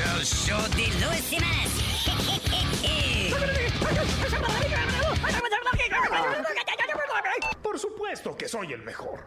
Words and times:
El 0.00 0.24
show 0.24 0.62
de 0.70 0.86
Luis 1.04 1.28
Jiménez. 1.28 1.70
Por 7.62 7.78
supuesto 7.78 8.34
que 8.34 8.48
soy 8.48 8.72
el 8.72 8.82
mejor. 8.82 9.24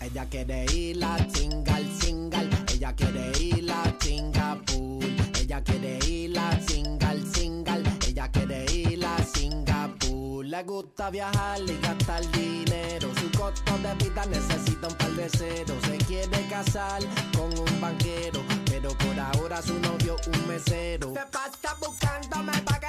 Ella 0.00 0.26
quiere 0.30 0.64
ir 0.72 0.96
la 0.96 1.18
single, 1.34 1.86
single. 2.00 2.50
Ella 2.72 2.94
quiere 2.94 3.32
ir 3.38 3.64
la 3.64 3.94
Singapur. 4.00 5.04
Ella 5.38 5.62
quiere 5.62 5.98
ir 6.06 6.30
la 6.30 6.60
single, 6.60 7.26
single. 7.34 7.82
Ella 8.06 8.30
quiere 8.30 8.64
ir 8.72 8.98
la 8.98 9.18
Singapur. 9.18 10.46
Le 10.46 10.62
gusta 10.62 11.10
viajar 11.10 11.60
y 11.60 11.78
gastar 11.80 12.30
dinero. 12.32 13.23
De 13.44 13.94
vida 14.02 14.24
necesita 14.24 14.88
un 14.88 14.94
par 14.94 15.10
de 15.10 15.28
ceros. 15.28 15.76
Se 15.82 15.98
quiere 15.98 16.48
casar 16.48 17.02
con 17.36 17.52
un 17.58 17.80
banquero. 17.80 18.42
Pero 18.64 18.88
por 18.96 19.20
ahora 19.20 19.60
su 19.60 19.78
novio 19.80 20.16
un 20.26 20.48
mesero. 20.48 21.12
Se 21.12 21.26
pasa 21.26 21.76
buscándome 21.78 22.52
pa' 22.62 22.83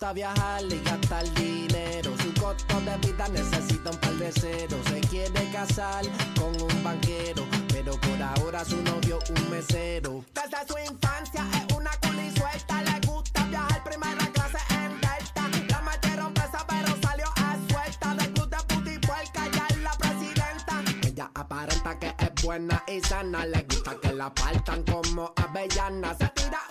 gusta 0.00 0.14
viajar 0.14 0.62
y 0.62 0.82
gastar 0.82 1.34
dinero. 1.34 2.10
Su 2.22 2.32
costo 2.40 2.80
de 2.80 2.96
vida 3.06 3.28
necesita 3.28 3.90
un 3.90 3.96
par 3.98 4.14
de 4.14 4.32
ceros. 4.32 4.80
Se 4.86 5.00
quiere 5.02 5.50
casar 5.52 6.04
con 6.38 6.58
un 6.62 6.82
banquero. 6.82 7.44
Pero 7.68 7.92
por 8.00 8.22
ahora 8.22 8.64
su 8.64 8.80
novio 8.82 9.18
un 9.28 9.50
mesero. 9.50 10.24
Desde 10.32 10.66
su 10.66 10.92
infancia 10.92 11.44
es 11.52 11.76
una 11.76 11.90
culi 12.00 12.30
suelta. 12.34 12.82
Le 12.82 13.06
gusta 13.06 13.44
viajar 13.44 13.84
primera 13.84 14.26
clase 14.32 14.58
en 14.70 15.00
Delta. 15.02 15.68
La 15.68 15.82
metieron 15.82 16.32
presa 16.32 16.64
pero 16.66 16.96
salió 17.02 17.26
a 17.36 17.58
suelta. 17.68 18.14
Del 18.14 18.32
club 18.32 18.48
de 18.48 18.74
puti 18.74 19.06
puerca 19.06 19.50
ya 19.52 19.66
es 19.68 19.82
la 19.82 19.92
presidenta. 19.98 20.82
Ella 21.06 21.30
aparenta 21.34 21.98
que 21.98 22.14
es 22.18 22.42
buena 22.42 22.82
y 22.86 23.00
sana. 23.00 23.44
Le 23.44 23.62
gusta 23.64 23.94
que 24.00 24.14
la 24.14 24.32
partan 24.32 24.82
como 24.84 25.34
avellana. 25.36 26.14
Se 26.14 26.26
tira 26.28 26.69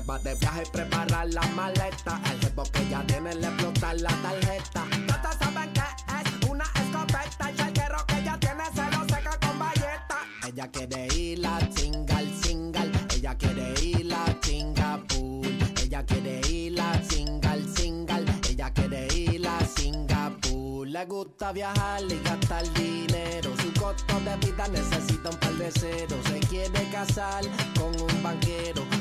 va 0.00 0.18
de 0.18 0.34
viaje 0.34 0.64
prepara 0.72 1.24
la 1.24 1.42
maleta. 1.54 2.20
El 2.30 2.40
jefe 2.40 2.62
que 2.72 2.88
ya 2.90 3.02
tiene 3.06 3.34
le 3.34 3.46
explota 3.46 3.94
la 3.94 4.10
tarjeta. 4.10 4.84
Todos 5.06 5.36
saben 5.38 5.72
que 5.72 5.80
es 5.80 6.50
una 6.50 6.64
escopeta. 6.64 7.50
Y 7.56 7.60
el 7.60 7.72
guerrero 7.72 8.06
que 8.06 8.24
ya 8.24 8.38
tiene 8.38 8.64
se 8.74 8.96
lo 8.96 9.04
seca 9.04 9.38
con 9.40 9.58
valleta. 9.58 10.18
Ella 10.46 10.70
quiere 10.70 11.06
ir 11.14 11.38
la 11.38 11.58
single, 11.74 12.28
single. 12.42 12.92
Ella 13.14 13.34
quiere 13.36 13.74
ir 13.82 14.06
la 14.06 14.24
Singapur. 14.42 15.46
Ella 15.82 16.04
quiere 16.04 16.40
ir 16.48 16.72
la 16.72 17.02
single, 17.02 17.64
single. 17.74 18.24
Ella 18.48 18.70
quiere 18.72 19.08
ir 19.14 19.40
la 19.40 19.58
Singapur. 19.60 20.86
Le 20.86 21.04
gusta 21.06 21.52
viajar 21.52 22.02
y 22.02 22.20
gastar 22.22 22.72
dinero. 22.74 23.50
Su 23.62 23.72
costo 23.80 24.20
de 24.20 24.36
vida 24.46 24.68
necesita 24.68 25.30
un 25.30 25.36
par 25.36 25.54
de 25.54 25.70
ceros. 25.70 26.24
Se 26.26 26.40
quiere 26.40 26.88
casar 26.90 27.44
con 27.78 27.98
un 28.00 28.22
banquero. 28.22 28.95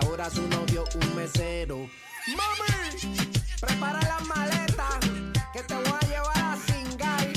Ahora 0.00 0.30
su 0.30 0.46
novio 0.48 0.84
un 0.94 1.14
mesero. 1.14 1.76
¡Mami! 2.36 3.12
Prepara 3.60 4.00
las 4.00 4.22
maletas. 4.26 4.98
Que 5.52 5.62
te 5.62 5.74
voy 5.74 5.86
a 5.86 6.00
llevar 6.06 6.38
a 6.38 6.56
Singai. 6.56 7.32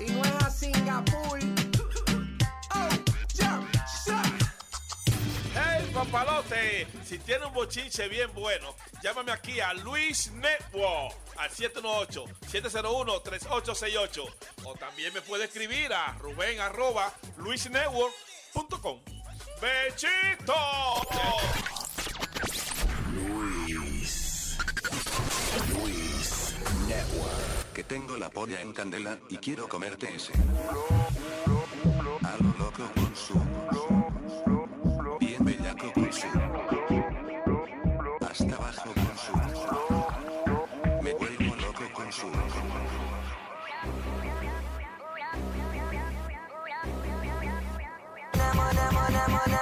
Y 0.00 0.04
no 0.12 0.22
es 0.22 0.34
a 0.42 0.50
Singapur. 0.50 1.38
Oh. 2.74 2.88
¡Hey, 5.54 5.90
papalote! 5.94 6.86
Si 7.04 7.18
tiene 7.18 7.46
un 7.46 7.54
bochinche 7.54 8.08
bien 8.08 8.30
bueno, 8.34 8.74
llámame 9.02 9.32
aquí 9.32 9.60
a 9.60 9.72
Luis 9.72 10.30
Network 10.32 11.14
al 11.36 11.48
718-701-3868. 11.50 14.34
O 14.64 14.74
también 14.74 15.14
me 15.14 15.22
puede 15.22 15.44
escribir 15.44 15.94
a 15.94 16.12
Rubén 16.18 16.60
arroba 16.60 17.14
luisnetwork.com. 17.38 19.00
¡Bechito! 19.64 20.52
Luis. 23.66 24.58
Luis 25.72 26.54
Network. 26.86 27.72
Que 27.72 27.82
tengo 27.84 28.18
la 28.18 28.28
polla 28.28 28.60
en 28.60 28.74
candela 28.74 29.18
y 29.30 29.38
quiero 29.38 29.66
comerte 29.66 30.14
ese. 30.14 30.34
A 32.24 32.36
lo 32.42 32.52
loco 32.58 32.90
con 32.94 33.16
su. 33.16 33.40
Bien 35.18 35.42
bellaco 35.42 35.90
con 35.94 36.12
su. 36.12 36.26
Hasta 38.20 38.56
abajo 38.56 38.92
con 38.92 39.16
su. 39.16 39.32
Me 41.02 41.14
vuelvo 41.14 41.56
loco 41.56 41.90
con 41.94 42.12
su. 42.12 42.26
Me 49.46 49.53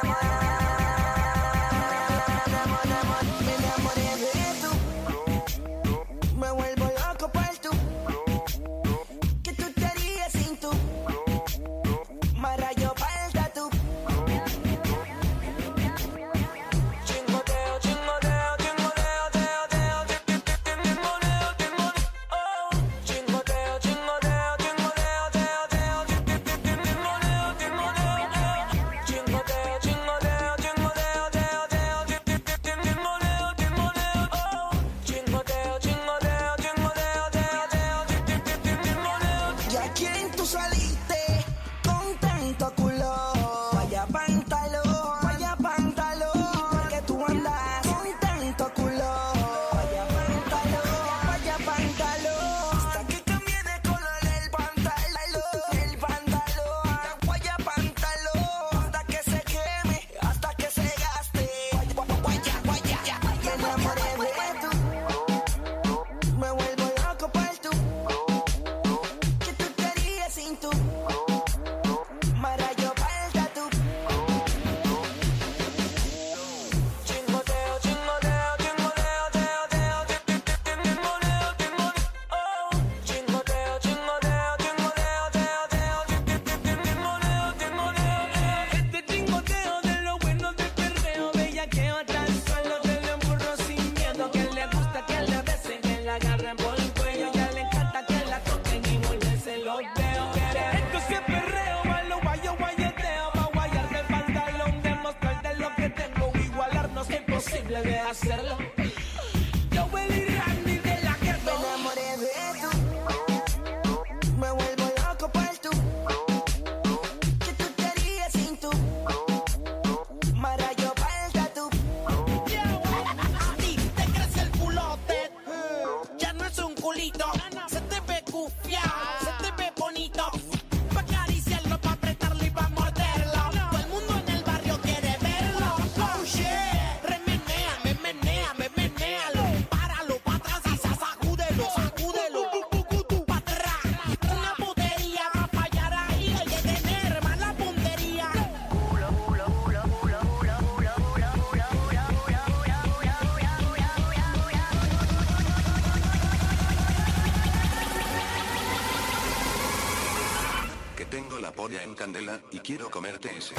Quiero 162.72 162.88
comerte 162.90 163.28
ese. 163.36 163.54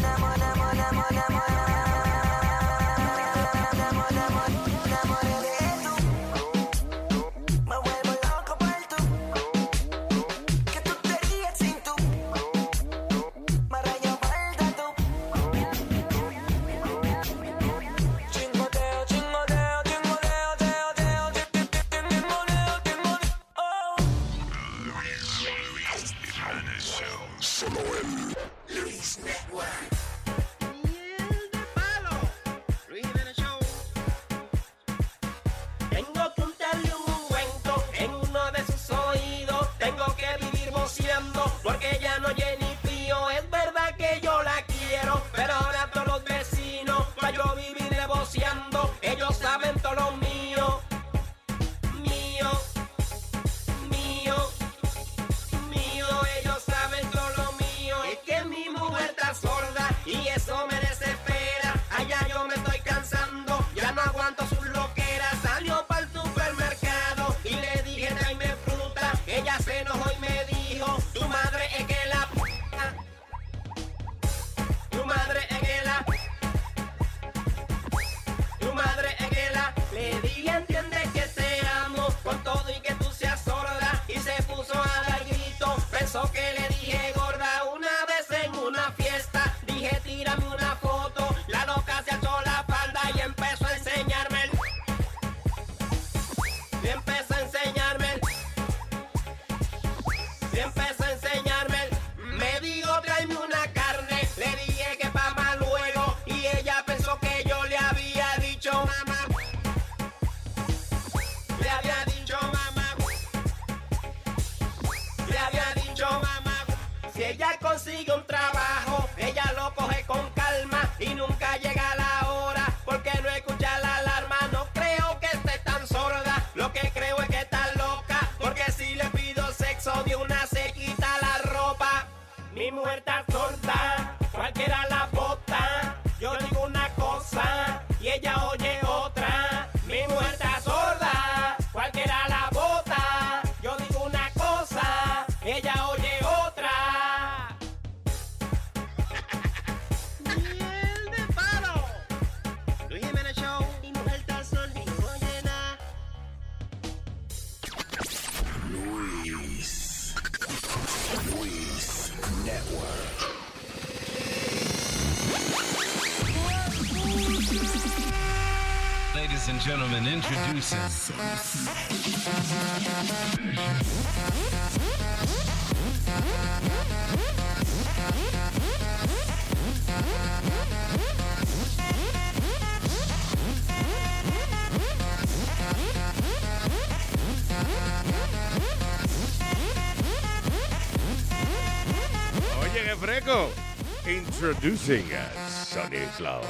Introducing 194.44 195.06
Sunny 195.48 196.00
Flow. 196.18 196.42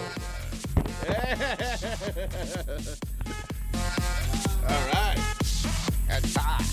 All 4.68 4.84
right. 4.90 5.22
It's 6.10 6.36
hot. 6.36 6.66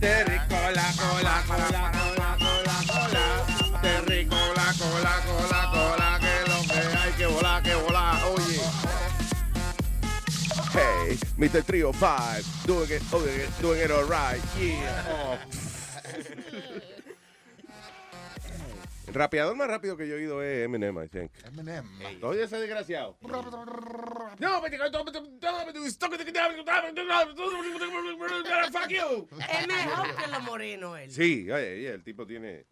Terry 0.00 0.40
cola, 0.48 0.86
cola, 0.98 1.44
cola, 1.46 1.70
cola, 1.78 2.34
cola, 2.42 3.06
cola, 4.34 4.66
cola, 4.80 5.62
cola. 5.70 6.18
Que 6.18 6.34
lo 6.48 6.58
que 6.66 6.80
hay 6.98 7.12
que 7.12 7.26
volar, 7.26 7.62
que 7.62 7.74
volar. 7.76 8.24
Oye. 8.24 8.60
Hey, 10.72 11.18
Mr. 11.38 11.62
305, 11.62 12.66
doing 12.66 12.90
it, 12.90 13.10
doing 13.12 13.28
it, 13.28 13.48
doing 13.62 13.80
it 13.80 13.92
all 13.92 14.02
right. 14.06 14.40
Yeah. 14.58 15.04
Oh. 15.08 15.38
rapeador 19.16 19.56
más 19.56 19.68
rápido 19.68 19.96
que 19.96 20.06
yo 20.06 20.14
he 20.14 20.18
oído 20.18 20.42
es 20.42 20.64
Eminem, 20.64 21.02
I 21.02 21.08
think. 21.08 21.30
Eminem. 21.44 21.84
Oye, 22.22 22.44
ese 22.44 22.58
desgraciado. 22.58 23.16
No, 23.22 24.60
but 24.60 24.70
fuck 28.72 28.88
you. 28.88 29.28
Es 29.48 29.66
mejor 29.66 30.16
que 30.16 30.26
lo 30.30 30.40
tiene 32.26 32.66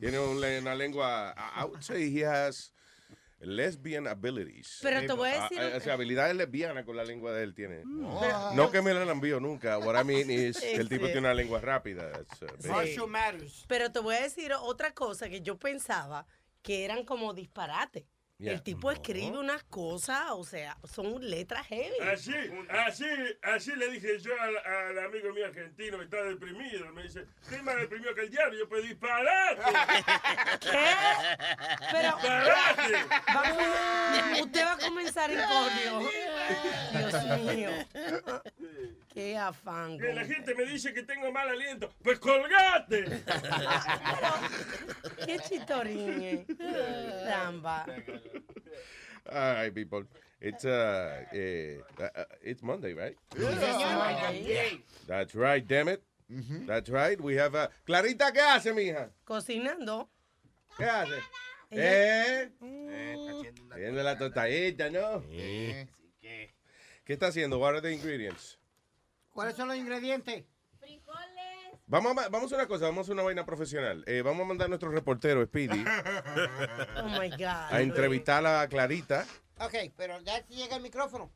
tiene 0.00 0.18
una 0.18 0.74
lengua 0.74 1.34
I 1.56 1.64
would 1.64 1.82
say 1.82 2.10
he 2.10 2.24
has 2.24 2.72
lesbian 3.40 4.06
abilities. 4.08 4.78
Pero 4.82 5.00
te 5.06 5.12
voy 5.12 5.28
a 5.30 5.44
Ah, 5.44 5.48
decir- 5.48 5.62
eh, 5.62 5.76
o 5.76 5.80
sea, 5.80 5.92
habilidades 5.94 6.34
lesbianas 6.36 6.84
con 6.84 6.96
la 6.96 7.04
lengua 7.04 7.32
de 7.32 7.44
él 7.44 7.54
tiene. 7.54 7.82
Pero- 8.20 8.52
No 8.54 8.70
que 8.70 8.82
me 8.82 8.92
la 8.92 9.10
envió 9.10 9.38
nunca. 9.40 9.78
What 9.78 10.00
I 10.00 10.04
mean 10.04 10.30
is 10.30 10.58
que 10.60 10.74
el 10.74 10.88
tipo 10.88 11.06
Sí. 11.06 11.12
tiene 11.12 11.20
una 11.28 11.34
lengua 11.34 11.60
rápida. 11.60 12.10
Uh, 12.18 12.24
Sí. 12.58 12.96
Pero 13.68 13.92
te 13.92 13.98
voy 14.00 14.16
a 14.16 14.22
decir 14.22 14.52
otra 14.60 14.92
cosa 14.92 15.28
que 15.28 15.40
yo 15.40 15.58
pensaba 15.58 16.26
que 16.62 16.84
eran 16.84 17.04
como 17.04 17.32
disparates. 17.34 18.04
Yeah. 18.40 18.52
El 18.52 18.62
tipo 18.62 18.92
escribe 18.92 19.36
unas 19.36 19.64
cosas, 19.64 20.26
o 20.30 20.44
sea, 20.44 20.78
son 20.84 21.28
letras 21.28 21.66
heavy. 21.66 21.98
Así, 22.12 22.32
así, 22.68 23.04
así 23.42 23.72
le 23.74 23.90
dije 23.90 24.16
yo 24.20 24.30
al, 24.40 24.56
al 24.58 24.98
amigo 25.06 25.32
mío 25.34 25.46
argentino 25.46 25.98
que 25.98 26.04
está 26.04 26.22
deprimido. 26.22 26.92
Me 26.92 27.02
dice, 27.02 27.26
estoy 27.42 27.62
más 27.62 27.74
deprimido 27.74 28.14
que 28.14 28.20
el 28.20 28.30
diablo. 28.30 28.56
Yo 28.56 28.68
pues 28.68 28.84
disparate. 28.84 29.60
¿Qué? 30.60 30.86
Pero 31.90 32.16
Disparate. 32.16 33.06
vamos, 33.34 34.40
usted 34.42 34.64
va 34.64 34.72
a 34.74 34.78
comenzar 34.78 35.30
en 35.32 35.40
cordio. 35.40 36.10
Dios 36.92 37.40
mío. 37.56 37.70
Qué 39.12 39.36
afán. 39.36 39.98
Que 39.98 40.14
la 40.14 40.24
gente 40.24 40.54
me 40.54 40.64
dice 40.64 40.94
que 40.94 41.02
tengo 41.02 41.32
mal 41.32 41.48
aliento. 41.48 41.92
Pues 42.04 42.20
colgate. 42.20 43.04
Qué 45.28 45.38
chitorín. 45.40 46.22
eh. 46.22 46.46
Caramba. 47.26 47.84
All 49.30 49.54
right, 49.54 49.74
people. 49.74 50.04
It's 50.40 50.64
uh, 50.64 51.24
eh, 51.34 51.80
uh, 52.00 52.04
uh, 52.16 52.24
it's 52.42 52.62
Monday, 52.62 52.94
right? 52.94 53.14
Monday. 53.36 54.80
That's 55.06 55.34
right, 55.34 55.66
damn 55.66 55.88
it. 55.88 56.02
That's 56.66 56.88
right. 56.88 57.20
We 57.20 57.34
have 57.36 57.54
uh, 57.54 57.68
Clarita, 57.86 58.32
¿qué 58.32 58.40
hace, 58.40 58.72
mija? 58.72 59.10
Cocinando. 59.26 60.08
¿Qué 60.78 60.84
hace? 60.84 61.18
Ella- 61.70 62.42
¿Eh? 62.62 63.14
Haciendo 63.70 64.02
la 64.02 64.16
tostadita, 64.16 64.88
¿no? 64.90 65.22
¿Qué 65.28 67.12
está 67.12 67.26
haciendo? 67.26 67.58
What 67.58 67.74
are 67.74 67.80
the 67.82 67.92
ingredients? 67.92 68.58
¿Cuáles 69.34 69.56
son 69.56 69.68
los 69.68 69.76
ingredientes? 69.76 70.44
Vamos 71.90 72.16
a, 72.18 72.28
vamos 72.28 72.52
a 72.52 72.56
una 72.56 72.66
cosa, 72.66 72.84
vamos 72.84 73.08
a 73.08 73.12
una 73.12 73.22
vaina 73.22 73.46
profesional. 73.46 74.04
Eh, 74.06 74.20
vamos 74.22 74.44
a 74.44 74.48
mandar 74.48 74.66
a 74.66 74.68
nuestro 74.68 74.90
reportero, 74.90 75.42
Speedy, 75.46 75.82
Oh 77.02 77.08
my 77.18 77.30
God. 77.30 77.40
a 77.70 77.80
entrevistar 77.80 78.44
a 78.46 78.68
Clarita. 78.68 79.24
Ok, 79.60 79.74
pero 79.96 80.20
ya 80.20 80.46
llega 80.48 80.76
el 80.76 80.82
micrófono. 80.82 81.32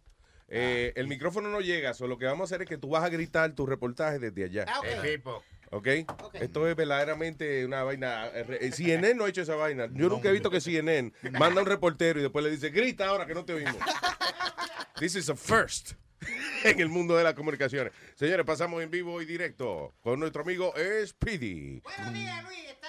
Eh, 0.49 0.92
el 0.97 1.09
micrófono 1.09 1.49
no 1.49 1.61
llega, 1.62 1.94
so 1.94 2.06
lo 2.06 2.18
que 2.18 2.26
vamos 2.26 2.42
a 2.42 2.44
hacer 2.54 2.62
es 2.62 2.68
que 2.68 2.76
tú 2.76 2.90
vas 2.90 3.02
a 3.02 3.09
gritar 3.09 3.52
tu 3.54 3.64
reportaje 3.64 4.18
desde 4.18 4.44
allá. 4.44 4.66
Ah, 4.68 4.80
ok. 4.80 5.42
¿Ok? 5.75 5.87
Esto 6.35 6.68
es 6.68 6.76
verdaderamente 6.76 7.64
una 7.64 7.82
vaina. 7.82 8.26
eh, 8.26 8.42
re- 8.42 8.59
eh, 8.66 8.73
CNN 8.73 9.14
no 9.14 9.25
ha 9.25 9.30
hecho 9.30 9.40
esa 9.40 9.54
vaina. 9.54 9.88
Yo 9.90 10.11
nunca 10.11 10.28
he 10.28 10.32
visto 10.32 10.50
que 10.50 10.61
CNN 10.61 11.14
manda 11.32 11.61
a 11.61 11.64
un 11.64 11.68
reportero 11.71 12.18
y 12.18 12.23
después 12.23 12.44
le 12.44 12.50
dice, 12.50 12.68
grita 12.68 13.06
ahora 13.09 13.25
que 13.25 13.32
no 13.32 13.47
te 13.47 13.54
oímos. 13.54 13.75
This 15.00 15.16
is 15.16 15.30
a 15.30 15.35
first 15.35 15.94
en 16.64 16.81
el 16.81 16.88
mundo 16.88 17.17
de 17.17 17.25
las 17.25 17.35
comunicaciones. 17.35 17.93
Señores, 18.14 18.45
pasamos 18.47 18.83
en 18.83 18.91
vivo 18.91 19.21
y 19.21 19.25
directo 19.25 19.95
con 20.00 20.21
nuestro 20.21 20.43
amigo 20.43 20.73
Speedy. 21.07 21.83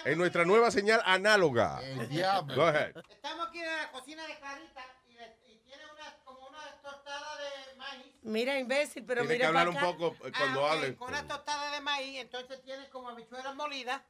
En 0.06 0.18
nuestra 0.18 0.46
nueva 0.46 0.70
señal 0.72 1.02
análoga. 1.06 1.82
El 1.82 2.10
diablo. 2.10 2.56
Go 2.56 2.64
ahead. 2.68 2.94
Estamos 3.10 3.48
aquí 3.48 3.60
en 3.60 3.66
la 3.66 3.92
cocina 3.92 4.28
de 4.28 4.38
Clarita 4.38 4.86
y, 5.08 5.58
tiene 5.66 5.84
una, 5.86 6.18
como 6.26 6.48
una 6.48 6.60
tostada 6.82 7.38
de 7.38 7.76
maíz. 7.78 8.06
Mira, 8.22 8.60
imbécil, 8.60 9.06
pero 9.06 9.22
Tiene 9.22 9.36
mira 9.36 9.44
que 9.52 9.58
hablar 9.58 9.74
para 9.74 9.88
un 9.90 9.98
poco 9.98 10.28
eh, 10.28 10.32
cuando 10.38 10.66
Ah, 10.66 10.72
hable. 10.74 10.96
Con 10.96 11.10
una 11.10 11.28
tostada 11.28 11.72
de 11.74 11.82
maíz, 11.82 12.20
entonces 12.20 12.62
tiene 12.64 12.90
como 12.90 13.10
habichuelas 13.10 13.56
molidas. 13.56 14.02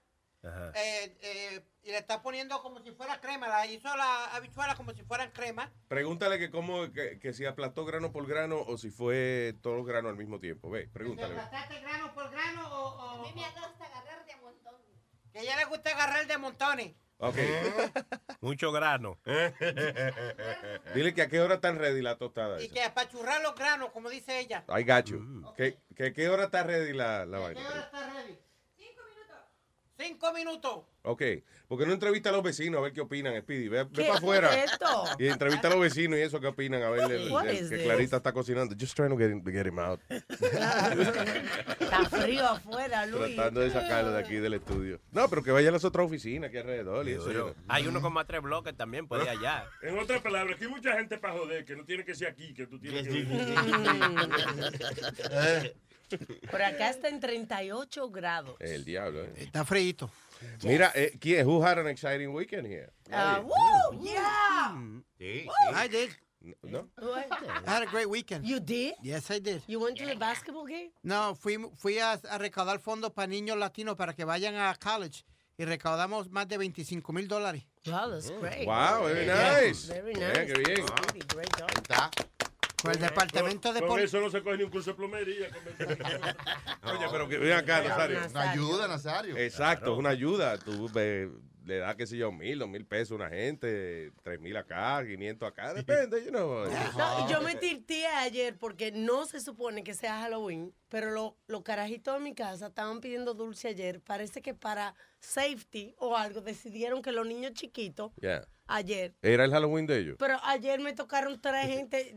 Eh, 0.44 1.18
eh, 1.22 1.66
y 1.84 1.92
le 1.92 1.98
está 1.98 2.22
poniendo 2.22 2.62
como 2.62 2.82
si 2.82 2.92
fuera 2.92 3.20
crema. 3.22 3.48
La 3.48 3.66
hizo 3.66 3.96
la 3.96 4.26
habichuela 4.36 4.76
como 4.76 4.92
si 4.94 5.04
fueran 5.04 5.32
crema. 5.32 5.72
Pregúntale 5.88 6.38
que 6.40 6.50
cómo, 6.52 6.92
que, 6.92 7.20
que 7.20 7.34
si 7.34 7.46
aplastó 7.46 7.86
grano 7.86 8.12
por 8.12 8.28
grano 8.28 8.62
o 8.62 8.78
si 8.78 8.90
fue 8.90 9.56
todos 9.62 9.78
los 9.78 9.86
granos 9.86 10.10
al 10.12 10.18
mismo 10.18 10.40
tiempo. 10.40 10.70
Ve, 10.70 10.88
pregúntale. 10.92 11.34
¿Aplastaste 11.40 11.80
grano 11.82 12.14
por 12.14 12.30
grano 12.32 12.68
o.? 12.68 12.90
o- 12.96 13.10
a 13.12 13.22
mí 13.24 13.32
me 13.36 13.42
gusta 13.42 13.86
agarrar 13.86 14.26
de 14.26 14.36
montones. 14.38 14.88
Que 15.32 15.40
a 15.40 15.42
ella 15.42 15.56
le 15.58 15.66
gusta 15.66 15.90
agarrar 15.92 16.28
de 16.28 16.38
montones. 16.38 16.94
Ok. 17.18 17.38
Mucho 18.42 18.72
grano. 18.74 19.20
Dile 20.94 21.14
que 21.14 21.22
a 21.22 21.30
qué 21.30 21.40
hora 21.40 21.56
están 21.56 21.78
ready 21.80 22.02
la 22.02 22.18
tostada 22.18 22.62
Y 22.62 22.66
esa. 22.66 22.74
que 22.74 22.84
apachurrar 22.84 23.42
los 23.42 23.56
granos, 23.56 23.92
como 23.92 24.10
dice 24.10 24.40
ella. 24.40 24.66
I 24.68 24.84
got 24.84 25.06
you. 25.06 25.54
¿Qué, 25.56 25.80
que, 25.96 26.12
qué 26.14 26.28
hora 26.30 26.46
está 26.46 26.64
ready 26.64 26.92
la, 26.94 27.26
la 27.26 27.38
¿Qué 27.38 27.44
vaina? 27.44 27.70
hora 27.70 27.80
está 27.82 28.14
ready? 28.14 28.40
Cinco 30.04 30.34
minutos. 30.34 30.80
Ok. 31.04 31.22
Porque 31.68 31.86
no 31.86 31.94
entrevista 31.94 32.30
a 32.30 32.32
los 32.34 32.44
vecinos 32.44 32.80
a 32.80 32.82
ver 32.84 32.94
qué 32.94 33.02
opinan, 33.02 33.40
Speedy. 33.42 33.68
Ve, 33.68 33.84
ve 33.86 33.90
¿Qué 33.94 34.04
para 34.04 34.18
afuera. 34.20 34.56
es 34.64 34.72
esto? 34.72 35.04
Y 35.20 35.28
entrevista 35.28 35.68
a 35.68 35.72
los 35.72 35.80
vecinos 35.82 36.18
y 36.20 36.22
eso 36.22 36.40
qué 36.40 36.48
opinan 36.48 36.82
a 36.84 36.90
ver 36.90 37.12
el- 37.12 37.30
que 37.30 37.64
this? 37.70 37.70
Clarita 37.84 38.18
está 38.18 38.32
cocinando. 38.32 38.76
Just 38.80 38.96
trying 38.96 39.10
to 39.10 39.18
get, 39.18 39.32
him- 39.32 39.44
get 39.46 39.66
him 39.66 39.80
out. 39.80 40.00
Está 40.10 42.06
frío 42.10 42.46
afuera, 42.48 43.06
Luis. 43.06 43.36
Tratando 43.36 43.62
de 43.62 43.72
sacarlo 43.72 44.12
de 44.12 44.20
aquí 44.20 44.36
del 44.36 44.54
estudio. 44.54 45.00
No, 45.12 45.28
pero 45.30 45.44
que 45.44 45.52
vaya 45.52 45.70
a 45.70 45.72
las 45.72 45.84
otras 45.84 46.06
oficinas 46.06 46.50
aquí 46.50 46.58
alrededor 46.58 47.08
y 47.08 47.14
eso. 47.14 47.32
Yo- 47.32 47.56
Hay 47.68 47.88
uno 47.88 48.02
con 48.02 48.14
más 48.14 48.26
tres 48.28 48.42
bloques 48.42 48.76
también, 48.76 49.08
puede 49.08 49.24
ir 49.24 49.30
allá. 49.30 49.66
En 49.82 49.98
otras 50.00 50.22
palabras, 50.22 50.58
que 50.58 50.66
hay 50.66 50.70
mucha 50.72 50.94
gente 50.94 51.18
para 51.18 51.34
joder, 51.34 51.66
que 51.66 51.76
no 51.76 51.86
tiene 51.86 52.06
que 52.06 52.14
ser 52.16 52.28
aquí, 52.30 52.54
que 52.54 52.68
tú 52.68 52.80
tienes 52.80 53.04
que 53.08 53.14
venir. 53.14 53.56
Por 56.50 56.62
acá 56.62 56.90
está 56.90 57.08
en 57.10 57.20
38 57.20 58.10
grados. 58.10 58.56
El 58.60 58.84
diablo, 58.86 59.24
eh. 59.24 59.34
Está 59.38 59.64
frito. 59.66 60.10
Mira, 60.64 60.92
eh, 60.96 61.18
¿quién? 61.20 61.46
Who 61.48 61.64
had 61.64 61.80
an 61.80 61.88
exciting 61.88 62.34
weekend 62.34 62.68
here? 62.68 62.92
Ah, 63.12 63.42
woo, 63.42 64.02
yeah. 64.04 64.76
Sí, 65.18 65.48
I 65.74 65.88
did. 65.88 66.10
¿No? 66.62 66.90
I 67.00 67.24
had 67.66 67.84
a 67.84 67.86
great 67.86 68.08
weekend. 68.10 68.46
You 68.46 68.60
did? 68.60 68.96
Yes, 69.02 69.32
I 69.32 69.40
did. 69.40 69.62
You 69.68 69.80
went 69.80 69.98
to 70.00 70.06
the 70.06 70.16
basketball 70.16 70.66
game? 70.66 70.92
No, 71.02 71.36
fui, 71.36 71.58
fui 71.78 72.00
a, 72.00 72.14
a 72.30 72.38
recaudar 72.38 72.80
fondos 72.80 73.12
para 73.14 73.28
niños 73.28 73.58
latinos 73.58 73.96
para 73.96 74.14
que 74.14 74.26
vayan 74.26 74.56
a 74.56 74.76
college 74.76 75.24
y 75.58 75.64
recaudamos 75.64 76.30
más 76.30 76.46
de 76.50 76.58
25 76.58 77.14
mil 77.14 77.30
dólares. 77.30 77.64
Wow, 77.86 78.12
that's 78.12 78.30
great. 78.30 78.66
Wow, 78.68 79.06
very 79.06 79.26
Yeah. 79.26 79.62
nice. 79.62 79.88
Very 79.88 80.14
Yeah, 80.16 80.34
nice. 80.34 80.54
qué 80.54 80.60
bien. 80.60 80.88
Speedy, 80.88 81.26
Great 81.34 81.50
job. 81.58 82.12
Con 82.84 82.92
el 82.92 83.00
departamento 83.00 83.74
de 83.74 83.82
pol- 83.82 84.00
eso 84.02 84.20
no 84.20 84.30
se 84.30 84.44
coge 84.44 84.58
ni 84.58 84.64
un 84.64 84.70
curso 84.70 84.92
de 84.92 84.98
plomería. 84.98 85.48
Oye, 86.84 87.06
pero 87.12 87.28
que 87.28 87.38
ven 87.38 87.54
acá, 87.54 87.82
Nazario. 87.82 88.20
Una 88.30 88.52
ayuda, 88.52 88.88
Nazario. 88.88 89.38
Exacto, 89.38 89.94
es 89.94 90.00
una 90.00 90.10
ayuda. 90.10 90.58
Tú 90.58 90.90
le 91.66 91.78
das, 91.78 91.96
qué 91.96 92.06
sé 92.06 92.18
yo, 92.18 92.30
mil, 92.34 92.60
dos 92.60 92.68
mil 92.68 92.86
pesos 92.86 93.14
a 93.14 93.16
una 93.16 93.30
gente, 93.30 94.12
tres 94.22 94.38
mil 94.42 94.56
acá, 94.58 95.02
quinientos 95.08 95.48
acá, 95.48 95.74
depende, 95.74 96.22
you 96.26 96.30
know. 96.30 96.66
No, 96.98 97.30
yo 97.30 97.42
me 97.42 97.56
tirté 97.56 98.06
ayer 98.06 98.58
porque 98.58 98.92
no 98.92 99.26
se 99.26 99.40
supone 99.40 99.82
que 99.82 99.94
sea 99.94 100.20
Halloween, 100.20 100.74
pero 100.90 101.12
lo- 101.12 101.38
los 101.48 101.64
carajitos 101.64 102.16
de 102.16 102.20
mi 102.20 102.36
casa 102.36 102.68
estaban 102.68 103.00
pidiendo 103.00 103.34
dulce 103.34 103.70
ayer. 103.70 104.02
Parece 104.02 104.42
que 104.42 104.54
para 104.54 104.94
safety 105.22 105.96
o 106.00 106.18
algo 106.18 106.42
decidieron 106.42 107.02
que 107.02 107.14
los 107.14 107.26
niños 107.26 107.54
chiquitos 107.54 108.12
Yeah. 108.20 108.46
Ayer. 108.68 109.14
Era 109.22 109.46
el 109.46 109.52
Halloween 109.52 109.86
de 109.86 110.00
ellos. 110.00 110.16
Pero 110.20 110.38
ayer 110.44 110.80
me 110.80 110.94
tocaron 110.94 111.40
tres 111.42 111.68
gente 111.68 112.16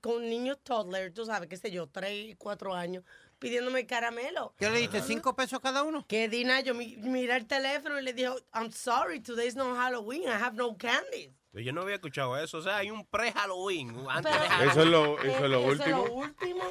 con 0.00 0.28
niños 0.28 0.58
toddlers, 0.62 1.14
tú 1.14 1.24
sabes, 1.26 1.48
qué 1.48 1.56
sé 1.56 1.70
yo, 1.70 1.88
tres, 1.88 2.34
cuatro 2.38 2.74
años, 2.74 3.04
pidiéndome 3.38 3.86
caramelo. 3.86 4.54
¿Qué 4.58 4.70
le 4.70 4.78
diste? 4.80 5.00
¿Cinco 5.02 5.34
pesos 5.36 5.60
cada 5.60 5.82
uno? 5.82 6.04
Que 6.06 6.28
Dina, 6.28 6.60
yo 6.60 6.74
mi- 6.74 6.96
miré 6.96 7.36
el 7.36 7.46
teléfono 7.46 7.98
y 7.98 8.02
le 8.02 8.12
dije, 8.12 8.30
I'm 8.54 8.70
sorry, 8.72 9.20
today's 9.20 9.56
no 9.56 9.74
Halloween, 9.74 10.22
I 10.24 10.28
have 10.32 10.56
no 10.56 10.76
candy. 10.76 11.32
Yo 11.52 11.72
no 11.72 11.82
había 11.82 11.94
escuchado 11.94 12.36
eso. 12.36 12.58
O 12.58 12.62
sea, 12.62 12.78
hay 12.78 12.90
un 12.90 13.06
pre-Halloween. 13.06 13.90
Antes 14.10 14.32
Pero- 14.32 14.42
de 14.42 14.48
Halloween. 14.48 14.70
Eso 14.70 14.80
es 14.82 14.86
lo, 14.88 15.18
eso 15.22 15.44
es 15.44 15.50
lo 15.50 15.58
Eso 15.60 15.68
último. 15.68 16.04
lo 16.06 16.12
último. 16.14 16.64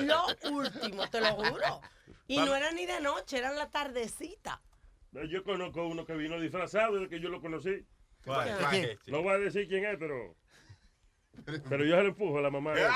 Lo 0.00 0.50
último, 0.50 1.10
te 1.10 1.20
lo 1.20 1.26
juro. 1.34 1.80
Y 2.26 2.38
no 2.38 2.56
era 2.56 2.72
ni 2.72 2.86
de 2.86 3.00
noche, 3.00 3.38
era 3.38 3.50
en 3.50 3.56
la 3.56 3.68
tardecita. 3.70 4.60
Yo 5.28 5.44
conozco 5.44 5.86
uno 5.86 6.04
que 6.04 6.14
vino 6.14 6.40
disfrazado 6.40 6.94
desde 6.94 7.08
que 7.08 7.20
yo 7.20 7.28
lo 7.28 7.40
conocí. 7.40 7.84
¿Cuál? 8.24 8.98
No 9.06 9.22
voy 9.22 9.34
a 9.34 9.38
decir 9.38 9.68
quién 9.68 9.84
es, 9.84 9.96
pero. 9.98 10.34
Pero 11.68 11.84
yo 11.84 11.96
se 11.96 12.02
lo 12.02 12.08
empujo 12.10 12.38
a 12.38 12.42
la 12.42 12.50
mamá. 12.50 12.72
de 12.74 12.80
él. 12.82 12.86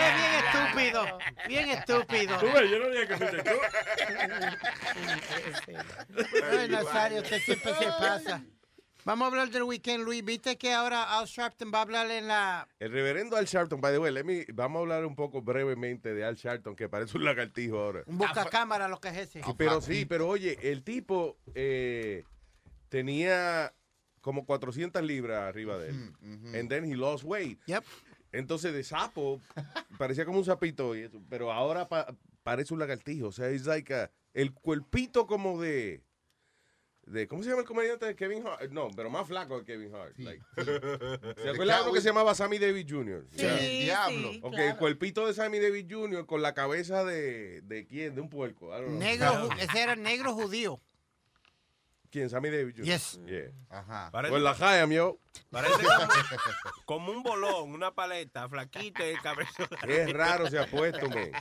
Es 0.00 0.14
bien 0.20 0.44
estúpido. 0.44 1.18
Bien 1.48 1.68
estúpido. 1.70 2.38
Tú 2.38 2.46
ves, 2.52 2.70
yo 2.70 2.78
no 2.78 2.88
dije 2.90 3.06
que 3.08 3.16
fuiste 3.16 3.42
tú. 3.42 3.50
Ay, 6.58 6.68
Nazario, 6.68 7.22
usted 7.22 7.38
siempre 7.40 7.74
se 7.74 7.84
pasa. 7.86 8.44
Vamos 9.04 9.26
a 9.26 9.28
hablar 9.28 9.50
del 9.50 9.64
weekend, 9.64 10.02
Luis. 10.04 10.24
¿Viste 10.24 10.56
que 10.56 10.72
ahora 10.72 11.18
Al 11.18 11.26
Sharpton 11.26 11.70
va 11.72 11.78
a 11.78 11.82
hablar 11.82 12.10
en 12.10 12.26
la... 12.26 12.66
El 12.78 12.90
reverendo 12.90 13.36
Al 13.36 13.44
Sharpton, 13.44 13.78
by 13.80 13.92
the 13.92 13.98
way, 13.98 14.10
let 14.10 14.24
me- 14.24 14.46
vamos 14.54 14.78
a 14.78 14.80
hablar 14.80 15.04
un 15.04 15.14
poco 15.14 15.42
brevemente 15.42 16.14
de 16.14 16.24
Al 16.24 16.36
Sharpton, 16.36 16.74
que 16.74 16.88
parece 16.88 17.18
un 17.18 17.24
lagartijo 17.24 17.78
ahora. 17.78 18.02
Un 18.06 18.16
buscacámara, 18.16 18.88
lo 18.88 18.98
que 19.00 19.08
es 19.08 19.16
ese. 19.18 19.42
Sí, 19.42 19.50
pero 19.58 19.80
sí, 19.82 20.04
pero 20.06 20.26
oye, 20.28 20.58
el 20.62 20.82
tipo 20.82 21.36
eh, 21.54 22.24
tenía 22.88 23.74
como 24.24 24.46
400 24.46 25.02
libras 25.02 25.42
arriba 25.42 25.76
de 25.76 25.90
él. 25.90 26.12
And 26.58 26.70
then 26.70 26.90
he 26.90 26.96
lost 26.96 27.24
weight. 27.24 27.60
Entonces 28.32 28.72
de 28.72 28.82
sapo, 28.82 29.42
parecía 29.98 30.24
como 30.24 30.38
un 30.38 30.46
sapito, 30.46 30.96
y 30.96 31.00
eso, 31.02 31.20
pero 31.28 31.52
ahora 31.52 31.86
pa- 31.88 32.16
parece 32.42 32.72
un 32.72 32.80
lagartijo. 32.80 33.26
O 33.28 33.32
sea, 33.32 33.48
es 33.50 33.66
like 33.66 33.92
a- 33.94 34.10
el 34.32 34.52
cuerpito 34.54 35.26
como 35.26 35.60
de 35.60 36.02
de 37.06 37.28
¿cómo 37.28 37.42
se 37.42 37.50
llama 37.50 37.60
el 37.60 37.68
comediante 37.68 38.06
de 38.06 38.16
Kevin 38.16 38.46
Hart? 38.46 38.72
No, 38.72 38.88
pero 38.96 39.10
más 39.10 39.26
flaco 39.28 39.58
que 39.58 39.66
Kevin 39.74 39.94
Hart. 39.94 40.16
like. 40.16 40.42
¿Se 41.42 41.50
acuerdan 41.50 41.82
uno 41.82 41.92
que 41.92 42.00
se 42.00 42.08
llamaba 42.08 42.34
Sammy 42.34 42.58
Davis 42.58 42.86
Jr.? 42.88 43.26
Sí, 43.30 43.46
Sí, 43.60 43.82
diablo. 43.84 44.32
sí, 44.32 44.40
Ok, 44.42 44.54
claro. 44.54 44.70
el 44.70 44.76
cuerpito 44.78 45.26
de 45.26 45.34
Sammy 45.34 45.58
Davis 45.60 45.84
Jr. 45.88 46.24
con 46.24 46.40
la 46.40 46.54
cabeza 46.54 47.04
de, 47.04 47.60
de 47.60 47.86
quién, 47.86 48.14
de 48.14 48.22
un 48.22 48.30
puerco. 48.30 48.68
I 48.68 48.80
don't 48.80 48.86
know. 48.88 48.98
Negro, 49.00 49.50
ese 49.60 49.82
era 49.82 49.96
negro 49.96 50.32
judío. 50.32 50.80
¿Quién? 52.14 52.30
Sammy 52.30 52.48
Davis 52.48 52.74
Jr. 52.76 52.84
Yes. 52.86 53.20
Yeah. 53.26 53.50
Ajá. 53.68 54.08
Parece, 54.12 54.30
Pues 54.30 54.40
la 54.44 54.52
Hayam, 54.52 54.92
yo. 54.92 55.18
parece 55.50 55.72
como, 55.82 55.82
como 56.86 57.10
un 57.12 57.22
bolón, 57.24 57.72
una 57.72 57.92
paleta, 57.92 58.48
flaquito 58.48 59.04
y 59.04 59.08
el 59.10 59.20
cabello. 59.20 59.50
Qué 59.84 60.06
raro 60.12 60.48
se 60.48 60.60
ha 60.60 60.66
puesto, 60.68 61.08
man. 61.08 61.32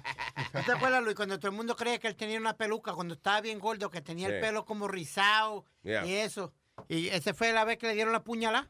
¿No 0.51 0.63
te 0.63 0.71
acuerdas, 0.71 1.03
Luis, 1.03 1.15
cuando 1.15 1.37
todo 1.37 1.51
el 1.51 1.57
mundo 1.57 1.75
creía 1.75 1.99
que 1.99 2.07
él 2.07 2.15
tenía 2.15 2.39
una 2.39 2.57
peluca, 2.57 2.93
cuando 2.93 3.13
estaba 3.13 3.39
bien 3.41 3.59
gordo, 3.59 3.91
que 3.91 4.01
tenía 4.01 4.29
Sí. 4.29 4.33
el 4.33 4.41
pelo 4.41 4.65
como 4.65 4.87
rizado 4.87 5.63
Yeah. 5.83 6.07
y 6.07 6.13
eso? 6.15 6.51
Y 6.87 7.09
ese 7.09 7.35
fue 7.35 7.53
la 7.53 7.65
vez 7.65 7.77
que 7.77 7.85
le 7.85 7.93
dieron 7.93 8.11
la 8.11 8.23
puñalada. 8.23 8.67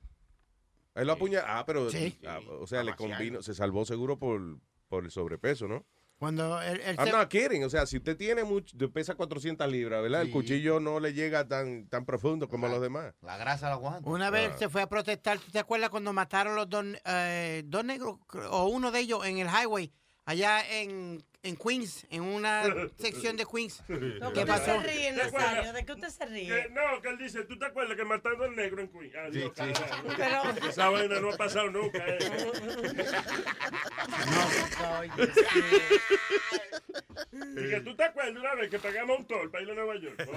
Él 0.96 1.08
lo 1.08 1.14
apuña. 1.14 1.42
Ah, 1.48 1.64
pero. 1.66 1.90
Sí. 1.90 2.20
ah, 2.28 2.40
o 2.60 2.68
sea, 2.68 2.84
le 2.84 2.98
convino. 2.98 3.42
Se 3.42 3.54
salvó 3.56 3.86
seguro 3.86 4.20
por, 4.20 4.42
por 4.90 5.06
el 5.06 5.10
sobrepeso, 5.12 5.70
¿no? 5.70 5.86
Cuando 6.24 6.62
él, 6.62 6.80
él 6.86 6.96
I'm 6.98 7.06
se- 7.08 7.12
not 7.12 7.28
kidding. 7.28 7.66
O 7.66 7.70
sea, 7.70 7.86
si 7.86 7.98
usted 7.98 8.16
tiene 8.16 8.46
mucho, 8.46 8.78
pesa 8.94 9.14
400 9.14 9.70
libras, 9.70 10.02
¿verdad? 10.02 10.22
El 10.22 10.32
cuchillo 10.32 10.80
no 10.80 11.02
le 11.02 11.14
llega 11.14 11.46
tan, 11.46 11.90
tan 11.90 12.06
profundo 12.06 12.48
como 12.48 12.68
a 12.68 12.70
los 12.70 12.82
demás. 12.82 13.14
La 13.22 13.36
grasa 13.36 13.68
la 13.68 13.74
aguanta. 13.76 14.10
Una 14.10 14.30
vez 14.30 14.52
Ah. 14.54 14.58
se 14.58 14.70
fue 14.70 14.82
a 14.82 14.88
protestar, 14.88 15.38
¿tú 15.40 15.52
te 15.52 15.60
acuerdas 15.60 15.90
cuando 15.90 16.14
mataron 16.14 16.56
los 16.56 16.70
dos, 16.70 16.86
eh, 17.06 17.64
dos 17.66 17.84
negros, 17.84 18.20
o 18.52 18.68
uno 18.68 18.90
de 18.92 19.02
ellos 19.02 19.26
en 19.26 19.38
el 19.40 19.48
highway, 19.50 19.92
allá 20.24 20.62
en, 20.80 21.22
en 21.44 21.58
Queens, 21.58 22.06
en 22.10 22.24
una 22.24 22.64
sección 22.98 23.36
de 23.36 23.46
Queens? 23.46 23.84
¿De 23.88 24.32
¿Qué 24.34 24.46
pasó? 24.46 24.66
se 24.66 24.78
ríe, 24.88 25.12
Nazario? 25.12 25.74
¿De 25.74 25.86
qué 25.86 25.92
usted 25.92 26.08
se 26.10 26.20
Que, 26.20 26.26
ríe? 26.26 26.70
no, 26.70 27.02
que 27.02 27.10
él 27.10 27.18
dice, 27.18 27.44
¿tú 27.44 27.60
te 27.60 27.66
acuerdas 27.66 27.98
que 27.98 28.06
matando 28.06 28.46
al 28.46 28.56
negro 28.56 28.82
en 28.82 28.88
Queens? 28.90 29.14
Ah, 29.16 29.28
no, 29.32 29.54
carajo. 29.54 30.54
Pero- 30.56 30.70
Esa 30.70 30.90
vaina 30.90 31.20
no 31.20 31.32
ha 31.34 31.38
pasado 31.38 31.70
nunca. 31.70 32.04
eh. 32.08 32.18
Y 37.34 37.70
que 37.70 37.82
tú 37.82 37.96
te 37.96 38.04
acuerdas 38.04 38.36
una 38.40 38.54
vez 38.56 38.70
que 38.70 38.80
pagamos 38.80 39.20
un 39.20 39.28
toll 39.28 39.50
para 39.52 39.64
ir 39.64 39.72
a 39.72 39.74
Nueva 39.74 39.96
York. 40.00 40.30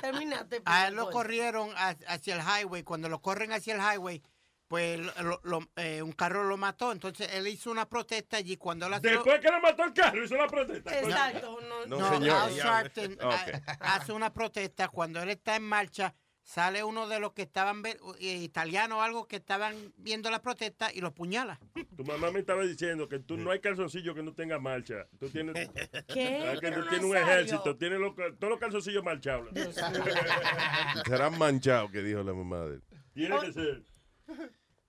Terminaste. 0.00 0.62
A 0.64 0.88
él 0.88 0.94
lo 0.94 1.04
pues. 1.04 1.14
corrieron 1.14 1.70
ha- 1.76 1.96
hacia 2.08 2.36
el 2.36 2.40
highway. 2.42 2.82
Cuando 2.84 3.08
lo 3.08 3.20
corren 3.20 3.52
hacia 3.52 3.74
el 3.74 3.80
highway, 3.80 4.22
pues 4.70 5.00
lo- 5.20 5.40
lo- 5.42 5.68
eh, 5.74 6.00
un 6.00 6.12
carro 6.12 6.44
lo 6.44 6.56
mató. 6.56 6.92
Entonces 6.92 7.28
él 7.32 7.48
hizo 7.48 7.72
una 7.72 7.88
protesta 7.88 8.36
allí. 8.36 8.56
Cuando 8.56 8.88
lo- 8.88 9.00
Después 9.00 9.40
que 9.40 9.50
le 9.50 9.60
mató 9.60 9.82
el 9.82 9.92
carro, 9.92 10.22
hizo 10.24 10.36
la 10.36 10.46
protesta. 10.46 10.96
Exacto. 10.96 11.58
No, 11.68 11.86
No, 11.86 11.98
No, 11.98 12.08
señor. 12.14 12.36
Al 12.36 12.54
Sharpton 12.54 13.12
Ok. 13.14 13.34
ha- 13.66 13.94
hace 13.96 14.12
una 14.12 14.32
protesta. 14.32 14.86
Cuando 14.86 15.20
él 15.20 15.30
está 15.30 15.56
en 15.56 15.64
marcha, 15.64 16.14
sale 16.44 16.84
uno 16.84 17.08
de 17.08 17.18
los 17.18 17.32
que 17.32 17.42
estaban, 17.42 17.82
eh, 17.84 17.96
italiano 18.20 18.98
o 18.98 19.00
algo, 19.02 19.26
que 19.26 19.36
estaban 19.36 19.74
viendo 19.96 20.30
la 20.30 20.40
protesta 20.40 20.92
y 20.94 21.00
lo 21.00 21.12
puñala. 21.12 21.58
Tu 21.96 22.04
mamá 22.04 22.30
me 22.30 22.38
estaba 22.38 22.62
diciendo 22.62 23.08
que 23.08 23.18
tú 23.18 23.36
no 23.36 23.50
hay 23.50 23.58
calzoncillo 23.58 24.14
que 24.14 24.22
no 24.22 24.34
tenga 24.34 24.60
marcha. 24.60 25.08
Tú 25.18 25.28
tienes, 25.30 25.68
¿Qué? 26.06 26.44
Ah, 26.48 26.60
que 26.60 26.70
tú 26.70 26.82
tienes 26.88 27.04
un 27.10 27.16
ejército, 27.16 27.76
tienes 27.76 27.98
los- 27.98 28.14
todos 28.14 28.50
los 28.50 28.60
calzoncillos 28.60 29.02
marchados. 29.02 29.48
Serán 31.06 31.36
manchados, 31.38 31.90
que 31.90 32.02
dijo 32.04 32.22
la 32.22 32.32
mamá 32.34 32.60
de 32.66 32.74
él. 32.76 32.82
Tiene 33.14 33.36
que 33.40 33.52
ser. 33.52 33.82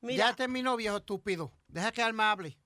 Ya 0.01 0.33
terminó, 0.35 0.75
viejo 0.77 0.97
estúpido. 0.97 1.51
Deja 1.67 1.91
que 1.91 2.01
Alma 2.01 2.31
hable. 2.31 2.57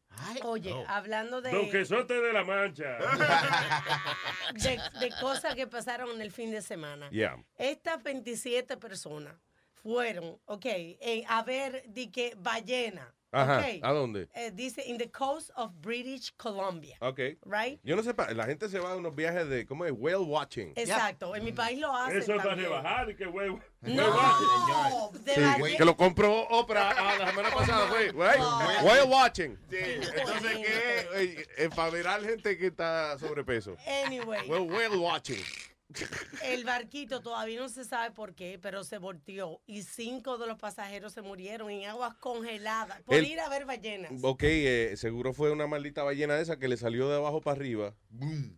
Oye, 0.43 0.73
hablando 0.87 1.41
de, 1.41 1.51
Don 1.51 1.69
Quesote 1.69 2.21
de 2.21 2.33
la 2.33 2.43
Mancha. 2.43 2.97
de, 4.53 4.79
de 4.99 5.11
cosas 5.19 5.55
que 5.55 5.67
pasaron 5.67 6.09
en 6.11 6.21
el 6.21 6.31
fin 6.31 6.51
de 6.51 6.61
semana. 6.61 7.09
Yeah. 7.09 7.43
Estas 7.57 8.01
27 8.01 8.77
personas 8.77 9.35
fueron, 9.73 10.39
ok, 10.45 10.65
eh, 10.65 11.23
a 11.27 11.43
ver, 11.43 11.83
di 11.87 12.11
que 12.11 12.33
ballena. 12.37 13.13
Ajá. 13.35 13.65
¿A 13.81 13.91
dónde? 13.91 14.27
Eh, 14.33 14.51
dice, 14.53 14.83
in 14.85 14.97
the 14.97 15.09
coast 15.09 15.51
of 15.55 15.71
British 15.81 16.31
Columbia. 16.37 16.97
Ok. 17.01 17.19
Right? 17.45 17.79
Yo 17.83 17.95
no 17.95 18.03
sé, 18.03 18.13
la 18.33 18.45
gente 18.45 18.69
se 18.69 18.79
va 18.79 18.91
a 18.91 18.95
unos 18.95 19.13
viajes 19.15 19.47
de, 19.49 19.65
¿cómo 19.65 19.85
es? 19.85 19.91
Whale 19.91 20.25
watching. 20.25 20.73
Exacto. 20.75 21.35
En 21.35 21.43
mi 21.43 21.51
país 21.51 21.79
lo 21.79 21.93
hacen 21.95 22.17
Eso 22.17 22.33
es 22.33 22.41
para 22.41 22.55
rebajar 22.55 23.09
y 23.09 23.15
que 23.15 23.27
huevo. 23.27 23.59
No, 23.81 25.11
de 25.23 25.33
Sí, 25.35 25.77
que 25.77 25.85
lo 25.85 25.95
compró 25.95 26.47
Oprah 26.49 26.89
ah, 26.97 27.17
la 27.19 27.29
semana 27.29 27.49
pasada, 27.51 27.87
fue. 27.87 28.05
right? 28.05 28.39
Whale 28.83 29.03
watching. 29.03 29.57
Sí. 29.69 29.77
Entonces, 29.77 30.57
¿qué? 30.57 31.47
Eh, 31.57 31.69
para 31.75 31.91
mirar 31.91 32.23
gente 32.23 32.57
que 32.57 32.67
está 32.67 33.17
sobrepeso. 33.19 33.75
Anyway, 34.05 34.49
Well, 34.49 34.69
whale 34.69 34.97
watching. 34.97 35.43
El 36.43 36.63
barquito 36.65 37.21
todavía 37.21 37.59
no 37.59 37.69
se 37.69 37.83
sabe 37.85 38.11
por 38.13 38.33
qué, 38.35 38.59
pero 38.61 38.83
se 38.83 38.97
volteó 38.97 39.61
y 39.65 39.83
cinco 39.83 40.37
de 40.37 40.47
los 40.47 40.57
pasajeros 40.57 41.13
se 41.13 41.21
murieron 41.21 41.69
en 41.69 41.87
aguas 41.89 42.15
congeladas 42.15 43.01
por 43.03 43.15
El- 43.15 43.25
ir 43.25 43.39
a 43.39 43.49
ver 43.49 43.65
ballenas. 43.65 44.11
Ok, 44.23 44.43
eh, 44.43 44.93
seguro 44.97 45.33
fue 45.33 45.51
una 45.51 45.67
maldita 45.67 46.03
ballena 46.03 46.35
de 46.35 46.41
esa 46.43 46.57
que 46.57 46.67
le 46.67 46.77
salió 46.77 47.07
de 47.09 47.15
abajo 47.17 47.41
para 47.41 47.57
arriba. 47.57 47.93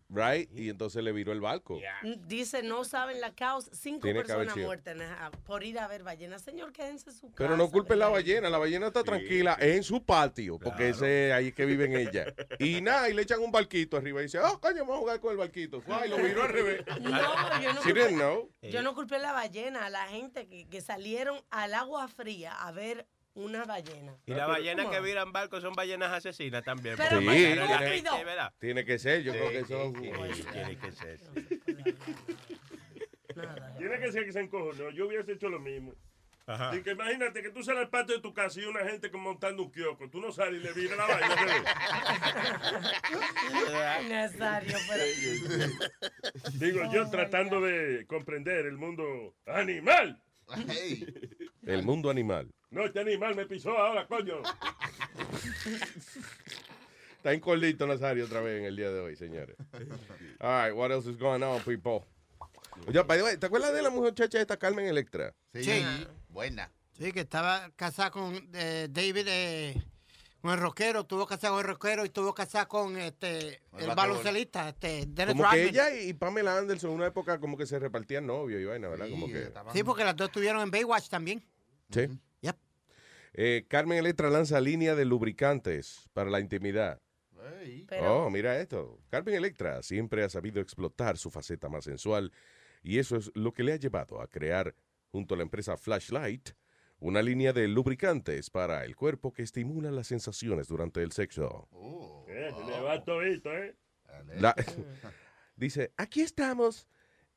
Right? 0.10 0.50
Y 0.56 0.70
entonces 0.70 1.04
le 1.04 1.12
viró 1.12 1.32
el 1.32 1.42
barco. 1.42 1.80
Dice, 2.28 2.62
no 2.64 2.84
saben 2.86 3.20
la 3.20 3.34
causa. 3.34 3.72
Cinco 3.74 4.02
Tiene 4.02 4.24
que 4.24 4.32
haber 4.32 4.48
personas 4.48 4.54
sido. 4.54 4.66
muertas 4.68 4.98
por 5.46 5.64
ir 5.64 5.80
a 5.80 5.88
ver 5.88 6.04
ballenas. 6.04 6.42
Señor, 6.44 6.72
quédense 6.72 7.10
en 7.10 7.16
su 7.16 7.28
casa. 7.28 7.36
Pero 7.38 7.58
no 7.58 7.70
culpen 7.70 8.00
la 8.00 8.08
ballena, 8.10 8.50
la 8.50 8.58
ballena 8.58 8.88
está 8.88 9.04
tranquila 9.04 9.58
en 9.60 9.84
su 9.84 10.04
patio, 10.04 10.60
porque 10.60 10.90
ese 10.90 11.34
ahí 11.34 11.48
es 11.48 11.54
que 11.56 11.66
viven 11.66 11.96
ella. 11.96 12.34
Y 12.60 12.82
nada, 12.82 13.10
y 13.10 13.14
le 13.14 13.24
echan 13.24 13.40
un 13.42 13.52
barquito 13.52 13.98
arriba 13.98 14.20
y 14.22 14.24
dice, 14.24 14.40
oh, 14.40 14.60
coño, 14.60 14.80
vamos 14.86 14.96
a 14.96 15.00
jugar 15.00 15.20
con 15.20 15.32
el 15.32 15.38
barquito. 15.38 15.84
Y 16.06 16.10
lo 16.10 16.18
viró 16.18 16.44
al 16.44 16.50
revés. 16.50 16.82
No, 17.02 17.10
yo 17.62 17.74
no, 17.74 17.82
She 17.84 17.94
didn't 17.94 18.16
know. 18.18 18.50
yo 18.62 18.82
no 18.82 18.94
culpé 18.96 19.16
a 19.16 19.20
la 19.20 19.34
ballena, 19.34 19.86
a 19.86 19.90
la 19.90 20.08
gente 20.08 20.48
que, 20.48 20.68
que 20.68 20.82
salieron 20.82 21.40
al 21.50 21.74
agua 21.74 22.08
fría 22.08 22.52
a 22.54 22.72
ver 22.72 23.08
una 23.34 23.66
ballena. 23.66 24.18
Y 24.26 24.34
las 24.34 24.48
ballenas 24.48 24.88
que 24.88 25.00
viran 25.00 25.32
barcos 25.32 25.62
son 25.62 25.74
ballenas 25.74 26.12
asesinas 26.12 26.64
también. 26.64 26.96
Pero 26.98 27.20
Sí. 27.20 27.26
¿verdad? 27.26 28.52
Tiene 28.60 28.84
que 28.84 28.98
ser, 28.98 29.22
yo 29.22 29.32
creo 29.32 29.50
que 29.52 29.66
son... 29.66 29.94
Sí, 29.96 30.44
tiene 30.52 30.78
que 30.80 30.92
ser. 30.92 31.20
Tiene 33.78 34.00
que 34.00 34.12
ser 34.12 34.26
que 34.26 34.32
se 34.34 34.40
encojonó. 34.40 34.90
Yo 34.92 35.08
hubiese 35.08 35.34
hecho 35.34 35.50
lo 35.50 35.60
mismo. 35.60 35.94
Ajá. 36.48 36.76
Y 36.76 36.82
que 36.82 36.92
imagínate 36.92 37.42
que 37.44 37.52
tú 37.52 37.62
sales 37.62 37.82
al 37.82 37.90
patio 37.90 38.16
de 38.16 38.22
tu 38.22 38.34
casa 38.34 38.60
y 38.62 38.64
una 38.64 38.80
gente 38.80 39.12
como 39.12 39.26
montando 39.26 39.64
un 39.64 39.72
kiosco. 39.72 40.10
Tú 40.10 40.22
no 40.22 40.32
sales 40.32 40.62
y 40.62 40.64
le 40.64 40.72
vira 40.72 40.96
la 40.96 41.06
vaina. 41.06 41.36
Nazario, 44.10 44.78
pero... 44.88 45.04
Digo, 46.54 46.80
Oh, 46.88 46.94
yo 46.94 47.04
my 47.04 47.12
tratando 47.12 47.60
de 47.62 48.06
comprender 48.08 48.66
el 48.66 48.78
mundo 48.78 49.36
animal. 49.46 50.22
El 51.66 51.84
mundo 51.84 52.10
animal. 52.10 52.50
No, 52.70 52.86
este 52.86 53.00
animal 53.02 53.36
me 53.36 53.46
pisó 53.46 53.78
ahora, 53.78 54.08
coño. 54.08 54.42
Está 57.18 57.34
incolito 57.34 57.86
Nazario 57.88 58.26
otra 58.26 58.42
vez 58.42 58.60
en 58.60 58.66
el 58.66 58.76
día 58.76 58.90
de 58.90 59.00
hoy, 59.00 59.16
señores. 59.16 59.58
All 60.40 60.66
right, 60.66 60.74
what 60.74 60.92
else 60.92 61.10
is 61.10 61.18
going 61.18 61.44
on, 61.44 61.62
people? 61.62 62.06
Oye, 62.88 63.02
by 63.04 63.18
the 63.18 63.24
way, 63.24 63.38
¿te 63.38 63.48
acuerdas 63.48 63.74
de 63.74 63.82
la 63.82 63.90
muchacha 63.90 64.40
esta 64.40 64.58
Carmen 64.58 64.86
Electra? 64.86 65.34
Sí. 65.54 65.84
Buena. 66.38 66.72
Sí, 66.92 67.12
que 67.14 67.22
estaba 67.22 67.72
casada 67.76 68.12
con 68.12 68.32
eh, 68.54 68.88
David, 68.92 69.26
eh, 69.28 69.84
con 70.40 70.52
el 70.52 70.60
rockero, 70.60 71.00
estuvo 71.00 71.26
casada 71.26 71.54
con 71.54 71.62
el 71.62 71.66
rockero 71.66 72.04
y 72.04 72.10
estuvo 72.10 72.32
casada 72.32 72.68
con 72.68 72.96
este, 72.96 73.60
el 73.80 73.88
baloncelista, 73.96 74.70
este, 74.70 75.06
Dennis 75.08 75.36
Como 75.36 75.50
que 75.50 75.64
ella 75.64 76.00
y 76.00 76.14
Pamela 76.14 76.60
Anderson 76.60 76.92
en 76.92 76.96
una 76.98 77.08
época 77.08 77.40
como 77.40 77.58
que 77.58 77.66
se 77.66 77.80
repartían 77.80 78.28
novios 78.28 78.62
y 78.62 78.66
vaina, 78.66 78.88
¿verdad? 78.88 79.10
Como 79.10 79.26
que... 79.26 79.52
Sí, 79.74 79.84
porque 79.84 80.04
las 80.04 80.16
dos 80.16 80.28
estuvieron 80.28 80.62
en 80.62 80.70
Baywatch 80.70 81.10
también. 81.10 81.44
Sí. 81.90 82.08
Yep. 82.42 82.56
Eh, 83.34 83.66
Carmen 83.68 83.98
Electra 83.98 84.30
lanza 84.30 84.62
línea 84.62 84.94
de 84.94 85.06
lubricantes 85.06 86.08
para 86.14 86.30
la 86.30 86.40
intimidad. 86.40 87.02
Pero- 87.90 88.26
Oh, 88.26 88.30
mira 88.30 88.60
esto. 88.60 89.00
Carmen 89.10 89.34
Electra 89.34 89.82
siempre 89.82 90.24
ha 90.24 90.30
sabido 90.30 90.62
explotar 90.62 91.18
su 91.18 91.32
faceta 91.32 91.68
más 91.68 91.86
sensual 91.86 92.32
y 92.84 93.00
eso 93.00 93.16
es 93.16 93.32
lo 93.34 93.54
que 93.54 93.64
le 93.64 93.74
ha 93.74 93.78
llevado 93.78 94.22
a 94.22 94.28
crear, 94.28 94.76
junto 95.12 95.34
a 95.34 95.38
la 95.38 95.44
empresa 95.44 95.78
Flashlight, 95.78 96.50
una 97.00 97.22
línea 97.22 97.54
de 97.54 97.68
lubricantes 97.68 98.50
para 98.50 98.84
el 98.84 98.96
cuerpo 98.96 99.32
que 99.32 99.44
estimula 99.44 99.92
las 99.92 100.08
sensaciones 100.08 100.68
durante 100.68 101.02
el 101.04 101.12
sexo. 101.12 101.68
Eh, 102.28 102.52
se 102.58 102.66
le 102.66 102.82
va 102.82 103.04
todito, 103.04 103.52
¿eh? 103.56 103.76
La- 104.40 104.56
dice, 105.56 105.92
aquí 105.98 106.22
estamos, 106.22 106.88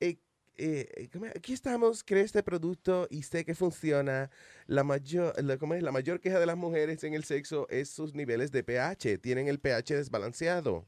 eh, 0.00 0.18
eh, 0.56 1.08
aquí 1.34 1.52
estamos, 1.52 2.02
cree 2.04 2.22
este 2.22 2.42
producto 2.42 3.06
y 3.10 3.22
sé 3.22 3.44
que 3.44 3.54
funciona. 3.54 4.30
La 4.66 4.82
mayor, 4.84 5.34
la, 5.42 5.58
¿cómo 5.58 5.74
es? 5.74 5.82
la 5.82 5.92
mayor 5.92 6.20
queja 6.20 6.38
de 6.38 6.46
las 6.46 6.56
mujeres 6.56 7.04
en 7.04 7.14
el 7.14 7.24
sexo 7.24 7.66
es 7.70 7.90
sus 7.90 8.14
niveles 8.14 8.52
de 8.52 8.62
pH. 8.62 9.18
Tienen 9.18 9.48
el 9.48 9.58
pH 9.60 9.94
desbalanceado. 9.96 10.84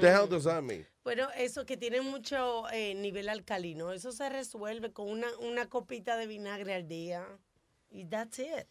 The 0.00 0.08
hell 0.08 0.28
does 0.28 0.44
that 0.44 0.62
mean? 0.62 0.86
Bueno, 1.06 1.28
eso 1.36 1.64
que 1.66 1.76
tiene 1.76 2.00
mucho 2.00 2.68
eh, 2.72 2.92
nivel 2.96 3.28
alcalino, 3.28 3.92
eso 3.92 4.10
se 4.10 4.28
resuelve 4.28 4.92
con 4.92 5.08
una, 5.08 5.28
una 5.38 5.68
copita 5.68 6.16
de 6.16 6.26
vinagre 6.26 6.74
al 6.74 6.88
día. 6.88 7.24
Y 7.90 8.06
that's 8.06 8.40
it. 8.40 8.66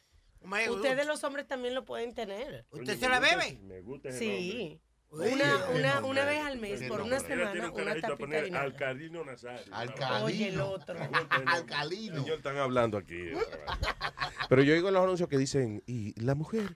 Ustedes 0.69 1.07
los 1.07 1.23
hombres 1.23 1.47
también 1.47 1.73
lo 1.73 1.85
pueden 1.85 2.13
tener. 2.13 2.65
¿Usted 2.71 2.99
se 2.99 3.07
la 3.07 3.21
bebe? 3.21 3.57
Me 3.63 3.79
gusta 3.79 4.09
ese 4.09 4.19
Sí. 4.19 4.81
Una, 5.11 5.69
una, 5.69 6.05
una 6.05 6.25
vez 6.25 6.41
al 6.41 6.59
mes, 6.59 6.83
por 6.89 6.99
una 6.99 7.21
semana, 7.21 7.71
un 7.71 7.81
una 7.81 7.93
tapita 7.93 8.17
poner 8.17 8.39
de 8.39 8.45
vinagre. 8.49 8.67
Alcalino 8.67 9.23
Nazario. 9.23 9.73
Oye, 10.25 10.49
el 10.49 10.59
otro. 10.59 10.99
Alcalino. 11.45 12.19
Señor, 12.19 12.37
están 12.39 12.57
hablando 12.57 12.97
aquí. 12.97 13.29
Pero 14.49 14.61
yo 14.61 14.73
oigo 14.73 14.89
en 14.89 14.93
los 14.95 15.03
anuncios 15.03 15.29
que 15.29 15.37
dicen, 15.37 15.81
y 15.87 16.19
la 16.21 16.35
mujer, 16.35 16.75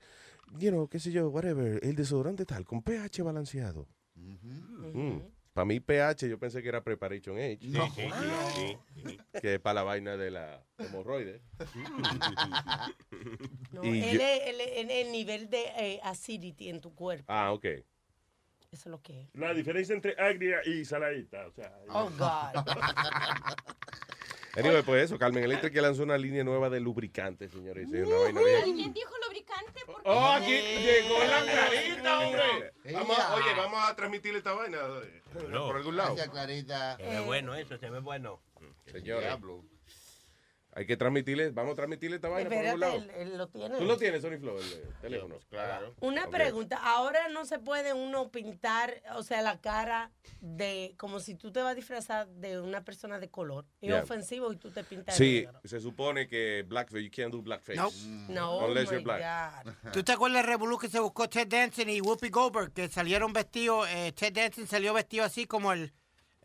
you 0.58 0.70
know, 0.70 0.88
qué 0.88 1.02
sé 1.02 1.12
yo, 1.12 1.28
whatever, 1.28 1.82
el 1.84 1.98
desodorante 1.98 2.46
tal, 2.46 2.64
con 2.64 2.82
pH 2.82 3.24
balanceado. 3.24 3.90
Para 5.60 5.66
mí 5.66 5.82
pH 5.82 6.30
yo 6.30 6.40
pensé 6.40 6.62
que 6.64 6.70
era 6.70 6.82
Preparation 6.82 7.36
Age. 7.38 7.60
No. 7.64 7.86
Sí, 7.94 8.08
sí, 8.56 8.78
sí. 9.04 9.18
Que 9.42 9.56
es 9.56 9.60
para 9.60 9.74
la 9.74 9.84
vaina 9.84 10.16
de 10.16 10.32
la 10.32 10.64
hemorroide. 10.78 11.42
No, 13.74 13.84
Y 13.84 14.02
él 14.02 14.18
yo- 14.18 14.22
es 14.26 14.42
el, 14.48 14.62
el- 14.62 14.90
el 14.92 15.12
nivel 15.12 15.50
de 15.50 15.64
eh, 15.78 16.00
acidity 16.02 16.70
en 16.70 16.80
tu 16.80 16.96
cuerpo. 16.96 17.26
Ah, 17.28 17.52
ok. 17.52 17.66
Eso 17.66 17.84
es 18.72 18.86
lo 18.86 19.02
que 19.02 19.24
es. 19.24 19.28
La 19.34 19.54
diferencia 19.54 19.94
entre 19.94 20.16
agria 20.18 20.62
y 20.66 20.86
saladita. 20.86 21.46
O 21.48 21.52
sea, 21.52 21.78
Oh, 21.90 22.10
God. 22.18 22.64
Anyway, 24.56 24.82
pues 24.84 25.06
eso, 25.06 25.18
Carmen 25.18 25.44
Electric 25.44 25.74
que 25.74 25.82
lanzó 25.82 26.04
una 26.04 26.18
línea 26.18 26.44
nueva 26.44 26.70
de 26.70 26.80
lubricantes, 26.80 27.52
señores. 27.52 27.90
Vaina 27.90 28.42
bien. 28.42 28.64
¿Alguien 28.64 28.94
dijo 28.94 29.14
lubricante? 29.26 29.86
¿Por 29.86 29.96
qué? 29.96 30.10
Oh, 30.10 30.26
aquí 30.26 30.52
llegó 30.52 31.20
la 31.24 31.46
carita, 31.46 32.20
hombre. 32.20 32.74
Vamos 32.94 33.18
oye, 33.36 33.54
vamos 33.56 33.80
a 33.84 33.96
transmitirle 33.96 34.40
esta 34.40 34.54
vaina 34.54 34.78
eh, 35.04 35.22
por 35.34 35.76
algún 35.76 35.96
lado. 35.96 36.16
Gracias, 36.16 36.34
Clarita. 36.34 36.98
Se 36.98 37.04
ve 37.04 37.20
bueno 37.22 37.56
eso, 37.56 37.78
se 37.78 37.90
ve 37.90 38.00
bueno. 38.00 38.42
Señores, 38.92 39.26
Diablo. 39.26 39.64
Hay 40.80 40.86
que 40.86 40.96
transmitirle, 40.96 41.50
vamos 41.52 41.74
a 41.74 41.76
transmitirle 41.76 42.16
esta 42.16 42.30
vaina 42.30 42.50
por 42.50 42.58
algún 42.58 42.74
Espérate, 42.84 43.00
lado. 43.06 43.20
él, 43.22 43.28
él 43.32 43.38
lo 43.38 43.48
tiene. 43.50 43.78
¿Tú 43.78 43.84
lo 43.84 43.98
tienes, 43.98 44.22
Sony 44.22 44.38
Flow, 44.40 44.58
el 44.58 44.94
teléfono? 45.02 45.36
Claro. 45.50 45.94
Una 46.00 46.30
pregunta, 46.30 46.78
ahora 46.82 47.28
no 47.28 47.44
se 47.44 47.60
puede 47.60 47.92
uno 47.94 48.32
pintar, 48.32 49.02
o 49.16 49.24
sea, 49.24 49.42
la 49.42 49.60
cara 49.60 50.12
de, 50.40 50.94
como 50.98 51.20
si 51.20 51.36
tú 51.36 51.52
te 51.52 51.62
vas 51.62 51.74
a 51.74 51.76
disfrazar 51.76 52.30
de 52.30 52.62
una 52.62 52.86
persona 52.86 53.20
de 53.20 53.30
color. 53.30 53.66
Es 53.82 53.90
Yeah. 53.90 54.04
ofensivo 54.04 54.54
y 54.54 54.56
tú 54.56 54.72
te 54.72 54.86
pintas 54.86 55.18
de 55.18 55.26
Sí, 55.26 55.42
negro. 55.46 55.60
se 55.66 55.82
supone 55.82 56.28
que 56.30 56.64
blackface, 56.66 57.04
you 57.04 57.12
can't 57.14 57.34
do 57.34 57.42
blackface. 57.42 57.76
No. 57.76 57.90
No, 58.30 58.52
oh 58.60 58.68
Unless 58.70 58.90
you're 58.90 59.04
black. 59.04 59.22
God. 59.66 59.74
¿Tú 59.92 60.02
te 60.04 60.14
acuerdas 60.14 60.38
del 60.44 60.48
revolú 60.48 60.78
que 60.78 60.88
se 60.88 61.00
buscó 61.02 61.28
Ted 61.28 61.48
Danson 61.50 61.90
y 61.90 62.00
Whoopi 62.00 62.30
Goldberg? 62.30 62.72
Que 62.72 62.88
salieron 62.88 63.34
vestidos, 63.34 63.86
eh, 63.90 64.14
Ted 64.14 64.32
Danson 64.32 64.66
salió 64.66 64.94
vestido 64.94 65.26
así 65.26 65.46
como 65.46 65.74
el, 65.74 65.92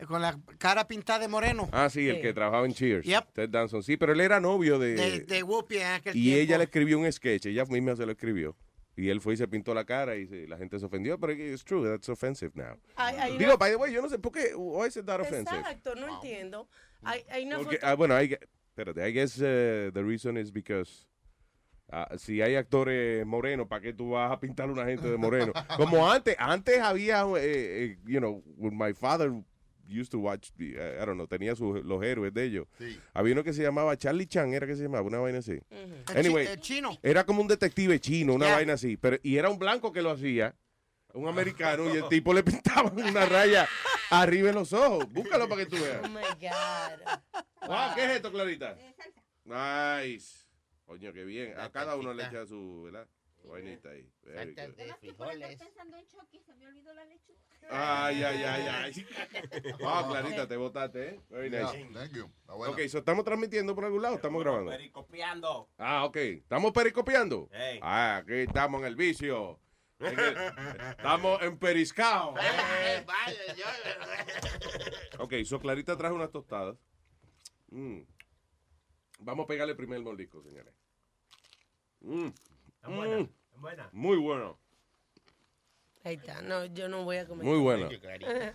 con 0.07 0.23
la 0.23 0.39
cara 0.59 0.87
pintada 0.87 1.19
de 1.21 1.29
moreno. 1.29 1.69
Ah, 1.73 1.89
sí, 1.91 2.09
el 2.09 2.17
Sí. 2.17 2.23
que 2.23 2.33
trabajaba 2.35 2.67
en 2.67 2.73
Cheers. 2.75 3.05
Yep. 3.07 3.33
Ted 3.33 3.49
Danson. 3.51 3.83
Sí, 3.83 3.97
pero 3.97 4.13
él 4.13 4.21
era 4.21 4.41
novio 4.41 4.79
de... 4.79 4.95
De, 4.95 5.21
de 5.21 5.43
Whoopi 5.43 5.77
en 5.79 5.87
aquel 5.87 6.17
y 6.17 6.23
tiempo. 6.23 6.41
ella 6.41 6.59
le 6.59 6.65
escribió 6.65 6.99
un 6.99 7.11
sketch, 7.13 7.47
ella 7.47 7.65
misma 7.67 7.97
se 7.97 8.05
lo 8.07 8.13
escribió. 8.13 8.57
Y 8.97 9.09
él 9.09 9.21
fue 9.21 9.35
y 9.35 9.37
se 9.37 9.49
pintó 9.49 9.75
la 9.75 9.85
cara 9.85 10.15
y 10.15 10.27
se- 10.29 10.47
la 10.47 10.57
gente 10.57 10.79
se 10.79 10.85
ofendió, 10.87 11.19
pero 11.19 11.33
it's 11.33 11.65
true, 11.65 11.85
that's 11.89 12.09
offensive 12.09 12.53
now. 12.55 12.77
Digo, 13.39 13.59
by 13.59 13.71
the 13.71 13.77
way, 13.77 13.93
yo 13.93 14.01
no 14.01 14.09
sé 14.09 14.19
por 14.21 14.31
qué, 14.33 14.55
why 14.55 14.87
is 14.87 14.97
it 14.97 15.05
that 15.07 15.21
offensive? 15.21 15.59
Exacto, 15.59 15.95
no 15.97 16.15
entiendo. 16.15 16.69
Porque, 17.57 17.79
ah, 17.83 17.95
bueno, 17.95 18.15
I, 18.23 18.39
espérate, 18.69 19.09
I 19.09 19.13
guess 19.13 19.37
uh, 19.39 19.91
the 19.93 20.03
reason 20.03 20.37
is 20.37 20.53
because 20.53 21.07
ah, 21.91 22.09
si 22.17 22.41
hay 22.41 22.55
actores 22.55 23.27
morenos, 23.27 23.67
¿para 23.67 23.81
qué 23.83 23.93
tú 23.93 24.11
vas 24.11 24.31
a 24.31 24.39
pintar 24.39 24.69
a 24.69 24.73
una 24.73 24.85
gente 24.87 25.09
de 25.11 25.17
moreno? 25.17 25.53
Como 25.77 26.09
antes, 26.11 26.37
antes 26.39 26.79
había, 26.79 27.23
eh, 27.37 27.41
eh, 27.43 27.99
you 28.07 28.21
know, 28.21 28.43
when 28.57 28.77
my 28.79 28.93
father 28.95 29.33
used 29.89 30.11
to 30.11 30.19
watch, 30.19 30.51
the, 30.57 30.77
uh, 30.79 31.03
I 31.03 31.07
don't 31.07 31.15
know, 31.17 31.27
tenía 31.27 31.55
sus, 31.55 31.85
los 31.85 32.03
héroes 32.03 32.33
de 32.33 32.45
ellos. 32.45 32.67
Sí. 32.79 32.99
Había 33.13 33.33
uno 33.35 33.45
que 33.45 33.53
se 33.53 33.63
llamaba 33.63 33.97
Charlie 33.97 34.27
Chan, 34.27 34.53
era 34.55 34.67
que 34.67 34.77
se 34.77 34.83
llamaba, 34.85 35.03
una 35.07 35.19
vaina 35.19 35.39
así. 35.39 35.61
Anyway, 36.15 36.47
el 36.47 36.61
chino. 36.61 36.99
era 37.03 37.25
como 37.25 37.41
un 37.43 37.49
detective 37.49 37.99
chino, 38.01 38.35
una 38.35 38.47
Yeah. 38.47 38.55
vaina 38.57 38.73
así, 38.75 38.97
pero 38.97 39.19
y 39.23 39.37
era 39.37 39.49
un 39.51 39.59
blanco 39.59 39.93
que 39.93 40.03
lo 40.03 40.11
hacía, 40.11 40.55
un 41.13 41.29
americano, 41.29 41.93
y 41.95 41.99
el 41.99 42.09
tipo 42.09 42.33
le 42.35 42.43
pintaba 42.43 42.91
una 42.91 43.25
raya 43.27 43.69
arriba 44.11 44.49
en 44.51 44.55
los 44.57 44.73
ojos. 44.73 45.11
Búscalo 45.13 45.49
para 45.49 45.65
que 45.65 45.71
tú 45.71 45.77
veas. 45.83 46.01
Oh 46.05 46.09
my 46.09 46.23
God. 46.41 47.35
Wow, 47.67 47.95
¿qué 47.95 48.05
es 48.05 48.11
esto, 48.17 48.31
Clarita? 48.31 48.77
Nice. 49.45 50.47
Coño, 50.85 51.13
qué 51.15 51.25
bien. 51.25 51.59
A 51.59 51.71
cada 51.71 51.97
uno 51.97 52.13
le 52.13 52.25
echa 52.25 52.45
su, 52.47 52.83
¿verdad? 52.85 53.09
Vainita 53.45 53.91
ahí. 53.91 54.07
De 54.23 54.95
frijoles. 55.01 55.59
pensando 55.59 55.97
en 55.97 56.07
Chucky, 56.07 56.41
se 56.41 56.55
me 56.55 56.67
olvidó 56.67 56.93
la 56.95 57.05
lechuga. 57.05 57.39
Ay, 57.71 58.23
ay, 58.23 58.43
ay, 58.45 58.67
ay. 58.69 59.07
Wow, 59.81 60.09
Clarita, 60.11 60.47
te 60.47 60.57
botaste, 60.57 61.09
¿eh? 61.09 61.21
Very 61.31 61.51
Yeah, 61.51 61.73
nice. 61.73 61.89
thank 61.93 62.13
you. 62.13 62.31
Ok, 62.47 62.81
so, 62.89 62.99
¿estamos 62.99 63.25
transmitiendo 63.25 63.75
por 63.75 63.85
algún 63.85 64.03
lado? 64.03 64.17
¿Estamos 64.17 64.43
grabando? 64.43 64.71
Pericopiando. 64.71 65.69
Ah, 65.79 66.05
ok. 66.05 66.17
¿Estamos 66.17 66.73
pericopiando? 66.73 67.49
Ey. 67.53 67.81
Ah, 67.83 68.17
aquí 68.19 68.33
estamos 68.35 68.81
en 68.83 68.87
el 68.87 68.97
vicio. 68.97 69.59
En 69.99 70.19
el- 70.19 70.37
estamos 70.91 71.43
en 71.43 71.59
periscao. 71.59 72.35
Vaya, 72.35 73.55
yo- 73.57 75.23
Ok, 75.25 75.35
so 75.45 75.59
Clarita 75.59 75.97
trajo 75.97 76.15
unas 76.15 76.31
tostadas. 76.31 76.77
Mm. 77.71 78.01
Vamos 79.21 79.45
a 79.45 79.47
pegarle 79.47 79.73
el 79.73 79.77
primer 79.77 80.01
mordisco, 80.01 80.43
señores. 80.43 80.75
Mm. 82.01 82.27
Están 82.75 82.97
buenas. 82.97 83.21
Mm. 83.21 83.23
Están 83.47 83.61
buenas. 83.63 83.93
Muy 83.93 84.17
bueno. 84.19 84.59
Ahí 86.05 86.15
está, 86.17 86.43
no, 86.43 86.67
yo 86.67 86.89
no 86.89 87.03
voy 87.05 87.17
a 87.17 87.27
comer. 87.27 87.45
Muy 87.47 87.59
you, 87.91 88.01
Clarita. 88.01 88.55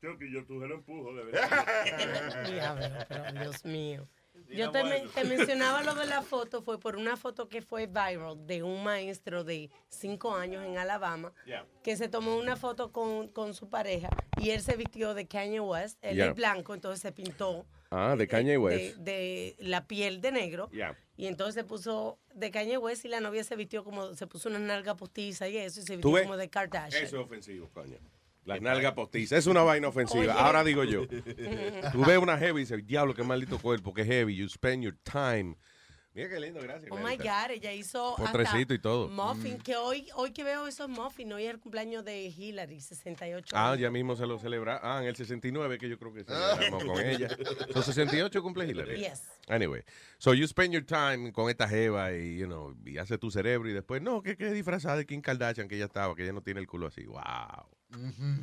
Chucky, 0.00 0.32
yo 0.32 0.40
se 0.46 0.52
lo 0.66 0.74
empujo, 0.74 1.14
de 1.14 1.24
verdad. 1.24 2.44
Diablo, 2.50 2.86
pero 3.08 3.32
Dios 3.32 3.64
mío. 3.64 4.08
Yo 4.48 4.70
te, 4.72 4.82
mencionaba 5.24 5.82
lo 5.82 5.94
de 5.94 6.06
la 6.06 6.22
foto, 6.22 6.62
fue 6.62 6.80
por 6.80 6.96
una 6.96 7.16
foto 7.16 7.48
que 7.48 7.60
fue 7.62 7.86
viral 7.86 8.46
de 8.46 8.62
un 8.62 8.82
maestro 8.82 9.44
de 9.44 9.70
cinco 9.88 10.34
años 10.34 10.64
en 10.64 10.78
Alabama 10.78 11.32
Yeah. 11.46 11.66
que 11.84 11.96
se 11.96 12.08
tomó 12.08 12.36
una 12.36 12.56
foto 12.56 12.90
con, 12.90 13.28
con 13.28 13.54
su 13.54 13.68
pareja 13.68 14.08
y 14.40 14.50
él 14.50 14.60
se 14.62 14.76
vistió 14.76 15.14
de 15.14 15.26
Kanye 15.28 15.60
West, 15.60 15.98
él 16.02 16.16
Yeah. 16.16 16.28
es 16.30 16.34
blanco, 16.34 16.74
entonces 16.74 17.00
se 17.00 17.12
pintó 17.12 17.64
Ah, 17.90 18.16
de 18.16 18.26
Kanye 18.26 18.52
de, 18.52 18.58
West. 18.58 18.96
de 18.98 19.56
la 19.58 19.86
piel 19.86 20.20
de 20.20 20.32
negro 20.32 20.68
Yeah. 20.72 20.96
Y 21.20 21.26
entonces 21.26 21.54
se 21.54 21.64
puso 21.64 22.18
de 22.34 22.50
Kanye 22.50 22.78
West 22.78 23.04
y 23.04 23.08
la 23.08 23.20
novia 23.20 23.44
se 23.44 23.54
vistió 23.54 23.84
como, 23.84 24.14
se 24.14 24.26
puso 24.26 24.48
una 24.48 24.58
nalga 24.58 24.96
postiza 24.96 25.46
y 25.50 25.58
eso 25.58 25.80
y 25.80 25.82
se 25.82 25.98
¿Tú 25.98 26.12
vistió 26.12 26.22
como 26.22 26.38
de 26.38 26.48
Kardashian. 26.48 27.04
Eso 27.04 27.18
es 27.18 27.26
ofensivo, 27.26 27.68
coño. 27.74 27.98
Las 28.46 28.62
nalgas 28.62 28.94
postizas. 28.94 29.40
Es 29.40 29.46
una 29.46 29.62
vaina 29.62 29.88
ofensiva. 29.88 30.32
Oye. 30.32 30.42
Ahora 30.42 30.64
digo 30.64 30.82
yo. 30.82 31.06
Tú 31.92 32.06
ves 32.06 32.16
una 32.16 32.38
heavy 32.38 32.60
y 32.60 32.64
dices, 32.64 32.86
diablo, 32.86 33.12
qué 33.12 33.22
maldito 33.22 33.58
cuerpo, 33.58 33.92
qué 33.92 34.06
heavy. 34.06 34.34
You 34.34 34.48
spend 34.48 34.82
your 34.82 34.96
time. 35.02 35.58
Mira 36.12 36.28
qué 36.28 36.40
lindo, 36.40 36.60
gracias. 36.60 36.90
Oh 36.90 36.98
my. 36.98 37.16
God, 37.16 37.50
ella 37.52 37.72
hizo 37.72 38.16
Postrecito 38.16 38.58
hasta 38.58 38.74
y 38.74 38.78
todo. 38.80 39.08
muffin, 39.08 39.58
que 39.58 39.76
hoy, 39.76 40.08
hoy 40.16 40.32
que 40.32 40.42
veo 40.42 40.66
esos 40.66 40.88
muffins, 40.88 41.32
hoy 41.32 41.44
es 41.44 41.50
el 41.50 41.60
cumpleaños 41.60 42.04
de 42.04 42.24
Hillary, 42.26 42.80
68 42.80 43.54
Ah, 43.56 43.76
ya 43.78 43.90
mismo 43.92 44.16
se 44.16 44.26
lo 44.26 44.36
celebra. 44.38 44.80
Ah, 44.82 45.00
en 45.02 45.08
el 45.08 45.14
69, 45.14 45.78
que 45.78 45.88
yo 45.88 45.96
creo 45.98 46.12
que 46.12 46.24
celebramos 46.24 46.84
con 46.84 47.00
ella. 47.00 47.28
Son 47.72 47.82
68 47.84 48.42
cumple 48.42 48.66
Hillary. 48.66 48.98
Yes. 48.98 49.22
Anyway, 49.48 49.82
so 50.18 50.34
you 50.34 50.48
spend 50.48 50.72
your 50.72 50.84
time 50.84 51.30
con 51.32 51.48
esta 51.48 51.68
jeva 51.68 52.12
y, 52.12 52.38
you 52.38 52.46
know, 52.46 52.74
y 52.84 52.98
hace 52.98 53.16
tu 53.16 53.30
cerebro 53.30 53.68
y 53.68 53.72
después, 53.72 54.02
no, 54.02 54.20
que 54.20 54.36
que 54.36 54.50
disfrazada 54.52 54.96
de 54.96 55.06
Kim 55.06 55.20
Kardashian 55.20 55.68
que 55.68 55.76
ella 55.76 55.84
estaba, 55.84 56.16
que 56.16 56.24
ella 56.24 56.32
no 56.32 56.42
tiene 56.42 56.58
el 56.58 56.66
culo 56.66 56.88
así. 56.88 57.04
Wow. 57.06 57.68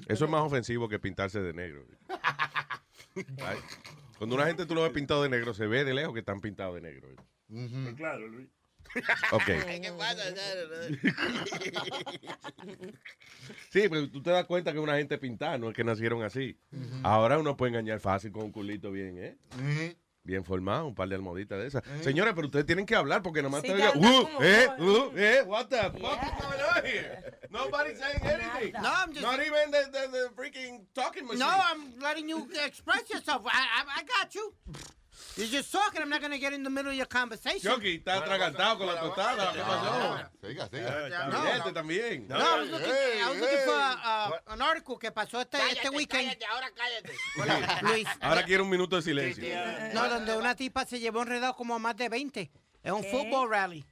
Eso 0.08 0.26
es 0.26 0.32
más 0.32 0.42
ofensivo 0.42 0.88
que 0.88 1.00
pintarse 1.00 1.42
de 1.42 1.54
negro. 1.54 1.86
Cuando 4.18 4.36
una 4.36 4.46
gente 4.46 4.66
tú 4.66 4.74
lo 4.74 4.84
ves 4.84 4.92
pintado 4.92 5.24
de 5.24 5.30
negro, 5.30 5.54
se 5.54 5.68
ve 5.68 5.84
de 5.84 5.94
lejos 5.94 6.14
que 6.14 6.20
están 6.20 6.40
pintados 6.40 6.76
de 6.76 6.82
negro. 6.82 7.10
Pues 7.50 7.96
Claro, 7.96 8.28
Luis. 8.28 8.50
Ok. 9.32 9.44
¿Qué 9.82 9.94
pasa? 9.98 10.24
Sí, 13.70 13.88
pero 13.90 14.10
tú 14.10 14.22
te 14.22 14.30
das 14.32 14.46
cuenta 14.46 14.72
que 14.72 14.78
es 14.78 14.84
una 14.84 14.98
gente 14.98 15.18
pintada, 15.18 15.58
no 15.58 15.70
es 15.70 15.76
que 15.76 15.84
nacieron 15.84 16.24
así. 16.24 16.60
Ahora 17.04 17.38
uno 17.38 17.56
puede 17.56 17.72
engañar 17.72 18.00
fácil 18.00 18.32
con 18.32 18.44
un 18.44 18.52
culito 18.52 18.92
bien, 18.92 19.18
¿eh? 19.18 19.38
Ujú. 19.56 19.96
Bien 20.24 20.44
formado, 20.44 20.88
un 20.88 20.96
par 20.96 21.08
de 21.08 21.16
almohaditas 21.16 21.58
de 21.60 21.68
esas. 21.68 21.84
Señores, 22.02 22.34
pero 22.36 22.48
ustedes 22.48 22.66
tienen 22.66 22.86
que 22.86 22.96
hablar 22.96 23.22
porque 23.22 23.42
nomás 23.42 23.62
Sí, 23.62 23.68
te 23.70 23.76
digan, 23.76 23.98
uh, 23.98 24.28
eh, 24.42 24.68
uh, 24.80 25.12
eh, 25.18 25.44
what 25.46 25.68
the 25.68 25.78
fuck 25.78 26.22
is 26.22 26.32
going 26.42 26.62
on 26.76 26.86
here? 26.86 27.40
Nobody's 27.50 27.98
saying 28.00 28.22
anything. 28.24 28.74
No, 28.82 28.90
I'm 28.90 29.14
just- 29.14 29.22
Not 29.22 29.40
even 29.40 29.72
the, 29.72 29.90
the, 29.92 30.08
the 30.12 30.30
freaking 30.36 30.86
talking 30.94 31.26
machine. 31.26 31.40
No, 31.40 31.48
I'm 31.48 31.98
letting 32.02 32.28
you 32.28 32.50
express 32.66 33.10
yourself. 33.10 33.44
I, 33.46 33.52
I, 33.52 34.02
I 34.02 34.04
got 34.04 34.36
you. 34.36 34.54
You're 35.36 35.48
just 35.48 35.72
talking. 35.72 36.02
I'm 36.02 36.10
not 36.10 36.20
going 36.20 36.32
to 36.32 36.40
get 36.40 36.54
in 36.54 36.64
the 36.64 36.70
middle 36.70 36.92
of 36.92 36.98
your 36.98 37.08
conversation. 37.08 37.72
Chucky, 37.72 37.96
está 37.98 38.18
atragantado 38.18 38.80
con 38.80 38.88
la 38.88 39.00
tostada. 39.00 39.54
¿Qué 39.54 39.62
pasó? 39.62 40.30
Siga, 40.42 40.70
siga. 40.70 41.58
Este 41.58 41.74
también. 41.74 42.28
No, 42.28 42.38
I 42.38 42.60
was 42.60 42.70
looking, 42.72 42.90
I 42.90 43.30
was 43.30 43.40
looking 43.40 43.66
for 43.66 43.76
uh, 43.76 44.54
an 44.54 44.62
article 44.62 44.98
que 44.98 45.12
pasó 45.12 45.42
este, 45.42 45.58
este 45.72 45.90
weekend. 45.90 46.38
ahora 46.52 46.72
cállate. 46.76 47.14
Luis. 47.84 48.08
Ahora 48.22 48.44
quiero 48.44 48.64
un 48.64 48.70
minuto 48.70 48.96
de 48.96 49.02
silencio. 49.02 49.44
No, 49.94 50.10
donde 50.10 50.36
una 50.36 50.56
tipa 50.56 50.86
se 50.86 51.00
llevó 51.00 51.22
enredado 51.22 51.56
como 51.56 51.76
a 51.76 51.80
más 51.80 51.96
de 51.96 52.10
20. 52.10 52.52
Es 52.84 52.92
un 52.92 53.04
football 53.04 53.50
rally. 53.50 53.86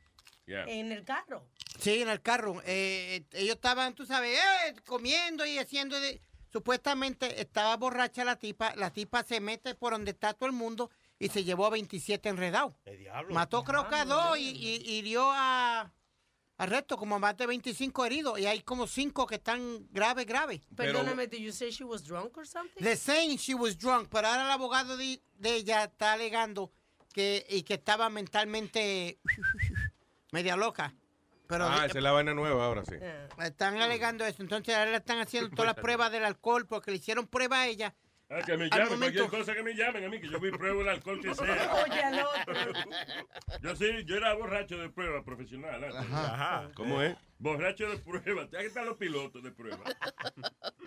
Yeah. 0.48 0.66
En 0.68 0.92
el 0.92 1.04
carro. 1.04 1.44
Sí, 1.80 2.02
en 2.02 2.10
el 2.10 2.22
carro. 2.22 2.62
Eh, 2.66 3.18
eh, 3.18 3.26
ellos 3.34 3.56
estaban, 3.56 3.94
tú 3.94 4.06
sabes, 4.06 4.38
eh, 4.38 4.76
comiendo 4.86 5.46
y 5.46 5.58
haciendo 5.58 6.00
de... 6.00 6.22
Supuestamente 6.52 7.42
estaba 7.42 7.76
borracha 7.76 8.24
la 8.24 8.38
tipa. 8.38 8.74
La 8.78 8.90
tipa 8.90 9.24
se 9.24 9.42
mete 9.42 9.76
por 9.76 9.92
donde 9.92 10.12
está 10.12 10.34
todo 10.34 10.48
el 10.48 10.56
mundo 10.56 10.90
y 11.20 11.30
se 11.30 11.44
llevó 11.44 11.66
a 11.66 11.70
27 11.72 12.30
enredados. 12.30 12.74
Mató 13.30 13.64
creo 13.64 13.88
que 13.88 13.96
a 13.96 14.06
dos 14.06 14.38
y, 14.38 14.50
y- 14.50 14.98
hirió 14.98 15.32
a... 15.32 15.92
arrestos, 16.58 16.98
como 16.98 17.20
más 17.20 17.38
de 17.38 17.48
25 17.48 18.06
heridos, 18.06 18.40
y 18.40 18.46
hay 18.46 18.62
como 18.62 18.88
5 18.88 19.26
que 19.26 19.36
están 19.36 19.88
graves, 19.92 20.26
graves. 20.26 20.62
Perdóname, 20.76 21.28
did 21.28 21.40
you 21.40 21.52
say 21.52 21.72
she 21.72 21.84
was 21.84 22.04
drunk 22.04 22.38
or 22.38 22.46
something? 22.46 22.84
The 22.84 22.96
saying 22.96 23.38
she 23.38 23.54
was 23.54 23.78
drunk, 23.78 24.10
pero 24.10 24.28
ahora 24.28 24.46
el 24.46 24.52
abogado 24.52 24.98
de, 24.98 25.22
de 25.34 25.56
ella 25.56 25.86
está 25.86 26.14
alegando 26.14 26.72
que, 27.14 27.46
y 27.50 27.64
que 27.64 27.76
estaba 27.76 28.10
mentalmente 28.10 29.20
media 30.32 30.56
loca. 30.58 30.94
Pero 31.48 31.66
ah, 31.68 31.86
esa 31.86 32.00
es 32.00 32.04
la 32.04 32.12
vaina 32.12 32.34
nueva 32.34 32.66
ahora 32.66 32.84
sí. 32.86 32.96
están 33.44 33.78
alegando 33.78 34.26
eso. 34.26 34.42
Entonces 34.42 34.76
ahora 34.76 34.92
le 34.92 34.98
están 34.98 35.20
haciendo 35.20 35.50
todas 35.56 35.68
las 35.68 35.76
pruebas 35.76 36.12
del 36.12 36.26
alcohol 36.26 36.66
porque 36.66 36.92
le 36.92 36.98
hicieron 36.98 37.28
prueba 37.28 37.62
a 37.62 37.68
ella. 37.68 37.96
Ah, 38.28 38.42
que 38.44 38.58
me 38.58 38.68
llamen, 38.70 38.98
cualquier 38.98 39.28
cosa 39.28 39.54
que 39.54 39.62
me 39.62 39.76
llamen 39.76 40.04
a 40.04 40.10
mí, 40.10 40.20
que 40.20 40.28
yo 40.28 40.40
voy 40.40 40.50
pruebo 40.52 40.82
el 40.82 40.90
alcohol 40.90 41.22
que 41.22 41.34
sea. 41.36 41.74
Oye, 41.86 42.02
al 42.02 42.20
otro. 42.26 42.82
Yo 43.62 43.76
sí, 43.76 44.04
yo 44.06 44.16
era 44.16 44.34
borracho 44.34 44.80
de 44.80 44.90
prueba 44.90 45.24
profesional. 45.24 45.84
antes. 45.84 46.12
Ajá. 46.12 46.70
¿Cómo 46.76 47.04
es? 47.04 47.16
Borracho 47.38 47.88
de 47.88 47.98
prueba. 47.98 48.44
Aquí 48.44 48.66
están 48.66 48.86
los 48.88 48.98
pilotos 48.98 49.44
de 49.44 49.52
prueba. 49.52 49.84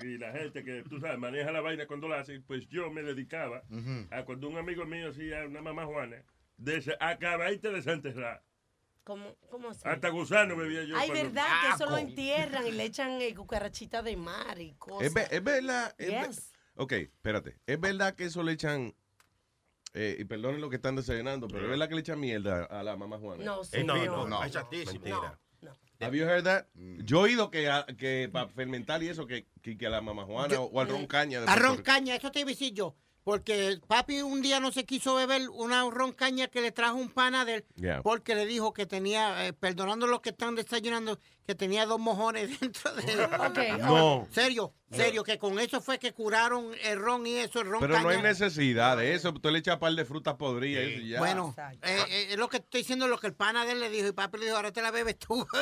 Y 0.03 0.19
la 0.19 0.33
gente 0.33 0.65
que, 0.65 0.83
tú 0.89 0.99
sabes, 0.99 1.17
maneja 1.19 1.53
la 1.53 1.61
vaina 1.61 1.87
cuando 1.87 2.09
la 2.09 2.19
hace, 2.21 2.41
pues 2.41 2.67
yo 2.69 2.91
me 2.91 3.03
dedicaba 3.03 3.63
a 4.11 4.25
cuando 4.25 4.49
un 4.49 4.59
amigo 4.59 4.85
mío 4.85 5.11
hacía 5.11 5.47
una 5.47 5.63
mamá 5.63 5.87
Juana, 5.87 6.17
de 6.57 6.97
acabadita 6.99 7.69
de 7.69 7.75
desenterrar. 7.77 8.43
¿Cómo, 9.05 9.37
cómo 9.49 9.69
así? 9.71 9.81
Hasta 9.85 10.09
gusano 10.11 10.55
bebía 10.57 10.83
yo. 10.85 10.97
Ay, 10.99 11.09
cuando- 11.09 11.25
verdad, 11.33 11.47
que 11.63 11.69
eso 11.77 11.87
lo 11.91 11.97
entierran 11.99 12.67
y 12.67 12.73
le 12.73 12.85
echan 12.85 13.13
eh, 13.23 13.35
cucarachita 13.35 14.03
de 14.03 14.17
mar 14.17 14.61
y 14.61 14.75
cosas. 14.75 15.07
Es, 15.07 15.15
ve- 15.15 15.29
es 15.31 15.43
verdad. 15.43 15.95
es 15.97 16.09
ve- 16.11 16.27
Yes. 16.27 16.53
Ok, 16.79 16.93
espérate. 16.93 17.59
Es 17.67 17.79
verdad 17.79 18.15
que 18.15 18.25
eso 18.25 18.43
le 18.43 18.53
echan. 18.53 18.95
eh, 19.95 20.17
y 20.19 20.25
perdonen 20.25 20.61
lo 20.61 20.69
que 20.69 20.77
están 20.77 20.97
desayunando, 20.97 21.49
pero 21.49 21.65
es 21.65 21.71
verdad 21.71 21.89
que 21.89 21.95
le 21.95 22.01
echan 22.03 22.21
mierda 22.21 22.65
a 22.65 22.83
la 22.83 22.97
mamá 22.97 23.19
Juana. 23.19 23.43
No, 23.45 23.63
Eh, 23.63 23.65
sí, 23.71 23.85
no, 23.85 23.97
no. 24.05 24.29
no, 24.29 24.45
es 24.45 24.53
chatísimo. 24.53 24.93
Mentira. 24.93 25.39
Have 26.01 26.17
you 26.17 26.25
heard 26.25 26.45
that? 26.45 26.67
Yo 26.75 27.21
he 27.27 27.31
oído 27.31 27.51
que, 27.51 27.69
a- 27.69 27.85
que 27.87 28.29
para 28.33 28.49
fermentar 28.49 29.03
y 29.03 29.09
eso, 29.09 29.27
que, 29.27 29.47
que, 29.63 29.77
que 29.77 29.87
a 29.87 29.91
la 29.91 30.01
mamá 30.01 30.25
Juana 30.25 30.55
Yo- 30.55 30.65
o 30.65 30.81
al 30.81 30.89
ron 30.89 31.07
caña. 31.09 31.41
de 31.41 31.45
A 31.45 31.47
Puerto 31.49 31.63
ron 31.65 31.73
Rico. 31.79 31.85
caña, 31.85 32.15
eso 32.15 32.31
te 32.31 32.41
iba 32.41 32.49
a 32.49 32.53
decir 32.53 32.73
yo. 32.75 32.95
Porque 33.25 33.81
papi 33.89 34.23
un 34.23 34.41
día 34.41 34.61
no 34.61 34.71
se 34.71 34.85
quiso 34.87 35.17
beber 35.17 35.49
una 35.51 35.83
ron 35.91 36.13
caña 36.13 36.47
que 36.49 36.61
le 36.61 36.71
trajo 36.71 36.97
un 36.97 37.09
pana 37.11 37.45
de 37.45 37.55
él. 37.57 37.65
Yeah. 37.75 38.01
Porque 38.03 38.35
le 38.37 38.47
dijo 38.47 38.73
que 38.73 38.87
tenía, 38.87 39.47
eh, 39.49 39.53
perdonando 39.53 40.07
los 40.07 40.21
que 40.21 40.31
están 40.31 40.55
desayunando, 40.55 41.19
que 41.45 41.55
tenía 41.57 41.85
dos 41.87 41.99
mojones 41.99 42.49
dentro 42.61 42.95
de 42.95 43.25
Ok, 43.25 43.81
No. 43.81 44.29
Serio, 44.31 44.73
serio, 44.91 45.23
que 45.25 45.39
con 45.39 45.59
eso 45.59 45.81
fue 45.81 45.99
que 45.99 46.13
curaron 46.13 46.71
el 46.85 46.99
ron 46.99 47.27
y 47.27 47.37
eso, 47.39 47.61
el 47.61 47.69
ron 47.69 47.81
Pero 47.81 48.01
no 48.01 48.09
hay 48.09 48.23
necesidad 48.23 48.97
de 48.97 49.15
eso. 49.15 49.33
Tú 49.35 49.51
le 49.51 49.59
echas 49.59 49.77
par 49.79 49.93
de 49.93 50.05
frutas 50.05 50.35
podridas 50.35 50.85
y 50.85 51.09
ya. 51.09 51.19
Bueno, 51.19 51.55
eh, 51.83 51.99
eh, 52.09 52.27
es 52.31 52.37
lo 52.39 52.49
que 52.49 52.59
estoy 52.59 52.81
diciendo, 52.83 53.07
lo 53.09 53.19
que 53.19 53.27
el 53.29 53.35
pana 53.35 53.65
de 53.67 53.73
él 53.73 53.81
le 53.81 53.91
dijo. 53.91 54.09
Y 54.09 54.13
papi 54.13 54.39
le 54.39 54.45
dijo, 54.47 54.57
ahora 54.57 54.73
te 54.73 54.83
la 54.83 54.91
bebes 54.91 55.19
tú. 55.19 55.47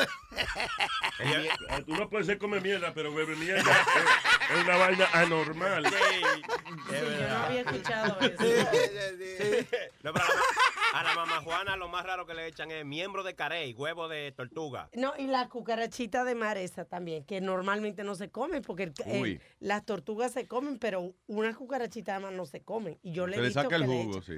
Ah, 1.70 1.80
Tú 1.86 1.94
no 1.94 2.08
puedes 2.10 2.26
ser 2.26 2.38
come 2.38 2.60
mierda, 2.60 2.92
pero 2.94 3.12
bebe 3.14 3.36
mierda 3.36 3.60
es, 4.50 4.56
es 4.58 4.64
una 4.64 4.76
vaina 4.76 5.06
anormal. 5.12 5.84
yo 5.84 7.28
no 7.28 7.36
había 7.44 7.60
escuchado 7.62 8.18
eso. 8.20 8.44
No, 10.02 10.12
pero 10.12 10.24
a, 10.24 10.28
la, 10.28 11.00
a 11.00 11.04
la 11.04 11.14
mamá 11.14 11.40
Juana 11.42 11.76
lo 11.76 11.88
más 11.88 12.04
raro 12.04 12.26
que 12.26 12.34
le 12.34 12.46
echan 12.46 12.70
es 12.70 12.84
miembro 12.84 13.22
de 13.22 13.34
carey, 13.34 13.72
huevo 13.72 14.08
de 14.08 14.32
tortuga. 14.32 14.88
No, 14.92 15.14
y 15.18 15.26
la 15.26 15.48
cucarachita 15.48 16.24
de 16.24 16.34
mar 16.34 16.58
esa 16.58 16.84
también, 16.84 17.24
que 17.24 17.40
normalmente 17.40 18.04
no 18.04 18.14
se 18.14 18.30
come, 18.30 18.60
porque 18.60 18.84
el- 18.84 18.94
Uy. 19.20 19.40
las 19.60 19.84
tortugas 19.84 20.32
se 20.32 20.46
comen, 20.46 20.78
pero 20.78 21.14
una 21.26 21.54
cucarachita 21.54 22.14
de 22.14 22.20
mar 22.20 22.32
no 22.32 22.46
se 22.46 22.62
comen. 22.62 22.98
Y 23.02 23.12
yo 23.12 23.26
le 23.26 23.34
Se 23.34 23.38
he 23.38 23.42
le 23.42 23.48
visto 23.48 23.62
saca 23.62 23.76
el 23.76 23.82
que 23.82 23.88
jugo, 23.88 24.22
sí. 24.22 24.32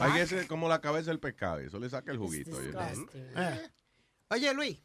Hay 0.00 0.12
que 0.12 0.26
ser 0.26 0.46
como 0.46 0.68
la 0.68 0.80
cabeza 0.80 1.10
del 1.10 1.20
pescado. 1.20 1.58
Eso 1.58 1.78
le 1.78 1.88
saca 1.88 2.10
el 2.12 2.18
juguito. 2.18 2.56
oye. 2.56 2.72
Eh. 3.14 3.70
Oye, 4.30 4.54
Luis, 4.54 4.82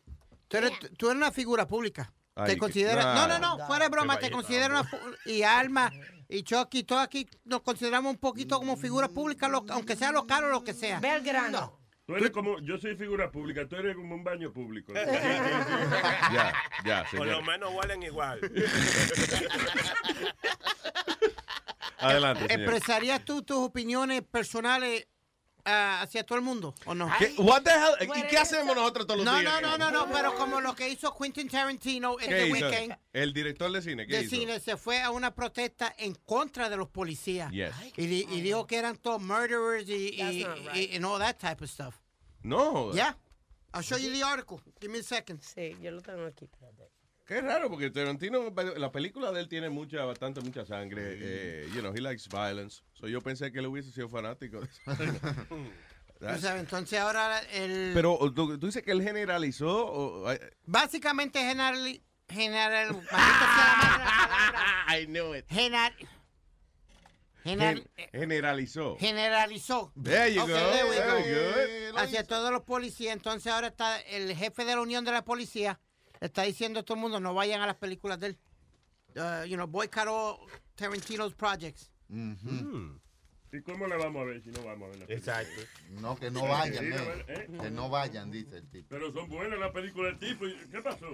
tú 0.48 0.58
eres, 0.58 0.72
tú 0.98 1.08
eres 1.08 1.18
una 1.18 1.32
figura 1.32 1.68
pública. 1.68 2.14
Ay, 2.36 2.58
te 2.58 2.84
nah. 2.96 3.28
No, 3.28 3.28
no, 3.28 3.58
no, 3.58 3.68
fuera 3.68 3.86
de 3.86 3.90
broma, 3.90 4.18
te 4.18 4.32
considero 4.32 4.80
una. 4.80 4.90
Y 5.26 5.44
Alma, 5.44 5.92
y 6.30 6.44
Chucky, 6.44 6.84
todos 6.84 7.02
aquí 7.04 7.28
nos 7.44 7.62
consideramos 7.62 8.12
un 8.14 8.20
poquito 8.20 8.58
como 8.58 8.78
figuras 8.78 9.10
públicas, 9.10 9.50
lo- 9.52 9.66
aunque 9.70 9.96
sea 9.98 10.12
local 10.14 10.46
o 10.46 10.50
lo 10.50 10.64
que 10.64 10.74
sea. 10.74 11.00
Ve 11.00 11.10
al 11.10 11.24
grano. 11.24 11.81
Tú 12.12 12.18
eres 12.18 12.32
como, 12.32 12.60
yo 12.60 12.78
soy 12.78 12.96
figura 12.96 13.32
pública, 13.32 13.68
tú 13.68 13.76
eres 13.78 13.96
como 13.96 14.16
un 14.16 14.24
baño 14.24 14.52
público. 14.52 14.94
Ya, 16.34 16.54
ya, 16.86 17.06
Por 17.16 17.28
lo 17.28 17.42
menos 17.42 17.74
huelen 17.74 18.04
igual. 18.04 18.40
Adelante, 21.98 22.48
señor. 22.48 22.60
¿Expresarías 22.62 23.24
tú 23.26 23.44
tus 23.44 23.58
opiniones 23.58 24.24
personales 24.24 25.08
ah, 25.66 26.02
hacia 26.02 26.24
todo 26.26 26.38
el 26.40 26.44
mundo 26.44 26.74
o 26.86 26.96
no? 26.96 27.12
¿Qué? 27.20 27.34
What 27.38 27.62
the 27.64 27.70
hell? 27.70 28.10
¿Y 28.18 28.24
qué 28.28 28.38
hacemos 28.40 28.76
nosotros 28.76 29.06
todos 29.06 29.20
los 29.24 29.26
No, 29.26 29.40
días? 29.40 29.62
no, 29.62 29.62
no, 29.62 29.78
no, 29.78 29.92
no, 29.92 30.12
pero 30.12 30.34
como 30.36 30.62
lo 30.62 30.74
que 30.76 30.90
hizo 30.90 31.16
Quentin 31.16 31.48
Tarantino 31.48 32.16
¿Qué 32.18 32.26
este 32.26 32.48
hizo? 32.48 32.54
weekend 32.68 32.98
El 33.14 33.34
director 33.34 33.72
de 33.72 33.82
cine, 33.84 34.08
¿qué 34.08 34.18
de 34.18 34.22
hizo? 34.24 34.36
cine 34.36 34.60
se 34.60 34.78
fue 34.78 35.02
a 35.02 35.12
una 35.12 35.36
protesta 35.36 35.94
en 35.98 36.16
contra 36.16 36.70
de 36.70 36.78
los 36.78 36.88
policías. 36.90 37.52
Yes. 37.52 37.72
Y, 37.98 38.04
y 38.06 38.42
dijo 38.42 38.66
que 38.66 38.78
eran 38.78 38.98
todos 38.98 39.22
murderers 39.22 39.88
y, 39.88 40.20
y, 40.20 40.44
not 40.44 40.58
y- 40.58 40.70
right. 40.70 40.96
and 40.96 41.06
all 41.06 41.20
that 41.20 41.38
type 41.38 41.64
of 41.64 41.70
stuff. 41.70 41.96
No. 42.44 42.92
Yeah. 42.94 43.16
I'll 43.74 43.82
show 43.84 43.98
you 43.98 44.12
the 44.12 44.24
article. 44.24 44.60
Give 44.80 44.92
me 44.92 45.00
a 45.00 45.04
second. 45.04 45.40
Sí, 45.42 45.76
yo 45.82 45.92
lo 45.92 46.02
tengo 46.02 46.26
aquí. 46.26 46.50
Qué 47.26 47.40
raro, 47.42 47.70
porque 47.70 47.90
Tarantino, 47.90 48.52
la 48.78 48.92
película 48.92 49.32
de 49.32 49.40
él 49.42 49.48
tiene 49.48 49.70
mucha, 49.70 50.04
bastante, 50.04 50.42
mucha 50.42 50.66
sangre. 50.66 51.02
eh, 51.18 51.70
you 51.74 51.80
know, 51.80 51.94
he 51.94 52.02
likes 52.02 52.24
violence. 52.30 52.82
So 52.94 53.08
yo 53.08 53.22
pensé 53.22 53.52
que 53.52 53.60
él 53.60 53.68
hubiese 53.68 53.92
sido 53.92 54.10
fanático 54.10 54.60
de 54.60 54.66
eso. 54.68 54.82
Tú 56.20 56.38
sabes, 56.40 56.62
entonces 56.62 57.00
ahora 57.00 57.40
el... 57.54 57.92
Pero 57.96 58.16
¿tú, 58.36 58.60
tú 58.60 58.68
dices 58.68 58.84
que 58.84 58.92
él 58.92 59.02
generalizó. 59.02 59.86
o- 59.92 60.28
Básicamente 60.66 61.40
general... 61.40 62.00
General... 62.30 62.88
maldito 62.94 63.10
sea 63.10 63.66
la 63.66 63.78
madre 63.78 64.04
la 64.06 64.28
palabra. 64.52 64.86
I 65.00 65.06
knew 65.08 65.34
it. 65.36 65.46
General... 65.50 65.92
General... 67.44 67.84
gen- 67.96 68.10
generalizó. 68.12 68.98
generalizó. 68.98 69.92
There 70.02 70.34
you 70.34 70.42
go. 70.42 70.48
there 70.48 70.86
we 70.86 70.96
Very 70.96 71.24
go. 71.24 71.92
good. 71.92 71.98
Hacia 71.98 72.24
todos 72.24 72.52
los 72.52 72.62
policías. 72.64 73.14
Entonces 73.14 73.52
ahora 73.52 73.68
está 73.68 74.00
el 74.02 74.36
jefe 74.36 74.66
de 74.66 74.76
la 74.76 74.82
Unión 74.82 75.04
de 75.06 75.12
la 75.12 75.24
Policía 75.24 75.80
está 76.22 76.44
diciendo 76.44 76.80
a 76.80 76.84
todo 76.84 76.96
el 76.96 77.02
mundo 77.02 77.20
no 77.20 77.34
vayan 77.34 77.62
a 77.62 77.66
las 77.68 77.76
películas 77.78 78.20
de 78.20 78.28
él. 78.28 78.38
Uh, 79.16 79.44
you 79.46 79.56
know, 79.58 79.68
boycott 79.68 80.08
all 80.08 80.38
Tarantino's 80.76 81.34
projects. 81.34 81.92
¿Y 83.54 83.62
cómo 83.64 83.86
la 83.88 83.98
vamos 83.98 84.22
a 84.22 84.26
ver 84.26 84.42
si 84.42 84.50
no 84.50 84.64
vamos 84.64 84.88
a 84.88 84.92
ver 84.92 85.00
la 85.00 85.08
película? 85.08 85.42
Exacto. 85.42 85.62
No, 86.00 86.18
que 86.18 86.32
no 86.32 86.48
vayan, 86.48 86.86
Sí, 86.86 86.92
eh. 86.94 87.26
¿eh? 87.28 87.48
Que 87.62 87.70
no 87.72 87.90
vayan, 87.90 88.32
dice 88.32 88.58
el 88.60 88.70
tipo. 88.70 88.88
Pero 88.90 89.12
son 89.12 89.28
buenas 89.28 89.60
las 89.60 89.72
películas 89.72 90.18
del 90.20 90.30
tipo. 90.30 90.48
¿y 90.48 90.56
¿Qué 90.72 90.82
pasó? 90.82 91.08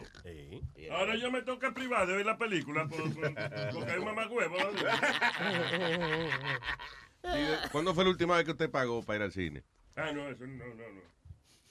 Ahora 0.91 1.15
yo 1.15 1.32
me 1.32 1.41
toca 1.41 1.73
privar 1.73 2.06
de 2.08 2.15
ver 2.17 2.26
la 2.28 2.38
película 2.38 2.88
por- 2.88 3.12
por- 3.13 3.34
porque 3.73 3.91
hay 3.91 3.97
un 4.00 4.06
mamagüevo. 4.06 4.56
¿Cuándo 7.71 7.93
fue 7.95 8.04
la 8.04 8.10
última 8.12 8.36
vez 8.38 8.45
que 8.45 8.52
usted 8.52 8.69
pagó 8.69 9.04
para 9.04 9.17
ir 9.17 9.23
al 9.23 9.32
cine? 9.32 9.63
Ah, 9.95 10.12
no, 10.12 10.30
eso 10.30 10.45
no, 10.45 10.65
no, 10.65 10.76
no. 10.76 11.02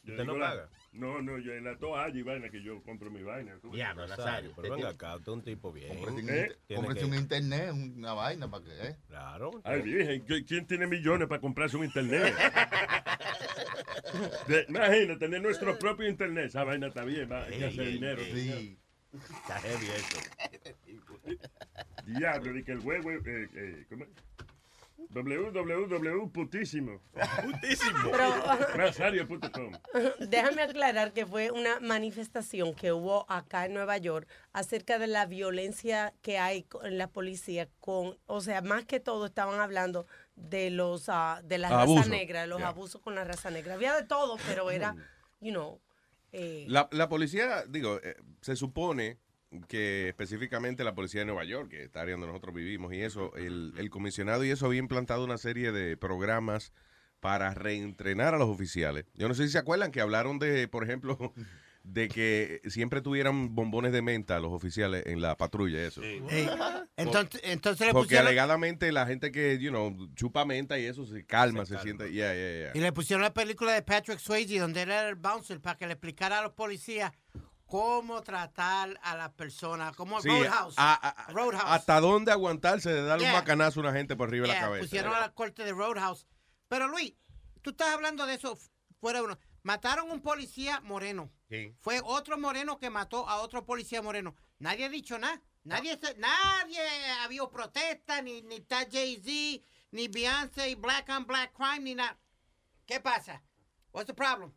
Yo 0.02 0.12
¿Usted 0.12 0.24
no 0.24 0.36
la- 0.36 0.48
paga? 0.50 0.68
No, 0.96 1.20
no, 1.20 1.38
yo 1.38 1.52
en 1.52 1.64
la 1.64 1.76
toalla 1.76 2.18
y 2.18 2.22
vaina 2.22 2.48
que 2.48 2.62
yo 2.62 2.82
compro 2.82 3.10
mi 3.10 3.22
vaina. 3.22 3.58
tú. 3.60 3.74
Ya, 3.76 3.92
Nazario, 3.94 4.52
pero 4.56 4.74
venga 4.76 4.88
acá, 4.90 5.16
usted 5.16 5.32
es 5.32 5.36
un 5.38 5.44
tipo 5.44 5.72
bien. 5.72 5.88
Cómprese 5.88 6.20
un, 6.22 6.30
¿Eh? 6.30 6.48
que- 6.66 7.04
un 7.04 7.14
internet, 7.14 7.70
una 7.72 8.14
vaina 8.14 8.50
para 8.50 8.64
que, 8.64 8.70
¿eh? 8.88 8.96
Claro. 9.08 9.60
Ay, 9.64 9.82
virgen, 9.82 10.24
¿qui- 10.26 10.44
¿quién 10.46 10.66
tiene 10.66 10.86
millones 10.86 11.28
para 11.28 11.40
comprarse 11.40 11.76
un 11.76 11.84
internet? 11.84 12.34
De- 14.48 14.64
imagina, 14.68 15.18
tener 15.18 15.42
nuestro 15.42 15.78
propio 15.78 16.08
internet. 16.08 16.46
Esa 16.46 16.64
vaina 16.64 16.86
está 16.86 17.04
bien, 17.04 17.30
va, 17.30 17.44
hay 17.44 17.58
que 17.58 17.64
hacer 17.66 17.80
Ey, 17.86 17.92
dinero. 17.92 18.22
Sí. 18.24 18.78
Está 19.12 19.60
heavy 19.60 19.86
eso. 19.86 20.18
Diablo, 22.06 22.52
de 22.52 22.64
que 22.64 22.72
el 22.72 22.78
huevo, 22.80 23.10
eh, 23.10 23.20
eh, 23.54 23.84
¿cómo 23.88 24.04
es? 24.04 24.10
Www 25.10 26.30
putísimo. 26.32 27.00
Putísimo. 27.42 28.10
Nazario.com. 28.76 29.72
Déjame 30.28 30.62
aclarar 30.62 31.12
que 31.12 31.26
fue 31.26 31.50
una 31.50 31.80
manifestación 31.80 32.74
que 32.74 32.92
hubo 32.92 33.24
acá 33.30 33.66
en 33.66 33.74
Nueva 33.74 33.96
York 33.98 34.28
acerca 34.52 34.98
de 34.98 35.06
la 35.06 35.26
violencia 35.26 36.14
que 36.22 36.38
hay 36.38 36.66
en 36.82 36.98
la 36.98 37.08
policía 37.08 37.68
con, 37.80 38.18
o 38.26 38.40
sea, 38.40 38.60
más 38.62 38.84
que 38.84 39.00
todo 39.00 39.26
estaban 39.26 39.60
hablando 39.60 40.06
de 40.34 40.70
los 40.70 41.08
ah, 41.08 41.40
de 41.44 41.58
la 41.58 41.68
Abuso. 41.68 41.98
raza 42.02 42.10
negra, 42.10 42.40
de 42.42 42.46
los 42.48 42.58
Yeah. 42.58 42.68
abusos 42.68 43.00
con 43.00 43.14
la 43.14 43.24
raza 43.24 43.50
negra. 43.50 43.74
Había 43.74 43.94
de 43.94 44.04
todo, 44.04 44.36
pero 44.46 44.70
era, 44.70 44.94
you 45.40 45.52
know, 45.52 45.80
eh, 46.32 46.64
La, 46.68 46.88
la 46.90 47.08
policía, 47.08 47.64
digo, 47.68 48.00
eh, 48.02 48.16
se 48.40 48.56
supone 48.56 49.18
que 49.68 50.08
específicamente 50.08 50.84
la 50.84 50.94
policía 50.94 51.20
de 51.20 51.26
Nueva 51.26 51.44
York, 51.44 51.70
que 51.70 51.84
está 51.84 52.02
área 52.02 52.14
donde 52.14 52.26
nosotros 52.26 52.54
vivimos 52.54 52.92
y 52.92 53.02
eso, 53.02 53.34
el, 53.36 53.72
el 53.76 53.90
comisionado 53.90 54.44
y 54.44 54.50
eso 54.50 54.66
había 54.66 54.80
implantado 54.80 55.24
una 55.24 55.38
serie 55.38 55.72
de 55.72 55.96
programas 55.96 56.72
para 57.20 57.54
reentrenar 57.54 58.34
a 58.34 58.38
los 58.38 58.48
oficiales. 58.48 59.04
Yo 59.14 59.28
no 59.28 59.34
sé 59.34 59.44
si 59.46 59.52
se 59.52 59.58
acuerdan 59.58 59.90
que 59.90 60.00
hablaron 60.00 60.38
de, 60.38 60.68
por 60.68 60.84
ejemplo, 60.84 61.32
de 61.82 62.08
que 62.08 62.60
siempre 62.66 63.00
tuvieran 63.00 63.54
bombones 63.54 63.92
de 63.92 64.02
menta 64.02 64.40
los 64.40 64.52
oficiales 64.52 65.04
en 65.06 65.20
la 65.20 65.36
patrulla, 65.36 65.80
eso. 65.82 66.02
Entonces, 66.96 67.40
entonces 67.44 67.86
le 67.86 67.92
Porque 67.92 68.06
pusieron, 68.08 68.26
alegadamente 68.26 68.90
la 68.90 69.06
gente 69.06 69.30
que, 69.30 69.58
you 69.58 69.70
know, 69.70 69.94
chupa 70.14 70.44
menta 70.44 70.78
y 70.78 70.84
eso 70.84 71.06
se 71.06 71.24
calma, 71.24 71.64
se, 71.64 71.78
siente, 71.78 72.12
yeah, 72.12 72.34
yeah, 72.34 72.52
yeah. 72.52 72.70
y 72.74 72.80
le 72.80 72.92
pusieron 72.92 73.22
la 73.22 73.32
película 73.32 73.72
de 73.72 73.82
Patrick 73.82 74.18
Swayze 74.18 74.58
donde 74.58 74.82
él 74.82 74.90
era 74.90 75.08
el 75.08 75.14
bouncer 75.14 75.60
para 75.60 75.76
que 75.76 75.86
le 75.86 75.92
explicara 75.92 76.40
a 76.40 76.42
los 76.42 76.52
policías 76.52 77.12
cómo 77.66 78.22
tratar 78.22 78.98
a 79.02 79.16
las 79.16 79.30
personas, 79.32 79.94
como 79.96 80.20
Sí, 80.20 80.28
Roadhouse. 80.28 80.74
a- 80.78 80.94
a- 80.94 81.32
Roadhouse. 81.32 81.64
hasta 81.66 82.00
dónde 82.00 82.32
aguantarse 82.32 82.90
de 82.92 83.02
darle 83.02 83.24
Yeah. 83.24 83.34
un 83.34 83.40
macanazo 83.40 83.80
a 83.80 83.82
una 83.82 83.92
gente 83.92 84.16
por 84.16 84.28
arriba 84.28 84.46
de 84.46 84.54
la 84.54 84.60
cabeza. 84.60 84.82
Pusieron 84.84 85.14
a 85.14 85.20
la 85.20 85.32
corte 85.34 85.64
de 85.64 85.72
Roadhouse. 85.72 86.26
Pero 86.68 86.88
Luis, 86.88 87.14
tú 87.62 87.70
estás 87.70 87.88
hablando 87.92 88.24
de 88.26 88.34
eso 88.34 88.56
fuera 89.00 89.18
de 89.20 89.24
uno. 89.26 89.38
Mataron 89.62 90.10
un 90.12 90.20
policía 90.22 90.80
moreno. 90.82 91.30
Sí. 91.48 91.74
Fue 91.80 92.00
otro 92.04 92.38
moreno 92.38 92.78
que 92.78 92.88
mató 92.88 93.28
a 93.28 93.36
otro 93.40 93.64
policía 93.64 94.00
moreno. 94.00 94.36
Nadie 94.58 94.84
ha 94.84 94.88
dicho 94.88 95.18
nada. 95.18 95.42
Nadie, 95.64 95.98
se- 96.00 96.14
nadie 96.18 96.80
ha 97.10 97.24
habido 97.24 97.50
protesta, 97.50 98.22
ni, 98.22 98.42
ni 98.42 98.56
está 98.56 98.86
Jay-Z, 98.88 99.64
ni 99.90 100.06
Beyoncé, 100.06 100.76
Black 100.76 101.08
on 101.08 101.26
Black 101.26 101.52
Crime, 101.52 101.80
ni 101.80 101.94
nada. 101.96 102.16
¿Qué 102.86 103.00
pasa? 103.00 103.42
What's 103.90 104.06
the 104.06 104.14
problem? 104.14 104.52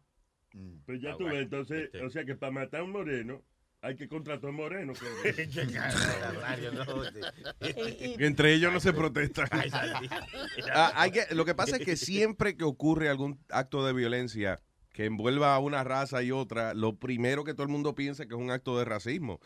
Pues 0.85 1.01
ya 1.01 1.11
Ah, 1.11 1.17
tú 1.17 1.23
bueno. 1.23 1.35
ves, 1.35 1.43
entonces, 1.43 1.89
o 2.03 2.09
sea 2.09 2.25
que 2.25 2.35
para 2.35 2.51
matar 2.51 2.81
a 2.81 2.83
un 2.83 2.91
moreno 2.91 3.41
hay 3.81 3.95
que 3.95 4.07
contratar 4.07 4.45
a 4.47 4.49
un 4.49 4.55
moreno. 4.57 4.93
Entre 8.19 8.53
ellos 8.53 8.73
no 8.73 8.79
se 8.79 8.93
protestan. 8.93 9.47
Ah, 10.73 10.91
hay 10.95 11.11
que- 11.11 11.33
lo 11.33 11.45
que 11.45 11.55
pasa 11.55 11.77
es 11.77 11.85
que 11.85 11.95
siempre 11.95 12.55
que 12.57 12.63
ocurre 12.63 13.09
algún 13.09 13.39
acto 13.49 13.85
de 13.85 13.93
violencia 13.93 14.59
que 14.91 15.05
envuelva 15.05 15.55
a 15.55 15.59
una 15.59 15.83
raza 15.83 16.21
y 16.23 16.31
otra, 16.31 16.73
lo 16.73 16.97
primero 16.97 17.43
que 17.45 17.53
todo 17.53 17.63
el 17.63 17.69
mundo 17.69 17.95
piensa 17.95 18.25
que 18.25 18.33
es 18.35 18.39
un 18.39 18.51
acto 18.51 18.77
de 18.77 18.83
racismo. 18.85 19.39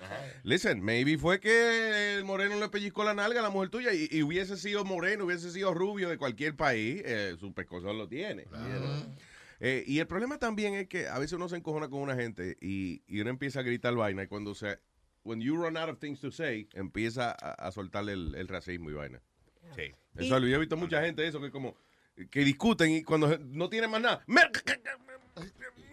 Listen, 0.44 0.82
maybe 0.82 1.18
fue 1.18 1.40
que 1.40 2.18
el 2.18 2.26
moreno 2.26 2.60
le 2.60 2.70
pellizcó 2.70 3.04
la 3.04 3.14
nalga 3.14 3.40
a 3.42 3.44
la 3.44 3.50
mujer 3.52 3.70
tuya 3.70 3.94
y, 3.94 4.08
y 4.10 4.24
hubiese 4.24 4.58
sido 4.58 4.84
moreno, 4.84 5.26
hubiese 5.26 5.52
sido 5.52 5.74
rubio 5.74 6.10
de 6.10 6.18
cualquier 6.18 6.56
país, 6.56 7.02
eh, 7.06 7.36
su 7.40 7.54
pescozón 7.54 7.98
lo 8.00 8.08
tiene. 8.08 8.46
know. 8.46 9.16
Eh, 9.66 9.86
y 9.88 10.00
el 10.00 10.08
problema 10.08 10.38
también 10.40 10.74
es 10.74 10.90
que 10.90 11.08
a 11.08 11.18
veces 11.18 11.32
uno 11.32 11.48
se 11.48 11.56
encojona 11.56 11.88
con 11.88 12.02
una 12.02 12.16
gente 12.16 12.58
y, 12.60 13.02
y 13.08 13.22
uno 13.22 13.30
empieza 13.30 13.62
a 13.62 13.64
gritar 13.64 13.96
vaina 13.96 14.24
y 14.24 14.28
cuando 14.28 14.54
se... 14.54 14.78
When 15.24 15.40
you 15.40 15.56
run 15.56 15.78
out 15.78 15.88
of 15.88 16.00
things 16.00 16.20
to 16.20 16.32
say, 16.32 16.68
empieza 16.74 17.32
a, 17.32 17.54
a 17.54 17.72
soltarle 17.72 18.12
el, 18.12 18.36
el 18.36 18.50
racismo 18.50 18.90
y 18.90 18.94
vaina. 18.94 19.22
Sí. 19.74 19.94
Eso, 20.18 20.38
yo 20.40 20.54
he 20.54 20.60
visto 20.60 20.76
mucha 20.76 21.02
gente 21.02 21.26
eso 21.26 21.40
que 21.40 21.50
como 21.50 21.78
que 22.30 22.42
discuten 22.42 22.92
y 22.92 23.04
cuando 23.04 23.38
no 23.38 23.70
tienen 23.70 23.90
más 23.90 24.02
nada. 24.02 24.22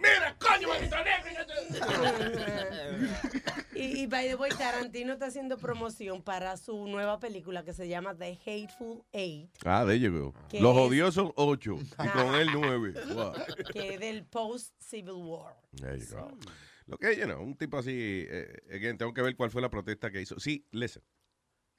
Mira, 0.01 0.37
coño, 0.39 0.69
maldita 0.69 1.05
Y, 3.75 4.03
y 4.03 4.07
by 4.07 4.29
the 4.29 4.35
way, 4.35 4.51
Tarantino 4.51 5.15
está 5.15 5.27
haciendo 5.27 5.57
promoción 5.57 6.23
para 6.23 6.57
su 6.59 6.87
nueva 6.87 7.19
película 7.19 7.65
que 7.65 7.73
se 7.73 7.89
llama 7.89 8.15
The 8.15 8.39
Hateful 8.45 9.03
Eight, 9.13 9.49
Ah, 9.65 9.85
de 9.87 9.95
ellos 9.95 10.13
go. 10.13 10.35
¿Qué 10.51 10.61
Los 10.61 10.77
es? 10.77 10.83
odiosos 10.83 11.31
ocho 11.37 11.79
y 11.81 12.09
con 12.09 12.35
él 12.35 12.49
nueve. 12.53 12.93
Wow. 13.15 13.33
que 13.73 13.95
es 13.95 14.01
del 14.01 14.25
post-Civil 14.25 15.15
War. 15.15 15.57
There 15.77 15.99
you 15.99 16.07
go. 16.15 16.31
Lo 16.87 16.99
que, 16.99 17.17
you 17.17 17.25
know, 17.25 17.41
un 17.43 17.57
tipo 17.57 17.79
así, 17.79 18.27
eh, 18.29 18.53
again, 18.75 18.99
tengo 18.99 19.15
que 19.15 19.23
ver 19.23 19.35
cuál 19.37 19.51
fue 19.51 19.63
la 19.63 19.71
protesta 19.71 20.11
que 20.11 20.21
hizo. 20.21 20.39
Sí, 20.41 20.67
listen. 20.73 21.03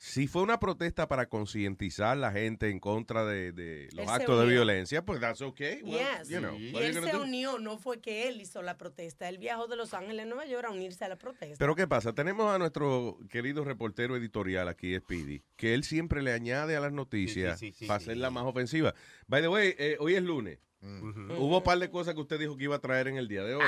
Si 0.04 0.28
fue 0.28 0.42
una 0.42 0.60
protesta 0.60 1.08
para 1.08 1.30
concientizar 1.30 2.08
a 2.14 2.16
la 2.16 2.32
gente 2.32 2.72
en 2.72 2.80
contra 2.80 3.24
de, 3.24 3.52
de 3.52 3.88
los 3.94 4.06
Él 4.08 4.10
actos 4.10 4.42
de 4.42 4.48
violencia, 4.52 5.06
pues 5.06 5.20
that's 5.20 5.44
okay. 5.44 5.84
Well, 5.84 5.94
Yes. 6.18 6.28
you 6.28 6.40
know, 6.40 6.56
Y 6.58 6.76
él 6.76 6.96
se 6.96 7.12
do? 7.12 7.22
unió, 7.22 7.60
no 7.60 7.78
fue 7.78 8.02
que 8.02 8.28
él 8.28 8.42
hizo 8.42 8.64
la 8.64 8.80
protesta, 8.80 9.30
él 9.30 9.38
viajó 9.38 9.68
de 9.68 9.76
Los 9.76 9.94
Ángeles 9.94 10.26
a 10.26 10.28
Nueva 10.28 10.48
York 10.48 10.66
a 10.68 10.72
unirse 10.72 11.06
a 11.06 11.08
la 11.08 11.18
protesta. 11.18 11.56
Pero 11.60 11.76
¿qué 11.76 11.86
pasa? 11.88 12.14
Tenemos 12.14 12.52
a 12.52 12.58
nuestro 12.58 13.20
querido 13.30 13.64
reportero 13.64 14.18
editorial 14.18 14.68
aquí, 14.70 14.98
Speedy, 14.98 15.44
que 15.56 15.76
él 15.76 15.84
siempre 15.84 16.24
le 16.24 16.34
añade 16.34 16.76
a 16.76 16.80
las 16.80 16.92
noticias 16.94 17.60
Sí, 17.60 17.68
sí, 17.68 17.72
sí, 17.74 17.80
sí, 17.82 17.86
para 17.86 18.00
sí. 18.00 18.06
hacerla 18.06 18.32
más 18.32 18.46
ofensiva. 18.46 18.96
By 19.28 19.44
the 19.44 19.50
way, 19.50 19.76
eh, 19.78 19.98
hoy 20.00 20.16
es 20.16 20.24
lunes. 20.24 20.58
Hubo 20.82 21.58
un 21.60 21.64
par 21.64 21.78
de 21.78 21.92
cosas 21.92 22.16
que 22.16 22.22
usted 22.22 22.40
dijo 22.40 22.58
que 22.58 22.64
iba 22.64 22.76
a 22.76 22.80
traer 22.82 23.08
en 23.08 23.18
el 23.18 23.28
día 23.28 23.44
de 23.44 23.54
hoy. 23.54 23.64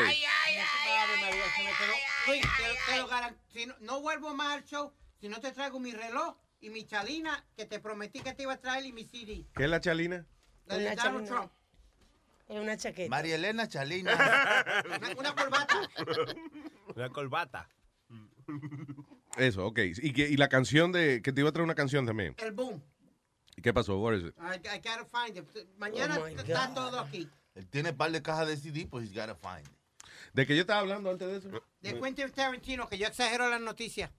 Garan- 3.07 3.35
si 3.51 3.65
no, 3.67 3.75
no 3.81 4.01
vuelvo 4.01 4.33
más 4.33 4.57
al 4.57 4.63
show 4.65 4.91
si 5.23 5.29
no 5.29 5.39
te 5.39 5.53
traigo 5.53 5.79
mi 5.79 5.93
reloj 5.93 6.35
y 6.59 6.69
mi 6.69 6.83
chalina 6.83 7.45
que 7.55 7.65
te 7.65 7.79
prometí 7.79 8.19
que 8.19 8.33
te 8.33 8.43
iba 8.43 8.51
a 8.51 8.57
traer 8.57 8.85
y 8.85 8.91
mi 8.91 9.05
CD. 9.05 9.45
¿Qué 9.55 9.63
es 9.63 9.69
la 9.69 9.79
chalina? 9.79 10.25
La 10.65 10.77
de 10.77 10.85
Una 10.85 10.95
Donald. 11.01 11.27
Trump. 11.29 11.51
Es 12.49 12.59
una 12.59 12.75
chaqueta. 12.75 13.09
María 13.09 13.35
Elena 13.35 13.69
Chalina. 13.69 14.11
Una, 14.85 15.11
una 15.17 15.33
corbata. 15.33 15.89
Una 16.93 17.09
corbata. 17.09 17.69
Eso, 19.37 19.65
ok. 19.65 19.79
Y, 20.01 20.11
que, 20.11 20.27
y 20.27 20.35
la 20.35 20.49
canción 20.49 20.91
de... 20.91 21.21
Que 21.21 21.31
te 21.31 21.39
iba 21.39 21.51
a 21.51 21.53
traer 21.53 21.63
una 21.63 21.75
canción 21.75 22.05
también. 22.05 22.35
El 22.39 22.51
boom. 22.51 22.83
¿Y 23.55 23.61
qué 23.61 23.73
pasó? 23.73 23.97
What 23.99 24.15
is 24.15 24.25
it? 24.25 24.35
I, 24.39 24.55
I 24.57 24.81
gotta 24.83 25.05
find 25.05 25.37
it. 25.37 25.47
Mañana 25.77 26.19
Oh 26.19 26.27
está 26.27 26.73
todo 26.73 26.99
aquí. 26.99 27.29
Él 27.55 27.65
tiene 27.69 27.91
un 27.91 27.95
par 27.95 28.11
de 28.11 28.21
cajas 28.21 28.49
de 28.49 28.57
CD, 28.57 28.87
pues 28.87 29.05
he's 29.05 29.15
gotta 29.15 29.35
find 29.35 29.65
it. 29.65 29.73
¿De 30.33 30.45
que 30.45 30.53
yo 30.53 30.61
estaba 30.61 30.81
hablando 30.81 31.11
antes 31.11 31.29
de 31.29 31.37
eso? 31.37 31.63
De 31.79 31.97
Quentin 31.97 32.29
Tarantino, 32.29 32.89
que 32.89 32.97
yo 32.97 33.07
exagero 33.07 33.49
las 33.49 33.61
noticias. 33.61 34.11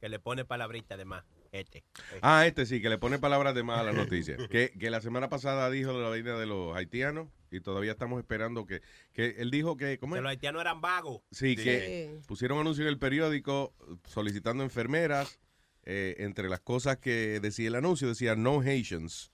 Que 0.00 0.08
le 0.08 0.18
pone 0.18 0.44
palabrita 0.44 0.96
de 0.96 1.04
más. 1.04 1.24
Este. 1.50 1.82
Ah, 2.20 2.46
este 2.46 2.66
sí, 2.66 2.82
que 2.82 2.88
le 2.88 2.98
pone 2.98 3.18
palabras 3.18 3.54
de 3.54 3.62
más 3.62 3.80
a 3.80 3.84
la 3.84 3.92
noticia. 3.92 4.36
que, 4.50 4.70
que 4.78 4.90
la 4.90 5.00
semana 5.00 5.28
pasada 5.28 5.70
dijo 5.70 5.92
de 5.94 6.02
la 6.02 6.08
vaina 6.10 6.38
de 6.38 6.46
los 6.46 6.76
haitianos 6.76 7.28
y 7.50 7.60
todavía 7.60 7.92
estamos 7.92 8.18
esperando 8.20 8.66
que... 8.66 8.82
que 9.12 9.36
él 9.38 9.50
dijo 9.50 9.76
que... 9.76 9.98
¿cómo 9.98 10.14
Que 10.14 10.20
los 10.20 10.30
haitianos 10.30 10.60
eran 10.60 10.80
vagos. 10.80 11.22
Sí, 11.30 11.56
que 11.56 12.20
pusieron 12.26 12.58
anuncio 12.58 12.84
en 12.84 12.88
el 12.88 12.98
periódico 12.98 13.74
solicitando 14.04 14.62
enfermeras. 14.62 15.38
eh, 15.84 16.16
entre 16.18 16.50
las 16.50 16.60
cosas 16.60 16.98
que 16.98 17.40
decía 17.40 17.68
el 17.68 17.74
anuncio, 17.74 18.08
decía 18.08 18.36
no 18.36 18.60
Haitians. 18.60 19.32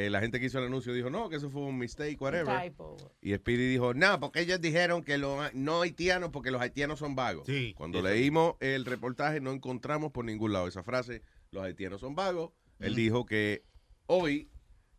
Eh, 0.00 0.10
la 0.10 0.20
gente 0.20 0.38
que 0.38 0.46
hizo 0.46 0.60
el 0.60 0.66
anuncio 0.66 0.92
dijo, 0.92 1.10
no, 1.10 1.28
que 1.28 1.34
eso 1.36 1.50
fue 1.50 1.62
un 1.62 1.76
mistake, 1.76 2.16
whatever. 2.20 2.62
Typo. 2.62 2.96
Y 3.20 3.34
Speedy 3.34 3.66
dijo, 3.68 3.94
no, 3.94 4.20
porque 4.20 4.40
ellos 4.42 4.60
dijeron 4.60 5.02
que 5.02 5.18
los 5.18 5.52
no 5.54 5.82
haitianos, 5.82 6.30
porque 6.30 6.52
los 6.52 6.60
haitianos 6.62 7.00
son 7.00 7.16
vagos. 7.16 7.46
Sí, 7.46 7.74
Cuando 7.76 7.98
eso. 7.98 8.06
leímos 8.08 8.54
el 8.60 8.84
reportaje 8.84 9.40
no 9.40 9.50
encontramos 9.50 10.12
por 10.12 10.24
ningún 10.24 10.52
lado 10.52 10.68
esa 10.68 10.84
frase, 10.84 11.22
los 11.50 11.64
haitianos 11.64 12.00
son 12.00 12.14
vagos. 12.14 12.52
Él 12.78 12.94
dijo 12.94 13.26
que 13.26 13.64
hoy, 14.06 14.48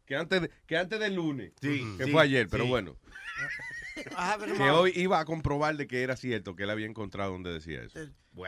que 0.06 0.18
antes, 0.18 0.42
de- 0.42 0.52
que 0.68 0.76
antes 0.76 1.00
del 1.00 1.16
lunes, 1.16 1.54
Sí, 1.62 1.82
que 1.98 2.04
sí, 2.04 2.12
fue 2.12 2.22
ayer, 2.24 2.50
pero 2.50 2.66
bueno, 2.66 2.98
it 3.96 4.58
que 4.58 4.70
hoy 4.70 4.92
iba 4.96 5.20
a 5.20 5.24
comprobar 5.24 5.78
de 5.78 5.88
que 5.88 6.04
era 6.04 6.18
cierto, 6.18 6.58
que 6.58 6.64
él 6.64 6.70
había 6.72 6.88
encontrado 6.88 7.32
donde 7.32 7.54
decía 7.54 7.82
eso. 7.84 8.00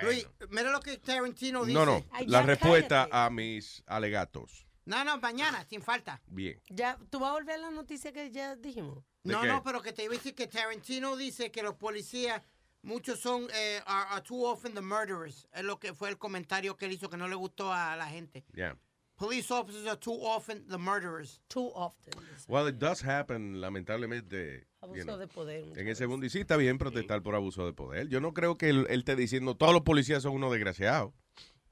Luis, 0.03 0.27
mira 0.49 0.71
lo 0.71 0.81
que 0.81 0.97
Tarantino 0.97 1.63
dice. 1.63 1.73
No, 1.79 1.85
no, 1.85 2.05
Ay, 2.11 2.27
la 2.27 2.41
respuesta 2.43 3.07
cállate. 3.09 3.17
a 3.17 3.29
mis 3.29 3.83
alegatos. 3.87 4.67
No, 4.85 5.03
no, 5.03 5.19
mañana, 5.19 5.63
sin 5.69 5.81
falta. 5.81 6.21
Bien. 6.27 6.59
Ya, 6.69 6.97
¿Tú 7.09 7.19
vas 7.19 7.29
a 7.29 7.33
volver 7.33 7.55
a 7.55 7.57
la 7.59 7.71
noticia 7.71 8.11
que 8.11 8.31
ya 8.31 8.55
dijimos? 8.55 9.03
¿De 9.23 9.33
No, 9.33 9.41
qué? 9.41 9.47
no, 9.47 9.63
pero 9.63 9.81
que 9.81 9.93
te 9.93 10.03
iba 10.03 10.13
a 10.13 10.17
decir 10.17 10.33
que 10.33 10.47
Tarantino 10.47 11.15
dice 11.15 11.51
que 11.51 11.61
los 11.61 11.75
policías, 11.75 12.41
muchos 12.81 13.19
son, 13.19 13.47
eh, 13.53 13.79
are, 13.85 14.09
are 14.09 14.21
too 14.23 14.43
often 14.45 14.73
the 14.73 14.81
murderers. 14.81 15.47
Es 15.53 15.63
lo 15.63 15.79
que 15.79 15.93
fue 15.93 16.09
el 16.09 16.17
comentario 16.17 16.75
que 16.77 16.85
él 16.85 16.93
hizo 16.93 17.09
que 17.09 17.17
no 17.17 17.27
le 17.27 17.35
gustó 17.35 17.71
a 17.71 17.95
la 17.95 18.07
gente. 18.07 18.43
Yeah. 18.53 18.75
Police 19.17 19.51
officers 19.53 19.85
are 19.85 19.97
too 19.99 20.17
often 20.25 20.67
the 20.67 20.79
murderers. 20.79 21.41
Too 21.47 21.71
often. 21.75 22.11
Well, 22.47 22.67
it 22.67 22.79
does 22.79 23.03
happen, 23.03 23.61
lamentablemente. 23.61 24.65
Abuso 24.81 24.97
you 24.97 25.03
know, 25.03 25.17
de 25.19 25.27
poder. 25.27 25.77
En 25.77 25.87
ese 25.87 26.07
mundo. 26.07 26.25
Y 26.25 26.31
sí, 26.31 26.39
está 26.39 26.57
bien 26.57 26.79
protestar 26.79 27.21
por 27.21 27.35
abuso 27.35 27.63
de 27.67 27.73
poder. 27.73 28.07
Yo 28.07 28.19
no 28.19 28.33
creo 28.33 28.57
que 28.57 28.69
él, 28.69 28.87
él 28.89 28.99
esté 29.01 29.15
diciendo 29.15 29.55
todos 29.55 29.73
los 29.73 29.83
policías 29.83 30.23
son 30.23 30.33
unos 30.33 30.51
desgraciados. 30.51 31.13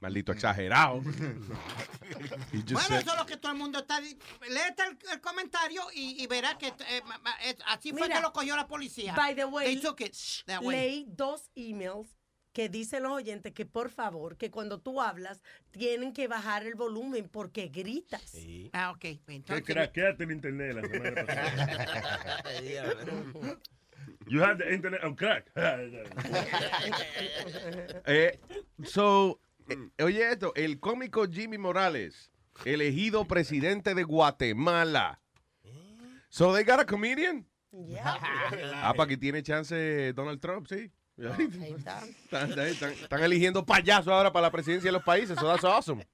Maldito 0.00 0.32
exagerado. 0.32 1.02
He 2.52 2.58
just 2.62 2.72
Bueno, 2.72 2.88
said- 2.88 3.00
eso 3.02 3.12
es 3.12 3.18
lo 3.18 3.26
que 3.26 3.36
todo 3.36 3.52
el 3.52 3.58
mundo 3.58 3.78
está... 3.80 4.00
di- 4.00 4.16
Léete 4.48 4.82
el, 4.82 4.98
el 5.12 5.20
comentario 5.20 5.82
y, 5.94 6.22
y 6.22 6.26
verás 6.26 6.56
que 6.56 6.68
eh, 6.68 7.02
ma- 7.06 7.18
ma- 7.18 7.36
eh, 7.44 7.54
así 7.66 7.92
fue 7.92 8.02
Mira, 8.02 8.16
que 8.16 8.22
lo 8.22 8.32
cogió 8.32 8.56
la 8.56 8.66
policía. 8.66 9.14
By 9.14 9.34
the 9.36 9.44
way, 9.44 9.66
They 9.74 9.80
took 9.82 10.00
it 10.00 10.14
that 10.46 10.62
way. 10.62 10.76
leí 10.76 11.04
dos 11.08 11.50
emails 11.54 12.08
que 12.52 12.68
dicen 12.68 13.02
los 13.04 13.12
oyentes 13.12 13.52
que 13.52 13.64
por 13.66 13.90
favor, 13.90 14.36
que 14.36 14.50
cuando 14.50 14.80
tú 14.80 15.00
hablas, 15.00 15.40
tienen 15.70 16.12
que 16.12 16.26
bajar 16.28 16.66
el 16.66 16.74
volumen 16.74 17.28
porque 17.28 17.68
gritas. 17.68 18.34
Ah, 18.72 18.90
ok. 18.90 18.98
Que 19.00 19.20
Entonces, 19.28 19.64
craqueaste 19.66 20.24
el 20.24 20.32
internet 20.32 20.74
la 20.74 20.82
semana 20.88 21.24
pasada. 21.26 22.42
You 24.28 24.42
had 24.42 24.58
the 24.58 24.72
internet 24.72 25.02
on 25.04 25.14
crack. 25.14 25.50
Eh, 28.06 28.38
so, 28.84 29.40
eh, 29.70 30.02
oye 30.04 30.30
esto, 30.32 30.52
el 30.56 30.78
cómico 30.80 31.26
Jimmy 31.28 31.58
Morales, 31.58 32.30
elegido 32.64 33.24
presidente 33.26 33.94
de 33.94 34.02
Guatemala. 34.04 35.20
So 36.28 36.52
they 36.54 36.64
got 36.64 36.80
a 36.80 36.84
comedian. 36.86 37.46
Ah, 38.82 38.92
para 38.96 39.08
que 39.08 39.16
tiene 39.16 39.42
chance 39.42 40.12
Donald 40.12 40.40
Trump, 40.40 40.66
sí. 40.68 40.90
Ahí 41.18 41.74
está. 41.76 42.02
Están, 42.04 42.58
están- 42.66 42.92
están 42.92 43.22
eligiendo 43.22 43.64
payasos 43.64 44.08
ahora 44.08 44.32
para 44.32 44.46
la 44.46 44.50
presidencia 44.50 44.88
de 44.88 44.92
los 44.92 45.04
países, 45.04 45.38
so 45.38 45.46
that's 45.46 45.64
awesome. 45.64 46.04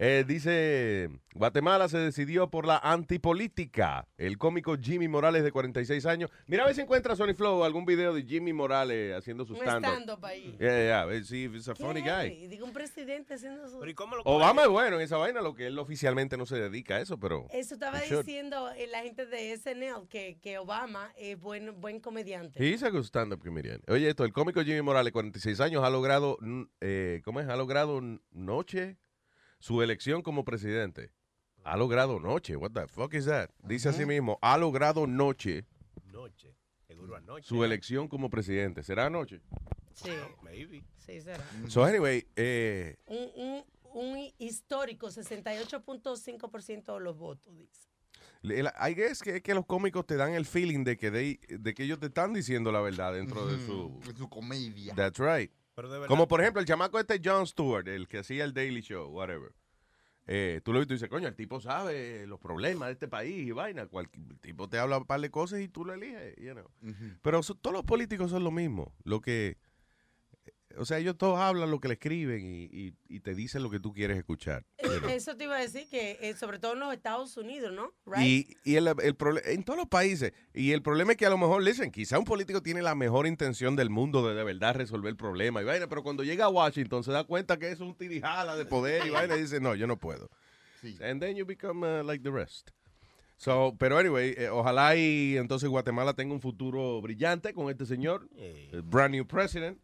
Eh, 0.00 0.24
dice, 0.24 1.10
Guatemala 1.34 1.88
se 1.88 1.98
decidió 1.98 2.48
por 2.48 2.64
la 2.68 2.78
antipolítica. 2.78 4.06
El 4.16 4.38
cómico 4.38 4.76
Jimmy 4.80 5.08
Morales 5.08 5.42
de 5.42 5.50
46 5.50 6.06
años. 6.06 6.30
Mira 6.46 6.62
a 6.62 6.66
ver 6.66 6.76
si 6.76 6.82
encuentra 6.82 7.16
Sony 7.16 7.34
Flow 7.34 7.64
algún 7.64 7.84
video 7.84 8.14
de 8.14 8.22
Jimmy 8.22 8.52
Morales 8.52 9.16
haciendo 9.16 9.44
su 9.44 9.56
stand-up. 9.56 9.90
stand-up 9.90 10.24
ahí. 10.24 10.56
Yeah, 10.60 10.70
yeah, 10.70 11.10
yeah. 11.10 11.24
See 11.24 11.46
if 11.46 11.54
it's 11.56 11.66
a 11.66 11.74
funny. 11.74 12.00
Digo, 12.46 12.64
un 12.64 12.72
presidente 12.72 13.34
haciendo 13.34 13.68
su... 13.68 13.80
Obama 14.24 14.62
es 14.62 14.68
bueno 14.68 14.96
en 14.98 15.02
esa 15.02 15.16
vaina, 15.16 15.40
lo 15.40 15.56
que 15.56 15.66
él 15.66 15.76
oficialmente 15.80 16.36
no 16.36 16.46
se 16.46 16.60
dedica 16.60 16.94
a 16.94 17.00
eso, 17.00 17.18
pero... 17.18 17.48
Eso 17.50 17.74
estaba 17.74 18.00
diciendo 18.00 18.70
eh, 18.76 18.86
la 18.86 19.02
gente 19.02 19.26
de 19.26 19.56
SNL, 19.56 20.06
que, 20.08 20.38
que 20.40 20.58
Obama 20.58 21.12
es 21.16 21.40
buen, 21.40 21.80
buen 21.80 21.98
comediante. 21.98 22.64
He's 22.64 22.84
a 22.84 22.90
good 22.90 23.02
stand-up 23.02 23.42
comedian. 23.42 23.82
Oye, 23.88 24.08
esto, 24.08 24.24
el 24.24 24.32
cómico 24.32 24.62
Jimmy 24.62 24.82
Morales, 24.82 25.12
46 25.12 25.58
años, 25.58 25.82
ha 25.82 25.90
logrado, 25.90 26.38
eh, 26.80 27.20
¿cómo 27.24 27.40
es? 27.40 27.48
Ha 27.48 27.56
logrado 27.56 28.00
noche 28.30 28.96
su 29.58 29.82
elección 29.82 30.22
como 30.22 30.44
presidente. 30.44 31.10
Ha 31.64 31.76
logrado 31.76 32.18
noche. 32.20 32.56
What 32.56 32.70
the 32.72 32.86
fuck 32.88 33.14
is 33.14 33.26
that? 33.26 33.50
Dice 33.62 33.88
así 33.90 34.06
mismo, 34.06 34.38
ha 34.40 34.56
logrado 34.56 35.06
noche 35.06 35.64
Noche. 36.06 36.54
Seguro 36.86 37.16
anoche. 37.16 37.46
su 37.46 37.62
elección 37.64 38.08
como 38.08 38.30
presidente. 38.30 38.82
¿Será 38.82 39.06
anoche? 39.06 39.40
Sí. 39.92 40.10
Maybe. 40.42 40.82
Sí, 40.96 41.20
será. 41.20 41.44
So 41.68 41.84
anyway, 41.84 42.26
eh, 42.36 42.96
Un, 43.06 43.28
un, 43.34 43.64
un 43.94 44.32
histórico 44.38 45.08
68.5% 45.08 46.94
de 46.94 47.00
los 47.00 47.18
votos, 47.18 47.56
dice. 47.56 47.88
el- 48.42 48.66
I 48.80 48.94
guess 48.94 49.20
que, 49.22 49.42
que 49.42 49.54
los 49.54 49.66
cómicos 49.66 50.06
te 50.06 50.16
dan 50.16 50.32
el 50.34 50.46
feeling 50.46 50.84
de 50.84 50.96
que, 50.96 51.10
they- 51.10 51.40
de 51.48 51.74
que 51.74 51.82
ellos 51.84 51.98
te 51.98 52.06
están 52.06 52.32
diciendo 52.32 52.70
la 52.72 52.80
verdad 52.80 53.12
dentro 53.12 53.46
de 53.46 53.58
su... 53.66 54.00
De 54.06 54.14
su 54.16 54.28
comedia. 54.28 54.94
That's 54.94 55.18
right. 55.18 55.50
Pero 55.78 55.88
de 55.90 55.94
verdad- 56.00 56.08
Como 56.08 56.26
por 56.26 56.40
ejemplo 56.40 56.58
el 56.60 56.66
chamaco 56.66 56.98
este 56.98 57.20
Jon 57.24 57.46
Stewart, 57.46 57.86
el 57.86 58.08
que 58.08 58.18
hacía 58.18 58.42
el 58.42 58.52
Daily 58.52 58.80
Show, 58.80 59.12
whatever. 59.12 59.52
Eh, 60.26 60.60
tú 60.64 60.72
lo 60.72 60.80
ves 60.80 60.86
y 60.86 60.88
tú 60.88 60.94
dices, 60.94 61.08
coño, 61.08 61.28
el 61.28 61.36
tipo 61.36 61.60
sabe 61.60 62.26
los 62.26 62.40
problemas 62.40 62.88
de 62.88 62.94
este 62.94 63.06
país 63.06 63.46
y 63.46 63.52
vaina. 63.52 63.82
El 63.92 64.40
tipo 64.40 64.68
te 64.68 64.76
habla 64.80 64.98
un 64.98 65.04
par 65.06 65.20
de 65.20 65.30
cosas 65.30 65.60
y 65.60 65.68
tú 65.68 65.84
lo 65.84 65.94
eliges, 65.94 66.34
you 66.36 66.50
know. 66.52 66.68
Pero 67.22 67.44
so- 67.44 67.54
todos 67.54 67.74
los 67.76 67.84
políticos 67.84 68.32
son 68.32 68.42
lo 68.42 68.50
mismo. 68.50 68.92
Lo 69.04 69.20
que, 69.20 69.56
o 70.78 70.84
sea, 70.84 70.98
ellos 70.98 71.16
todos 71.18 71.38
hablan 71.38 71.70
lo 71.70 71.80
que 71.80 71.88
le 71.88 71.94
escriben 71.94 72.44
y, 72.46 72.64
y- 72.64 72.94
y 73.08 73.20
te 73.20 73.34
dicen 73.34 73.62
lo 73.62 73.70
que 73.70 73.80
tú 73.80 73.92
quieres 73.92 74.16
escuchar. 74.16 74.64
Eso 75.10 75.36
te 75.36 75.44
iba 75.44 75.56
a 75.56 75.60
decir 75.60 75.88
que, 75.90 76.18
eh, 76.20 76.34
sobre 76.34 76.58
todo 76.58 76.72
en 76.74 76.80
los 76.80 76.92
Estados 76.94 77.36
Unidos, 77.36 77.72
¿no? 77.72 77.92
Right? 78.06 78.24
Y, 78.24 78.56
y 78.64 78.76
el, 78.76 78.88
el 78.88 79.16
en 79.44 79.62
todos 79.64 79.76
los 79.78 79.88
países. 79.88 80.32
Y 80.54 80.72
el 80.72 80.82
problema 80.82 81.12
es 81.12 81.18
que 81.18 81.26
a 81.26 81.30
lo 81.30 81.38
mejor, 81.38 81.62
listen, 81.62 81.90
quizá 81.90 82.18
un 82.18 82.24
político 82.24 82.62
tiene 82.62 82.80
la 82.82 82.94
mejor 82.94 83.26
intención 83.26 83.76
del 83.76 83.90
mundo 83.90 84.26
de 84.26 84.34
de 84.34 84.44
verdad 84.44 84.74
resolver 84.74 85.10
el 85.10 85.16
problema 85.16 85.60
y 85.60 85.64
vaina, 85.64 85.88
pero 85.88 86.02
cuando 86.02 86.22
llega 86.24 86.46
a 86.46 86.48
Washington 86.48 87.02
se 87.04 87.12
da 87.12 87.24
cuenta 87.24 87.58
que 87.58 87.70
es 87.70 87.80
un 87.80 87.94
tirijala 87.96 88.56
de 88.56 88.64
poder 88.64 89.06
y 89.06 89.10
vaina 89.10 89.36
y 89.36 89.42
dice, 89.42 89.60
no, 89.60 89.74
yo 89.74 89.86
no 89.86 89.96
puedo. 89.98 90.30
And 91.02 91.20
then 91.20 91.34
you 91.36 91.44
become 91.44 91.82
uh, 91.84 92.04
like 92.04 92.22
the 92.22 92.30
rest. 92.30 92.70
So, 93.36 93.74
pero 93.78 93.98
anyway, 93.98 94.34
eh, 94.36 94.48
ojalá 94.48 94.96
y 94.96 95.36
entonces 95.36 95.68
Guatemala 95.68 96.12
tenga 96.14 96.34
un 96.34 96.40
futuro 96.40 97.00
brillante 97.00 97.52
con 97.54 97.70
este 97.70 97.86
señor, 97.86 98.28
el 98.36 98.82
brand 98.82 99.14
new 99.14 99.24
president, 99.26 99.78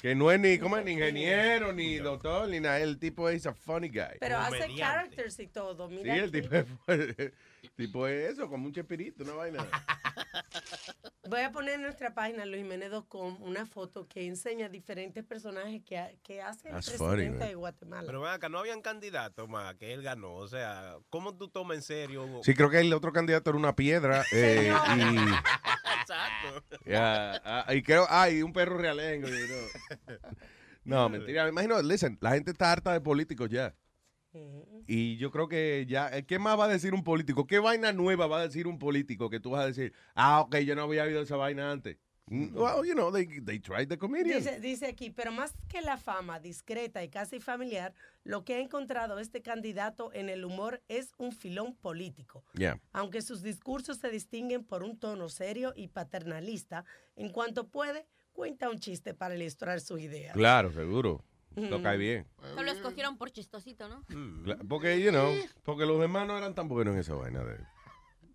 que 0.00 0.14
no 0.14 0.30
es 0.30 0.40
ni, 0.40 0.58
¿cómo 0.58 0.76
es? 0.76 0.84
ni 0.84 0.92
ingeniero, 0.92 1.72
ni 1.72 1.96
doctor, 1.96 2.48
ni 2.48 2.60
nada. 2.60 2.78
El 2.80 2.98
tipo 2.98 3.28
es 3.28 3.46
a 3.46 3.54
funny 3.54 3.88
guy. 3.88 4.18
Pero 4.20 4.38
hace 4.38 4.74
characters 4.76 5.38
y 5.40 5.46
todo. 5.48 5.88
Sí, 5.88 5.94
Mira 5.96 6.14
el 6.16 6.22
aquí. 6.28 6.40
tipo, 6.42 6.54
es, 6.54 6.66
el 6.88 7.34
tipo 7.76 8.06
es 8.06 8.32
eso, 8.32 8.48
con 8.48 8.60
mucho 8.60 8.80
espíritu, 8.80 9.22
una 9.24 9.34
vaina. 9.34 9.66
Voy 11.28 11.42
a 11.42 11.52
poner 11.52 11.74
en 11.74 11.82
nuestra 11.82 12.12
página 12.12 12.44
luisjimenez.com 12.44 13.40
una 13.42 13.64
foto 13.64 14.08
que 14.08 14.26
enseña 14.26 14.68
diferentes 14.68 15.22
personajes 15.24 15.80
que, 15.84 15.96
ha- 15.98 16.10
que 16.24 16.42
hace 16.42 16.68
el 16.68 16.74
That's 16.74 16.92
funny, 16.96 17.12
presidente 17.12 17.38
man. 17.38 17.48
de 17.48 17.54
Guatemala. 17.54 18.02
Pero 18.06 18.20
ven 18.22 18.32
acá, 18.32 18.48
no 18.48 18.58
habían 18.58 18.80
candidatos 18.82 19.48
más 19.48 19.74
que 19.76 19.92
él 19.92 20.02
ganó. 20.02 20.34
O 20.34 20.48
sea, 20.48 20.96
¿cómo 21.08 21.36
tú 21.36 21.48
tomas 21.48 21.76
en 21.76 21.82
serio? 21.82 22.40
Sí, 22.42 22.54
creo 22.54 22.68
que 22.70 22.80
el 22.80 22.92
otro 22.92 23.12
candidato 23.12 23.50
era 23.50 23.58
una 23.58 23.76
piedra. 23.76 24.24
eh, 24.32 24.72
y, 24.96 25.99
Exacto. 26.10 26.78
ya, 26.86 27.40
ah, 27.44 27.74
y 27.74 27.82
creo, 27.82 28.06
ay, 28.08 28.42
un 28.42 28.52
perro 28.52 28.76
realengo. 28.78 29.28
you 29.28 29.46
know. 29.46 30.16
No, 30.84 31.08
mentira. 31.10 31.44
Me 31.44 31.50
imagino, 31.50 31.80
listen, 31.82 32.18
la 32.20 32.32
gente 32.32 32.50
está 32.50 32.72
harta 32.72 32.92
de 32.92 33.00
políticos 33.00 33.48
ya. 33.50 33.74
Y 34.86 35.16
yo 35.16 35.30
creo 35.30 35.48
que 35.48 35.86
ya, 35.88 36.08
eh, 36.16 36.24
¿qué 36.24 36.38
más 36.38 36.58
va 36.58 36.66
a 36.66 36.68
decir 36.68 36.94
un 36.94 37.02
político? 37.02 37.46
¿Qué 37.46 37.58
vaina 37.58 37.92
nueva 37.92 38.26
va 38.26 38.38
a 38.40 38.46
decir 38.46 38.66
un 38.66 38.78
político 38.78 39.28
que 39.28 39.40
tú 39.40 39.50
vas 39.50 39.62
a 39.62 39.66
decir, 39.66 39.92
ah, 40.14 40.40
ok, 40.40 40.58
yo 40.58 40.74
no 40.74 40.82
había 40.82 41.04
oído 41.04 41.22
esa 41.22 41.36
vaina 41.36 41.70
antes? 41.70 41.96
Mm, 42.30 42.52
Well, 42.54 42.84
you 42.86 42.94
know, 42.94 43.10
they, 43.12 43.26
they 43.40 43.58
tried 43.58 43.88
the 43.88 43.98
comedian. 43.98 44.38
Dice, 44.38 44.60
dice 44.60 44.86
aquí, 44.86 45.10
pero 45.10 45.32
más 45.32 45.52
que 45.68 45.82
la 45.82 45.96
fama 45.98 46.38
discreta 46.38 47.02
y 47.02 47.08
casi 47.08 47.40
familiar, 47.40 47.92
lo 48.24 48.44
que 48.44 48.54
ha 48.54 48.58
encontrado 48.60 49.18
este 49.18 49.42
candidato 49.42 50.12
en 50.14 50.28
el 50.28 50.44
humor 50.44 50.80
es 50.88 51.12
un 51.18 51.32
filón 51.32 51.74
político. 51.74 52.44
Yeah. 52.54 52.80
Aunque 52.92 53.20
sus 53.20 53.42
discursos 53.42 53.98
se 53.98 54.10
distinguen 54.10 54.62
por 54.64 54.84
un 54.84 54.96
tono 54.98 55.28
serio 55.28 55.72
y 55.74 55.88
paternalista, 55.88 56.84
en 57.16 57.30
cuanto 57.30 57.66
puede, 57.68 58.06
cuenta 58.32 58.70
un 58.70 58.78
chiste 58.78 59.12
para 59.12 59.34
ilustrar 59.34 59.80
su 59.80 59.98
idea. 59.98 60.32
Claro, 60.32 60.72
seguro. 60.72 61.24
Lo 61.56 61.80
Mm. 61.80 61.82
cae 61.82 61.96
bien. 61.98 62.26
Solo 62.54 62.70
escogieron 62.70 63.18
por 63.18 63.32
chistosito, 63.32 63.88
¿no? 63.88 64.04
Cla- 64.06 64.56
Porque, 64.68 65.02
you 65.02 65.10
know, 65.10 65.34
porque 65.64 65.84
los 65.84 66.00
demás 66.00 66.28
no 66.28 66.38
eran 66.38 66.54
tan 66.54 66.68
buenos 66.68 66.94
en 66.94 67.00
esa 67.00 67.14
vaina 67.14 67.42
de, 67.42 67.58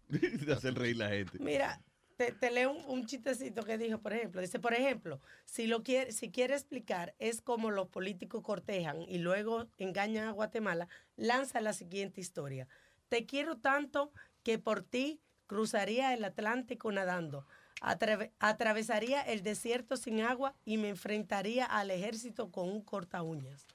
de 0.46 0.54
hacer 0.54 0.74
reír 0.76 0.98
la 0.98 1.08
gente. 1.10 1.39
Mira, 1.39 1.82
te, 2.18 2.51
leo 2.51 2.72
un, 2.72 3.05
chistecito 3.05 3.63
que 3.63 3.78
dijo, 3.78 3.99
por 3.99 4.13
ejemplo. 4.13 4.41
Dice, 4.41 4.59
por 4.59 4.74
ejemplo, 4.74 5.22
si 5.45 5.68
lo 5.68 5.84
quiere, 5.84 6.11
si 6.11 6.32
quiere 6.32 6.53
explicar 6.53 7.16
es 7.20 7.41
como 7.41 7.72
los 7.72 7.88
políticos 7.88 8.41
cortejan 8.41 9.01
y 9.01 9.18
luego 9.18 9.68
engañan 9.78 10.28
a 10.28 10.32
Guatemala, 10.32 10.88
lanza 11.16 11.61
la 11.61 11.74
siguiente 11.74 12.22
historia. 12.22 12.68
Te 13.09 13.26
quiero 13.26 13.57
tanto 13.57 14.11
que 14.43 14.59
por 14.59 14.82
ti 14.82 15.22
cruzaría 15.47 16.13
el 16.13 16.24
Atlántico 16.24 16.91
nadando. 16.91 17.45
Atrave- 17.82 18.32
atravesaría 18.39 19.22
el 19.22 19.43
desierto 19.43 19.97
sin 19.97 20.22
agua 20.22 20.55
y 20.63 20.78
me 20.78 20.89
enfrentaría 20.89 21.66
al 21.66 21.91
ejército 21.91 22.51
con 22.51 22.70
un 22.70 22.82
corta 22.82 23.22
uñas. 23.22 23.66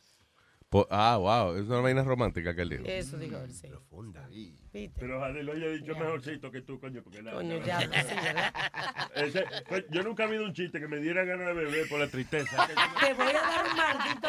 Po- 0.71 0.87
ah, 0.89 1.17
wow, 1.19 1.57
es 1.57 1.63
una 1.67 1.81
vaina 1.81 2.05
romántica 2.05 2.55
que 2.55 2.63
él 2.63 2.69
dijo. 2.69 2.85
Eso 2.87 3.19
dijo 3.19 3.37
él, 3.39 3.53
sí. 3.53 3.67
Profunda. 3.67 4.25
¿Viste? 4.29 4.93
Pero 5.01 5.17
ojalá 5.19 5.43
lo 5.43 5.53
haya 5.53 5.67
dicho 5.67 5.97
mejorcito 5.97 6.49
que 6.53 6.63
tú, 6.63 6.79
coño, 6.79 7.03
porque 7.03 7.25
nada. 7.25 7.37
Coño, 7.39 7.57
ya, 7.65 7.79
pues 7.91 8.07
sí, 8.07 8.15
¿verdad? 8.23 8.55
Ese- 9.17 9.45
pues, 9.69 9.85
yo 9.91 10.05
nunca 10.05 10.23
he 10.23 10.27
habido 10.27 10.45
un 10.45 10.55
chiste 10.55 10.79
que 10.79 10.87
me 10.87 10.99
diera 10.99 11.25
ganas 11.25 11.49
de 11.49 11.55
beber 11.55 11.89
por 11.89 11.99
la 11.99 12.07
tristeza. 12.07 12.67
Te 13.01 13.13
voy 13.15 13.31
a 13.31 13.33
dar 13.33 13.67
un 13.69 13.77
maldito. 13.77 14.29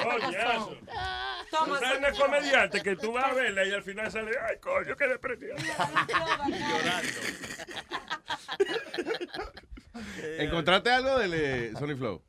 Tú 1.51 1.57
Toma, 1.57 1.79
sabes 1.79 1.99
una 1.99 2.11
comediante 2.13 2.81
que 2.81 2.95
tú 2.95 3.11
vas 3.11 3.25
a 3.25 3.33
verla 3.35 3.63
y 3.63 3.71
al 3.71 3.83
final 3.83 4.11
sale, 4.11 4.31
ay, 4.49 4.55
coño, 4.59 4.95
qué 4.95 5.07
depresión. 5.07 5.57
¿Encontraste 10.39 10.89
algo 10.89 11.19
del 11.19 11.33
eh, 11.35 11.71
Sony 11.77 11.95
Flow? 11.95 12.23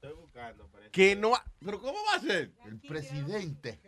Que 0.91 1.17
no 1.17 1.35
ha- 1.35 1.45
¿Pero 1.65 1.81
cómo 1.81 1.99
va 2.11 2.17
a 2.17 2.21
ser? 2.21 2.53
El 2.67 2.79
presidente. 2.81 3.81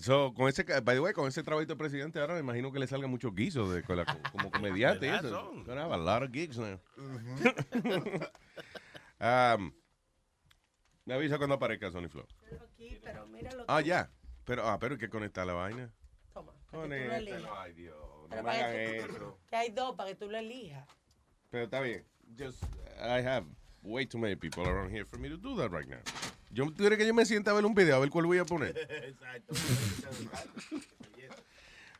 So, 0.00 0.34
con 0.34 0.48
ese, 0.48 0.62
by 0.62 0.94
the 0.96 1.00
way, 1.00 1.14
con 1.14 1.26
ese 1.26 1.42
trabajito 1.42 1.72
de 1.72 1.78
presidente, 1.78 2.20
ahora 2.20 2.34
me 2.34 2.40
imagino 2.40 2.70
que 2.70 2.78
le 2.78 2.86
salga 2.86 3.06
mucho 3.08 3.32
guiso 3.32 3.70
de, 3.72 3.82
con 3.82 3.96
la- 3.96 4.04
como 4.30 4.50
comediante. 4.50 5.06
y 5.06 5.10
¿Verdad, 5.10 5.24
eso. 5.30 5.40
son? 5.46 5.64
Gonna 5.64 5.84
have 5.84 5.94
a 5.94 5.96
lot 5.96 6.22
of 6.22 6.30
gigs 6.32 6.58
now. 6.58 6.78
Um, 9.18 9.72
me 11.06 11.14
avisa 11.14 11.38
cuando 11.38 11.54
aparezca 11.54 11.90
Sony 11.90 12.06
Flow. 12.10 12.26
Aquí, 12.74 13.00
pero 13.02 13.26
míralo 13.28 13.64
Ah, 13.66 13.80
tú. 13.80 13.86
ya. 13.86 14.10
Pero, 14.44 14.68
ah, 14.68 14.78
pero 14.78 14.92
hay 14.94 14.98
que 15.00 15.08
conectar 15.08 15.46
la 15.46 15.54
vaina. 15.54 15.90
Toma, 16.34 16.52
Conéctalo. 16.70 17.58
Ay, 17.58 17.72
Dios. 17.72 17.96
No 17.96 18.26
Pero 18.28 18.42
me 18.42 18.48
para 18.50 18.58
hagan 18.66 18.72
que- 18.76 18.96
eso. 18.98 19.38
Que 19.48 19.56
hay 19.56 19.70
dos 19.70 19.96
para 19.96 20.10
que 20.10 20.16
tú 20.16 20.30
lo 20.30 20.36
elijas. 20.36 20.86
Pero 21.48 21.64
está 21.64 21.80
bien. 21.80 22.04
Just, 22.38 22.62
I 22.98 23.24
have 23.26 23.46
way 23.86 24.04
too 24.04 24.18
many 24.18 24.34
people 24.36 24.66
around 24.66 24.90
here 24.90 25.04
for 25.04 25.18
me 25.18 25.28
to 25.28 25.36
do 25.36 25.56
that 25.56 25.70
right 25.70 25.88
now. 25.88 26.00
Yo, 26.50 26.66
¿Tú 26.66 26.76
quieres 26.76 26.98
que 26.98 27.06
yo 27.06 27.14
me 27.14 27.24
sienta 27.24 27.50
a 27.50 27.54
ver 27.54 27.64
un 27.64 27.74
video, 27.74 27.96
a 27.96 27.98
ver 28.00 28.10
cuál 28.10 28.26
voy 28.26 28.38
a 28.38 28.44
poner? 28.44 28.76
Exacto. 28.90 29.54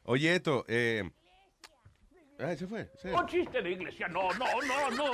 Oye, 0.05 0.35
esto, 0.35 0.65
eh... 0.69 1.09
Ah, 2.39 2.53
ese 2.53 2.67
fue. 2.67 2.91
ese. 2.95 3.13
Un 3.15 3.27
chiste 3.27 3.63
de 3.63 3.71
iglesia, 3.71 4.09
no, 4.09 4.29
no, 4.35 4.47
no, 4.63 4.91
no. 4.91 5.13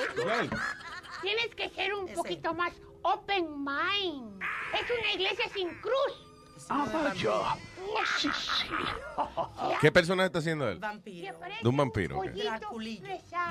Tienes 1.23 1.55
que 1.55 1.71
ser 1.71 1.95
un 1.95 2.13
poquito 2.13 2.53
más 2.53 2.73
open 3.03 3.65
mind. 3.65 4.43
Es 4.75 4.91
una 4.91 5.13
iglesia 5.15 5.49
sin 5.55 5.69
cruz. 5.81 6.33
Ah, 6.69 6.89
vaya. 6.93 7.57
Sí, 8.19 8.29
sí. 8.33 8.67
¿Qué 9.81 9.93
personaje 9.93 10.27
está 10.27 10.41
haciendo 10.41 10.69
él? 10.69 10.79
Vampiro. 10.79 11.39
De 11.63 11.69
un 11.69 11.77
vampiro. 11.77 12.19
ok. 12.19 12.27
Draculillo. 12.33 13.03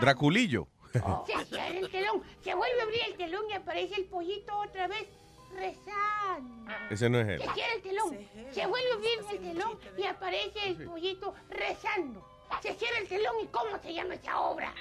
Draculillo. 0.02 0.68
Se 1.26 1.46
cierra 1.46 1.68
el 1.68 1.90
telón, 1.90 2.24
se 2.44 2.54
vuelve 2.54 2.80
a 2.80 2.84
abrir 2.84 3.02
el 3.08 3.16
telón 3.16 3.50
y 3.50 3.54
aparece 3.54 3.96
el 3.96 4.06
pollito 4.06 4.58
otra 4.58 4.88
vez 4.88 5.08
rezando. 5.56 6.72
Ese 6.90 7.10
no 7.10 7.20
es 7.20 7.28
él. 7.28 7.42
Se 7.42 7.54
cierra 7.54 7.74
el 7.74 7.82
telón, 7.82 8.28
se 8.52 8.66
vuelve 8.66 8.92
a 8.92 8.94
abrir 8.94 9.20
el 9.32 9.40
telón 9.40 9.80
y 9.98 10.06
aparece 10.06 10.68
el 10.68 10.86
pollito 10.86 11.34
rezando. 11.50 12.28
Se 12.62 12.74
cierra 12.74 12.98
el 13.00 13.08
telón 13.08 13.36
y 13.44 13.48
¿cómo 13.48 13.78
se 13.82 13.94
llama 13.94 14.16
esa 14.16 14.40
obra? 14.40 14.74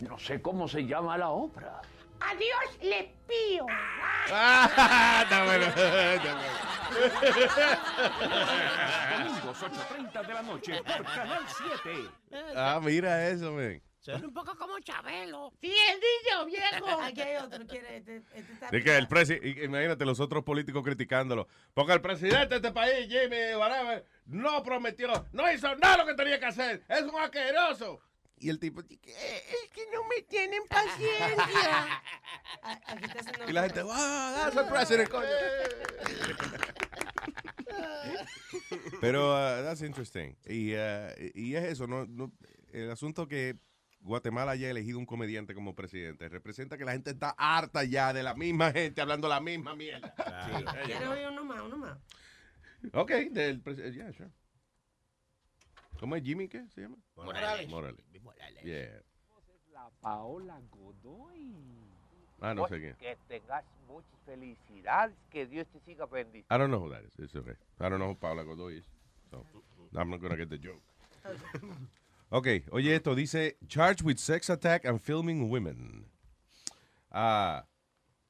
No 0.00 0.18
sé 0.18 0.40
cómo 0.40 0.68
se 0.68 0.86
llama 0.86 1.18
la 1.18 1.30
obra. 1.30 1.80
Adiós 2.20 2.78
le 2.82 3.14
pío. 3.26 3.66
Ah, 3.70 5.20
está 5.24 5.44
bueno. 5.44 5.66
Domingos 9.18 9.62
8.30 9.62 10.26
de 10.26 10.34
la 10.34 10.42
noche 10.42 10.82
por 10.82 11.04
Canal 11.04 11.44
7. 11.82 12.08
Ah, 12.56 12.80
mira 12.82 13.28
eso, 13.28 13.52
man. 14.14 14.24
Un 14.24 14.32
poco 14.34 14.56
como 14.56 14.78
Chabelo. 14.80 15.52
Sí, 15.60 15.72
el 15.90 16.00
niño 16.00 16.46
viejo. 16.46 16.86
Aquí 17.02 17.20
hay 17.20 17.36
otro, 17.36 17.66
quiere. 17.66 17.98
Este, 17.98 18.16
este 18.34 18.52
está 18.52 18.70
De 18.70 18.82
que 18.82 18.96
el 18.96 19.08
presi 19.08 19.34
imagínate 19.62 20.04
los 20.04 20.20
otros 20.20 20.44
políticos 20.44 20.82
criticándolo. 20.82 21.48
Porque 21.74 21.92
el 21.92 22.00
presidente 22.00 22.48
de 22.48 22.56
este 22.56 22.72
país, 22.72 23.08
Jimmy 23.08 23.54
whatever, 23.56 24.04
no 24.26 24.62
prometió, 24.62 25.26
no 25.32 25.50
hizo 25.52 25.74
nada 25.76 25.98
lo 25.98 26.06
que 26.06 26.14
tenía 26.14 26.38
que 26.38 26.46
hacer. 26.46 26.82
Es 26.88 27.02
un 27.02 27.18
asqueroso. 27.20 28.00
Y 28.38 28.50
el 28.50 28.58
tipo, 28.58 28.82
"¿Qué? 28.82 28.98
es 29.02 29.70
que 29.72 29.86
no 29.94 30.04
me 30.04 30.20
tienen 30.22 30.62
paciencia. 30.68 32.02
Aquí 32.62 33.04
está 33.04 33.20
haciendo 33.20 33.48
y 33.48 33.52
la 33.54 33.62
gente, 33.62 33.82
wow, 33.82 33.94
that's 33.94 34.56
el 34.56 34.66
president, 34.66 35.08
coño. 35.08 35.26
Pero 39.00 39.32
uh, 39.32 39.62
that's 39.62 39.82
interesting. 39.82 40.36
Y, 40.46 40.74
uh, 40.74 41.10
y 41.34 41.54
es 41.54 41.64
eso, 41.64 41.86
no, 41.86 42.06
no- 42.06 42.32
el 42.72 42.90
asunto 42.90 43.26
que 43.26 43.56
Guatemala 44.06 44.52
haya 44.52 44.70
elegido 44.70 44.98
un 44.98 45.06
comediante 45.06 45.52
como 45.54 45.74
presidente 45.74 46.28
representa 46.28 46.78
que 46.78 46.84
la 46.84 46.92
gente 46.92 47.10
está 47.10 47.34
harta 47.36 47.84
ya 47.84 48.12
de 48.12 48.22
la 48.22 48.34
misma 48.34 48.70
gente 48.70 49.00
hablando 49.00 49.28
la 49.28 49.40
misma 49.40 49.74
mierda. 49.74 50.14
¿Quieres 50.84 51.08
oír 51.08 51.28
uno 51.28 51.44
más, 51.44 51.62
uno 51.62 51.76
más? 51.76 51.98
Ok, 52.92 53.10
del 53.32 53.60
presidente, 53.60 53.96
yeah, 53.96 54.12
sure. 54.12 54.30
¿Cómo 55.98 56.14
es 56.14 56.22
Jimmy 56.22 56.48
qué 56.48 56.68
se 56.68 56.82
llama? 56.82 56.96
Morales. 57.16 57.68
Morales. 57.68 58.04
Yeah. 58.62 59.02
La 59.72 59.90
Paola 60.00 60.60
Godoy. 60.70 61.54
Ah, 62.40 62.54
no 62.54 62.68
sé 62.68 62.78
quién. 62.78 62.96
Que 62.96 63.16
tengas 63.28 63.64
muchas 63.88 64.20
felicidades, 64.24 65.16
que 65.30 65.46
Dios 65.46 65.66
te 65.68 65.80
siga 65.80 66.06
bendiciendo. 66.06 66.54
I 66.54 66.58
don't 66.58 66.70
know 66.70 66.80
who 66.80 66.90
that 66.90 67.02
is. 67.02 67.10
It's 67.18 67.34
okay. 67.34 67.56
I 67.80 67.88
don't 67.88 67.98
know 67.98 68.08
who 68.08 68.14
Paula 68.14 68.44
Godoy 68.44 68.78
is. 68.78 68.84
So, 69.30 69.44
I'm 69.94 70.10
not 70.10 70.20
gonna 70.20 70.36
get 70.36 70.48
the 70.48 70.58
joke. 70.58 70.82
Ok, 72.28 72.48
oye 72.72 72.96
esto, 72.96 73.14
dice, 73.14 73.56
charged 73.68 74.04
with 74.04 74.16
sex 74.18 74.50
attack 74.50 74.84
and 74.84 74.98
filming 75.00 75.48
women. 75.50 76.06
Ah, 77.10 77.66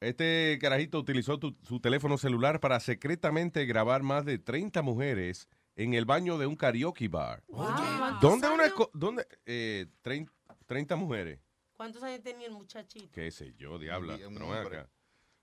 este 0.01 0.59
carajito 0.61 0.99
utilizó 0.99 1.39
tu- 1.39 1.57
su 1.63 1.81
teléfono 1.81 2.19
celular 2.19 2.61
para 2.61 2.79
secretamente 2.79 3.65
grabar 3.65 4.03
más 4.03 4.25
de 4.27 4.39
30 4.39 4.83
mujeres 4.83 5.49
en 5.77 5.95
el 5.95 6.05
baño 6.05 6.37
de 6.39 6.47
un 6.47 6.57
karaoke 6.57 7.09
bar. 7.09 7.43
¿cuántos 7.47 8.21
¿Dónde 8.21 8.49
una... 8.49 8.65
¿Dónde? 8.93 9.27
Eh, 9.47 9.87
30, 10.03 10.31
30 10.67 10.97
mujeres. 10.97 11.41
¿Cuántos 11.75 12.03
años 12.03 12.21
tenía 12.23 12.47
el 12.49 12.53
muchachito? 12.53 13.09
Qué 13.13 13.31
sé 13.31 13.55
yo, 13.59 13.79
diabla. 13.79 14.15
Acá. 14.15 14.89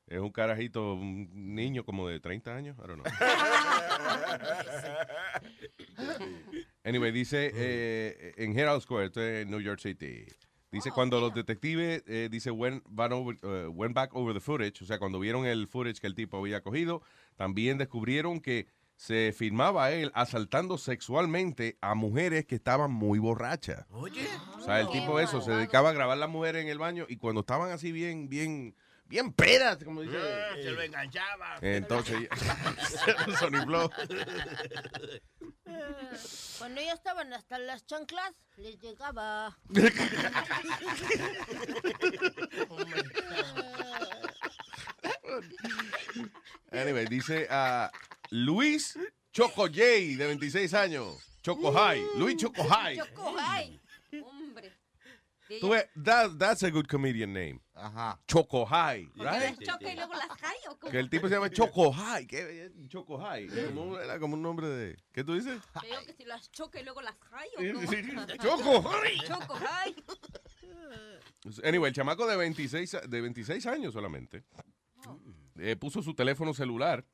Es 0.08 0.20
un 0.20 0.32
carajito, 0.32 0.94
un 0.94 1.56
niño 1.56 1.84
como 1.86 2.08
de 2.08 2.20
30 2.20 2.56
años. 2.56 2.78
I 2.78 2.82
don't 2.88 3.02
know. 3.02 3.14
Anyway, 6.84 7.12
dice 7.12 7.52
eh, 7.54 8.34
en 8.38 8.58
Herald 8.58 8.82
Square, 8.82 9.06
esto 9.06 9.22
es 9.22 9.44
en 9.44 9.52
New 9.52 9.62
York 9.62 9.80
City. 9.80 10.26
Dice 10.72 10.90
cuando 10.92 11.20
los 11.22 11.34
detectives, 11.34 12.04
eh, 12.08 12.30
dice, 12.32 12.50
went, 12.50 12.84
van 12.90 13.14
over- 13.14 13.38
eh, 13.44 13.68
went 13.68 13.94
back 13.94 14.14
over 14.16 14.34
the 14.34 14.40
footage, 14.40 14.82
o 14.82 14.86
sea, 14.86 14.98
cuando 14.98 15.20
vieron 15.20 15.46
el 15.46 15.68
footage 15.68 16.00
que 16.00 16.08
el 16.08 16.16
tipo 16.16 16.38
había 16.38 16.62
cogido, 16.62 17.04
también 17.36 17.78
descubrieron 17.78 18.40
que 18.40 18.66
se 18.96 19.34
filmaba 19.38 19.86
a 19.86 19.92
él 19.92 20.12
asaltando 20.16 20.78
sexualmente 20.78 21.78
a 21.82 21.94
mujeres 21.96 22.46
que 22.46 22.56
estaban 22.56 22.92
muy 22.92 23.20
borrachas. 23.20 23.86
Oye. 23.92 24.26
O 24.58 24.62
sea, 24.62 24.82
el 24.82 24.90
tipo 24.90 25.20
eso, 25.20 25.42
se 25.42 25.52
dedicaba 25.52 25.90
a 25.90 25.94
grabar 25.94 26.18
a 26.18 26.20
las 26.20 26.30
mujeres 26.30 26.64
en 26.64 26.70
el 26.70 26.80
baño 26.80 27.06
y 27.08 27.18
cuando 27.18 27.42
estaban 27.42 27.72
así 27.72 27.92
bien, 27.92 28.28
bien, 28.30 28.76
bien 29.06 29.34
pedas, 29.34 29.84
como 29.84 30.02
dice. 30.02 30.18
Ah, 30.18 30.56
se 30.56 30.72
lo 30.72 30.82
enganchaba. 30.82 31.58
Entonces, 31.62 32.28
Sony 33.40 33.64
Flow. 33.66 33.90
Cuando 36.58 36.82
ya 36.82 36.94
estaban 36.94 37.34
hasta 37.34 37.58
las 37.58 37.86
chanclas, 37.86 38.34
les 38.58 38.80
llegaba. 38.80 39.58
Anyway, 46.72 47.06
dice 47.06 47.48
a 47.50 47.92
Luis 48.30 48.98
Choco 49.32 49.64
J, 49.64 49.76
de 50.18 50.28
26 50.28 50.74
años. 50.74 51.18
Choco 51.42 51.72
High. 51.72 52.02
Luis 52.18 52.38
Choco 52.38 52.64
High. 52.64 52.98
Choco, 52.98 53.36
ay, 53.38 53.82
hombre. 54.24 54.72
Tú 55.60 55.70
ves, 55.70 55.86
that- 56.04 56.38
that's 56.40 56.64
a 56.64 56.70
good 56.70 56.86
comedian 56.88 57.34
name. 57.34 57.60
Ajá. 57.76 58.20
Choco 58.28 58.66
High, 58.66 59.06
¿Porque 59.08 59.24
las 59.24 59.42
right? 59.58 59.64
choca 59.70 59.92
y 59.92 59.96
luego 59.96 60.14
las 60.14 60.28
cae 60.40 60.56
o 60.70 60.78
cómo? 60.80 60.92
Que 60.92 61.00
el 61.00 61.10
tipo 61.10 61.28
se 61.28 61.36
llama 61.36 61.50
Choco 61.50 61.92
High. 61.92 62.28
¿Qué? 62.28 62.72
Choco 62.88 63.18
High. 63.20 63.48
Como 63.74 63.98
era 64.00 64.20
como 64.20 64.36
un 64.36 64.42
nombre 64.42 64.68
de. 64.68 64.98
¿Qué 65.12 65.24
tú 65.24 65.34
dices? 65.36 65.62
Te 65.82 65.88
digo 65.88 66.00
que 66.06 66.14
si 66.14 66.24
las 66.26 66.50
choca 66.52 66.80
y 66.80 66.84
luego 66.84 67.02
las 67.02 67.16
cae 67.16 67.50
o 67.58 67.74
cómo? 67.74 68.28
Choco, 68.42 68.90
ay. 69.04 69.18
Choco, 69.28 69.60
ay. 69.70 69.96
Anyway, 71.64 71.90
el 71.90 71.94
chamaco 71.96 72.26
de 72.26 72.38
26, 72.38 72.94
a- 72.96 73.02
de 73.02 73.22
26 73.22 73.66
años 73.68 73.94
solamente 73.94 74.44
eh, 75.60 75.76
puso 75.76 76.02
su 76.02 76.14
teléfono 76.16 76.54
celular 76.54 77.06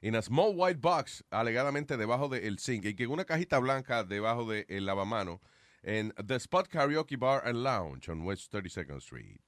en 0.00 0.16
a 0.16 0.22
small 0.22 0.52
white 0.56 0.80
box, 0.80 1.24
alegadamente 1.30 1.96
debajo 1.96 2.28
del 2.28 2.58
zinc, 2.58 2.84
y 2.86 2.94
que 2.96 3.04
en 3.04 3.10
una 3.12 3.24
cajita 3.24 3.58
blanca 3.60 4.02
debajo 4.02 4.48
del 4.48 4.84
lavamano 4.84 5.40
en 5.82 6.12
The 6.26 6.36
Spot 6.36 6.68
Karaoke 6.68 7.16
Bar 7.16 7.42
and 7.46 7.62
Lounge 7.62 8.08
on 8.08 8.22
West 8.22 8.52
32nd 8.52 9.00
Street. 9.00 9.40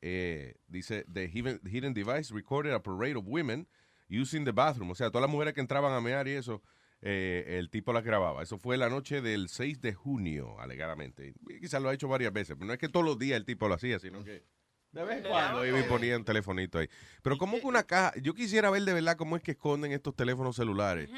Eh, 0.00 0.54
dice, 0.68 1.04
the 1.12 1.28
hidden, 1.28 1.60
hidden 1.66 1.92
device 1.92 2.32
recorded 2.32 2.72
a 2.72 2.80
parade 2.80 3.16
of 3.16 3.24
women 3.26 3.66
using 4.08 4.44
the 4.44 4.52
bathroom. 4.52 4.90
O 4.90 4.94
sea, 4.94 5.10
todas 5.10 5.22
las 5.22 5.30
mujeres 5.30 5.54
que 5.54 5.60
entraban 5.60 5.92
a 5.92 6.00
mear 6.00 6.26
y 6.28 6.32
eso, 6.32 6.62
eh, 7.02 7.58
el 7.58 7.70
tipo 7.70 7.92
las 7.92 8.04
grababa. 8.04 8.42
Eso 8.42 8.58
fue 8.58 8.76
la 8.76 8.88
noche 8.88 9.20
del 9.20 9.48
6 9.48 9.80
de 9.80 9.94
junio, 9.94 10.58
alegadamente. 10.60 11.34
Quizás 11.60 11.82
lo 11.82 11.88
ha 11.88 11.94
hecho 11.94 12.08
varias 12.08 12.32
veces, 12.32 12.56
pero 12.56 12.66
no 12.66 12.72
es 12.72 12.78
que 12.78 12.88
todos 12.88 13.04
los 13.04 13.18
días 13.18 13.36
el 13.36 13.44
tipo 13.44 13.68
lo 13.68 13.74
hacía, 13.74 13.98
sino 13.98 14.24
que 14.24 14.44
de 14.92 15.04
vez 15.04 15.18
en 15.18 15.30
cuando 15.30 15.66
iba 15.66 15.78
y 15.78 15.82
ponía 15.82 16.16
un 16.16 16.24
telefonito 16.24 16.78
ahí. 16.78 16.88
Pero 17.22 17.36
como 17.36 17.60
que 17.60 17.66
una 17.66 17.82
caja, 17.82 18.14
yo 18.22 18.34
quisiera 18.34 18.70
ver 18.70 18.82
de 18.82 18.94
verdad 18.94 19.16
cómo 19.16 19.36
es 19.36 19.42
que 19.42 19.50
esconden 19.52 19.92
estos 19.92 20.16
teléfonos 20.16 20.56
celulares. 20.56 21.10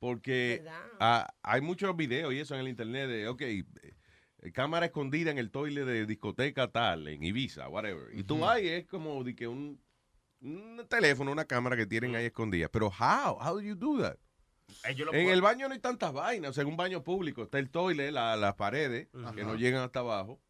Porque 0.00 0.64
ah, 0.98 1.32
hay 1.42 1.60
muchos 1.60 1.94
videos 1.94 2.32
y 2.32 2.38
eso 2.40 2.54
en 2.54 2.62
el 2.62 2.68
internet 2.68 3.08
de, 3.08 3.28
ok, 3.28 3.42
eh, 3.42 3.64
cámara 4.52 4.86
escondida 4.86 5.30
en 5.30 5.38
el 5.38 5.50
toile 5.50 5.84
de 5.84 6.06
discoteca 6.06 6.68
tal, 6.72 7.06
en 7.06 7.22
Ibiza, 7.22 7.68
whatever. 7.68 8.08
Y 8.14 8.24
tú 8.24 8.40
y 8.58 8.68
es 8.68 8.86
como 8.86 9.22
de 9.22 9.36
que 9.36 9.46
un, 9.46 9.78
un 10.40 10.86
teléfono, 10.88 11.30
una 11.30 11.44
cámara 11.44 11.76
que 11.76 11.86
tienen 11.86 12.16
ahí 12.16 12.24
escondida. 12.24 12.68
Pero 12.70 12.86
how? 12.88 13.34
How 13.40 13.54
do 13.56 13.60
you 13.60 13.74
do 13.74 14.00
that? 14.02 14.16
Ellos 14.84 15.06
lo 15.06 15.12
En 15.12 15.28
el 15.28 15.42
baño 15.42 15.68
no 15.68 15.74
hay 15.74 15.80
tantas 15.80 16.12
vainas. 16.12 16.50
O 16.50 16.52
sea, 16.54 16.62
en 16.62 16.68
un 16.68 16.76
baño 16.76 17.02
público 17.04 17.42
está 17.42 17.58
el 17.58 17.70
toile, 17.70 18.10
la- 18.10 18.36
las 18.36 18.54
paredes, 18.54 19.08
que 19.34 19.44
no 19.44 19.54
llegan 19.56 19.82
hasta 19.82 20.00
abajo. 20.00 20.40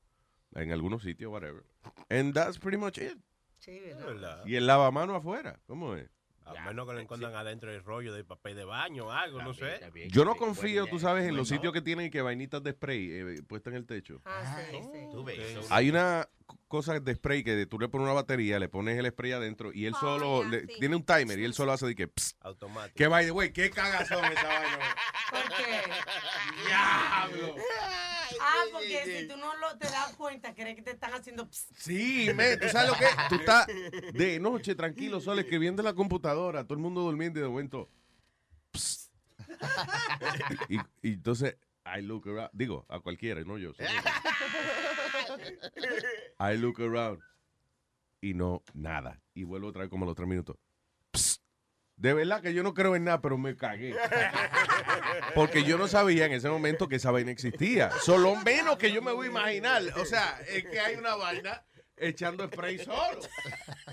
En 0.55 0.70
algunos 0.72 1.03
sitios, 1.03 1.32
whatever. 1.32 1.64
And 2.09 2.34
that's 2.34 2.59
pretty 2.59 2.76
much 2.76 2.98
it. 2.98 3.18
Sí, 3.59 3.80
¿verdad? 4.05 4.44
Y 4.46 4.55
el 4.57 4.66
lavamano 4.66 5.14
afuera. 5.16 5.61
¿Cómo 5.66 5.96
es? 5.96 6.09
A 6.47 6.64
menos 6.66 6.88
que 6.88 6.95
le 6.95 7.03
encuentran 7.03 7.34
adentro 7.34 7.72
el 7.72 7.82
rollo 7.84 8.12
de 8.12 8.24
papel 8.24 8.57
de 8.57 8.64
baño 8.64 9.07
o 9.07 9.11
algo, 9.12 9.41
no 9.43 9.55
sé. 9.55 9.80
Yo 10.09 10.24
no 10.24 10.34
confío, 10.34 10.86
tú 10.86 10.99
sabes, 10.99 11.24
en 11.28 11.36
los 11.36 11.49
sitios 11.49 11.72
que 11.72 11.80
tienen 11.80 12.11
que 12.11 12.22
vainitas 12.22 12.62
de 12.62 12.72
spray 12.72 13.11
eh, 13.12 13.43
puestas 13.47 13.72
en 13.72 13.76
el 13.78 13.86
techo. 13.86 14.20
Ah, 14.24 14.59
sí, 14.70 14.76
sí. 14.82 14.99
Tú 15.12 15.22
ves. 15.24 15.38
Hay 15.70 15.91
una 15.91 16.28
cosa 16.66 16.99
de 16.99 17.14
spray 17.14 17.45
que 17.45 17.66
tú 17.66 17.78
le 17.78 17.88
pones 17.88 18.05
una 18.07 18.14
batería, 18.14 18.59
le 18.59 18.68
pones 18.68 18.99
el 18.99 19.07
spray 19.11 19.32
adentro 19.32 19.70
y 19.72 19.86
él 19.86 19.95
solo 19.95 20.43
le- 20.45 20.66
tiene 20.66 20.97
un 20.97 21.05
timer 21.05 21.38
y 21.38 21.45
él 21.45 21.55
solo 21.55 21.70
hace 21.72 21.86
de 21.86 21.95
que 21.95 22.07
psst. 22.09 22.36
Automático. 22.45 22.97
Que 22.97 23.07
vaya, 23.07 23.30
güey, 23.30 23.53
qué 23.53 23.70
cagazón 23.70 24.24
esa 24.24 24.49
vaina. 24.49 24.78
¿Por 25.30 25.57
qué? 25.57 25.80
Diablo. 26.66 27.55
Ah, 28.41 28.64
porque 28.72 29.20
si 29.20 29.28
tú 29.28 29.36
no 29.36 29.55
lo, 29.57 29.76
te 29.78 29.86
das 29.86 30.14
cuenta, 30.16 30.55
crees 30.55 30.76
que 30.76 30.82
te 30.82 30.93
están 30.93 31.12
haciendo... 31.12 31.49
pss. 31.49 31.66
Sí, 31.76 32.30
me, 32.34 32.57
¿tú 32.57 32.68
sabes 32.68 32.91
lo 32.91 32.97
que? 32.97 33.07
Tú 33.28 33.34
estás 33.36 33.66
de 34.12 34.41
noche 34.41 34.74
tranquilo, 34.74 35.20
solo 35.20 35.41
escribiendo 35.41 35.82
en 35.82 35.86
la 35.86 35.95
computadora, 35.95 36.64
todo 36.64 36.74
el 36.74 36.80
mundo 36.80 37.03
durmiendo 37.03 37.38
y 37.38 37.43
de 37.43 37.49
momento. 37.49 37.88
psst. 38.72 39.11
Y, 40.68 40.76
y 41.03 41.12
entonces, 41.14 41.57
I 41.84 42.03
look 42.03 42.28
around, 42.28 42.51
digo, 42.53 42.86
a 42.88 43.01
cualquiera, 43.01 43.43
no 43.43 43.59
yo. 43.59 43.74
solo 43.74 43.88
yo. 43.88 45.41
I 46.53 46.57
look 46.57 46.80
around 46.80 47.20
y 48.20 48.34
no, 48.34 48.62
nada. 48.74 49.20
Y 49.34 49.45
vuelvo 49.45 49.68
otra 49.68 49.82
vez 49.82 49.91
como 49.91 50.05
a 50.05 50.07
los 50.07 50.16
tres 50.16 50.28
minutos. 50.28 50.57
De 52.01 52.14
verdad 52.14 52.40
que 52.40 52.55
yo 52.55 52.62
no 52.62 52.72
creo 52.72 52.96
en 52.96 53.05
nada, 53.05 53.20
pero 53.20 53.36
me 53.36 53.55
cagué. 53.55 53.94
Porque 55.34 55.64
yo 55.64 55.76
no 55.76 55.86
sabía 55.86 56.24
en 56.24 56.32
ese 56.32 56.48
momento 56.48 56.88
que 56.88 56.96
esa 56.96 57.11
vaina 57.11 57.30
existía. 57.30 57.90
Solo 58.01 58.36
menos 58.36 58.78
que 58.78 58.90
yo 58.90 59.03
me 59.03 59.12
voy 59.12 59.26
a 59.26 59.30
imaginar. 59.30 59.82
O 59.96 60.07
sea, 60.07 60.40
es 60.48 60.64
que 60.64 60.80
hay 60.80 60.96
una 60.96 61.14
vaina 61.14 61.62
echando 61.98 62.46
spray 62.46 62.78
solo. 62.78 63.20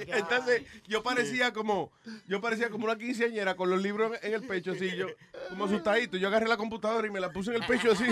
Entonces, 0.08 0.64
yo 0.86 1.02
parecía 1.02 1.54
como, 1.54 1.94
yo 2.28 2.42
parecía 2.42 2.70
como 2.70 2.84
una 2.84 2.98
quinceañera 2.98 3.56
con 3.56 3.70
los 3.70 3.82
libros 3.82 4.20
en 4.22 4.34
el 4.34 4.46
pecho, 4.46 4.74
así, 4.74 4.94
yo, 4.98 5.08
como 5.48 5.64
asustadito. 5.64 6.18
Yo 6.18 6.28
agarré 6.28 6.50
la 6.50 6.58
computadora 6.58 7.08
y 7.08 7.10
me 7.10 7.22
la 7.22 7.32
puse 7.32 7.52
en 7.52 7.62
el 7.62 7.68
pecho 7.68 7.94
así, 7.94 8.04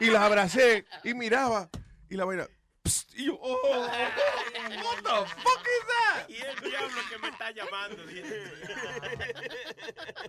y 0.00 0.06
la 0.06 0.24
abracé, 0.24 0.86
y 1.04 1.14
miraba, 1.14 1.70
y 2.10 2.16
la 2.16 2.24
vaina. 2.24 2.48
Psst, 2.86 3.18
y 3.18 3.26
yo, 3.26 3.38
oh, 3.40 3.80
what 3.80 5.02
the 5.02 5.26
fuck 5.40 5.66
is 5.66 5.86
that? 5.88 6.28
Y 6.28 6.36
el 6.36 6.70
diablo 6.70 7.00
que 7.10 7.18
me 7.18 7.28
está 7.28 7.50
llamando. 7.50 8.02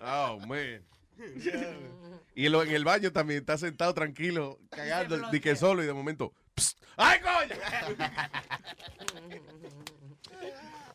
Oh, 0.02 0.38
man. 0.46 0.84
Y 2.34 2.46
en, 2.46 2.52
lo- 2.52 2.62
en 2.62 2.70
el 2.70 2.84
baño 2.84 3.10
también 3.12 3.40
está 3.40 3.58
sentado 3.58 3.92
tranquilo, 3.94 4.58
cagando, 4.70 5.18
di 5.30 5.40
que 5.40 5.56
solo 5.56 5.82
y 5.82 5.86
de 5.86 5.92
momento, 5.92 6.32
psst, 6.56 6.80
¡ay, 6.96 7.20
coño! 7.20 7.56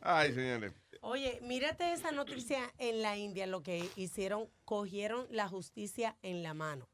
Ay, 0.01 0.33
señores. 0.33 0.73
Oye, 1.01 1.39
mírate 1.41 1.91
esa 1.91 2.11
noticia 2.13 2.71
en 2.77 3.01
la 3.01 3.17
India, 3.17 3.45
lo 3.45 3.61
que 3.61 3.89
hicieron, 3.97 4.49
cogieron 4.63 5.27
la 5.29 5.49
justicia 5.49 6.15
en 6.21 6.43
la 6.43 6.53
mano. 6.53 6.87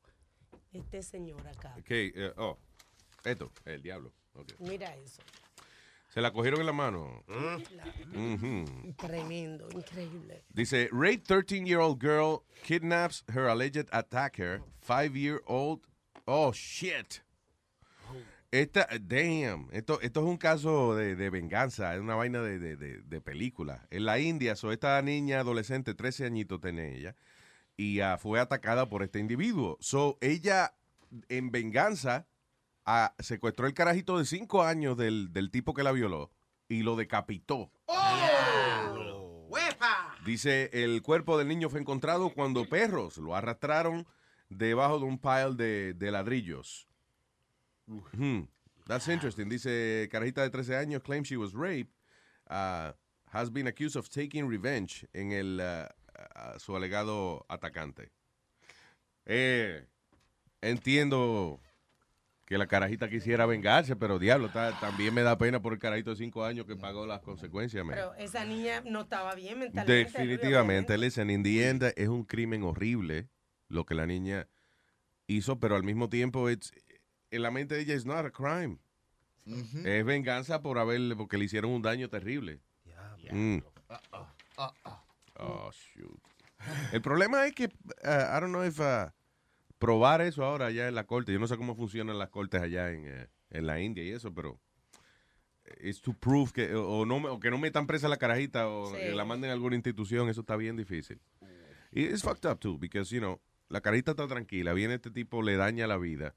Este 0.73 1.03
señor 1.03 1.47
acá. 1.47 1.75
Ok, 1.77 1.89
eh, 1.89 2.33
oh, 2.37 2.57
esto, 3.23 3.51
el 3.65 3.81
diablo. 3.83 4.11
Mira 4.59 4.95
eso. 4.95 5.21
Se 6.09 6.21
la 6.21 6.31
cogieron 6.31 6.59
en 6.59 6.65
la 6.65 6.73
mano. 6.73 7.23
Ujú. 7.27 8.93
Tremendo, 8.97 9.69
increíble. 9.71 10.43
Dice, 10.49 10.89
rape 10.91 11.23
13-year-old 11.23 11.99
girl 12.01 12.43
kidnaps 12.63 13.23
her 13.31 13.47
alleged 13.47 13.87
attacker, 13.91 14.61
5-year-old. 14.87 15.81
Oh, 16.25 16.51
shit. 16.51 17.21
Esta, 18.51 18.87
damn, 18.99 19.67
esto, 19.71 20.01
esto 20.01 20.21
es 20.21 20.25
un 20.25 20.37
caso 20.37 20.95
de, 20.95 21.15
de 21.15 21.29
venganza, 21.29 21.93
es 21.93 22.01
una 22.01 22.15
vaina 22.15 22.41
de, 22.41 22.57
de, 22.57 22.75
de- 23.03 23.21
película. 23.21 23.85
En 23.91 24.05
la 24.05 24.17
India, 24.17 24.55
so, 24.55 24.71
esta 24.71 24.99
niña 25.03 25.41
adolescente, 25.41 25.93
13 25.93 26.25
añitos 26.25 26.59
tiene 26.59 26.95
ella, 26.97 27.15
y 27.77 27.99
ah, 27.99 28.17
fue 28.17 28.39
atacada 28.39 28.89
por 28.89 29.03
este 29.03 29.19
individuo. 29.19 29.77
So, 29.79 30.17
ella, 30.19 30.73
en 31.29 31.51
venganza, 31.51 32.25
secuestró 33.19 33.67
el 33.67 33.73
carajito 33.73 34.17
de 34.17 34.25
5 34.25 34.63
años 34.63 34.97
del, 34.97 35.31
del 35.31 35.51
tipo 35.51 35.73
que 35.73 35.83
la 35.83 35.91
violó 35.91 36.31
y 36.67 36.83
lo 36.83 36.95
decapitó. 36.95 37.71
¡Huepa! 39.47 40.15
Dice, 40.25 40.69
el 40.73 41.01
cuerpo 41.01 41.37
del 41.37 41.47
niño 41.47 41.69
fue 41.69 41.79
encontrado 41.79 42.29
cuando 42.33 42.67
perros 42.67 43.17
lo 43.17 43.35
arrastraron 43.35 44.05
debajo 44.49 44.99
de 44.99 45.05
un 45.05 45.17
pile 45.19 45.55
de, 45.55 45.93
de 45.93 46.11
ladrillos. 46.11 46.87
Hmm, 47.87 48.41
That's 48.85 49.07
interesting. 49.07 49.49
Dice, 49.49 50.07
carajita 50.11 50.41
de 50.41 50.49
13 50.49 50.75
años 50.77 51.01
claims 51.03 51.27
she 51.27 51.37
was 51.37 51.53
raped. 51.53 51.93
uh, 52.49 52.91
has 53.31 53.49
been 53.49 53.67
accused 53.67 53.95
of 53.95 54.09
taking 54.09 54.47
revenge 54.47 55.05
en 55.13 55.31
el, 55.31 55.59
uh, 55.59 55.87
uh, 56.35 56.57
su 56.57 56.75
alegado 56.75 57.45
atacante. 57.47 58.09
Eh, 59.25 59.85
entiendo 60.61 61.59
que 62.49 62.57
la 62.57 62.65
carajita 62.65 63.07
quisiera 63.07 63.45
vengarse, 63.45 63.95
pero 63.95 64.17
diablo, 64.17 64.49
ta- 64.49 64.77
también 64.79 65.13
me 65.13 65.21
da 65.21 65.37
pena 65.37 65.61
por 65.61 65.71
el 65.73 65.77
carajito 65.77 66.09
de 66.09 66.15
5 66.15 66.43
años 66.43 66.65
que 66.65 66.75
pagó 66.75 67.05
las 67.05 67.21
consecuencias. 67.21 67.85
man. 67.85 67.93
Pero 67.95 68.15
esa 68.15 68.43
niña 68.43 68.81
no 68.85 69.01
estaba 69.01 69.35
bien 69.35 69.59
mentalmente. 69.59 69.93
Definitivamente, 69.93 70.97
listen, 70.97 71.29
in 71.29 71.43
the 71.43 71.69
end, 71.69 71.83
es 71.95 72.07
un 72.07 72.23
crimen 72.23 72.63
horrible 72.63 73.29
lo 73.67 73.85
que 73.85 73.93
la 73.93 74.07
niña 74.07 74.47
hizo, 75.27 75.59
pero 75.59 75.75
al 75.75 75.83
mismo 75.83 76.09
tiempo, 76.09 76.49
it's, 76.49 76.71
en 77.29 77.43
la 77.43 77.51
mente 77.51 77.75
de 77.75 77.81
ella, 77.81 77.93
es 77.93 78.07
not 78.07 78.25
a 78.25 78.31
crime. 78.31 78.79
Es 79.85 80.03
venganza 80.03 80.61
por 80.63 80.79
haberle, 80.79 81.15
porque 81.15 81.37
le 81.37 81.45
hicieron 81.45 81.69
un 81.71 81.83
daño 81.83 82.09
terrible. 82.09 82.61
Mm. 83.31 83.59
Oh, 85.37 85.71
shoot. 85.71 86.19
El 86.91 87.01
problema 87.03 87.45
es 87.45 87.53
que, 87.53 87.65
uh, 87.65 87.67
I 88.37 88.39
don't 88.41 88.49
know 88.51 88.63
if 88.65 88.79
uh, 88.79 89.09
probar 89.79 90.21
eso 90.21 90.43
ahora 90.43 90.67
allá 90.67 90.87
en 90.87 90.95
la 90.95 91.05
corte, 91.05 91.31
yo 91.33 91.39
no 91.39 91.47
sé 91.47 91.57
cómo 91.57 91.75
funcionan 91.75 92.19
las 92.19 92.29
cortes 92.29 92.61
allá 92.61 92.91
en, 92.91 93.05
eh, 93.07 93.27
en 93.49 93.65
la 93.65 93.79
India 93.81 94.03
y 94.03 94.09
eso, 94.11 94.33
pero 94.33 94.59
es 95.79 96.01
to 96.01 96.13
prove 96.13 96.51
que 96.51 96.73
o, 96.75 97.05
no, 97.05 97.19
me- 97.19 97.29
o 97.29 97.39
que 97.39 97.51
no 97.51 97.57
metan 97.57 97.87
presa 97.87 98.07
la 98.07 98.17
carajita 98.17 98.67
o 98.67 98.87
Sí. 98.91 98.97
que 98.97 99.11
la 99.11 99.25
manden 99.25 99.49
a 99.51 99.53
alguna 99.53 99.75
institución, 99.75 100.29
eso 100.29 100.41
está 100.41 100.55
bien 100.55 100.75
difícil. 100.75 101.19
Y 101.91 102.05
es 102.05 102.21
fucked 102.23 102.49
up 102.49 102.59
too, 102.59 102.77
because, 102.77 103.13
you 103.13 103.19
know, 103.19 103.39
la 103.69 103.81
carajita 103.81 104.11
está 104.11 104.27
tranquila, 104.27 104.73
viene 104.73 104.95
este 104.95 105.11
tipo, 105.11 105.41
le 105.41 105.55
daña 105.57 105.87
la 105.87 105.97
vida, 105.97 106.35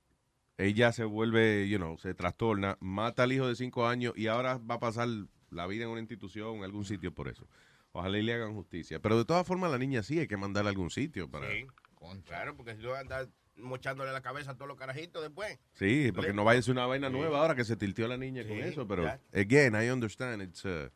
ella 0.58 0.92
se 0.92 1.04
vuelve, 1.04 1.68
you 1.68 1.78
know, 1.78 1.98
se 1.98 2.14
trastorna, 2.14 2.76
mata 2.80 3.24
al 3.24 3.32
hijo 3.32 3.48
de 3.48 3.56
cinco 3.56 3.86
años 3.86 4.12
y 4.16 4.26
ahora 4.28 4.58
va 4.58 4.76
a 4.76 4.80
pasar 4.80 5.08
la 5.50 5.66
vida 5.66 5.84
en 5.84 5.90
una 5.90 6.00
institución, 6.00 6.56
en 6.56 6.64
algún 6.64 6.84
sitio 6.84 7.12
por 7.12 7.28
eso. 7.28 7.46
Ojalá 7.92 8.18
y 8.18 8.22
le 8.22 8.32
hagan 8.34 8.54
justicia. 8.54 9.00
Pero 9.00 9.18
de 9.18 9.24
todas 9.26 9.46
formas, 9.46 9.70
la 9.70 9.78
niña 9.78 10.02
sí 10.02 10.18
hay 10.18 10.26
que 10.26 10.38
mandarla 10.38 10.70
a 10.70 10.72
algún 10.72 10.90
sitio 10.90 11.28
para... 11.30 11.50
Sí, 11.50 11.66
claro, 12.24 12.56
porque 12.56 12.76
si 12.76 12.86
a 12.86 12.98
andar 12.98 13.28
mochándole 13.56 14.12
la 14.12 14.22
cabeza 14.22 14.52
a 14.52 14.54
todos 14.54 14.68
los 14.68 14.78
carajitos 14.78 15.22
después. 15.22 15.58
Sí, 15.74 16.10
porque 16.14 16.32
no 16.32 16.44
vaya 16.44 16.60
a 16.60 16.62
ser 16.62 16.72
una 16.72 16.86
vaina 16.86 17.10
nueva 17.10 17.40
ahora 17.40 17.54
que 17.54 17.64
se 17.64 17.76
tilteó 17.76 18.08
la 18.08 18.16
niña 18.16 18.46
con 18.46 18.58
eso, 18.58 18.86
pero 18.86 19.04
ya. 19.04 19.20
again, 19.32 19.74
I 19.74 19.90
understand, 19.90 20.42
it's 20.42 20.64
uh, 20.64 20.88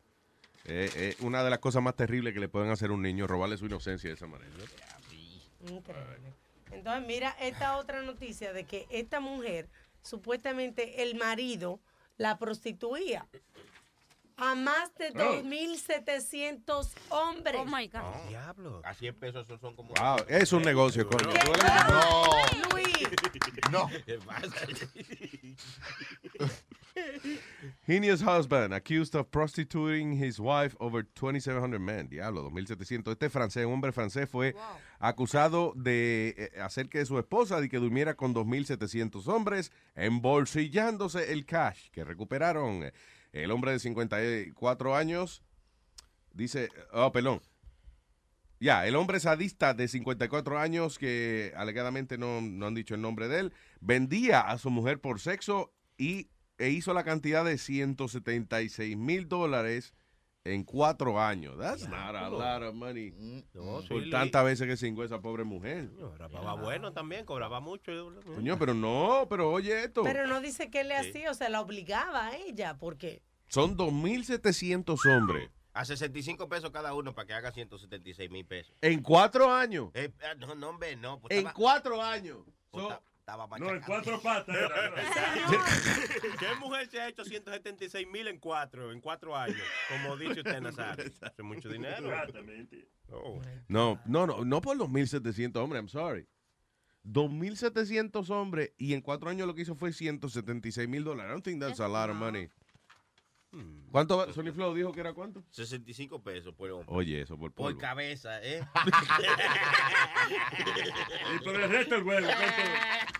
eh, 0.65 0.89
eh, 0.95 1.15
una 1.21 1.43
de 1.43 1.49
las 1.49 1.59
cosas 1.59 1.81
más 1.81 1.95
terribles 1.95 2.33
que 2.33 2.39
le 2.39 2.49
pueden 2.49 2.71
hacer 2.71 2.89
a 2.89 2.93
un 2.93 3.01
niño, 3.01 3.27
robarle 3.27 3.57
su 3.57 3.65
inocencia 3.65 4.09
de 4.09 4.15
esa 4.15 4.27
manera. 4.27 4.51
Increíble. 5.61 6.33
Entonces, 6.71 7.07
mira 7.07 7.35
esta 7.39 7.77
otra 7.77 8.01
noticia 8.01 8.53
de 8.53 8.65
que 8.65 8.85
esta 8.89 9.19
mujer, 9.19 9.69
supuestamente 10.01 11.01
el 11.03 11.15
marido 11.15 11.79
la 12.17 12.37
prostituía 12.37 13.27
a 14.37 14.55
más 14.55 14.93
de 14.97 15.07
Oh. 15.15 15.41
2.700 15.43 16.89
hombres. 17.09 17.55
Oh 17.59 17.65
my 17.65 17.87
God. 17.87 18.27
Diablo. 18.29 18.81
A 18.85 18.93
100 18.93 19.15
pesos 19.15 19.45
esos 19.45 19.59
son 19.59 19.75
como. 19.75 19.93
Wow, 19.95 20.25
es 20.27 20.53
un 20.53 20.61
negocio, 20.63 21.07
coño. 21.07 21.27
No. 21.89 22.71
Luis. 22.71 22.87
No. 23.71 23.89
Heinous 27.87 28.21
husband 28.25 28.73
accused 28.73 29.15
of 29.15 29.29
prostituting 29.31 30.13
his 30.13 30.39
wife 30.39 30.75
over 30.79 31.03
2,700 31.03 31.79
men. 31.79 32.07
Diablo, 32.09 32.43
2,700. 32.49 33.11
Este 33.13 33.29
francés, 33.29 33.65
un 33.65 33.73
hombre 33.73 33.91
francés, 33.91 34.29
fue 34.29 34.55
acusado 34.99 35.73
de 35.75 36.33
eh, 36.37 36.61
hacer 36.61 36.89
que 36.89 37.05
su 37.05 37.17
esposa 37.19 37.59
de 37.61 37.69
que 37.69 37.77
durmiera 37.77 38.15
con 38.15 38.33
2,700 38.33 39.27
hombres, 39.27 39.71
embolsillándose 39.95 41.31
el 41.31 41.45
cash 41.45 41.89
que 41.91 42.03
recuperaron. 42.03 42.91
El 43.31 43.51
hombre 43.51 43.71
de 43.71 43.79
54 43.79 44.95
años 44.95 45.43
dice, 46.33 46.69
oh, 46.91 47.11
perdón. 47.11 47.41
Ya, 48.59 48.87
el 48.87 48.95
hombre 48.95 49.19
sadista 49.19 49.75
de 49.75 49.87
54 49.87 50.57
años, 50.57 50.97
que 50.97 51.53
alegadamente 51.55 52.17
no, 52.17 52.41
no 52.41 52.65
han 52.65 52.73
dicho 52.73 52.95
el 52.95 53.01
nombre 53.01 53.27
de 53.27 53.39
él, 53.41 53.53
vendía 53.81 54.41
a 54.41 54.57
su 54.57 54.71
mujer 54.71 54.99
por 54.99 55.19
sexo 55.19 55.71
y, 55.95 56.29
e 56.57 56.69
hizo 56.69 56.93
la 56.93 57.03
cantidad 57.03 57.45
de 57.45 57.59
176 57.59 58.97
mil 58.97 59.27
dólares 59.27 59.93
en 60.53 60.63
cuatro 60.63 61.19
años. 61.19 61.57
That's 61.57 61.87
not 61.87 62.15
a 62.15 62.29
lot 62.29 62.63
of 62.63 62.73
money. 62.75 63.11
No, 63.53 63.81
sí, 63.81 63.87
por 63.89 64.09
tantas 64.09 64.43
veces 64.45 64.67
que 64.67 64.77
cingó 64.77 65.03
esa 65.03 65.19
pobre 65.21 65.43
mujer. 65.43 65.89
Grababa 66.15 66.53
bueno 66.55 66.93
también, 66.93 67.25
cobraba 67.25 67.59
mucho. 67.59 67.91
Coño, 68.35 68.57
pero 68.57 68.73
no, 68.73 69.27
pero 69.29 69.51
oye 69.51 69.83
esto. 69.83 70.03
Pero 70.03 70.27
no 70.27 70.39
dice 70.41 70.69
que 70.69 70.83
le 70.83 71.01
Sí. 71.03 71.09
hacía, 71.09 71.31
o 71.31 71.33
sea, 71.33 71.49
la 71.49 71.61
obligaba 71.61 72.27
a 72.27 72.35
ella, 72.37 72.77
porque 72.77 73.21
Son 73.49 73.77
2.700 73.77 75.05
hombres 75.05 75.49
A 75.73 75.85
65 75.85 76.49
pesos 76.49 76.71
cada 76.71 76.93
uno 76.95 77.13
para 77.13 77.27
que 77.27 77.33
haga 77.33 77.51
176 77.51 78.31
mil 78.31 78.45
pesos. 78.45 78.73
en 78.81 79.01
cuatro 79.03 79.53
años. 79.53 79.91
Eh, 79.93 80.11
ah, 80.23 80.33
no, 80.35 80.55
no, 80.55 80.69
hombre, 80.69 80.95
no. 80.95 81.19
Pues 81.19 81.31
En 81.31 81.37
estaba- 81.39 81.53
cuatro 81.53 82.01
años. 82.03 82.39
pues 82.71 82.83
So- 82.83 83.01
ta- 83.27 83.33
estaba 83.33 83.57
No, 83.59 83.69
en 83.71 83.81
cuatro 83.81 84.21
patas. 84.21 84.55
era. 84.55 84.93
¿Qué 86.39 86.55
mujer 86.59 86.87
se 86.89 87.01
ha 87.01 87.09
hecho 87.09 87.25
176 87.25 88.07
mil 88.07 88.27
en 88.27 88.39
cuatro, 88.39 88.91
en 88.91 89.01
cuatro 89.01 89.35
años? 89.35 89.61
Como 89.89 90.15
dice 90.15 90.39
usted, 90.39 90.61
Nazario. 90.61 91.05
Es 91.05 91.43
mucho 91.43 91.67
dinero. 91.69 92.11
Exactamente. 92.13 92.87
Oh. 93.09 93.41
No, 93.67 93.99
no, 94.05 94.27
no, 94.27 94.45
no 94.45 94.61
por 94.61 94.77
los 94.77 94.87
1.700 94.89 95.55
hombres, 95.57 95.81
I'm 95.81 95.89
sorry. 95.89 96.27
2.700 97.03 98.29
hombres 98.31 98.71
y 98.77 98.93
en 98.93 99.01
cuatro 99.01 99.29
años 99.29 99.47
lo 99.47 99.55
que 99.55 99.61
hizo 99.63 99.75
fue 99.75 99.91
176 99.93 100.87
mil 100.87 101.03
dólares. 101.03 101.29
I 101.29 101.33
don't 101.33 101.43
think 101.43 101.61
that's 101.61 101.79
a 101.79 101.87
lot 101.87 102.09
of 102.09 102.15
money. 102.15 102.49
¿Cuánto? 103.91 104.17
va- 104.17 104.31
Sony 104.33 104.51
Flow 104.53 104.75
dijo 104.75 104.91
que 104.91 104.99
era 104.99 105.13
cuánto? 105.13 105.41
65 105.51 106.21
pesos 106.21 106.53
por 106.53 106.69
hombre. 106.69 106.85
Oye, 106.89 107.21
eso 107.21 107.37
por 107.37 107.51
Por 107.53 107.67
polvo. 107.67 107.79
cabeza, 107.79 108.43
¿eh? 108.43 108.61
Y 111.35 111.39
por 111.43 111.55
el 111.55 111.69
resto 111.69 111.95
el 111.95 112.03
huevo. 112.03 112.27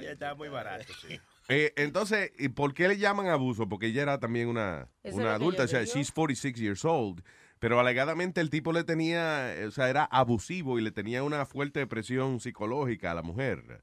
Ya 0.00 0.10
estaba 0.12 0.34
muy 0.34 0.48
barato, 0.48 0.92
sí. 1.00 1.20
Eh, 1.52 1.72
entonces, 1.74 2.30
¿y 2.38 2.48
¿por 2.50 2.74
qué 2.74 2.86
le 2.86 2.96
llaman 2.96 3.26
abuso? 3.26 3.68
Porque 3.68 3.86
ella 3.86 4.02
era 4.02 4.20
también 4.20 4.46
una, 4.46 4.88
Eso 5.02 5.16
una 5.16 5.24
es 5.24 5.32
lo 5.32 5.38
que 5.38 5.42
adulta, 5.42 5.58
yo 5.58 5.64
o 5.64 5.68
sea, 5.68 5.80
digo. 5.80 5.92
she's 5.94 6.12
46 6.12 6.54
years 6.56 6.84
old. 6.84 7.24
Pero 7.58 7.80
alegadamente 7.80 8.40
el 8.40 8.50
tipo 8.50 8.72
le 8.72 8.84
tenía, 8.84 9.52
eh, 9.56 9.66
o 9.66 9.72
sea, 9.72 9.90
era 9.90 10.04
abusivo 10.04 10.78
y 10.78 10.82
le 10.82 10.92
tenía 10.92 11.24
una 11.24 11.44
fuerte 11.46 11.84
presión 11.88 12.38
psicológica 12.38 13.10
a 13.10 13.14
la 13.14 13.22
mujer. 13.22 13.82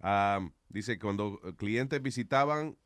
Ah, 0.00 0.46
dice, 0.68 0.98
cuando 0.98 1.40
clientes 1.56 2.02
visitaban 2.02 2.76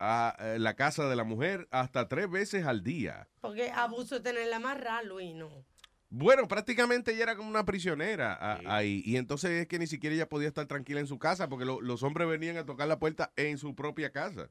a 0.00 0.34
eh, 0.40 0.58
la 0.58 0.74
casa 0.74 1.08
de 1.08 1.14
la 1.14 1.22
mujer 1.22 1.68
hasta 1.70 2.08
tres 2.08 2.28
veces 2.28 2.66
al 2.66 2.82
día. 2.82 3.28
porque 3.40 3.70
abuso 3.70 4.16
de 4.16 4.20
tenerla 4.32 4.56
amarrada, 4.56 5.04
Luis, 5.04 5.32
no. 5.36 5.64
Bueno, 6.10 6.48
prácticamente 6.48 7.12
ella 7.12 7.24
era 7.24 7.36
como 7.36 7.50
una 7.50 7.64
prisionera 7.64 8.32
a- 8.34 8.76
ahí. 8.76 9.02
Y 9.04 9.16
entonces 9.16 9.50
es 9.50 9.66
que 9.68 9.78
ni 9.78 9.86
siquiera 9.86 10.14
ella 10.14 10.28
podía 10.28 10.48
estar 10.48 10.66
tranquila 10.66 11.00
en 11.00 11.06
su 11.06 11.18
casa 11.18 11.48
porque 11.48 11.64
lo- 11.66 11.80
los 11.82 12.02
hombres 12.02 12.26
venían 12.28 12.56
a 12.56 12.64
tocar 12.64 12.88
la 12.88 12.98
puerta 12.98 13.32
en 13.36 13.58
su 13.58 13.74
propia 13.74 14.10
casa. 14.10 14.48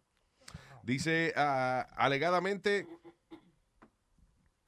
Dice, 0.83 1.33
ah, 1.35 1.87
alegadamente, 1.97 2.87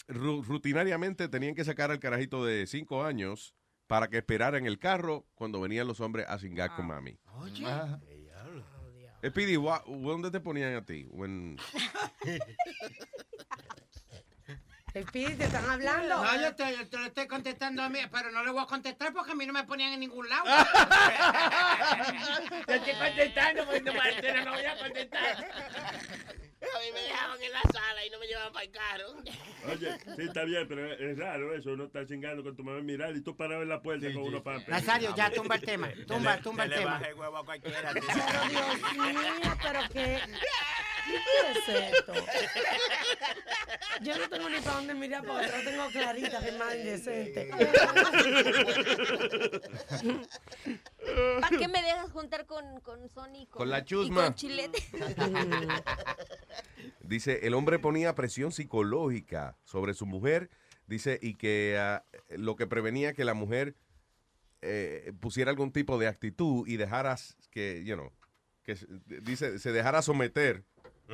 ru- 0.07 0.43
rutinariamente 0.43 1.29
tenían 1.29 1.53
que 1.55 1.63
sacar 1.63 1.91
al 1.91 1.99
carajito 1.99 2.43
de 2.43 2.65
cinco 2.67 3.03
años 3.05 3.53
para 3.87 4.07
que 4.09 4.17
esperara 4.17 4.57
en 4.57 4.65
el 4.65 4.79
carro 4.79 5.27
cuando 5.35 5.61
venían 5.61 5.87
los 5.87 5.99
hombres 5.99 6.25
a 6.27 6.37
cingar 6.39 6.75
con 6.75 6.87
mami. 6.87 7.17
Oye. 7.35 7.63
Speedy, 9.27 9.57
wha- 9.57 9.83
¿dónde 9.85 10.31
te 10.31 10.39
ponían 10.39 10.73
a 10.75 10.85
ti? 10.85 11.05
When- 11.11 11.57
Speedy, 14.97 15.35
te 15.35 15.45
están 15.45 15.69
hablando. 15.69 16.23
No, 16.23 16.41
yo 16.41 16.55
te, 16.55 16.75
yo 16.75 16.87
te 16.89 16.97
lo 16.97 17.05
estoy 17.05 17.27
contestando 17.27 17.83
a 17.83 17.89
mí, 17.89 17.99
pero 18.11 18.31
no 18.31 18.43
le 18.43 18.51
voy 18.51 18.63
a 18.63 18.65
contestar 18.65 19.13
porque 19.13 19.31
a 19.31 19.35
mí 19.35 19.45
no 19.45 19.53
me 19.53 19.63
ponían 19.63 19.93
en 19.93 19.99
ningún 19.99 20.27
lado. 20.27 20.45
Te 22.65 22.75
estoy 22.75 22.93
contestando, 22.93 23.65
pues 23.65 23.83
no, 23.83 23.93
Marcela, 23.93 24.45
no 24.45 24.51
voy 24.53 24.65
a 24.65 24.77
contestar. 24.77 25.37
A 26.61 26.79
mí 26.79 26.91
me 26.93 26.99
dejaban 27.01 27.41
en 27.41 27.51
la 27.53 27.61
sala 27.61 28.05
y 28.05 28.09
no 28.09 28.19
me 28.19 28.27
llevaban 28.27 28.51
para 28.53 28.65
el 28.65 28.71
carro. 28.71 29.15
Oye, 29.71 29.97
sí, 30.15 30.21
está 30.23 30.43
bien, 30.43 30.67
pero 30.67 30.91
es, 30.91 31.17
raro 31.17 31.55
eso. 31.55 31.71
Uno 31.71 31.85
está 31.85 32.05
chingando 32.05 32.43
con 32.43 32.55
tu 32.55 32.63
mamá 32.63 32.81
mirar 32.81 33.15
y 33.15 33.21
tú 33.21 33.35
parado 33.35 33.61
en 33.61 33.69
la 33.69 33.81
puerta 33.81 34.11
con 34.11 34.23
uno 34.23 34.43
para 34.43 34.59
Nazario, 34.67 35.15
ya 35.15 35.29
tumba 35.31 35.55
el 35.55 35.61
tema. 35.61 35.89
Tumba, 36.07 36.37
tumba 36.41 36.63
el 36.65 36.71
Se 36.71 36.75
le 36.75 36.81
tema. 36.81 36.93
baja 36.95 37.07
el 37.07 37.15
huevo 37.15 37.37
a 37.37 37.45
cualquiera. 37.45 37.91
Pero 37.93 38.05
Dios 38.49 38.93
mío, 38.97 39.57
pero 39.61 39.79
qué. 39.93 40.19
¿Qué 41.09 41.73
es 41.73 41.93
esto? 41.93 42.13
Yo 44.01 44.17
no 44.17 44.29
tengo 44.29 44.49
ni 44.49 44.59
para 44.61 44.75
dónde 44.77 44.93
mirar 44.93 45.23
porque 45.25 45.47
no 45.47 45.63
tengo 45.69 45.87
clarita 45.89 46.39
que 46.39 46.47
es 46.49 46.57
más 46.57 46.75
indecente. 46.75 47.49
¿Para 51.41 51.57
qué 51.57 51.67
me 51.67 51.81
dejas 51.81 52.11
juntar 52.11 52.45
con, 52.45 52.79
con 52.81 53.09
Sony? 53.09 53.47
Con 53.49 53.69
la 53.69 53.79
y 53.79 53.85
chusma. 53.85 54.25
con 54.25 54.35
Chilete. 54.35 54.83
Dice, 57.01 57.39
el 57.47 57.53
hombre 57.55 57.79
ponía 57.79 58.13
presión 58.15 58.51
psicológica 58.51 59.57
sobre 59.63 59.93
su 59.95 60.05
mujer, 60.05 60.49
dice, 60.85 61.17
y 61.21 61.33
que 61.35 61.75
ah, 61.79 62.05
lo 62.29 62.55
que 62.55 62.67
prevenía 62.67 63.13
que 63.13 63.25
la 63.25 63.33
mujer 63.33 63.75
eh, 64.61 65.11
pusiera 65.19 65.49
algún 65.49 65.71
tipo 65.71 65.97
de 65.97 66.07
actitud 66.07 66.67
y 66.67 66.77
dejara 66.77 67.17
que, 67.49 67.83
you 67.83 67.95
know, 67.95 68.11
que 68.63 68.75
se- 68.75 68.85
dice, 69.21 69.57
se 69.57 69.71
dejara 69.71 70.03
someter 70.03 70.63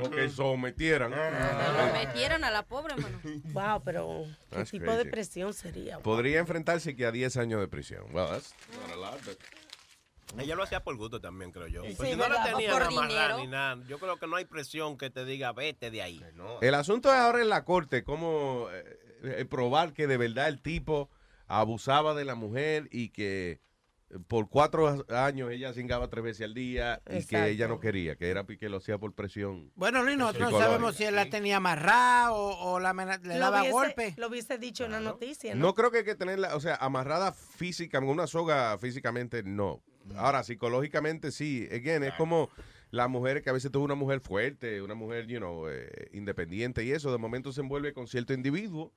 o 0.02 0.10
que 0.10 0.30
sometieran. 0.30 1.12
Lo 1.12 1.94
metieron 1.94 2.44
a 2.44 2.52
la 2.52 2.64
pobre, 2.64 2.96
mano. 2.96 3.20
Wow, 3.54 3.82
pero 3.84 4.24
¿qué 4.50 4.56
That's 4.58 4.72
tipo 4.72 4.92
de 4.96 5.06
presión 5.06 5.54
sería? 5.54 6.00
Podría 6.00 6.40
enfrentarse 6.40 6.96
que 6.96 7.06
a 7.06 7.12
10 7.12 7.38
años 7.38 7.60
de 7.62 7.68
prisión. 7.68 8.04
Well, 8.14 8.28
that's 8.28 8.54
not 8.82 8.92
a 8.92 8.96
lot, 8.96 9.26
but- 9.26 9.38
Ella 10.38 10.56
lo 10.56 10.64
hacía 10.64 10.84
por 10.84 10.98
gusto 10.98 11.22
también, 11.22 11.52
creo 11.52 11.68
yo. 11.68 11.84
Sí, 11.86 11.94
Pues 11.96 12.10
si 12.10 12.16
no 12.16 12.28
la 12.28 12.44
tenían 12.44 12.72
Por 12.74 12.88
dinero. 12.90 13.38
ni 13.38 13.48
nada, 13.48 13.82
yo 13.88 14.00
creo 14.00 14.18
que 14.18 14.28
no 14.28 14.36
hay 14.36 14.46
presión 14.46 14.98
que 14.98 15.10
te 15.10 15.24
diga 15.24 15.54
vete 15.54 15.92
de 15.92 16.02
ahí. 16.02 16.22
El 16.62 16.74
asunto 16.76 17.10
es 17.10 17.16
ahora 17.16 17.42
en 17.42 17.50
la 17.50 17.64
corte, 17.64 18.04
cómo 18.04 18.68
eh, 18.72 18.98
eh, 19.24 19.46
probar 19.46 19.94
que 19.94 20.08
de 20.08 20.18
verdad 20.18 20.48
el 20.50 20.62
tipo 20.62 21.10
abusaba 21.48 22.16
de 22.16 22.26
la 22.26 22.36
mujer 22.36 22.90
y 22.92 23.10
que 23.10 23.62
por 24.28 24.50
cuatro 24.50 25.06
años 25.10 25.52
ella 25.52 25.74
cingaba 25.74 26.10
tres 26.10 26.24
veces 26.24 26.46
al 26.46 26.54
día 26.54 27.02
y 27.10 27.24
que 27.26 27.50
ella 27.50 27.68
no 27.68 27.80
quería, 27.80 28.16
que 28.16 28.30
era 28.30 28.46
que 28.46 28.70
lo 28.70 28.78
hacía 28.78 28.98
por 28.98 29.14
presión. 29.14 29.72
Bueno, 29.76 30.04
Luis, 30.04 30.18
nosotros 30.18 30.52
no 30.52 30.60
sabemos 30.60 30.96
si 30.96 31.04
él 31.04 31.16
la 31.16 31.30
tenía 31.30 31.58
amarrada 31.58 32.32
o, 32.32 32.74
o 32.74 32.80
la 32.80 32.94
le 32.94 33.34
Lo 33.36 33.40
daba 33.40 33.62
hubiese- 33.62 33.72
golpe. 33.72 34.14
Lo 34.18 34.28
hubiese 34.28 34.58
dicho 34.58 34.86
en 34.86 34.92
la 34.92 35.00
noticia, 35.00 35.54
¿no? 35.56 35.62
No 35.68 35.74
creo 35.74 35.92
que 35.92 36.00
hay 36.00 36.04
que 36.06 36.16
tenerla, 36.16 36.56
o 36.56 36.60
sea, 36.60 36.76
amarrada 36.76 37.32
física, 37.32 38.00
con 38.00 38.10
una 38.10 38.28
soga 38.28 38.78
físicamente, 38.78 39.44
no. 39.44 39.82
Ahora, 40.16 40.44
psicológicamente 40.44 41.32
sí. 41.32 41.68
Again, 41.72 42.04
es 42.04 42.14
como 42.14 42.50
las 42.92 43.10
mujeres 43.10 43.44
que 43.44 43.50
a 43.50 43.54
veces 43.54 43.72
tuvo 43.72 43.86
una 43.86 43.96
mujer 43.96 44.20
fuerte, 44.22 44.82
una 44.82 44.94
mujer, 44.96 45.28
you 45.28 45.40
know, 45.40 45.68
eh, 45.68 46.10
independiente 46.14 46.84
y 46.84 46.92
eso, 46.92 47.12
de 47.12 47.18
momento 47.18 47.52
se 47.52 47.62
envuelve 47.62 47.92
con 47.94 48.08
cierto 48.08 48.34
individuo 48.34 48.94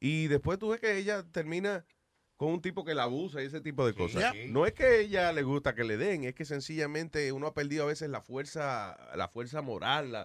y 0.00 0.26
después 0.26 0.58
tú 0.58 0.68
ves 0.70 0.80
que 0.80 0.98
ella 0.98 1.22
termina 1.22 1.84
con 2.44 2.52
un 2.54 2.60
tipo 2.62 2.84
que 2.84 2.94
la 2.94 3.04
abusa 3.04 3.42
y 3.42 3.46
ese 3.46 3.60
tipo 3.60 3.86
de 3.86 3.94
cosas. 3.94 4.32
Sí. 4.32 4.46
No 4.48 4.66
es 4.66 4.72
que 4.72 4.84
a 4.84 4.96
ella 4.96 5.32
le 5.32 5.42
gusta 5.42 5.74
que 5.74 5.84
le 5.84 5.96
den, 5.96 6.24
es 6.24 6.34
que 6.34 6.44
sencillamente 6.44 7.32
uno 7.32 7.46
ha 7.48 7.54
perdido 7.54 7.84
a 7.84 7.86
veces 7.86 8.10
la 8.10 8.20
fuerza, 8.20 8.96
la 9.16 9.28
fuerza 9.28 9.62
moral, 9.62 10.12
la, 10.12 10.24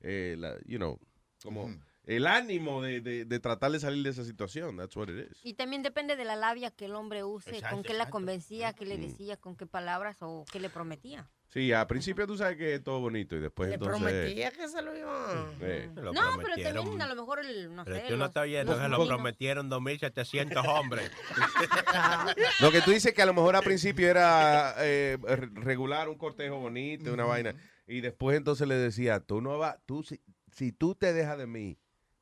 eh, 0.00 0.34
la- 0.38 0.56
you 0.66 0.78
know, 0.78 0.98
como 1.42 1.70
el 2.04 2.26
ánimo 2.26 2.82
de, 2.82 3.00
de- 3.00 3.24
de 3.24 3.38
tratar 3.40 3.70
de 3.70 3.78
salir 3.80 4.02
de 4.02 4.10
esa 4.10 4.24
situación. 4.24 4.76
That's 4.78 4.96
what 4.96 5.08
it 5.08 5.30
is. 5.30 5.38
Y 5.44 5.54
también 5.54 5.82
depende 5.82 6.16
de 6.16 6.24
la 6.24 6.34
labia 6.36 6.70
que 6.70 6.86
el 6.86 6.94
hombre 6.94 7.22
use, 7.24 7.50
Exacto, 7.50 7.76
con 7.76 7.84
qué 7.84 7.94
la 7.94 8.10
convencía, 8.10 8.72
qué 8.72 8.84
le 8.84 8.98
Mm. 8.98 9.00
decía, 9.02 9.36
con 9.36 9.54
qué 9.56 9.66
palabras 9.66 10.16
o 10.20 10.44
qué 10.50 10.58
le 10.60 10.70
prometía. 10.70 11.30
Sí, 11.52 11.72
al 11.72 11.88
principio 11.88 12.28
tú 12.28 12.36
sabes 12.36 12.56
que 12.56 12.74
es 12.76 12.82
todo 12.84 13.00
bonito 13.00 13.34
y 13.34 13.40
después 13.40 13.68
Le 13.70 13.74
entonces... 13.74 13.98
prometía 14.00 14.52
que 14.52 14.68
se 14.68 14.80
lo 14.82 14.96
iba 14.96 15.48
eh, 15.60 15.90
Lo 15.96 16.12
no, 16.12 16.20
pero 16.36 16.54
también 16.62 17.02
a 17.02 17.08
lo 17.08 17.16
mejor 17.16 17.40
el, 17.40 17.74
no 17.74 17.84
Pero 17.84 17.96
sé. 17.96 18.04
tú 18.08 18.16
no 18.16 18.26
estás 18.26 18.44
oyendo, 18.44 18.72
los 18.72 18.80
se 18.80 18.88
lo 18.88 19.04
prometieron 19.04 19.68
2.700 19.68 20.64
hombres. 20.68 21.10
Lo 22.60 22.70
que 22.70 22.80
tú 22.82 22.92
dices 22.92 23.12
que 23.14 23.22
a 23.22 23.26
lo 23.26 23.34
mejor 23.34 23.56
al 23.56 23.64
principio 23.64 24.08
era 24.08 24.74
eh, 24.78 25.18
re- 25.20 25.48
regular 25.54 26.08
un 26.08 26.16
cortejo 26.18 26.58
bonito, 26.60 27.12
una 27.12 27.24
vaina, 27.24 27.54
y 27.88 28.00
después 28.00 28.36
entonces 28.36 28.68
le 28.68 28.76
decía, 28.76 29.18
tú 29.18 29.40
no 29.40 29.58
vas, 29.58 29.76
tú 29.86 30.04
si, 30.04 30.20
si 30.52 30.70
tú 30.70 30.94
te 30.94 31.12
dejas 31.12 31.36
de 31.36 31.48
mí, 31.48 31.79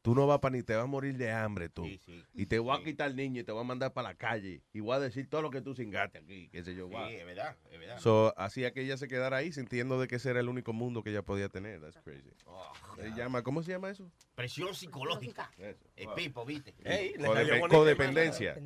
tú 0.09 0.15
no 0.15 0.27
vas 0.27 0.39
para 0.39 0.57
ni 0.57 0.63
te 0.63 0.75
vas 0.75 0.85
a 0.85 0.87
morir 0.87 1.19
de 1.19 1.31
hambre 1.31 1.69
tú. 1.69 1.85
y 2.33 2.47
te 2.47 2.59
voy 2.59 2.75
a 2.75 2.83
quitar 2.83 3.11
el 3.11 3.17
niño 3.17 3.43
y 3.43 3.45
te 3.45 3.53
voy 3.53 3.61
a 3.61 3.65
mandar 3.65 3.93
para 3.93 4.09
la 4.09 4.15
calle 4.15 4.63
y 4.73 4.81
voy 4.81 4.97
a 4.97 5.01
decir 5.01 5.29
todo 5.29 5.43
lo 5.43 5.51
que 5.51 5.61
tú 5.61 5.75
cingaste 5.75 6.17
aquí, 6.17 6.49
qué 6.49 6.65
sé 6.65 6.75
yo. 6.75 6.87
Sí, 6.87 6.93
guau. 6.93 7.11
es 7.11 7.27
verdad, 7.27 7.57
es 7.71 7.79
verdad. 7.79 7.99
So, 7.99 8.33
hacía 8.39 8.73
que 8.73 8.81
ella 8.81 8.97
se 8.97 9.07
quedara 9.07 9.37
ahí 9.37 9.53
sintiendo 9.53 10.01
de 10.01 10.09
que 10.09 10.17
ese 10.17 10.31
era 10.31 10.41
el 10.41 10.49
único 10.49 10.73
mundo 10.73 11.03
que 11.03 11.11
ella 11.11 11.21
podía 11.21 11.51
tener. 11.51 11.83
That's 11.83 11.99
crazy. 11.99 12.31
Se 12.97 13.11
llama, 13.11 13.43
¿Cómo 13.43 13.63
se 13.63 13.73
llama 13.73 13.91
eso? 13.91 14.11
Presión 14.35 14.75
psicológica. 14.75 15.51
El 15.95 16.09
pipo, 16.17 16.47
¿viste? 16.47 16.75
Codepe- 17.19 17.69
codependencia. 17.69 18.57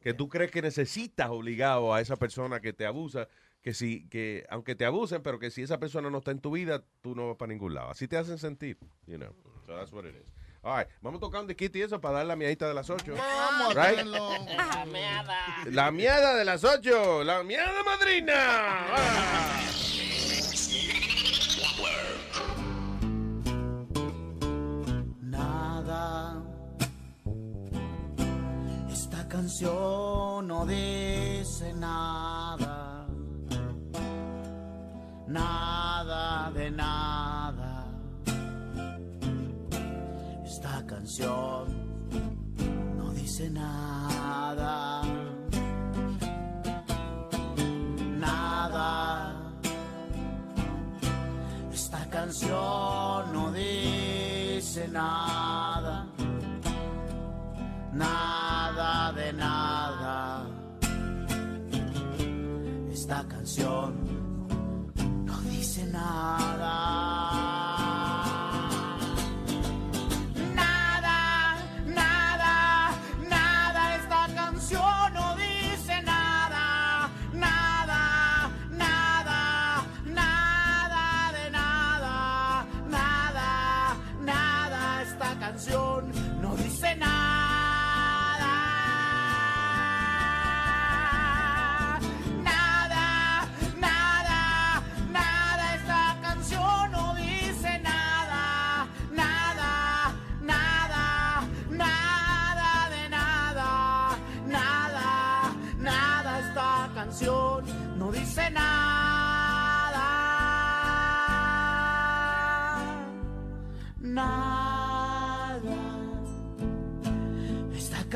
Que 0.00 0.14
tú 0.14 0.28
crees 0.28 0.52
que 0.52 0.62
necesitas 0.62 1.28
obligado 1.30 1.92
a 1.92 2.00
esa 2.00 2.14
persona 2.14 2.60
que 2.60 2.72
te 2.72 2.86
abusa, 2.86 3.26
que 3.62 3.74
si, 3.74 4.08
que 4.10 4.46
aunque 4.48 4.76
te 4.76 4.84
abusen, 4.84 5.24
pero 5.24 5.40
que 5.40 5.50
si 5.50 5.62
esa 5.62 5.80
persona 5.80 6.08
no 6.08 6.18
está 6.18 6.30
en 6.30 6.38
tu 6.38 6.52
vida, 6.52 6.84
tú 7.00 7.16
no 7.16 7.26
vas 7.26 7.36
para 7.36 7.52
ningún 7.52 7.74
lado. 7.74 7.90
Así 7.90 8.06
te 8.06 8.16
hacen 8.16 8.38
sentir, 8.38 8.78
you 9.08 9.16
know. 9.16 9.34
So 9.66 9.76
that's 9.76 9.92
what 9.92 10.06
it 10.06 10.14
is. 10.14 10.37
All 10.68 10.76
right, 10.76 10.88
vamos 11.00 11.16
a 11.16 11.20
tocar 11.20 11.40
un 11.40 11.46
disquito 11.46 11.78
y 11.78 11.82
eso 11.82 11.98
para 11.98 12.18
dar 12.18 12.26
la 12.26 12.36
miadita 12.36 12.68
de 12.68 12.74
las 12.74 12.90
8. 12.90 13.14
Vamos, 13.16 13.74
Right? 13.74 14.04
La 14.04 14.84
meada. 14.84 15.36
La 15.64 15.90
miada 15.90 16.34
de 16.34 16.44
las 16.44 16.62
8, 16.62 17.24
la 17.24 17.42
miada 17.42 17.82
madrina. 17.84 18.34
Ah. 18.36 19.60
Nada. 25.22 26.42
Esta 28.92 29.26
canción 29.26 30.48
no 30.48 30.66
dice 30.66 31.72
nada. 31.72 33.06
Nada 35.26 36.50
de 36.50 36.70
nada. 36.70 37.37
Canción 40.88 41.66
no 42.96 43.10
dice 43.12 43.50
nada. 43.50 45.02
Nada. 48.18 49.34
Esta 51.72 52.08
canción 52.08 53.32
no 53.32 53.52
dice 53.52 54.88
nada, 54.88 56.06
nada 57.92 59.12
de 59.12 59.32
nada. 59.34 60.46
Esta 62.90 63.24
canción 63.28 63.94
no 65.26 65.40
dice 65.42 65.86
nada. 65.86 67.07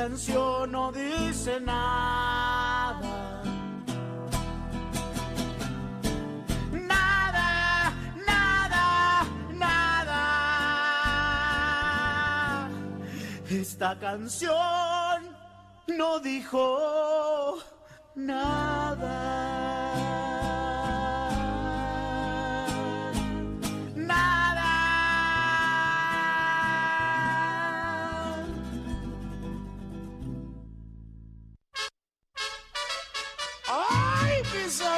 Canción 0.02 0.72
no 0.72 0.90
dice 0.90 1.60
nada. 1.60 3.40
Nada, 6.72 7.92
nada, 8.26 9.24
nada. 9.54 10.18
Esta 13.48 13.96
canción 14.00 15.36
no 15.86 16.18
dijo 16.18 17.58
nada. 18.16 19.91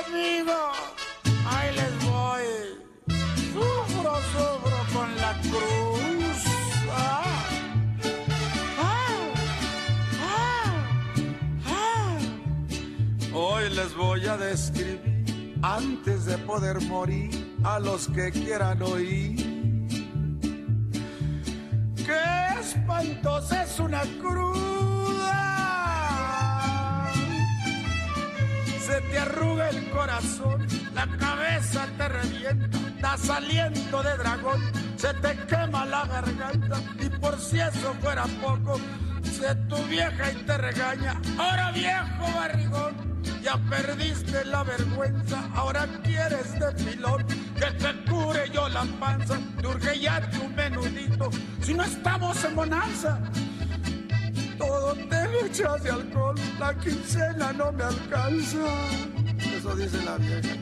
Amigos! 0.07 0.77
Ahí 1.47 1.75
les 1.75 2.05
voy. 2.05 2.45
Sufro, 3.53 4.15
sufro 4.33 4.79
con 4.93 5.17
la 5.17 5.33
cruz. 5.43 6.45
Ah. 6.91 7.45
Ah. 8.79 9.17
Ah. 10.21 10.75
Ah. 11.67 12.19
Hoy 13.35 13.71
les 13.71 13.95
voy 13.95 14.27
a 14.27 14.37
describir, 14.37 15.59
antes 15.63 16.27
de 16.27 16.39
poder 16.39 16.81
morir, 16.83 17.31
a 17.65 17.79
los 17.79 18.09
que 18.09 18.31
quieran 18.31 18.83
oír. 18.83 19.55
¡Qué 21.97 22.61
espantosa 22.61 23.63
es 23.63 23.81
una 23.81 24.03
cruda! 24.21 24.94
Se 28.87 29.01
te 29.01 29.19
arruga 29.19 29.71
el 29.71 29.89
corazón, 29.91 30.67
la 30.95 31.07
cabeza 31.17 31.87
te 31.97 32.07
revienta, 32.07 32.79
das 33.01 33.31
aliento 33.31 34.03
de 34.03 34.17
dragón, 34.19 34.61
se 34.97 35.15
te 35.15 35.37
quema 35.47 35.87
la 35.87 36.05
garganta 36.05 36.77
y 37.01 37.09
por 37.09 37.41
si 37.41 37.61
eso 37.61 37.95
fuera 38.03 38.25
poco, 38.43 38.79
se 39.23 39.55
tu 39.71 39.83
vieja 39.85 40.33
y 40.33 40.35
te 40.45 40.59
regaña. 40.59 41.19
Ahora 41.39 41.71
viejo 41.73 42.31
barrigón, 42.37 43.23
ya 43.43 43.57
perdiste 43.71 44.45
la 44.45 44.63
vergüenza, 44.65 45.49
ahora 45.55 45.89
quieres 46.03 46.53
de 46.59 46.73
pilón 46.73 47.25
que 47.27 47.67
te 47.79 48.05
cure 48.11 48.51
yo 48.53 48.69
la 48.69 48.85
panza, 49.01 49.39
te 49.63 49.67
urge 49.67 49.99
ya 49.99 50.21
tu 50.29 50.47
menudito, 50.51 51.31
si 51.63 51.73
no 51.73 51.85
estamos 51.85 52.45
en 52.45 52.55
bonanza. 52.55 53.19
Todo 54.59 54.95
te 54.95 55.29
lo 55.29 55.47
echas 55.47 55.83
de 55.83 55.91
alcohol, 55.91 56.35
la 56.59 56.75
quincena 56.79 57.53
no 57.53 57.73
me 57.73 57.85
alcanza. 57.85 58.59
Eso 59.57 59.75
dice 59.77 60.03
la 60.05 60.17
vieja. 60.17 60.57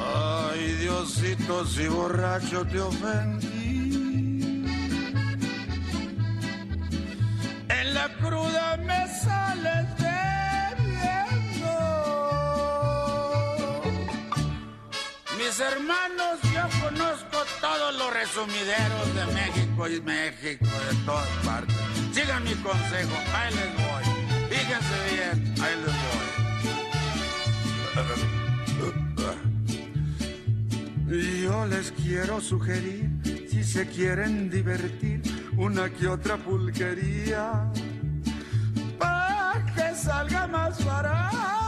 Ay, 0.00 0.76
Diosito, 0.80 1.66
si 1.66 1.88
borracho 1.88 2.64
te 2.66 2.80
ofendí. 2.80 3.48
En 7.68 7.94
la 7.94 8.08
cruda 8.20 8.76
me 8.78 9.06
sales 9.08 9.86
debiendo. 9.98 11.68
Mis 15.36 15.60
hermanos, 15.60 16.38
yo 16.54 16.68
conozco 16.80 17.38
todos 17.60 17.94
los 17.96 18.12
resumideros 18.12 19.14
de 19.14 19.26
México 19.34 19.88
y 19.88 20.00
México, 20.00 20.66
de 20.66 20.96
todas 21.04 21.28
partes. 21.44 21.87
Sigan 22.18 22.42
mi 22.42 22.54
consejo, 22.54 23.16
ahí 23.32 23.54
les 23.54 23.72
voy. 23.76 24.04
Fíjense 24.50 24.96
bien, 25.14 25.36
ahí 25.62 25.74
les 25.84 25.94
voy. 31.06 31.42
Yo 31.42 31.66
les 31.66 31.92
quiero 31.92 32.40
sugerir, 32.40 33.08
si 33.48 33.62
se 33.62 33.86
quieren 33.86 34.50
divertir, 34.50 35.22
una 35.56 35.88
que 35.90 36.08
otra 36.08 36.36
pulquería, 36.38 37.70
para 38.98 39.64
que 39.76 39.94
salga 39.94 40.48
más 40.48 40.84
barato. 40.84 41.67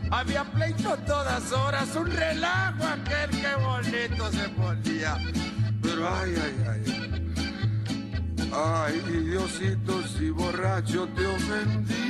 Había 0.11 0.43
pleito 0.43 0.97
todas 1.07 1.51
horas, 1.53 1.95
un 1.95 2.11
relajo 2.11 2.83
aquel 2.85 3.29
que 3.29 3.55
bonito 3.55 4.31
se 4.31 4.49
ponía. 4.49 5.17
Pero 5.81 6.07
ay, 6.07 6.35
ay, 6.35 6.65
ay. 6.69 7.01
Ay, 8.53 8.99
Diosito, 9.09 10.03
si 10.03 10.29
borracho 10.29 11.07
te 11.15 11.25
ofendí. 11.25 12.01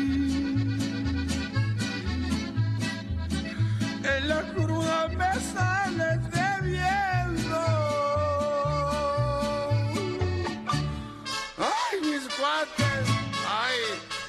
En 4.03 4.27
la 4.27 4.41
cruda 4.53 5.07
me 5.09 5.33
sales 5.39 6.19
debiendo. 6.23 6.40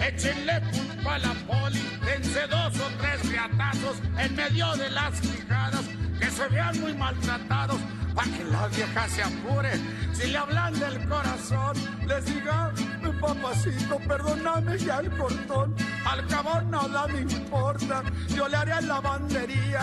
échenle 0.00 0.60
culpa 0.72 1.14
a 1.14 1.18
la 1.18 1.34
poli, 1.46 1.82
dense 2.04 2.46
dos 2.48 2.74
o 2.80 2.88
tres 3.00 3.28
riatazos 3.30 3.96
en 4.18 4.34
medio 4.36 4.74
de 4.76 4.90
las 4.90 5.20
quijadas, 5.20 5.84
que 6.18 6.30
se 6.30 6.48
vean 6.48 6.80
muy 6.80 6.94
maltratados, 6.94 7.80
para 8.14 8.30
que 8.36 8.44
la 8.44 8.66
vieja 8.68 9.08
se 9.08 9.22
apure. 9.22 9.72
Si 10.12 10.28
le 10.28 10.38
hablan 10.38 10.78
del 10.78 11.08
corazón, 11.08 11.76
les 12.06 12.24
diga, 12.26 12.72
"Mi 13.02 13.12
papacito, 13.20 13.98
perdóname 14.08 14.78
ya 14.78 14.98
el 14.98 15.10
cortón, 15.16 15.74
al 16.04 16.26
cabo 16.26 16.60
nada 16.62 17.06
me 17.06 17.20
importa, 17.20 18.02
yo 18.28 18.48
le 18.48 18.56
haré 18.56 18.82
lavandería, 18.82 19.80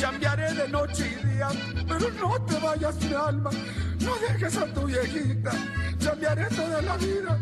cambiaré 0.00 0.52
de 0.54 0.68
noche 0.68 1.18
y 1.20 1.26
día, 1.26 1.48
pero 1.86 2.10
no 2.20 2.30
te 2.46 2.58
vayas 2.58 2.96
mi 3.02 3.14
alma, 3.14 3.50
no 4.00 4.12
dejes 4.16 4.56
a 4.56 4.66
tu 4.74 4.82
viejita, 4.86 5.52
cambiaré 6.04 6.46
toda 6.46 6.82
la 6.82 6.96
vida, 6.96 7.38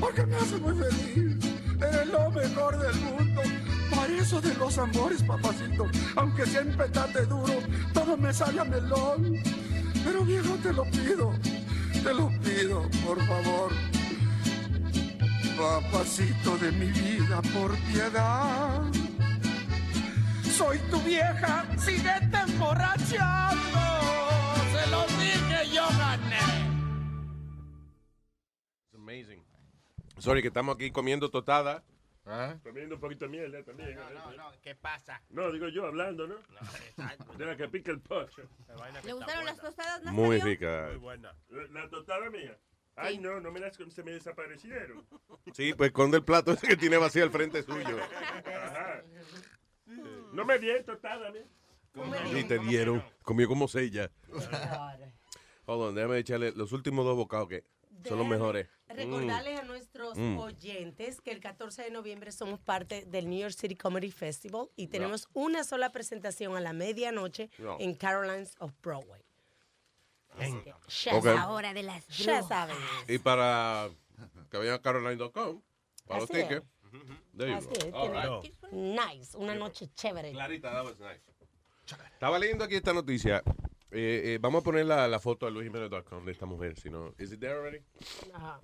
porque 0.00 0.24
me 0.26 0.36
hace 0.36 0.56
muy 0.58 0.74
feliz, 0.74 1.45
eres 1.80 2.06
lo 2.08 2.30
mejor 2.30 2.78
del 2.78 3.00
mundo. 3.00 3.42
Para 3.90 4.12
eso 4.12 4.40
de 4.40 4.54
los 4.54 4.78
amores, 4.78 5.22
papacito, 5.22 5.86
aunque 6.16 6.46
siempre 6.46 6.88
trate 6.88 7.24
duro, 7.26 7.54
todo 7.92 8.16
me 8.16 8.32
sale 8.32 8.64
melón. 8.64 9.34
Pero 10.04 10.24
viejo, 10.24 10.54
te 10.62 10.72
lo 10.72 10.84
pido, 10.84 11.32
te 11.92 12.14
lo 12.14 12.28
pido, 12.40 12.88
por 13.04 13.24
favor. 13.26 13.72
Papacito 15.56 16.58
de 16.58 16.72
mi 16.72 16.86
vida, 16.86 17.40
por 17.54 17.76
piedad. 17.92 18.82
Soy 20.56 20.78
tu 20.90 21.00
vieja, 21.00 21.64
síguete 21.78 22.38
emborrachando. 22.48 23.84
Se 24.72 24.90
lo 24.90 25.02
dije, 25.18 25.74
yo 25.74 25.86
gané. 25.98 26.40
It's 28.84 28.94
amazing. 28.94 29.45
Sorry, 30.26 30.42
que 30.42 30.48
estamos 30.48 30.74
aquí 30.74 30.90
comiendo 30.90 31.30
totada. 31.30 31.84
Comiendo 32.64 32.96
un 32.96 33.00
poquito 33.00 33.26
de 33.26 33.30
miel 33.30 33.54
eh, 33.54 33.62
también. 33.62 33.94
No, 33.94 34.10
no, 34.10 34.32
no, 34.32 34.52
¿qué 34.60 34.74
pasa? 34.74 35.22
No, 35.30 35.52
digo 35.52 35.68
yo 35.68 35.86
hablando, 35.86 36.26
¿no? 36.26 36.34
De 37.38 37.46
la 37.46 37.56
que 37.56 37.68
pica 37.68 37.92
el 37.92 38.00
pocho. 38.00 38.42
¿Le 39.04 39.12
gustaron 39.12 39.44
las 39.44 39.60
tostadas, 39.60 40.02
Muy 40.12 40.38
Nazario? 40.38 40.44
rica. 40.44 40.86
Muy 40.88 40.96
buena. 40.96 41.32
La 41.70 41.88
tostada 41.88 42.28
mía. 42.28 42.58
Ay, 42.96 43.18
no, 43.18 43.38
no 43.38 43.52
me 43.52 43.60
las 43.60 43.76
se 43.76 44.02
me 44.02 44.10
desaparecieron. 44.10 45.06
Sí, 45.54 45.74
pues 45.74 45.90
esconde 45.90 46.16
el 46.16 46.24
plato 46.24 46.50
ese 46.50 46.66
que 46.66 46.76
tiene 46.76 46.96
vacío 46.96 47.22
al 47.22 47.30
frente 47.30 47.62
suyo. 47.62 47.96
Ajá. 47.96 49.04
No 50.32 50.44
me 50.44 50.58
dieron 50.58 50.84
tostada, 50.84 51.28
¿eh? 51.28 51.46
Sí, 52.32 52.42
te 52.42 52.58
dieron. 52.58 53.00
Comió 53.22 53.46
como 53.46 53.68
seis 53.68 53.92
ya. 53.92 54.10
Hold 55.66 55.82
on, 55.82 55.94
déjame 55.94 56.18
echarle 56.18 56.50
los 56.50 56.72
últimos 56.72 57.04
dos 57.04 57.14
bocados 57.14 57.48
que 57.48 57.64
son 58.08 58.18
los 58.18 58.26
mejores. 58.26 58.68
Recordarles 58.88 59.60
a 59.60 59.62
nuestros 59.64 60.16
Mm. 60.16 60.38
oyentes 60.38 61.20
que 61.20 61.30
el 61.32 61.40
14 61.40 61.82
de 61.82 61.90
noviembre 61.90 62.30
somos 62.32 62.60
parte 62.60 63.04
del 63.04 63.28
New 63.28 63.38
York 63.40 63.54
City 63.54 63.74
Comedy 63.76 64.10
Festival 64.10 64.68
y 64.76 64.86
tenemos 64.88 65.28
una 65.32 65.64
sola 65.64 65.90
presentación 65.90 66.56
a 66.56 66.60
la 66.60 66.72
medianoche 66.72 67.50
No. 67.58 67.76
en 67.80 67.94
Carolines 67.94 68.54
of 68.60 68.72
Broadway. 68.82 69.22
Que 70.38 70.62
ya 70.64 70.76
Ok. 70.76 71.24
saben. 71.24 71.38
Hora 71.48 71.72
de 71.74 71.82
las 71.82 72.06
Ya 72.08 72.42
saben. 72.42 72.76
Y 73.08 73.18
para 73.18 73.88
que 74.50 74.58
vayan 74.58 74.74
a 74.74 74.82
caroline.com, 74.82 75.62
para 76.06 76.20
los 76.20 76.30
Así 76.30 76.40
es. 76.40 76.48
tickets. 76.48 76.66
Así 77.56 77.68
es, 77.78 77.84
right. 77.92 78.72
Nice, 78.72 79.36
una 79.36 79.54
noche 79.54 79.88
chévere. 79.94 80.32
Clarita, 80.32 80.70
that 80.72 80.84
was 80.84 80.98
nice. 80.98 81.20
Estaba 82.12 82.38
leyendo 82.38 82.64
aquí 82.64 82.74
esta 82.76 82.92
noticia. 82.92 83.42
Eh, 83.98 84.34
eh, 84.34 84.38
vamos 84.40 84.60
a 84.60 84.64
poner 84.64 84.84
la, 84.84 85.08
la 85.08 85.18
foto 85.20 85.46
de 85.46 85.52
luisjimenez.com 85.52 86.24
de 86.26 86.32
esta 86.32 86.44
mujer. 86.44 86.78
Si 86.78 86.90
no, 86.90 87.14
¿is 87.18 87.32
it 87.32 87.40
there 87.40 87.54
already? 87.54 87.82
Ajá. 88.34 88.60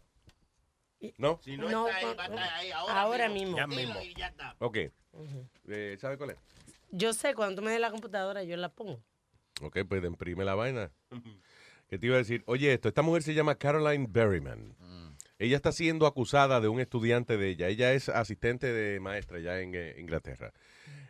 ¿No? 1.16 1.40
Si 1.42 1.56
no, 1.56 1.70
No, 1.70 1.88
está 1.88 1.98
ahí, 1.98 2.04
va 2.16 2.22
a 2.22 2.26
estar 2.26 2.52
ahí 2.52 2.70
ahora, 2.70 3.00
Ahora 3.00 3.28
mismo. 3.28 3.56
Ya 3.56 3.66
mismo. 3.66 4.00
Y 4.02 4.14
ya 4.14 4.28
está. 4.28 4.54
Ok. 4.58 4.78
Eh, 5.68 5.96
¿Sabe 5.98 6.18
cuál 6.18 6.30
es? 6.30 6.36
Yo 6.90 7.14
sé, 7.14 7.34
cuando 7.34 7.56
tú 7.56 7.62
me 7.64 7.70
des 7.70 7.80
la 7.80 7.90
computadora, 7.90 8.44
yo 8.44 8.56
la 8.56 8.68
pongo. 8.68 9.02
Ok, 9.62 9.78
pues 9.88 10.04
imprime 10.04 10.44
la 10.44 10.54
vaina. 10.54 10.90
¿Qué 11.88 11.98
te 11.98 12.06
iba 12.06 12.16
a 12.16 12.18
decir? 12.18 12.42
Oye, 12.46 12.72
esto, 12.72 12.88
esta 12.88 13.02
mujer 13.02 13.22
se 13.22 13.34
llama 13.34 13.54
Caroline 13.54 14.06
Berryman. 14.08 14.76
Ella 15.38 15.56
está 15.56 15.72
siendo 15.72 16.06
acusada 16.06 16.60
de 16.60 16.68
un 16.68 16.78
estudiante 16.78 17.36
de 17.36 17.48
ella. 17.48 17.68
Ella 17.68 17.92
es 17.94 18.08
asistente 18.08 18.72
de 18.72 19.00
maestra 19.00 19.40
ya 19.40 19.60
en 19.60 19.74
eh, 19.74 19.96
Inglaterra. 19.98 20.52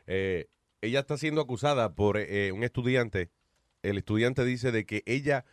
Eh, 0.07 0.47
ella 0.81 1.01
está 1.01 1.19
siendo 1.19 1.41
acusada 1.41 1.95
por 1.95 2.17
eh, 2.17 2.51
un 2.53 2.63
estudiante. 2.65 3.31
El 3.83 3.99
estudiante 3.99 4.45
dice 4.45 4.71
de 4.73 4.87
que 4.87 5.03
ella 5.07 5.45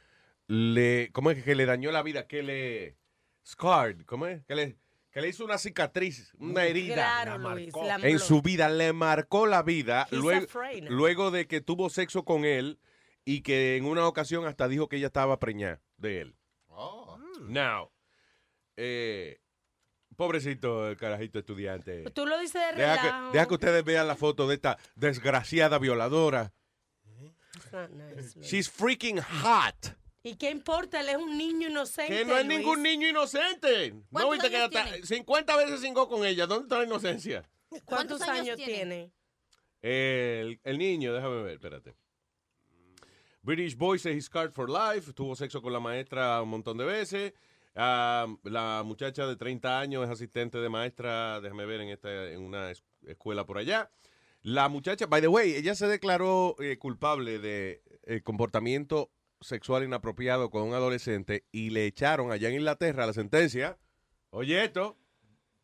le, 0.48 1.10
¿cómo 1.14 1.32
es 1.32 1.44
que 1.44 1.56
le 1.56 1.66
dañó 1.66 1.92
la 1.92 2.04
vida? 2.04 2.28
Que 2.28 2.44
le 2.44 2.98
scarred, 3.46 4.02
¿cómo 4.06 4.28
es? 4.28 4.44
Que 4.46 4.56
le, 4.56 4.78
que 5.12 5.22
le 5.22 5.30
hizo 5.30 5.44
una 5.46 5.58
cicatriz, 5.58 6.34
una 6.40 6.64
herida 6.66 6.94
Claro, 6.96 7.38
Luis. 7.38 7.74
la- 7.76 7.96
en 8.08 8.20
su 8.20 8.42
vida, 8.42 8.70
le 8.70 8.94
marcó 8.94 9.48
la 9.48 9.64
vida 9.64 10.08
luego, 10.12 10.46
luego 10.90 11.32
de 11.32 11.48
que 11.48 11.62
tuvo 11.62 11.90
sexo 11.90 12.24
con 12.24 12.46
él 12.46 12.80
y 13.26 13.42
que 13.42 13.76
en 13.78 13.86
una 13.86 14.08
ocasión 14.08 14.46
hasta 14.46 14.68
dijo 14.68 14.88
que 14.88 14.98
ella 14.98 15.08
estaba 15.08 15.40
preñada 15.40 15.82
de 15.98 16.22
él. 16.22 16.36
Now, 17.42 17.90
eh, 18.78 19.40
pobrecito 20.16 20.90
el 20.90 20.98
carajito 20.98 21.40
estudiante. 21.40 22.04
Tú 22.12 22.26
lo 22.26 22.38
dices 22.40 22.62
de 22.76 22.82
Deja 22.82 22.96
relajo. 23.02 23.32
que, 23.32 23.38
deja 23.38 23.48
que 23.48 23.54
ustedes 23.56 23.84
vean 23.84 24.08
la 24.08 24.16
foto 24.16 24.48
de 24.48 24.56
esta 24.56 24.78
desgraciada 24.96 25.80
violadora. 25.80 26.54
It's 27.64 27.72
not 27.74 27.90
nice, 27.92 28.36
Luis. 28.36 28.48
She's 28.50 28.70
freaking 28.70 29.20
hot. 29.20 29.96
¿Y 30.24 30.36
qué 30.36 30.50
importa? 30.52 31.00
Él 31.00 31.10
es 31.10 31.18
un 31.18 31.38
niño 31.38 31.70
inocente. 31.70 32.14
Que 32.18 32.26
no 32.26 32.38
es 32.38 32.46
Luis. 32.46 32.58
ningún 32.60 32.84
niño 32.84 33.08
inocente. 33.08 33.92
¿No 33.92 34.04
¿Cuántos 34.12 34.32
viste 34.34 34.50
que 34.50 34.58
años 34.58 34.70
ella 34.72 34.80
está- 34.82 34.92
tiene? 34.92 35.08
50 35.08 35.56
veces 35.58 35.82
cingó 35.82 36.08
con 36.10 36.26
ella? 36.26 36.46
¿Dónde 36.46 36.64
está 36.64 36.78
la 36.80 36.86
inocencia? 36.86 37.50
¿Cuántos, 37.86 38.22
años, 38.22 38.58
tiene? 38.58 39.12
El, 39.82 40.60
el 40.64 40.78
niño, 40.78 41.14
déjame 41.14 41.42
ver, 41.44 41.54
espérate. 41.54 41.96
British 43.42 43.76
boy 43.78 43.98
says 43.98 44.16
he's 44.16 44.26
scarred 44.26 44.52
for 44.52 44.70
life. 44.70 45.14
Tuvo 45.14 45.36
sexo 45.36 45.62
con 45.62 45.72
la 45.72 45.80
maestra 45.80 46.42
un 46.42 46.50
montón 46.50 46.78
de 46.78 46.86
veces. 46.86 47.34
La 47.76 48.82
muchacha 48.86 49.26
de 49.26 49.36
30 49.38 49.80
años 49.80 50.04
es 50.04 50.10
asistente 50.10 50.58
de 50.58 50.68
maestra, 50.68 51.40
déjame 51.40 51.66
ver, 51.66 51.80
en, 51.82 51.90
esta, 51.90 52.30
en 52.32 52.42
una 52.42 52.72
es- 52.72 52.84
escuela 53.08 53.46
por 53.46 53.58
allá. 53.58 53.90
La 54.42 54.70
muchacha, 54.70 55.06
by 55.06 55.22
the 55.22 55.28
way, 55.28 55.54
ella 55.56 55.76
se 55.76 55.88
declaró 55.88 56.56
eh, 56.60 56.78
culpable 56.78 57.40
de 57.40 57.84
eh, 58.04 58.22
comportamiento 58.22 59.12
sexual 59.42 59.84
inapropiado 59.84 60.50
con 60.50 60.64
un 60.64 60.74
adolescente 60.74 61.46
y 61.52 61.70
le 61.72 61.86
echaron 61.86 62.32
allá 62.32 62.50
en 62.50 62.56
Inglaterra 62.56 63.06
la 63.06 63.14
sentencia. 63.14 63.78
Oye, 64.32 64.64
esto. 64.64 64.98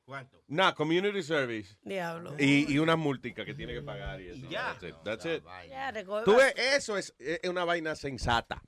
¿Cuánto? 0.06 0.44
Nah, 0.48 0.74
community 0.74 1.24
service. 1.24 1.78
Diablo. 1.82 2.36
Y, 2.38 2.72
y 2.72 2.78
una 2.80 2.96
multica 2.96 3.44
que 3.44 3.56
tiene 3.56 3.74
que 3.74 3.82
pagar 3.82 4.22
y 4.22 4.28
eso. 4.28 4.48
ya. 4.50 4.78
That's 4.80 4.84
it. 4.84 4.96
That's 5.04 5.26
it. 5.26 5.44
Ya, 5.70 5.92
recuerda- 5.92 6.26
Tú 6.26 6.36
ves, 6.36 6.54
eso 6.76 6.98
es, 6.98 7.16
es 7.18 7.50
una 7.50 7.66
vaina 7.66 7.96
sensata. 7.96 8.62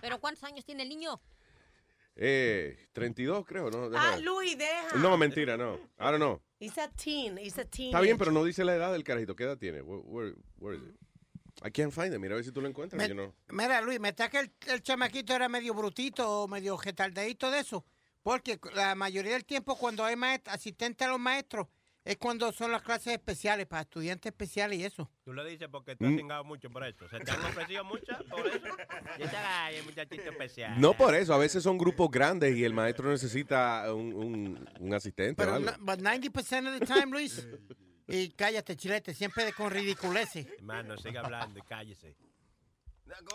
¿Pero 0.00 0.18
cuántos 0.20 0.42
años 0.44 0.64
tiene 0.64 0.82
el 0.82 0.88
niño? 0.88 1.20
Eh, 2.16 2.76
32 2.92 3.44
creo, 3.46 3.70
¿no? 3.70 3.90
Ah. 3.96 4.16
Luis, 4.20 4.56
deja. 4.58 4.96
No, 4.96 5.16
mentira, 5.16 5.56
no. 5.56 5.74
I 5.98 6.04
don't 6.10 6.16
know. 6.18 6.40
He's 6.60 6.76
a 6.78 6.88
teen. 6.88 7.38
He's 7.38 7.58
a 7.58 7.64
teen. 7.64 7.88
Está 7.88 8.00
bien, 8.00 8.18
pero 8.18 8.30
no 8.32 8.44
dice 8.44 8.64
la 8.64 8.74
edad 8.74 8.92
del 8.92 9.02
carajito. 9.04 9.34
¿Qué 9.34 9.44
edad 9.44 9.56
tiene? 9.58 9.80
Where, 9.82 10.02
where- 10.04 10.36
where 10.58 10.76
is 10.76 10.82
it? 10.84 10.96
I 11.64 11.70
can't 11.70 11.92
find 11.92 12.12
it. 12.12 12.18
Mira 12.20 12.34
a 12.34 12.36
ver 12.36 12.44
si 12.44 12.52
tú 12.52 12.60
lo 12.60 12.68
encuentras. 12.68 13.00
Me- 13.00 13.08
yo 13.08 13.14
no. 13.14 13.34
Mira, 13.50 13.80
Luis, 13.80 13.98
me 14.00 14.10
está 14.10 14.28
que 14.28 14.38
el, 14.40 14.52
el 14.68 14.82
chamaquito 14.82 15.34
era 15.34 15.48
medio 15.48 15.74
brutito 15.74 16.42
o 16.42 16.48
medio 16.48 16.76
retardadito 16.76 17.50
de 17.50 17.60
eso. 17.60 17.84
Porque 18.22 18.58
la 18.74 18.94
mayoría 18.94 19.32
del 19.32 19.44
tiempo 19.44 19.76
cuando 19.76 20.04
hay 20.04 20.14
asistente 20.46 21.04
a 21.04 21.08
los 21.08 21.18
maestros 21.18 21.66
es 22.04 22.16
cuando 22.16 22.50
son 22.52 22.72
las 22.72 22.82
clases 22.82 23.12
especiales, 23.14 23.66
para 23.66 23.82
estudiantes 23.82 24.30
especiales 24.32 24.78
y 24.78 24.84
eso. 24.84 25.08
Tú 25.24 25.32
lo 25.32 25.44
dices 25.44 25.68
porque 25.70 25.94
tú 25.94 26.04
has 26.04 26.10
Mm. 26.12 26.16
cingado 26.16 26.44
mucho 26.44 26.68
por 26.70 26.84
eso. 26.84 27.08
¿Se 27.08 27.20
te 27.20 27.30
han 27.30 27.40
ofrecido 27.44 27.84
muchas 27.84 28.22
por 28.24 28.46
eso? 28.46 28.66
Y 29.18 29.22
esta 29.22 29.64
ay, 29.66 29.76
el 29.76 29.84
muchachito 29.84 30.22
especial. 30.30 30.80
No 30.80 30.94
por 30.94 31.14
eso. 31.14 31.32
A 31.34 31.38
veces 31.38 31.62
son 31.62 31.78
grupos 31.78 32.10
grandes 32.10 32.56
y 32.56 32.64
el 32.64 32.72
maestro 32.74 33.08
necesita 33.10 33.92
un, 33.94 34.12
un, 34.12 34.68
un 34.80 34.94
asistente 34.94 35.40
o 35.40 35.44
Pero 35.44 35.54
algo. 35.56 35.70
no- 35.70 35.78
but 35.84 36.00
90% 36.00 36.72
of 36.74 36.78
the 36.80 36.86
time, 36.86 37.06
Luis. 37.06 37.46
Y 38.08 38.30
cállate, 38.30 38.76
chilete, 38.76 39.14
siempre 39.14 39.52
con 39.52 39.70
ridiculeces. 39.70 40.46
Hermano, 40.58 40.96
siga 40.98 41.20
hablando 41.20 41.58
y 41.60 41.62
cállese. 41.62 42.16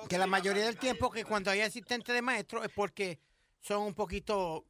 Que 0.09 0.17
la 0.17 0.27
mayoría 0.27 0.65
del 0.65 0.77
tiempo 0.77 1.09
que 1.09 1.23
cuando 1.23 1.51
hay 1.51 1.61
asistente 1.61 2.11
de 2.11 2.21
maestro 2.21 2.63
es 2.63 2.71
porque 2.71 3.19
son 3.61 3.83
un 3.83 3.93
poquito... 3.93 4.65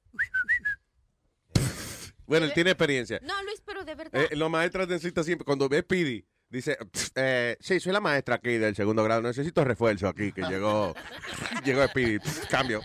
Bueno, 2.27 2.45
él 2.45 2.53
tiene 2.53 2.69
experiencia. 2.71 3.19
No, 3.23 3.41
Luis, 3.43 3.61
pero 3.65 3.83
de 3.83 3.95
verdad. 3.95 4.21
Eh, 4.21 4.35
los 4.35 4.49
maestros 4.51 4.87
necesitan 4.87 5.23
siempre, 5.23 5.45
cuando 5.45 5.67
ve 5.69 5.79
Speedy, 5.81 6.23
dice, 6.49 6.75
"Pff, 6.91 7.09
eh, 7.15 7.57
sí, 7.59 7.79
soy 7.79 7.93
la 7.93 7.99
maestra 8.01 8.35
aquí 8.35 8.57
del 8.57 8.75
segundo 8.75 9.03
grado, 9.03 9.21
necesito 9.21 9.63
refuerzo 9.63 10.07
aquí, 10.07 10.31
que 10.33 10.41
llegó, 10.43 10.93
llegó 11.65 11.87
Speedy, 11.87 12.19
cambio. 12.49 12.81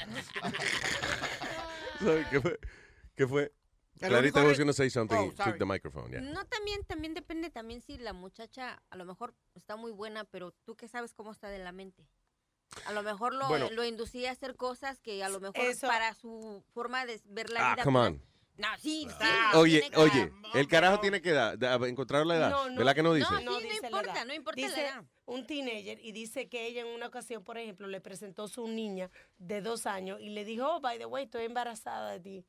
¿Qué 2.31 2.41
fue? 2.41 2.59
¿Qué 3.15 3.27
fue? 3.27 3.53
Clarita 4.01 4.43
was 4.43 4.59
going 4.59 4.67
to 4.67 4.73
say 4.73 4.91
something 4.91 5.17
Oh, 5.17 5.31
to 5.31 5.37
sorry. 5.45 5.59
the 5.59 5.65
microphone, 5.65 6.11
yeah. 6.11 6.21
No, 6.21 6.45
también, 6.47 6.83
también 6.85 7.15
depende 7.15 7.51
también 7.51 7.83
si 7.83 7.99
la 7.99 8.13
muchacha 8.13 8.83
a 8.91 8.97
lo 8.97 9.05
mejor 9.05 9.33
está 9.55 9.77
muy 9.77 9.93
buena, 9.93 10.25
pero 10.25 10.51
tú 10.65 10.75
que 10.75 10.89
sabes 10.89 11.15
cómo 11.15 11.31
está 11.31 11.49
de 11.51 11.59
la 11.61 11.71
mente. 11.71 12.05
A 12.87 12.93
lo 12.93 13.03
mejor 13.05 13.33
lo, 13.35 13.47
Bueno. 13.49 13.69
lo 13.71 13.85
inducía 13.85 14.31
a 14.31 14.33
hacer 14.33 14.57
cosas 14.57 14.99
que 15.01 15.23
a 15.23 15.29
lo 15.29 15.39
mejor 15.39 15.61
Eso- 15.61 15.87
para 15.87 16.15
su 16.15 16.65
forma 16.73 17.07
de 17.07 17.21
ver 17.27 17.51
la 17.51 17.71
Ah, 17.71 17.75
vida. 17.75 17.85
come 17.85 17.99
pues, 18.01 18.11
on. 18.11 18.23
No, 18.59 18.69
sí, 18.79 19.07
sí. 19.09 19.27
Oye, 19.55 19.81
tiene 19.81 19.91
que- 19.95 20.01
oye, 20.01 20.33
el 20.55 20.69
carajo 20.69 21.01
tiene 21.01 21.23
que 21.23 21.33
da- 21.33 21.75
encontrar 21.89 22.27
la 22.27 22.37
edad, 22.37 22.51
No, 22.51 22.69
no, 22.71 22.77
¿verdad 22.77 22.95
que 22.95 23.03
no 23.03 23.15
dice? 23.15 23.31
No, 23.31 23.39
sí, 23.39 23.45
no 23.45 23.59
dice 23.61 23.81
la 23.81 23.89
importa, 23.89 24.13
edad. 24.13 24.27
no 24.27 24.35
importa 24.35 24.61
la 24.61 24.67
dice 24.69 24.81
edad. 24.83 25.05
un 25.25 25.47
teenager 25.47 25.99
y 26.05 26.13
dice 26.13 26.49
que 26.49 26.67
ella 26.67 26.83
en 26.83 26.89
una 26.89 27.07
ocasión, 27.07 27.43
por 27.43 27.57
ejemplo, 27.57 27.87
le 27.87 28.01
presentó 28.01 28.49
su 28.49 28.69
niña 28.69 29.11
de 29.39 29.63
dos 29.63 29.87
años 29.87 30.21
y 30.21 30.29
le 30.31 30.45
dijo, 30.45 30.67
oh, 30.67 30.81
by 30.81 30.99
the 30.99 31.07
way, 31.07 31.25
estoy 31.25 31.45
embarazada 31.45 32.13
de 32.13 32.21
ti. 32.21 32.45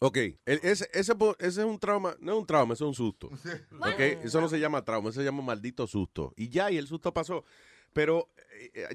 Ok, 0.00 0.16
el- 0.44 0.60
ese, 0.62 0.90
ese, 0.92 1.14
po- 1.14 1.36
ese 1.38 1.60
es 1.62 1.66
un 1.66 1.78
trauma, 1.78 2.16
no 2.20 2.32
es 2.32 2.38
un 2.38 2.46
trauma, 2.46 2.74
eso 2.74 2.84
es 2.84 2.88
un 2.88 2.94
susto. 2.94 3.30
Ok, 3.80 4.00
eso 4.24 4.40
no 4.40 4.48
se 4.48 4.58
llama 4.60 4.84
trauma, 4.84 5.08
eso 5.10 5.20
se 5.20 5.24
llama 5.24 5.42
maldito 5.42 5.86
susto. 5.86 6.34
Y 6.36 6.48
ya, 6.50 6.70
y 6.70 6.76
el 6.76 6.86
susto 6.86 7.14
pasó. 7.14 7.44
Pero 7.94 8.28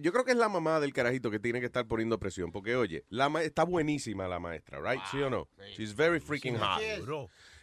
yo 0.01 0.11
creo 0.11 0.23
que 0.25 0.31
es 0.31 0.37
la 0.37 0.49
mamá 0.49 0.79
del 0.79 0.93
carajito 0.93 1.29
que 1.31 1.39
tiene 1.39 1.59
que 1.59 1.65
estar 1.65 1.87
poniendo 1.87 2.17
presión. 2.19 2.51
Porque, 2.51 2.75
oye, 2.75 3.03
la 3.09 3.29
ma- 3.29 3.43
está 3.43 3.63
buenísima 3.63 4.27
la 4.27 4.39
maestra, 4.39 4.79
¿right? 4.81 5.01
¿Sí 5.11 5.17
o 5.21 5.29
no? 5.29 5.47
She's 5.75 5.95
very 5.95 6.19
freaking 6.19 6.55
hot. 6.57 6.81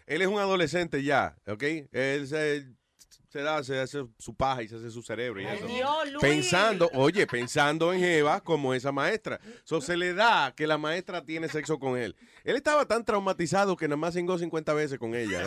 Él 0.06 0.22
es 0.22 0.28
un 0.28 0.38
adolescente 0.38 1.02
ya, 1.02 1.36
¿ok? 1.46 1.62
Él 1.92 2.26
se, 2.28 2.66
se 3.28 3.42
da, 3.42 3.62
se 3.62 3.78
hace 3.78 4.06
su 4.18 4.34
paja 4.34 4.62
y 4.62 4.68
se 4.68 4.76
hace 4.76 4.90
su 4.90 5.02
cerebro 5.02 5.40
y 5.40 5.46
eso. 5.46 5.66
Dios. 5.66 6.08
Pensando, 6.20 6.90
oye, 6.94 7.26
pensando 7.26 7.92
en 7.92 8.02
Eva 8.02 8.40
como 8.40 8.72
esa 8.72 8.90
maestra. 8.90 9.38
So, 9.64 9.80
se 9.82 9.96
le 9.96 10.14
da 10.14 10.54
que 10.56 10.66
la 10.66 10.78
maestra 10.78 11.24
tiene 11.24 11.48
sexo 11.48 11.78
con 11.78 11.98
él. 11.98 12.16
Él 12.44 12.56
estaba 12.56 12.86
tan 12.86 13.04
traumatizado 13.04 13.76
que 13.76 13.86
nada 13.86 13.98
más 13.98 14.14
cingó 14.14 14.38
50 14.38 14.72
veces 14.72 14.98
con 14.98 15.14
ella. 15.14 15.42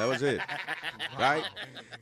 Right? 1.18 1.44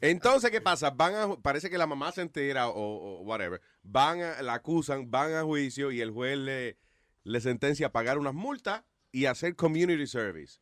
Entonces, 0.01 0.51
¿qué 0.51 0.59
pasa? 0.59 0.89
Van 0.89 1.15
a, 1.15 1.35
parece 1.37 1.69
que 1.69 1.77
la 1.77 1.87
mamá 1.87 2.11
se 2.11 2.21
entera 2.21 2.67
o, 2.67 2.73
o 2.73 3.21
whatever. 3.21 3.61
Van 3.81 4.21
a, 4.21 4.41
la 4.41 4.55
acusan, 4.55 5.09
van 5.09 5.33
a 5.33 5.43
juicio 5.43 5.91
y 5.91 6.01
el 6.01 6.11
juez 6.11 6.37
le, 6.37 6.77
le 7.23 7.39
sentencia 7.39 7.87
a 7.87 7.91
pagar 7.91 8.17
unas 8.17 8.33
multas 8.33 8.83
y 9.13 9.25
hacer 9.25 9.55
community 9.55 10.07
service. 10.07 10.59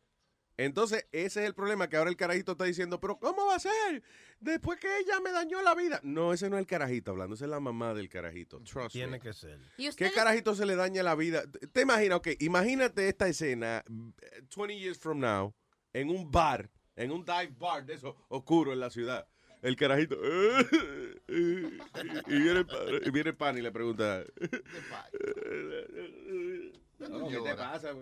Entonces, 0.58 1.06
ese 1.12 1.40
es 1.40 1.46
el 1.46 1.54
problema, 1.54 1.88
que 1.88 1.96
ahora 1.96 2.10
el 2.10 2.16
carajito 2.16 2.52
está 2.52 2.64
diciendo, 2.64 3.00
pero 3.00 3.18
¿cómo 3.18 3.46
va 3.46 3.54
a 3.54 3.58
ser? 3.60 4.02
Después 4.40 4.78
que 4.80 4.88
ella 4.98 5.20
me 5.20 5.30
dañó 5.30 5.62
la 5.62 5.74
vida. 5.74 6.00
No, 6.02 6.32
ese 6.32 6.50
no 6.50 6.56
es 6.56 6.60
el 6.62 6.66
carajito 6.66 7.12
hablando, 7.12 7.36
esa 7.36 7.44
es 7.44 7.50
la 7.50 7.60
mamá 7.60 7.94
del 7.94 8.08
carajito. 8.08 8.60
Trust 8.64 8.92
Tiene 8.92 9.12
me. 9.12 9.20
que 9.20 9.32
ser. 9.32 9.60
¿Y 9.76 9.88
¿Qué 9.94 10.10
carajito 10.10 10.54
se 10.56 10.66
le 10.66 10.74
daña 10.74 11.02
la 11.04 11.14
vida? 11.14 11.44
¿Te 11.72 11.82
imaginas? 11.82 12.18
Ok, 12.18 12.28
imagínate 12.40 13.08
esta 13.08 13.28
escena, 13.28 13.84
eh, 14.20 14.42
20 14.54 14.76
years 14.78 14.98
from 14.98 15.20
now, 15.20 15.54
en 15.92 16.10
un 16.10 16.28
bar, 16.30 16.68
en 16.96 17.12
un 17.12 17.24
dive 17.24 17.54
bar 17.56 17.86
de 17.86 17.94
eso 17.94 18.16
oscuro 18.28 18.72
en 18.72 18.80
la 18.80 18.90
ciudad. 18.90 19.28
El 19.62 19.76
carajito. 19.76 20.16
y 21.28 21.42
viene 22.26 22.58
el 22.60 22.66
padre- 22.66 23.00
y 23.04 23.10
viene 23.10 23.30
el 23.30 23.36
pan 23.36 23.58
y 23.58 23.62
le 23.62 23.70
pregunta. 23.70 24.24
No, 26.98 27.28
¿Qué 27.28 27.38
te 27.38 27.54
pasa? 27.54 27.94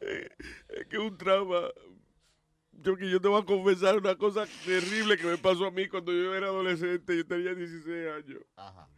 Es 0.00 0.86
que 0.88 0.98
un 0.98 1.16
trauma. 1.16 1.68
Yo 2.72 2.96
que 2.96 3.08
yo 3.08 3.20
te 3.20 3.28
voy 3.28 3.40
a 3.40 3.44
confesar 3.44 3.96
una 3.98 4.16
cosa 4.16 4.46
terrible 4.64 5.16
que 5.16 5.24
me 5.26 5.38
pasó 5.38 5.66
a 5.66 5.70
mí 5.70 5.88
cuando 5.88 6.12
yo 6.12 6.34
era 6.34 6.46
adolescente. 6.48 7.16
Yo 7.16 7.26
tenía 7.26 7.54
16 7.54 8.08
años. 8.12 8.42
Ajá. 8.56 8.88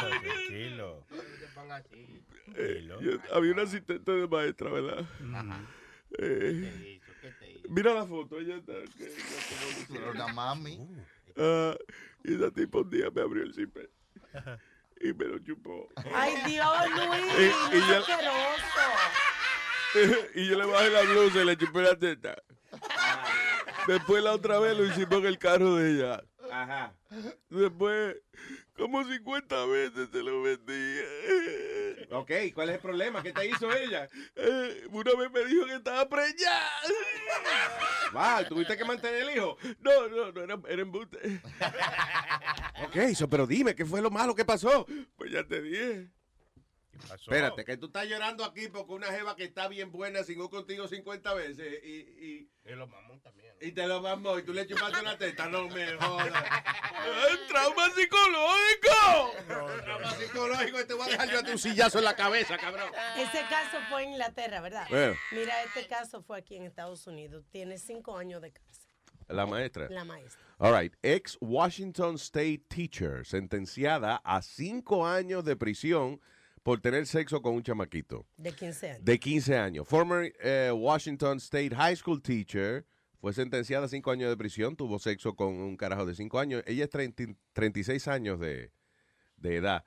Tranquilo. 0.00 1.06
Eh, 2.56 2.84
yo- 3.00 3.18
había 3.32 3.52
una 3.52 3.62
asistente 3.62 4.10
de 4.12 4.26
maestra, 4.28 4.70
¿verdad? 4.70 5.04
Eh, 6.18 7.00
mira 7.68 7.94
la 7.94 8.04
foto, 8.04 8.38
ella 8.40 8.56
está. 8.56 8.72
Pero 9.88 10.10
una 10.10 10.28
mami. 10.32 10.80
Ah, 11.36 11.76
y 12.24 12.34
esa 12.34 12.50
tipo 12.50 12.80
un 12.80 12.90
día 12.90 13.10
me 13.10 13.20
abrió 13.22 13.42
el 13.44 13.54
zipper 13.54 13.88
y 15.00 15.12
me 15.12 15.24
lo 15.24 15.38
chupó. 15.38 15.88
Ay, 16.14 16.34
Dios, 16.46 16.68
Luis, 16.90 17.34
y 17.72 17.76
y 20.40 20.48
yo 20.48 20.56
le 20.56 20.66
bajé 20.66 20.90
la 20.90 21.02
blusa 21.02 21.42
y 21.42 21.44
le 21.46 21.56
chupé 21.56 21.82
la 21.82 21.98
teta. 21.98 22.36
Después 23.86 24.22
la 24.22 24.32
otra 24.32 24.60
vez 24.60 24.76
lo 24.76 24.84
hicimos 24.84 25.18
en 25.20 25.26
el 25.26 25.38
carro 25.38 25.76
de 25.76 25.90
ella. 25.90 26.22
Ajá. 26.50 26.94
Después, 27.48 28.16
como 28.76 29.04
50 29.04 29.66
veces 29.66 30.08
se 30.10 30.22
lo 30.22 30.42
vendí. 30.42 30.98
Ok, 32.10 32.30
¿cuál 32.54 32.70
es 32.70 32.76
el 32.76 32.80
problema? 32.80 33.22
¿Qué 33.22 33.32
te 33.32 33.46
hizo 33.46 33.72
ella? 33.72 34.08
Eh, 34.34 34.86
una 34.90 35.14
vez 35.14 35.30
me 35.30 35.44
dijo 35.44 35.66
que 35.66 35.74
estaba 35.74 36.08
preñada. 36.08 36.70
Va, 38.16 38.46
¿tuviste 38.46 38.76
que 38.76 38.84
mantener 38.84 39.22
el 39.22 39.36
hijo? 39.36 39.56
No, 39.80 40.08
no, 40.08 40.32
no, 40.32 40.42
era, 40.42 40.58
era 40.68 40.82
embuste. 40.82 41.40
ok, 42.86 43.14
so, 43.14 43.28
pero 43.28 43.46
dime, 43.46 43.74
¿qué 43.74 43.84
fue 43.84 44.02
lo 44.02 44.10
malo 44.10 44.34
que 44.34 44.44
pasó? 44.44 44.86
Pues 45.16 45.30
ya 45.30 45.46
te 45.46 45.62
dije. 45.62 46.10
Espérate, 47.14 47.64
que 47.64 47.76
tú 47.76 47.86
estás 47.86 48.06
llorando 48.06 48.44
aquí 48.44 48.68
porque 48.68 48.92
una 48.92 49.06
jeva 49.08 49.36
que 49.36 49.44
está 49.44 49.68
bien 49.68 49.90
buena 49.92 50.22
cingó 50.24 50.50
contigo 50.50 50.86
50 50.88 51.34
veces 51.34 51.82
y, 51.84 51.88
y, 51.88 52.50
Y 52.66 52.74
los 52.74 52.88
mamón 52.88 53.20
también. 53.20 53.54
y 53.60 53.72
te 53.72 53.86
lo 53.86 54.00
mamó 54.00 54.38
y 54.38 54.42
tú 54.42 54.52
le 54.52 54.66
chupaste 54.66 55.02
la 55.02 55.16
teta. 55.18 55.48
No 55.48 55.68
me 55.68 55.94
jodas. 55.96 56.28
¡Es 57.30 57.46
trauma 57.48 57.86
psicológico! 57.90 59.32
trauma 59.82 60.10
psicológico 60.12 60.80
y 60.80 60.86
te 60.86 60.94
voy 60.94 61.08
a 61.08 61.10
dejar 61.12 61.30
yo 61.30 61.38
a 61.40 61.42
tu 61.42 61.58
sillazo 61.58 61.98
en 61.98 62.04
la 62.04 62.14
cabeza, 62.16 62.56
cabrón. 62.58 62.90
Ese 63.16 63.40
caso 63.48 63.78
fue 63.88 64.04
en 64.04 64.10
Inglaterra, 64.10 64.60
¿verdad? 64.60 64.86
Bueno. 64.90 65.14
Mira, 65.32 65.62
este 65.64 65.86
caso 65.86 66.22
fue 66.22 66.38
aquí 66.38 66.56
en 66.56 66.64
Estados 66.64 67.06
Unidos. 67.06 67.44
Tiene 67.50 67.78
cinco 67.78 68.16
años 68.16 68.42
de 68.42 68.52
cárcel. 68.52 68.86
La 69.28 69.46
maestra. 69.46 69.88
La 69.90 70.04
maestra. 70.04 70.40
All 70.58 70.74
right. 70.76 70.92
Ex 71.02 71.38
Washington 71.40 72.16
State 72.16 72.64
teacher 72.68 73.24
sentenciada 73.24 74.20
a 74.24 74.42
cinco 74.42 75.06
años 75.06 75.44
de 75.44 75.56
prisión 75.56 76.20
por 76.62 76.80
tener 76.80 77.06
sexo 77.06 77.40
con 77.40 77.54
un 77.54 77.62
chamaquito 77.62 78.26
De 78.36 78.52
15 78.52 78.90
años. 78.90 79.04
de 79.04 79.18
15 79.18 79.56
años. 79.58 79.88
Former 79.88 80.32
eh, 80.40 80.70
Washington 80.74 81.38
State 81.38 81.74
High 81.74 81.96
School 81.96 82.20
teacher 82.22 82.84
fue 83.20 83.32
sentenciada 83.32 83.86
a 83.86 83.88
cinco 83.88 84.10
años 84.10 84.28
de 84.30 84.36
prisión. 84.36 84.76
Tuvo 84.76 84.98
sexo 84.98 85.34
con 85.34 85.48
un 85.54 85.76
carajo 85.76 86.06
de 86.06 86.14
cinco 86.14 86.38
años. 86.38 86.62
Ella 86.66 86.84
es 86.84 86.90
30 86.90 87.24
36 87.52 88.08
años 88.08 88.40
de, 88.40 88.72
de 89.36 89.56
edad. 89.56 89.84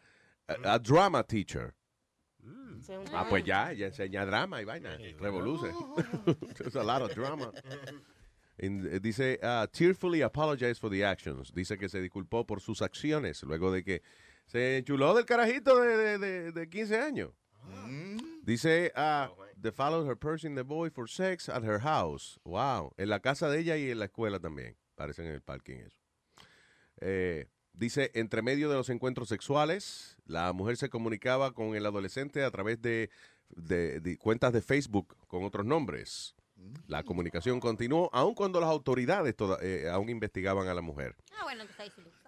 A, 0.47 0.73
a 0.73 0.79
drama 0.79 1.23
teacher. 1.23 1.73
Ah, 3.13 3.25
pues 3.29 3.45
ya, 3.45 3.71
ella 3.71 3.87
enseña 3.87 4.25
drama 4.25 4.61
y 4.61 4.65
vaina. 4.65 4.97
Revoluce. 5.19 5.67
There's 6.57 6.75
a 6.75 6.83
lot 6.83 7.01
of 7.01 7.13
drama. 7.15 7.51
In- 8.57 8.87
eh, 8.91 8.99
dice, 8.99 9.39
uh, 9.41 9.67
tearfully 9.67 10.21
apologize 10.21 10.77
for 10.77 10.89
the 10.91 11.05
actions. 11.05 11.51
Dice 11.53 11.77
que 11.77 11.87
se 11.87 12.01
disculpó 12.01 12.45
por 12.45 12.59
sus 12.61 12.81
acciones 12.81 13.41
luego 13.43 13.71
de 13.71 13.83
que 13.83 14.01
se 14.45 14.77
enchuló 14.77 15.13
del 15.15 15.25
carajito 15.25 15.79
de, 15.81 15.97
de, 15.97 16.17
de- 16.17 16.51
de 16.51 16.69
15 16.69 16.99
años. 16.99 17.31
Dice, 18.43 18.91
uh, 18.95 19.27
they 19.61 19.71
followed 19.71 20.05
her 20.07 20.17
pursuing 20.17 20.55
the 20.55 20.63
boy 20.63 20.89
for 20.89 21.07
sex 21.09 21.47
at 21.49 21.63
her 21.63 21.79
house. 21.79 22.39
Wow. 22.43 22.91
En 22.97 23.09
la 23.09 23.19
casa 23.19 23.49
de 23.49 23.59
ella 23.59 23.77
y 23.77 23.89
en 23.89 23.99
la 23.99 24.05
escuela 24.05 24.39
también. 24.39 24.75
Parecen 24.95 25.25
en 25.27 25.33
el 25.33 25.41
parking 25.41 25.77
eso. 25.77 25.97
Eh, 26.99 27.47
dice, 27.73 28.11
entre 28.13 28.41
medio 28.41 28.69
de 28.69 28.75
los 28.75 28.89
encuentros 28.89 29.29
sexuales, 29.29 30.17
la 30.25 30.51
mujer 30.53 30.77
se 30.77 30.89
comunicaba 30.89 31.53
con 31.53 31.75
el 31.75 31.85
adolescente 31.85 32.43
a 32.43 32.51
través 32.51 32.81
de, 32.81 33.09
de- 33.49 33.99
de 34.01 34.17
cuentas 34.17 34.51
de 34.53 34.61
Facebook 34.61 35.15
con 35.27 35.43
otros 35.43 35.65
nombres. 35.65 36.35
La 36.87 37.03
comunicación 37.03 37.59
continuó, 37.59 38.09
aun 38.13 38.35
cuando 38.35 38.59
las 38.59 38.69
autoridades 38.69 39.35
toda- 39.35 39.57
eh, 39.61 39.89
aún 39.89 40.09
investigaban 40.09 40.67
a 40.67 40.73
la 40.73 40.81
mujer. 40.81 41.15
Ah, 41.39 41.43
bueno. 41.43 41.63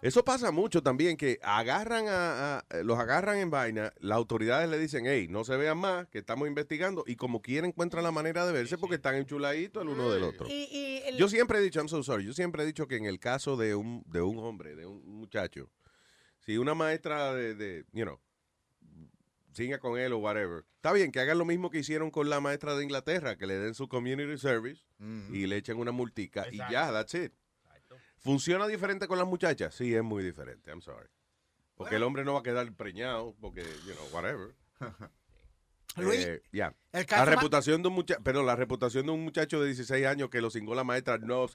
Eso 0.01 0.23
pasa 0.23 0.51
mucho 0.51 0.81
también, 0.83 1.17
que 1.17 1.39
agarran 1.41 2.07
a, 2.07 2.59
a- 2.59 2.65
los 2.83 2.97
agarran 2.99 3.37
en 3.37 3.49
vaina, 3.49 3.91
las 3.99 4.17
autoridades 4.17 4.69
le 4.69 4.77
dicen, 4.77 5.05
hey, 5.07 5.27
no 5.29 5.43
se 5.43 5.55
vean 5.57 5.77
más, 5.77 6.07
que 6.09 6.19
estamos 6.19 6.47
investigando, 6.47 7.03
y 7.07 7.15
como 7.15 7.41
quiera 7.41 7.65
encuentran 7.67 8.03
la 8.03 8.11
manera 8.11 8.45
de 8.45 8.53
verse 8.53 8.77
porque 8.77 8.95
están 8.95 9.15
enchuladitos 9.15 9.81
el 9.83 9.89
uno 9.89 10.09
del 10.11 10.23
otro. 10.23 10.47
Y, 10.47 10.67
y 10.71 11.01
el- 11.07 11.17
Yo 11.17 11.27
siempre 11.27 11.59
he 11.59 11.61
dicho, 11.61 11.79
I'm 11.79 11.89
so 11.89 12.03
sorry, 12.03 12.25
yo 12.25 12.33
siempre 12.33 12.63
he 12.63 12.65
dicho 12.65 12.87
que 12.87 12.97
en 12.97 13.05
el 13.05 13.19
caso 13.19 13.57
de 13.57 13.73
un, 13.75 14.03
de 14.07 14.21
un 14.21 14.37
hombre, 14.39 14.75
de 14.75 14.85
un 14.85 15.03
muchacho, 15.19 15.69
si 16.39 16.57
una 16.57 16.75
maestra 16.75 17.33
de, 17.33 17.55
de, 17.55 17.85
you 17.93 18.03
know, 18.03 18.19
siga 19.55 19.79
con 19.79 19.97
él 19.97 20.13
o 20.13 20.17
whatever, 20.17 20.65
está 20.75 20.91
bien 20.91 21.11
que 21.11 21.19
hagan 21.19 21.37
lo 21.37 21.45
mismo 21.45 21.69
que 21.69 21.79
hicieron 21.79 22.11
con 22.11 22.29
la 22.29 22.39
maestra 22.39 22.75
de 22.75 22.83
Inglaterra, 22.83 23.37
que 23.37 23.47
le 23.47 23.57
den 23.57 23.73
su 23.73 23.87
community 23.87 24.37
service 24.37 24.83
y 25.31 25.47
le 25.47 25.57
echen 25.57 25.77
una 25.77 25.91
multica 25.91 26.45
y 26.51 26.57
ya, 26.57 26.91
that's 26.91 27.13
it. 27.15 27.33
¿Funciona 28.17 28.67
diferente 28.67 29.07
con 29.07 29.17
las 29.17 29.27
muchachas? 29.27 29.75
Sí, 29.75 29.93
es 29.93 30.03
muy 30.03 30.23
diferente, 30.23 30.71
I'm 30.71 30.81
sorry. 30.81 31.07
Porque 31.75 31.95
el 31.95 32.03
hombre 32.03 32.23
no 32.23 32.33
va 32.33 32.39
a 32.39 32.43
quedar 32.43 32.71
preñado, 32.73 33.35
porque, 33.39 33.63
you 33.85 33.93
know, 33.93 34.07
whatever. 34.11 34.55
Luis, 35.95 36.25
Eh, 36.25 36.41
el 36.51 37.05
La 37.09 37.25
reputación 37.25 37.81
de 37.81 37.87
un 37.87 37.93
muchacho, 37.95 38.19
pero 38.23 38.43
la 38.43 38.55
reputación 38.55 39.05
de 39.05 39.11
un 39.13 39.23
muchacho 39.23 39.59
de 39.61 39.67
16 39.67 40.05
años 40.05 40.29
que 40.29 40.41
lo 40.41 40.49
cingó 40.49 40.75
la 40.75 40.83
maestra 40.83 41.17
no, 41.17 41.47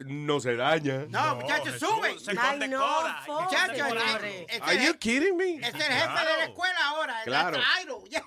no 0.00 0.40
se 0.40 0.56
daña. 0.56 1.06
No, 1.08 1.36
muchachos, 1.36 1.78
sube. 1.78 2.18
se 2.18 2.32
Ay, 2.38 2.68
no, 2.68 3.02
Muchachos, 3.26 3.76
señores. 3.76 4.46
es, 4.48 4.60
Are 4.62 4.84
you 4.84 4.94
kidding 4.98 5.36
me? 5.36 5.54
es 5.56 5.74
el 5.74 5.82
jefe 5.82 5.90
de 5.90 6.36
la 6.38 6.44
escuela 6.44 6.78
ahora. 6.88 7.16
Claro. 7.24 7.58
Idol. 7.82 8.08
Yeah, 8.08 8.22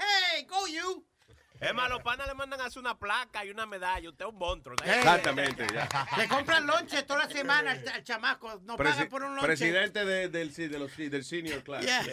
go 0.48 0.66
you. 0.68 1.06
Es 1.62 1.74
más, 1.74 1.90
los 1.90 2.02
panas 2.04 2.26
le 2.26 2.36
mandan 2.36 2.62
a 2.62 2.66
hacer 2.68 2.80
una 2.80 2.98
placa 2.98 3.44
y 3.44 3.50
una 3.50 3.66
medalla. 3.66 4.10
Usted 4.10 4.24
es 4.26 4.32
un 4.32 4.38
monstruo. 4.40 4.78
Exactamente, 4.82 5.68
ya. 5.74 5.90
Le 6.18 6.26
compran 6.30 6.66
lonche 6.66 7.04
toda 7.04 7.26
la 7.26 7.30
semana 7.30 7.72
al, 7.72 7.86
al 7.86 8.02
chamaco. 8.06 8.62
No 8.64 8.78
Presi- 8.78 8.92
pagan 8.94 9.10
por 9.10 9.24
un 9.24 9.32
lonche. 9.36 9.46
presidente 9.46 10.06
de- 10.06 10.30
del, 10.30 10.54
de 10.56 10.80
los, 10.80 10.96
del 10.96 11.26
senior 11.26 11.62
class. 11.62 11.84
Yeah. 11.84 12.04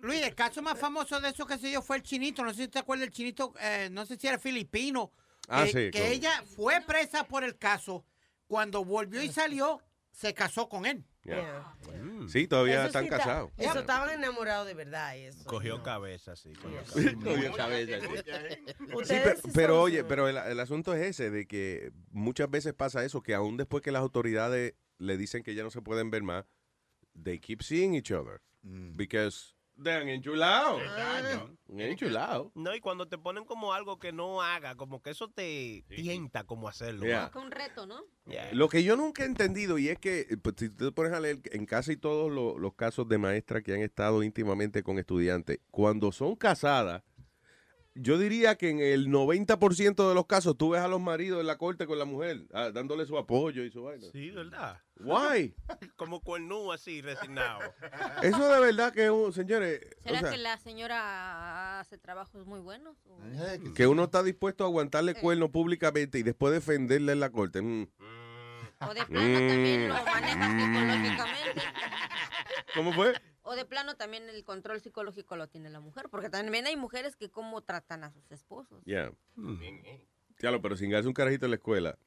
Luis, 0.00 0.22
el 0.22 0.34
caso 0.34 0.62
más 0.62 0.78
famoso 0.78 1.20
de 1.20 1.30
eso 1.30 1.46
que 1.46 1.58
se 1.58 1.68
dio 1.68 1.82
fue 1.82 1.96
el 1.96 2.02
chinito. 2.02 2.44
No 2.44 2.52
sé 2.54 2.62
si 2.64 2.68
te 2.68 2.78
acuerdas 2.78 3.06
del 3.06 3.10
chinito, 3.14 3.52
eh, 3.60 3.88
no 3.90 4.06
sé 4.06 4.16
si 4.16 4.26
era 4.26 4.38
filipino. 4.38 5.12
Ah, 5.48 5.64
que, 5.64 5.68
sí, 5.70 5.74
que 5.74 5.90
claro. 5.90 6.06
ella 6.08 6.44
fue 6.56 6.80
presa 6.86 7.24
por 7.24 7.42
el 7.44 7.56
caso. 7.58 8.04
Cuando 8.46 8.84
volvió 8.84 9.22
y 9.22 9.30
salió, 9.32 9.80
se 10.10 10.32
casó 10.34 10.68
con 10.68 10.86
él. 10.86 11.04
Yeah. 11.24 11.74
Sí, 12.28 12.46
todavía 12.48 12.76
Eso 12.78 12.86
están 12.86 13.02
sí 13.02 13.06
está- 13.08 13.18
casados. 13.18 13.52
Eso 13.58 13.80
estaban 13.80 14.10
enamorados 14.10 14.66
de 14.66 14.74
verdad. 14.74 15.16
Eso. 15.16 15.44
Cogió 15.44 15.82
cabeza, 15.82 16.34
sí. 16.36 16.52
cogió 16.54 16.82
Sí, 16.86 17.04
cabeza. 17.04 17.18
cogió 17.24 17.54
cabeza, 17.54 18.00
sí. 18.00 19.04
Sí, 19.04 19.50
pero, 19.52 19.82
oye, 19.82 20.04
pero 20.04 20.28
el, 20.28 20.36
el 20.38 20.60
asunto 20.60 20.94
es 20.94 21.02
ese, 21.06 21.30
de 21.30 21.46
que 21.46 21.92
muchas 22.10 22.48
veces 22.50 22.72
pasa 22.72 23.04
eso, 23.04 23.22
que 23.22 23.34
aún 23.34 23.56
después 23.58 23.82
que 23.82 23.92
las 23.92 24.00
autoridades 24.00 24.74
le 24.98 25.16
dicen 25.18 25.42
que 25.42 25.54
ya 25.54 25.62
no 25.62 25.70
se 25.70 25.82
pueden 25.82 26.10
ver 26.10 26.22
más, 26.22 26.46
they 27.22 27.38
keep 27.38 27.62
seeing 27.62 27.94
each 27.94 28.10
other. 28.10 28.40
Because 28.62 29.54
they 29.82 29.92
han 29.94 30.08
enchulado. 30.08 30.78
Han 31.70 31.80
enchulado. 31.80 32.50
No, 32.54 32.74
y 32.74 32.80
cuando 32.80 33.06
te 33.08 33.18
ponen 33.18 33.44
como 33.44 33.72
algo 33.72 33.98
que 33.98 34.12
no 34.12 34.42
haga, 34.42 34.74
como 34.74 35.02
que 35.02 35.10
eso 35.10 35.28
te 35.28 35.84
tienta 35.88 36.44
como 36.44 36.68
hacerlo. 36.68 37.04
Yeah. 37.06 37.30
Un 37.34 37.50
reto, 37.50 37.86
¿no? 37.86 38.00
Lo 38.52 38.68
que 38.68 38.82
yo 38.84 38.96
nunca 38.96 39.22
he 39.22 39.26
entendido, 39.26 39.78
y 39.78 39.88
es 39.88 39.98
que 39.98 40.20
eh, 40.30 40.36
pues, 40.42 40.56
si 40.58 40.68
tú 40.70 40.86
te 40.86 40.92
pones 40.92 41.12
a 41.12 41.20
leer 41.20 41.40
en 41.52 41.66
casi 41.66 41.96
todos 41.96 42.30
lo- 42.32 42.58
los 42.58 42.74
casos 42.74 43.08
de 43.08 43.18
maestras 43.18 43.62
que 43.62 43.72
han 43.74 43.80
estado 43.80 44.22
íntimamente 44.22 44.82
con 44.82 44.98
estudiantes, 44.98 45.60
cuando 45.70 46.12
son 46.12 46.36
casadas, 46.36 47.02
yo 48.00 48.18
diría 48.18 48.56
que 48.56 48.70
en 48.70 48.80
el 48.80 49.08
90% 49.08 50.08
de 50.08 50.14
los 50.14 50.26
casos 50.26 50.56
tú 50.56 50.70
ves 50.70 50.80
a 50.80 50.88
los 50.88 51.00
maridos 51.00 51.40
en 51.40 51.46
la 51.46 51.58
corte 51.58 51.86
con 51.86 51.98
la 51.98 52.04
mujer, 52.04 52.46
ah, 52.52 52.70
dándole 52.72 53.04
su 53.06 53.16
apoyo 53.18 53.62
y 53.64 53.70
su 53.70 53.82
vaina. 53.84 54.06
Sí, 54.12 54.30
¿verdad? 54.30 54.80
Why? 55.00 55.54
Como 55.96 56.20
cuernú 56.20 56.72
así, 56.72 57.00
resignado. 57.02 57.60
Eso 58.22 58.48
de 58.48 58.60
verdad 58.60 58.92
que, 58.92 59.10
un- 59.10 59.32
señores, 59.32 59.80
o 60.00 60.08
¿Será 60.08 60.20
sea, 60.20 60.30
que 60.30 60.36
la 60.38 60.56
señora 60.58 61.80
hace 61.80 61.98
trabajos 61.98 62.46
muy 62.46 62.60
buenos? 62.60 62.96
o- 63.06 63.74
que 63.74 63.86
uno 63.86 64.04
está 64.04 64.22
dispuesto 64.22 64.64
a 64.64 64.66
aguantarle 64.66 65.14
cuerno 65.14 65.50
públicamente 65.50 66.18
y 66.18 66.22
después 66.22 66.52
defenderle 66.52 67.12
en 67.12 67.20
la 67.20 67.30
corte. 67.30 67.62
mm. 67.62 67.86
O 68.80 68.94
de 68.94 69.04
plano 69.06 69.38
también 69.48 69.88
lo 69.88 69.94
Mm. 69.94 70.04
maneja 70.04 70.50
psicológicamente. 70.50 71.62
¿Cómo 72.74 72.92
fue? 72.92 73.12
O 73.50 73.56
de 73.56 73.64
plano 73.64 73.96
también 73.96 74.28
el 74.28 74.44
control 74.44 74.78
psicológico 74.82 75.34
lo 75.34 75.48
tiene 75.48 75.70
la 75.70 75.80
mujer. 75.80 76.10
Porque 76.10 76.28
también 76.28 76.66
hay 76.66 76.76
mujeres 76.76 77.16
que 77.16 77.30
cómo 77.30 77.62
tratan 77.62 78.04
a 78.04 78.10
sus 78.10 78.30
esposos. 78.30 78.82
Ya. 78.84 79.10
Claro, 80.36 80.60
pero 80.60 80.76
sin 80.76 80.90
darse 80.90 81.08
un 81.08 81.14
carajito 81.14 81.46
en 81.46 81.52
la 81.52 81.56
escuela, 81.56 81.98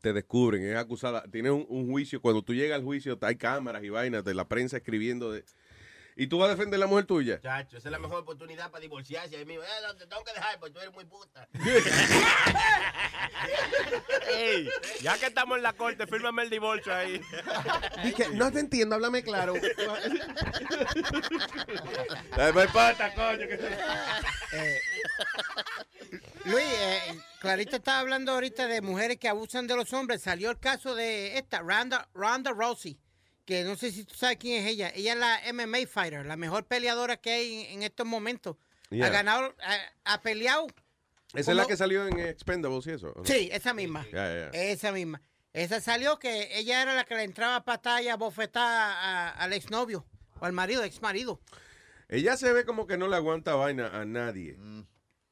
te 0.00 0.14
descubren, 0.14 0.64
es 0.64 0.76
acusada, 0.76 1.22
tiene 1.30 1.50
un, 1.50 1.66
un 1.68 1.90
juicio, 1.90 2.22
cuando 2.22 2.40
tú 2.42 2.54
llegas 2.54 2.78
al 2.78 2.84
juicio 2.84 3.18
hay 3.20 3.36
cámaras 3.36 3.84
y 3.84 3.90
vainas 3.90 4.24
de 4.24 4.32
la 4.32 4.48
prensa 4.48 4.78
escribiendo 4.78 5.32
de... 5.32 5.44
¿Y 6.20 6.26
tú 6.26 6.38
vas 6.38 6.48
a 6.48 6.56
defender 6.56 6.80
la 6.80 6.88
mujer 6.88 7.06
tuya? 7.06 7.40
Chacho, 7.40 7.76
esa 7.76 7.88
es 7.88 7.92
la 7.92 8.00
mejor 8.00 8.22
oportunidad 8.22 8.72
para 8.72 8.82
divorciarse. 8.82 9.36
Ahí 9.36 9.44
mismo, 9.44 9.62
eh, 9.62 9.66
no, 9.86 9.94
te 9.94 10.04
tengo 10.04 10.24
que 10.24 10.32
dejar 10.32 10.58
porque 10.58 10.74
tú 10.74 10.80
eres 10.80 10.92
muy 10.92 11.04
puta. 11.04 11.46
Ey, 14.28 14.68
ya 15.00 15.16
que 15.16 15.26
estamos 15.26 15.58
en 15.58 15.62
la 15.62 15.74
corte, 15.74 16.08
fírmame 16.08 16.42
el 16.42 16.50
divorcio 16.50 16.92
ahí. 16.92 17.20
no 18.34 18.50
te 18.50 18.58
entiendo, 18.58 18.96
háblame 18.96 19.22
claro. 19.22 19.54
Dame 22.36 22.66
pata, 22.66 23.14
coño. 23.14 23.46
Eh, 24.52 24.80
Luis, 26.46 26.66
eh, 26.66 27.20
Clarita 27.38 27.76
estaba 27.76 28.00
hablando 28.00 28.32
ahorita 28.32 28.66
de 28.66 28.82
mujeres 28.82 29.18
que 29.18 29.28
abusan 29.28 29.68
de 29.68 29.76
los 29.76 29.92
hombres. 29.92 30.22
Salió 30.22 30.50
el 30.50 30.58
caso 30.58 30.96
de 30.96 31.38
esta, 31.38 31.60
Ronda, 31.60 32.08
Ronda 32.12 32.50
Rousey, 32.50 32.98
que 33.48 33.64
no 33.64 33.76
sé 33.76 33.90
si 33.90 34.04
tú 34.04 34.14
sabes 34.14 34.36
quién 34.36 34.62
es 34.62 34.70
ella. 34.70 34.92
Ella 34.94 35.14
es 35.14 35.18
la 35.18 35.40
MMA 35.54 35.86
fighter, 35.86 36.26
la 36.26 36.36
mejor 36.36 36.66
peleadora 36.66 37.16
que 37.16 37.30
hay 37.30 37.64
en, 37.64 37.72
en 37.78 37.82
estos 37.84 38.04
momentos. 38.06 38.56
Yeah. 38.90 39.06
Ha 39.06 39.08
ganado, 39.08 39.54
ha, 39.62 39.78
ha 40.14 40.20
peleado. 40.20 40.66
Esa 41.32 41.52
es 41.52 41.56
la 41.56 41.64
que 41.66 41.74
salió 41.76 42.06
en 42.06 42.18
Expendables 42.20 42.86
y 42.86 42.90
eso. 42.90 43.14
Sí, 43.24 43.48
esa 43.50 43.72
misma. 43.72 44.06
Esa 44.52 44.92
misma. 44.92 45.22
Esa 45.54 45.80
salió 45.80 46.18
que 46.18 46.58
ella 46.58 46.82
era 46.82 46.94
la 46.94 47.04
que 47.04 47.14
le 47.14 47.22
entraba 47.22 47.56
a 47.56 47.64
patalla, 47.64 48.16
bofetada 48.16 48.92
a- 48.92 49.30
al 49.30 49.54
exnovio 49.54 50.04
o 50.40 50.44
al 50.44 50.52
marido, 50.52 50.84
ex 50.84 51.00
marido. 51.00 51.40
Ella 52.08 52.36
se 52.36 52.52
ve 52.52 52.66
como 52.66 52.86
que 52.86 52.98
no 52.98 53.08
le 53.08 53.16
aguanta 53.16 53.54
vaina 53.54 53.88
a 53.98 54.04
nadie. 54.04 54.58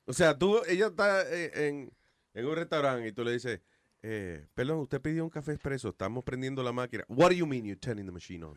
O 0.06 0.14
sea, 0.14 0.38
tú, 0.38 0.62
ella 0.66 0.86
está 0.86 1.20
eh, 1.30 1.68
en, 1.68 1.93
en 2.32 2.47
un 2.47 2.56
restaurante 2.56 3.09
y 3.09 3.12
tú 3.12 3.24
le 3.24 3.32
dices, 3.32 3.60
eh, 4.08 4.46
perdón, 4.54 4.78
usted 4.78 5.00
pidió 5.00 5.24
un 5.24 5.30
café 5.30 5.52
expreso, 5.52 5.88
estamos 5.88 6.22
prendiendo 6.22 6.62
la 6.62 6.70
máquina. 6.70 7.04
What 7.08 7.30
do 7.30 7.34
you 7.34 7.44
mean 7.44 7.64
you're 7.64 7.80
turning 7.80 8.06
the 8.06 8.12
machine 8.12 8.44
on? 8.44 8.56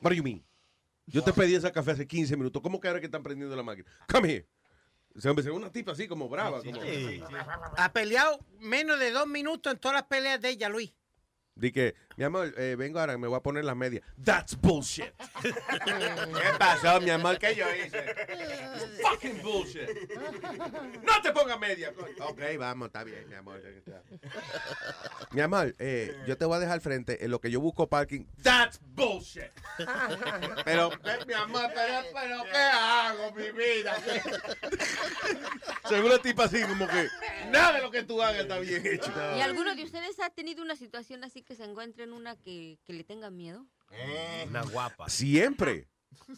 What 0.00 0.10
do 0.10 0.14
you 0.14 0.22
mean? 0.22 0.42
Yo 1.06 1.22
te 1.22 1.34
pedí 1.34 1.54
ese 1.54 1.70
café 1.70 1.90
hace 1.90 2.06
15 2.06 2.34
minutos. 2.38 2.62
¿Cómo 2.62 2.80
que 2.80 2.88
ahora 2.88 2.98
que 2.98 3.06
están 3.06 3.22
prendiendo 3.22 3.54
la 3.54 3.62
máquina? 3.62 3.86
Come 4.10 4.32
here. 4.32 4.46
Sea, 5.16 5.32
es 5.36 5.46
una 5.46 5.70
tipa 5.70 5.92
así 5.92 6.08
como 6.08 6.30
brava. 6.30 6.62
como, 6.62 6.80
Ha 7.76 7.92
peleado 7.92 8.40
menos 8.58 8.98
de 8.98 9.10
dos 9.10 9.26
minutos 9.26 9.70
en 9.70 9.78
todas 9.78 9.96
las 9.96 10.04
peleas 10.04 10.40
de 10.40 10.48
ella, 10.48 10.70
Luis. 10.70 10.94
Di 11.54 11.70
que, 11.70 11.94
mi 12.16 12.24
amor, 12.24 12.54
eh, 12.56 12.76
vengo 12.76 13.00
ahora, 13.00 13.18
me 13.18 13.26
voy 13.26 13.36
a 13.36 13.40
poner 13.40 13.64
las 13.64 13.76
medias. 13.76 14.02
That's 14.22 14.60
bullshit. 14.60 15.12
¿Qué 15.42 16.58
pasó, 16.58 17.00
mi 17.00 17.10
amor? 17.10 17.38
¿Qué 17.38 17.54
yo 17.54 17.66
hice? 17.74 18.14
Fucking 19.02 19.42
bullshit. 19.42 19.88
No 21.02 21.22
te 21.22 21.32
pongas 21.32 21.58
medias. 21.58 21.92
Ok, 22.20 22.40
vamos, 22.58 22.86
está 22.86 23.04
bien, 23.04 23.28
mi 23.28 23.34
amor. 23.34 23.60
Mi 25.32 25.40
amor, 25.40 25.74
eh, 25.78 26.16
yo 26.26 26.36
te 26.36 26.44
voy 26.44 26.56
a 26.56 26.60
dejar 26.60 26.80
frente 26.80 27.24
en 27.24 27.30
lo 27.30 27.40
que 27.40 27.50
yo 27.50 27.60
busco 27.60 27.88
parking. 27.88 28.24
That's 28.42 28.78
bullshit. 28.80 29.50
Pero, 30.64 30.92
eh, 30.92 31.18
mi 31.26 31.34
amor, 31.34 31.70
pero, 31.74 32.02
pero 32.12 32.44
¿qué 32.44 32.56
hago, 32.56 33.32
mi 33.32 33.50
vida? 33.50 33.96
Seguro 35.88 36.18
tipo 36.20 36.42
así, 36.42 36.62
como 36.62 36.86
que 36.86 37.08
nada 37.50 37.72
de 37.72 37.82
lo 37.82 37.90
que 37.90 38.02
tú 38.04 38.22
hagas 38.22 38.42
está 38.42 38.58
bien 38.58 38.86
hecho. 38.86 39.12
¿Y 39.36 39.40
alguno 39.40 39.74
de 39.74 39.82
ustedes 39.82 40.18
ha 40.20 40.30
tenido 40.30 40.62
una 40.62 40.76
situación 40.76 41.24
así 41.24 41.42
que 41.42 41.54
se 41.54 41.64
encuentre 41.64 42.03
en 42.04 42.12
una 42.12 42.36
que, 42.36 42.78
que 42.84 42.92
le 42.92 43.04
tenga 43.04 43.30
miedo? 43.30 43.66
Una 44.48 44.62
guapa. 44.62 45.08
Siempre. 45.08 45.88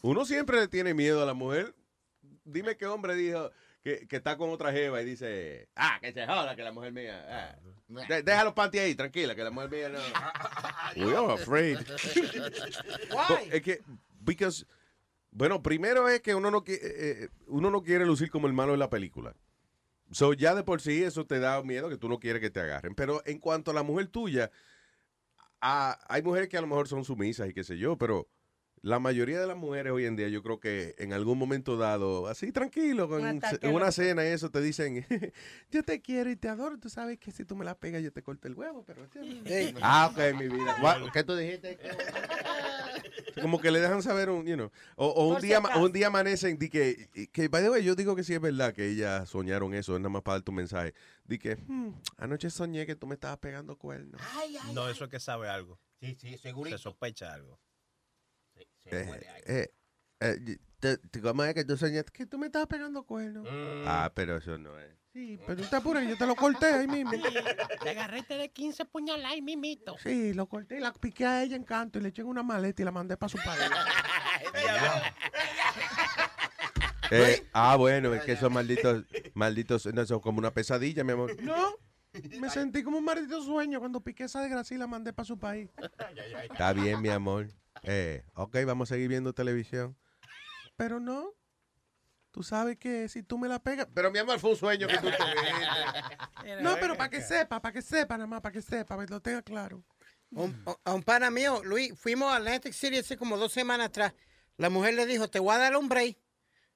Uno 0.03 0.25
siempre 0.25 0.59
le 0.61 0.69
tiene 0.69 0.95
miedo 0.95 1.23
a 1.23 1.27
la 1.27 1.35
mujer. 1.35 1.75
Dime 2.45 2.77
qué 2.77 2.87
hombre 2.87 3.15
dijo 3.15 3.51
que, 3.83 4.07
que 4.09 4.17
está 4.17 4.37
con 4.37 4.51
otra 4.51 4.73
jeva 4.73 5.01
y 5.03 5.05
dice, 5.05 5.69
ah, 5.77 5.99
que 6.01 6.13
se 6.13 6.27
joda, 6.27 6.57
que 6.57 6.63
la 6.63 6.73
mujer 6.73 6.93
mía. 6.93 7.25
ah. 7.29 7.59
De- 8.09 8.23
deja 8.23 8.45
los 8.45 8.53
panties 8.55 8.83
ahí, 8.85 8.95
tranquila, 8.95 9.35
que 9.35 9.45
la 9.45 9.51
mujer 9.51 9.71
mía 9.71 9.89
no. 9.91 9.99
We 11.07 11.15
are 11.17 11.33
afraid. 11.35 11.79
Why? 13.11 13.49
Es 13.53 13.63
que, 13.63 13.83
because, 14.21 14.67
bueno, 15.31 15.63
primero 15.63 16.09
es 16.09 16.21
que 16.21 16.35
uno 16.35 16.51
no, 16.51 16.65
qui- 16.65 16.79
eh, 16.81 17.29
uno 17.47 17.71
no 17.71 17.83
quiere 17.83 18.07
lucir 18.07 18.31
como 18.31 18.47
el 18.47 18.53
malo 18.53 18.73
de 18.73 18.79
la 18.79 18.91
película. 18.91 19.35
So, 20.11 20.33
ya 20.33 20.55
de 20.55 20.63
por 20.63 20.81
sí 20.81 21.03
eso 21.03 21.27
te 21.27 21.39
da 21.41 21.63
miedo 21.63 21.89
que 21.89 21.97
tú 21.97 22.09
no 22.09 22.19
quieres 22.19 22.41
que 22.41 22.51
te 22.51 22.61
agarren. 22.61 22.95
Pero 22.95 23.23
en 23.27 23.39
cuanto 23.39 23.71
a 23.71 23.75
la 23.75 23.83
mujer 23.83 24.07
tuya, 24.09 24.51
ah, 25.61 25.99
hay 26.09 26.23
mujeres 26.23 26.49
que 26.49 26.57
a 26.57 26.61
lo 26.61 26.67
mejor 26.67 26.89
son 26.89 27.05
sumisas 27.05 27.49
y 27.49 27.55
qué 27.55 27.65
sé 27.65 27.79
yo, 27.79 27.97
pero 27.97 28.29
la 28.83 29.01
mayoría 29.01 29.41
de 29.41 29.47
las 29.47 29.57
mujeres 29.57 29.93
hoy 29.93 30.05
en 30.05 30.17
día 30.17 30.29
yo 30.29 30.43
creo 30.43 30.61
que 30.61 30.95
en 30.99 31.13
algún 31.13 31.39
momento 31.39 31.77
dado, 31.77 32.29
así 32.29 32.53
tranquilo, 32.53 33.09
con, 33.09 33.25
Un 33.25 33.41
en 33.61 33.75
una 33.75 33.91
cena 33.91 34.25
y 34.25 34.29
eso, 34.29 34.51
te 34.51 34.61
dicen, 34.61 35.05
yo 35.71 35.83
te 35.83 36.01
quiero 36.01 36.31
y 36.31 36.37
te 36.37 36.49
adoro, 36.49 36.79
tú 36.79 36.89
sabes 36.89 37.19
que 37.19 37.33
si 37.33 37.45
tú 37.45 37.57
me 37.57 37.65
la 37.65 37.77
pegas 37.77 38.03
yo 38.03 38.13
te 38.13 38.23
corto 38.23 38.47
el 38.49 38.55
huevo, 38.55 38.85
pero... 38.87 39.09
Ey. 39.45 39.75
Ah, 39.83 40.13
ok, 40.13 40.39
mi 40.39 40.49
vida. 40.49 40.77
¿Qué 41.13 41.25
tú 41.25 41.35
dijiste? 41.35 41.79
Como 43.43 43.61
que 43.61 43.71
le 43.71 43.81
dejan 43.81 44.03
saber 44.03 44.31
un, 44.31 44.47
you 44.47 44.55
know, 44.55 44.71
o, 44.97 45.07
o 45.09 45.29
un 45.29 45.41
día, 45.43 45.61
un 45.83 45.93
día 45.93 46.07
amanecen, 46.09 46.59
di 46.59 46.69
que, 46.71 47.29
que, 47.33 47.49
by 47.49 47.63
the 47.63 47.71
way, 47.71 47.85
yo 47.85 47.95
digo 47.95 48.17
que 48.17 48.25
sí 48.25 48.35
es 48.35 48.41
verdad 48.41 48.73
que 48.75 48.89
ellas 48.89 49.29
soñaron 49.29 49.75
eso, 49.75 49.95
es 49.95 50.01
nada 50.01 50.11
más 50.11 50.23
para 50.23 50.37
dar 50.37 50.43
tu 50.43 50.53
mensaje. 50.53 50.95
Di 51.25 51.39
que, 51.39 51.57
"Hmm, 51.57 51.93
anoche 52.17 52.51
soñé 52.51 52.87
que 52.87 52.97
tú 52.97 53.07
me 53.07 53.15
estabas 53.15 53.39
pegando 53.39 53.77
cuernos. 53.77 54.21
No, 54.73 54.89
eso 54.89 55.05
es 55.05 55.11
que 55.11 55.21
sabe 55.21 55.49
algo. 55.49 55.79
Sí, 56.01 56.15
sí, 56.15 56.31
Se 56.33 56.39
segurito. 56.39 56.79
sospecha 56.79 57.33
algo. 57.33 57.59
Eh, 58.87 59.21
eh, 59.47 59.69
eh, 60.21 60.37
y- 60.47 60.57
te- 60.79 60.99
te- 60.99 61.21
¿Cómo 61.21 61.43
es 61.45 61.55
que 61.55 61.65
tú 61.65 61.77
soñaste 61.77 62.13
que 62.13 62.27
tú 62.27 62.39
me 62.39 62.47
estabas 62.47 62.69
pegando 62.69 63.03
cuernos? 63.05 63.45
Mm. 63.45 63.85
Ah, 63.87 64.13
pero 64.15 64.37
eso 64.37 64.57
no 64.59 64.79
es. 64.79 64.95
Sí, 65.17 65.41
pero 65.47 65.63
tú 65.63 65.67
te 65.71 65.77
apuras, 65.77 66.07
yo 66.07 66.15
te 66.15 66.27
lo 66.27 66.37
corté 66.37 66.67
ahí 66.67 66.87
mismo. 66.87 67.13
Te 67.83 67.89
agarrete 67.89 68.37
de 68.37 68.51
15 68.51 68.85
puñaladas 68.85 69.35
y 69.35 69.41
mimito. 69.41 69.97
Sí, 70.03 70.35
lo 70.35 70.47
corté 70.47 70.77
y 70.77 70.81
la 70.81 70.93
piqué 70.93 71.25
a 71.25 71.43
ella 71.43 71.57
en 71.57 71.65
canto 71.65 71.99
y 71.99 72.03
le 72.03 72.11
eché 72.11 72.21
en 72.21 72.29
una 72.29 72.43
maleta 72.43 72.83
y 72.83 72.85
la 72.85 72.93
mandé 72.93 73.17
para 73.17 73.31
su 73.31 73.39
país. 73.39 73.63
Eh, 77.13 77.47
ah, 77.53 77.77
bueno, 77.77 78.13
es 78.13 78.25
que 78.25 78.33
esos 78.33 78.51
malditos, 78.51 79.05
malditos, 79.33 79.87
no, 79.87 80.05
son 80.05 80.19
como 80.19 80.41
una 80.41 80.53
pesadilla, 80.53 81.05
mi 81.05 81.13
amor. 81.13 81.41
No, 81.41 81.77
me 82.41 82.51
sentí 82.51 82.83
como 82.83 82.99
un 82.99 83.05
maldito 83.05 83.41
sueño 83.43 83.79
cuando 83.79 84.01
piqué 84.01 84.25
esa 84.25 84.41
desgracia 84.41 84.75
y 84.75 84.79
la 84.79 84.89
mandé 84.89 85.13
para 85.13 85.25
su 85.25 85.39
país. 85.39 85.71
Está 86.43 86.73
bien, 86.73 87.01
mi 87.01 87.11
amor. 87.11 87.47
Eh, 87.85 88.25
ok, 88.35 88.57
vamos 88.67 88.91
a 88.91 88.97
seguir 88.97 89.07
viendo 89.07 89.33
televisión. 89.33 89.97
Pero 90.77 90.99
no, 90.99 91.33
tú 92.37 92.43
sabes 92.43 92.77
que 92.77 93.09
si 93.09 93.23
tú 93.23 93.39
me 93.39 93.49
la 93.49 93.59
pegas... 93.59 93.89
Pero 93.95 94.11
mi 94.11 94.19
amor, 94.19 94.39
fue 94.39 94.51
un 94.51 94.57
sueño 94.57 94.87
que 94.87 94.99
tú 94.99 95.05
tuviste. 95.07 95.25
No, 96.61 96.77
pero 96.79 96.95
para 96.95 97.09
que 97.09 97.23
sepa, 97.23 97.63
para 97.63 97.73
que 97.73 97.81
sepa, 97.81 98.19
nada 98.19 98.27
más, 98.27 98.43
para 98.43 98.53
que 98.53 98.61
sepa, 98.61 98.95
para 98.95 99.07
que 99.07 99.15
lo 99.15 99.21
tenga 99.23 99.41
claro. 99.41 99.83
Un- 100.33 100.55
a 100.85 100.93
un 100.93 101.03
pana 101.03 101.31
mío, 101.31 101.63
Luis, 101.65 101.99
fuimos 101.99 102.31
a 102.31 102.37
Atlantic 102.37 102.75
City 102.75 102.99
hace 102.99 103.17
como 103.17 103.39
dos 103.39 103.53
semanas 103.53 103.87
atrás. 103.87 104.13
La 104.59 104.69
mujer 104.69 104.93
le 104.93 105.07
dijo, 105.07 105.29
te 105.31 105.39
voy 105.39 105.55
a 105.55 105.59
dar 105.59 105.75
un 105.79 105.89
break. 105.89 106.19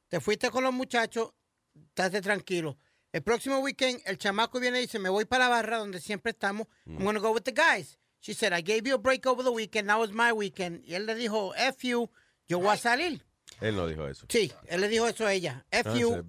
Te 0.09 0.19
fuiste 0.21 0.49
con 0.51 0.65
los 0.65 0.73
muchachos, 0.73 1.35
estate 1.75 2.23
tranquilo. 2.23 2.79
El 3.13 3.23
próximo 3.23 3.59
weekend, 3.59 4.01
el 4.07 4.17
chamaco 4.17 4.59
viene 4.61 4.79
y 4.79 4.83
dice, 4.83 4.99
me 4.99 5.11
voy 5.11 5.27
para 5.27 5.45
la 5.45 5.51
barra 5.51 5.77
donde 5.77 6.01
siempre 6.01 6.31
estamos. 6.33 6.69
I'm 6.87 7.05
gonna 7.05 7.21
go 7.21 7.33
with 7.33 7.43
the 7.43 7.53
guys. 7.53 7.99
She 8.21 8.33
said, 8.33 8.55
I 8.55 8.63
gave 8.63 8.89
you 8.89 8.95
a 8.95 8.99
break 8.99 9.27
over 9.27 9.43
the 9.45 9.53
weekend, 9.53 9.87
now 9.89 10.03
it's 10.03 10.15
my 10.15 10.33
weekend. 10.33 10.83
Y 10.87 10.95
él 10.95 11.05
le 11.05 11.15
dijo, 11.15 11.55
F 11.55 11.87
you, 11.87 12.11
yo 12.49 12.59
voy 12.61 12.73
a 12.73 12.77
salir. 12.79 13.23
Él 13.61 13.77
no 13.77 13.87
dijo 13.87 14.07
eso. 14.09 14.27
Sí, 14.29 14.53
él 14.67 14.81
le 14.81 14.89
dijo 14.89 15.07
eso 15.09 15.27
a 15.27 15.33
ella. 15.33 15.65
F 15.71 15.91
I 15.95 15.99
you, 16.01 16.25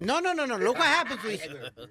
no, 0.00 0.20
no, 0.20 0.34
no, 0.34 0.46
no. 0.48 0.58
Look 0.58 0.76
what 0.78 0.86
happened, 0.86 1.20
Luis. 1.22 1.40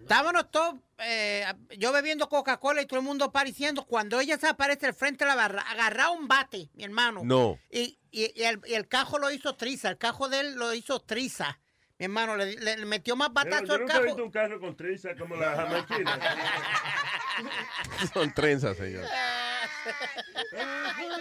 Estábamos 0.02 0.52
todos, 0.52 0.76
eh, 0.98 1.45
yo 1.78 1.94
bebiendo 1.94 2.28
Coca-Cola 2.28 2.82
y 2.82 2.86
todo 2.86 2.99
el 2.99 3.06
mundo 3.06 3.24
apareciendo. 3.26 3.86
Cuando 3.86 4.20
ella 4.20 4.38
se 4.38 4.48
aparece 4.48 4.88
al 4.88 4.94
frente 4.94 5.24
de 5.24 5.30
la 5.30 5.36
barra, 5.36 5.61
agarra 5.61 6.10
un 6.10 6.28
bate, 6.28 6.70
mi 6.74 6.84
hermano. 6.84 7.22
No. 7.24 7.57
Y, 7.70 7.98
y- 8.11 8.34
y 8.36 8.44
el, 8.44 8.60
y 8.65 8.74
el 8.74 8.88
cajo 8.90 9.18
lo 9.18 9.32
hizo 9.32 9.56
triza. 9.56 9.90
El 9.90 9.98
cajo 9.98 10.28
de 10.28 10.41
él 10.41 10.56
lo 10.56 10.74
hizo 10.74 10.99
triza. 10.99 11.57
Mi 11.99 12.06
hermano, 12.06 12.36
le, 12.36 12.56
le- 12.57 12.78
le 12.78 12.86
metió 12.86 13.15
más 13.15 13.32
batazo 13.32 13.65
yo 13.65 13.74
al 13.76 13.80
nunca 13.82 13.98
he 13.98 14.03
visto 14.03 14.24
un 14.26 14.32
carro 14.32 14.60
con 14.60 14.76
triza 14.76 15.15
como 15.15 15.38
la 15.38 15.56
jamaiquina. 15.56 16.20
Son 18.14 18.34
trenzas, 18.34 18.76
señor. 18.76 19.06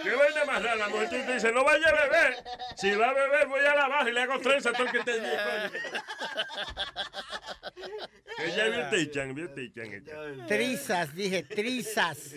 ¿Qué 0.03 0.15
vaina 0.15 0.45
más 0.45 0.63
rara? 0.63 0.75
La 0.75 0.89
mujer 0.89 1.09
te 1.09 1.33
dice, 1.33 1.51
no 1.51 1.63
vaya 1.63 1.87
a 1.87 2.03
beber. 2.03 2.43
Si 2.75 2.91
va 2.91 3.09
a 3.09 3.13
beber, 3.13 3.47
voy 3.47 3.61
a 3.61 3.75
la 3.75 3.87
baja 3.87 4.09
y 4.09 4.13
le 4.13 4.21
hago 4.21 4.39
trenza 4.39 4.71
todo 4.71 4.85
el 4.85 4.91
que 4.91 4.99
te 5.03 5.19
diga. 5.19 5.71
Ella 8.39 8.67
bien 8.67 8.89
tichan, 8.89 9.35
bien 9.35 9.53
tichan. 9.53 10.47
Trizas, 10.47 11.13
dije, 11.13 11.43
trizas. 11.43 12.35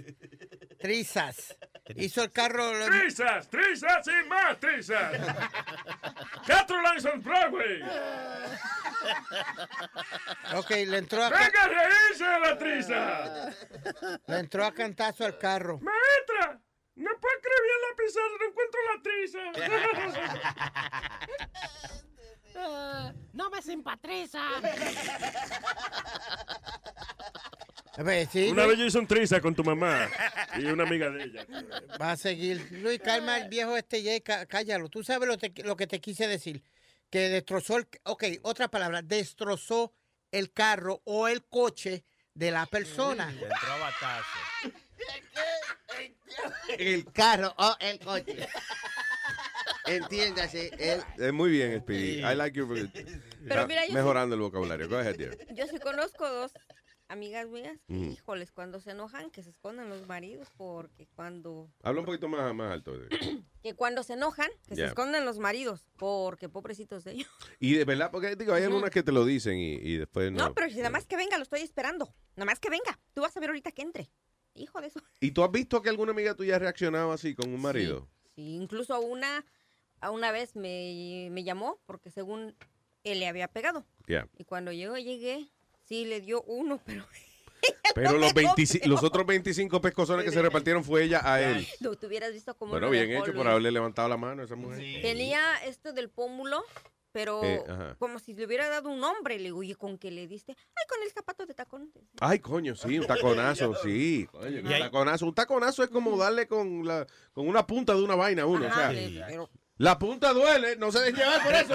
Trizas. 0.78 1.56
Hizo 1.94 2.24
el 2.24 2.32
carro. 2.32 2.74
lo- 2.74 2.86
Trizas, 2.86 3.46
trizas 3.48 4.04
y 4.08 4.24
más 4.28 4.58
trizas. 4.58 5.12
Cuatro 6.46 6.82
lines 6.82 7.04
on 7.06 7.22
Broadway. 7.22 7.80
Ok, 10.56 10.70
le 10.70 10.98
entró 10.98 11.22
a, 11.22 11.30
Venga 11.30 11.62
a 11.62 11.68
reírse 11.68 12.24
de 12.24 12.40
la 12.40 12.58
triza. 12.58 13.50
le 14.26 14.38
entró 14.38 14.64
a 14.64 14.74
cantazo 14.74 15.24
al 15.24 15.38
carro. 15.38 15.78
Maestra, 15.80 16.60
no 16.96 17.10
puedo 17.20 17.34
escribir 17.36 17.76
la 17.88 17.94
pizarra, 17.96 18.36
no 18.40 18.46
encuentro 18.48 18.80
la 18.92 19.00
triza. 19.02 19.38
Ah, 22.58 23.12
no 23.32 23.50
me 23.50 23.60
simpatriza. 23.62 24.42
Una 27.98 28.12
Luis, 28.12 28.68
vez 28.68 28.78
yo 28.78 28.84
hice 28.84 28.98
un 28.98 29.06
triza 29.06 29.40
con 29.40 29.54
tu 29.54 29.64
mamá 29.64 30.08
y 30.58 30.66
una 30.66 30.82
amiga 30.84 31.08
de 31.10 31.24
ella. 31.24 31.46
va 32.00 32.12
a 32.12 32.16
seguir. 32.16 32.66
Luis, 32.72 33.00
calma 33.00 33.38
el 33.38 33.48
viejo 33.48 33.76
este 33.76 34.02
Jay, 34.02 34.20
cá- 34.20 34.44
cállalo. 34.46 34.88
Tú 34.90 35.02
sabes 35.02 35.26
lo, 35.28 35.38
te- 35.38 35.52
lo 35.64 35.76
que 35.76 35.86
te 35.86 36.00
quise 36.00 36.26
decir. 36.28 36.62
Que 37.10 37.28
destrozó 37.30 37.78
el... 37.78 37.86
Ok, 38.02 38.24
otra 38.42 38.68
palabra. 38.68 39.00
Destrozó 39.00 39.94
el 40.30 40.52
carro 40.52 41.00
o 41.04 41.28
el 41.28 41.44
coche 41.44 42.04
de 42.34 42.50
la 42.50 42.66
persona. 42.66 43.30
Entró 43.30 43.46
a 43.72 43.78
batazo. 43.78 44.76
El 46.78 47.10
carro 47.12 47.54
o 47.56 47.76
el 47.80 47.98
coche. 48.00 48.46
Entiéndase, 49.86 51.02
el... 51.16 51.32
Muy 51.32 51.50
bien, 51.50 51.80
Speedy. 51.80 52.18
I 52.20 52.34
like 52.34 52.58
your... 52.58 52.76
Está 52.76 53.66
mira, 53.66 53.82
mejorando 53.92 54.34
el 54.34 54.40
vocabulario. 54.42 54.88
Go 54.88 54.98
ahead, 54.98 55.16
dear. 55.16 55.36
Yo 55.54 55.66
sí 55.68 55.78
conozco 55.78 56.28
dos 56.28 56.52
amigas 57.08 57.48
mías 57.48 57.78
Mm. 57.88 58.10
híjoles, 58.10 58.50
cuando 58.52 58.80
se 58.80 58.90
enojan, 58.90 59.30
que 59.30 59.42
se 59.42 59.50
esconden 59.50 59.88
los 59.88 60.06
maridos, 60.06 60.48
porque 60.56 61.06
cuando, 61.14 61.70
Habla 61.82 62.00
un 62.00 62.06
poquito 62.06 62.28
más, 62.28 62.54
más 62.54 62.72
alto. 62.72 62.92
que 63.62 63.74
cuando 63.74 64.02
se 64.02 64.14
enojan, 64.14 64.50
que 64.68 64.74
se 64.76 64.84
esconden 64.86 65.24
los 65.24 65.38
maridos, 65.38 65.84
porque 65.96 66.48
pobrecitos 66.48 67.04
de 67.04 67.12
ellos. 67.12 67.28
Y 67.60 67.74
de 67.74 67.84
verdad, 67.84 68.10
porque 68.10 68.36
digo, 68.36 68.52
hay 68.52 68.64
algunas 68.64 68.90
que 68.90 69.02
te 69.02 69.12
lo 69.12 69.24
dicen 69.24 69.56
y, 69.58 69.74
y 69.74 69.96
después 69.96 70.30
no. 70.32 70.38
No, 70.48 70.54
pero 70.54 70.68
si 70.68 70.76
nada 70.76 70.90
más 70.90 71.06
que 71.06 71.16
venga, 71.16 71.36
lo 71.38 71.42
estoy 71.44 71.60
esperando. 71.60 72.12
Nada 72.36 72.46
más 72.46 72.60
que 72.60 72.70
venga. 72.70 72.98
Tú 73.14 73.22
vas 73.22 73.36
a 73.36 73.40
ver 73.40 73.50
ahorita 73.50 73.72
que 73.72 73.82
entre. 73.82 74.10
Hijo 74.54 74.80
de 74.80 74.88
eso. 74.88 75.00
¿Y 75.20 75.30
tú 75.32 75.42
has 75.42 75.50
visto 75.50 75.82
que 75.82 75.88
alguna 75.90 76.12
amiga 76.12 76.34
tuya 76.34 76.56
ha 76.56 76.58
reaccionado 76.58 77.12
así 77.12 77.34
con 77.34 77.52
un 77.52 77.60
marido? 77.60 78.08
Sí, 78.34 78.56
incluso 78.56 79.00
una, 79.00 79.44
una 80.10 80.32
vez 80.32 80.56
me, 80.56 81.28
me 81.30 81.44
llamó 81.44 81.80
porque 81.86 82.10
según 82.10 82.54
él 83.04 83.20
le 83.20 83.28
había 83.28 83.48
pegado. 83.48 83.86
Ya. 84.08 84.28
Y 84.36 84.44
cuando 84.44 84.72
yo 84.72 84.96
llegué, 84.96 85.48
sí 85.88 86.04
le 86.04 86.20
dio 86.20 86.42
uno, 86.42 86.80
pero 86.84 87.06
Pero 87.94 88.12
los, 88.18 88.34
25 88.34 88.86
los 88.88 89.02
otros 89.02 89.24
25 89.26 89.80
pescozones 89.80 90.24
que 90.24 90.30
se 90.30 90.42
repartieron 90.42 90.84
fue 90.84 91.04
ella 91.04 91.20
a 91.24 91.40
él. 91.40 91.66
no 91.80 91.94
te 91.96 92.06
hubieras 92.06 92.32
visto 92.32 92.54
cómo 92.56 92.72
Bueno, 92.72 92.90
bien 92.90 93.10
hecho 93.10 93.32
por 93.32 93.48
haberle 93.48 93.70
levantado 93.72 94.08
la 94.08 94.16
mano 94.16 94.42
a 94.42 94.44
esa 94.44 94.54
mujer. 94.56 94.78
Tenía 95.00 95.56
esto 95.64 95.92
del 95.92 96.10
pómulo, 96.10 96.62
pero 97.12 97.42
Eh, 97.42 97.62
ajá. 97.66 97.96
como 97.98 98.18
si 98.18 98.34
le 98.34 98.44
hubiera 98.44 98.68
dado 98.68 98.90
un 98.90 99.00
nombre. 99.00 99.38
Le 99.38 99.44
digo, 99.44 99.58
oye, 99.60 99.74
¿con 99.74 99.96
qué 99.98 100.10
le 100.10 100.26
diste? 100.28 100.52
Ay, 100.52 100.84
con 100.88 101.02
el 101.02 101.10
zapato 101.10 101.46
de 101.46 101.54
tacón. 101.54 101.90
Ay, 102.20 102.38
coño, 102.40 102.76
sí, 102.76 102.98
un 102.98 103.06
taconazo, 103.06 103.74
sí. 103.82 104.28
Coño, 104.30 104.60
un 104.60 104.68
taconazo. 104.78 105.26
Un 105.26 105.34
taconazo 105.34 105.82
es 105.82 105.88
como 105.88 106.16
darle 106.18 106.46
con, 106.46 106.86
la, 106.86 107.06
con 107.32 107.48
una 107.48 107.66
punta 107.66 107.94
de 107.94 108.02
una 108.02 108.14
vaina 108.16 108.42
a 108.42 108.46
uno. 108.46 108.66
o 108.66 108.72
sea, 108.72 108.88
Ajá, 108.88 108.92
sí, 108.92 109.20
pero- 109.26 109.48
la 109.78 109.98
punta 109.98 110.32
duele, 110.32 110.76
no 110.76 110.90
se 110.92 111.00
dejen 111.00 111.16
llevar 111.16 111.42
por 111.42 111.54
eso. 111.54 111.74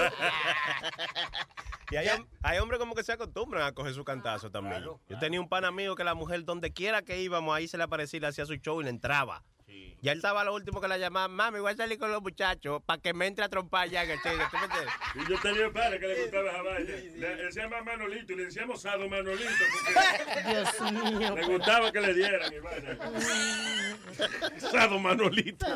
Y 1.90 1.96
hay, 1.96 2.08
hay 2.42 2.58
hombres 2.58 2.80
como 2.80 2.94
que 2.94 3.04
se 3.04 3.12
acostumbran 3.12 3.64
a 3.64 3.72
coger 3.72 3.92
su 3.92 4.02
cantazo 4.02 4.50
también. 4.50 4.82
Yo 4.82 5.18
tenía 5.20 5.38
un 5.38 5.48
pan 5.48 5.66
amigo 5.66 5.94
que 5.94 6.04
la 6.04 6.14
mujer, 6.14 6.42
donde 6.44 6.72
quiera 6.72 7.02
que 7.02 7.20
íbamos, 7.20 7.54
ahí 7.54 7.68
se 7.68 7.76
le 7.76 7.84
aparecía, 7.84 8.20
le 8.20 8.28
hacía 8.28 8.46
su 8.46 8.54
show 8.54 8.80
y 8.80 8.84
le 8.84 8.90
entraba. 8.90 9.44
Ya 10.02 10.12
él 10.12 10.18
estaba 10.18 10.42
lo 10.42 10.52
último 10.54 10.80
que 10.80 10.88
la 10.88 10.98
llamaba, 10.98 11.28
mami, 11.28 11.60
voy 11.60 11.72
a 11.72 11.76
salir 11.76 11.96
con 11.98 12.10
los 12.10 12.20
muchachos 12.20 12.82
para 12.84 13.00
que 13.00 13.14
me 13.14 13.26
entre 13.28 13.44
a 13.44 13.48
trompar 13.48 13.88
ya 13.88 14.02
en 14.02 14.10
el 14.10 14.20
chingue". 14.22 14.44
¿Tú 14.50 14.56
me 14.56 14.64
entiendes? 14.64 14.92
Y 15.14 15.30
yo 15.30 15.40
tenía 15.40 15.66
un 15.68 15.72
padre 15.72 16.00
que 16.00 16.06
le 16.08 16.22
gustaba 16.22 16.50
esa 16.50 16.62
vaina. 16.62 16.90
Le, 16.90 17.10
le 17.18 17.36
decíamos 17.44 17.84
Manolito 17.84 18.32
y 18.32 18.36
le 18.36 18.44
decíamos 18.46 18.82
Sado 18.82 19.08
Manolito. 19.08 19.48
Dios 20.48 20.92
mío. 20.92 21.36
Le 21.36 21.46
gustaba 21.46 21.92
que 21.92 22.00
le 22.00 22.14
dieran. 22.14 22.52
y 22.52 22.58
vaina. 22.58 22.98
Sado 24.58 24.98
Manolito. 24.98 25.66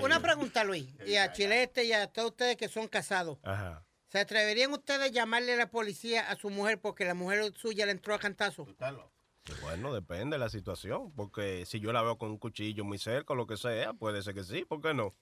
Una 0.00 0.20
pregunta, 0.20 0.64
Luis. 0.64 0.86
Y 1.06 1.16
a 1.16 1.32
Chilete 1.32 1.84
y 1.84 1.92
a 1.92 2.06
todos 2.06 2.30
ustedes 2.30 2.56
que 2.56 2.68
son 2.68 2.88
casados. 2.88 3.38
Ajá. 3.42 3.84
¿Se 4.10 4.18
atreverían 4.18 4.72
ustedes 4.72 5.02
a 5.02 5.08
llamarle 5.08 5.52
a 5.52 5.56
la 5.56 5.70
policía 5.70 6.30
a 6.30 6.36
su 6.36 6.48
mujer 6.48 6.80
porque 6.80 7.04
la 7.04 7.12
mujer 7.12 7.52
suya 7.54 7.84
le 7.84 7.92
entró 7.92 8.14
a 8.14 8.18
cantazo? 8.18 8.66
Bueno, 9.60 9.92
depende 9.94 10.34
de 10.36 10.38
la 10.38 10.48
situación, 10.48 11.12
porque 11.16 11.64
si 11.66 11.80
yo 11.80 11.92
la 11.92 12.02
veo 12.02 12.18
con 12.18 12.30
un 12.30 12.38
cuchillo 12.38 12.84
muy 12.84 12.98
cerca 12.98 13.32
o 13.32 13.36
lo 13.36 13.46
que 13.46 13.56
sea, 13.56 13.92
puede 13.94 14.22
ser 14.22 14.34
que 14.34 14.44
sí, 14.44 14.64
¿por 14.64 14.80
qué 14.80 14.94
no? 14.94 15.14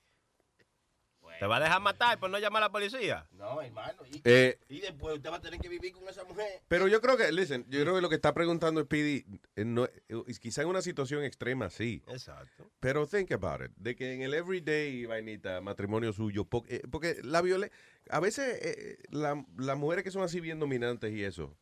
¿Te 1.38 1.44
va 1.44 1.56
a 1.58 1.60
dejar 1.60 1.82
matar 1.82 2.18
por 2.18 2.30
no 2.30 2.38
llamar 2.38 2.62
a 2.62 2.66
la 2.66 2.72
policía? 2.72 3.26
No, 3.32 3.60
hermano. 3.60 4.02
Y, 4.10 4.22
Eh, 4.24 4.58
y 4.70 4.80
después 4.80 5.16
usted 5.16 5.30
va 5.30 5.36
a 5.36 5.40
tener 5.42 5.60
que 5.60 5.68
vivir 5.68 5.92
con 5.92 6.08
esa 6.08 6.24
mujer. 6.24 6.62
Pero 6.66 6.88
yo 6.88 7.02
creo 7.02 7.18
que, 7.18 7.30
listen, 7.30 7.66
yo 7.68 7.82
creo 7.82 7.94
que 7.96 8.00
lo 8.00 8.08
que 8.08 8.14
está 8.14 8.32
preguntando 8.32 8.80
Speedy, 8.82 9.26
eh, 9.54 9.64
no, 9.66 9.84
eh, 9.84 10.22
quizá 10.40 10.62
en 10.62 10.68
una 10.68 10.80
situación 10.80 11.24
extrema, 11.24 11.68
sí. 11.68 12.02
Exacto. 12.06 12.70
Pero 12.80 13.06
think 13.06 13.32
about 13.32 13.60
it, 13.60 13.70
de 13.76 13.94
que 13.94 14.14
en 14.14 14.22
el 14.22 14.32
everyday, 14.32 15.04
vainita, 15.04 15.60
matrimonio 15.60 16.10
suyo, 16.14 16.46
po- 16.46 16.64
eh, 16.68 16.80
porque 16.90 17.18
la 17.22 17.42
violencia, 17.42 17.76
a 18.08 18.20
veces 18.20 18.58
eh, 18.62 18.96
la- 19.10 19.44
las 19.58 19.76
mujeres 19.76 20.04
que 20.04 20.10
son 20.10 20.22
así 20.22 20.40
bien 20.40 20.58
dominantes 20.58 21.12
y 21.12 21.22
eso, 21.22 21.54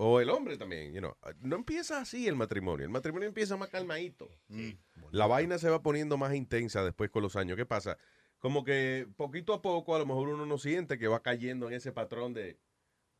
o 0.00 0.20
el 0.20 0.30
hombre 0.30 0.56
también, 0.56 0.92
you 0.92 1.00
know, 1.00 1.16
no 1.40 1.56
empieza 1.56 2.00
así 2.00 2.28
el 2.28 2.36
matrimonio, 2.36 2.86
el 2.86 2.90
matrimonio 2.92 3.26
empieza 3.26 3.56
más 3.56 3.68
calmadito. 3.68 4.30
La 5.10 5.26
vaina 5.26 5.58
se 5.58 5.68
va 5.68 5.82
poniendo 5.82 6.16
más 6.16 6.34
intensa 6.34 6.84
después 6.84 7.10
con 7.10 7.22
los 7.24 7.34
años. 7.34 7.56
¿Qué 7.56 7.66
pasa? 7.66 7.98
Como 8.38 8.62
que 8.62 9.08
poquito 9.16 9.52
a 9.52 9.60
poco 9.60 9.96
a 9.96 9.98
lo 9.98 10.06
mejor 10.06 10.28
uno 10.28 10.46
no 10.46 10.56
siente 10.56 10.98
que 10.98 11.08
va 11.08 11.20
cayendo 11.20 11.66
en 11.66 11.74
ese 11.74 11.90
patrón 11.90 12.32
de, 12.32 12.60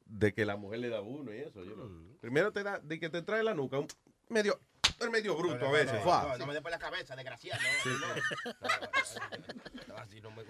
de 0.04 0.32
que 0.32 0.44
la 0.44 0.56
mujer 0.56 0.78
le 0.78 0.88
da 0.88 0.98
a 0.98 1.02
uno 1.02 1.34
y 1.34 1.38
eso. 1.38 1.64
you 1.64 1.74
know. 1.74 2.16
Primero 2.20 2.52
te 2.52 2.62
da, 2.62 2.78
de 2.78 3.00
que 3.00 3.08
te 3.10 3.22
trae 3.22 3.42
la 3.42 3.54
nuca, 3.54 3.80
un 3.80 3.88
medio, 4.28 4.60
el 5.00 5.10
medio 5.10 5.36
bruto 5.36 5.66
a 5.66 5.72
veces. 5.72 6.04
No, 6.04 6.28
no, 6.28 6.38
no 6.38 6.46
me 6.46 6.54
dé 6.54 6.62
por 6.62 6.70
la 6.70 6.78
cabeza, 6.78 7.16
desgraciado. 7.16 7.60
Sí. 7.82 7.88
No, 7.88 8.06
no, 8.06 8.70
no, 8.70 9.88
no, 9.88 9.96
así 9.96 10.20
no 10.20 10.30
me 10.30 10.44
gusta. 10.44 10.47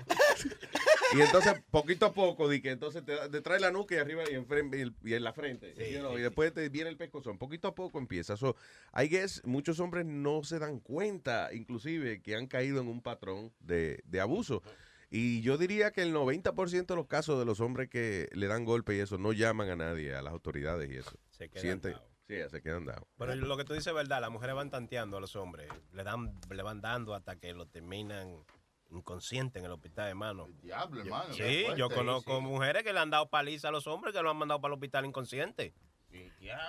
Y 1.18 1.20
entonces, 1.22 1.54
poquito 1.70 2.06
a 2.06 2.12
poco, 2.12 2.48
di 2.48 2.60
que 2.60 2.70
entonces 2.70 3.04
te, 3.04 3.16
te 3.30 3.40
trae 3.40 3.58
la 3.60 3.70
nuca 3.70 3.94
y 3.94 3.98
arriba 3.98 4.22
y 4.30 4.34
en, 4.34 4.46
fren- 4.46 4.76
y 4.76 4.80
el- 4.82 4.94
y 5.02 5.14
en 5.14 5.24
la 5.24 5.32
frente. 5.32 5.74
Sí, 5.74 5.94
you 5.94 6.00
know, 6.00 6.12
sí, 6.14 6.18
y 6.18 6.22
después 6.22 6.52
te 6.52 6.68
viene 6.68 6.90
el 6.90 6.96
pescozón. 6.96 7.38
Poquito 7.38 7.68
a 7.68 7.74
poco 7.74 7.98
empieza. 7.98 8.36
So, 8.36 8.56
I 8.94 9.08
guess 9.08 9.42
muchos 9.44 9.80
hombres 9.80 10.04
no 10.04 10.42
se 10.44 10.58
dan 10.58 10.80
cuenta, 10.80 11.48
inclusive, 11.54 12.20
que 12.22 12.34
han 12.36 12.46
caído 12.46 12.80
en 12.80 12.88
un 12.88 13.00
patrón 13.00 13.52
de, 13.60 14.02
de 14.04 14.20
abuso. 14.20 14.62
Y 15.10 15.40
yo 15.40 15.56
diría 15.56 15.90
que 15.92 16.02
el 16.02 16.12
90% 16.14 16.86
de 16.86 16.96
los 16.96 17.06
casos 17.06 17.38
de 17.38 17.46
los 17.46 17.60
hombres 17.60 17.88
que 17.88 18.28
le 18.32 18.46
dan 18.46 18.66
golpe 18.66 18.94
y 18.94 19.00
eso 19.00 19.16
no 19.16 19.32
llaman 19.32 19.70
a 19.70 19.76
nadie, 19.76 20.14
a 20.14 20.20
las 20.20 20.34
autoridades 20.34 20.90
y 20.90 20.96
eso. 20.96 21.12
Se 21.30 21.48
quedan 21.48 21.80
Sienten- 21.80 21.92
dados. 21.94 22.08
Sí, 22.26 22.34
se 22.50 22.60
quedan 22.60 22.84
dados. 22.84 23.08
Pero 23.16 23.34
lo 23.36 23.56
que 23.56 23.64
tú 23.64 23.72
dices 23.72 23.86
es 23.86 23.94
verdad, 23.94 24.20
las 24.20 24.30
mujeres 24.30 24.54
van 24.54 24.68
tanteando 24.70 25.16
a 25.16 25.20
los 25.20 25.34
hombres, 25.34 25.70
le 25.94 26.04
dan, 26.04 26.38
le 26.50 26.62
van 26.62 26.82
dando 26.82 27.14
hasta 27.14 27.36
que 27.36 27.54
lo 27.54 27.64
terminan 27.66 28.44
inconsciente 28.90 29.58
en 29.58 29.64
el 29.66 29.72
hospital, 29.72 30.08
hermano. 30.08 30.48
Diablo, 30.62 31.00
hermano. 31.00 31.32
Sí, 31.34 31.62
fuerte, 31.64 31.78
yo 31.78 31.90
conozco 31.90 32.36
sí. 32.38 32.42
mujeres 32.42 32.82
que 32.82 32.92
le 32.92 33.00
han 33.00 33.10
dado 33.10 33.28
paliza 33.28 33.68
a 33.68 33.70
los 33.70 33.86
hombres 33.86 34.14
que 34.14 34.22
lo 34.22 34.30
han 34.30 34.36
mandado 34.36 34.60
para 34.60 34.72
el 34.72 34.78
hospital 34.78 35.04
inconsciente. 35.06 35.74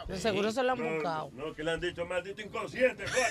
De 0.07 0.17
seguro 0.17 0.51
se 0.51 0.61
lo 0.63 0.73
han 0.73 0.79
No, 0.79 0.93
buscado. 0.93 1.29
No, 1.31 1.53
que 1.53 1.63
le 1.63 1.71
han 1.71 1.79
dicho 1.79 2.05
maldito 2.05 2.41
inconsciente. 2.41 3.07
fue. 3.07 3.23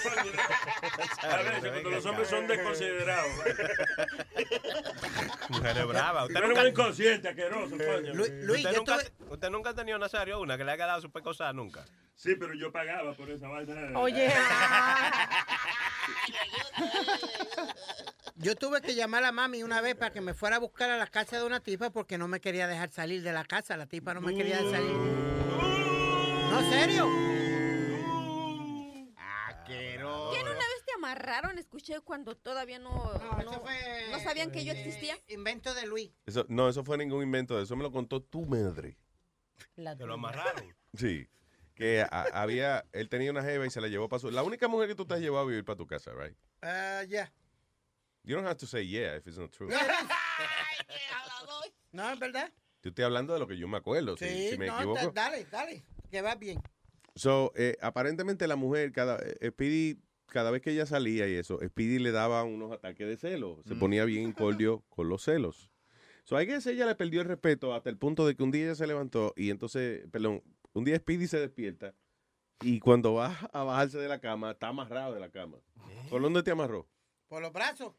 A 1.29 1.37
veces 1.43 1.71
cuando 1.71 1.91
los 1.91 2.07
hombres 2.07 2.29
son 2.29 2.47
desconsiderados. 2.47 3.31
Mujeres 5.51 5.87
bravas. 5.87 6.29
Usted 6.29 6.41
nunca, 6.47 6.61
un 6.63 6.69
inconsciente, 6.69 7.29
asqueroso, 7.29 7.77
coño. 7.77 8.13
usted, 8.13 8.77
nunca, 8.77 8.99
usted 9.29 9.51
nunca 9.51 9.71
ha 9.71 9.75
tenido 9.75 9.99
Nazario 9.99 10.41
una 10.41 10.57
que 10.57 10.65
le 10.65 10.73
haya 10.73 10.87
dado 10.87 11.03
su 11.03 11.11
pecosa 11.11 11.53
nunca. 11.53 11.85
Sí, 12.15 12.35
pero 12.37 12.55
yo 12.55 12.73
pagaba 12.73 13.13
por 13.13 13.29
esa 13.31 13.49
vaina. 13.49 13.99
Oye. 13.99 14.33
Yo 18.41 18.55
tuve 18.55 18.81
que 18.81 18.95
llamar 18.95 19.25
a 19.25 19.33
mami 19.33 19.63
una 19.65 19.81
vez 19.81 19.97
para 19.97 20.13
que 20.13 20.21
me 20.21 20.33
fuera 20.33 20.57
a 20.57 20.59
buscar 20.61 20.91
a 20.91 20.97
la 20.97 21.09
casa 21.09 21.39
de 21.39 21.45
una 21.45 21.59
tipa 21.61 21.91
porque 21.91 22.19
no 22.19 22.29
me 22.29 22.41
quería 22.41 22.69
dejar 22.69 22.91
salir 22.91 23.23
de 23.23 23.33
la 23.33 23.45
casa. 23.45 23.77
La 23.77 23.87
tipa 23.87 24.15
no 24.15 24.21
me 24.21 24.35
quería 24.35 24.59
dejar 24.59 24.81
salir. 24.81 24.97
No, 24.97 26.71
serio. 26.71 27.07
¿Quién 29.67 30.01
una 30.47 30.53
vez 30.55 30.85
te 30.87 30.93
amarraron? 30.97 31.59
Escuché 31.59 32.01
cuando 32.01 32.37
todavía 32.37 32.79
no, 32.79 33.13
no, 33.45 33.63
no 34.13 34.21
sabían 34.21 34.51
que 34.53 34.65
yo 34.65 34.73
existía. 34.73 35.19
Invento 35.29 35.75
de 35.75 35.87
Luis. 35.87 36.11
Eso, 36.25 36.47
no, 36.49 36.69
eso 36.69 36.85
fue 36.85 36.97
ningún 36.97 37.23
invento 37.23 37.57
de 37.57 37.65
eso. 37.65 37.75
me 37.77 37.83
lo 37.83 37.91
contó 37.93 38.23
tu 38.23 38.47
madre. 38.47 38.97
Que 39.75 39.83
lo 40.07 40.15
amarraron. 40.15 40.75
Sí. 40.95 41.29
que 41.75 42.03
a- 42.03 42.27
había, 42.33 42.85
él 42.93 43.09
tenía 43.09 43.31
una 43.31 43.43
jeva 43.43 43.67
y 43.67 43.71
se 43.71 43.81
la 43.81 43.89
llevó 43.89 44.09
para 44.09 44.21
su... 44.21 44.31
La 44.31 44.43
única 44.43 44.69
mujer 44.69 44.89
que 44.89 44.95
tú 44.95 45.05
te 45.07 45.15
has 45.15 45.21
llevado 45.21 45.45
a 45.45 45.49
vivir 45.49 45.65
para 45.65 45.77
tu 45.77 45.87
casa, 45.87 46.13
right? 46.15 46.37
Ah, 46.63 47.03
ya. 47.09 47.31
You 48.29 48.35
don't 48.37 48.45
have 48.47 48.59
to 48.59 48.67
say 48.67 48.83
yeah 48.87 49.17
if 49.17 49.27
it's 49.27 49.39
not 49.39 49.51
true. 49.51 49.69
No, 51.93 52.11
es 52.11 52.19
verdad. 52.19 52.53
Yo 52.83 52.91
estoy 52.91 53.05
hablando 53.07 53.33
de 53.33 53.41
lo 53.41 53.49
que 53.49 53.57
yo 53.57 53.67
me 53.67 53.79
acuerdo, 53.79 54.17
si, 54.19 54.27
Sí, 54.27 54.49
si 54.51 54.59
me 54.59 54.67
no, 54.67 54.77
equivoco. 54.77 54.99
da- 55.01 55.11
dale, 55.31 55.47
dale, 55.51 55.83
que 56.11 56.21
va 56.21 56.35
bien. 56.35 56.61
So, 57.15 57.51
eh, 57.57 57.77
aparentemente 57.81 58.47
la 58.47 58.57
mujer, 58.57 58.93
cada, 58.93 59.19
eh, 59.19 59.49
Speedy, 59.51 59.99
cada 60.27 60.51
vez 60.51 60.61
que 60.61 60.71
ella 60.73 60.85
salía 60.85 61.27
y 61.27 61.35
eso, 61.37 61.59
Speedy 61.67 61.99
le 61.99 62.13
daba 62.13 62.45
unos 62.45 62.71
ataques 62.73 63.09
de 63.09 63.17
celos. 63.17 63.61
Se 63.67 63.75
ponía 63.75 64.05
bien 64.05 64.23
incordio 64.29 64.85
con 64.91 65.09
los 65.09 65.23
celos. 65.25 65.73
So, 66.25 66.39
I 66.41 66.45
guess 66.45 66.67
ella 66.67 66.85
le 66.85 66.95
perdió 66.95 67.23
el 67.23 67.27
respeto 67.27 67.73
hasta 67.75 67.89
el 67.89 67.97
punto 67.97 68.27
de 68.27 68.37
que 68.37 68.43
un 68.43 68.51
día 68.51 68.67
ella 68.67 68.75
se 68.75 68.87
levantó 68.87 69.33
y 69.35 69.49
entonces, 69.49 70.07
perdón, 70.13 70.43
un 70.75 70.85
día 70.85 70.97
Speedy 70.99 71.27
se 71.27 71.41
despierta 71.41 71.95
y 72.61 72.79
cuando 72.81 73.15
va 73.15 73.35
a 73.55 73.65
bajarse 73.65 73.97
de 73.97 74.09
la 74.09 74.21
cama, 74.21 74.51
está 74.51 74.69
amarrado 74.69 75.15
de 75.15 75.21
la 75.21 75.31
cama. 75.31 75.57
¿Por 76.11 76.21
dónde 76.21 76.43
te 76.43 76.51
amarró? 76.51 76.87
Por 77.29 77.43
los 77.43 77.53
brazos 77.53 77.95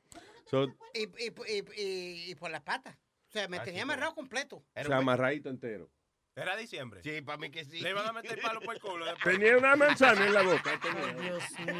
So, 0.49 0.65
y, 0.93 1.03
y, 1.03 1.31
y, 1.47 1.63
y- 1.81 2.31
y 2.31 2.35
por 2.35 2.49
las 2.49 2.61
patas. 2.61 2.97
O 3.27 3.31
sea, 3.31 3.47
me 3.47 3.57
Ah, 3.57 3.63
tenía 3.63 3.81
sí, 3.81 3.83
amarrado 3.83 4.15
completo. 4.15 4.55
o 4.75 4.83
sea, 4.83 4.97
amarradito 4.97 5.49
entero. 5.49 5.91
Era 6.35 6.55
diciembre. 6.55 7.01
Sí, 7.03 7.21
para 7.21 7.37
mí 7.37 7.51
que 7.51 7.63
sí. 7.65 7.79
Le 7.81 7.89
iban 7.91 8.07
a 8.07 8.13
meter 8.13 8.41
palo 8.41 8.59
por 8.61 8.73
el 8.73 8.81
culo. 8.81 9.05
después. 9.05 9.37
Tenía 9.37 9.57
una 9.57 9.75
manzana 9.75 10.25
en 10.25 10.33
la 10.33 10.41
boca. 10.41 10.79
tenía. 10.79 11.13
Dios 11.21 11.43
mío, 11.59 11.75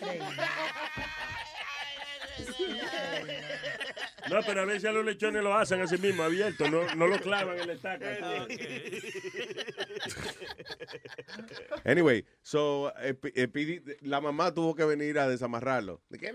pero. 0.00 0.20
No, 4.30 4.40
pero 4.46 4.60
a 4.60 4.64
veces 4.64 4.84
a 4.88 4.92
los 4.92 5.04
lechones 5.04 5.42
lo 5.42 5.52
hacen 5.54 5.80
así 5.80 5.98
mismo, 5.98 6.22
abierto, 6.22 6.70
no, 6.70 6.94
no 6.94 7.06
lo 7.08 7.18
clavan 7.20 7.58
en 7.58 7.66
la 7.66 7.72
estaca. 7.72 8.06
Anyway, 11.84 12.24
so, 12.42 12.92
eh, 13.00 13.16
eh, 13.34 13.46
Speedy- 13.48 13.82
la 14.02 14.20
mamá 14.20 14.52
tuvo 14.52 14.74
que 14.74 14.84
venir 14.84 15.18
a 15.18 15.28
desamarrarlo. 15.28 16.02
De 16.10 16.18
que, 16.18 16.34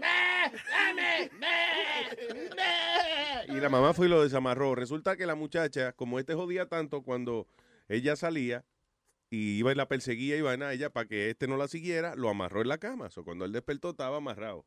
Y 3.48 3.60
la 3.60 3.70
mamá 3.70 3.94
fue 3.94 4.08
y 4.08 4.10
lo 4.10 4.24
desamarró. 4.24 4.76
Resulta 4.76 5.16
que 5.16 5.26
la 5.26 5.36
muchacha, 5.36 5.94
como 5.94 6.20
este 6.20 6.34
jodía 6.34 6.66
tanto 6.68 7.04
cuando 7.04 7.48
ella 7.88 8.16
salía 8.16 8.66
y 9.30 9.58
iba 9.60 9.72
y 9.72 9.76
la 9.76 9.88
perseguía 9.88 10.36
y 10.36 10.42
vaina, 10.42 10.74
ella 10.74 10.90
para 10.90 11.08
que 11.08 11.30
este 11.30 11.48
no 11.48 11.58
la 11.58 11.68
siguiera, 11.68 12.16
lo 12.16 12.30
amarró 12.30 12.62
en 12.62 12.68
la 12.70 12.78
cama. 12.80 13.10
O 13.16 13.24
cuando 13.24 13.46
él 13.46 13.52
despertó 13.52 13.92
estaba 13.92 14.18
amarrado. 14.18 14.66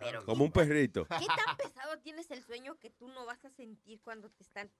Pero 0.00 0.24
Como 0.24 0.44
un 0.44 0.50
perrito. 0.52 1.04
¿Qué 1.06 1.26
tan 1.26 1.56
pesado 1.56 1.98
tienes 2.00 2.30
el 2.30 2.42
sueño 2.42 2.76
que 2.78 2.90
tú 2.90 3.06
no 3.08 3.24
vas 3.26 3.44
a 3.44 3.50
sentir 3.50 4.00
cuando 4.02 4.30
te 4.30 4.42
están 4.42 4.70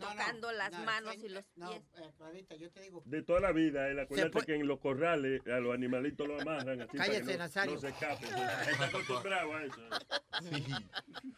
tocando 0.00 0.50
las 0.52 0.72
no, 0.72 0.78
manos 0.84 1.12
sueño- 1.14 1.26
y 1.26 1.28
los 1.28 1.44
no, 1.56 1.68
pies? 1.70 1.82
eh, 1.98 2.12
Clarita, 2.16 2.56
yo 2.56 2.70
te 2.70 2.80
digo. 2.80 3.02
De 3.04 3.22
toda 3.22 3.40
la 3.40 3.52
vida, 3.52 3.88
él 3.88 3.98
acuérdate 4.00 4.30
puede- 4.30 4.46
que 4.46 4.54
en 4.54 4.66
los 4.66 4.80
corrales 4.80 5.46
a 5.46 5.60
los 5.60 5.74
animalitos 5.74 6.26
los 6.26 6.40
amarran 6.40 6.80
así 6.80 6.96
para 6.96 7.10
que 7.12 7.20
no, 7.22 7.36
Nazario. 7.36 7.74
no 7.74 7.80
se 7.80 7.88
escapen. 7.88 8.28
Está 8.34 8.86
acostumbrado 8.86 9.54
a 9.54 9.64
eso. 9.64 9.80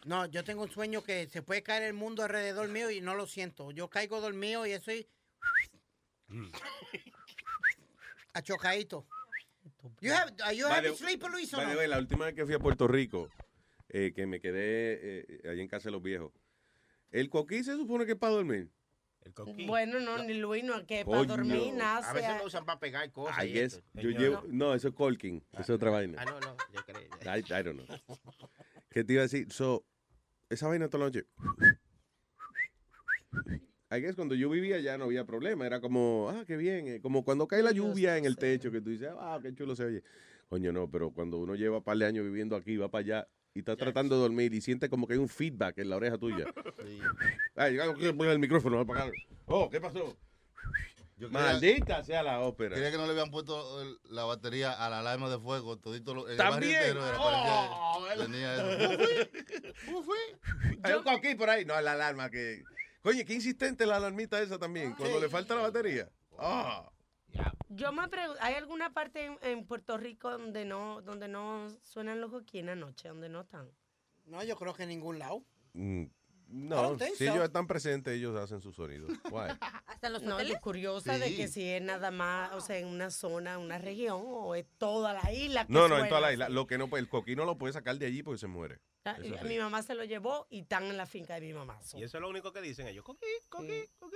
No, 0.05 0.25
yo 0.27 0.43
tengo 0.45 0.63
un 0.63 0.71
sueño 0.71 1.03
que 1.03 1.27
se 1.27 1.41
puede 1.41 1.61
caer 1.63 1.83
el 1.83 1.93
mundo 1.93 2.23
alrededor 2.23 2.69
mío 2.69 2.89
y 2.89 3.01
no 3.01 3.13
lo 3.15 3.27
siento. 3.27 3.71
Yo 3.71 3.89
caigo 3.89 4.21
dormido 4.21 4.65
y 4.65 4.71
estoy 4.71 5.05
achocadito. 8.33 9.05
You 10.01 10.11
have, 10.13 10.33
are 10.43 10.53
you 10.53 10.65
By 10.67 10.75
having 10.75 10.91
the- 10.91 10.97
sleep, 10.97 11.23
Luis, 11.31 11.53
o 11.53 11.57
the 11.57 11.65
no? 11.65 11.87
la 11.87 11.97
última 11.97 12.25
vez 12.25 12.33
que 12.35 12.45
fui 12.45 12.53
a 12.53 12.59
Puerto 12.59 12.87
Rico, 12.87 13.29
eh, 13.89 14.11
que 14.13 14.25
me 14.25 14.39
quedé 14.39 14.99
eh, 15.01 15.49
allí 15.49 15.61
en 15.61 15.67
casa 15.67 15.89
de 15.89 15.91
los 15.93 16.01
viejos, 16.01 16.31
el 17.11 17.29
coquí 17.29 17.63
se 17.63 17.75
supone 17.75 18.05
que 18.05 18.13
es 18.13 18.17
para 18.17 18.33
dormir. 18.33 18.69
El 19.21 19.33
coquí. 19.33 19.65
Bueno, 19.65 19.99
no, 19.99 20.19
ni 20.23 20.35
Luis, 20.35 20.63
no, 20.63 20.85
que 20.85 21.03
para 21.03 21.23
dormir, 21.23 21.73
nada. 21.73 22.07
A 22.09 22.13
veces 22.13 22.37
lo 22.37 22.45
usan 22.45 22.65
para 22.65 22.79
pegar 22.79 23.11
cosas. 23.11 23.43
I 23.43 23.51
guess, 23.51 23.81
yo 23.93 24.09
llevo, 24.11 24.43
no, 24.47 24.73
eso 24.73 24.89
es 24.89 24.93
colking, 24.93 25.43
eso 25.53 25.61
es 25.61 25.69
otra 25.71 25.89
vaina. 25.89 26.17
Ah, 26.21 26.25
no, 26.25 26.39
no, 26.39 26.55
yo 26.71 26.81
creo. 26.85 27.01
I, 27.01 27.39
I 27.59 27.63
don't 27.63 27.85
know. 27.85 27.97
¿Qué 28.91 29.03
te 29.03 29.13
iba 29.13 29.21
a 29.21 29.23
decir? 29.23 29.51
So, 29.51 29.85
esa 30.49 30.67
vaina 30.67 30.87
toda 30.89 31.05
la 31.05 31.11
noche. 31.11 31.25
I 33.91 33.99
guess 34.01 34.15
cuando 34.15 34.33
yo 34.35 34.49
vivía 34.49 34.79
ya 34.79 34.97
no 34.97 35.05
había 35.05 35.25
problema. 35.25 35.65
Era 35.65 35.79
como, 35.79 36.29
ah, 36.29 36.43
qué 36.47 36.57
bien. 36.57 36.87
eh, 36.87 36.99
Como 37.01 37.23
cuando 37.23 37.47
cae 37.47 37.61
la 37.61 37.71
lluvia 37.71 38.17
en 38.17 38.25
el 38.25 38.35
techo, 38.37 38.71
que 38.71 38.81
tú 38.81 38.89
dices, 38.89 39.09
ah, 39.19 39.39
qué 39.41 39.53
chulo 39.53 39.75
se 39.75 39.85
oye. 39.85 40.03
Coño, 40.49 40.71
no, 40.71 40.89
pero 40.89 41.11
cuando 41.11 41.37
uno 41.37 41.55
lleva 41.55 41.77
un 41.77 41.83
par 41.83 41.97
de 41.97 42.05
años 42.05 42.23
viviendo 42.25 42.55
aquí, 42.55 42.77
va 42.77 42.89
para 42.89 43.01
allá 43.01 43.27
y 43.53 43.59
está 43.59 43.75
tratando 43.75 44.15
de 44.15 44.21
dormir 44.21 44.53
y 44.53 44.61
siente 44.61 44.89
como 44.89 45.07
que 45.07 45.13
hay 45.13 45.19
un 45.19 45.29
feedback 45.29 45.77
en 45.77 45.89
la 45.89 45.95
oreja 45.97 46.17
tuya. 46.17 46.45
Ay, 47.55 47.71
llegamos 47.73 47.95
aquí, 47.95 48.11
poner 48.13 48.33
el 48.33 48.39
micrófono, 48.39 48.79
apagar. 48.79 49.11
Oh, 49.45 49.69
¿qué 49.69 49.79
pasó? 49.79 50.17
Yo 51.17 51.29
quería- 51.29 51.43
Maldita 51.43 52.03
sea 52.03 52.21
la 52.23 52.41
ópera. 52.41 52.75
Quería 52.75 52.91
que 52.91 52.97
no 52.97 53.05
le 53.05 53.11
habían 53.11 53.31
puesto 53.31 53.81
el- 53.81 53.97
la 54.09 54.25
batería 54.25 54.73
a 54.73 54.89
la 54.89 54.99
alarma 54.99 55.29
de 55.29 55.39
fuego, 55.39 55.77
todito 55.77 56.13
lo, 56.13 56.27
el 56.27 56.35
También. 56.35 56.75
entero 56.75 57.07
era, 57.07 57.17
Oh, 57.19 58.05
él- 58.13 58.19
tenía 58.19 58.55
eso. 58.55 58.99
Hay 60.83 60.93
un 60.93 61.03
coquí 61.03 61.35
por 61.35 61.49
ahí. 61.49 61.65
No, 61.65 61.79
la 61.81 61.93
alarma 61.93 62.29
que. 62.29 62.63
Coño, 63.05 63.23
qué 63.23 63.35
insistente 63.35 63.85
la 63.85 63.97
alarmita 63.97 64.41
esa 64.41 64.57
también. 64.57 64.95
Cuando 64.95 65.19
le 65.19 65.29
falta 65.29 65.53
la 65.53 65.61
batería. 65.61 66.09
Ah. 66.39 66.89
Yo 67.69 67.91
me 67.91 68.07
pregunto, 68.07 68.41
¿hay 68.41 68.55
alguna 68.55 68.93
parte 68.93 69.25
en, 69.25 69.37
en 69.43 69.67
Puerto 69.67 69.95
Rico 69.95 70.31
donde 70.31 70.65
no, 70.65 71.03
donde 71.03 71.27
no 71.27 71.67
suenan 71.83 72.19
los 72.19 72.31
coquí 72.31 72.57
en 72.57 72.65
la 72.65 72.75
noche, 72.75 73.09
donde 73.09 73.29
no 73.29 73.41
están? 73.41 73.69
No, 74.25 74.43
yo 74.43 74.55
creo 74.55 74.73
que 74.73 74.83
en 74.83 74.89
ningún 74.89 75.19
lado. 75.19 75.45
Mm, 75.73 76.05
No, 76.47 76.97
si 76.99 77.15
so. 77.15 77.23
ellos 77.33 77.43
están 77.43 77.67
presentes, 77.67 78.13
ellos 78.15 78.35
hacen 78.39 78.61
su 78.61 78.71
sonido. 78.71 79.07
Why? 79.31 79.49
¿Hasta 79.87 80.09
los 80.09 80.21
No, 80.23 80.35
hoteles? 80.35 80.59
curiosa 80.59 81.17
de 81.17 81.27
Sí. 81.29 81.35
que 81.37 81.47
si 81.47 81.67
es 81.69 81.81
nada 81.81 82.11
más, 82.11 82.53
o 82.53 82.61
sea, 82.61 82.77
en 82.77 82.87
una 82.87 83.09
zona, 83.11 83.57
una 83.57 83.77
región, 83.77 84.21
o 84.25 84.55
es 84.55 84.65
toda 84.77 85.13
la 85.13 85.31
isla. 85.33 85.65
que 85.67 85.73
No, 85.73 85.87
no, 85.87 85.97
en 85.99 86.07
toda 86.07 86.21
la 86.21 86.31
isla. 86.33 86.49
Lo 86.49 86.67
que 86.67 86.77
no, 86.77 86.87
pues, 86.89 87.01
el 87.01 87.09
coquí 87.09 87.35
no 87.35 87.45
lo 87.45 87.57
puede 87.57 87.73
sacar 87.73 87.97
de 87.97 88.05
allí 88.05 88.23
porque 88.23 88.37
se 88.39 88.47
muere. 88.47 88.79
Ah, 89.05 89.17
y- 89.23 89.29
sí. 89.29 89.35
Mi 89.45 89.57
mamá 89.57 89.83
se 89.83 89.95
lo 89.95 90.03
llevó 90.03 90.47
y 90.49 90.61
están 90.61 90.83
en 90.85 90.97
la 90.97 91.05
finca 91.05 91.35
de 91.35 91.41
mi 91.41 91.53
mamá. 91.53 91.81
so. 91.83 91.97
Y 91.97 92.03
eso 92.03 92.17
es 92.17 92.21
lo 92.21 92.29
único 92.29 92.51
que 92.53 92.61
dicen 92.61 92.87
ellos. 92.87 93.03
Coquí, 93.03 93.25
coquí, 93.49 93.83
coquí, 93.99 94.15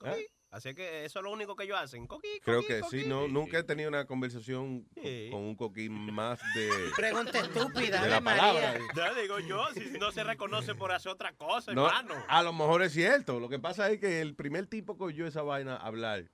¿Ah? 0.00 0.10
coquí. 0.12 0.26
Así 0.50 0.74
que 0.74 1.04
eso 1.04 1.18
es 1.18 1.22
lo 1.22 1.30
único 1.30 1.54
que 1.54 1.64
ellos 1.64 1.76
hacen. 1.78 2.06
Coquí, 2.06 2.40
Creo 2.42 2.62
coquí, 2.62 2.68
que 2.68 2.80
coquí. 2.80 3.00
sí, 3.02 3.06
no, 3.08 3.28
nunca 3.28 3.58
he 3.58 3.62
tenido 3.62 3.88
una 3.90 4.06
conversación 4.06 4.84
con- 4.94 5.30
con 5.30 5.40
un 5.42 5.54
coquí 5.56 5.90
más 5.90 6.38
de. 6.54 6.70
Pregunta 6.96 7.38
estúpida, 7.40 8.02
de 8.02 8.08
la 8.08 8.20
palabra. 8.22 8.78
Ya 8.96 9.12
digo 9.14 9.38
yo, 9.40 9.66
si 9.74 9.98
no 9.98 10.10
se 10.10 10.24
reconoce 10.24 10.74
por 10.74 10.90
hacer 10.92 11.12
otra 11.12 11.34
cosa, 11.34 11.74
No, 11.74 11.86
hermano. 11.86 12.14
a 12.28 12.42
lo 12.42 12.52
mejor 12.54 12.82
es 12.82 12.92
cierto. 12.92 13.38
Lo 13.40 13.48
que 13.50 13.58
pasa 13.58 13.90
es 13.90 14.00
que 14.00 14.22
el 14.22 14.34
primer 14.34 14.66
tipo 14.66 14.96
que 14.96 15.04
oyó 15.04 15.26
esa 15.26 15.42
vaina 15.42 15.76
hablar 15.76 16.24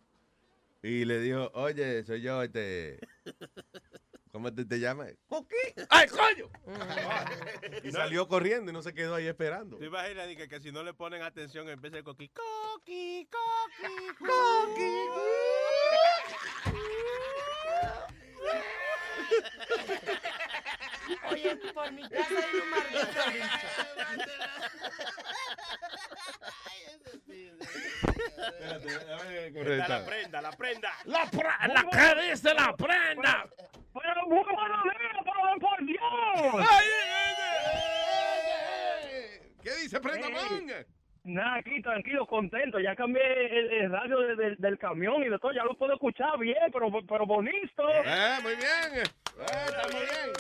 y 0.82 1.05
le 1.07 1.19
dijo, 1.19 1.51
oye, 1.55 2.05
soy 2.05 2.20
yo, 2.23 2.41
este. 2.43 3.01
¿Cómo 4.35 4.52
te, 4.52 4.65
te 4.65 4.81
llamas? 4.81 5.12
¡Coquí! 5.28 5.55
¡Ay, 5.90 6.09
coño! 6.09 6.51
y 7.85 7.93
salió 7.93 8.27
corriendo 8.27 8.73
y 8.73 8.74
no 8.74 8.82
se 8.82 8.93
quedó 8.93 9.15
ahí 9.15 9.28
esperando. 9.28 9.78
¿Te 9.78 9.86
imaginas 9.86 10.27
que, 10.27 10.48
que 10.48 10.59
si 10.59 10.73
no 10.73 10.82
le 10.82 10.93
ponen 10.93 11.23
atención 11.23 11.69
empieza 11.69 11.98
el 11.98 12.02
coquí? 12.02 12.28
Coqui, 12.31 13.28
coqui, 13.31 14.09
coqui. 14.19 14.94
Oye, 21.31 21.56
por 21.73 21.93
mi 21.93 22.02
casa 22.09 22.27
hay 22.28 22.61
un 22.61 22.70
maldito 22.70 23.20
la 29.89 30.05
prenda, 30.05 30.40
la 30.43 30.51
prenda. 30.52 30.90
La, 31.05 31.31
pra- 31.31 31.59
la 31.73 31.85
que 32.15 32.31
dice 32.31 32.55
la 32.55 32.74
prenda. 32.77 33.48
Pero 33.95 34.27
muy 34.27 34.43
buenos 34.45 34.85
días, 34.85 35.25
pero 35.25 35.61
por 35.61 35.87
Dios. 35.87 36.66
¿Qué 39.62 39.71
dice 39.83 40.01
Prenda 40.01 40.29
Man? 40.29 40.66
Nada, 41.25 41.55
aquí 41.57 41.81
tranquilo, 41.81 42.27
contento. 42.27 42.79
Ya 42.81 42.95
cambié 42.95 43.23
el, 43.47 43.73
el 43.73 43.91
radio 43.91 44.19
de- 44.21 44.37
del- 44.37 44.57
del 44.59 44.79
camión 44.79 45.23
y 45.23 45.29
de 45.31 45.39
todo. 45.39 45.53
Ya 45.53 45.65
lo 45.65 45.75
puedo 45.75 45.95
escuchar 45.95 46.39
bien, 46.39 46.57
pero, 46.71 46.91
pero 47.09 47.25
bonito. 47.25 47.89
Eh, 48.05 48.37
muy 48.43 48.55
bien. 48.57 48.99
Eh, 48.99 49.05
está 49.66 49.83
muy 49.91 50.01
bien. 50.03 50.33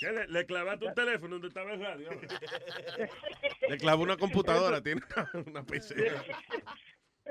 ¿Qué 0.00 0.12
le, 0.12 0.28
le 0.28 0.46
clavaste 0.46 0.86
un 0.86 0.94
teléfono 0.94 1.34
donde 1.34 1.48
estaba 1.48 1.72
el 1.72 1.80
radio? 1.82 2.08
Le 3.68 3.76
clavó 3.78 4.02
una 4.04 4.16
computadora, 4.16 4.80
tiene 4.80 5.02
una, 5.16 5.30
una 5.46 5.62
PC. 5.64 5.94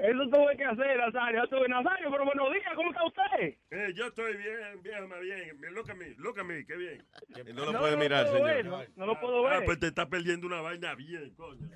Eso 0.02 0.30
tuve 0.30 0.56
que 0.56 0.64
hacer, 0.64 0.98
Nazario. 0.98 1.42
Yo 1.44 1.50
tuve 1.50 1.68
Nazario, 1.68 2.10
pero 2.10 2.26
buenos 2.26 2.52
días, 2.54 2.74
¿cómo 2.76 2.90
está 2.92 3.04
usted? 3.06 3.54
Eh, 3.72 3.94
yo 3.96 4.08
estoy 4.08 4.38
bien, 4.38 4.82
viejo, 4.82 5.08
más 5.08 5.20
bien. 5.20 5.58
Look 5.74 5.92
a 5.92 5.94
mí, 5.94 6.06
look 6.18 6.40
a 6.40 6.44
mí, 6.44 6.66
qué 6.66 6.76
bien. 6.78 7.06
No 7.54 7.66
lo 7.72 7.80
puede 7.80 7.98
mirar, 7.98 8.26
puedo 8.28 8.38
señor. 8.48 8.56
ver, 8.56 8.66
no, 8.66 8.82
no 8.96 9.06
lo 9.06 9.20
puedo 9.20 9.48
Ah, 9.48 9.58
ver. 9.58 9.66
pues 9.66 9.80
te 9.80 9.88
está 9.88 10.08
perdiendo 10.08 10.48
una 10.48 10.62
vaina 10.62 10.96
bien, 10.96 11.34
coño. 11.36 11.68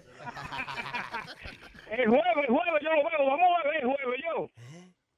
El 1.91 2.07
jueves, 2.07 2.37
el 2.37 2.47
jueves 2.47 2.81
yo 2.81 2.89
lo 2.93 3.09
veo. 3.09 3.25
Vamos 3.27 3.59
a 3.59 3.67
ver 3.67 3.75
el 3.77 3.85
jueves 3.85 4.21
yo. 4.23 4.49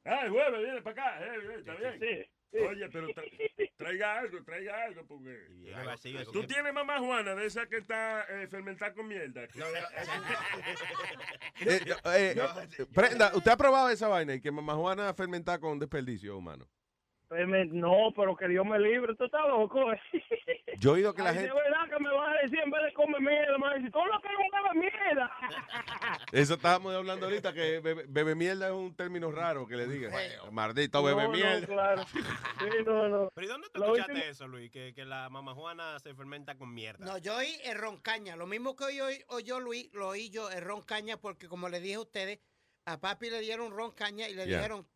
Ah, 0.05 0.21
el 0.23 0.29
jueves 0.31 0.59
viene 0.61 0.81
para 0.81 1.03
acá. 1.03 1.25
eh, 1.25 1.39
eh, 1.43 1.55
está 1.59 1.75
bien. 1.75 1.99
Sí, 1.99 2.29
Oye, 2.69 2.89
pero 2.89 3.07
tra- 3.09 3.71
traiga 3.77 4.19
algo, 4.19 4.43
traiga 4.43 4.83
algo, 4.85 5.05
porque... 5.07 5.47
Tú 6.31 6.45
tienes 6.47 6.73
mamá 6.73 6.99
Juana, 6.99 7.35
de 7.35 7.45
esa 7.45 7.65
que 7.67 7.77
está 7.77 8.23
eh, 8.29 8.47
fermentada 8.47 8.93
con 8.93 9.07
mierda. 9.07 9.43
Eh, 9.43 9.49
eh, 11.65 12.35
eh, 12.77 12.85
Prenda, 12.93 13.31
¿usted 13.35 13.51
ha 13.51 13.57
probado 13.57 13.89
esa 13.89 14.07
vaina 14.07 14.33
y 14.35 14.41
que 14.41 14.51
mamá 14.51 14.75
Juana 14.75 15.13
fermenta 15.13 15.59
con 15.59 15.79
desperdicio 15.79 16.37
humano? 16.37 16.67
No, 17.71 18.11
pero 18.15 18.35
que 18.35 18.47
Dios 18.47 18.65
me 18.65 18.79
libre, 18.79 19.15
tú 19.15 19.25
estás 19.25 19.47
loco. 19.47 19.91
eh. 19.93 19.99
Yo 20.79 20.91
he 20.91 20.93
oído 20.95 21.13
que 21.13 21.21
la 21.23 21.29
Ay, 21.29 21.35
gente... 21.37 21.49
De 21.49 21.55
verdad 21.55 21.89
que 21.89 22.03
me 22.03 22.11
vas 22.11 22.29
a 22.37 22.41
decir 22.41 22.59
en 22.59 22.69
vez 22.71 22.83
de 22.83 22.93
comer 22.93 23.21
mierda, 23.21 23.57
me 23.57 23.63
vas 23.63 23.71
a 23.71 23.75
decir, 23.75 23.91
todo 23.91 24.05
lo 24.05 24.21
que 24.21 24.27
no 24.27 24.73
bebe 24.73 24.79
mierda. 24.91 25.31
Eso 26.31 26.53
estábamos 26.55 26.93
hablando 26.95 27.25
ahorita, 27.27 27.53
que 27.53 27.79
bebe, 27.79 28.05
bebe 28.07 28.35
mierda 28.35 28.67
es 28.67 28.73
un 28.73 28.93
término 28.95 29.31
raro 29.31 29.65
que 29.67 29.75
le 29.77 29.87
diga. 29.87 30.11
Maldito 30.51 31.01
bebe 31.03 31.23
No, 31.23 31.27
no, 31.29 31.33
mierda. 31.33 31.65
claro. 31.67 32.03
Sí, 32.59 32.69
no, 32.85 33.07
no. 33.09 33.29
¿Pero 33.35 33.45
y 33.45 33.49
dónde 33.49 33.67
Lo 33.73 33.83
escuchaste 33.85 34.11
último- 34.13 34.31
eso, 34.31 34.47
Luis? 34.47 34.71
Que, 34.71 34.93
que 34.93 35.05
la 35.05 35.29
mamá 35.29 35.53
Juana 35.53 35.99
se 35.99 36.13
fermenta 36.13 36.55
con 36.57 36.73
mierda. 36.73 37.05
No, 37.05 37.17
yo 37.17 37.35
oí 37.37 37.55
el 37.63 37.77
roncaña. 37.77 38.35
Lo 38.35 38.47
mismo 38.47 38.75
que 38.75 38.85
oí- 38.85 39.23
oyó 39.27 39.59
Luis, 39.59 39.89
lo 39.93 40.09
oí 40.09 40.29
yo, 40.29 40.49
el 40.49 40.61
roncaña, 40.61 41.17
porque 41.17 41.47
como 41.47 41.69
le 41.69 41.79
dije 41.79 41.95
a 41.95 41.99
ustedes, 42.01 42.39
a 42.85 42.99
papi 42.99 43.29
le 43.29 43.39
dieron 43.41 43.71
roncaña 43.71 44.27
y 44.29 44.33
le 44.35 44.45
Yeah. 44.45 44.57
dijeron, 44.57 44.87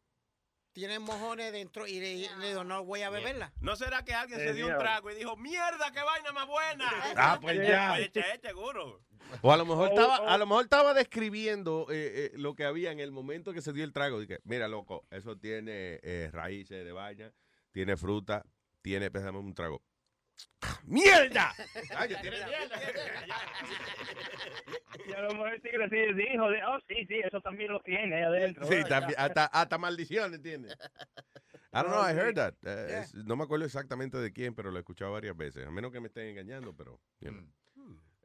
tienen 0.74 1.02
mojones 1.02 1.52
dentro, 1.52 1.88
y 1.88 2.00
le, 2.00 2.30
le 2.38 2.50
dijo, 2.50 2.64
no 2.64 2.84
voy 2.86 3.02
a 3.02 3.10
beberla. 3.10 3.52
¿No 3.62 3.76
será 3.76 4.04
que 4.04 4.14
alguien 4.14 4.40
Eh, 4.40 4.48
se 4.48 4.54
dio 4.54 4.68
un 4.68 4.78
trago 4.78 5.10
y 5.12 5.16
dijo, 5.16 5.36
mierda, 5.38 5.92
qué 5.92 6.02
vaina 6.02 6.32
más 6.32 6.48
buena? 6.48 6.90
Ah, 7.18 7.38
pues 7.42 7.58
ya. 7.68 7.98
Che, 8.12 8.24
seguro. 8.42 9.02
O 9.42 9.52
a 9.52 9.58
lo 9.58 9.66
mejor 9.66 9.90
Oh, 9.90 9.94
estaba, 9.94 10.22
oh. 10.22 10.28
a 10.28 10.38
lo 10.38 10.46
mejor 10.48 10.64
estaba 10.64 10.94
describiendo 10.94 11.86
eh, 11.90 12.32
eh, 12.34 12.38
lo 12.38 12.56
que 12.56 12.66
había 12.66 12.92
en 12.92 13.00
el 13.00 13.12
momento 13.12 13.54
que 13.54 13.62
se 13.62 13.74
dio 13.74 13.84
el 13.84 13.94
trago. 13.94 14.20
Dije, 14.20 14.40
mira, 14.44 14.68
loco, 14.68 15.06
eso 15.12 15.38
tiene 15.38 16.00
eh, 16.02 16.30
raíces 16.32 16.84
de 16.84 16.92
vaina, 16.92 17.32
tiene 17.72 17.96
fruta, 17.98 18.44
tiene, 18.82 19.12
pésame 19.12 19.38
un 19.38 19.54
trago. 19.54 19.84
¡Mierda! 20.86 21.54
Ay, 21.96 22.16
tiene 22.22 22.38
Y 25.08 25.14
a 25.14 25.22
lo 25.22 25.30
mejor 25.34 25.62
sí 25.62 25.70
dijo, 26.14 26.50
de, 26.50 26.64
oh, 26.66 26.80
sí, 26.88 27.06
sí, 27.08 27.20
eso 27.24 27.42
también 27.42 27.72
lo 27.72 27.80
tiene 27.82 28.16
ahí 28.16 28.24
adentro. 28.24 28.66
Sí, 28.66 28.84
también, 28.88 29.20
hasta, 29.20 29.46
hasta 29.46 29.78
maldición, 29.78 30.34
¿entiendes? 30.34 30.76
I 31.72 31.84
don't 31.84 31.90
know, 31.90 32.04
I 32.04 32.14
heard 32.14 32.36
that. 32.36 32.56
Eh, 32.64 33.00
es- 33.02 33.14
no 33.14 33.36
me 33.36 33.44
acuerdo 33.44 33.66
exactamente 33.66 34.18
de 34.18 34.34
quién, 34.34 34.56
pero 34.56 34.72
lo 34.72 34.78
he 34.78 34.80
escuchado 34.80 35.12
varias 35.12 35.38
veces. 35.38 35.68
A 35.68 35.72
menos 35.72 35.92
que 35.92 36.00
me 36.00 36.08
estén 36.08 36.28
engañando, 36.28 36.76
pero. 36.76 37.00
you 37.20 37.32
know. 37.32 37.44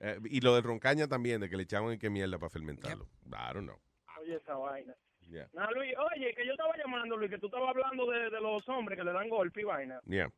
Eh, 0.01 0.19
y 0.24 0.41
lo 0.41 0.55
de 0.55 0.62
roncaña 0.62 1.07
también, 1.07 1.41
de 1.41 1.49
que 1.49 1.57
le 1.57 1.62
echaban 1.62 1.93
en 1.93 1.99
qué 1.99 2.11
mierda 2.11 2.39
para 2.39 2.51
fermentarlo. 2.51 3.09
I 3.27 3.53
don't 3.55 3.66
know. 3.66 3.78
Oye, 4.20 4.36
esa 4.36 4.55
vaina. 4.55 4.95
Yeah. 5.20 5.49
No, 5.53 5.70
Luis, 5.73 5.95
oye, 6.15 6.35
que 6.35 6.45
yo 6.45 6.53
estaba 6.53 6.77
llamando, 6.77 7.16
Luis, 7.16 7.31
que 7.31 7.39
tú 7.39 7.47
estabas 7.47 7.70
hablando 7.70 8.11
de, 8.11 8.31
de 8.31 8.41
los 8.41 8.69
hombres 8.69 8.99
que 8.99 9.05
le 9.05 9.12
dan 9.12 9.28
golpe 9.28 9.62
y 9.62 9.65
vaina. 9.65 10.01
Yeah. 10.05 10.31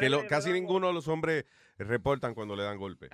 Que 0.00 0.08
lo- 0.08 0.26
casi 0.26 0.52
ninguno 0.52 0.88
de 0.88 0.94
los 0.94 1.08
hombres 1.08 1.44
reportan 1.78 2.34
cuando 2.34 2.56
le 2.56 2.62
dan 2.64 2.78
golpe. 2.78 3.08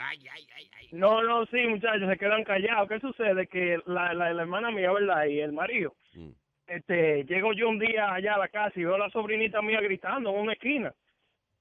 No, 0.92 1.22
no, 1.22 1.46
sí, 1.46 1.58
muchachos, 1.66 2.08
se 2.08 2.16
quedan 2.16 2.44
callados. 2.44 2.88
¿Qué 2.88 3.00
sucede? 3.00 3.46
Que 3.48 3.78
la, 3.86 4.14
la, 4.14 4.32
la 4.32 4.42
hermana 4.42 4.70
mía, 4.70 4.92
¿verdad? 4.92 5.26
Y 5.26 5.40
el 5.40 5.52
marido. 5.52 5.94
Mm. 6.14 6.30
Este, 6.68 7.24
llego 7.24 7.52
yo 7.52 7.68
un 7.68 7.78
día 7.78 8.12
allá 8.12 8.34
a 8.34 8.38
la 8.38 8.48
casa 8.48 8.72
y 8.78 8.84
veo 8.84 8.94
a 8.94 8.98
la 8.98 9.10
sobrinita 9.10 9.62
mía 9.62 9.80
gritando 9.80 10.30
en 10.30 10.36
una 10.40 10.52
esquina. 10.52 10.92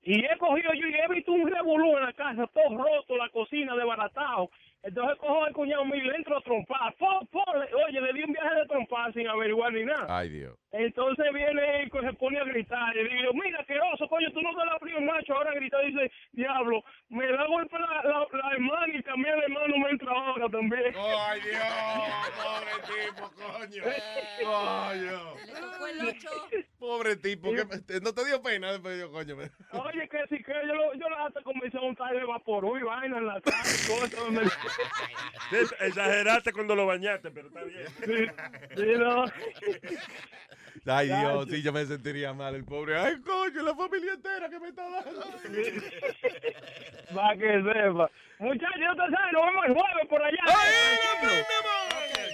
Y 0.02 0.24
he 0.24 0.38
cogido 0.38 0.72
yo 0.74 0.88
y 0.88 0.94
he 0.94 1.08
visto 1.14 1.32
un 1.32 1.50
revolú 1.50 1.98
en 1.98 2.04
la 2.04 2.14
casa, 2.14 2.48
todo 2.54 2.78
roto, 2.78 3.18
la 3.18 3.30
cocina 3.30 3.76
desbaratado. 3.76 4.50
Entonces 4.86 5.18
cojo 5.20 5.44
al 5.44 5.54
cuñado 5.54 5.84
mío 5.86 5.96
y 5.96 6.02
le 6.08 6.16
entro 6.16 6.38
a 6.38 6.42
trompar. 6.42 6.94
Po, 7.00 7.26
po, 7.32 7.44
le- 7.58 7.74
oye, 7.86 8.00
le 8.02 8.14
di 8.14 8.22
un 8.24 8.32
viaje 8.34 8.56
de 8.56 8.66
trompar 8.68 9.12
sin 9.14 9.28
averiguar 9.28 9.74
ni 9.74 9.84
nada. 9.84 10.06
Ay, 10.08 10.30
Dios. 10.30 10.56
Entonces 10.72 11.26
viene 11.34 11.84
y 11.84 11.90
se 11.90 12.14
pone 12.14 12.38
a 12.40 12.44
gritar. 12.44 12.96
Y 12.96 13.04
digo, 13.08 13.34
mira, 13.34 13.64
qué 13.68 13.80
oso, 13.94 14.08
coño, 14.08 14.30
tú 14.32 14.42
no 14.42 14.52
te 14.52 14.66
la 14.66 14.78
frío, 14.80 15.02
macho. 15.02 15.34
Ahora 15.34 15.54
grita 15.56 15.82
y 15.84 15.88
dice, 15.92 16.12
diablo, 16.34 16.84
me 17.10 17.26
da 17.32 17.48
golpe 17.48 17.80
la, 17.80 18.04
la, 18.04 18.28
la 18.32 18.52
hermana 18.52 18.94
y 18.94 19.02
también 19.02 19.34
el 19.36 19.44
hermano 19.44 19.78
me 19.78 19.90
entra 19.90 20.12
ahora 20.12 20.50
también. 20.50 20.94
¡Ay, 20.96 21.40
Dios! 21.42 21.64
Pobre 22.44 22.76
tipo, 22.86 23.32
coño. 23.36 23.84
Coño. 24.44 25.36
Le 25.46 25.54
tocó 25.62 25.88
el 25.88 26.08
ocho. 26.10 26.30
Pobre 26.78 27.16
tipo. 27.16 27.50
que- 27.52 28.00
¿No 28.02 28.14
te 28.14 28.26
dio 28.26 28.42
pena? 28.44 28.72
Después 28.74 29.00
yo, 29.00 29.12
coño. 29.12 29.36
me- 29.36 29.50
Oye, 29.72 30.08
que 30.10 30.28
si 30.30 30.44
que 30.44 30.54
yo, 30.68 30.74
lo- 30.76 30.94
yo 30.94 31.06
hasta 31.26 31.42
comencé 31.42 31.78
a 31.78 31.82
montar 31.82 32.14
de 32.14 32.24
vaporú 32.26 32.78
y 32.78 32.84
vaina 32.84 33.18
en 33.18 33.26
la 33.28 33.42
casa 33.42 33.60
y 33.64 33.88
cosas. 33.88 34.75
Sí, 35.50 35.58
Exageraste 35.80 36.52
cuando 36.54 36.76
lo 36.76 36.86
bañaste, 36.86 37.32
pero 37.32 37.48
está 37.48 37.64
bien. 37.64 37.86
Sí, 38.76 38.94
no. 38.98 39.26
Ay, 40.88 41.08
Dios, 41.08 41.48
sí, 41.50 41.62
yo 41.62 41.74
me 41.74 41.86
sentiría 41.86 42.34
mal, 42.34 42.56
el 42.56 42.64
pobre. 42.64 42.98
Ay, 42.98 43.20
coño, 43.22 43.62
la 43.64 43.76
familia 43.76 44.14
entera 44.14 44.50
que 44.50 44.60
me 44.60 44.70
está 44.70 44.90
dando. 44.90 45.22
Va 47.18 47.36
que 47.36 47.64
sepa. 47.64 48.12
Muchachos, 48.40 48.80
ya 48.80 48.92
te 48.94 49.12
sabes, 49.12 49.34
nos 49.34 49.46
vemos 49.46 49.66
el 49.66 49.74
jueves 49.74 50.08
por 50.10 50.22
allá. 50.22 50.44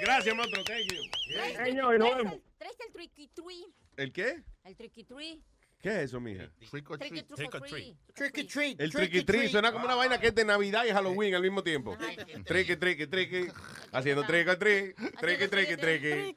Gracias, 0.01 0.35
monstruo. 0.35 0.63
Thank 0.65 0.91
you. 0.91 1.63
Señor, 1.63 1.99
nos 1.99 2.17
vemos. 2.17 2.39
Traes 2.57 2.77
el 2.85 2.93
tricky 2.93 3.27
tree. 3.29 3.65
¿El 3.97 4.11
qué? 4.11 4.43
El 4.63 4.75
tricky 4.75 5.03
tree. 5.03 5.41
¿Qué 5.81 5.89
es 5.89 5.95
eso, 6.05 6.19
mija? 6.19 6.47
Trick 6.69 6.89
or 6.91 6.99
treat. 6.99 7.27
Trick 7.35 7.55
or 7.55 7.61
treat. 7.61 7.97
Tricky 8.13 8.43
treat. 8.43 8.79
El 8.79 8.91
tricky 8.91 9.23
trick 9.23 9.49
suena 9.49 9.71
como 9.71 9.85
una 9.85 9.95
vaina 9.95 10.19
que 10.19 10.27
es 10.27 10.35
de 10.35 10.45
Navidad 10.45 10.85
y 10.85 10.91
Halloween 10.91 11.33
al 11.33 11.41
mismo 11.41 11.63
tiempo. 11.63 11.97
Tricky, 12.45 12.75
tricky, 12.75 13.07
tricky. 13.07 13.47
Haciendo 13.91 14.23
trick 14.23 14.47
or 14.47 14.57
treat. 14.57 14.95
Tricky, 15.19 15.47
tricky, 15.47 15.77
tricky. 15.77 16.35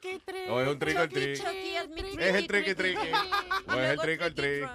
O 0.49 0.61
es 0.61 0.67
un 0.67 0.79
trick 0.79 0.97
or 0.97 1.09
treat. 1.09 1.39
Es 2.19 2.35
el 2.35 2.47
tricky, 2.47 2.73
tricky. 2.73 3.11
O 3.67 3.73
es 3.79 3.91
el 3.91 3.99
trick 3.99 4.21
or 4.21 4.33
treat. 4.33 4.69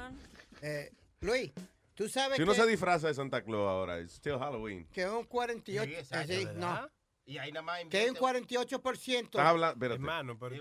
Eh, 0.63 0.93
Luis, 1.21 1.51
tú 1.95 2.09
sabes 2.09 2.37
Si 2.37 2.43
uno 2.43 2.53
que, 2.53 2.61
se 2.61 2.67
disfraza 2.67 3.09
de 3.09 3.15
Santa 3.15 3.43
Claus 3.43 3.69
ahora, 3.69 3.99
it's 4.01 4.13
still 4.13 4.39
Halloween. 4.39 4.87
que 4.93 5.09
un 5.09 5.25
48... 5.25 5.91
Sí, 5.91 5.95
exacto, 5.97 6.33
así, 6.33 6.47
no, 6.55 6.91
Y 7.25 7.39
ahí 7.39 7.51
nada 7.51 7.63
más 7.63 7.85
que 7.87 7.99
hay 7.99 8.11
un 8.11 8.17
48%. 8.17 9.25
Estás 9.25 9.47
hablando. 9.47 9.87
Hermano, 9.87 10.39
pero 10.39 10.57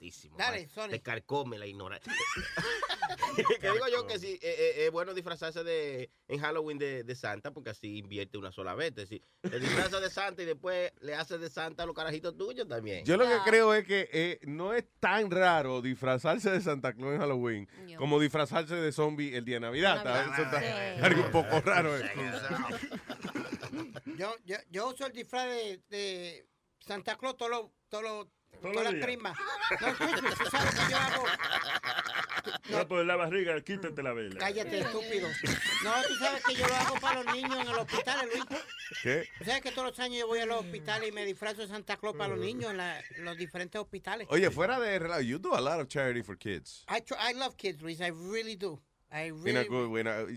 santísimo. 0.00 0.36
Dale. 0.36 0.68
Sony. 0.68 0.90
Te 0.90 1.00
carcome 1.00 1.58
la 1.58 1.66
ignorancia. 1.66 2.12
que 3.60 3.70
digo 3.70 3.86
yo 3.90 4.06
que 4.06 4.18
sí, 4.18 4.38
eh, 4.42 4.54
eh, 4.58 4.84
es 4.86 4.90
bueno 4.90 5.14
disfrazarse 5.14 5.64
de 5.64 6.10
en 6.28 6.40
Halloween 6.40 6.78
de, 6.78 7.02
de 7.04 7.14
Santa 7.14 7.52
porque 7.52 7.70
así 7.70 7.98
invierte 7.98 8.38
una 8.38 8.52
sola 8.52 8.74
vez. 8.74 8.88
Es 8.90 8.96
decir, 8.96 9.22
te 9.42 9.58
disfrazas 9.58 10.00
de 10.00 10.10
Santa 10.10 10.42
y 10.42 10.46
después 10.46 10.92
le 11.00 11.14
haces 11.14 11.40
de 11.40 11.48
Santa 11.50 11.84
a 11.84 11.86
los 11.86 11.94
carajitos 11.94 12.36
tuyos 12.36 12.68
también. 12.68 13.04
Yo 13.04 13.16
lo 13.16 13.24
que 13.26 13.38
creo 13.44 13.74
es 13.74 13.84
que 13.86 14.08
eh, 14.12 14.40
no 14.46 14.74
es 14.74 14.84
tan 15.00 15.30
raro 15.30 15.80
disfrazarse 15.82 16.50
de 16.50 16.60
Santa 16.60 16.92
Claus 16.92 17.14
en 17.14 17.20
Halloween 17.20 17.68
como 17.98 18.20
disfrazarse 18.20 18.74
de 18.74 18.92
zombie 18.92 19.34
el 19.36 19.44
día 19.44 19.56
de 19.56 19.60
Navidad. 19.60 20.02
¿sabes? 20.02 20.32
Eso 20.32 20.42
está 20.42 20.60
Sí. 20.60 21.02
algo 21.02 21.22
un 21.24 21.30
poco 21.30 21.60
raro. 21.60 21.96
eh. 21.96 22.10
Yo, 24.16 24.34
yo, 24.44 24.56
yo 24.70 24.88
uso 24.88 25.06
el 25.06 25.12
disfraz 25.12 25.46
de, 25.46 25.80
de 25.88 26.46
Santa 26.80 27.16
Claus 27.16 27.36
todos 27.36 27.50
los... 28.02 28.26
Las 28.62 28.92
días. 28.92 29.04
crismas. 29.04 29.38
No, 29.80 29.94
tú 29.96 30.50
sabes 30.50 30.74
que 30.74 30.90
yo 30.90 30.96
hago... 30.98 31.24
No, 32.70 32.88
por 32.88 33.04
la 33.04 33.16
barriga, 33.16 33.60
quítate 33.62 34.02
la 34.02 34.12
vela. 34.12 34.38
Cállate, 34.38 34.80
estúpido. 34.80 35.28
No, 35.84 35.92
tú 36.06 36.14
sabes 36.16 36.42
que 36.44 36.54
yo 36.54 36.66
lo 36.66 36.74
hago 36.74 36.96
para 37.00 37.22
los 37.22 37.34
niños 37.34 37.54
en 37.60 37.68
el 37.68 37.74
hospital, 37.74 38.28
Luis. 38.32 38.44
¿Qué? 39.02 39.28
Tú 39.38 39.44
sabes 39.44 39.62
que 39.62 39.70
todos 39.72 39.88
los 39.88 39.98
años 40.00 40.20
yo 40.20 40.26
voy 40.26 40.38
a 40.40 40.46
los 40.46 40.60
hospitales 40.60 41.08
y 41.08 41.12
me 41.12 41.24
disfrazo 41.24 41.62
de 41.62 41.68
Santa 41.68 41.96
Claus 41.96 42.16
para 42.16 42.30
los 42.34 42.38
niños 42.44 42.70
en, 42.70 42.76
la- 42.76 43.00
en 43.00 43.24
los 43.24 43.36
diferentes 43.36 43.80
hospitales. 43.80 44.26
Oye, 44.30 44.50
fuera 44.50 44.78
de 44.78 44.98
relajo, 44.98 45.20
you 45.22 45.38
do 45.38 45.54
a 45.54 45.60
lot 45.60 45.80
of 45.80 45.88
charity 45.88 46.22
for 46.22 46.36
kids. 46.38 46.84
I, 46.88 47.02
I 47.18 47.34
love 47.34 47.56
kids, 47.56 47.82
Luis. 47.82 48.00
I 48.00 48.10
really 48.10 48.56
do. 48.56 48.80
I 49.10 49.30
really, 49.30 49.66
good 49.68 49.88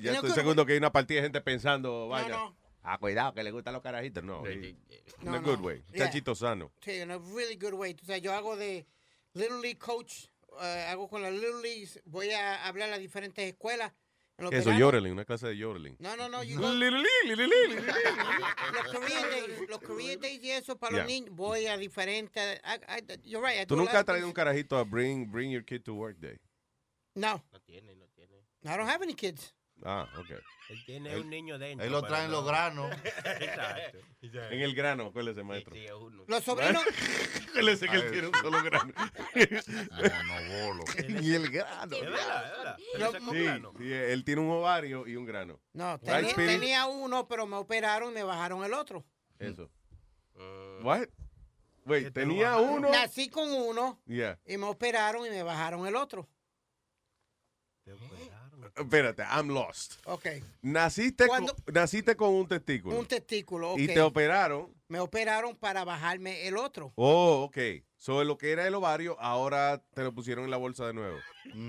Ya 0.01 0.13
estoy 0.13 0.31
seguro 0.31 0.65
que 0.65 0.73
hay 0.73 0.77
una 0.77 0.91
partida 0.91 1.17
de 1.17 1.23
gente 1.23 1.41
pensando, 1.41 2.07
vaya. 2.07 2.29
no. 2.29 2.55
Ah, 2.91 2.98
cuidado, 2.98 3.34
que 3.36 3.44
le 3.44 3.52
gustan 3.52 3.74
los 3.74 3.84
carajitos. 3.84 4.24
No, 4.24 4.49
in 4.49 4.76
No, 5.22 5.36
a 5.36 5.40
no. 5.40 5.48
good 5.48 5.60
way. 5.64 5.84
Yeah. 5.94 6.06
Chachito 6.06 6.34
sano. 6.34 6.72
Sí, 6.82 6.94
in 7.02 7.11
a 7.11 7.20
really 7.20 7.56
good 7.56 7.74
way. 7.74 7.95
O 8.02 8.06
sea, 8.06 8.18
yo 8.18 8.34
hago 8.34 8.56
de 8.56 8.88
Little 9.34 9.60
League 9.61 9.78
coach, 9.78 10.26
eh, 10.61 10.88
hago 10.90 11.07
con 11.07 11.22
las 11.22 11.32
Little 11.32 11.61
Leagues, 11.61 12.02
voy 12.06 12.32
a 12.32 12.66
hablar 12.66 12.88
a 12.88 12.91
las 12.94 12.99
diferentes 12.99 13.45
escuelas. 13.45 13.94
En 14.40 14.45
los 14.45 14.53
Eso, 14.53 14.72
yodeling, 14.72 15.11
una 15.11 15.26
clase 15.26 15.48
de 15.48 15.57
yodeling. 15.57 15.98
No, 15.99 16.16
no, 16.16 16.30
no. 16.30 16.38
go- 16.40 16.44
Little 16.44 17.03
League, 17.03 17.26
Little 17.26 17.48
League, 17.48 17.76
Little 17.76 17.84
League. 17.84 17.84
los 18.74 18.91
career 18.94 19.30
days, 19.30 19.70
los 19.70 19.80
career 19.82 20.20
days 20.20 20.44
y 20.44 20.52
eso 20.52 20.76
para 20.80 20.91
Yeah. 20.94 20.99
los 21.03 21.07
niños, 21.11 21.36
voy 21.36 21.68
a 21.68 21.78
diferentes. 21.78 22.60
I- 22.64 23.02
I- 23.02 23.20
you're 23.30 23.45
right. 23.45 23.61
I 23.61 23.66
¿Tú 23.68 23.76
nunca 23.76 23.99
has 23.99 24.06
traído 24.06 24.26
un 24.26 24.34
carajito 24.34 24.78
a 24.78 24.84
bring, 24.84 25.30
bring 25.30 25.52
your 25.52 25.64
kid 25.64 25.84
to 25.84 25.94
work 25.94 26.18
day? 26.18 26.40
No. 27.14 27.44
No 27.52 27.60
tiene, 27.61 27.94
no 27.95 28.07
tiene. 28.16 28.34
I 28.64 28.78
don't 28.78 28.90
have 28.90 29.03
any 29.03 29.14
kids. 29.14 29.53
Ah, 29.84 30.07
ok. 30.18 30.30
Él 30.69 30.85
tiene 30.85 31.18
un 31.19 31.30
niño 31.30 31.57
dentro. 31.57 31.84
Ahí 31.84 31.89
lo 31.89 32.03
traen 32.03 32.30
los 32.31 32.45
granos. 32.45 32.91
Exacto. 33.41 33.97
En 34.51 34.61
el 34.61 34.76
grano, 34.76 35.07
acuérdese, 35.07 35.43
maestro. 35.43 35.73
Los 36.27 36.43
sobrinos. 36.43 36.84
Acuérdese 37.49 37.88
que 37.88 37.95
él 37.95 38.11
tiene 38.11 38.27
un 38.27 38.34
solo 38.35 38.61
grano. 38.64 38.93
Monobolo. 40.27 40.84
y 41.22 41.34
el 41.34 41.49
grano. 41.49 41.95
Es 41.95 42.01
verdad, 42.01 42.45
es 42.51 42.57
verdad. 42.57 42.77
Él 42.93 43.22
Sí, 43.31 43.43
grano. 43.43 43.73
sí, 43.77 43.91
él 43.93 44.23
tiene 44.23 44.41
un 44.41 44.49
ovario 44.51 45.07
y 45.07 45.15
un 45.15 45.26
grano. 45.26 45.60
No, 45.73 45.99
tenía, 45.99 46.35
tenía 46.35 46.85
uno, 46.85 47.27
pero 47.27 47.47
me 47.47 47.56
operaron 47.56 48.11
y 48.11 48.14
me 48.15 48.23
bajaron 48.23 48.64
el 48.64 48.73
otro. 48.73 49.03
Eso. 49.39 49.69
Mm. 50.35 50.85
What? 50.85 51.07
Wait, 51.85 52.14
tenía 52.14 52.57
uno. 52.57 52.89
Nací 52.91 53.30
con 53.30 53.49
uno 53.51 53.99
Yeah. 54.06 54.38
y 54.45 54.57
me 54.57 54.65
operaron 54.68 55.26
y 55.26 55.30
me 55.30 55.41
bajaron 55.41 55.88
el 55.88 55.95
otro. 55.95 56.27
Espérate, 58.75 59.23
I'm 59.23 59.49
lost. 59.49 59.95
Ok. 60.05 60.27
Naciste, 60.61 61.27
con, 61.27 61.47
naciste 61.73 62.15
con 62.15 62.29
un 62.29 62.47
testículo. 62.47 62.97
Un 62.97 63.05
testículo, 63.05 63.71
ok. 63.71 63.79
Y 63.79 63.87
te 63.87 64.01
operaron. 64.01 64.73
Me 64.87 64.99
operaron 64.99 65.55
para 65.55 65.83
bajarme 65.83 66.47
el 66.47 66.57
otro. 66.57 66.91
Oh, 66.95 67.43
ok. 67.43 67.57
So, 67.97 68.23
lo 68.23 68.37
que 68.37 68.51
era 68.51 68.65
el 68.65 68.73
ovario, 68.75 69.19
ahora 69.19 69.83
te 69.93 70.03
lo 70.03 70.13
pusieron 70.13 70.45
en 70.45 70.51
la 70.51 70.57
bolsa 70.57 70.87
de 70.87 70.93
nuevo. 70.93 71.17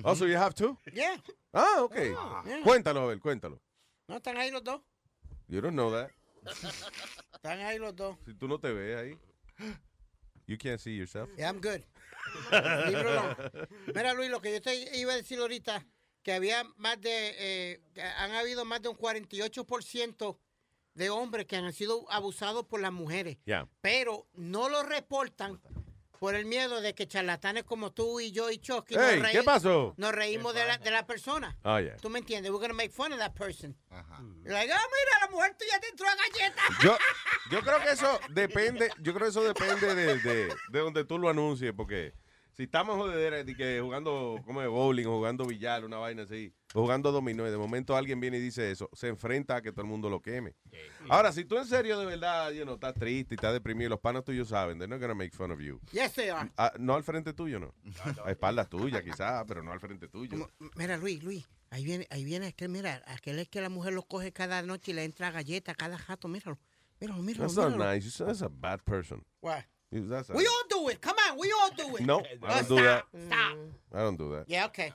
Oh, 0.05 0.15
so 0.15 0.27
you 0.27 0.37
have 0.37 0.55
to? 0.55 0.79
Yeah. 0.93 1.21
Ah, 1.53 1.83
ok. 1.83 1.97
Yeah. 1.97 2.63
Cuéntalo, 2.63 3.01
a 3.01 3.07
ver, 3.07 3.19
cuéntalo. 3.19 3.61
No, 4.07 4.17
están 4.17 4.37
ahí 4.37 4.51
los 4.51 4.63
dos. 4.63 4.81
You 5.49 5.61
don't 5.61 5.75
know 5.75 5.91
that. 5.91 6.11
Están 7.35 7.61
ahí 7.61 7.79
los 7.79 7.97
dos. 7.97 8.17
Si 8.25 8.35
tú 8.35 8.47
no 8.47 8.59
te 8.59 8.73
ves 8.73 8.97
ahí. 8.97 9.19
You 10.47 10.57
can't 10.59 10.81
see 10.81 10.97
yourself. 10.97 11.29
Yeah, 11.37 11.49
I'm 11.49 11.61
good. 11.61 11.83
Mira, 13.95 14.15
Luis, 14.15 14.31
lo 14.31 14.41
que 14.41 14.53
yo 14.53 14.61
te 14.61 14.99
iba 14.99 15.13
a 15.13 15.17
decir 15.17 15.39
ahorita, 15.39 15.85
que 16.23 16.33
había 16.33 16.65
más 16.77 17.01
de, 17.01 17.35
eh, 17.39 17.81
han 18.17 18.33
habido 18.33 18.65
más 18.65 18.83
de 18.83 18.89
un 18.89 18.97
48% 18.97 20.39
de 20.95 21.11
hombres 21.11 21.47
que 21.47 21.57
han 21.57 21.73
sido 21.73 22.11
abusados 22.11 22.67
por 22.67 22.81
las 22.81 22.93
mujeres, 22.93 23.39
Yeah. 23.47 23.69
pero 23.81 24.27
no 24.35 24.69
lo 24.69 24.83
reportan 24.83 25.61
por 26.19 26.35
el 26.35 26.45
miedo 26.45 26.83
de 26.83 26.95
que 26.95 27.07
charlatanes 27.09 27.65
como 27.65 27.93
tú 27.93 28.21
y 28.21 28.31
yo 28.33 28.51
y 28.51 28.59
Chucky 28.59 28.95
Hey, 28.99 29.21
nos, 29.23 29.31
¿qué 29.31 29.43
pasó? 29.43 29.95
nos 29.97 30.13
reímos 30.13 30.53
de 30.53 30.67
la, 30.67 30.77
de 30.77 30.91
la 30.91 31.07
persona. 31.07 31.57
Oh, 31.65 31.79
yeah. 31.81 31.97
¿Tú 31.97 32.11
me 32.11 32.19
entiendes? 32.19 32.51
We're 32.53 32.61
gonna 32.61 32.75
make 32.75 32.91
fun 32.93 33.13
of 33.15 33.19
that 33.21 33.33
person. 33.33 33.75
Like, 34.45 34.71
ah, 34.71 34.83
mira, 34.93 35.27
la 35.27 35.29
mujer 35.31 35.57
tuya 35.59 35.81
te 35.81 35.89
entró 35.89 36.07
a 36.07 36.15
galleta. 36.17 36.63
Yo, 36.83 36.99
yo 37.51 37.63
creo 37.63 37.81
que 37.81 37.91
eso 37.93 38.21
depende, 38.31 38.91
yo 39.01 39.15
creo 39.15 39.25
que 39.27 39.31
eso 39.31 39.43
depende 39.45 39.95
de, 39.95 40.19
de, 40.19 40.55
de 40.71 40.79
donde 40.81 41.05
tú 41.07 41.19
lo 41.19 41.31
anuncies, 41.31 41.73
porque 41.75 42.13
si 42.57 42.65
estamos 42.65 43.13
de 43.13 43.55
que 43.57 43.81
jugando 43.81 44.41
como 44.45 44.61
de 44.61 44.67
bowling 44.67 45.07
o 45.07 45.17
jugando 45.17 45.47
billar, 45.47 45.85
una 45.85 45.99
vaina 45.99 46.23
así, 46.23 46.53
o 46.75 46.83
jugando 46.83 47.11
dominó, 47.13 47.47
y 47.47 47.51
de 47.51 47.57
momento 47.57 47.97
alguien 47.97 48.21
viene 48.21 48.39
y 48.39 48.41
dice 48.41 48.71
eso, 48.71 48.89
se 48.93 49.09
enfrenta 49.09 49.57
a 49.57 49.63
que 49.63 49.73
todo 49.73 49.83
el 49.83 49.89
mundo 49.89 50.09
lo 50.11 50.21
queme. 50.21 50.55
Ahora, 51.09 51.33
si 51.33 51.45
tú 51.45 51.59
en 51.59 51.67
serio 51.67 51.99
de 51.99 52.07
verdad, 52.07 52.51
you 52.53 52.63
know, 52.63 52.75
estás 52.75 52.95
triste 52.95 53.35
y 53.35 53.37
estás 53.37 53.53
deprimido, 53.53 53.91
los 53.91 54.01
panos 54.01 54.25
tuyos 54.25 54.49
saben, 54.49 54.79
they're 54.79 54.89
not 54.89 55.01
gonna 55.01 55.15
make 55.15 55.35
fun 55.35 55.51
of 55.51 55.61
you. 55.61 55.81
Yes, 55.93 56.13
they 56.15 56.29
are. 56.29 56.51
Ah, 56.57 56.73
no 56.79 56.95
al 56.95 57.03
frente 57.03 57.33
tuyo, 57.33 57.59
no. 57.59 57.75
A 58.25 58.31
espaldas 58.31 58.69
tuyas, 58.69 59.03
quizás, 59.03 59.45
pero 59.47 59.63
no 59.63 59.73
al 59.73 59.81
frente 59.81 60.09
tuyo. 60.09 60.49
Mira, 60.77 60.97
Luis, 60.97 61.23
Luis, 61.23 61.49
ahí 61.71 61.85
viene, 61.85 62.07
ahí 62.11 62.25
viene 62.25 62.49
aquel, 62.49 62.69
mira, 62.69 63.03
aquel 63.07 63.39
es 63.39 63.49
que 63.49 63.61
la 63.61 63.69
mujer 63.69 63.93
lo 63.93 64.03
coge 64.03 64.33
cada 64.33 64.63
noche 64.63 64.93
y 64.93 64.95
le 64.95 65.05
entra 65.05 65.31
galleta 65.31 65.75
cada 65.75 65.99
jato, 65.99 66.29
míralo, 66.29 66.59
míralo, 67.01 67.23
míralo. 67.23 67.45
That's 67.47 67.57
not 67.57 67.73
míralo. 67.73 67.95
nice. 67.95 68.19
That's 68.19 68.43
a 68.43 68.49
bad 68.49 68.81
person. 68.85 69.25
What? 69.41 69.65
That's 69.93 70.29
We 70.31 70.47
all 70.47 70.65
do 70.69 70.89
it. 70.89 71.01
Come 71.01 71.17
on, 71.29 71.37
we 71.39 71.51
all 71.53 71.71
do 71.77 71.97
it. 71.97 72.03
No, 72.07 72.21
I 72.43 72.63
don't 72.63 72.69
do 72.69 72.79
stop, 72.79 72.85
that. 73.13 73.23
Stop. 73.27 73.57
I 73.93 73.99
don't 73.99 74.17
do 74.17 74.33
that. 74.37 74.45
Yeah, 74.49 74.67
okay. 74.67 74.93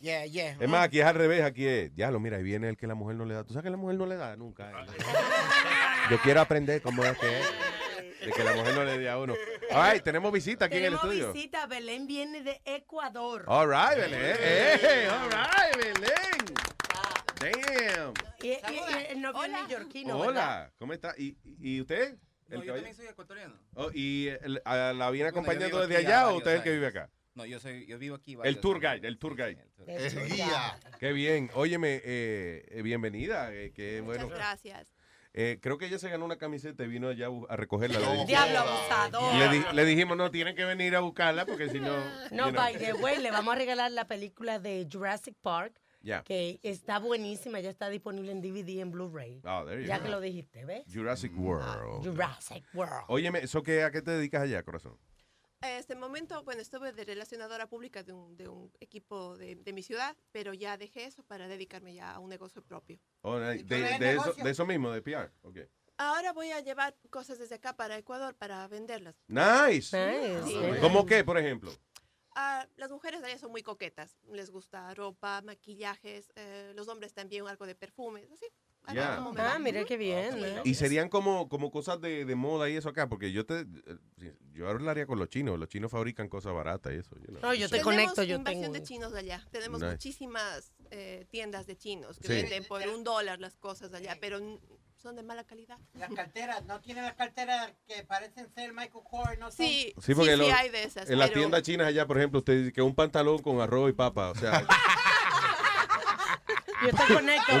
Yeah, 0.00 0.24
yeah. 0.24 0.56
Es 0.58 0.68
más, 0.68 0.84
aquí 0.84 1.00
es 1.00 1.06
al 1.06 1.14
revés, 1.14 1.42
aquí 1.44 1.66
es, 1.66 1.90
ya 1.94 2.10
lo 2.10 2.18
mira, 2.18 2.38
ahí 2.38 2.42
viene 2.42 2.68
el 2.70 2.76
que 2.76 2.86
la 2.86 2.94
mujer 2.94 3.16
no 3.16 3.24
le 3.26 3.34
da. 3.34 3.44
¿Tú 3.44 3.52
sabes 3.52 3.64
que 3.64 3.70
la 3.70 3.76
mujer 3.76 3.96
no 3.96 4.06
le 4.06 4.16
da 4.16 4.36
nunca? 4.36 4.70
eh? 4.70 4.86
Yo 6.10 6.18
quiero 6.20 6.40
aprender 6.40 6.80
cómo 6.82 7.04
es 7.04 7.16
que 7.18 7.40
es. 7.40 7.46
De 8.26 8.32
que 8.32 8.42
la 8.42 8.54
mujer 8.54 8.74
no 8.74 8.84
le 8.84 8.98
dé 8.98 9.10
a 9.10 9.18
uno. 9.18 9.34
All 9.70 9.92
right, 9.92 10.02
tenemos 10.02 10.32
visita 10.32 10.64
aquí 10.64 10.76
Tenemos 10.76 11.02
en 11.04 11.10
el 11.10 11.16
estudio. 11.16 11.32
visita, 11.34 11.66
Belén 11.66 12.06
viene 12.06 12.42
de 12.42 12.60
Ecuador. 12.64 13.44
All 13.46 13.68
right, 13.68 13.96
Belén. 13.98 14.36
Hey, 14.40 15.06
all 15.10 15.28
right, 15.30 15.76
Belén. 15.76 16.54
Damn. 17.40 18.14
Y, 18.42 18.48
y- 18.48 18.54
y 18.54 19.06
el 19.10 19.20
novio 19.20 19.46
neoyorquino, 19.48 20.18
¿verdad? 20.18 20.28
Hola, 20.30 20.72
¿cómo 20.78 20.92
está? 20.94 21.14
¿Y, 21.18 21.36
y 21.60 21.80
usted? 21.82 22.16
No, 22.48 22.56
El 22.60 22.62
yo 22.66 22.74
también 22.74 22.94
soy 22.94 23.06
ecuatoriano. 23.06 23.54
Oh, 23.74 23.90
¿Y 23.92 24.28
el- 24.28 24.60
a- 24.64 24.92
la 24.92 25.10
viene 25.10 25.30
Bueno, 25.30 25.40
acompañando 25.50 25.80
desde 25.86 25.96
allá 26.06 26.28
o 26.28 26.36
usted 26.36 26.50
es 26.52 26.56
el 26.58 26.62
que 26.62 26.72
vive 26.72 26.86
acá? 26.88 27.10
No, 27.34 27.44
yo 27.44 27.58
soy, 27.58 27.84
yo 27.86 27.98
vivo 27.98 28.14
aquí. 28.16 28.36
El 28.44 28.60
tour 28.60 28.76
años. 28.76 29.00
guide, 29.00 29.08
el 29.08 29.18
tour 29.18 29.34
guide. 29.36 29.66
El 29.86 30.28
guía. 30.32 30.78
Qué 31.00 31.12
bien. 31.12 31.50
Óyeme, 31.54 32.00
eh, 32.04 32.80
bienvenida. 32.84 33.52
eh, 33.52 33.72
qué 33.74 34.00
bueno. 34.02 34.28
gracias. 34.28 34.94
Eh, 35.36 35.58
creo 35.60 35.76
que 35.78 35.86
ella 35.86 35.98
se 35.98 36.08
ganó 36.08 36.24
una 36.26 36.36
camiseta 36.38 36.84
y 36.84 36.86
vino 36.86 37.08
allá 37.08 37.26
a 37.48 37.56
recogerla. 37.56 37.98
Diablo 38.24 38.58
abusador. 38.60 39.34
Le, 39.34 39.48
di- 39.48 39.64
le 39.72 39.84
dijimos, 39.84 40.16
no, 40.16 40.30
tienen 40.30 40.54
que 40.54 40.64
venir 40.64 40.94
a 40.94 41.00
buscarla 41.00 41.44
porque 41.44 41.68
si 41.70 41.80
no... 41.80 41.92
No, 42.30 42.52
by 42.52 42.76
the 42.78 42.92
way, 42.92 43.18
le 43.20 43.32
vamos 43.32 43.52
a 43.52 43.58
regalar 43.58 43.90
la 43.90 44.06
película 44.06 44.60
de 44.60 44.86
Jurassic 44.88 45.34
Park, 45.42 45.80
Ya. 46.04 46.22
que 46.22 46.60
está 46.62 46.98
buenísima, 46.98 47.60
ya 47.60 47.70
está 47.70 47.88
disponible 47.88 48.30
en 48.30 48.42
DVD 48.42 48.68
y 48.68 48.80
en 48.80 48.90
Blu-ray. 48.90 49.40
Oh, 49.44 49.64
there 49.64 49.80
you 49.80 49.88
ya 49.88 49.98
go. 49.98 50.04
que 50.04 50.10
lo 50.10 50.20
dijiste, 50.20 50.64
¿ves? 50.64 50.84
Jurassic 50.92 51.32
World. 51.36 52.04
Jurassic 52.04 52.64
World. 52.74 53.04
Óyeme, 53.08 53.38
¿eso 53.40 53.62
qué, 53.62 53.82
¿a 53.82 53.90
qué 53.90 54.02
te 54.02 54.10
dedicas 54.10 54.42
allá, 54.42 54.62
corazón? 54.62 54.98
En 55.62 55.78
este 55.78 55.96
momento, 55.96 56.44
bueno, 56.44 56.60
estuve 56.60 56.92
de 56.92 57.04
relacionadora 57.06 57.66
pública 57.66 58.02
de 58.02 58.12
un, 58.12 58.36
de 58.36 58.48
un 58.48 58.70
equipo 58.80 59.34
de, 59.38 59.56
de 59.56 59.72
mi 59.72 59.82
ciudad, 59.82 60.14
pero 60.30 60.52
ya 60.52 60.76
dejé 60.76 61.06
eso 61.06 61.22
para 61.24 61.48
dedicarme 61.48 61.94
ya 61.94 62.12
a 62.12 62.18
un 62.18 62.28
negocio 62.28 62.60
propio. 62.62 63.00
Oh, 63.22 63.38
nice. 63.38 63.60
¿Y 63.60 63.62
de, 63.62 63.98
de 63.98 64.12
eso, 64.12 64.34
de 64.34 64.50
eso 64.50 64.66
mismo, 64.66 64.90
de 64.92 65.00
PR. 65.00 65.32
Ok. 65.40 65.60
Ahora 65.96 66.34
voy 66.34 66.50
a 66.50 66.60
llevar 66.60 66.94
cosas 67.08 67.38
desde 67.38 67.54
acá 67.54 67.76
para 67.76 67.96
Ecuador 67.96 68.34
para 68.34 68.68
venderlas. 68.68 69.14
Nice. 69.28 69.96
Sí. 70.44 70.80
¿Cómo 70.82 71.06
qué, 71.06 71.24
por 71.24 71.38
ejemplo? 71.38 71.72
Ah, 72.34 72.66
las 72.76 72.90
mujeres 72.90 73.20
de 73.20 73.28
allá 73.28 73.38
son 73.38 73.50
muy 73.52 73.62
coquetas. 73.62 74.16
Les 74.32 74.50
gusta 74.50 74.92
ropa, 74.94 75.40
maquillajes, 75.42 76.32
eh, 76.34 76.72
los 76.74 76.88
hombres 76.88 77.14
también 77.14 77.46
algo 77.46 77.64
de 77.66 77.74
perfumes, 77.74 78.28
así. 78.32 78.46
me 78.92 79.00
Ah, 79.00 79.20
va. 79.32 79.58
mira 79.58 79.84
qué 79.84 79.96
bien. 79.96 80.44
¿eh? 80.44 80.60
Y 80.64 80.74
serían 80.74 81.08
como, 81.08 81.48
como 81.48 81.70
cosas 81.70 82.00
de, 82.00 82.24
de 82.24 82.34
moda 82.34 82.68
y 82.68 82.76
eso 82.76 82.88
acá, 82.88 83.08
porque 83.08 83.30
yo 83.32 83.46
te 83.46 83.60
eh, 83.60 84.34
yo 84.52 84.68
hablaría 84.68 85.06
con 85.06 85.18
los 85.18 85.28
chinos, 85.28 85.58
los 85.58 85.68
chinos 85.68 85.90
fabrican 85.90 86.28
cosas 86.28 86.52
baratas 86.54 86.92
y 86.92 86.96
eso. 86.96 87.16
you 87.16 87.26
know. 87.28 87.40
No, 87.40 87.54
yo 87.54 87.68
te 87.68 87.78
Tenemos 87.78 87.84
conecto, 87.94 88.22
yo 88.24 88.36
invasión 88.36 88.62
tengo. 88.62 88.74
de 88.74 88.82
chinos 88.82 89.12
de 89.12 89.20
allá. 89.20 89.46
Tenemos 89.50 89.80
Nice. 89.80 89.92
muchísimas 89.92 90.73
eh, 90.96 91.26
tiendas 91.30 91.66
de 91.66 91.76
chinos 91.76 92.18
que 92.18 92.28
Sí. 92.28 92.32
venden 92.34 92.64
por 92.64 92.80
un 92.86 93.02
dólar 93.04 93.40
las 93.40 93.56
cosas 93.56 93.92
allá, 93.92 94.16
pero 94.20 94.38
son 94.96 95.16
de 95.16 95.22
mala 95.22 95.44
calidad. 95.44 95.76
Las 95.94 96.10
carteras, 96.14 96.64
no 96.64 96.80
tienen 96.80 97.04
las 97.04 97.14
carteras 97.14 97.72
que 97.86 98.04
parecen 98.04 98.48
ser 98.54 98.72
Michael 98.72 99.04
Kors, 99.10 99.38
no 99.38 99.50
son. 99.50 99.66
Sí, 99.66 99.92
Sí, 100.00 100.14
porque 100.14 100.32
sí, 100.32 100.36
lo- 100.38 100.44
sí 100.46 100.50
hay 100.50 100.68
de 100.70 100.84
esas. 100.84 101.10
en 101.10 101.18
las 101.18 101.32
tiendas 101.32 101.62
chinas 101.62 101.88
allá, 101.88 102.06
por 102.06 102.16
ejemplo, 102.16 102.38
usted 102.38 102.58
dice 102.58 102.72
que 102.72 102.80
un 102.80 102.94
pantalón 102.94 103.38
con 103.42 103.60
arroz 103.60 103.90
y 103.90 103.92
papa, 103.92 104.30
o 104.30 104.34
sea, 104.34 104.66
Yo 106.82 106.90
te 106.90 107.14
conecto. 107.14 107.52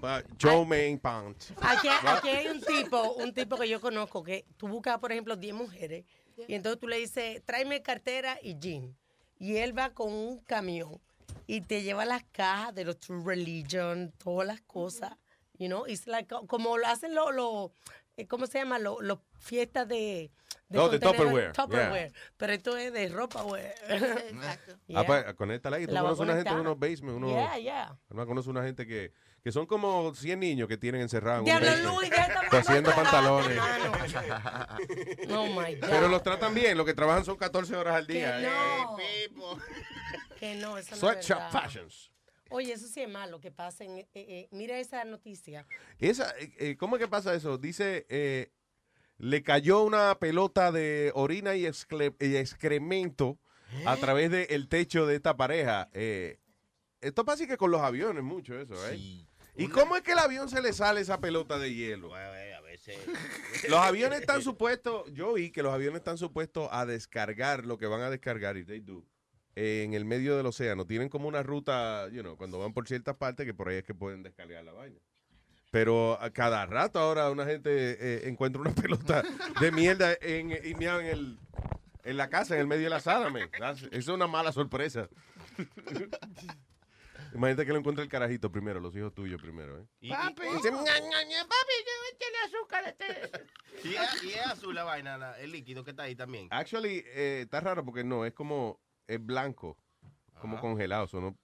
pa- 0.00 0.22
chow 0.38 0.64
mein 0.64 0.98
pants. 0.98 1.52
Aquí, 1.60 1.88
aquí 1.88 2.28
hay 2.28 2.48
un 2.48 2.60
tipo, 2.62 3.12
un 3.14 3.34
tipo 3.34 3.56
que 3.58 3.68
yo 3.68 3.80
conozco 3.80 4.22
que 4.22 4.46
tú 4.56 4.68
buscas, 4.68 4.98
por 4.98 5.12
ejemplo, 5.12 5.36
10 5.36 5.54
mujeres 5.54 6.04
y 6.48 6.54
entonces 6.54 6.80
tú 6.80 6.88
le 6.88 6.96
dices, 6.96 7.42
tráeme 7.44 7.82
cartera 7.82 8.38
y 8.42 8.58
jean. 8.58 8.96
Y 9.38 9.56
él 9.56 9.76
va 9.76 9.90
con 9.90 10.12
un 10.12 10.38
camión 10.40 10.98
y 11.56 11.62
te 11.62 11.82
lleva 11.82 12.04
las 12.04 12.22
cajas 12.30 12.72
de 12.76 12.84
los 12.84 13.00
True 13.00 13.22
Religion, 13.24 14.12
todas 14.18 14.46
las 14.46 14.60
cosas, 14.60 15.10
you 15.58 15.66
know, 15.66 15.84
it's 15.86 16.06
like, 16.06 16.32
como 16.46 16.78
lo 16.78 16.86
hacen 16.86 17.12
los, 17.12 17.34
los 17.34 17.72
eh, 18.16 18.28
¿cómo 18.28 18.46
se 18.46 18.58
llama? 18.58 18.78
Los 18.78 19.02
los 19.02 19.18
fiestas 19.38 19.88
de... 19.88 20.30
Oh, 20.72 20.88
de 20.88 21.00
contenedores, 21.00 21.00
Tupperware, 21.00 21.52
Tupperware. 21.52 22.12
Pero 22.36 22.52
esto 22.52 22.76
es 22.76 22.92
de 22.92 23.08
ropa, 23.08 23.42
güey. 23.42 23.64
Ah, 24.94 25.02
pues, 25.04 25.24
conéctala 25.34 25.78
ahí. 25.78 25.86
Tú 25.86 25.92
La 25.92 26.02
conoces 26.02 26.20
una 26.20 26.34
gente 26.34 26.50
en 26.50 26.54
conectar. 26.56 26.60
unos 26.60 26.78
basements, 26.78 27.16
unos... 27.16 27.30
Yeah, 27.32 27.58
yeah. 27.58 27.98
Además, 28.06 28.26
conoces 28.26 28.48
una 28.48 28.62
gente 28.62 28.86
que, 28.86 29.12
que 29.42 29.50
son 29.50 29.66
como 29.66 30.14
100 30.14 30.38
niños 30.38 30.68
que 30.68 30.76
tienen 30.76 31.00
encerrados 31.00 31.38
en 31.48 31.52
un 31.56 31.60
Diablo, 31.62 31.94
basement, 31.94 31.98
Luis, 31.98 32.50
cosiendo 32.50 32.90
mamá 32.90 33.02
pantalones. 33.02 33.58
Oh, 35.30 35.46
my 35.46 35.74
God. 35.74 35.88
Pero 35.90 36.08
los 36.08 36.22
tratan 36.22 36.54
bien, 36.54 36.76
los 36.76 36.86
que 36.86 36.94
trabajan 36.94 37.24
son 37.24 37.36
14 37.36 37.74
horas 37.74 37.96
al 37.96 38.06
Que 38.06 38.12
día. 38.12 38.38
no. 38.38 38.98
eh. 39.00 39.28
Que 40.40 40.54
no, 40.56 40.76
eso 40.78 40.90
no 40.90 40.94
es 40.96 41.00
Sweatshop 41.00 41.36
verdad. 41.38 41.52
fashions. 41.52 42.10
Oye, 42.48 42.72
eso 42.72 42.88
sí 42.88 43.00
es 43.02 43.08
malo 43.08 43.40
que 43.40 43.52
pasen. 43.52 43.98
eh, 43.98 44.08
eh, 44.14 44.48
mira 44.50 44.76
esa 44.78 45.04
noticia. 45.04 45.66
Esa, 46.00 46.34
eh, 46.58 46.76
¿Cómo 46.76 46.96
es 46.96 47.00
que 47.02 47.06
pasa 47.08 47.32
eso? 47.34 47.58
Dice, 47.58 48.06
eh, 48.08 48.50
le 49.18 49.42
cayó 49.44 49.82
una 49.82 50.18
pelota 50.18 50.72
de 50.72 51.12
orina 51.14 51.54
y, 51.54 51.62
excre- 51.66 52.16
y 52.18 52.34
excremento 52.36 53.38
a 53.86 53.96
través 53.98 54.32
del 54.32 54.68
techo 54.68 55.06
de 55.06 55.14
esta 55.14 55.36
pareja. 55.36 55.88
Eh, 55.92 56.38
esto 57.00 57.24
pasa 57.24 57.46
que 57.46 57.56
con 57.56 57.70
los 57.70 57.82
aviones 57.82 58.24
mucho 58.24 58.58
eso, 58.58 58.74
¿eh? 58.88 58.98
¿Y 59.56 59.68
cómo 59.68 59.94
es 59.96 60.02
que 60.02 60.12
el 60.12 60.18
avión 60.18 60.48
se 60.48 60.60
le 60.62 60.72
sale 60.72 61.02
esa 61.02 61.20
pelota 61.20 61.58
de 61.58 61.72
hielo? 61.74 62.14
a 62.14 62.60
veces. 62.62 62.96
Los 63.68 63.78
aviones 63.80 64.20
están 64.22 64.42
supuestos, 64.42 65.04
yo 65.12 65.30
oí 65.30 65.50
que 65.50 65.62
los 65.62 65.72
aviones 65.74 65.98
están 65.98 66.18
supuestos 66.18 66.68
a 66.72 66.86
descargar 66.86 67.66
lo 67.66 67.76
que 67.78 67.86
van 67.86 68.00
a 68.00 68.10
descargar, 68.10 68.56
y 68.56 68.64
they 68.64 68.80
do, 68.80 69.04
en 69.62 69.94
el 69.94 70.04
medio 70.04 70.36
del 70.36 70.46
océano. 70.46 70.86
Tienen 70.86 71.08
como 71.08 71.28
una 71.28 71.42
ruta, 71.42 72.08
you 72.10 72.22
know, 72.22 72.36
cuando 72.36 72.58
van 72.58 72.72
por 72.72 72.86
ciertas 72.88 73.16
partes, 73.16 73.44
que 73.46 73.52
por 73.54 73.68
ahí 73.68 73.76
es 73.76 73.84
que 73.84 73.94
pueden 73.94 74.22
descargar 74.22 74.64
la 74.64 74.72
vaina. 74.72 74.98
Pero 75.70 76.20
a 76.20 76.30
cada 76.30 76.66
rato 76.66 76.98
ahora 76.98 77.30
una 77.30 77.44
gente 77.46 77.70
eh, 77.70 78.28
encuentra 78.28 78.60
una 78.60 78.74
pelota 78.74 79.22
de 79.60 79.70
mierda 79.72 80.14
en, 80.20 80.50
y 80.50 80.72
en, 80.72 80.82
el, 81.06 81.38
en 82.04 82.16
la 82.16 82.28
casa, 82.28 82.54
en 82.54 82.60
el 82.62 82.66
medio 82.66 82.84
de 82.84 82.90
la 82.90 83.00
sala. 83.00 83.28
man. 83.30 83.48
Eso 83.74 83.88
es 83.92 84.08
una 84.08 84.26
mala 84.26 84.50
sorpresa. 84.52 85.08
Imagínate 87.32 87.64
que 87.64 87.72
lo 87.72 87.78
encuentre 87.78 88.02
el 88.02 88.10
carajito 88.10 88.50
primero, 88.50 88.80
los 88.80 88.96
hijos 88.96 89.14
tuyos 89.14 89.40
primero. 89.40 89.78
¿eh? 89.78 89.86
Papi. 90.08 90.42
Dice, 90.52 90.72
papi, 90.72 90.88
yo 91.86 91.94
échale 92.12 92.38
azúcar 92.46 92.84
a 92.84 92.88
este. 92.88 93.44
Y 93.88 93.94
es, 93.94 94.24
y 94.24 94.30
es 94.30 94.46
azul 94.46 94.74
la 94.74 94.82
vaina, 94.84 95.16
la- 95.16 95.38
el 95.38 95.52
líquido 95.52 95.84
que 95.84 95.90
está 95.90 96.02
ahí 96.04 96.16
también. 96.16 96.48
Actually, 96.50 97.04
eh, 97.06 97.42
está 97.44 97.60
raro 97.60 97.84
porque 97.84 98.02
no, 98.02 98.24
es 98.26 98.32
como, 98.32 98.80
es 99.10 99.24
blanco, 99.24 99.76
como 100.40 100.54
Ajá. 100.54 100.60
congelado. 100.62 101.06
so 101.08 101.20
no- 101.20 101.36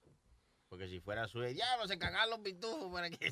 Porque 0.69 0.89
si 0.89 0.99
fuera 0.99 1.25
ya 1.27 1.77
no 1.77 1.87
se 1.87 1.97
cagan 1.97 2.29
los 2.29 2.39
pitufos 2.39 2.89
por 2.91 3.01
aquí. 3.03 3.17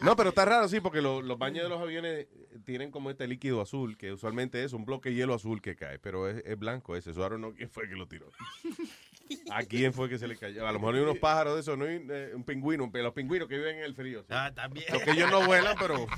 No, 0.00 0.14
pero 0.16 0.28
está 0.30 0.44
raro, 0.44 0.68
sí, 0.68 0.80
porque 0.80 1.00
lo- 1.02 1.22
los 1.22 1.38
baños 1.38 1.64
de 1.64 1.68
los 1.68 1.80
aviones 1.80 2.26
tienen 2.64 2.90
como 2.90 3.10
este 3.10 3.26
líquido 3.26 3.60
azul, 3.60 3.96
que 3.98 4.12
usualmente 4.12 4.62
es 4.62 4.72
un 4.72 4.84
bloque 4.84 5.08
de 5.10 5.16
hielo 5.16 5.34
azul 5.34 5.60
que 5.60 5.74
cae, 5.76 5.98
pero 5.98 6.28
es, 6.28 6.42
es 6.46 6.56
blanco 6.58 6.94
ese. 6.96 7.10
Eso 7.10 7.22
ahora 7.22 7.36
no 7.38 7.52
quién 7.52 7.68
fue 7.70 7.88
que 7.88 7.96
lo 7.96 8.06
tiró. 8.06 8.30
¿A 9.50 9.62
quién 9.64 9.92
fue 9.92 10.08
que 10.08 10.18
se 10.18 10.26
le 10.28 10.36
cayó? 10.36 10.66
A 10.66 10.72
lo 10.72 10.78
mejor 10.78 10.94
hay 10.94 11.00
unos 11.02 11.18
pájaros 11.18 11.54
de 11.56 11.60
esos, 11.60 11.76
no 11.76 11.84
hay 11.84 12.02
eh, 12.08 12.32
un 12.34 12.44
pingüino, 12.44 12.90
los 12.92 13.12
pingüinos 13.12 13.48
que 13.48 13.56
viven 13.58 13.76
en 13.78 13.84
el 13.84 13.94
frío. 13.94 14.20
sí. 14.22 14.28
Ah, 14.30 14.50
también. 14.54 14.86
Los 14.92 15.02
que 15.02 15.10
ellos 15.10 15.30
no 15.30 15.44
vuelan, 15.44 15.76
pero 15.78 16.06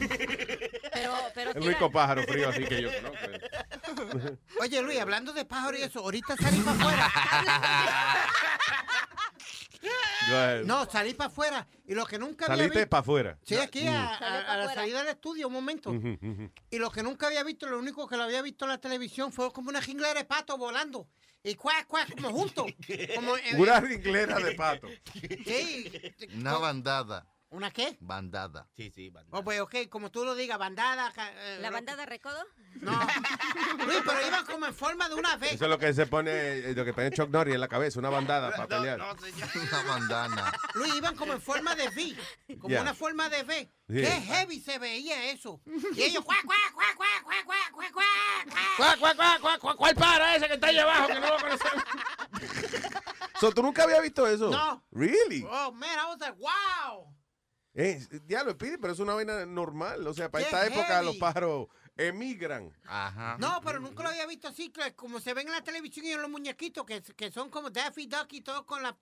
Pero, 0.93 1.15
pero 1.35 1.51
el 1.51 1.57
tira- 1.57 1.67
único 1.67 1.91
pájaro 1.91 2.23
frío 2.25 2.49
así 2.51 2.65
que 2.65 2.83
yo 2.83 2.91
conozco. 2.95 4.37
Oye, 4.61 4.83
Luis, 4.83 5.01
hablando 5.01 5.33
de 5.33 5.45
pájaros 5.45 5.81
y 5.81 5.83
eso, 5.85 6.01
ahorita 6.01 6.37
para 6.37 6.49
afuera. 6.73 7.11
No, 10.67 10.85
salí 10.91 11.15
para 11.15 11.29
afuera. 11.29 11.67
Y 11.87 11.95
lo 11.95 12.07
que 12.07 12.19
nunca 12.19 12.47
había 12.47 12.57
Saliste 12.59 12.79
visto. 12.81 12.91
para 12.91 13.01
afuera. 13.01 13.39
Sí, 13.43 13.57
aquí 13.57 13.87
a, 13.87 14.19
Salió 14.19 14.27
a- 14.27 14.53
a 14.53 14.57
la 14.59 14.75
salida 14.75 14.99
del 15.01 15.09
estudio, 15.09 15.47
un 15.49 15.53
momento. 15.53 15.93
Y 16.71 16.79
lo 16.79 16.91
que 16.91 17.03
nunca 17.03 17.27
había 17.27 17.43
visto, 17.45 17.67
lo 17.69 17.79
único 17.79 18.07
que 18.09 18.17
lo 18.17 18.23
había 18.25 18.43
visto 18.43 18.65
en 18.65 18.71
la 18.71 18.79
televisión 18.79 19.33
fue 19.33 19.53
como 19.53 19.69
una 19.71 19.83
jinglera 19.83 20.15
de 20.15 20.25
pato 20.25 20.57
volando. 20.57 21.09
Y 21.43 21.55
cuac, 21.55 21.87
cuac, 21.87 22.15
como 22.15 22.31
juntos. 22.33 22.67
Como, 23.17 23.35
eh, 23.37 23.43
Una 23.57 23.81
ringlera 23.81 24.39
de 24.39 24.55
pato. 24.55 24.89
Sí. 25.47 25.91
Una 26.37 26.59
bandada. 26.59 27.27
¿Una 27.53 27.73
qué? 27.73 27.97
Bandada. 28.01 28.69
Sí, 28.77 28.93
sí, 28.95 29.11
bandada. 29.11 29.37
Oh, 29.37 29.43
pues, 29.43 29.61
ok, 29.61 29.75
como 29.91 30.11
tú 30.13 30.25
lo 30.25 30.37
digas, 30.37 30.57
bandada. 30.57 31.13
eh, 31.17 31.59
¿La 31.61 31.69
lo- 31.71 31.75
bandada 31.75 32.07
recodo? 32.07 32.39
No. 32.81 32.93
Luis, 33.87 33.99
pero 34.07 34.25
iban 34.27 34.47
como 34.47 34.67
en 34.67 34.75
forma 34.75 35.09
de 35.09 35.17
una 35.17 35.35
V. 35.35 35.53
Eso 35.55 35.65
es 35.65 35.71
lo 35.71 35.77
que 35.79 35.93
se 35.93 36.07
pone, 36.07 36.31
eh, 36.31 36.75
lo 36.75 36.85
que 36.85 36.93
pone 36.95 37.11
Chuck 37.11 37.29
Norris 37.29 37.55
en 37.57 37.61
la 37.61 37.67
cabeza, 37.67 37.99
una 37.99 38.09
bandada 38.09 38.53
para 38.53 38.67
pelear. 38.69 39.01
Una 39.01 39.83
bandana. 39.83 40.53
Luis, 40.75 40.95
iban 40.95 41.17
como 41.17 41.33
en 41.33 41.41
forma 41.43 41.75
de 41.75 41.89
V. 41.89 42.17
Como 42.61 42.69
Yeah. 42.71 42.83
una 42.83 42.95
forma 42.95 43.29
de 43.29 43.43
V. 43.43 43.69
Sí. 43.89 43.95
Qué 44.01 44.07
heavy 44.07 44.61
se 44.61 44.79
veía 44.79 45.33
eso. 45.33 45.61
Y 45.97 46.03
ellos, 46.03 46.25
cuac, 46.25 46.45
cuac, 46.45 46.73
cuac, 46.73 46.95
cuac, 46.97 47.25
cuac, 47.25 47.45
cuac, 47.45 47.73
cuac, 47.73 47.93
cuac. 47.93 48.77
¿Cuál, 48.77 48.99
cuál, 49.01 49.17
cuál, 49.17 49.41
cuál, 49.41 49.59
cuál, 49.59 49.77
cuál 49.77 49.95
para 49.97 50.37
ese 50.37 50.47
que 50.47 50.55
está 50.55 50.69
ahí 50.69 50.79
abajo 50.79 51.09
que 51.09 51.15
no 51.15 51.21
lo 51.31 51.37
conocemos? 51.39 51.85
So, 53.41 53.51
¿Tú 53.53 53.63
nunca 53.63 53.85
habías 53.85 54.03
visto 54.03 54.27
eso? 54.27 54.51
No. 54.51 54.85
Really? 54.93 55.43
Oh, 55.51 55.73
man, 55.73 55.99
I 55.99 56.05
was 56.11 56.19
like, 56.21 56.37
wow. 56.39 57.10
Eh, 57.75 58.05
diablo, 58.25 58.53
Speedy, 58.53 58.79
pero 58.79 58.93
es 58.93 58.99
una 58.99 59.15
vaina 59.15 59.47
normal. 59.47 60.07
O 60.07 60.15
sea, 60.15 60.31
para 60.31 60.45
Qué 60.45 60.51
esta 60.51 60.67
época 60.67 61.03
los 61.03 61.17
pájaros 61.17 61.69
emigran. 61.97 62.73
Ajá. 62.85 63.37
No, 63.39 63.61
pero 63.65 63.79
nunca 63.81 64.03
lo 64.03 64.09
había 64.09 64.27
visto 64.27 64.49
así, 64.49 64.73
como 64.97 65.21
se 65.21 65.35
ven 65.35 65.47
en 65.47 65.53
la 65.53 65.63
televisión 65.63 66.07
y 66.07 66.13
en 66.13 66.23
los 66.23 66.31
muñequitos, 66.31 66.85
que, 66.85 67.03
que 67.03 67.31
son 67.31 67.51
como 67.51 67.71
Daffy 67.71 68.07
Duck 68.07 68.33
y 68.33 68.41
todo 68.41 68.67
con, 68.67 68.83
la, 68.83 68.97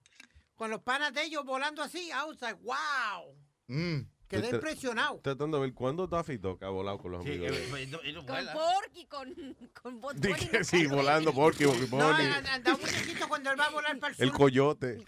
con 0.57 0.71
los 0.71 0.83
panas 0.83 1.13
de 1.15 1.23
ellos 1.23 1.45
volando 1.45 1.83
así. 1.83 2.09
I 2.09 2.27
was 2.27 2.41
like, 2.41 2.61
wow. 2.63 3.35
Mm. 3.69 4.07
Quedé 4.29 4.43
Estoy- 4.43 4.57
impresionado. 4.57 5.21
Tratando 5.23 5.57
de 5.57 5.63
ver 5.63 5.75
cuándo 5.75 6.07
Daffy 6.07 6.37
Duck 6.37 6.63
ha 6.63 6.69
volado 6.69 6.99
con 6.99 7.13
los 7.13 7.25
Sí, 7.25 7.31
amigos. 7.31 7.51
de 7.57 7.83
eh, 7.83 8.15
Con. 8.15 8.47
Porky, 8.53 9.07
con, 9.07 9.57
con 9.83 10.01
Bot 10.03 10.17
Di 10.17 10.29
Bunny, 10.29 10.47
que 10.49 10.59
no 10.59 10.65
sí, 10.65 10.87
volando 10.87 11.33
Porky, 11.33 11.65
Bobby 11.65 11.89
No, 11.93 12.09
anda 12.11 12.75
un 12.75 12.81
muñequito 12.81 13.27
cuando 13.29 13.51
él 13.51 13.59
va 13.59 13.65
a 13.65 13.71
volar 13.71 13.99
para 13.99 14.11
el 14.11 14.17
sur. 14.17 14.25
el 14.27 14.33
coyote. 14.33 15.05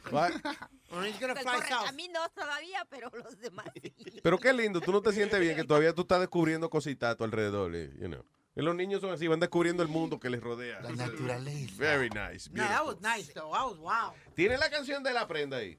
A 0.90 1.92
mí 1.92 2.08
no 2.08 2.28
todavía, 2.30 2.86
pero 2.88 3.10
los 3.10 3.38
demás 3.38 3.66
sí. 3.82 3.94
Pero 4.22 4.38
qué 4.38 4.52
lindo, 4.52 4.80
tú 4.80 4.92
no 4.92 5.00
te 5.02 5.12
sientes 5.12 5.38
bien 5.40 5.56
que 5.56 5.64
todavía 5.64 5.92
tú 5.94 6.02
estás 6.02 6.20
descubriendo 6.20 6.68
cositas 6.70 7.12
a 7.12 7.16
tu 7.16 7.24
alrededor. 7.24 7.74
eh, 7.74 7.90
You 8.00 8.08
know. 8.08 8.24
Y 8.56 8.62
los 8.62 8.74
niños 8.74 9.00
son 9.00 9.10
así, 9.12 9.28
van 9.28 9.38
descubriendo 9.38 9.82
el 9.82 9.88
mundo 9.88 10.18
que 10.18 10.28
les 10.28 10.40
rodea. 10.42 10.80
La 10.80 10.90
naturaleza. 10.90 11.72
Very 11.78 12.10
nice. 12.10 12.50
No, 12.50 12.64
that 12.66 12.84
was 12.84 12.96
nice, 13.00 13.32
though. 13.32 13.52
That 13.52 13.64
was 13.66 13.78
wow. 13.78 14.12
¿Tiene 14.34 14.58
la 14.58 14.68
canción 14.68 15.02
de 15.04 15.12
la 15.12 15.26
prenda 15.28 15.58
ahí? 15.58 15.78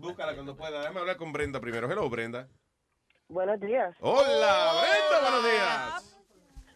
Búscala 0.00 0.34
cuando 0.34 0.56
pueda. 0.56 0.80
Déjame 0.80 1.00
hablar 1.00 1.16
con 1.16 1.32
Brenda 1.32 1.60
primero. 1.60 1.90
Hello, 1.90 2.08
Brenda. 2.08 2.48
Buenos 3.28 3.60
días. 3.60 3.94
Hola, 4.00 4.72
Brenda, 4.82 5.20
buenos 5.30 5.44
días. 5.44 6.16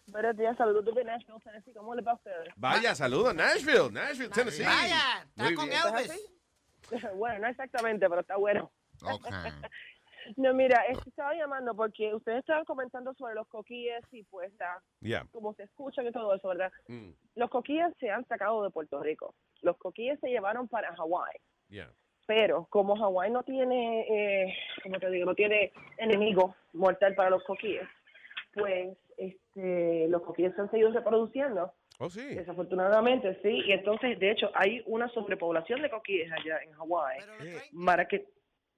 Buenos 0.07 0.37
días, 0.37 0.55
saludos 0.57 0.85
desde 0.85 1.03
Nashville, 1.03 1.39
Tennessee. 1.43 1.73
¿Cómo 1.73 1.93
les 1.95 2.05
va 2.05 2.11
a 2.11 2.15
ustedes? 2.15 2.47
Vaya, 2.55 2.95
saludos, 2.95 3.35
Nashville, 3.35 3.91
Nashville, 3.91 4.29
Tennessee. 4.29 4.63
Vaya, 4.63 5.23
está 5.27 5.43
Muy 5.43 5.55
con 5.55 5.65
bien. 5.67 5.79
Elvis. 5.97 6.31
bueno, 7.17 7.39
no 7.39 7.47
exactamente, 7.47 8.07
pero 8.07 8.21
está 8.21 8.37
bueno. 8.37 8.71
Ok. 9.03 9.27
No, 10.37 10.55
mira, 10.55 10.81
es 10.89 10.97
que 11.01 11.09
estaba 11.09 11.35
llamando 11.35 11.75
porque 11.75 12.11
ustedes 12.15 12.39
estaban 12.39 12.65
comentando 12.65 13.13
sobre 13.13 13.35
los 13.35 13.47
coquíes 13.47 14.03
y 14.11 14.23
pues 14.23 14.51
la, 14.57 14.81
Yeah. 15.01 15.27
como 15.31 15.53
se 15.53 15.61
escuchan 15.61 16.07
y 16.07 16.11
todo 16.11 16.33
eso, 16.33 16.47
¿verdad? 16.47 16.71
Mm, 16.87 17.11
Los 17.35 17.51
coquíes 17.51 17.93
se 17.99 18.09
han 18.09 18.27
sacado 18.27 18.63
de 18.63 18.71
Puerto 18.71 18.99
Rico. 19.03 19.35
Los 19.61 19.77
coquíes 19.77 20.19
se 20.21 20.29
llevaron 20.29 20.67
para 20.67 20.95
Hawái. 20.95 21.35
yeah. 21.69 21.93
Pero 22.25 22.65
como 22.69 22.95
Hawái 22.95 23.29
no 23.31 23.43
tiene, 23.43 24.01
eh, 24.47 24.55
como 24.83 24.99
te 24.99 25.09
digo, 25.11 25.25
no 25.27 25.35
tiene 25.35 25.71
enemigo 25.97 26.55
mortal 26.73 27.13
para 27.15 27.29
los 27.29 27.43
coquíes, 27.43 27.87
pues 28.53 28.97
este, 29.17 30.07
los 30.09 30.23
coquíes 30.23 30.53
se 30.55 30.61
han 30.61 30.71
seguido 30.71 30.91
reproduciendo. 30.91 31.73
Oh, 31.99 32.09
sí. 32.09 32.35
Desafortunadamente, 32.35 33.39
sí. 33.41 33.61
Y 33.65 33.71
entonces, 33.71 34.19
de 34.19 34.31
hecho, 34.31 34.49
hay 34.55 34.81
una 34.85 35.07
sobrepoblación 35.09 35.81
de 35.81 35.89
coquíes 35.89 36.29
allá 36.31 36.59
en 36.63 36.73
Hawái. 36.73 37.19
Pero 37.19 37.31
lo 37.33 37.37
traen, 37.43 37.85
Para 37.85 38.07
que, 38.07 38.25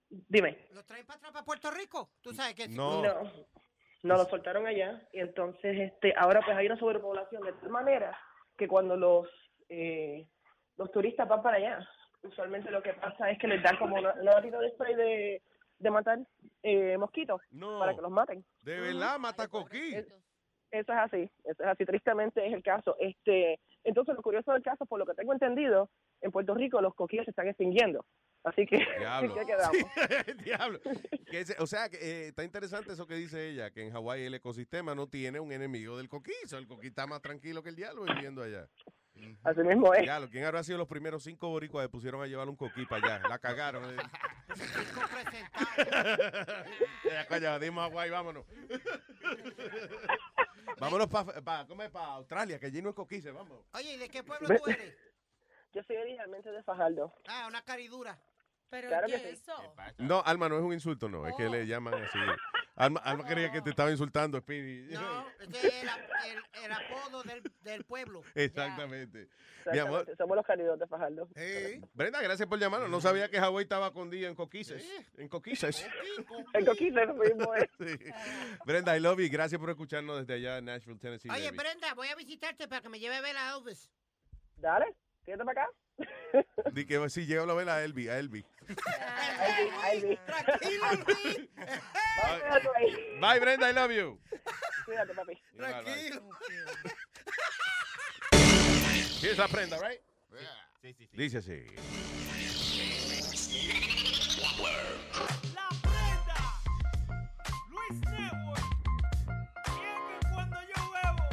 dime, 0.09 0.57
lo 0.73 0.83
traen 0.83 1.05
para 1.05 1.17
atrás 1.17 1.31
para 1.31 1.45
Puerto 1.45 1.71
Rico. 1.71 2.09
Tú 2.21 2.31
sabes 2.33 2.53
que 2.53 2.67
No. 2.67 3.01
no, 3.01 3.23
no 4.03 4.17
lo 4.17 4.25
soltaron 4.25 4.67
allá. 4.67 5.01
Y 5.13 5.19
entonces, 5.19 5.79
este, 5.79 6.13
ahora 6.15 6.41
pues 6.45 6.55
hay 6.57 6.67
una 6.67 6.77
sobrepoblación 6.77 7.41
de 7.43 7.53
tal 7.53 7.69
manera 7.69 8.15
que 8.57 8.67
cuando 8.67 8.95
los 8.95 9.27
eh, 9.69 10.27
los 10.77 10.91
turistas 10.91 11.27
van 11.27 11.41
para 11.41 11.57
allá, 11.57 11.89
usualmente 12.23 12.71
lo 12.71 12.81
que 12.81 12.93
pasa 12.93 13.29
es 13.31 13.39
que 13.39 13.47
les 13.47 13.61
dan 13.63 13.77
como 13.77 13.95
una, 13.95 14.13
una 14.13 14.33
latita 14.35 14.59
de 14.59 14.69
spray 14.71 14.95
de, 14.95 15.41
de 15.79 15.91
matar 15.91 16.19
eh, 16.63 16.97
mosquitos 16.97 17.41
No. 17.51 17.79
para 17.79 17.95
que 17.95 18.01
los 18.01 18.11
maten. 18.11 18.43
De 18.61 18.79
verdad, 18.79 19.19
mata 19.19 19.47
coquí. 19.47 19.95
Eso 20.69 20.91
es 20.91 20.99
así, 20.99 21.31
eso 21.45 21.63
es 21.63 21.67
así, 21.69 21.85
tristemente 21.85 22.45
es 22.45 22.53
el 22.53 22.61
caso. 22.61 22.97
Este, 22.99 23.57
entonces 23.85 24.15
lo 24.15 24.21
curioso 24.21 24.51
del 24.51 24.61
caso, 24.63 24.85
por 24.85 24.99
lo 24.99 25.05
que 25.05 25.13
tengo 25.13 25.31
entendido, 25.31 25.89
en 26.21 26.29
Puerto 26.31 26.53
Rico 26.55 26.81
los 26.81 26.93
coquillos 26.93 27.23
se 27.23 27.31
están 27.31 27.47
extinguiendo. 27.47 28.05
Así 28.43 28.65
que, 28.65 28.75
Diablo. 28.99 29.33
¿qué 29.33 29.45
quedamos? 29.45 29.77
Diablo. 30.43 30.79
Que 31.31 31.39
ese- 31.41 31.55
o 31.61 31.67
sea, 31.67 31.87
que, 31.89 31.97
eh, 31.97 32.27
está 32.27 32.43
interesante 32.43 32.91
eso 32.91 33.07
que 33.07 33.15
dice 33.15 33.49
ella, 33.49 33.71
que 33.71 33.81
en 33.85 33.93
Hawái 33.93 34.23
el 34.25 34.33
ecosistema 34.33 34.93
no 34.93 35.07
tiene 35.07 35.39
un 35.39 35.53
enemigo 35.53 35.97
del 35.97 36.09
coquí. 36.09 36.33
So, 36.47 36.57
el 36.57 36.67
coquí 36.67 36.87
está 36.87 37.07
más 37.07 37.21
tranquilo 37.21 37.63
que 37.63 37.69
el 37.69 37.75
diablo 37.77 38.03
viviendo 38.03 38.43
allá. 38.43 38.67
Así 39.43 39.61
mismo 39.61 39.93
es. 39.93 40.09
¿quién 40.31 40.45
habrá 40.45 40.63
sido 40.63 40.77
los 40.77 40.87
primeros 40.87 41.23
cinco 41.23 41.49
boricuas 41.49 41.85
que 41.85 41.89
pusieron 41.89 42.21
a 42.21 42.27
llevar 42.27 42.47
un 42.49 42.55
coquí 42.55 42.85
para 42.85 43.15
allá? 43.15 43.27
La 43.29 43.39
cagaron. 43.39 43.83
eh. 43.89 43.97
ya, 47.05 47.27
coño, 47.27 47.59
dimos 47.59 47.85
a 47.85 47.89
Hawái, 47.89 48.09
vámonos. 48.09 48.45
vámonos 50.79 51.07
para 51.07 51.41
pa, 51.41 51.65
¿cómo 51.67 51.83
es? 51.83 51.89
pa 51.89 52.05
Australia, 52.15 52.59
que 52.59 52.71
lleno 52.71 52.89
de 52.89 52.95
coquíes, 52.95 53.31
vamos. 53.33 53.59
Oye, 53.73 53.93
¿y 53.93 53.97
de 53.97 54.09
qué 54.09 54.23
pueblo 54.23 54.47
tú 54.47 54.69
eres? 54.69 54.95
Yo 55.73 55.83
soy 55.83 55.97
originalmente 55.97 56.51
de 56.51 56.63
Fajardo. 56.63 57.13
Ah, 57.27 57.45
una 57.47 57.61
caridura. 57.61 58.17
Pero 58.69 58.89
Claro 58.89 59.07
¿qué 59.07 59.13
que 59.13 59.29
es 59.31 59.39
sí. 59.39 59.43
eso? 59.49 59.73
No, 59.99 60.21
Alma, 60.25 60.49
no 60.49 60.57
es 60.57 60.63
un 60.63 60.73
insulto, 60.73 61.07
no. 61.07 61.25
Es 61.27 61.35
que 61.35 61.47
le 61.49 61.65
llaman 61.67 61.93
así. 61.93 62.19
Alma, 62.77 62.99
Alma 63.03 63.25
creía 63.25 63.51
que 63.51 63.61
te 63.61 63.71
estaba 63.71 63.91
insultando, 63.91 64.39
Speedy. 64.39 64.93
No, 64.93 65.27
ese 65.39 65.67
es 65.67 65.83
el, 65.83 65.89
el- 65.89 66.63
el 66.65 66.71
apodo 66.71 67.23
del, 67.23 67.41
del 67.63 67.83
pueblo. 67.83 68.21
Exactamente. 68.35 69.27
Mi 69.71 69.79
amor, 69.79 70.01
Exactamente, 70.01 70.15
somos 70.17 70.35
los 70.37 70.45
caridos 70.45 70.79
de 70.79 70.87
Fajardo. 70.87 71.27
Brenda, 71.93 72.21
gracias 72.21 72.47
por 72.47 72.57
llamarnos. 72.59 72.89
No 72.89 73.01
sabía 73.01 73.29
que 73.29 73.37
Hawái 73.39 73.63
estaba 73.63 73.87
escondido 73.87 74.29
en 74.29 74.35
coquises. 74.35 74.85
En 75.17 75.27
coquises. 75.27 75.85
El 76.53 76.65
coquito 76.65 76.99
eso 77.01 77.13
mismo 77.15 77.53
es. 77.55 77.65
Sí. 77.77 77.97
Brenda, 78.65 78.95
I 78.95 78.99
love 79.01 79.19
you. 79.19 79.27
Gracias 79.29 79.59
por 79.59 79.69
escucharnos 79.69 80.19
desde 80.19 80.35
allá 80.35 80.59
en 80.59 80.65
Nashville, 80.65 80.99
Tennessee. 80.99 81.29
Oye, 81.29 81.45
baby. 81.47 81.57
Brenda, 81.57 81.93
voy 81.95 82.07
a 82.07 82.15
visitarte 82.15 82.67
para 82.67 82.81
que 82.81 82.89
me 82.89 82.99
lleve 82.99 83.15
a 83.15 83.21
ver 83.21 83.35
a 83.35 83.55
Elvis. 83.57 83.91
Dale, 84.55 84.95
quédate 85.25 85.43
para 85.43 85.63
acá. 85.63 85.71
Di 86.71 86.85
que 86.85 87.09
sí, 87.09 87.25
llega 87.25 87.43
a 87.43 87.53
ver 87.53 87.69
a 87.69 87.83
Elvi, 87.83 88.07
a 88.09 88.19
Elvi. 88.19 88.45
Tranquilo, 90.25 90.91
Luis. 91.07 91.49
Bye, 93.19 93.39
Brenda, 93.39 93.69
I 93.69 93.73
love 93.73 93.91
you. 93.91 94.19
Cuídate, 94.85 95.13
papi. 95.13 95.41
Tranquilo. 95.55 96.29
Here's 99.21 99.37
la 99.37 99.47
prenda, 99.47 99.77
right? 99.79 100.01
Sí, 100.81 100.93
sí, 100.93 101.07
sí. 101.07 101.17
Dice 101.17 101.37
así. 101.39 101.65
La 105.53 105.69
prenda. 105.81 106.39
Luis 107.69 107.99
Network. 108.11 108.65
Y 109.67 109.69
es 109.83 109.99
que 110.07 110.17
cuando 110.31 110.57
yo 110.61 110.79
bebo, 110.93 111.25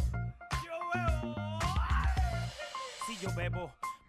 yo 0.64 0.76
bebo. 0.94 1.58
Si 3.06 3.12
yo 3.18 3.30
bebo, 3.34 3.64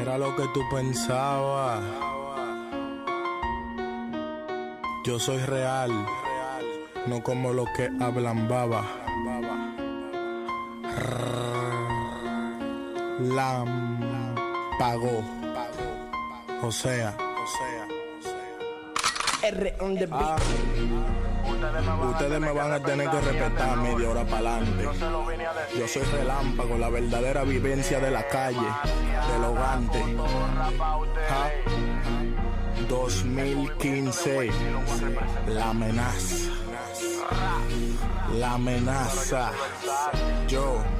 ¿Qué 0.00 0.04
era 0.04 0.16
lo 0.16 0.34
que 0.34 0.48
tú 0.54 0.62
pensabas? 0.70 1.82
Yo 5.04 5.18
soy 5.18 5.36
real, 5.40 5.90
no 7.06 7.22
como 7.22 7.52
lo 7.52 7.66
que 7.76 7.90
hablan 8.00 8.48
baba. 8.48 8.82
Lam 13.20 14.34
pagó. 14.78 15.22
O 16.62 16.72
sea, 16.72 17.14
R 19.42 19.74
on 19.80 19.96
the 19.96 20.06
beat. 20.06 21.29
Ustedes 22.10 22.40
me 22.40 22.52
van 22.52 22.72
a 22.72 22.80
tener 22.80 23.10
que 23.10 23.20
respetar 23.20 23.76
media 23.78 24.10
hora 24.10 24.24
para 24.24 24.56
adelante. 24.56 24.88
Yo 25.78 25.88
soy 25.88 26.02
relámpago, 26.02 26.78
la 26.78 26.88
verdadera 26.88 27.44
vivencia 27.44 28.00
de 28.00 28.10
la 28.10 28.26
calle, 28.28 28.68
del 29.32 29.44
hogante. 29.44 30.02
Ja. 31.28 31.50
2015, 32.88 34.50
la 35.48 35.70
amenaza. 35.70 36.50
La 38.34 38.52
amenaza. 38.54 39.52
Yo. 40.48 40.99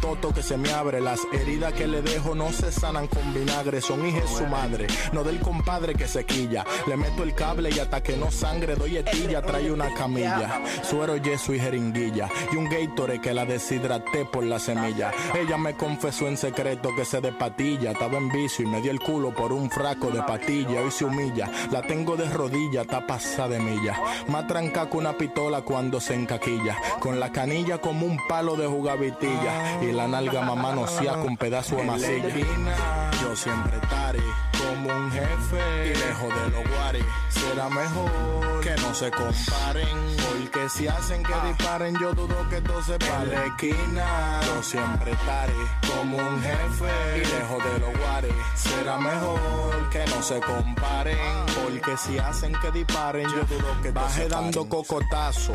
toto 0.01 0.33
que 0.33 0.41
se 0.41 0.57
me 0.57 0.71
abre. 0.71 0.99
Las 0.99 1.21
heridas 1.31 1.73
que 1.73 1.87
le 1.87 2.01
dejo 2.01 2.35
no 2.35 2.51
se 2.51 2.71
sanan 2.71 3.07
con 3.07 3.33
vinagre, 3.33 3.79
son 3.81 4.05
hijas 4.05 4.29
su 4.29 4.45
madre. 4.47 4.87
No 5.13 5.23
del 5.23 5.39
compadre 5.39 5.93
que 5.93 6.07
se 6.07 6.25
quilla. 6.25 6.65
Le 6.87 6.97
meto 6.97 7.23
el 7.23 7.33
cable 7.33 7.69
y 7.69 7.79
hasta 7.79 8.01
que 8.01 8.17
no 8.17 8.31
sangre 8.31 8.75
doy 8.75 8.97
etilla, 8.97 9.41
trae 9.41 9.71
una 9.71 9.93
camilla. 9.93 10.61
Suero, 10.83 11.15
yeso 11.17 11.53
y 11.53 11.59
jeringuilla. 11.59 12.29
Y 12.51 12.55
un 12.57 12.67
Gatorade 12.69 13.21
que 13.21 13.33
la 13.33 13.45
deshidraté 13.45 14.25
por 14.25 14.43
la 14.43 14.59
semilla. 14.59 15.11
Ella 15.39 15.57
me 15.57 15.75
confesó 15.75 16.27
en 16.27 16.37
secreto 16.37 16.89
que 16.95 17.05
se 17.05 17.21
de 17.21 17.31
patilla. 17.31 17.91
Estaba 17.91 18.17
en 18.17 18.29
vicio 18.29 18.65
y 18.65 18.67
me 18.67 18.81
dio 18.81 18.91
el 18.91 18.99
culo 18.99 19.33
por 19.33 19.53
un 19.53 19.69
fraco 19.69 20.09
de 20.09 20.23
patilla. 20.23 20.81
Hoy 20.81 20.91
se 20.91 21.05
humilla. 21.05 21.49
La 21.71 21.81
tengo 21.81 22.17
de 22.17 22.27
rodilla, 22.29 22.81
está 22.81 23.05
pasada 23.05 23.49
de 23.49 23.59
milla. 23.59 23.99
Más 24.27 24.47
tranca 24.47 24.89
que 24.89 24.97
una 24.97 25.17
pistola 25.17 25.61
cuando 25.61 25.99
se 25.99 26.15
encaquilla. 26.15 26.75
Con 26.99 27.19
la 27.19 27.31
canilla 27.31 27.79
como 27.79 28.05
un 28.05 28.17
palo 28.27 28.55
de 28.55 28.65
jugavitilla. 28.65 29.81
La 29.93 30.07
nalga 30.07 30.41
mamá 30.41 30.73
no 30.73 30.87
sea 30.87 31.13
con 31.21 31.37
pedazo 31.37 31.75
de 31.75 31.83
masilla. 31.83 33.11
Yo 33.21 33.35
siempre 33.35 33.77
estaré 33.77 34.21
como 34.57 34.89
un 34.95 35.11
jefe. 35.11 35.87
Y 35.87 35.95
lejos 35.95 36.29
de 36.29 36.49
los 36.51 36.69
guares. 36.69 37.05
Será 37.29 37.69
mejor 37.69 38.61
que 38.61 38.75
no 38.81 38.93
se 38.93 39.11
comparen. 39.11 39.87
Porque 40.29 40.69
si 40.69 40.87
hacen 40.87 41.23
que 41.23 41.33
disparen, 41.47 41.97
yo 41.99 42.13
dudo 42.13 42.35
que 42.49 42.61
todo 42.61 42.81
se 42.83 42.97
pare. 42.99 43.23
En 43.23 43.31
la 43.31 43.45
esquina, 43.45 44.39
yo 44.45 44.63
siempre 44.63 45.11
estaré 45.11 45.53
como 45.87 46.17
un 46.17 46.41
jefe. 46.41 47.17
Y 47.17 47.19
lejos 47.19 47.63
de 47.63 47.79
los 47.79 47.99
guares. 47.99 48.33
Será 48.55 48.97
mejor 48.97 49.89
que 49.91 50.05
no 50.05 50.21
se 50.21 50.39
comparen. 50.39 51.17
Porque 51.63 51.97
si 51.97 52.17
hacen 52.17 52.53
que 52.61 52.71
disparen, 52.71 53.27
yo 53.29 53.43
dudo 53.45 53.81
que 53.81 53.91
todo 53.91 54.03
Baje 54.03 54.27
dando 54.27 54.67
cocotazo 54.67 55.53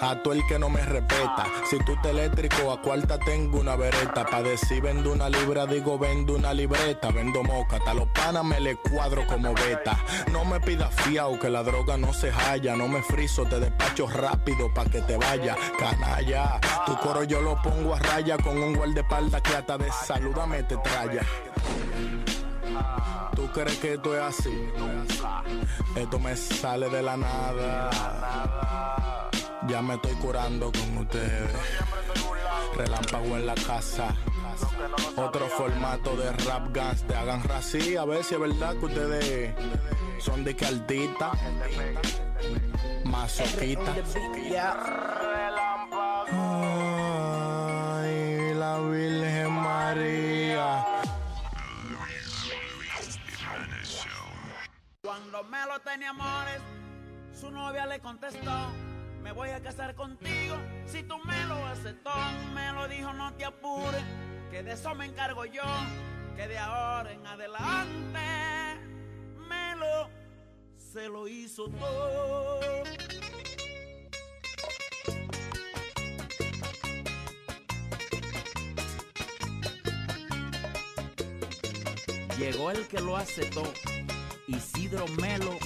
a 0.00 0.16
todo 0.22 0.34
el 0.34 0.46
que 0.46 0.58
no 0.58 0.68
me 0.68 0.82
respeta. 0.82 1.46
Si 1.68 1.78
tú 1.84 1.94
te 2.02 2.10
eléctrico, 2.10 2.72
a 2.72 2.80
cuarta 2.80 3.18
tengo 3.18 3.60
una 3.60 3.76
Pa' 3.78 4.42
decir 4.42 4.82
vendo 4.82 5.12
una 5.12 5.28
libra, 5.28 5.64
digo 5.64 5.96
vendo 5.98 6.34
una 6.34 6.52
libreta. 6.52 7.12
Vendo 7.12 7.44
moca, 7.44 7.76
hasta 7.76 7.94
los 7.94 8.08
panas 8.08 8.44
me 8.44 8.58
le 8.58 8.74
cuadro 8.74 9.24
como 9.24 9.54
beta. 9.54 9.96
No 10.32 10.44
me 10.44 10.58
pidas 10.58 10.92
fiao 10.92 11.38
que 11.38 11.48
la 11.48 11.62
droga 11.62 11.96
no 11.96 12.12
se 12.12 12.32
halla. 12.32 12.74
No 12.74 12.88
me 12.88 13.02
friso, 13.02 13.44
te 13.44 13.60
despacho 13.60 14.08
rápido 14.08 14.74
pa' 14.74 14.84
que 14.86 15.00
te 15.02 15.16
vaya. 15.16 15.56
Canalla, 15.78 16.60
tu 16.86 16.96
coro 16.98 17.22
yo 17.22 17.40
lo 17.40 17.62
pongo 17.62 17.94
a 17.94 18.00
raya 18.00 18.36
con 18.38 18.58
un 18.58 18.74
guardaespaldas 18.74 19.42
que 19.42 19.54
hasta 19.54 19.78
de 19.78 19.92
saludame 19.92 20.64
te 20.64 20.76
traya. 20.78 21.22
¿Tú 23.36 23.46
crees 23.52 23.78
que 23.78 23.94
esto 23.94 24.16
es 24.16 24.22
así? 24.22 24.68
Esto 25.94 26.18
me 26.18 26.36
sale 26.36 26.90
de 26.90 27.02
la 27.02 27.16
nada. 27.16 27.90
Ya 29.68 29.80
me 29.82 29.94
estoy 29.94 30.14
curando 30.14 30.72
con 30.72 30.98
ustedes. 30.98 31.50
Relámpago 32.78 33.36
en 33.36 33.44
la 33.44 33.54
casa. 33.54 34.14
Otro 35.16 35.48
formato 35.48 36.16
de 36.16 36.32
rap 36.32 36.74
guns. 36.74 37.02
Te 37.02 37.16
hagan 37.16 37.42
rací. 37.42 37.96
A 37.96 38.04
ver 38.04 38.22
si 38.22 38.34
es 38.34 38.40
verdad 38.40 38.76
que 38.76 38.86
ustedes 38.86 39.54
son 40.20 40.44
de 40.44 40.54
caldita. 40.54 41.32
Masoquita. 43.04 43.94
Ay, 47.90 48.54
la 48.54 48.78
Virgen 48.78 49.52
María. 49.52 50.84
Cuando 55.02 55.42
Melo 55.44 55.80
tenía 55.80 56.10
amores, 56.10 56.60
su 57.32 57.50
novia 57.50 57.86
le 57.86 57.98
contestó, 57.98 58.70
me 59.28 59.34
voy 59.34 59.50
a 59.50 59.60
casar 59.60 59.94
contigo 59.94 60.56
si 60.86 61.02
tú 61.02 61.18
me 61.18 61.44
lo 61.44 61.66
aceptó. 61.66 62.10
Me 62.54 62.72
lo 62.72 62.88
dijo, 62.88 63.12
no 63.12 63.30
te 63.34 63.44
apures, 63.44 64.02
que 64.50 64.62
de 64.62 64.72
eso 64.72 64.94
me 64.94 65.04
encargo 65.04 65.44
yo, 65.44 65.64
que 66.34 66.48
de 66.48 66.56
ahora 66.56 67.12
en 67.12 67.26
adelante 67.26 68.20
Melo 69.46 70.08
se 70.78 71.10
lo 71.10 71.28
hizo 71.28 71.68
todo. 71.68 72.84
Llegó 82.38 82.70
el 82.70 82.88
que 82.88 83.00
lo 83.00 83.14
aceptó, 83.18 83.70
Isidro 84.46 85.06
Melo, 85.20 85.58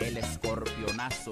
el 0.00 0.16
escorpionazo. 0.16 1.30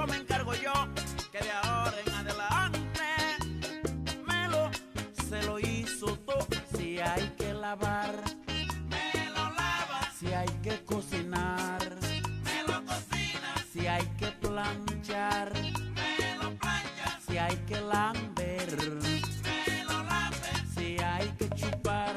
Eso 0.00 0.06
me 0.06 0.16
encargo 0.16 0.54
yo, 0.54 0.72
que 1.30 1.38
de 1.38 1.50
ahora 1.50 1.94
en 2.06 2.14
adelante 2.14 3.00
Melo 4.26 4.70
se 5.28 5.42
lo 5.42 5.58
hizo 5.58 6.16
todo. 6.18 6.46
Si 6.76 6.98
hay 6.98 7.34
que 7.36 7.52
lavar, 7.52 8.14
me 8.88 9.30
lo 9.30 9.44
lava. 9.50 10.10
Si 10.18 10.32
hay 10.32 10.48
que 10.62 10.82
cocinar, 10.84 11.82
me 12.44 12.62
lo 12.66 12.84
cocina. 12.84 13.54
Si 13.72 13.86
hay 13.86 14.06
que 14.18 14.28
planchar, 14.28 15.52
me 15.52 16.36
lo 16.36 16.50
plancha. 16.58 17.18
Si 17.26 17.38
hay 17.38 17.56
que 17.68 17.80
lamber, 17.80 18.76
me 19.02 19.84
lo 19.84 20.02
lambe. 20.02 20.50
Si 20.74 20.98
hay 21.02 21.28
que 21.38 21.48
chupar, 21.50 22.14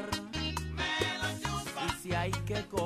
me 0.78 0.92
lo 1.20 1.28
chupa. 1.42 1.86
Y 1.86 2.02
si 2.02 2.14
hay 2.14 2.30
que 2.30 2.64
coger, 2.66 2.83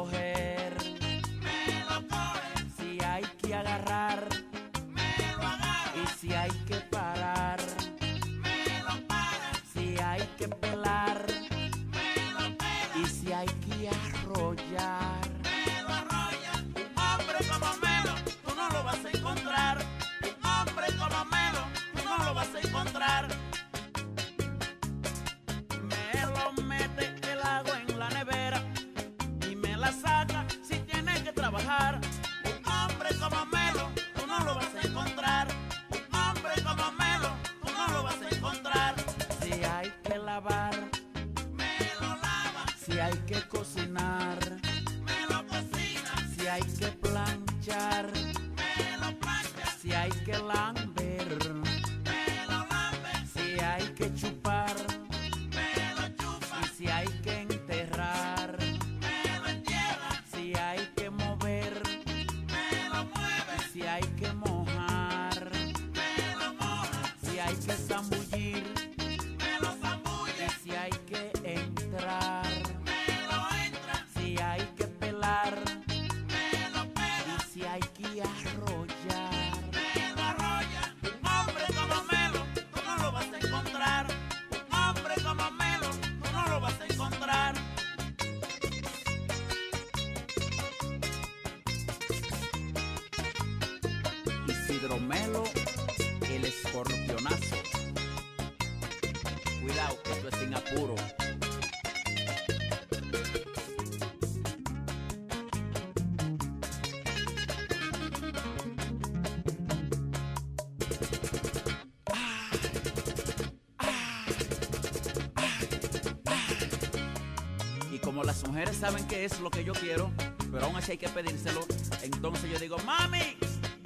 saben 118.79 119.05
qué 119.09 119.25
es 119.25 119.41
lo 119.41 119.51
que 119.51 119.65
yo 119.65 119.73
quiero, 119.73 120.13
pero 120.53 120.67
aún 120.67 120.77
así 120.77 120.93
hay 120.93 120.99
que 120.99 121.09
pedírselo, 121.09 121.67
entonces 122.03 122.49
yo 122.49 122.59
digo, 122.61 122.77
mami, 122.87 123.37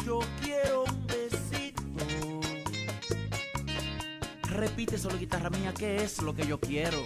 yo 0.05 0.21
quiero 0.43 0.85
un 0.85 1.07
besito. 1.07 1.83
Repite 4.51 4.99
solo 4.99 5.17
guitarra 5.19 5.49
mía, 5.49 5.73
¿qué 5.73 5.97
es 5.97 6.21
lo 6.21 6.35
que 6.35 6.47
yo 6.47 6.61
quiero? 6.61 7.03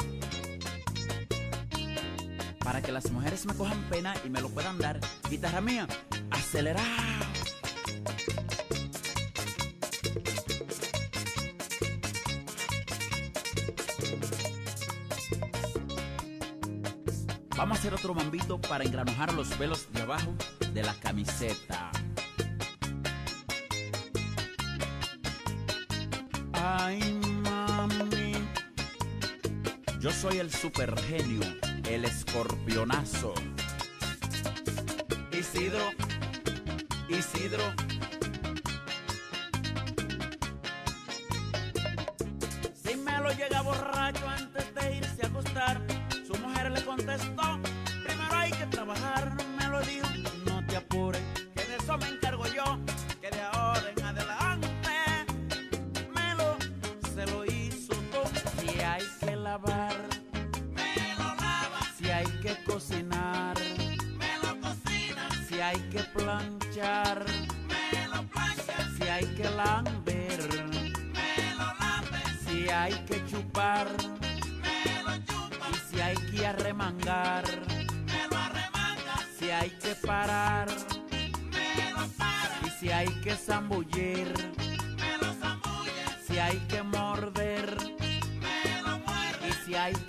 Para 2.59 2.83
que 2.83 2.91
las 2.91 3.09
mujeres 3.13 3.47
me 3.47 3.55
cojan 3.55 3.81
pena 3.89 4.15
y 4.25 4.31
me 4.31 4.41
lo 4.41 4.49
puedan 4.49 4.79
dar. 4.79 4.99
Guitarra 5.31 5.61
mía, 5.61 5.87
acelerado. 6.33 7.26
Vamos 17.67 17.79
a 17.79 17.81
hacer 17.81 17.95
otro 17.95 18.15
mambito 18.15 18.61
para 18.61 18.85
engranujar 18.85 19.35
los 19.35 19.59
velos 19.59 19.93
de 19.93 20.03
abajo 20.03 20.33
de 20.73 20.85
la 20.85 20.95
camiseta. 21.01 21.91
Ay, 26.53 27.01
mami. 27.43 28.35
Yo 29.99 30.13
soy 30.13 30.39
el 30.39 30.53
super 30.53 30.97
genio, 30.97 31.43
el 31.91 32.05
escorpionazo. 32.05 33.06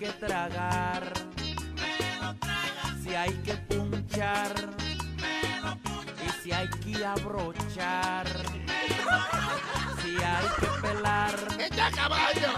Que 0.07 0.25
tragar, 0.25 1.13
me 1.75 2.19
lo 2.21 2.33
traga. 2.35 2.95
Si 3.03 3.15
hay 3.15 3.33
que 3.43 3.53
punchar, 3.55 4.53
me 5.17 5.61
lo 5.61 5.75
puncha. 5.77 6.23
Y 6.25 6.29
si 6.43 6.51
hay 6.51 6.67
que 6.69 7.05
abrochar, 7.05 8.27
si 10.01 10.23
hay 10.23 10.47
que 10.59 10.87
pelar, 10.87 11.35
¡Echa 11.59 11.91
caballo! 11.91 12.49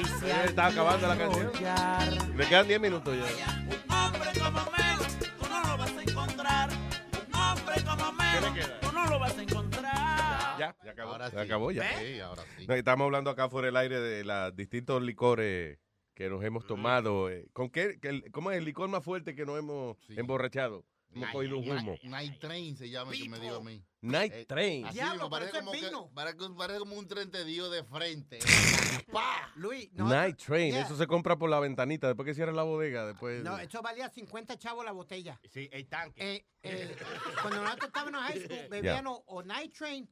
Y 0.00 0.04
si 0.04 0.26
Eh, 0.26 0.32
hay 0.32 0.46
está 0.48 0.66
acabando 0.66 1.08
la 1.08 1.16
que 1.16 1.24
canción. 1.28 2.36
Me 2.36 2.46
quedan 2.46 2.68
10 2.68 2.80
minutos 2.80 3.16
ya. 3.16 3.24
Un 3.60 3.94
hombre 3.94 4.30
como 4.38 4.60
Melo, 4.70 5.04
tú 5.40 5.48
no 5.48 5.60
lo 5.64 5.76
vas 5.76 5.92
a 5.96 6.02
encontrar. 6.02 6.68
Un 6.70 7.34
hombre 7.34 7.84
como 7.84 8.12
Melo, 8.12 8.80
tú 8.80 8.92
no 8.92 9.06
lo 9.06 9.18
vas 9.18 9.36
a 9.38 9.42
encontrar. 9.42 10.58
Ya, 10.58 10.76
ya 10.84 10.90
acabó. 10.92 11.12
Ahora 11.12 11.30
Se 11.30 11.36
sí. 11.36 11.42
acabó 11.42 11.70
ya. 11.70 11.98
Sí, 11.98 12.20
ahora 12.20 12.42
sí. 12.56 12.66
No, 12.66 12.74
estamos 12.74 13.04
hablando 13.04 13.30
acá 13.30 13.48
fuera 13.48 13.66
del 13.66 13.76
aire 13.76 14.00
de 14.00 14.24
los 14.24 14.56
distintos 14.56 15.02
licores 15.02 15.78
que 16.18 16.28
nos 16.28 16.42
hemos 16.42 16.66
tomado. 16.66 17.30
eh. 17.30 17.46
¿Con 17.52 17.70
qué? 17.70 18.00
que 18.00 18.08
el- 18.08 18.32
¿Cómo 18.32 18.50
es 18.50 18.58
el 18.58 18.64
licor 18.64 18.88
más 18.88 19.04
fuerte 19.04 19.36
que 19.36 19.46
nos 19.46 19.56
hemos 19.56 19.96
emborrachado? 20.08 20.84
Hemos 21.10 21.20
Night- 21.22 21.32
cogido 21.32 21.58
un 21.58 21.70
humo. 21.70 21.92
Night- 21.92 22.02
Night 22.04 22.38
Train 22.40 22.76
se 22.76 22.90
llama 22.90 23.12
que 23.12 23.28
me 23.28 23.38
dio 23.38 23.56
a 23.58 23.60
mí. 23.62 23.82
Night 24.00 24.32
Eh, 24.34 24.44
Train. 24.44 24.84
Así 24.86 24.94
Diablo, 24.94 25.30
parece 25.30 25.52
como, 25.60 25.70
eso 25.72 25.76
es 25.76 25.80
que, 25.80 25.86
vino. 25.96 26.10
parece, 26.12 26.38
parece 26.56 26.78
como 26.80 26.96
un 26.96 27.06
trentedío 27.06 27.70
de 27.70 27.84
frente. 27.84 28.38
¡Pah! 29.12 29.52
Luis, 29.54 29.90
no, 29.92 30.08
Night 30.08 30.36
Train. 30.44 30.72
Yeah. 30.72 30.82
Eso 30.82 30.96
se 30.96 31.06
compra 31.06 31.36
por 31.38 31.48
la 31.50 31.60
ventanita. 31.60 32.08
Después 32.08 32.26
que 32.26 32.34
cierra 32.34 32.50
la 32.52 32.64
bodega. 32.64 33.06
Después. 33.06 33.44
No, 33.44 33.56
eso 33.58 33.80
valía 33.80 34.08
50 34.10 34.58
chavos 34.58 34.84
la 34.84 34.90
botella. 34.92 35.40
Sí, 35.48 35.68
el 35.72 35.86
tanque. 35.86 36.34
Eh, 36.34 36.46
eh, 36.64 36.96
cuando 37.42 37.62
nosotros 37.62 37.86
estábamos 37.88 38.20
en 38.20 38.26
high 38.26 38.40
school, 38.44 38.68
bebían 39.02 39.06
o, 39.06 39.22
o 39.28 39.42
Night 39.44 39.72
Train 39.72 40.10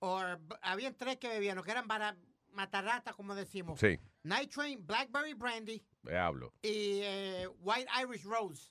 o 0.00 0.20
habían 0.60 0.94
tres 0.96 1.16
que 1.16 1.28
bebían, 1.28 1.60
que 1.62 1.70
eran 1.70 1.88
para 1.88 2.14
matarrata, 2.52 3.14
como 3.14 3.34
decimos. 3.34 3.80
Sí. 3.80 3.98
Night 4.26 4.50
Train, 4.50 4.84
Blackberry 4.86 5.34
Brandy 5.34 5.82
hablo. 6.12 6.52
y 6.62 7.00
eh, 7.02 7.48
White 7.60 7.88
Irish 8.02 8.24
Rose. 8.24 8.70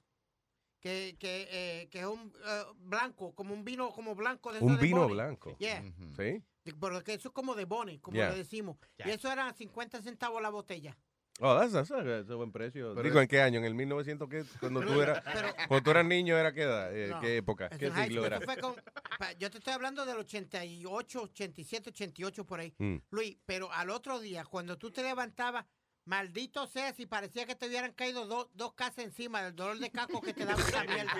Que, 0.81 1.15
que, 1.19 1.47
eh, 1.49 1.89
que 1.89 1.99
es 2.01 2.05
un 2.05 2.31
eh, 2.45 2.63
blanco, 2.77 3.33
como 3.33 3.55
un 3.55 3.63
vino 3.65 3.89
como 3.91 4.13
blanco 4.13 4.53
de 4.53 4.59
Un 4.59 4.75
de 4.75 4.81
vino 4.83 4.99
Bonnie. 5.01 5.15
blanco. 5.15 5.57
Yeah. 5.57 5.83
Sí. 6.15 6.43
Porque 6.79 7.15
eso 7.15 7.29
es 7.29 7.33
como 7.33 7.55
de 7.55 7.65
Bonnie, 7.65 7.99
como 7.99 8.15
Yeah. 8.17 8.29
le 8.29 8.37
decimos. 8.37 8.77
Y 9.03 9.09
eso 9.09 9.31
eran 9.31 9.55
50 9.55 10.01
centavos 10.03 10.41
la 10.43 10.49
botella. 10.49 10.95
Oh, 11.41 11.53
that's, 11.59 11.73
that's 11.73 11.91
a, 11.91 12.01
that's 12.03 12.29
a 12.29 12.35
buen 12.35 12.51
precio. 12.51 12.93
Pero 12.95 13.03
Digo, 13.03 13.19
¿en 13.19 13.27
qué 13.27 13.41
año? 13.41 13.59
¿En 13.59 13.65
el 13.65 13.73
1900 13.75 14.29
qué? 14.29 14.45
Cuando 14.59 14.79
tú 14.81 15.01
eras, 15.01 15.21
pero- 15.33 15.53
cuando 15.67 15.83
tú 15.83 15.91
eras 15.91 16.05
niño, 16.05 16.37
¿era 16.37 16.53
qué 16.53 16.61
edad? 16.61 16.95
Eh, 16.95 17.09
No, 17.09 17.19
¿Qué 17.19 17.37
época? 17.37 17.69
¿Qué 17.69 17.91
siglo 17.91 18.25
era? 18.25 18.39
con- 18.39 18.75
pa- 19.19 19.33
yo 19.33 19.51
te 19.51 19.57
estoy 19.57 19.73
hablando 19.73 20.05
del 20.05 20.17
88, 20.17 21.21
87, 21.23 21.89
88 21.89 22.45
por 22.45 22.59
ahí. 22.61 22.73
Mm. 22.77 22.95
Luis, 23.11 23.37
pero 23.45 23.69
al 23.71 23.89
otro 23.89 24.19
día, 24.19 24.45
cuando 24.45 24.77
tú 24.77 24.91
te 24.91 25.03
levantabas, 25.03 25.65
maldito 26.05 26.67
sea 26.67 26.93
si 26.93 27.05
parecía 27.05 27.45
que 27.45 27.55
te 27.55 27.67
hubieran 27.67 27.91
caído 27.91 28.25
dos- 28.27 28.47
dos 28.53 28.73
casas 28.73 28.99
encima 29.05 29.41
del 29.43 29.55
dolor 29.55 29.77
de 29.79 29.89
caco 29.91 30.21
que 30.21 30.33
te 30.33 30.45
daba 30.45 30.61
esa 30.61 30.83
mierda. 30.85 31.13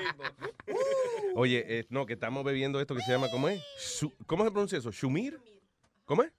Oye, 1.35 1.65
eh, 1.79 1.85
no, 1.89 2.05
que 2.05 2.13
estamos 2.13 2.43
bebiendo 2.45 2.79
esto 2.79 2.95
que 2.95 3.01
se 3.01 3.11
llama, 3.11 3.29
¿cómo 3.29 3.49
es? 3.49 3.61
Su- 3.77 4.13
¿Cómo 4.25 4.45
se 4.45 4.51
pronuncia 4.51 4.77
eso? 4.77 4.91
¿Shumir? 4.91 5.39
¿Cómo 6.05 6.23
es? 6.23 6.31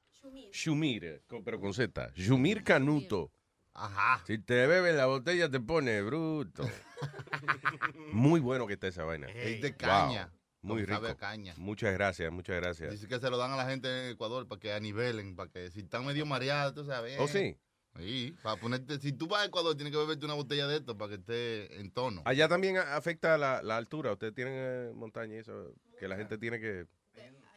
Shumir, 0.53 1.05
eh, 1.05 1.23
pero 1.44 1.61
con 1.61 1.74
Z. 1.74 2.11
Shumir 2.15 2.65
Canuto. 2.65 3.31
Ajá. 3.78 4.23
Si 4.27 4.39
te 4.39 4.66
bebes 4.66 4.94
la 4.94 5.07
botella 5.07 5.51
te 5.51 5.61
pone 5.61 6.01
bruto. 6.03 6.62
Muy 8.12 8.40
bueno 8.40 8.66
que 8.66 8.73
está 8.74 8.89
esa 8.89 9.05
vaina. 9.05 9.28
Es 9.28 9.61
de 9.61 9.70
Wow, 9.70 9.77
caña. 9.78 10.32
Muy 10.62 10.85
sabe 10.86 10.97
rico. 11.09 11.12
a 11.12 11.16
caña. 11.16 11.55
Muchas 11.59 11.93
gracias, 11.93 12.32
muchas 12.32 12.57
gracias. 12.57 12.90
Dice 12.90 13.07
que 13.07 13.20
se 13.20 13.31
lo 13.31 13.36
dan 13.36 13.53
a 13.53 13.57
la 13.57 13.69
gente 13.69 14.07
en 14.07 14.12
Ecuador 14.12 14.48
para 14.48 14.59
que 14.59 14.73
anivelen, 14.73 15.36
para 15.36 15.51
que 15.51 15.70
si 15.70 15.81
están 15.81 16.05
medio 16.07 16.27
mareados, 16.27 16.74
tú 16.74 16.85
sabes. 16.85 17.19
¿Oh, 17.20 17.28
sí? 17.28 17.57
Sí, 17.98 18.35
para 18.43 18.61
ponerte, 18.61 18.98
si 18.98 19.12
tú 19.12 19.27
vas 19.27 19.43
a 19.43 19.47
Ecuador 19.47 19.74
tienes 19.74 19.93
que 19.93 19.98
beberte 19.98 20.24
una 20.27 20.35
botella 20.35 20.66
de 20.66 20.77
esto 20.77 20.98
para 20.98 21.11
que 21.11 21.15
esté 21.16 21.81
en 21.81 21.90
tono. 21.90 22.23
Allá 22.27 22.47
también 22.48 22.77
afecta 22.77 23.39
la, 23.39 23.62
la 23.62 23.77
altura. 23.77 24.12
Ustedes 24.12 24.35
tienen 24.35 24.55
eh, 24.57 24.93
montaña 24.94 25.35
y 25.35 25.39
eso, 25.39 25.73
que 25.98 26.07
la 26.09 26.16
gente 26.16 26.36
tiene 26.36 26.61
que, 26.61 26.86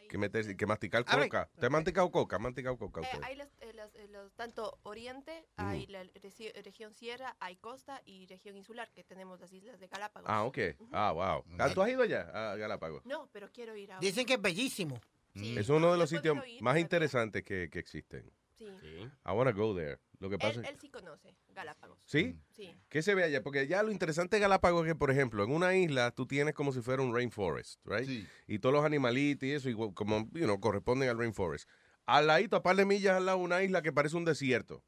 que 0.09 0.55
que 0.57 0.65
masticar 0.65 1.05
coca. 1.05 1.49
¿Usted 1.53 1.67
ha 1.67 1.69
masticado 1.69 2.11
coca? 2.11 2.35
¿Ha 2.35 2.39
masticado 2.39 2.77
coca 2.77 3.01
Eh, 3.01 3.19
hay 3.23 3.35
los, 3.37 3.47
eh, 3.61 3.71
los- 3.73 3.95
eh, 3.95 4.07
los- 4.09 4.33
tanto 4.33 4.77
oriente, 4.83 5.45
Mm. 5.55 5.61
hay 5.61 5.87
la 5.87 6.03
reci- 6.03 6.51
región 6.63 6.93
sierra, 6.93 7.37
hay 7.39 7.55
costa 7.57 8.01
y 8.05 8.25
región 8.25 8.57
insular, 8.57 8.91
que 8.93 9.03
tenemos 9.03 9.39
las 9.39 9.53
islas 9.53 9.79
de 9.79 9.87
Galápagos. 9.87 10.29
Ah, 10.29 10.43
ok. 10.43 10.57
Ah, 10.91 11.11
wow. 11.13 11.45
¿Tú 11.73 11.81
has 11.81 11.89
ido 11.89 12.01
allá 12.01 12.51
a 12.51 12.55
Galápagos? 12.57 13.05
No, 13.05 13.29
pero 13.31 13.49
quiero 13.51 13.75
ir 13.75 13.91
a 13.93 13.99
Dicen 13.99 14.25
que 14.25 14.33
es 14.33 14.41
bellísimo. 14.41 14.99
Es 15.35 15.69
uno 15.69 15.91
de 15.91 15.97
los 15.97 16.09
sitios 16.09 16.35
ir, 16.47 16.61
más 16.61 16.77
interesantes 16.79 17.43
que, 17.43 17.69
que 17.69 17.79
existen. 17.79 18.29
Sí. 18.59 19.09
I 19.25 19.31
wanna 19.31 19.51
go 19.51 19.75
there. 19.75 19.99
Lo 20.19 20.29
que 20.29 20.37
pasa 20.37 20.59
Él, 20.59 20.65
es... 20.65 20.71
él 20.71 20.77
sí 20.79 20.89
conoce 20.89 21.33
Galápagos. 21.47 21.97
¿Sí? 22.05 22.37
Sí. 22.51 22.77
¿Qué 22.89 23.01
se 23.01 23.15
ve 23.15 23.23
allá? 23.23 23.41
Porque 23.41 23.67
ya 23.67 23.81
lo 23.83 23.91
interesante 23.91 24.35
de 24.35 24.41
Galápagos 24.41 24.85
es 24.85 24.93
que, 24.93 24.95
por 24.95 25.11
ejemplo, 25.11 25.43
en 25.43 25.51
una 25.51 25.75
isla 25.75 26.11
tú 26.11 26.27
tienes 26.27 26.53
como 26.53 26.73
si 26.73 26.81
fuera 26.81 27.01
un 27.01 27.13
rainforest, 27.15 27.79
right? 27.85 28.27
Y 28.47 28.59
todos 28.59 28.73
los 28.73 28.83
animalitos 28.83 29.47
y 29.47 29.53
eso, 29.53 29.69
igual, 29.69 29.93
como, 29.93 30.29
you 30.33 30.43
know, 30.43 30.59
corresponden 30.59 31.09
al 31.09 31.17
rainforest. 31.17 31.69
Al 32.05 32.27
ladito, 32.27 32.57
a 32.57 32.63
par 32.63 32.75
de 32.75 32.85
millas 32.85 33.15
al 33.15 33.27
lado, 33.27 33.37
una 33.37 33.63
isla 33.63 33.81
que 33.81 33.93
parece 33.93 34.17
un 34.17 34.25
desierto. 34.25 34.83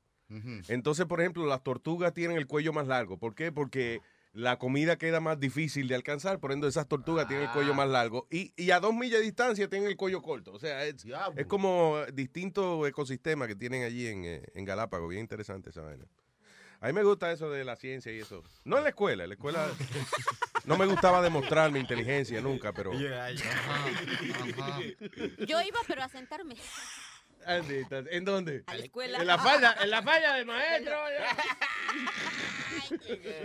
Entonces, 0.70 1.06
por 1.06 1.20
ejemplo, 1.20 1.46
las 1.46 1.62
tortugas 1.62 2.14
tienen 2.14 2.38
el 2.38 2.48
cuello 2.48 2.72
más 2.72 2.88
largo. 2.88 3.18
¿Por 3.18 3.36
qué? 3.36 3.52
Porque 3.52 4.00
la 4.34 4.58
comida 4.58 4.98
queda 4.98 5.20
más 5.20 5.40
difícil 5.40 5.88
de 5.88 5.96
alcanzar, 5.96 6.40
por 6.40 6.52
ende 6.52 6.68
esas 6.68 6.88
tortugas 6.88 7.28
tienen 7.28 7.48
el 7.48 7.52
cuello 7.52 7.74
más 7.74 7.90
largo. 7.90 8.28
Y, 8.32 8.54
y 8.56 8.70
a 8.72 8.80
dos 8.80 8.94
millas 8.94 9.20
de 9.20 9.26
distancia 9.26 9.70
tienen 9.70 9.90
el 9.90 9.98
cuello 9.98 10.22
corto. 10.22 10.54
O 10.54 10.60
sea, 10.60 10.86
es, 10.86 11.06
es 11.36 11.48
como 11.48 11.98
distintos 12.14 12.88
ecosistemas 12.88 13.48
que 13.48 13.56
tienen 13.56 13.84
allí 13.84 14.08
en, 14.08 14.26
eh, 14.26 14.44
en 14.54 14.66
Galápagos. 14.66 15.10
Bien 15.10 15.22
interesante 15.22 15.72
esa 15.72 15.82
vaina. 15.82 16.06
A 16.80 16.88
mí 16.88 16.94
me 16.94 17.04
gusta 17.04 17.32
eso 17.32 17.52
de 17.52 17.64
la 17.64 17.76
ciencia 17.76 18.12
y 18.12 18.20
eso. 18.20 18.44
No 18.64 18.78
en 18.78 18.84
la 18.84 18.90
escuela, 18.90 19.24
en 19.24 19.30
la 19.30 19.36
escuela 19.36 19.70
no 20.66 20.78
me 20.78 20.88
gustaba 20.88 21.22
demostrar 21.22 21.72
mi 21.72 21.80
inteligencia 21.80 22.42
nunca, 22.42 22.74
pero... 22.74 22.92
Yo 22.94 23.08
iba, 25.62 25.80
pero 25.88 26.02
a 26.02 26.10
sentarme. 26.10 26.56
Andita, 27.46 28.00
¿En 28.10 28.26
dónde? 28.26 28.64
A 28.68 28.76
la 28.76 28.84
escuela. 28.84 29.20
En 29.20 29.28
la 29.28 29.38
falla, 29.38 29.76
en 29.82 29.90
la 29.90 30.02
falla 30.02 30.34
del 30.36 30.46
maestro. 30.46 30.96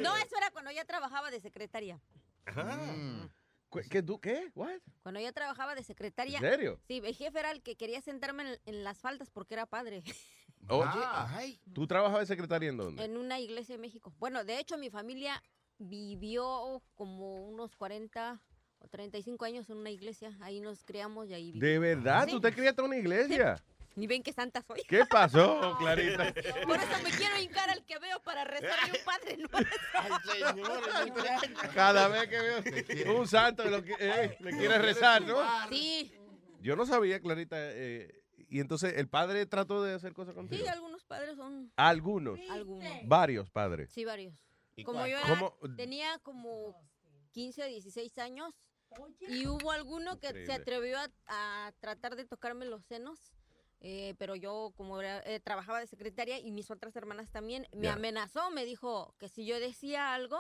No, 0.01 0.17
eso 0.17 0.37
era 0.37 0.51
cuando 0.51 0.71
ya 0.71 0.85
trabajaba 0.85 1.31
de 1.31 1.41
secretaria. 1.41 2.01
¿Qué, 3.73 3.83
qué, 3.91 4.03
tú- 4.03 4.21
qué? 4.21 4.51
What? 4.55 4.79
Cuando 5.03 5.21
ya 5.21 5.33
trabajaba 5.33 5.75
de 5.75 5.83
secretaria. 5.83 6.39
¿En 6.39 6.45
serio? 6.45 6.81
Sí, 6.87 7.01
el 7.05 7.15
jefe 7.15 7.39
era 7.39 7.51
el 7.51 7.63
que 7.63 7.77
quería 7.77 8.01
sentarme 8.01 8.43
en, 8.55 8.61
en 8.67 8.85
las 8.85 8.99
faldas 8.99 9.31
porque 9.31 9.55
era 9.55 9.67
padre. 9.67 10.03
Oye, 10.69 10.85
Ah. 10.89 11.41
¿tú 11.75 11.87
trabajabas 11.87 12.29
de 12.29 12.35
secretaria 12.35 12.71
en 12.71 12.77
dónde? 12.77 13.05
En 13.05 13.17
una 13.17 13.39
iglesia 13.39 13.77
en 13.77 13.81
México. 13.81 14.13
Bueno, 14.19 14.43
de 14.45 14.59
hecho, 14.59 14.77
mi 14.79 14.91
familia 14.91 15.41
vivió 15.79 16.83
como 16.95 17.47
unos 17.47 17.77
40 17.77 18.41
o 18.81 18.89
35 18.89 19.45
años 19.45 19.71
en 19.71 19.77
una 19.77 19.91
iglesia. 19.91 20.37
Ahí 20.41 20.61
nos 20.61 20.83
criamos 20.83 21.29
y 21.29 21.35
ahí 21.35 21.53
vivimos. 21.53 21.61
¿De 21.69 21.79
verdad? 21.79 22.25
Sí. 22.25 22.31
¿Tú 22.33 22.41
te 22.41 22.53
criaste 22.53 22.81
en 22.83 22.87
una 22.89 22.97
iglesia? 22.97 23.63
Ni 23.97 24.07
ven 24.07 24.23
qué 24.23 24.33
santa 24.33 24.63
soy. 24.63 24.83
¿Qué 24.87 25.05
pasó, 25.07 25.77
Clarita? 25.79 26.33
Por 26.67 26.77
eso 26.77 27.03
me 27.03 27.11
quiero 27.11 27.39
hincar 27.41 27.71
al 27.71 27.85
que 27.85 27.99
veo 27.99 28.21
para 28.23 28.45
rezarle 28.45 28.99
un 28.99 29.05
padre 29.05 29.37
nuestro. 29.39 29.67
Cada 31.75 32.09
vez 32.09 32.29
que 32.29 32.95
veo 33.05 33.21
un 33.21 33.29
santo 33.29 33.65
lo 33.65 33.83
que- 33.83 33.97
eh, 33.99 34.37
le 34.41 34.51
quiere 34.51 34.79
rezar, 34.79 35.23
¿no? 35.23 35.37
Sí, 35.69 36.13
Yo 36.61 36.77
no 36.77 36.87
sabía, 36.87 37.21
Clarita. 37.21 37.57
eh, 37.59 38.23
y 38.49 38.61
entonces, 38.61 38.95
¿el 38.97 39.09
padre 39.09 39.47
trató 39.47 39.83
de 39.83 39.95
hacer 39.95 40.13
cosas 40.13 40.35
contigo? 40.35 40.63
sí, 40.63 40.69
algunos 40.69 41.05
padres 41.05 41.37
son... 41.37 41.73
Algunos. 41.77 42.39
Algunos. 42.51 42.89
Varios 43.05 43.51
padres. 43.51 43.91
Sí, 43.93 44.05
varios. 44.05 44.35
¿Y 44.77 44.85
Como 44.85 44.99
cuál? 45.01 45.11
yo 45.11 45.19
era- 45.19 45.29
¿Cómo? 45.29 45.57
tenía 45.77 46.19
como 46.21 46.77
15 47.33 47.63
o 47.63 47.67
16 47.67 48.19
años, 48.19 48.55
Y 49.21 49.47
hubo 49.49 49.73
alguno 49.73 50.21
que 50.21 50.47
se 50.47 50.53
atrevió 50.53 50.97
a, 50.99 51.09
a 51.67 51.73
tratar 51.81 52.15
de 52.15 52.25
tocarme 52.25 52.67
los 52.67 52.85
senos. 52.85 53.33
Eh, 53.81 54.15
pero 54.19 54.35
yo, 54.37 54.73
como 54.77 55.01
era- 55.01 55.21
eh, 55.27 55.41
trabajaba 55.41 55.81
de 55.81 55.87
secretaria 55.87 56.39
y 56.39 56.51
mis 56.51 56.71
otras 56.71 56.95
hermanas 56.97 57.31
también, 57.31 57.67
me 57.73 57.89
amenazó, 57.89 58.51
me 58.51 58.65
dijo 58.65 59.15
que 59.19 59.29
si 59.29 59.45
yo 59.47 59.59
decía 59.61 60.15
algo, 60.15 60.39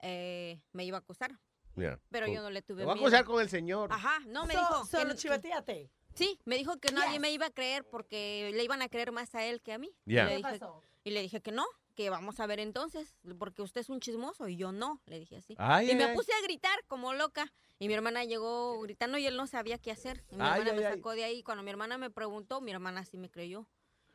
eh, 0.00 0.60
me 0.72 0.84
iba 0.84 0.98
a 0.98 1.00
acusar. 1.00 1.32
Yeah. 1.76 2.00
Pero 2.10 2.26
yo 2.26 2.40
no 2.42 2.50
le 2.50 2.62
tuve 2.62 2.84
voy 2.84 2.92
a 2.92 2.94
miedo. 2.94 3.06
acusar 3.06 3.24
con 3.24 3.40
el 3.42 3.48
señor. 3.50 3.92
Ajá, 3.92 4.18
no, 4.26 4.46
me 4.46 4.54
So- 4.54 4.60
dijo. 4.60 4.82
que 4.82 4.88
solo 4.88 5.08
no- 5.10 5.14
chivateate. 5.14 5.90
Sí, 6.14 6.40
me 6.46 6.56
dijo 6.56 6.78
que 6.78 6.90
nadie 6.92 7.18
me 7.20 7.30
iba 7.30 7.46
a 7.46 7.50
creer 7.50 7.84
porque 7.86 8.50
le 8.54 8.64
iban 8.64 8.80
a 8.80 8.88
creer 8.88 9.12
más 9.12 9.34
a 9.34 9.44
él 9.44 9.60
que 9.60 9.74
a 9.74 9.78
mí. 9.78 9.94
Ya. 10.06 10.22
Y, 10.22 10.24
le 10.24 10.30
¿Qué 10.30 10.36
dije, 10.38 10.58
pasó? 10.58 10.82
y 11.04 11.10
le 11.10 11.20
dije 11.20 11.42
que 11.42 11.52
no, 11.52 11.66
que 11.96 12.10
vamos 12.10 12.38
a 12.38 12.46
ver 12.46 12.60
entonces, 12.60 13.16
porque 13.38 13.62
usted 13.62 13.80
es 13.80 13.88
un 13.88 13.98
chismoso 14.00 14.46
y 14.46 14.56
yo 14.56 14.70
no, 14.70 15.00
le 15.06 15.18
dije 15.18 15.36
así. 15.38 15.56
Ay, 15.58 15.90
y 15.90 15.94
me 15.96 16.04
ay, 16.04 16.14
puse 16.14 16.32
a 16.32 16.42
gritar 16.44 16.78
como 16.86 17.14
loca. 17.14 17.52
Y 17.78 17.88
mi 17.88 17.94
hermana 17.94 18.24
llegó 18.24 18.80
gritando 18.82 19.18
y 19.18 19.26
él 19.26 19.36
no 19.36 19.46
sabía 19.46 19.78
qué 19.78 19.90
hacer. 19.90 20.22
Y 20.30 20.36
mi 20.36 20.42
Ay, 20.42 20.60
hermana 20.60 20.70
ay, 20.70 20.76
me 20.76 20.86
ay. 20.86 20.94
sacó 20.94 21.12
de 21.12 21.24
ahí. 21.24 21.42
Cuando 21.42 21.62
mi 21.64 21.70
hermana 21.70 21.98
me 21.98 22.10
preguntó, 22.10 22.60
mi 22.60 22.70
hermana 22.70 23.04
sí 23.04 23.18
me 23.18 23.30
creyó. 23.30 23.66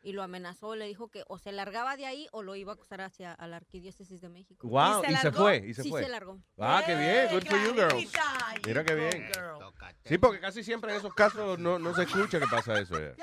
Y 0.04 0.14
lo 0.14 0.24
amenazó, 0.24 0.76
le 0.76 0.88
dijo 0.88 1.10
que 1.10 1.24
o 1.28 1.38
se 1.38 1.52
largaba 1.52 1.96
de 1.96 2.08
ahí 2.08 2.28
o 2.32 2.42
lo 2.42 2.56
iba 2.56 2.72
a 2.72 2.76
acusar 2.76 3.02
hacia 3.02 3.34
a 3.34 3.48
la 3.48 3.58
arquidiócesis 3.58 4.20
de 4.20 4.30
México. 4.30 4.68
Wow, 4.68 5.04
y 5.08 5.16
se, 5.16 5.32
fue, 5.32 5.58
y 5.58 5.74
se 5.76 5.84
sí, 5.84 5.90
fue. 5.90 6.02
se 6.04 6.10
largó. 6.10 6.40
Ah, 6.58 6.82
qué 6.84 6.96
bien, 6.96 7.28
good 7.32 7.48
for 7.48 7.60
you 7.64 7.74
girls. 7.76 8.12
Mira 8.66 8.84
qué 8.84 8.96
bien. 8.96 9.30
Sí, 10.06 10.18
porque 10.18 10.40
casi 10.40 10.64
siempre 10.64 10.92
en 10.92 10.98
esos 10.98 11.14
casos 11.14 11.60
no, 11.60 11.78
no 11.78 11.94
se 11.94 12.04
escucha 12.04 12.40
que 12.40 12.48
pasa 12.48 12.80
eso. 12.80 12.96
ya. 13.00 13.16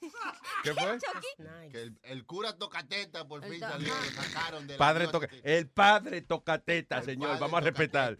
¿Qué 0.62 0.74
fue? 0.74 0.98
Que 1.70 1.82
el, 1.82 1.98
el 2.02 2.26
cura 2.26 2.56
tocateta 2.56 3.26
por 3.26 3.42
fin 3.44 3.60
salió, 3.60 3.94
lo 3.94 4.22
sacaron 4.22 4.66
de 4.66 4.74
la 4.74 4.78
Padre 4.78 5.06
diócesis. 5.08 5.30
toca, 5.40 5.48
el 5.50 5.68
padre 5.68 6.22
toca 6.22 6.58
teta, 6.58 7.02
señor, 7.02 7.28
padre 7.30 7.40
vamos 7.40 7.58
a 7.58 7.60
respetar. 7.64 8.16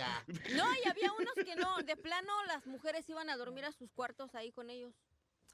No, 0.54 0.66
y 0.84 0.88
había 0.88 1.12
unos 1.12 1.34
que 1.34 1.56
no, 1.56 1.78
de 1.78 1.96
plano 1.96 2.32
las 2.46 2.66
mujeres 2.66 3.08
iban 3.08 3.30
a 3.30 3.36
dormir 3.36 3.64
a 3.64 3.72
sus 3.72 3.90
cuartos 3.92 4.34
ahí 4.34 4.52
con 4.52 4.70
ellos. 4.70 4.94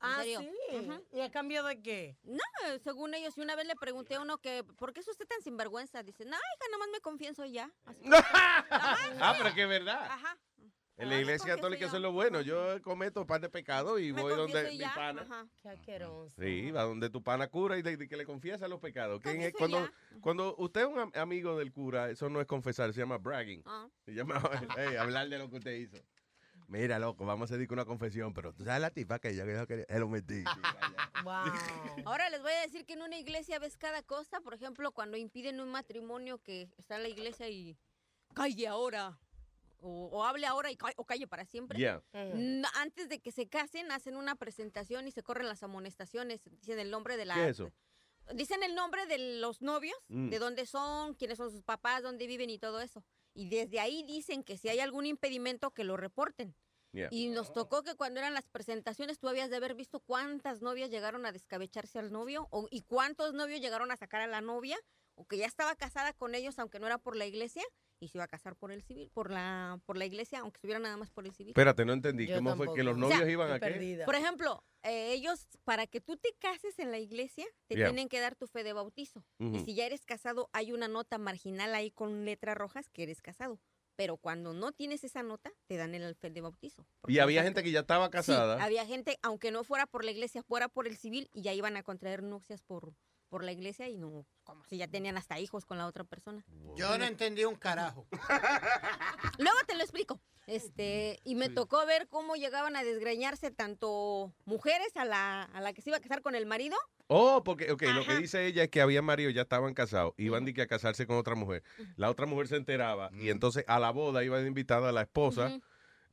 ¿En 0.03 0.11
Ah, 0.11 0.17
serio? 0.19 0.41
sí. 0.71 0.89
¿Y 1.13 1.21
a 1.21 1.31
cambio 1.31 1.63
de 1.63 1.81
qué? 1.81 2.19
No, 2.25 2.43
según 2.83 3.15
ellos, 3.15 3.39
y 3.39 3.41
una 3.41 3.55
vez 3.57 3.67
le 3.67 3.77
pregunté 3.77 4.17
a 4.17 4.21
uno 4.21 4.39
que, 4.39 4.65
¿por 4.65 4.93
qué 4.93 5.01
es 5.01 5.09
usted 5.09 5.27
tan 5.27 5.41
sinvergüenza? 5.41 6.03
Dice, 6.03 6.25
no, 6.25 6.37
hija, 6.37 6.71
nomás 6.73 6.89
me 6.93 7.01
confieso 7.01 7.45
y 7.45 7.53
ya. 7.53 7.71
Así 7.87 8.03
que- 8.03 8.11
Ah, 8.71 9.35
pero 9.39 9.55
que 9.55 9.63
es 9.63 9.69
verdad. 9.69 10.05
Ajá. 10.11 10.37
En 10.97 11.09
la 11.09 11.19
iglesia 11.19 11.57
católica 11.57 11.87
eso 11.87 11.97
es 11.97 12.03
lo 12.03 12.13
bueno. 12.13 12.41
Yo 12.41 12.81
cometo 12.83 13.27
par 13.27 13.41
de 13.41 13.49
pecados 13.49 14.01
y 14.01 14.13
Me 14.13 14.23
voy 14.23 14.37
donde 14.37 14.71
mi 14.71 14.79
ya. 14.79 14.95
pana. 14.95 15.23
Ajá. 15.23 15.47
Qué 15.61 15.69
asqueroso. 15.69 16.35
Sí, 16.39 16.71
va 16.71 16.85
donde 16.85 17.11
tu 17.11 17.21
pana 17.23 17.49
cura 17.49 17.77
y 17.77 17.83
de- 17.83 17.97
de 17.97 18.09
que 18.09 18.17
le 18.17 18.25
confiesa 18.25 18.69
los 18.69 18.79
pecados. 18.81 19.21
¿Quién 19.21 19.41
es? 19.43 19.53
Confieso 19.53 19.91
Cuando, 20.21 20.55
usted 20.57 20.83
es 20.83 20.87
un 20.87 20.99
am- 21.01 21.13
amigo 21.15 21.59
del 21.59 21.73
cura, 21.73 22.11
eso 22.11 22.29
no 22.29 22.41
es 22.41 22.47
confesar, 22.47 22.93
se 22.93 23.01
llama 23.01 23.19
bragging. 23.19 23.63
Ah. 23.67 23.89
Se 24.05 24.15
llama 24.15 24.35
hey, 24.79 24.97
hablar 24.97 25.29
de 25.29 25.39
lo 25.39 25.51
que 25.51 25.57
usted 25.57 25.73
hizo. 25.73 25.97
Mira, 26.69 26.99
loco, 26.99 27.27
vamos 27.27 27.51
a 27.51 27.57
dedicar 27.57 27.75
una 27.75 27.85
confesión, 27.85 28.33
pero 28.33 28.55
tú 28.55 28.65
sabes 28.65 28.81
la 28.81 28.91
tipa 28.91 29.19
que 29.19 29.35
yo 29.37 29.45
que 29.45 29.67
quería. 29.67 29.85
Se 29.87 29.99
lo 29.99 30.09
metí. 30.09 30.45
Ahora 32.05 32.31
les 32.31 32.41
voy 32.43 32.53
a 32.53 32.61
decir 32.63 32.85
que 32.87 32.95
en 32.95 33.03
una 33.03 33.17
iglesia 33.19 33.59
ves 33.59 33.77
cada 33.77 34.03
cosa. 34.03 34.41
Por 34.41 34.55
ejemplo, 34.55 34.93
cuando 34.93 35.17
impiden 35.17 35.61
un 35.61 35.71
matrimonio 35.71 36.39
que 36.39 36.71
está 36.79 36.97
en 36.97 37.03
la 37.03 37.09
iglesia 37.09 37.49
y 37.49 37.77
calle 38.35 38.67
ahora. 38.69 39.19
O, 39.81 40.07
o 40.13 40.25
hable 40.25 40.47
ahora 40.47 40.71
y 40.73 40.79
o 40.97 41.05
calle 41.05 41.27
para 41.27 41.45
siempre. 41.45 41.79
Yeah. 41.79 42.03
No, 42.35 42.69
antes 42.75 43.09
de 43.09 43.21
que 43.21 43.33
se 43.33 43.49
casen, 43.49 43.91
hacen 43.93 44.17
una 44.17 44.35
presentación 44.35 45.07
y 45.07 45.11
se 45.13 45.23
corren 45.23 45.47
las 45.47 45.63
amonestaciones. 45.63 46.41
Dicen 46.45 46.79
el 46.79 46.91
nombre 46.91 47.17
de 47.17 47.25
la. 47.27 47.35
¿Qué 47.35 47.45
es 47.45 47.51
eso? 47.61 47.73
Dicen 48.33 48.63
el 48.63 48.75
nombre 48.75 49.05
de 49.07 49.19
los 49.39 49.61
novios, 49.61 49.97
Mm. 50.09 50.31
de 50.31 50.39
dónde 50.39 50.65
son, 50.65 51.15
quiénes 51.15 51.37
son 51.37 51.51
sus 51.51 51.63
papás, 51.63 52.03
dónde 52.03 52.27
viven 52.27 52.49
y 52.49 52.59
todo 52.59 52.81
eso. 52.81 53.05
Y 53.35 53.49
desde 53.51 53.81
ahí 53.81 54.03
dicen 54.05 54.43
que 54.43 54.57
si 54.57 54.69
hay 54.71 54.81
algún 54.81 55.05
impedimento, 55.05 55.73
que 55.73 55.85
lo 55.85 55.97
reporten. 55.99 56.55
Yeah. 56.93 57.09
Y 57.11 57.27
nos 57.27 57.53
tocó 57.53 57.83
que 57.83 57.97
cuando 57.97 58.21
eran 58.21 58.33
las 58.35 58.49
presentaciones 58.49 59.19
tú 59.19 59.29
habías 59.29 59.51
de 59.51 59.57
haber 59.57 59.75
visto 59.75 59.99
cuántas 60.01 60.63
novias 60.63 60.89
llegaron 60.91 61.27
a 61.27 61.33
descabecharse 61.33 61.99
al 61.99 62.13
novio 62.13 62.47
o, 62.51 62.69
y 62.71 62.83
cuántos 62.83 63.35
novios 63.35 63.61
llegaron 63.61 63.91
a 63.91 63.97
sacar 63.97 64.21
a 64.21 64.29
la 64.29 64.41
novia 64.41 64.79
o 65.17 65.27
que 65.27 65.37
ya 65.37 65.47
estaba 65.47 65.75
casada 65.75 66.13
con 66.13 66.37
ellos 66.37 66.57
aunque 66.61 66.79
no 66.79 66.87
era 66.87 66.99
por 66.99 67.17
la 67.17 67.27
iglesia 67.27 67.65
y 68.05 68.09
se 68.09 68.19
iba 68.19 68.25
a 68.25 68.29
casar 68.29 68.55
por 68.57 68.71
el 68.71 68.83
civil, 68.83 69.11
por 69.13 69.31
la 69.31 69.81
por 69.87 69.97
la 69.97 70.05
iglesia 70.05 70.41
aunque 70.41 70.59
estuviera 70.59 70.79
nada 70.79 70.97
más 70.97 71.11
por 71.11 71.27
el 71.27 71.33
civil. 71.33 71.51
Espérate, 71.51 71.85
no 71.85 71.93
entendí. 71.93 72.27
Yo 72.27 72.37
¿Cómo 72.37 72.55
fue 72.57 72.75
que 72.75 72.83
los 72.85 72.95
tampoco. 72.95 73.07
O 73.07 73.09
sea, 73.09 73.19
novios 73.21 73.33
iban 73.33 73.51
a 73.51 73.61
qué? 73.61 74.03
Por 74.05 74.15
ejemplo, 74.15 74.63
eh, 74.83 75.13
ellos, 75.13 75.49
para 75.65 75.87
que 75.87 76.01
tú 76.01 76.17
te 76.17 76.35
cases 76.39 76.79
en 76.79 76.91
la 76.91 76.99
iglesia, 76.99 77.47
te 77.67 77.75
Yeah. 77.77 77.89
tienen 77.89 78.09
que 78.09 78.21
dar 78.21 78.37
tu 78.37 78.47
fe 78.47 78.63
de 78.63 78.73
bautizo. 78.73 79.25
Y 79.39 79.47
Ujú. 79.47 79.65
si 79.65 79.75
ya 79.75 79.87
eres 79.87 80.05
casado, 80.05 80.49
hay 80.53 80.73
una 80.73 80.87
nota 80.89 81.19
marginal 81.19 81.75
ahí 81.75 81.91
con 81.91 82.25
letras 82.25 82.57
rojas 82.57 82.89
que 82.91 83.03
eres 83.05 83.21
casado. 83.23 83.59
Pero 83.97 84.17
cuando 84.17 84.53
no 84.53 84.73
tienes 84.73 85.05
esa 85.05 85.23
nota, 85.23 85.53
te 85.67 85.77
dan 85.77 85.95
el 85.95 86.15
fe 86.17 86.29
de 86.31 86.41
bautizo. 86.41 86.87
Y 87.07 87.21
había 87.21 87.43
gente 87.45 87.63
que 87.63 87.71
ya 87.71 87.81
estaba 87.81 88.11
casada. 88.11 88.57
Sí, 88.59 88.63
había 88.63 88.85
gente, 88.87 89.19
aunque 89.23 89.51
no 89.53 89.63
fuera 89.65 89.87
por 89.87 90.05
la 90.05 90.11
iglesia, 90.11 90.43
fuera 90.43 90.69
por 90.69 90.87
el 90.89 90.97
civil, 90.97 91.31
y 91.33 91.43
ya 91.43 91.53
iban 91.55 91.77
a 91.77 91.83
contraer 91.85 92.23
nupcias 92.25 92.61
por, 92.63 92.93
por 93.35 93.43
la 93.43 93.51
iglesia 93.51 93.89
y 93.89 93.97
no, 93.97 94.25
como 94.45 94.63
si 94.63 94.77
ya 94.77 94.87
tenían 94.87 95.17
hasta 95.17 95.41
hijos 95.41 95.67
con 95.67 95.77
la 95.77 95.89
otra 95.89 96.05
persona. 96.05 96.45
Yo 96.77 96.97
no 96.99 97.05
entendí 97.05 97.45
un 97.45 97.57
carajo. 97.57 98.07
Luego 99.39 99.59
te 99.67 99.75
lo 99.75 99.83
explico. 99.83 100.21
Este, 100.47 101.19
y 101.25 101.35
me 101.35 101.49
tocó 101.49 101.85
ver 101.85 102.07
cómo 102.07 102.37
llegaban 102.37 102.77
a 102.77 102.85
desgreñarse 102.85 103.51
tanto 103.51 104.33
mujeres 104.45 104.95
a 104.95 105.05
la, 105.05 105.43
a 105.43 105.61
la 105.61 105.73
que 105.73 105.83
se 105.83 105.91
iba 105.91 105.97
a 105.97 106.01
casar 106.01 106.23
con 106.23 106.37
el 106.37 106.47
marido. 106.47 106.77
Oh, 107.09 107.43
porque, 107.43 107.73
ok, 107.73 107.83
lo 107.93 108.07
que 108.07 108.19
dice 108.19 108.47
ella 108.47 108.63
es 108.63 108.71
que 108.71 108.81
había 108.81 109.03
marido, 109.03 109.31
ya 109.31 109.43
estaban 109.43 109.75
casados, 109.75 110.15
iban 110.17 110.45
de 110.45 110.55
que 110.55 110.63
a 110.63 110.69
casarse 110.69 111.05
con 111.05 111.17
otra 111.17 111.35
mujer. 111.35 111.65
La 111.97 112.11
otra 112.11 112.27
mujer 112.27 112.47
se 112.47 112.55
enteraba 112.55 113.11
y 113.15 113.31
entonces 113.31 113.65
a 113.67 113.81
la 113.81 113.91
boda 113.91 114.23
iba 114.23 114.41
invitada 114.43 114.91
a 114.91 114.93
la 114.93 115.03
esposa. 115.03 115.59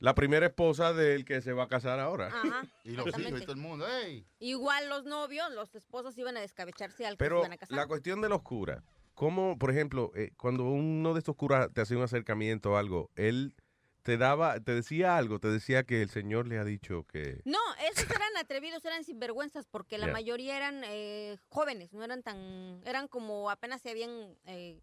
La 0.02 0.14
primera 0.16 0.46
esposa 0.46 0.92
del 0.92 1.24
que 1.24 1.40
se 1.40 1.52
va 1.52 1.64
a 1.64 1.68
casar 1.68 2.00
ahora. 2.00 2.26
Ajá, 2.26 2.66
Y 2.84 2.90
los 2.90 3.06
hijos 3.18 3.40
y 3.40 3.42
todo 3.42 3.52
el 3.52 3.58
mundo, 3.60 3.86
¡ey! 3.86 4.26
Igual 4.40 4.88
los 4.88 5.04
novios, 5.04 5.50
los 5.52 5.74
esposos 5.74 6.18
iban 6.18 6.36
a 6.36 6.40
descabecharse 6.40 7.06
al 7.06 7.16
que 7.16 7.24
se 7.24 7.28
Pero 7.28 7.38
iban 7.40 7.52
a 7.52 7.56
casar. 7.56 7.76
la 7.76 7.86
cuestión 7.86 8.20
de 8.20 8.28
los 8.28 8.42
curas, 8.42 8.82
¿cómo, 9.14 9.56
por 9.58 9.70
ejemplo, 9.70 10.10
eh, 10.16 10.32
cuando 10.36 10.64
uno 10.64 11.12
de 11.14 11.20
estos 11.20 11.36
curas 11.36 11.68
te 11.72 11.80
hacía 11.82 11.96
un 11.96 12.02
acercamiento 12.02 12.72
o 12.72 12.76
algo, 12.76 13.10
él 13.14 13.54
te 14.02 14.18
daba, 14.18 14.58
te 14.60 14.74
decía 14.74 15.16
algo, 15.16 15.38
te 15.38 15.48
decía 15.48 15.84
que 15.84 16.02
el 16.02 16.10
Señor 16.10 16.48
le 16.48 16.58
ha 16.58 16.64
dicho 16.64 17.06
que... 17.06 17.40
No, 17.44 17.58
esos 17.88 18.10
eran 18.10 18.36
atrevidos, 18.36 18.84
eran 18.84 19.04
sinvergüenzas, 19.04 19.66
porque 19.66 19.96
la 19.98 20.08
mayoría 20.08 20.56
eran 20.56 20.82
eh, 20.84 21.38
jóvenes, 21.48 21.92
no 21.92 22.02
eran 22.02 22.22
tan, 22.22 22.82
eran 22.84 23.06
como 23.06 23.50
apenas 23.50 23.80
se 23.80 23.90
habían, 23.90 24.36
eh, 24.46 24.80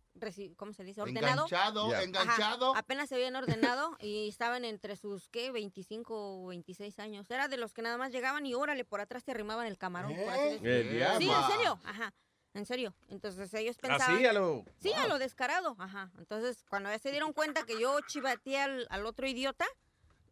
¿cómo 0.55 0.73
se 0.73 0.83
dice? 0.83 1.01
Ordenado. 1.01 1.45
Enganchado, 1.45 1.95
enganchado. 1.95 2.75
apenas 2.75 3.09
se 3.09 3.15
habían 3.15 3.35
ordenado 3.75 3.97
y 3.99 4.29
estaban 4.29 4.63
entre 4.63 4.95
sus, 4.95 5.27
¿qué? 5.29 5.51
25 5.51 6.43
o 6.43 6.47
26 6.47 6.99
años. 6.99 7.29
Era 7.29 7.47
de 7.47 7.57
los 7.57 7.73
que 7.73 7.81
nada 7.81 7.97
más 7.97 8.11
llegaban 8.11 8.45
y 8.45 8.53
órale, 8.53 8.85
por 8.85 9.01
atrás 9.01 9.23
te 9.23 9.31
arrimaban 9.31 9.67
el 9.67 9.77
camarón. 9.77 10.15
por 10.15 10.29
así 10.29 10.43
decirlo. 10.43 10.71
El 10.71 10.91
diablo. 10.91 11.19
Sí, 11.19 11.29
en 11.29 11.57
serio, 11.57 11.79
ajá. 11.83 12.13
En 12.53 12.65
serio. 12.65 12.93
Entonces 13.09 13.53
ellos 13.53 13.77
pensaban. 13.77 14.15
Así 14.15 14.26
a 14.26 14.34
lo... 14.34 14.65
Sí, 14.81 14.91
a 14.93 15.07
lo 15.07 15.19
descarado, 15.19 15.76
ajá. 15.77 16.11
Entonces, 16.17 16.63
cuando 16.69 16.89
ya 16.89 16.99
se 16.99 17.11
dieron 17.11 17.34
cuenta 17.34 17.63
que 17.63 17.80
yo 17.80 17.99
chivateé 18.07 18.59
al, 18.59 18.88
al 18.89 19.05
otro 19.05 19.27
idiota, 19.27 19.65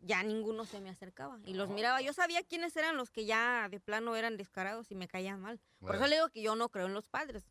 ya 0.02 0.24
ninguno 0.24 0.66
se 0.66 0.80
me 0.80 0.90
acercaba. 0.90 1.40
Y 1.46 1.54
los 1.54 1.70
miraba. 1.70 2.02
Yo 2.02 2.14
sabía 2.14 2.42
quiénes 2.44 2.76
eran 2.76 2.98
los 2.98 3.12
que 3.12 3.26
ya 3.26 3.68
de 3.70 3.80
plano 3.80 4.16
eran 4.16 4.38
descarados 4.38 4.92
y 4.92 4.96
me 4.96 5.08
caían 5.08 5.40
mal. 5.40 5.60
Por 5.80 5.96
eso 5.96 6.08
le 6.08 6.16
digo 6.16 6.30
que 6.30 6.42
yo 6.42 6.56
no 6.56 6.70
creo 6.70 6.88
en 6.88 6.94
los 6.94 7.08
padres. 7.08 7.44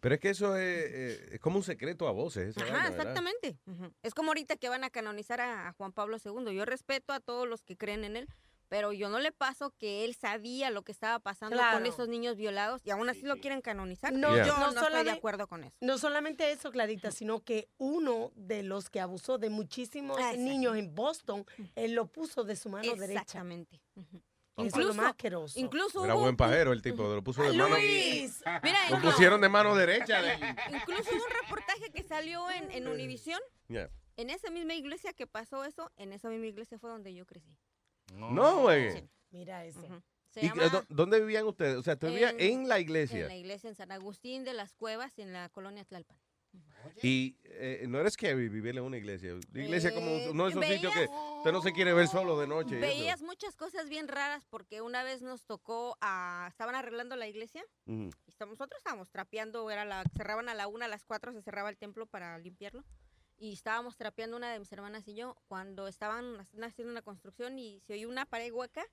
Pero 0.00 0.14
es 0.16 0.20
que 0.20 0.30
eso 0.30 0.56
es, 0.56 0.84
eh, 0.90 1.28
es 1.32 1.40
como 1.40 1.58
un 1.58 1.62
secreto 1.62 2.08
a 2.08 2.10
voces. 2.10 2.56
Ajá, 2.58 2.88
exactamente. 2.88 3.56
Es 4.02 4.12
como 4.14 4.30
ahorita 4.30 4.56
que 4.56 4.68
van 4.68 4.82
a 4.82 4.90
canonizar 4.90 5.40
a, 5.40 5.68
a 5.68 5.72
Juan 5.74 5.92
Pablo 5.92 6.16
II. 6.22 6.52
Yo 6.54 6.64
respeto 6.64 7.12
a 7.12 7.20
todos 7.20 7.46
los 7.46 7.62
que 7.62 7.76
creen 7.76 8.02
en 8.04 8.16
él, 8.16 8.28
pero 8.68 8.92
yo 8.92 9.08
no 9.08 9.18
le 9.18 9.32
paso 9.32 9.70
que 9.78 10.04
él 10.04 10.14
sabía 10.14 10.70
lo 10.70 10.82
que 10.82 10.92
estaba 10.92 11.18
pasando 11.18 11.56
con 11.56 11.64
Claro. 11.66 11.84
esos 11.86 12.08
niños 12.08 12.36
violados 12.36 12.80
y 12.84 12.90
aún 12.90 13.08
así 13.08 13.22
lo 13.22 13.36
quieren 13.38 13.60
canonizar. 13.60 14.12
No, 14.12 14.36
Yo 14.36 14.46
no 14.56 14.72
no, 14.72 14.80
estoy 14.82 15.04
de 15.04 15.10
acuerdo 15.10 15.46
con 15.46 15.64
eso. 15.64 15.76
No 15.80 15.98
solamente 15.98 16.50
eso, 16.52 16.70
Clarita, 16.70 17.10
sino 17.10 17.40
que 17.44 17.68
uno 17.78 18.32
de 18.34 18.62
los 18.62 18.90
que 18.90 19.00
abusó 19.00 19.38
de 19.38 19.50
muchísimos 19.50 20.18
Exacto. 20.18 20.40
niños 20.40 20.76
en 20.76 20.94
Boston, 20.94 21.44
él 21.74 21.94
lo 21.94 22.06
puso 22.06 22.44
de 22.44 22.56
su 22.56 22.68
mano 22.68 22.94
derecha. 22.94 23.20
Exactamente. 23.22 23.80
Es 23.96 24.06
lo 24.56 24.64
Incluso- 24.82 24.94
más. 24.94 25.14
Incluso 25.56 26.04
Era 26.04 26.14
hubo- 26.14 26.22
buen 26.22 26.36
pajero 26.36 26.72
el 26.72 26.80
tipo, 26.80 27.02
lo 27.12 27.22
puso 27.24 27.42
de 27.42 27.52
mano... 27.54 27.74
Luis. 27.76 28.40
Mira, 28.62 28.78
Lo 28.90 29.00
pusieron 29.00 29.40
de 29.40 29.48
mano 29.48 29.74
derecha. 29.74 30.22
de- 30.22 30.34
Incluso 30.72 31.10
hubo 31.10 31.24
un 31.24 31.30
reportaje 31.42 31.90
que 31.90 32.02
salió 32.04 32.48
en, 32.50 32.70
en 32.70 32.86
Univisión. 32.86 33.40
Yeah. 33.68 33.90
En 34.16 34.30
esa 34.30 34.50
misma 34.50 34.74
iglesia 34.74 35.12
que 35.12 35.26
pasó 35.26 35.64
eso, 35.64 35.90
en 35.96 36.12
esa 36.12 36.28
misma 36.28 36.46
iglesia 36.46 36.78
fue 36.78 36.88
donde 36.90 37.12
yo 37.12 37.26
crecí. 37.26 37.56
No, 38.12 38.60
güey. 38.62 39.08
Mira 39.30 39.64
eso. 39.64 39.80
Se 40.30 40.40
¿Y 40.44 40.48
llama- 40.48 40.64
dó- 40.68 40.84
dónde 40.88 41.20
vivían 41.20 41.46
ustedes? 41.46 41.76
O 41.76 41.82
sea, 41.82 41.96
¿tú 41.96 42.08
vivías 42.08 42.32
En- 42.34 42.40
en 42.62 42.68
la 42.68 42.80
iglesia? 42.80 43.20
En 43.22 43.28
la 43.28 43.36
iglesia 43.36 43.68
en 43.70 43.76
San 43.76 43.92
Agustín 43.92 44.44
de 44.44 44.52
las 44.52 44.72
Cuevas, 44.74 45.18
en 45.18 45.32
la 45.32 45.48
colonia 45.48 45.84
Tlalpan. 45.84 46.18
Y 47.02 47.36
eh, 47.44 47.84
no 47.88 47.98
eres 47.98 48.12
scary 48.12 48.48
vivir 48.48 48.76
en 48.76 48.84
una 48.84 48.96
iglesia. 48.96 49.32
La 49.52 49.62
iglesia 49.62 49.92
como 49.92 50.06
Eh, 50.06 50.30
no 50.34 50.46
es 50.46 50.54
un 50.54 50.62
sitio 50.62 50.90
que 50.92 51.00
veías- 51.00 51.10
usted 51.38 51.52
no 51.52 51.62
se 51.62 51.72
quiere 51.72 51.92
ver 51.94 52.06
solo 52.08 52.38
de 52.38 52.46
noche. 52.46 52.76
y. 52.76 52.80
Veías 52.80 53.22
muchas 53.22 53.56
cosas 53.56 53.88
bien 53.88 54.06
raras 54.06 54.44
porque 54.50 54.80
una 54.82 55.02
vez 55.02 55.20
nos 55.22 55.44
tocó 55.46 55.96
a... 56.00 56.46
Estaban 56.50 56.74
arreglando 56.76 57.16
la 57.16 57.26
iglesia 57.26 57.64
y 57.86 58.10
estamos- 58.28 58.52
nosotros 58.58 58.78
estábamos 58.78 59.10
trapeando, 59.10 59.68
era 59.70 59.84
la, 59.84 60.04
cerraban 60.16 60.48
a 60.48 60.54
la 60.54 60.68
una, 60.68 60.84
a 60.84 60.88
las 60.88 61.04
cuatro 61.04 61.32
se 61.32 61.42
cerraba 61.42 61.70
el 61.70 61.76
templo 61.78 62.06
para 62.06 62.38
limpiarlo. 62.38 62.84
Y 63.38 63.52
estábamos 63.52 63.96
trapeando 63.96 64.36
una 64.36 64.52
de 64.52 64.58
mis 64.58 64.72
hermanas 64.72 65.06
y 65.08 65.14
yo 65.14 65.36
cuando 65.48 65.88
estaban 65.88 66.38
hac- 66.38 66.64
haciendo 66.66 66.92
una 66.92 67.02
construcción 67.02 67.58
y 67.58 67.80
se 67.80 67.94
oyó 67.94 68.08
una 68.08 68.26
pared 68.26 68.52
hueca 68.52 68.84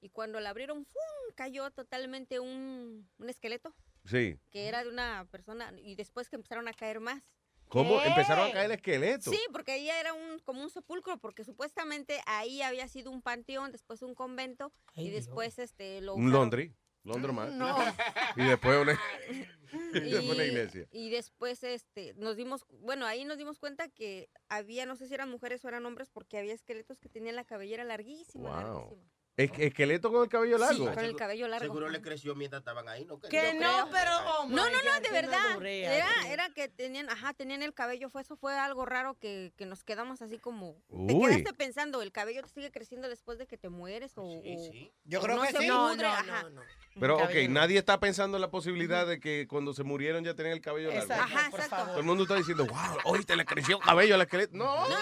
y 0.00 0.10
cuando 0.10 0.38
la 0.40 0.50
abrieron 0.50 0.84
¡fum! 0.86 1.34
cayó 1.34 1.70
totalmente 1.70 2.38
un, 2.40 3.08
un 3.18 3.28
esqueleto 3.28 3.74
Sí. 4.04 4.38
que 4.50 4.68
era 4.68 4.82
de 4.84 4.88
una 4.90 5.26
persona 5.30 5.72
y 5.82 5.94
después 5.96 6.28
que 6.30 6.36
empezaron 6.36 6.66
a 6.68 6.72
caer 6.72 7.00
más. 7.00 7.22
¿Cómo? 7.68 8.00
Empezaron 8.00 8.48
a 8.48 8.52
caer 8.52 8.70
esqueletos. 8.70 9.34
Sí, 9.34 9.38
porque 9.52 9.72
ahí 9.72 9.90
era 9.90 10.14
un 10.14 10.38
como 10.38 10.62
un 10.62 10.70
sepulcro, 10.70 11.18
porque 11.18 11.44
supuestamente 11.44 12.18
ahí 12.24 12.62
había 12.62 12.88
sido 12.88 13.10
un 13.10 13.20
panteón, 13.20 13.72
después 13.72 14.00
un 14.00 14.14
convento 14.14 14.72
y 14.94 15.10
después 15.10 15.58
este 15.58 16.00
lo 16.00 16.14
Un 16.14 16.32
laundry. 16.32 16.74
Laundromat. 17.04 17.50
No. 17.50 17.76
Y 18.36 18.44
después 18.44 18.78
una, 18.82 18.92
y 19.94 20.00
después 20.10 20.30
una 20.34 20.44
iglesia. 20.44 20.88
Y 20.90 21.10
después 21.10 21.62
este 21.64 22.14
nos 22.14 22.36
dimos, 22.36 22.66
bueno, 22.80 23.06
ahí 23.06 23.24
nos 23.24 23.38
dimos 23.38 23.58
cuenta 23.58 23.88
que 23.88 24.30
había, 24.48 24.86
no 24.86 24.96
sé 24.96 25.08
si 25.08 25.14
eran 25.14 25.30
mujeres 25.30 25.64
o 25.64 25.68
eran 25.68 25.86
hombres, 25.86 26.10
porque 26.10 26.38
había 26.38 26.54
esqueletos 26.54 26.98
que 26.98 27.08
tenían 27.08 27.36
la 27.36 27.44
cabellera 27.44 27.84
larguísima, 27.84 28.48
Wow. 28.50 28.80
larguísima. 28.80 29.02
Es- 29.38 29.50
esqueleto 29.56 30.10
con 30.12 30.24
el 30.24 30.28
cabello 30.28 30.58
largo. 30.58 30.92
con 30.92 31.04
el 31.04 31.16
cabello 31.16 31.46
largo. 31.48 31.64
Seguro 31.66 31.88
le 31.88 32.02
creció 32.02 32.34
mientras 32.34 32.60
estaban 32.60 32.88
ahí, 32.88 33.04
¿no? 33.04 33.18
Que 33.20 33.28
Yo 33.30 33.54
no, 33.54 33.58
creo. 33.60 33.88
pero 33.92 34.10
Ay. 34.10 34.48
no, 34.50 34.68
no, 34.68 34.82
no, 34.82 35.00
de 35.00 35.10
verdad. 35.10 35.62
Era, 35.64 36.06
sí. 36.22 36.28
era 36.28 36.50
que 36.50 36.68
tenían, 36.68 37.08
ajá, 37.08 37.32
tenían 37.34 37.62
el 37.62 37.72
cabello, 37.72 38.10
fue 38.10 38.22
eso 38.22 38.36
fue 38.36 38.58
algo 38.58 38.84
raro 38.84 39.16
que, 39.18 39.52
que 39.56 39.64
nos 39.64 39.84
quedamos 39.84 40.20
así 40.22 40.38
como. 40.38 40.74
Te 40.88 41.14
Uy. 41.14 41.28
quedaste 41.30 41.52
pensando, 41.54 42.02
el 42.02 42.10
cabello 42.12 42.42
te 42.42 42.48
sigue 42.48 42.70
creciendo 42.72 43.08
después 43.08 43.38
de 43.38 43.46
que 43.46 43.56
te 43.56 43.68
mueres 43.68 44.18
o. 44.18 44.22
o- 44.22 44.42
Yo 45.04 45.20
o 45.20 45.22
creo 45.22 45.36
no 45.36 45.42
que 45.42 45.48
sí. 45.48 45.54
pudre, 45.54 45.68
No, 45.68 45.94
no, 45.96 46.08
ajá. 46.08 46.46
Pero, 47.00 47.16
ok, 47.18 47.30
nadie 47.48 47.78
está 47.78 48.00
pensando 48.00 48.36
en 48.38 48.40
la 48.40 48.50
posibilidad 48.50 49.06
de 49.06 49.20
que 49.20 49.46
cuando 49.48 49.72
se 49.72 49.84
murieron 49.84 50.24
ya 50.24 50.34
tenían 50.34 50.54
el 50.54 50.60
cabello 50.60 50.88
largo. 50.88 51.02
Exacto, 51.04 51.22
Ajá, 51.36 51.46
exacto. 51.48 51.86
Todo 51.90 51.98
el 52.00 52.04
mundo 52.04 52.24
está 52.24 52.34
diciendo, 52.34 52.66
wow, 52.66 52.98
hoy 53.04 53.24
te 53.24 53.36
le 53.36 53.44
creció 53.44 53.78
cabello 53.78 54.16
al 54.16 54.22
esqueleto. 54.22 54.56
No. 54.56 54.88
No, 54.88 54.96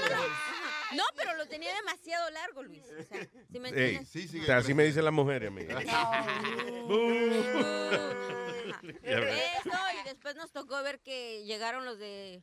pero 1.16 1.36
lo 1.36 1.46
tenía 1.46 1.74
demasiado 1.74 2.30
largo, 2.30 2.62
Luis. 2.62 2.84
O 2.98 3.02
sea, 3.02 3.28
¿sí 3.50 3.60
me 3.60 3.68
Ey, 3.70 3.96
entiendes? 3.96 4.34
o 4.42 4.44
sea, 4.44 4.56
así 4.58 4.74
me 4.74 4.84
dicen 4.84 5.04
las 5.04 5.12
mujeres, 5.14 5.48
amiga. 5.48 5.80
Ya 9.02 9.20
ves. 9.20 9.42
Eso, 9.64 9.76
y 10.00 10.04
después 10.04 10.36
nos 10.36 10.52
tocó 10.52 10.82
ver 10.82 11.00
que 11.00 11.44
llegaron 11.44 11.84
los 11.84 11.98
de 11.98 12.42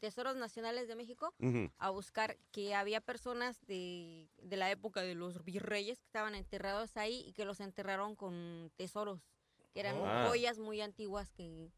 Tesoros 0.00 0.36
Nacionales 0.36 0.88
de 0.88 0.96
México 0.96 1.34
Ujú. 1.38 1.70
a 1.78 1.90
buscar 1.90 2.36
que 2.52 2.74
había 2.74 3.00
personas 3.00 3.60
de, 3.66 4.28
de 4.38 4.56
la 4.56 4.70
época 4.70 5.02
de 5.02 5.14
los 5.14 5.44
virreyes 5.44 5.98
que 6.00 6.06
estaban 6.06 6.34
enterrados 6.34 6.96
ahí 6.96 7.24
y 7.26 7.32
que 7.32 7.44
los 7.44 7.60
enterraron 7.60 8.16
con 8.16 8.72
tesoros, 8.76 9.20
que 9.72 9.80
eran 9.80 9.96
Ah. 10.04 10.26
joyas 10.28 10.58
muy 10.58 10.80
antiguas 10.80 11.30
que, 11.32 11.70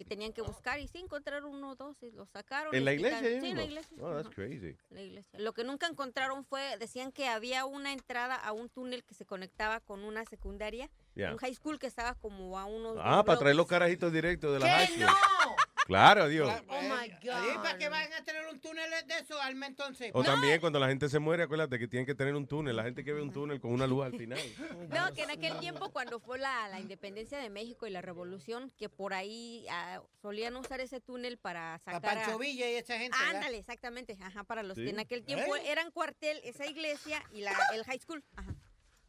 que 0.00 0.04
tenían 0.06 0.32
que 0.32 0.40
buscar 0.40 0.80
y 0.80 0.88
sí 0.88 0.96
encontraron 0.96 1.44
uno 1.54 1.72
o 1.72 1.76
dos 1.76 1.94
y 2.02 2.10
los 2.12 2.30
sacaron. 2.30 2.74
¿En 2.74 2.86
la 2.86 2.92
quitaron- 2.96 3.18
iglesia? 3.18 3.40
Sí, 3.42 3.48
en 3.50 3.56
la 3.58 3.64
iglesia. 3.64 3.96
Oh, 4.00 4.14
that's 4.14 4.34
crazy. 4.34 4.74
la 4.88 5.02
iglesia. 5.02 5.38
Lo 5.38 5.52
que 5.52 5.62
nunca 5.62 5.86
encontraron 5.88 6.42
fue, 6.46 6.78
decían 6.78 7.12
que 7.12 7.28
había 7.28 7.66
una 7.66 7.92
entrada 7.92 8.34
a 8.34 8.52
un 8.52 8.70
túnel 8.70 9.04
que 9.04 9.12
se 9.12 9.26
conectaba 9.26 9.80
con 9.80 10.02
una 10.04 10.24
secundaria, 10.24 10.88
Ya. 11.14 11.32
un 11.32 11.36
high 11.36 11.54
school 11.54 11.78
que 11.78 11.86
estaba 11.86 12.14
como 12.14 12.58
a 12.58 12.64
unos... 12.64 12.96
Ah, 12.98 13.22
para 13.26 13.38
traer 13.40 13.56
los 13.56 13.66
carajitos 13.66 14.10
directos 14.10 14.54
de 14.54 14.58
la 14.60 14.64
¡Que 14.64 14.72
high 14.72 14.86
school. 14.86 15.00
no! 15.04 15.56
Claro, 15.90 16.22
adiós. 16.22 16.48
Oh 16.68 16.82
my 16.82 17.08
God. 17.20 17.62
¿Para 17.64 17.76
qué 17.76 17.88
van 17.88 18.12
a 18.12 18.24
tener 18.24 18.46
un 18.46 18.60
túnel 18.60 18.88
de 19.08 19.14
eso, 19.18 19.40
Alma, 19.42 19.66
entonces? 19.66 20.12
O 20.14 20.22
también 20.22 20.60
cuando 20.60 20.78
la 20.78 20.86
gente 20.86 21.08
se 21.08 21.18
muere, 21.18 21.42
acuérdate 21.42 21.80
que 21.80 21.88
tienen 21.88 22.06
que 22.06 22.14
tener 22.14 22.36
un 22.36 22.46
túnel. 22.46 22.76
La 22.76 22.84
gente 22.84 23.02
que 23.02 23.12
ve 23.12 23.20
un 23.20 23.32
túnel 23.32 23.60
con 23.60 23.72
una 23.72 23.88
luz 23.88 24.04
al 24.04 24.16
final. 24.16 24.38
No, 24.90 25.12
que 25.14 25.22
en 25.22 25.30
aquel 25.30 25.58
tiempo 25.58 25.90
cuando 25.90 26.20
fue 26.20 26.38
la, 26.38 26.68
la 26.68 26.78
independencia 26.78 27.38
de 27.38 27.50
México 27.50 27.88
y 27.88 27.90
la 27.90 28.02
revolución, 28.02 28.70
que 28.78 28.88
por 28.88 29.14
ahí 29.14 29.66
ah, 29.68 30.00
solían 30.22 30.54
usar 30.56 30.80
ese 30.80 31.00
túnel 31.00 31.38
para 31.38 31.78
sacar 31.80 32.18
a... 32.18 32.22
Pancho 32.22 32.38
Villa 32.38 32.70
y 32.70 32.74
esa 32.74 32.96
gente. 32.98 33.16
Ándale, 33.28 33.58
exactamente, 33.58 34.16
ajá, 34.20 34.44
para 34.44 34.62
los 34.62 34.76
Sí. 34.76 34.84
que 34.84 34.90
en 34.90 35.00
aquel 35.00 35.24
tiempo 35.24 35.56
¿Eh? 35.56 35.62
eran 35.66 35.90
cuartel, 35.90 36.40
esa 36.44 36.66
iglesia 36.66 37.22
y 37.32 37.40
la, 37.40 37.52
el 37.74 37.84
high 37.84 37.98
school. 37.98 38.22
Ajá. 38.36 38.54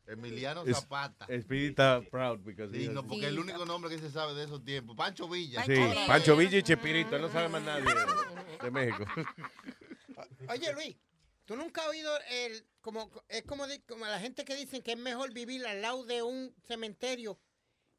Emiliano 0.08 0.66
Zapata. 0.66 1.26
Está 1.30 2.02
proud 2.10 2.40
because 2.40 2.76
Sí, 2.76 2.86
he- 2.86 2.90
no, 2.90 3.04
porque 3.06 3.22
es 3.24 3.28
el 3.30 3.40
único 3.40 3.66
nombre 3.66 3.90
que 3.90 4.00
se 4.00 4.10
sabe 4.12 4.34
de 4.34 4.44
esos 4.46 4.64
tiempos. 4.64 4.96
Pancho 4.96 5.28
Villa. 5.30 5.64
Sí, 5.64 5.74
Pancho 6.08 6.36
Villa 6.36 6.58
y 6.58 6.64
Chespirito, 6.64 7.16
él 7.16 7.22
no 7.22 7.30
sabe 7.32 7.50
más 7.50 7.62
nadie 7.62 7.86
de, 7.86 8.64
de 8.64 8.72
México. 8.72 9.06
Oye, 10.50 10.74
Luis, 10.74 10.98
¿tú 11.46 11.56
nunca 11.56 11.82
has 11.84 11.88
oído 11.90 12.12
el... 12.30 12.66
como 12.82 13.10
Es 13.30 13.44
como, 13.44 13.68
de- 13.68 13.82
como 13.84 14.06
la 14.06 14.20
gente 14.20 14.44
que 14.44 14.56
dicen 14.56 14.82
que 14.82 14.92
es 14.94 14.98
mejor 14.98 15.34
vivir 15.34 15.66
al 15.66 15.82
lado 15.82 16.04
de 16.06 16.24
un 16.24 16.54
cementerio 16.68 17.40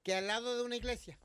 que 0.03 0.15
al 0.15 0.27
lado 0.27 0.57
de 0.57 0.63
una 0.65 0.77
iglesia? 0.77 1.19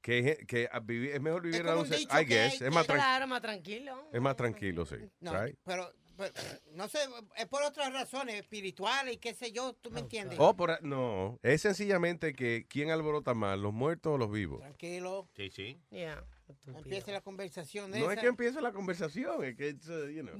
Que, 0.00 0.44
que 0.48 0.68
a 0.72 0.80
vivir- 0.80 1.12
es 1.14 1.20
mejor 1.20 1.42
vivir 1.42 1.60
Es 1.60 1.66
a 1.66 1.84
ce- 1.84 1.96
dicho 1.96 2.20
I 2.20 2.24
guess. 2.24 2.60
Es 2.60 2.72
más, 2.72 2.86
Claro, 2.86 3.40
tranquilo. 3.40 4.08
es 4.12 4.20
más 4.20 4.34
tranquilo, 4.36 4.84
sí. 4.84 4.96
No, 5.20 5.40
right? 5.44 5.56
pero, 5.64 5.92
pero, 6.16 6.32
no 6.74 6.88
sé, 6.88 6.98
es 7.36 7.46
por 7.46 7.62
otras 7.62 7.92
razones 7.92 8.36
espirituales 8.36 9.14
y 9.14 9.18
qué 9.18 9.34
sé 9.34 9.52
yo, 9.52 9.74
¿tú 9.74 9.90
me 9.90 10.00
entiendes? 10.00 10.38
Oh, 10.40 10.56
por, 10.56 10.82
no, 10.82 11.38
es 11.42 11.62
sencillamente 11.62 12.34
que 12.34 12.66
¿quién 12.68 12.90
alborota 12.90 13.34
más, 13.34 13.58
los 13.58 13.72
muertos 13.72 14.14
o 14.14 14.18
los 14.18 14.30
vivos? 14.30 14.60
Tranquilo. 14.60 15.28
Sí, 15.36 15.50
sí. 15.50 15.78
Yeah. 15.90 16.24
Empieza 16.66 17.12
la 17.12 17.20
conversación 17.20 17.90
de 17.90 18.00
No 18.00 18.06
esa. 18.06 18.14
es 18.14 18.20
que 18.20 18.26
empiece 18.26 18.60
la 18.60 18.72
conversación, 18.72 19.44
es 19.44 19.56
que, 19.56 19.70
it's, 19.70 19.88
uh, 19.88 20.08
you 20.08 20.22
know. 20.22 20.36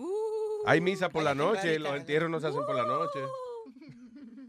hay 0.67 0.81
misa 0.81 1.09
por 1.09 1.23
la 1.23 1.35
noche, 1.35 1.79
los 1.79 1.97
entierros 1.97 2.31
no 2.31 2.41
se 2.41 2.49
hacen 2.49 2.65
por 2.65 2.75
la 2.75 2.85
noche. 2.85 3.21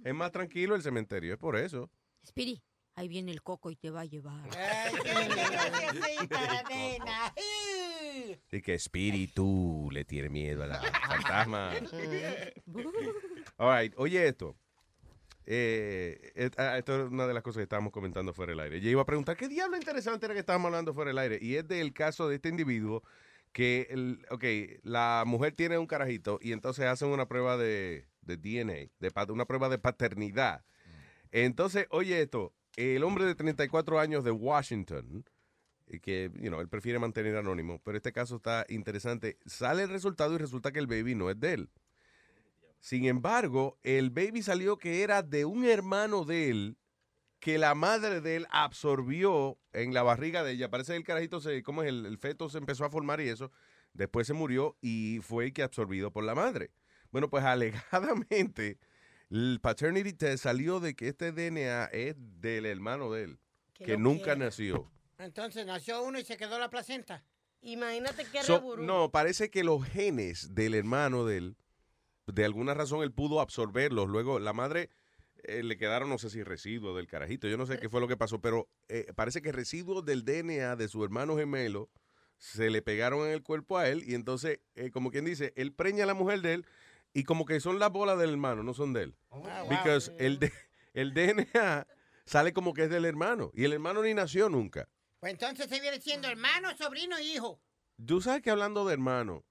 Es 0.04 0.14
más 0.14 0.32
tranquilo 0.32 0.76
el 0.76 0.82
cementerio, 0.82 1.34
es 1.34 1.40
por 1.40 1.56
eso. 1.56 1.90
Spiri, 2.26 2.62
ahí 2.96 3.08
viene 3.08 3.32
el 3.32 3.42
coco 3.42 3.72
y 3.72 3.78
te 3.78 3.90
va 3.90 4.02
a 4.02 4.06
llevar. 4.06 4.50
Y 8.52 8.62
que 8.62 8.74
espíritu 8.76 9.90
le 9.92 10.06
tiene 10.06 10.30
miedo 10.30 10.64
a 10.64 10.68
la 10.68 10.80
fantasma. 10.82 11.72
All 13.58 13.82
right, 13.82 13.94
oye 13.98 14.28
esto. 14.28 14.56
Eh, 15.46 16.32
et- 16.36 16.58
ah, 16.60 16.78
esto 16.78 17.04
es 17.06 17.12
una 17.12 17.28
de 17.28 17.34
las 17.34 17.44
cosas 17.44 17.58
que 17.58 17.64
estábamos 17.64 17.92
comentando 17.92 18.34
fuera 18.34 18.52
del 18.52 18.60
aire. 18.62 18.80
Yo 18.82 18.90
iba 18.90 19.02
a 19.02 19.06
preguntar 19.06 19.36
qué 19.36 19.48
diablo 19.48 19.76
interesante 19.76 20.26
era 20.26 20.34
que 20.34 20.40
estábamos 20.40 20.68
hablando 20.68 20.94
fuera 20.94 21.10
del 21.10 21.18
aire. 21.18 21.38
Y 21.42 21.56
es 21.56 21.68
del 21.68 21.94
caso 21.94 22.28
de 22.30 22.36
este 22.36 22.50
individuo 22.50 23.04
que, 23.52 23.88
el, 23.92 24.26
ok, 24.30 24.44
la 24.84 25.24
mujer 25.28 25.54
tiene 25.54 25.78
un 25.78 25.86
carajito 25.88 26.40
y 26.42 26.54
entonces 26.54 26.86
hacen 26.86 27.10
una 27.10 27.28
prueba 27.28 27.58
de, 27.58 28.08
de 28.22 28.38
DNA, 28.38 28.90
de, 29.00 29.32
una 29.32 29.46
prueba 29.46 29.70
de 29.70 29.78
paternidad. 29.78 30.64
Entonces, 31.32 31.88
oye 31.90 32.22
esto, 32.22 32.54
el 32.76 33.04
hombre 33.04 33.26
de 33.26 33.36
34 33.36 34.00
años 34.00 34.24
de 34.24 34.32
Washington, 34.32 35.26
que, 36.00 36.32
you 36.36 36.50
know, 36.50 36.60
él 36.62 36.70
prefiere 36.70 37.00
mantener 37.00 37.36
anónimo, 37.36 37.80
pero 37.84 37.98
este 37.98 38.12
caso 38.12 38.38
está 38.38 38.66
interesante. 38.70 39.38
Sale 39.46 39.84
el 39.84 39.90
resultado 39.90 40.34
y 40.36 40.38
resulta 40.38 40.72
que 40.72 40.80
el 40.80 40.88
baby 40.88 41.16
no 41.16 41.30
es 41.30 41.40
de 41.40 41.54
él. 41.54 41.70
Sin 42.80 43.06
embargo, 43.06 43.78
el 43.84 44.10
baby 44.10 44.42
salió 44.42 44.78
que 44.78 45.04
era 45.04 45.22
de 45.24 45.46
un 45.46 45.66
hermano 45.66 46.26
de 46.26 46.50
él 46.50 46.78
que 47.40 47.58
la 47.58 47.76
madre 47.76 48.22
de 48.22 48.38
él 48.38 48.48
absorbió 48.52 49.58
en 49.74 49.94
la 49.94 50.04
barriga 50.04 50.44
de 50.44 50.52
ella. 50.54 50.70
Parece 50.70 50.94
que 50.94 50.98
el 50.98 51.04
carajito, 51.04 51.42
se, 51.42 51.62
¿cómo 51.64 51.84
es? 51.84 51.90
El, 51.90 52.06
el 52.06 52.18
feto 52.18 52.50
se 52.50 52.58
empezó 52.58 52.86
a 52.86 52.90
formar 52.90 53.20
y 53.22 53.28
eso. 53.30 53.52
Después 53.94 54.28
se 54.28 54.34
murió 54.34 54.78
y 54.82 55.20
fue 55.22 55.52
que 55.52 55.62
absorbido 55.64 56.12
por 56.12 56.24
la 56.24 56.36
madre. 56.36 56.72
Bueno, 57.12 57.30
pues 57.30 57.44
alegadamente 57.46 58.80
el 59.30 59.60
paternity 59.62 60.14
test 60.14 60.44
salió 60.44 60.80
de 60.80 60.96
que 60.96 61.08
este 61.08 61.32
DNA 61.32 61.86
es 61.86 62.16
del 62.18 62.66
hermano 62.66 63.12
de 63.12 63.24
él, 63.24 63.40
Que 63.74 63.98
nunca 63.98 64.24
quiera. 64.24 64.46
nació. 64.46 64.92
Entonces 65.18 65.66
nació 65.66 66.04
uno 66.04 66.20
y 66.20 66.24
se 66.26 66.38
quedó 66.38 66.58
la 66.60 66.70
placenta. 66.70 67.24
Imagínate 67.62 68.26
qué 68.32 68.44
So, 68.44 68.58
reburú. 68.58 68.84
no, 68.84 69.12
parece 69.12 69.50
que 69.50 69.64
los 69.64 69.86
genes 69.86 70.54
del 70.54 70.74
hermano 70.74 71.26
de 71.26 71.38
él, 71.38 71.58
de 72.28 72.44
alguna 72.46 72.74
razón 72.74 73.04
él 73.04 73.12
pudo 73.14 73.40
absorberlos. 73.40 74.10
Luego 74.10 74.40
la 74.40 74.52
madre 74.54 74.90
eh, 75.44 75.64
le 75.64 75.78
quedaron, 75.78 76.10
no 76.10 76.18
sé 76.18 76.30
si 76.30 76.44
residuos 76.44 76.96
del 76.96 77.08
carajito, 77.08 77.48
yo 77.48 77.58
no 77.58 77.66
sé 77.66 77.78
qué 77.80 77.90
fue 77.90 78.02
lo 78.02 78.08
que 78.08 78.18
pasó, 78.18 78.42
pero 78.42 78.68
eh, 78.90 79.12
parece 79.16 79.42
que 79.42 79.52
residuos 79.52 80.04
del 80.04 80.26
DNA 80.26 80.76
de 80.76 80.88
su 80.88 81.04
hermano 81.04 81.38
gemelo 81.38 81.90
se 82.38 82.70
le 82.70 82.82
pegaron 82.82 83.26
en 83.26 83.32
el 83.34 83.44
cuerpo 83.44 83.78
a 83.78 83.88
él 83.88 84.04
y 84.06 84.16
entonces, 84.16 84.60
eh, 84.76 84.90
como 84.92 85.12
quien 85.12 85.24
dice, 85.24 85.54
él 85.56 85.72
preña 85.74 86.04
a 86.04 86.08
la 86.08 86.14
mujer 86.14 86.42
de 86.42 86.56
él 86.56 86.66
y 87.14 87.24
como 87.24 87.46
que 87.46 87.60
son 87.62 87.80
las 87.80 87.92
bolas 87.92 88.18
del 88.20 88.32
hermano, 88.32 88.64
no 88.64 88.74
son 88.74 88.92
de 88.92 89.04
él. 89.04 89.16
wow. 89.30 89.70
Because 89.70 90.12
el, 90.18 90.40
de- 90.40 90.52
el 90.94 91.14
DNA 91.14 91.88
sale 92.26 92.52
como 92.52 92.74
que 92.74 92.84
es 92.84 92.90
del 92.90 93.06
hermano 93.06 93.52
y 93.54 93.64
el 93.64 93.72
hermano 93.74 94.02
ni 94.04 94.14
nació 94.14 94.50
nunca. 94.50 94.90
Pues 95.24 95.32
entonces 95.32 95.70
se 95.70 95.80
viene 95.80 96.02
siendo 96.02 96.28
hermano, 96.28 96.76
sobrino 96.76 97.18
y 97.18 97.36
hijo. 97.36 97.58
Tú 98.06 98.20
sabes 98.20 98.42
que 98.42 98.50
hablando 98.50 98.86
de 98.86 98.92
hermano, 98.92 99.46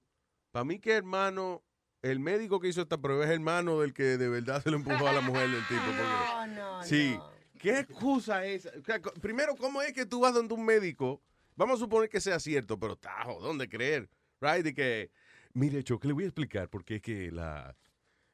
para 0.50 0.66
mí 0.66 0.78
que 0.78 0.92
hermano, 0.92 1.64
el 2.02 2.20
médico 2.20 2.60
que 2.60 2.68
hizo 2.68 2.82
esta 2.82 3.00
prueba 3.00 3.24
es 3.24 3.30
hermano 3.30 3.80
del 3.80 3.94
que 3.94 4.02
de 4.18 4.28
verdad 4.28 4.62
se 4.62 4.70
lo 4.70 4.76
empujó 4.76 5.08
a 5.08 5.14
la 5.14 5.22
mujer 5.22 5.48
del 5.48 5.66
tipo. 5.68 5.80
porque- 5.86 6.02
No, 6.02 6.46
no, 6.48 6.82
sí. 6.84 7.18
¿Qué 7.58 7.78
excusa 7.78 8.44
es? 8.44 8.66
O 8.66 8.84
sea, 8.84 9.00
Primero, 9.00 9.56
¿cómo 9.56 9.80
es 9.80 9.94
que 9.94 10.04
tú 10.04 10.20
vas 10.20 10.34
donde 10.34 10.52
un 10.52 10.62
médico? 10.62 11.22
Vamos 11.56 11.76
a 11.76 11.84
suponer 11.84 12.10
que 12.10 12.20
sea 12.20 12.38
cierto, 12.38 12.78
pero 12.78 12.96
tajo, 12.96 13.40
¿dónde 13.40 13.66
creer? 13.66 14.10
Right? 14.42 14.64
De 14.64 14.74
que, 14.74 15.10
mire, 15.54 15.82
Choque, 15.82 16.06
le 16.06 16.12
voy 16.12 16.24
a 16.24 16.26
explicar 16.26 16.68
por 16.68 16.84
qué 16.84 16.96
es 16.96 17.00
que 17.02 17.32
la, 17.32 17.74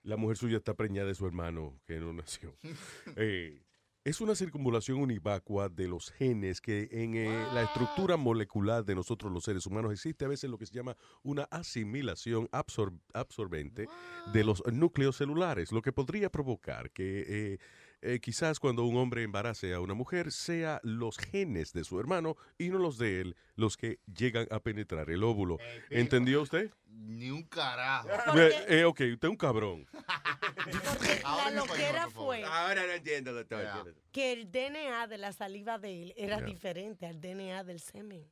la 0.03 0.17
mujer 0.17 0.37
suya 0.39 0.57
está 0.57 0.75
preñada 0.75 1.07
de 1.07 1.15
su 1.15 1.25
hermano 1.25 1.79
que 1.87 2.01
no 2.01 2.13
nació. 2.13 2.57
Eh, 3.15 3.63
es 4.09 4.23
una 4.23 4.35
circunvalación 4.35 5.01
univacua 5.01 5.69
de 5.69 5.87
los 5.87 6.11
genes 6.13 6.63
que 6.63 6.89
en 6.91 7.15
eh, 7.15 7.47
la 7.53 7.63
estructura 7.63 8.17
molecular 8.17 8.83
de 8.83 8.95
nosotros 8.95 9.31
los 9.31 9.45
seres 9.45 9.67
humanos 9.67 9.93
existe 9.93 10.25
a 10.25 10.29
veces 10.29 10.49
lo 10.49 10.57
que 10.57 10.65
se 10.65 10.73
llama 10.73 10.97
una 11.23 11.43
asimilación 11.51 12.49
absor- 12.49 12.99
absorbente 13.13 13.87
de 14.33 14.45
los 14.45 14.63
núcleos 14.73 15.17
celulares, 15.17 15.73
lo 15.73 15.83
que 15.83 15.93
podría 15.93 16.31
provocar 16.31 16.91
que 16.91 17.25
eh, 17.29 17.59
eh, 18.03 18.21
quizás 18.21 18.61
cuando 18.61 18.85
un 18.85 18.97
hombre 18.97 19.23
embarace 19.23 19.75
a 19.75 19.81
una 19.81 19.95
mujer 19.95 20.33
sea 20.33 20.81
los 20.83 21.19
genes 21.19 21.73
de 21.73 21.85
su 21.85 21.99
hermano 21.99 22.37
y 22.57 22.69
no 22.69 22.79
los 22.79 22.99
de 22.99 23.21
él 23.21 23.37
los 23.57 23.77
que 23.77 23.99
llegan 24.07 24.47
a 24.51 24.61
penetrar 24.61 25.11
el 25.11 25.25
óvulo. 25.25 25.59
¿Entendió 25.91 26.43
usted? 26.43 26.71
Ni 26.87 27.31
un 27.31 27.43
carajo. 27.45 28.09
Eh, 28.39 28.53
eh, 28.69 28.85
ok, 28.85 29.01
usted 29.13 29.29
es 29.29 29.31
un 29.31 29.37
cabrón. 29.37 29.87
La 31.23 31.51
loquera 31.51 32.09
fue 32.11 32.45
Ahora 32.45 32.87
no 32.87 32.93
entiendo, 32.93 33.33
doctor. 33.33 33.95
que 34.13 34.33
el 34.33 34.51
DNA 34.51 35.07
de 35.07 35.19
la 35.19 35.33
saliva 35.33 35.79
de 35.79 36.03
él 36.03 36.15
era 36.17 36.41
diferente 36.41 37.07
al 37.07 37.21
DNA 37.21 37.65
del 37.65 37.81
semen. 37.81 38.27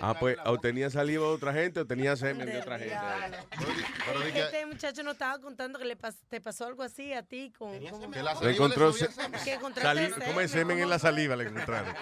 Ah, 0.00 0.14
pues 0.18 0.36
o 0.44 0.58
tenía 0.60 0.90
saliva 0.90 1.24
de 1.24 1.30
otra 1.30 1.52
gente 1.52 1.80
o 1.80 1.86
tenía 1.86 2.16
semen 2.16 2.46
de 2.46 2.58
otra 2.58 2.78
gente. 2.78 2.96
Pero 4.06 4.20
di 4.20 4.32
que- 4.32 4.40
Este 4.42 4.66
muchacho 4.66 5.02
nos 5.02 5.14
estaba 5.14 5.40
contando 5.40 5.78
que 5.78 5.84
le 5.84 5.98
pas- 5.98 6.16
te 6.28 6.40
pasó 6.40 6.66
algo 6.66 6.82
así 6.82 7.12
a 7.12 7.22
ti 7.24 7.52
con... 7.56 7.70
con- 7.86 8.14
encontró 8.48 8.92
se- 8.92 9.08
Que 9.44 9.54
encontraste 9.54 9.82
sali- 9.82 10.10
semen, 10.12 10.28
¿Cómo 10.28 10.40
es 10.40 10.50
semen 10.50 10.78
en 10.78 10.88
la 10.88 10.98
saliva? 10.98 11.34
Le 11.36 11.44
encontraron. 11.48 11.94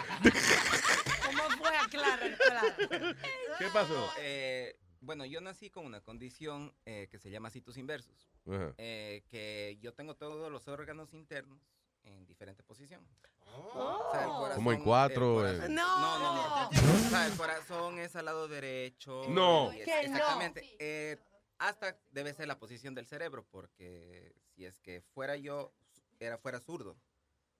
¿Cómo 1.26 1.42
fue? 1.58 1.76
Aclara, 1.76 2.26
aclara. 2.26 2.62
¿Qué 3.58 3.66
pasó? 3.72 4.10
Eh, 4.18 4.76
bueno, 5.00 5.24
yo 5.24 5.40
nací 5.40 5.70
con 5.70 5.86
una 5.86 6.00
condición 6.00 6.74
eh, 6.84 7.08
que 7.10 7.18
se 7.18 7.30
llama 7.30 7.50
citus 7.50 7.76
inversus, 7.78 8.30
Ajá. 8.46 8.74
eh, 8.78 9.24
que 9.28 9.78
yo 9.80 9.94
tengo 9.94 10.14
todos 10.16 10.50
los 10.52 10.68
órganos 10.68 11.12
internos 11.14 11.60
en 12.04 12.26
diferente 12.26 12.62
posición. 12.62 13.06
Oh. 13.54 14.06
O 14.08 14.10
sea, 14.12 14.22
el 14.24 14.28
corazón- 14.30 14.54
Como 14.56 14.72
en 14.72 14.82
cuatro, 14.82 15.48
eh. 15.48 15.68
No, 15.68 16.00
no, 16.00 16.18
no. 16.18 16.68
O 16.68 17.08
sea, 17.10 17.26
el 17.26 17.32
corazón 17.36 17.98
es 17.98 18.14
al 18.16 18.24
lado 18.26 18.48
derecho. 18.48 19.24
No. 19.28 19.70
es-. 19.72 19.86
Exactamente. 19.88 20.76
Eh, 20.78 21.18
hasta 21.58 21.96
debe 22.10 22.32
ser 22.34 22.48
la 22.48 22.58
posición 22.58 22.94
del 22.94 23.06
cerebro, 23.06 23.46
porque 23.50 24.34
si 24.54 24.64
es 24.64 24.78
que 24.80 25.00
fuera 25.00 25.36
yo, 25.36 25.72
era 26.18 26.38
fuera 26.38 26.60
zurdo, 26.60 26.96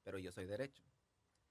pero 0.03 0.19
yo 0.19 0.33
soy 0.33 0.47
derecho. 0.47 0.83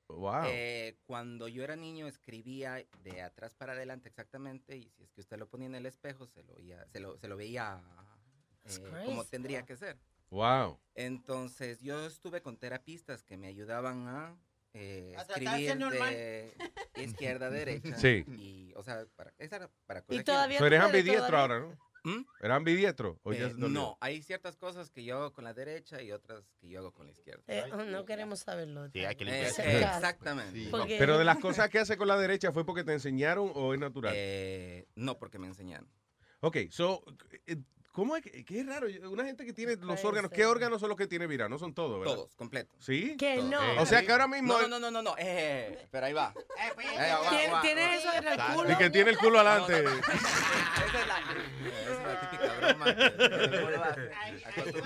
Wow. 0.08 0.44
Eh, 0.48 0.98
cuando 1.06 1.48
yo 1.48 1.64
era 1.64 1.78
niño 1.78 2.06
escribía 2.06 2.86
de 3.00 3.22
atrás 3.22 3.54
para 3.56 3.72
adelante 3.72 4.10
exactamente 4.10 4.76
y 4.76 4.90
si 4.90 5.04
es 5.04 5.12
que 5.14 5.22
usted 5.22 5.38
lo 5.38 5.48
ponía 5.48 5.68
en 5.68 5.76
el 5.76 5.86
espejo 5.86 6.28
se 6.28 6.44
lo, 6.44 6.56
veía- 6.56 6.86
se 6.92 7.00
lo, 7.00 7.18
se 7.18 7.30
lo 7.30 7.38
veía 7.38 7.82
eh, 8.66 9.04
como 9.06 9.24
tendría 9.24 9.64
que 9.66 9.78
ser. 9.78 9.98
Wow. 10.32 10.80
Entonces 10.96 11.80
yo 11.82 12.06
estuve 12.06 12.42
con 12.42 12.58
terapistas 12.58 13.24
que 13.24 13.38
me 13.38 13.48
ayudaban 13.48 14.08
a 14.08 14.36
eh, 14.74 15.16
escribir 15.18 15.78
de 15.78 17.04
izquierda 17.04 17.48
a 17.48 17.50
derecha. 17.52 17.98
Sí. 17.98 18.24
Y, 18.30 18.74
o 18.76 18.84
sea, 18.84 19.06
para, 19.16 19.34
esa 19.38 19.58
era 19.58 19.70
para 19.86 20.04
Y 20.10 20.24
todavía 20.24 20.58
So, 20.58 20.66
eres 20.66 20.82
ambidiestro 20.82 21.38
ahora, 21.38 21.60
¿no? 21.60 21.78
¿Mm? 22.04 22.26
¿Era 22.42 22.56
ambidiestro? 22.56 23.20
¿O 23.24 23.32
ya 23.34 23.48
Eh, 23.48 23.54
no, 23.58 23.98
hay 24.00 24.24
ciertas 24.24 24.56
cosas 24.58 24.90
que 24.90 25.04
yo 25.04 25.18
hago 25.18 25.34
con 25.34 25.44
la 25.44 25.54
derecha 25.54 26.02
y 26.02 26.12
otras 26.12 26.44
que 26.60 26.70
yo 26.70 26.80
hago 26.80 26.94
con 26.94 27.06
la 27.06 27.12
izquierda. 27.12 27.44
Eh, 27.48 27.70
no 27.88 28.06
queremos 28.06 28.40
saberlo. 28.40 28.90
Sí, 28.90 29.06
hay 29.06 29.16
que 29.16 29.26
Eh, 29.26 29.48
exactamente. 29.48 30.70
Porque- 30.72 30.98
Pero 30.98 31.18
de 31.20 31.26
las 31.26 31.38
cosas 31.66 31.70
que 31.70 31.78
hace 31.80 31.98
con 31.98 32.08
la 32.08 32.18
derecha 32.18 32.52
fue 32.52 32.66
porque 32.66 32.84
te 32.84 32.94
enseñaron 32.94 33.52
o 33.54 33.74
es 33.74 33.80
natural. 33.80 34.14
Eh, 34.16 34.88
no, 34.96 35.20
porque 35.20 35.38
me 35.38 35.48
enseñaron. 35.48 35.88
Ok, 36.40 36.58
so, 36.72 37.04
eh, 37.46 37.58
¿cómo 37.92 38.16
es 38.16 38.24
que, 38.24 38.44
qué 38.46 38.64
raro? 38.64 38.88
Una 39.10 39.26
gente 39.26 39.46
que 39.46 39.54
tiene 39.54 39.76
los 39.76 40.04
órganos. 40.04 40.32
¿qué 40.32 40.46
órganos 40.46 40.80
son 40.80 40.90
los 40.90 40.98
que 40.98 41.08
tiene 41.08 41.28
Vira? 41.28 41.50
No 41.50 41.58
son 41.58 41.74
todos, 41.74 42.00
¿verdad? 42.00 42.16
Todos, 42.16 42.36
completos. 42.36 42.76
¿Sí? 42.80 43.16
Que 43.18 43.38
no. 43.38 43.60
O 43.82 43.86
sea 43.86 44.06
que 44.06 44.12
ahora 44.12 44.28
mismo... 44.28 44.60
No, 44.60 44.68
no, 44.68 44.80
no, 44.80 44.92
no, 44.92 45.02
no. 45.02 45.16
Eh, 45.18 45.88
pero 45.92 46.06
ahí 46.06 46.14
va. 46.14 46.34
Eh, 46.38 46.72
va, 46.78 47.30
¿Tiene- 47.30 47.54
va, 47.54 47.62
tiene 47.62 47.96
eso 47.96 48.14
en 48.14 48.28
el 48.28 48.40
culo? 48.54 48.72
Y 48.72 48.76
que 48.76 48.90
tiene 48.90 49.12
el 49.12 49.18
culo 49.18 49.40
adelante. 49.40 49.84
Esa 50.92 51.02
es 51.02 51.08
la, 51.08 51.20
es 52.14 52.20
típica 52.22 52.54
broma. 52.58 52.86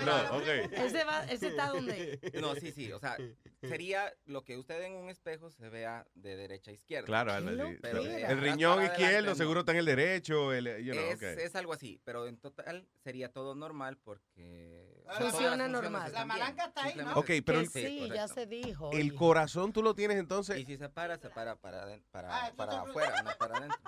No, 0.04 0.36
ok. 0.38 0.72
Ese, 0.72 1.04
va, 1.04 1.24
ese 1.24 1.48
está 1.48 1.68
donde. 1.68 2.20
No, 2.40 2.54
sí, 2.54 2.72
sí. 2.72 2.92
O 2.92 3.00
sea, 3.00 3.16
sería 3.60 4.12
lo 4.26 4.44
que 4.44 4.56
usted 4.56 4.82
en 4.82 4.94
un 4.94 5.10
espejo 5.10 5.50
se 5.50 5.68
vea 5.68 6.06
de 6.14 6.36
derecha 6.36 6.70
a 6.70 6.74
izquierda. 6.74 7.06
Claro. 7.06 7.32
Pero 7.80 8.00
el 8.00 8.40
riñón 8.40 8.82
izquierdo 8.82 9.06
adelante, 9.06 9.30
no. 9.30 9.34
seguro 9.34 9.60
está 9.60 9.72
en 9.72 9.78
el 9.78 9.86
derecho. 9.86 10.52
El, 10.52 10.84
you 10.84 10.92
know, 10.92 11.04
es, 11.04 11.16
ok. 11.16 11.22
es 11.22 11.56
algo 11.56 11.72
así, 11.72 12.00
pero 12.04 12.26
en 12.26 12.38
total 12.38 12.86
sería 13.06 13.30
todo 13.32 13.54
normal 13.54 13.96
porque... 14.02 15.04
Ah, 15.06 15.14
funciona 15.20 15.68
normal. 15.68 16.10
La 16.12 16.24
bien, 16.24 16.26
malanga 16.28 16.64
está 16.64 16.84
ahí, 16.86 16.96
¿no? 16.96 17.12
Ok, 17.14 17.30
pero 17.44 17.58
Que 17.60 17.60
el- 17.60 17.68
sí, 17.70 18.08
ya 18.12 18.26
se 18.26 18.46
dijo. 18.46 18.90
El 18.90 19.10
oye. 19.10 19.14
corazón 19.14 19.72
tú 19.72 19.80
lo 19.80 19.94
tienes 19.94 20.16
entonces... 20.18 20.58
Y 20.58 20.64
si 20.64 20.76
se 20.76 20.88
para, 20.88 21.16
se 21.18 21.30
para 21.30 21.54
para, 21.54 21.86
para, 22.10 22.46
Ah, 22.46 22.52
para 22.56 22.80
afuera, 22.82 23.22
no 23.22 23.30
para 23.38 23.58
adentro. 23.58 23.78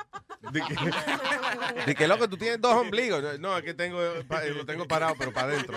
De 0.53 0.61
que, 0.63 1.85
de 1.87 1.95
que, 1.97 2.07
loco, 2.07 2.29
tú 2.29 2.37
tienes 2.37 2.61
dos 2.61 2.73
ombligos. 2.73 3.41
No, 3.41 3.59
es 3.59 3.65
que 3.65 3.75
tengo, 3.75 4.01
lo 4.01 4.65
tengo 4.65 4.87
parado, 4.87 5.17
pero 5.19 5.33
para 5.33 5.49
adentro. 5.53 5.77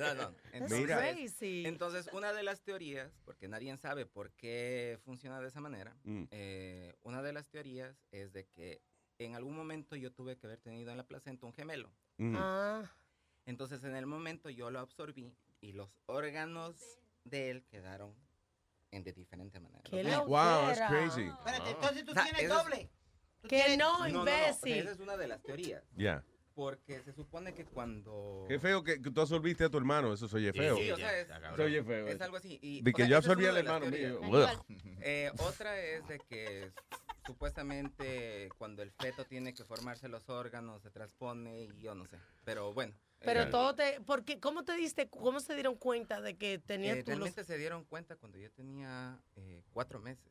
No, 0.00 0.14
no. 0.14 0.34
Mira. 0.68 0.98
crazy. 0.98 1.62
Entonces, 1.64 2.10
una 2.12 2.32
de 2.32 2.42
las 2.42 2.62
teorías, 2.62 3.12
porque 3.24 3.46
nadie 3.46 3.74
sabe 3.76 4.06
por 4.06 4.32
qué 4.32 4.98
funciona 5.04 5.40
de 5.40 5.46
esa 5.48 5.60
manera, 5.60 5.94
Mm. 6.02 6.24
eh, 6.32 6.94
una 7.04 7.22
de 7.22 7.32
las 7.32 7.48
teorías 7.48 7.96
es 8.10 8.32
de 8.32 8.44
que 8.48 8.82
en 9.18 9.34
algún 9.34 9.56
momento 9.56 9.96
yo 9.96 10.12
tuve 10.12 10.36
que 10.36 10.46
haber 10.46 10.58
tenido 10.60 10.90
en 10.90 10.96
la 10.96 11.04
placenta 11.06 11.46
un 11.46 11.52
gemelo. 11.52 11.90
Mm. 12.18 12.36
Ah, 12.38 12.90
Entonces, 13.46 13.84
en 13.84 13.94
el 13.94 14.06
momento 14.06 14.48
yo 14.50 14.70
lo 14.70 14.80
absorbí 14.80 15.36
y 15.60 15.72
los 15.72 15.90
órganos 16.06 16.76
de 17.24 17.50
él 17.50 17.64
quedaron 17.70 18.14
en 18.90 19.02
de 19.04 19.12
diferente 19.12 19.60
manera. 19.60 19.82
Qué. 19.84 20.02
Wow, 20.02 20.28
that's 20.28 20.80
crazy. 20.88 21.22
Espérate, 21.28 21.70
entonces 21.70 22.04
tú 22.04 22.10
O 22.12 22.14
sea, 22.14 22.24
tienes 22.24 22.42
eso 22.42 22.58
es- 22.58 22.64
doble. 22.64 22.90
Tú 23.42 23.48
que 23.48 23.56
tienes- 23.56 23.78
no, 23.78 23.98
No, 23.98 24.04
no, 24.08 24.12
no, 24.12 24.18
o 24.20 24.22
imbécil. 24.22 24.72
sea, 24.72 24.76
esa 24.82 24.90
es 24.92 25.00
una 25.00 25.16
de 25.16 25.28
las 25.28 25.42
teorías. 25.42 25.82
Ya. 25.96 26.24
Porque 26.54 27.00
se 27.02 27.12
supone 27.12 27.52
que 27.52 27.64
cuando... 27.64 28.44
Qué 28.48 28.60
feo 28.60 28.84
que, 28.84 29.02
que 29.02 29.10
tú 29.10 29.20
absorbiste 29.20 29.64
a 29.64 29.68
tu 29.68 29.76
hermano. 29.76 30.12
Eso 30.14 30.28
se 30.28 30.36
oye 30.36 30.52
feo. 30.52 30.76
Sí, 30.76 30.88
o 30.92 30.96
sea, 30.96 31.18
es, 31.20 31.26
Se 31.56 31.62
oye 31.62 31.82
feo. 31.82 32.06
es 32.06 32.20
algo 32.20 32.36
así. 32.36 32.60
Y, 32.62 32.80
De 32.82 32.92
que 32.92 33.02
sea, 33.02 33.10
yo 33.10 33.16
absorbí 33.16 33.44
al 33.46 33.56
hermano 33.56 33.86
mío. 33.86 34.20
Eh, 35.06 35.30
otra 35.40 35.78
es 35.80 36.06
de 36.06 36.20
que 36.20 36.72
supuestamente 37.26 38.48
cuando 38.58 38.82
el 38.82 38.90
feto 38.92 39.24
tiene 39.24 39.54
que 39.54 39.64
formarse 39.64 40.08
los 40.08 40.28
órganos 40.28 40.82
se 40.82 40.90
transpone 40.90 41.62
y 41.62 41.80
yo 41.80 41.94
no 41.94 42.06
sé. 42.06 42.18
Pero 42.44 42.72
bueno. 42.72 42.94
Pero 43.20 43.42
eh, 43.42 43.46
todo 43.46 43.74
te. 43.74 44.00
Porque, 44.02 44.38
¿Cómo 44.38 44.64
te 44.64 44.74
diste, 44.76 45.08
cómo 45.08 45.40
se 45.40 45.54
dieron 45.54 45.76
cuenta 45.76 46.20
de 46.20 46.36
que 46.36 46.58
tenías 46.58 46.98
eh, 46.98 47.02
tú 47.04 47.10
los. 47.12 47.18
realmente 47.20 47.44
se 47.44 47.56
dieron 47.58 47.84
cuenta 47.84 48.16
cuando 48.16 48.38
yo 48.38 48.50
tenía 48.50 49.18
eh, 49.36 49.62
cuatro 49.72 50.00
meses. 50.00 50.30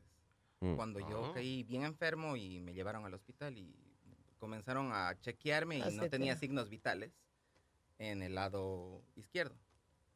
Mm. 0.60 0.76
Cuando 0.76 1.00
yo 1.00 1.26
Ah. 1.26 1.32
caí 1.34 1.62
bien 1.64 1.82
enfermo 1.84 2.36
y 2.36 2.60
me 2.60 2.72
llevaron 2.72 3.04
al 3.04 3.14
hospital 3.14 3.58
y 3.58 3.74
comenzaron 4.38 4.92
a 4.92 5.18
chequearme 5.20 5.78
y 5.78 5.96
no 5.96 6.08
tenía 6.08 6.36
signos 6.36 6.68
vitales 6.68 7.12
en 7.98 8.22
el 8.22 8.34
lado 8.34 9.02
izquierdo. 9.16 9.56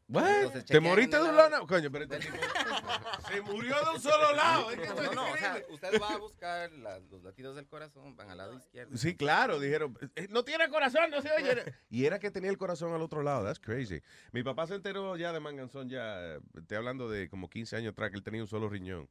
Entonces, 0.08 0.64
¿Te 0.64 0.80
moriste 0.80 1.16
de 1.18 1.22
un 1.28 1.36
lado-? 1.36 1.66
Coño, 1.66 1.90
pero 1.90 2.04
este 2.04 2.18
tipo 2.18 2.36
se 3.30 3.40
murió 3.42 3.74
de 3.84 3.90
un 3.94 4.00
solo 4.00 4.32
lado. 4.34 4.70
Es 4.70 4.78
que 4.80 4.88
No, 4.88 5.12
no, 5.12 5.32
o 5.32 5.36
sea, 5.36 5.48
increíble. 5.58 5.66
usted 5.74 6.00
va 6.00 6.08
a 6.14 6.16
buscar 6.16 6.72
la- 6.72 6.98
los 7.00 7.22
latidos 7.22 7.56
del 7.56 7.66
corazón, 7.66 8.16
van 8.16 8.30
al 8.30 8.38
lado 8.38 8.54
izquierdo. 8.54 8.96
Sí, 8.96 9.14
claro, 9.14 9.60
dijeron, 9.60 9.96
"Eh, 10.16 10.26
no 10.30 10.44
tiene 10.44 10.68
corazón, 10.70 11.10
no 11.10 11.20
se 11.20 11.30
oye. 11.30 11.74
Y 11.90 12.06
era 12.06 12.18
que 12.18 12.30
tenía 12.30 12.50
el 12.50 12.56
corazón 12.58 12.94
al 12.94 13.02
otro 13.02 13.22
lado, 13.22 13.44
that's 13.44 13.60
crazy. 13.60 14.00
Mi 14.32 14.42
papá 14.42 14.66
se 14.66 14.74
enteró 14.74 15.16
ya 15.16 15.32
de 15.32 15.40
Manganzón, 15.40 15.88
ya, 15.90 16.18
eh, 16.36 16.40
estoy 16.56 16.76
hablando 16.78 17.08
de 17.10 17.28
como 17.28 17.50
15 17.50 17.76
años 17.76 17.92
atrás, 17.92 18.10
que 18.10 18.16
él 18.16 18.22
tenía 18.22 18.40
un 18.40 18.48
solo 18.48 18.68
riñón. 18.70 19.08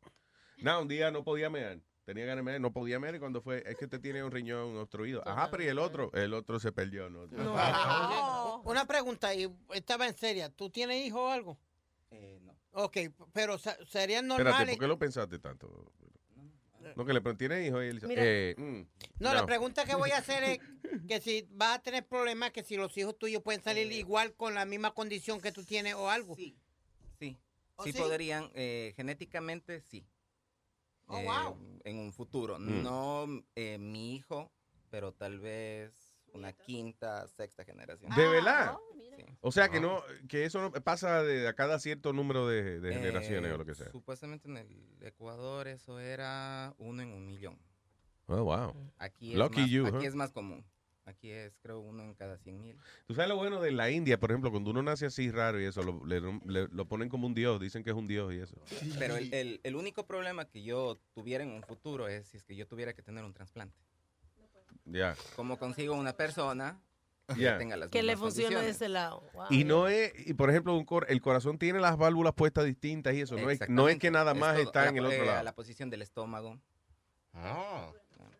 No, 0.58 0.82
un 0.82 0.88
día 0.88 1.12
no 1.12 1.24
podía 1.24 1.52
mear, 1.52 1.78
tenía 2.08 2.24
ganas 2.26 2.38
de 2.38 2.44
mear, 2.44 2.62
no 2.62 2.72
podía 2.72 3.02
mear 3.02 3.16
y 3.16 3.20
cuando 3.20 3.42
fue, 3.42 3.62
es 3.66 3.76
que 3.76 3.84
usted 3.84 4.00
tiene 4.00 4.24
un 4.24 4.32
riñón 4.32 4.78
obstruido. 4.78 5.28
Ajá, 5.28 5.52
pero 5.52 5.64
¿y 5.64 5.68
el 5.68 5.78
otro? 5.78 6.10
El 6.14 6.34
otro 6.34 6.58
se 6.58 6.72
perdió, 6.72 7.10
¿no? 7.10 7.24
Oye, 7.24 7.36
Una 8.64 8.86
pregunta, 8.86 9.36
y 9.36 9.54
estaba 9.74 10.08
en 10.08 10.18
seria. 10.18 10.50
¿Tú 10.50 10.70
tienes 10.70 11.06
hijos 11.06 11.20
o 11.20 11.30
algo? 11.30 11.58
Eh, 12.12 12.40
no. 12.44 12.56
Ok, 12.72 12.98
pero 13.34 13.58
se- 13.58 13.76
serían 13.88 14.24
Espérate, 14.24 14.44
normales. 14.46 14.76
¿por 14.78 14.84
qué 14.84 14.88
lo 14.88 14.98
pensaste 14.98 15.38
tanto? 15.38 15.92
No, 16.96 17.06
que 17.06 17.12
le 17.14 17.20
¿tiene 17.36 17.68
hijos? 17.68 17.84
Y 17.84 17.88
él 17.88 17.96
dice, 17.96 18.08
Mira. 18.08 18.22
eh, 18.26 18.56
mm, 18.58 18.82
No, 19.20 19.34
la 19.34 19.46
pregunta 19.46 19.84
que 19.84 19.96
voy 19.96 20.12
a 20.12 20.20
hacer 20.20 20.44
es 20.46 20.60
que 21.10 21.20
si 21.20 21.46
vas 21.52 21.76
a 21.80 21.82
tener 21.82 22.08
problemas, 22.08 22.52
que 22.52 22.64
si 22.64 22.78
los 22.78 22.98
hijos 22.98 23.20
tuyos 23.20 23.44
pueden 23.44 23.62
salir 23.62 23.92
igual 23.92 24.34
con 24.34 24.54
la 24.54 24.64
misma 24.64 24.94
condición 24.94 25.42
que 25.42 25.52
tú 25.52 25.66
tienes 25.66 25.96
o 25.96 26.10
algo. 26.10 26.36
Sí. 26.36 26.56
Sí. 27.20 27.38
¿Oh, 27.76 27.84
Sí 27.84 27.92
sí? 27.92 27.98
podrían, 27.98 28.50
eh, 28.54 28.94
genéticamente 28.96 29.82
sí. 29.82 30.06
Oh, 31.08 31.18
Eh, 31.18 31.26
wow. 31.26 31.58
En 31.84 32.00
un 32.00 32.14
futuro. 32.14 32.60
Mm. 32.60 32.84
No 32.84 33.26
eh, 33.56 33.78
mi 33.78 34.16
hijo, 34.16 34.52
pero 34.90 35.14
tal 35.14 35.40
vez 35.40 35.92
una 36.34 36.54
quinta, 36.54 37.28
sexta 37.28 37.64
generación. 37.64 38.14
¿De 38.16 38.28
verdad? 38.28 38.78
Sí. 39.16 39.24
O 39.42 39.52
sea 39.52 39.70
que 39.70 39.80
no, 39.80 40.04
que 40.28 40.46
eso 40.46 40.62
no 40.62 40.72
pasa 40.72 41.24
de 41.24 41.48
a 41.48 41.54
cada 41.54 41.80
cierto 41.80 42.14
número 42.14 42.48
de, 42.48 42.80
de 42.80 42.92
Eh, 42.92 42.94
generaciones 42.94 43.52
o 43.52 43.58
lo 43.58 43.66
que 43.66 43.74
sea. 43.74 43.90
Supuestamente 43.92 44.48
en 44.48 44.58
el 44.58 44.98
Ecuador 45.02 45.68
eso 45.68 46.00
era 46.00 46.76
uno 46.78 47.02
en 47.02 47.14
un 47.14 47.26
millón. 47.26 47.58
Oh, 48.28 48.44
wow. 48.44 48.74
Aquí 48.98 49.32
es, 49.32 49.38
Lucky 49.40 49.62
más, 49.62 49.70
you, 49.70 49.88
aquí 49.88 49.96
huh? 49.98 50.02
es 50.10 50.16
más 50.16 50.32
común. 50.32 50.64
Aquí 51.08 51.32
es 51.32 51.58
creo 51.62 51.80
uno 51.80 52.04
en 52.04 52.14
cada 52.16 52.38
100 52.38 52.62
mil. 52.62 52.78
Tú 53.08 53.14
sabes 53.16 53.30
lo 53.30 53.38
bueno 53.38 53.62
de 53.62 53.72
la 53.72 53.90
India, 53.90 54.20
por 54.20 54.30
ejemplo, 54.30 54.52
cuando 54.52 54.72
uno 54.72 54.84
nace 54.84 55.06
así 55.06 55.32
raro 55.32 55.60
y 55.60 55.64
eso, 55.66 55.82
lo, 55.82 56.06
le- 56.06 56.20
le- 56.46 56.68
lo 56.68 56.86
ponen 56.86 57.08
como 57.08 57.26
un 57.28 57.34
dios, 57.34 57.62
dicen 57.62 57.82
que 57.84 57.92
es 57.92 57.96
un 57.96 58.08
dios 58.08 58.34
y 58.34 58.40
eso. 58.40 58.56
Pero 59.00 59.16
el, 59.16 59.34
el- 59.34 59.62
el 59.64 59.76
único 59.78 60.06
problema 60.06 60.46
que 60.50 60.64
yo 60.64 61.00
tuviera 61.14 61.44
en 61.46 61.52
un 61.52 61.64
futuro 61.64 62.10
es 62.10 62.28
si 62.28 62.36
es 62.38 62.44
que 62.44 62.58
yo 62.58 62.68
tuviera 62.68 62.94
que 62.94 63.02
tener 63.02 63.24
un 63.24 63.34
trasplante. 63.34 63.78
Ya. 64.84 65.16
¿Cómo 65.38 65.58
consigo 65.58 65.96
una 65.96 66.12
persona 66.14 66.78
que 67.34 67.40
Ya. 67.42 67.58
tenga 67.58 67.78
las 67.78 67.90
Que 67.90 68.04
le 68.04 68.18
funcione 68.18 68.62
de 68.62 68.70
ese 68.70 68.90
lado. 68.90 69.24
Wow. 69.34 69.46
Y 69.50 69.64
no 69.64 69.88
es, 69.88 70.12
y 70.28 70.34
por 70.34 70.50
ejemplo, 70.50 70.76
un 70.76 70.84
cor- 70.86 71.06
el 71.10 71.22
corazón 71.22 71.58
tiene 71.58 71.80
las 71.80 71.98
válvulas 71.98 72.34
puestas 72.34 72.66
distintas 72.66 73.14
y 73.16 73.22
eso, 73.22 73.38
no 73.38 73.50
es, 73.50 73.60
no 73.70 73.88
es 73.88 73.98
que 73.98 74.12
nada 74.12 74.34
Es 74.34 74.38
más 74.38 74.56
todo. 74.56 74.64
está 74.64 74.84
La- 74.84 74.90
en 74.90 74.98
el 74.98 75.06
otro 75.06 75.24
eh, 75.24 75.26
lado. 75.26 75.44
La 75.44 75.56
posición 75.56 75.90
del 75.90 76.02
estómago. 76.02 76.60
Ah. 77.34 77.92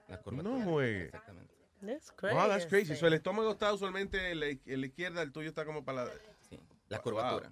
La 0.10 0.20
curvatura. 0.22 0.58
No 0.58 0.66
juegue. 0.66 1.06
Exactamente. 1.06 1.54
That's 1.88 2.12
Wow, 2.22 2.48
that's 2.50 2.66
crazy. 2.66 2.88
crazy. 2.90 2.96
So, 3.00 3.08
el 3.08 3.14
estómago 3.14 3.52
está 3.52 3.74
usualmente 3.74 4.32
en 4.32 4.40
la, 4.40 4.48
en 4.48 4.82
la 4.82 4.88
izquierda, 4.88 5.22
el 5.22 5.32
tuyo 5.32 5.50
está 5.50 5.66
como 5.66 5.84
para 5.84 6.06
la... 6.06 6.12
La 6.90 7.00
curvatura. 7.00 7.52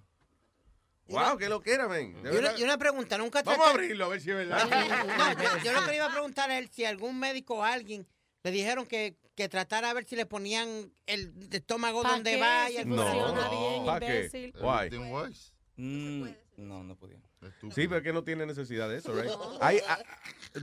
Wow, 1.07 1.37
qué 1.37 1.49
lo 1.49 1.61
que 1.61 1.73
era, 1.73 1.87
men. 1.87 2.13
De 2.23 2.29
Y 2.29 2.31
una, 2.31 2.41
verdad. 2.41 2.57
y 2.57 2.63
una 2.63 2.77
pregunta, 2.77 3.17
nunca 3.17 3.43
Vamos 3.43 3.67
a 3.67 3.69
abrirlo 3.71 4.05
a 4.05 4.07
ver 4.07 4.21
si 4.21 4.31
es 4.31 4.37
verdad. 4.37 4.67
No, 4.67 5.43
yo, 5.43 5.63
yo 5.63 5.71
lo 5.73 5.85
que 5.85 5.95
iba 5.95 6.05
a 6.05 6.11
preguntar 6.11 6.49
a 6.49 6.57
él, 6.57 6.69
si 6.71 6.83
algún 6.85 7.19
médico 7.19 7.55
o 7.57 7.63
alguien 7.63 8.07
le 8.43 8.51
dijeron 8.51 8.85
que, 8.87 9.15
que 9.35 9.47
tratara 9.49 9.89
a 9.91 9.93
ver 9.93 10.05
si 10.05 10.15
le 10.15 10.25
ponían 10.25 10.91
el 11.05 11.33
estómago 11.51 12.01
¿Pa 12.01 12.09
donde 12.11 12.31
qué? 12.31 12.39
va 12.41 12.71
y 12.71 12.77
el 12.77 12.89
No. 12.89 13.03
funciona 13.03 13.49
bien, 13.49 13.85
¿Pa 13.85 13.99
qué? 13.99 14.05
imbécil. 14.05 14.53
Why? 14.61 14.89
Mm, 15.77 16.27
no, 16.57 16.83
no 16.83 16.95
podía. 16.95 17.19
Sí, 17.71 17.87
pero 17.87 17.97
es 17.97 18.03
que 18.03 18.13
no 18.13 18.23
tiene 18.23 18.45
necesidad 18.45 18.89
de 18.89 18.97
eso, 18.97 19.13
right? 19.13 19.31
Hay- 19.61 19.79
ah, 19.87 19.99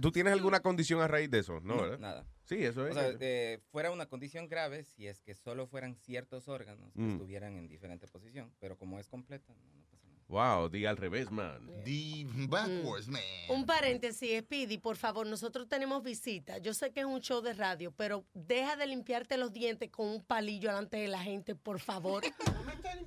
¿Tú 0.01 0.11
tienes 0.13 0.33
alguna 0.33 0.61
condición 0.61 1.01
a 1.01 1.09
raíz 1.09 1.31
de 1.31 1.39
eso? 1.41 1.61
No, 1.61 1.77
No, 1.77 1.83
¿verdad? 1.83 1.99
nada. 1.99 2.27
Sí, 2.45 2.57
eso 2.65 2.87
es. 2.87 2.93
O 2.97 2.99
sea, 3.01 3.15
eh, 3.21 3.61
fuera 3.71 3.91
una 3.91 4.07
condición 4.07 4.49
grave 4.49 4.85
si 4.85 5.07
es 5.07 5.21
que 5.21 5.35
solo 5.35 5.67
fueran 5.67 5.95
ciertos 5.97 6.49
órganos 6.49 6.93
que 6.95 7.01
Mm. 7.01 7.13
estuvieran 7.13 7.57
en 7.57 7.69
diferente 7.69 8.07
posición, 8.09 8.53
pero 8.59 8.77
como 8.77 8.99
es 8.99 9.09
completa, 9.09 9.55
no, 9.55 9.65
no. 9.75 9.82
Wow, 10.33 10.71
di 10.71 10.87
al 10.87 10.97
revés, 10.97 11.31
man. 11.31 11.61
The 11.85 12.25
backwards, 12.49 13.07
man. 13.07 13.21
Un 13.51 13.67
paréntesis, 13.67 14.41
Speedy, 14.41 14.79
por 14.79 14.97
favor, 14.97 15.27
nosotros 15.27 15.69
tenemos 15.69 16.03
visita. 16.03 16.57
Yo 16.57 16.73
sé 16.73 16.91
que 16.91 17.01
es 17.01 17.07
un 17.07 17.21
show 17.21 17.43
de 17.43 17.53
radio, 17.53 17.93
pero 17.95 18.25
deja 18.33 18.77
de 18.77 18.87
limpiarte 18.87 19.37
los 19.37 19.53
dientes 19.53 19.91
con 19.91 20.09
un 20.09 20.23
palillo 20.25 20.71
delante 20.71 20.97
de 20.97 21.09
la 21.09 21.19
gente, 21.23 21.55
por 21.55 21.81
favor. 21.81 22.23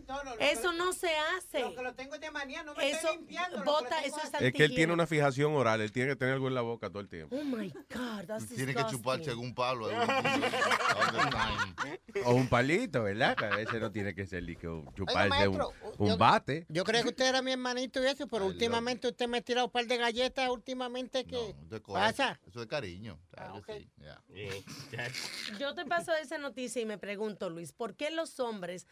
No, 0.07 0.23
no, 0.23 0.35
lo 0.35 0.39
Eso 0.39 0.71
que- 0.71 0.77
no 0.77 0.93
se 0.93 1.09
hace. 1.35 1.61
Lo 1.61 1.75
que 1.75 1.81
lo 1.81 1.93
tengo 1.95 2.17
de 2.19 2.29
manía, 2.29 2.61
no 2.63 2.75
me 2.75 2.87
Eso, 2.89 2.97
estoy 3.07 3.17
limpiando. 3.17 3.63
bota, 3.63 4.01
eso 4.03 4.17
es 4.23 4.41
Es 4.41 4.53
que 4.53 4.65
él 4.65 4.75
tiene 4.75 4.93
una 4.93 5.07
fijación 5.07 5.53
oral, 5.55 5.81
él 5.81 5.91
tiene 5.91 6.09
que 6.09 6.15
tener 6.15 6.35
algo 6.35 6.47
en 6.47 6.53
la 6.53 6.61
boca 6.61 6.89
todo 6.89 6.99
el 6.99 7.09
tiempo. 7.09 7.35
Oh 7.35 7.43
my 7.43 7.69
God, 7.93 8.25
that's 8.27 8.47
Tiene 8.47 8.73
que 8.75 8.85
chupar 8.85 9.17
disgusting. 9.17 9.25
según 9.25 9.55
Pablo. 9.55 9.87
ahí, 9.87 9.95
all 9.95 11.11
the 11.11 12.11
time. 12.11 12.23
O 12.25 12.33
un 12.35 12.47
palito, 12.47 13.03
¿verdad? 13.03 13.35
A 13.43 13.55
veces 13.55 13.81
no 13.81 13.91
tiene 13.91 14.13
que 14.13 14.25
ser 14.27 14.43
un- 14.43 14.93
chuparse 14.93 15.23
un, 15.23 15.29
maestro, 15.29 15.71
un 15.97 16.07
yo- 16.09 16.17
bate. 16.17 16.65
Yo 16.69 16.83
creo 16.83 17.03
que 17.03 17.11
usted 17.15 17.29
era 17.29 17.41
mi 17.41 17.51
hermanito 17.53 18.03
y 18.03 18.07
eso, 18.07 18.27
pero 18.27 18.45
últimamente 18.45 19.07
usted 19.07 19.27
me 19.29 19.37
ha 19.37 19.41
tirado 19.41 19.67
un 19.67 19.71
par 19.71 19.85
de 19.87 19.95
galletas. 19.97 20.49
Últimamente, 20.49 21.23
¿qué 21.25 21.55
De 21.69 21.81
corazón. 21.81 22.11
pasa? 22.27 22.39
Eso 22.45 22.59
de 22.59 22.67
cariño. 22.67 23.17
Claro 23.31 23.61
que 23.61 23.79
sí. 23.79 23.89
ya. 23.97 24.21
Yo 25.59 25.73
te 25.73 25.85
paso 25.85 26.11
esa 26.13 26.37
noticia 26.37 26.81
y 26.81 26.85
me 26.85 26.97
pregunto, 26.97 27.49
Luis, 27.49 27.71
¿por 27.71 27.95
qué 27.95 28.11
los 28.11 28.39
hombres... 28.41 28.85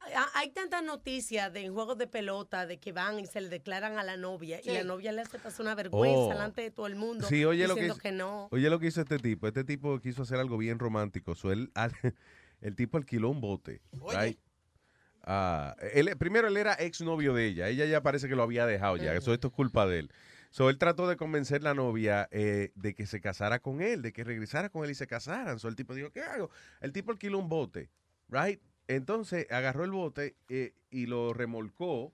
ha- 0.00 0.30
Hay 0.38 0.50
tantas 0.50 0.84
noticias 0.84 1.52
de 1.52 1.68
juegos 1.68 1.98
de 1.98 2.06
pelota 2.06 2.64
de 2.66 2.78
que 2.78 2.92
van 2.92 3.18
y 3.18 3.26
se 3.26 3.40
le 3.40 3.48
declaran 3.48 3.98
a 3.98 4.04
la 4.04 4.16
novia 4.16 4.60
y 4.62 4.70
la 4.70 4.84
novia 4.84 5.10
le 5.12 5.22
hace 5.22 5.38
pasar 5.40 5.62
una 5.62 5.74
vergüenza 5.74 6.18
Oh. 6.20 6.28
delante 6.28 6.62
de 6.62 6.70
todo 6.70 6.86
el 6.86 6.94
mundo 6.96 7.26
Sí, 7.26 7.44
oye 7.44 7.66
lo, 7.66 7.74
que 7.74 7.86
hizo, 7.86 7.96
que 7.98 8.12
no. 8.12 8.48
oye 8.52 8.70
lo 8.70 8.78
que 8.78 8.86
hizo 8.86 9.00
este 9.00 9.18
tipo. 9.18 9.48
Este 9.48 9.64
tipo 9.64 9.98
quiso 10.00 10.22
hacer 10.22 10.38
algo 10.38 10.56
bien 10.58 10.78
romántico. 10.78 11.34
So, 11.34 11.50
él, 11.50 11.70
al- 11.74 11.92
el 12.60 12.76
tipo 12.76 12.96
alquiló 12.98 13.30
un 13.30 13.40
bote. 13.40 13.80
right? 14.16 14.38
Ah, 15.26 15.74
él, 15.92 16.16
primero, 16.18 16.48
él 16.48 16.56
era 16.56 16.74
exnovio 16.74 17.34
de 17.34 17.46
ella. 17.46 17.68
Ella 17.68 17.86
ya 17.86 18.02
parece 18.02 18.28
que 18.28 18.36
lo 18.36 18.42
había 18.42 18.66
dejado 18.66 18.96
ya. 18.96 19.14
Eso 19.14 19.32
esto 19.32 19.48
es 19.48 19.54
culpa 19.54 19.86
de 19.86 20.00
él. 20.00 20.10
So, 20.50 20.70
él 20.70 20.78
trató 20.78 21.08
de 21.08 21.16
convencer 21.16 21.62
a 21.62 21.64
la 21.64 21.74
novia 21.74 22.28
eh, 22.30 22.70
de 22.76 22.94
que 22.94 23.06
se 23.06 23.20
casara 23.20 23.58
con 23.58 23.80
él, 23.80 24.02
de 24.02 24.12
que 24.12 24.22
regresara 24.22 24.68
con 24.68 24.84
él 24.84 24.90
y 24.90 24.94
se 24.94 25.06
casaran. 25.08 25.58
So, 25.58 25.66
el 25.68 25.74
tipo 25.74 25.94
dijo, 25.94 26.10
¿qué 26.10 26.20
hago? 26.20 26.48
El 26.80 26.92
tipo 26.92 27.10
alquiló 27.10 27.38
un 27.38 27.48
bote, 27.48 27.90
right? 28.28 28.60
Entonces 28.86 29.50
agarró 29.50 29.82
el 29.84 29.90
bote 29.90 30.36
eh, 30.48 30.72
y 30.90 31.06
lo 31.06 31.32
remolcó 31.32 32.12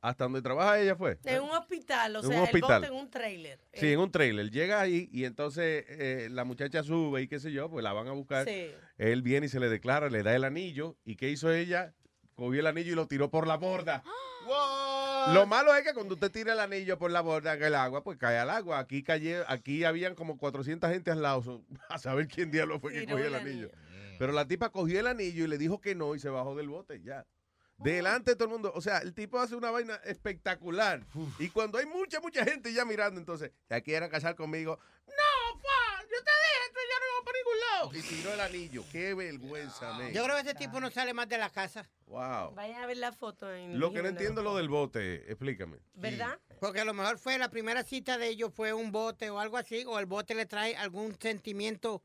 hasta 0.00 0.24
donde 0.24 0.42
trabaja 0.42 0.80
ella 0.80 0.96
fue. 0.96 1.18
En 1.24 1.42
un 1.42 1.50
hospital, 1.50 2.16
o 2.16 2.18
En 2.20 2.26
un 2.26 2.32
sea, 2.32 2.42
hospital. 2.42 2.84
el 2.84 2.90
bote 2.90 2.94
en 2.98 3.04
un 3.04 3.10
trailer. 3.10 3.58
Sí, 3.72 3.92
en 3.92 4.00
un 4.00 4.10
trailer. 4.10 4.50
Llega 4.50 4.80
ahí 4.80 5.08
y 5.12 5.24
entonces 5.24 5.84
eh, 5.88 6.28
la 6.30 6.44
muchacha 6.44 6.82
sube 6.82 7.22
y 7.22 7.28
qué 7.28 7.38
sé 7.40 7.52
yo, 7.52 7.70
pues 7.70 7.82
la 7.82 7.92
van 7.92 8.08
a 8.08 8.12
buscar. 8.12 8.46
Sí. 8.46 8.70
Él 8.98 9.22
viene 9.22 9.46
y 9.46 9.48
se 9.48 9.60
le 9.60 9.68
declara, 9.68 10.10
le 10.10 10.22
da 10.22 10.34
el 10.34 10.44
anillo. 10.44 10.96
¿Y 11.04 11.16
qué 11.16 11.30
hizo 11.30 11.52
ella? 11.52 11.94
Cogió 12.34 12.60
el 12.60 12.66
anillo 12.66 12.92
y 12.92 12.96
lo 12.96 13.06
tiró 13.06 13.30
por 13.30 13.46
la 13.46 13.56
borda. 13.56 14.02
Lo 15.32 15.46
malo 15.46 15.74
es 15.74 15.82
que 15.84 15.94
cuando 15.94 16.14
usted 16.14 16.30
tira 16.30 16.52
el 16.52 16.60
anillo 16.60 16.98
por 16.98 17.10
la 17.10 17.22
borda 17.22 17.54
en 17.54 17.62
el 17.62 17.74
agua, 17.74 18.04
pues 18.04 18.18
cae 18.18 18.36
al 18.38 18.50
agua. 18.50 18.78
Aquí 18.78 19.02
cayó, 19.02 19.42
aquí 19.48 19.84
habían 19.84 20.14
como 20.14 20.36
400 20.36 20.90
gente 20.90 21.10
al 21.10 21.22
lado. 21.22 21.62
a 21.88 21.98
saber 21.98 22.28
quién 22.28 22.50
diablo 22.50 22.78
fue 22.78 22.92
que 22.92 23.06
cogió 23.06 23.26
el 23.26 23.34
anillo. 23.34 23.70
Pero 24.18 24.32
la 24.32 24.46
tipa 24.46 24.68
cogió 24.68 25.00
el 25.00 25.06
anillo 25.06 25.44
y 25.44 25.48
le 25.48 25.56
dijo 25.56 25.80
que 25.80 25.94
no 25.94 26.14
y 26.14 26.18
se 26.18 26.28
bajó 26.28 26.54
del 26.54 26.68
bote, 26.68 27.00
ya. 27.02 27.26
Delante 27.78 28.32
de 28.32 28.36
todo 28.36 28.44
el 28.44 28.52
mundo. 28.52 28.72
O 28.74 28.80
sea, 28.80 28.98
el 28.98 29.14
tipo 29.14 29.38
hace 29.38 29.56
una 29.56 29.70
vaina 29.70 29.96
espectacular. 30.04 31.00
Y 31.38 31.48
cuando 31.48 31.78
hay 31.78 31.86
mucha, 31.86 32.20
mucha 32.20 32.44
gente 32.44 32.72
ya 32.72 32.84
mirando, 32.84 33.18
entonces, 33.18 33.50
¿ya 33.68 33.80
quieren 33.80 34.10
casar 34.10 34.36
conmigo? 34.36 34.78
No, 35.06 35.60
pa, 35.60 36.02
yo 36.02 36.08
te 36.08 36.30
dije, 36.30 36.63
vamos 37.14 37.24
para 37.24 37.38
ningún 37.38 37.60
lado. 37.70 37.90
Y 37.94 38.02
tiró 38.02 38.34
el 38.34 38.40
anillo. 38.40 38.84
Qué 38.92 39.14
vergüenza, 39.14 39.92
man. 39.92 40.12
Yo 40.12 40.24
creo 40.24 40.36
que 40.36 40.42
ese 40.42 40.54
tipo 40.54 40.80
no 40.80 40.90
sale 40.90 41.14
más 41.14 41.28
de 41.28 41.38
la 41.38 41.50
casa. 41.50 41.88
Wow. 42.06 42.54
Vayan 42.54 42.82
a 42.82 42.86
ver 42.86 42.96
la 42.98 43.12
foto 43.12 43.52
en 43.52 43.78
Lo 43.78 43.92
que 43.92 44.02
no 44.02 44.08
en- 44.08 44.14
entiendo 44.16 44.40
es 44.40 44.44
lo 44.44 44.56
del 44.56 44.68
bote, 44.68 45.30
explícame. 45.30 45.78
¿Verdad? 45.94 46.38
Porque 46.60 46.80
a 46.80 46.84
lo 46.84 46.94
mejor 46.94 47.18
fue 47.18 47.38
la 47.38 47.50
primera 47.50 47.82
cita 47.82 48.18
de 48.18 48.28
ellos, 48.28 48.52
fue 48.54 48.72
un 48.72 48.92
bote 48.92 49.30
o 49.30 49.38
algo 49.38 49.56
así, 49.56 49.84
o 49.86 49.98
el 49.98 50.06
bote 50.06 50.34
le 50.34 50.46
trae 50.46 50.76
algún 50.76 51.18
sentimiento 51.20 52.02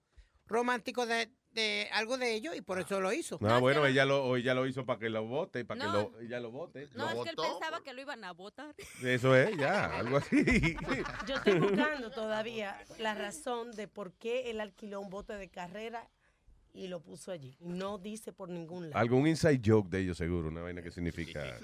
romántico 0.47 1.05
de, 1.05 1.29
de 1.51 1.89
algo 1.91 2.17
de 2.17 2.33
ellos 2.33 2.55
y 2.55 2.61
por 2.61 2.79
eso 2.79 2.99
lo 3.01 3.11
hizo. 3.11 3.37
No, 3.41 3.59
bueno, 3.59 3.85
ella 3.85 4.05
lo, 4.05 4.35
ella 4.35 4.53
lo 4.53 4.67
hizo 4.67 4.85
para 4.85 4.99
que 4.99 5.09
lo 5.09 5.25
vote, 5.25 5.65
para 5.65 5.85
No. 5.85 5.91
que 6.11 6.17
lo, 6.17 6.19
ella 6.21 6.39
lo 6.39 6.51
vote. 6.51 6.87
No, 6.95 7.05
Lo 7.05 7.09
es 7.09 7.23
que 7.23 7.29
él 7.29 7.35
pensaba 7.35 7.81
que 7.83 7.93
lo 7.93 8.01
iban 8.01 8.23
a 8.23 8.33
votar. 8.33 8.75
Eso 9.03 9.35
es, 9.35 9.57
ya, 9.57 9.85
algo 9.97 10.17
así. 10.17 10.37
Yo 11.27 11.35
estoy 11.35 11.59
buscando 11.59 12.11
todavía 12.11 12.77
la 12.99 13.15
razón 13.15 13.71
de 13.71 13.87
por 13.87 14.13
qué 14.13 14.51
él 14.51 14.61
alquiló 14.61 15.01
un 15.01 15.09
bote 15.09 15.33
de 15.33 15.49
carrera 15.49 16.07
y 16.73 16.87
lo 16.87 17.01
puso 17.01 17.31
allí. 17.31 17.57
No 17.59 17.97
dice 17.97 18.31
por 18.31 18.49
ningún 18.49 18.89
lado. 18.89 18.99
Algún 19.01 19.27
inside 19.27 19.61
joke 19.65 19.89
de 19.89 20.01
ellos, 20.01 20.17
seguro, 20.17 20.49
una 20.49 20.61
vaina 20.61 20.81
que 20.83 20.91
significa. 20.91 21.57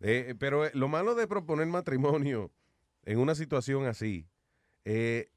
Eh, 0.00 0.34
pero 0.38 0.64
eh, 0.66 0.70
lo 0.74 0.88
malo 0.88 1.14
de 1.14 1.26
proponer 1.26 1.66
matrimonio 1.66 2.50
en 3.04 3.18
una 3.18 3.34
situación 3.34 3.86
así 3.86 4.26
eh, 4.84 5.30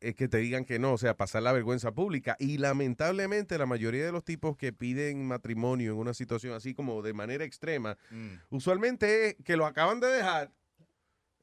es 0.00 0.14
que 0.14 0.28
te 0.28 0.38
digan 0.38 0.64
que 0.64 0.78
no, 0.78 0.94
o 0.94 0.98
sea, 0.98 1.16
pasar 1.16 1.42
la 1.42 1.52
vergüenza 1.52 1.92
pública. 1.92 2.36
Y 2.38 2.58
lamentablemente, 2.58 3.58
la 3.58 3.66
mayoría 3.66 4.04
de 4.04 4.12
los 4.12 4.24
tipos 4.24 4.56
que 4.56 4.72
piden 4.72 5.26
matrimonio 5.26 5.92
en 5.92 5.98
una 5.98 6.14
situación 6.14 6.54
así 6.54 6.74
como 6.74 7.02
de 7.02 7.12
manera 7.12 7.44
extrema, 7.44 7.96
usualmente 8.50 9.28
es 9.28 9.36
que 9.44 9.56
lo 9.56 9.66
acaban 9.66 10.00
de 10.00 10.08
dejar. 10.08 10.52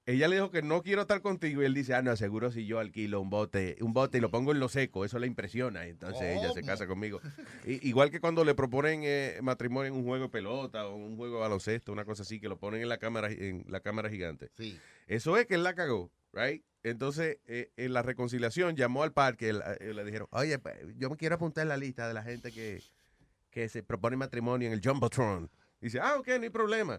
Ella 0.07 0.29
le 0.29 0.37
dijo 0.37 0.51
que 0.51 0.61
no 0.61 0.83
quiero 0.83 1.01
estar 1.01 1.21
contigo 1.21 1.61
y 1.61 1.65
él 1.65 1.73
dice, 1.73 1.93
ah, 1.93 2.01
no, 2.01 2.15
seguro 2.15 2.49
si 2.49 2.65
yo 2.65 2.79
alquilo 2.79 3.19
un 3.19 3.29
bote, 3.29 3.75
un 3.81 3.91
bote 3.91 4.19
y 4.19 4.21
lo 4.21 4.31
pongo 4.31 4.53
en 4.53 4.59
lo 4.61 4.69
seco, 4.69 5.03
eso 5.03 5.19
le 5.19 5.27
impresiona. 5.27 5.85
Y 5.85 5.89
entonces 5.89 6.37
ella 6.37 6.53
se 6.53 6.61
¿Cómo? 6.61 6.65
casa 6.65 6.87
conmigo. 6.87 7.19
Igual 7.65 8.09
que 8.09 8.21
cuando 8.21 8.45
le 8.45 8.55
proponen 8.55 9.01
eh, 9.03 9.37
matrimonio 9.41 9.91
en 9.91 9.99
un 9.99 10.05
juego 10.05 10.23
de 10.23 10.29
pelota 10.29 10.87
o 10.87 10.95
un 10.95 11.17
juego 11.17 11.35
de 11.35 11.41
baloncesto, 11.41 11.91
una 11.91 12.05
cosa 12.05 12.23
así, 12.23 12.39
que 12.39 12.47
lo 12.47 12.57
ponen 12.57 12.81
en 12.81 12.87
la 12.87 12.99
cámara, 12.99 13.29
en 13.29 13.65
la 13.67 13.81
cámara 13.81 14.09
gigante. 14.09 14.49
Sí. 14.55 14.79
Eso 15.07 15.35
es 15.35 15.45
que 15.45 15.55
él 15.55 15.63
la 15.63 15.75
cagó, 15.75 16.09
right? 16.31 16.63
Entonces, 16.83 17.39
eh, 17.45 17.73
en 17.75 17.91
la 17.91 18.01
reconciliación 18.01 18.77
llamó 18.77 19.03
al 19.03 19.11
parque, 19.11 19.49
eh, 19.49 19.93
le 19.93 20.05
dijeron, 20.05 20.29
oye, 20.31 20.57
yo 20.95 21.09
me 21.09 21.17
quiero 21.17 21.35
apuntar 21.35 21.63
en 21.63 21.67
la 21.67 21.75
lista 21.75 22.07
de 22.07 22.13
la 22.13 22.23
gente 22.23 22.53
que, 22.53 22.81
que 23.49 23.67
se 23.67 23.83
propone 23.83 24.15
matrimonio 24.15 24.69
en 24.69 24.73
el 24.73 24.79
Jumbotron. 24.81 25.51
Dice, 25.81 25.99
ah, 25.99 26.15
ok, 26.17 26.27
no 26.29 26.43
hay 26.43 26.49
problema. 26.49 26.97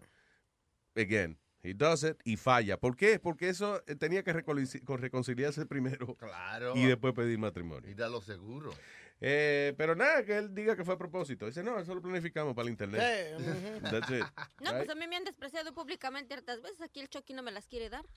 Again, 0.94 1.38
he 1.70 1.74
does 1.74 2.04
it 2.04 2.16
y 2.24 2.36
falla. 2.36 2.76
¿Por 2.78 2.96
qué? 2.96 3.18
Porque 3.18 3.48
eso 3.48 3.82
eh, 3.86 3.94
tenía 3.94 4.22
que 4.22 4.32
reconcili- 4.34 4.82
con- 4.84 5.00
reconciliarse 5.00 5.66
primero 5.66 6.14
Claro. 6.16 6.74
y 6.76 6.84
después 6.86 7.14
pedir 7.14 7.38
matrimonio. 7.38 7.88
Y 7.90 7.94
da 7.94 8.08
lo 8.08 8.20
seguro. 8.20 8.72
Eh, 9.20 9.74
pero 9.76 9.96
nada, 9.96 10.24
que 10.24 10.36
él 10.36 10.54
diga 10.54 10.76
que 10.76 10.84
fue 10.84 10.94
a 10.94 10.98
propósito. 10.98 11.46
Dice, 11.46 11.62
no, 11.64 11.78
eso 11.80 11.92
lo 11.92 12.00
planificamos 12.00 12.54
para 12.54 12.66
el 12.66 12.70
internet. 12.70 13.02
Sí, 13.36 13.42
ujú. 13.42 13.80
That's 13.90 14.10
it. 14.10 14.24
No, 14.60 14.70
right? 14.70 14.76
pues 14.76 14.90
a 14.90 14.94
mí 14.94 15.08
me 15.08 15.16
han 15.16 15.24
despreciado 15.24 15.74
públicamente 15.74 16.34
hartas 16.34 16.62
veces. 16.62 16.80
Aquí 16.82 17.00
el 17.00 17.08
Chucky 17.08 17.32
no 17.34 17.42
me 17.42 17.50
las 17.50 17.66
quiere 17.66 17.90
dar. 17.90 18.04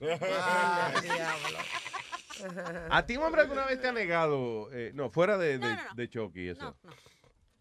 ¿A 2.90 3.04
ti 3.06 3.16
un 3.16 3.24
hombre 3.24 3.42
alguna 3.42 3.66
vez 3.66 3.80
te 3.80 3.88
ha 3.88 3.92
negado? 3.92 4.68
eh, 4.72 4.92
no, 4.94 5.10
fuera 5.10 5.36
de, 5.38 5.58
de, 5.58 5.66
No, 5.68 5.74
no, 5.74 5.84
no. 5.88 5.94
de 5.94 6.08
Chucky 6.08 6.48
eso. 6.48 6.62
No, 6.62 6.76
no. 6.84 7.11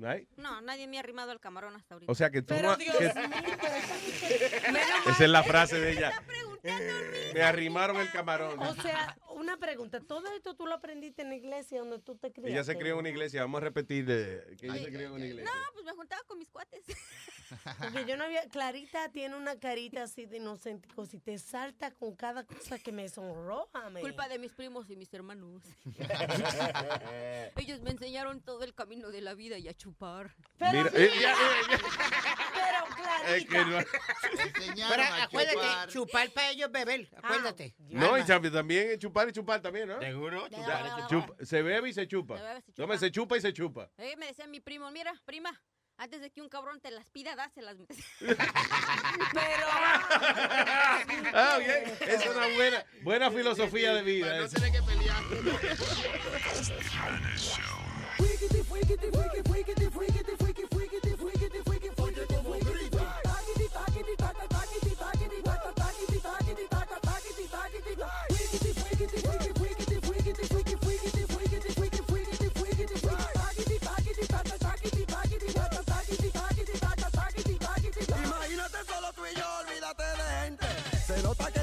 Right? 0.01 0.27
No, 0.37 0.61
nadie 0.61 0.87
me 0.87 0.97
ha 0.97 1.01
arrimado 1.01 1.29
al 1.31 1.39
camarón 1.39 1.75
hasta 1.75 1.93
ahorita. 1.93 2.11
O 2.11 2.15
sea 2.15 2.31
que 2.31 2.41
tú 2.41 2.55
Pero 2.55 2.71
no- 2.71 2.75
Dios 2.77 2.95
que- 2.97 3.03
mío, 3.05 3.13
Esa 5.11 5.23
es 5.23 5.29
la 5.29 5.43
frase 5.43 5.79
de 5.79 5.91
ella. 5.91 6.11
Me 6.63 7.41
arrimaron 7.41 7.97
el 7.97 8.11
camarón. 8.11 8.59
O 8.59 8.75
sea, 8.75 9.17
una 9.35 9.57
pregunta. 9.57 9.99
¿Todo 9.99 10.31
esto 10.35 10.55
tú 10.55 10.65
lo 10.65 10.75
aprendiste 10.75 11.21
en 11.21 11.29
la 11.29 11.35
iglesia 11.35 11.79
donde 11.79 11.99
tú 11.99 12.15
te 12.15 12.31
criaste? 12.31 12.51
Ella 12.51 12.63
se 12.63 12.77
crió 12.77 12.93
en 12.93 12.99
una 12.99 13.09
iglesia. 13.09 13.41
Vamos 13.41 13.61
a 13.61 13.65
repetir 13.65 14.05
de, 14.05 14.55
que 14.57 14.67
ella 14.67 14.83
se 14.83 14.91
crió 14.91 15.07
en 15.07 15.13
una 15.13 15.25
iglesia. 15.25 15.51
No, 15.51 15.73
pues 15.73 15.85
me 15.85 15.91
juntaba 15.93 16.21
con 16.23 16.37
mis 16.37 16.49
cuates. 16.49 16.83
Porque 17.79 18.05
yo 18.05 18.17
no 18.17 18.25
había... 18.25 18.47
Clarita 18.49 19.09
tiene 19.09 19.35
una 19.35 19.59
carita 19.59 20.03
así 20.03 20.25
de 20.25 20.37
inocente. 20.37 20.87
Si 21.09 21.19
te 21.19 21.37
salta 21.37 21.91
con 21.91 22.15
cada 22.15 22.43
cosa 22.45 22.79
que 22.79 22.91
me 22.91 23.09
sonroja, 23.09 23.89
me. 23.89 24.01
Culpa 24.01 24.27
de 24.27 24.39
mis 24.39 24.53
primos 24.53 24.89
y 24.89 24.95
mis 24.95 25.13
hermanos. 25.13 25.63
Ellos 27.57 27.81
me 27.81 27.91
enseñaron 27.91 28.41
todo 28.41 28.63
el 28.63 28.73
camino 28.73 29.09
de 29.09 29.21
la 29.21 29.33
vida 29.33 29.57
y 29.57 29.67
a 29.67 29.73
chupar. 29.73 30.35
Pero, 30.57 30.83
Mira, 30.83 30.91
eh, 30.93 31.11
mira, 31.13 31.21
ya, 31.21 31.35
pero 31.69 32.30
Clarita. 32.95 33.35
Es 33.35 33.45
que 33.45 33.57
no, 34.75 34.87
Pero 34.89 35.03
acuérdate, 35.21 35.91
chupar 35.91 36.29
para 36.31 36.49
ellos 36.51 36.71
beber, 36.71 37.09
acuérdate. 37.15 37.75
no, 37.79 38.17
y 38.17 38.23
también 38.23 38.97
chupar 38.99 39.29
y 39.29 39.31
chupar 39.31 39.61
también, 39.61 39.87
¿no? 39.87 39.99
Seguro. 39.99 40.45
O 40.45 40.49
sea, 40.49 41.07
chupa- 41.07 41.35
se 41.45 41.61
bebe 41.61 41.89
y 41.89 41.93
se 41.93 42.07
chupa. 42.07 42.37
Se 42.37 42.43
bebe, 42.43 42.61
se 42.61 42.71
No, 42.81 42.87
me 42.87 42.93
chupa. 42.95 42.99
se 42.99 43.11
chupa 43.11 43.37
y 43.37 43.41
se 43.41 43.53
chupa. 43.53 43.89
Eh, 43.97 44.15
me 44.17 44.27
decía 44.27 44.47
mi 44.47 44.59
primo, 44.59 44.89
mira, 44.91 45.13
prima, 45.25 45.61
antes 45.97 46.21
de 46.21 46.31
que 46.31 46.41
un 46.41 46.49
cabrón 46.49 46.79
te 46.81 46.89
las 46.91 47.09
pida, 47.11 47.35
dáselas. 47.35 47.77
Pero. 48.19 49.67
Ah, 51.33 51.57
bien. 51.59 51.83
Es 52.07 52.25
una 52.25 52.47
buena, 52.55 52.85
buena 53.03 53.31
filosofía 53.31 53.93
de 53.93 54.01
vida. 54.01 54.39
No 54.41 54.49
que 54.49 54.81
pelear. 54.81 55.23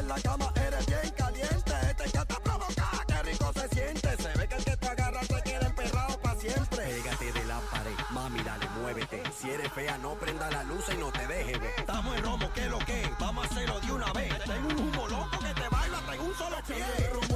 En 0.09 0.15
la 0.15 0.23
cama 0.23 0.53
eres 0.67 0.87
bien 0.87 1.15
caliente. 1.17 1.73
Este 1.91 2.05
que 2.05 2.25
te 2.25 2.35
provoca, 2.41 2.91
qué 3.07 3.23
rico 3.23 3.53
se 3.53 3.69
siente. 3.69 4.17
Se 4.17 4.39
ve 4.39 4.49
que 4.49 4.55
el 4.55 4.65
que 4.65 4.77
te 4.77 4.89
agarra 4.89 5.21
se 5.23 5.43
queda 5.43 5.67
emperrado 5.67 6.21
para 6.21 6.41
siempre. 6.41 6.87
Pégate 6.87 7.33
de 7.33 7.45
la 7.45 7.61
pared, 7.71 7.99
mami, 8.11 8.43
dale, 8.43 8.69
muévete. 8.81 9.23
Si 9.39 9.51
eres 9.51 9.73
fea, 9.73 9.99
no 9.99 10.15
prenda 10.15 10.51
la 10.51 10.65
luz 10.65 10.85
y 10.93 10.97
no 10.97 11.13
te 11.13 11.27
dejes 11.27 11.61
ver. 11.61 11.75
Estamos 11.79 12.17
en 12.17 12.25
romo, 12.25 12.51
¿qué 12.55 12.67
lo 12.67 12.79
que? 12.79 13.11
Vamos 13.19 13.45
a 13.45 13.49
hacerlo 13.49 13.81
de 13.81 13.93
una 13.93 14.13
vez. 14.13 14.45
Tengo 14.45 14.69
un 14.69 14.89
humo 14.89 15.09
loco 15.09 15.39
que 15.39 15.61
te 15.61 15.69
baila 15.69 16.15
en 16.15 16.21
un 16.21 16.35
solo 16.35 16.57
pie. 16.67 17.28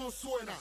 Cómo 0.00 0.10
suena. 0.10 0.59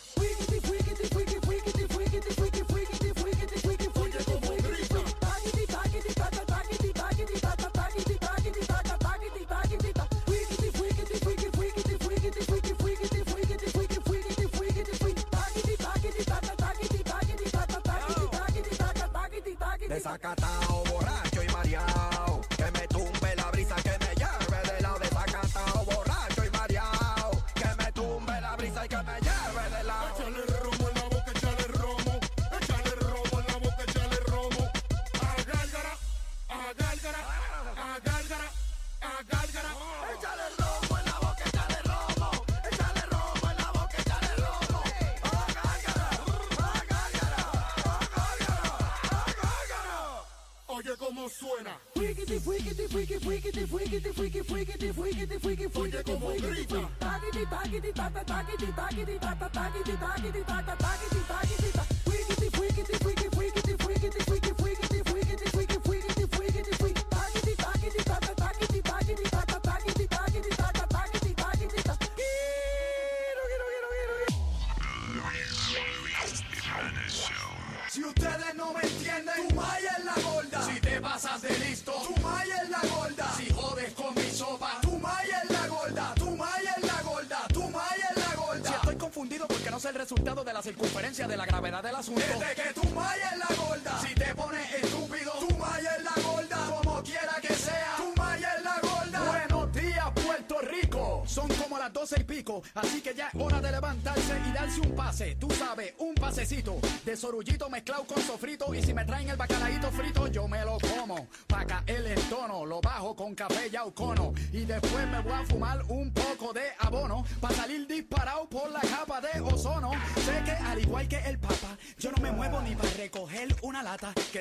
Traen 109.20 109.30
el 109.30 109.38
bacalaíto 109.38 109.92
frito, 109.92 110.28
yo 110.28 110.48
me 110.48 110.64
lo 110.64 110.78
como. 110.80 111.28
Pa' 111.48 111.66
caer 111.66 112.06
el 112.06 112.22
tono, 112.30 112.66
lo 112.66 112.82
bajo 112.82 113.16
con 113.16 113.36
café 113.36 113.70
y 113.72 113.76
aucono. 113.76 114.34
Y 114.52 114.66
después 114.66 115.08
me 115.08 115.20
voy 115.22 115.34
a 115.34 115.46
fumar 115.46 115.84
un 115.90 115.99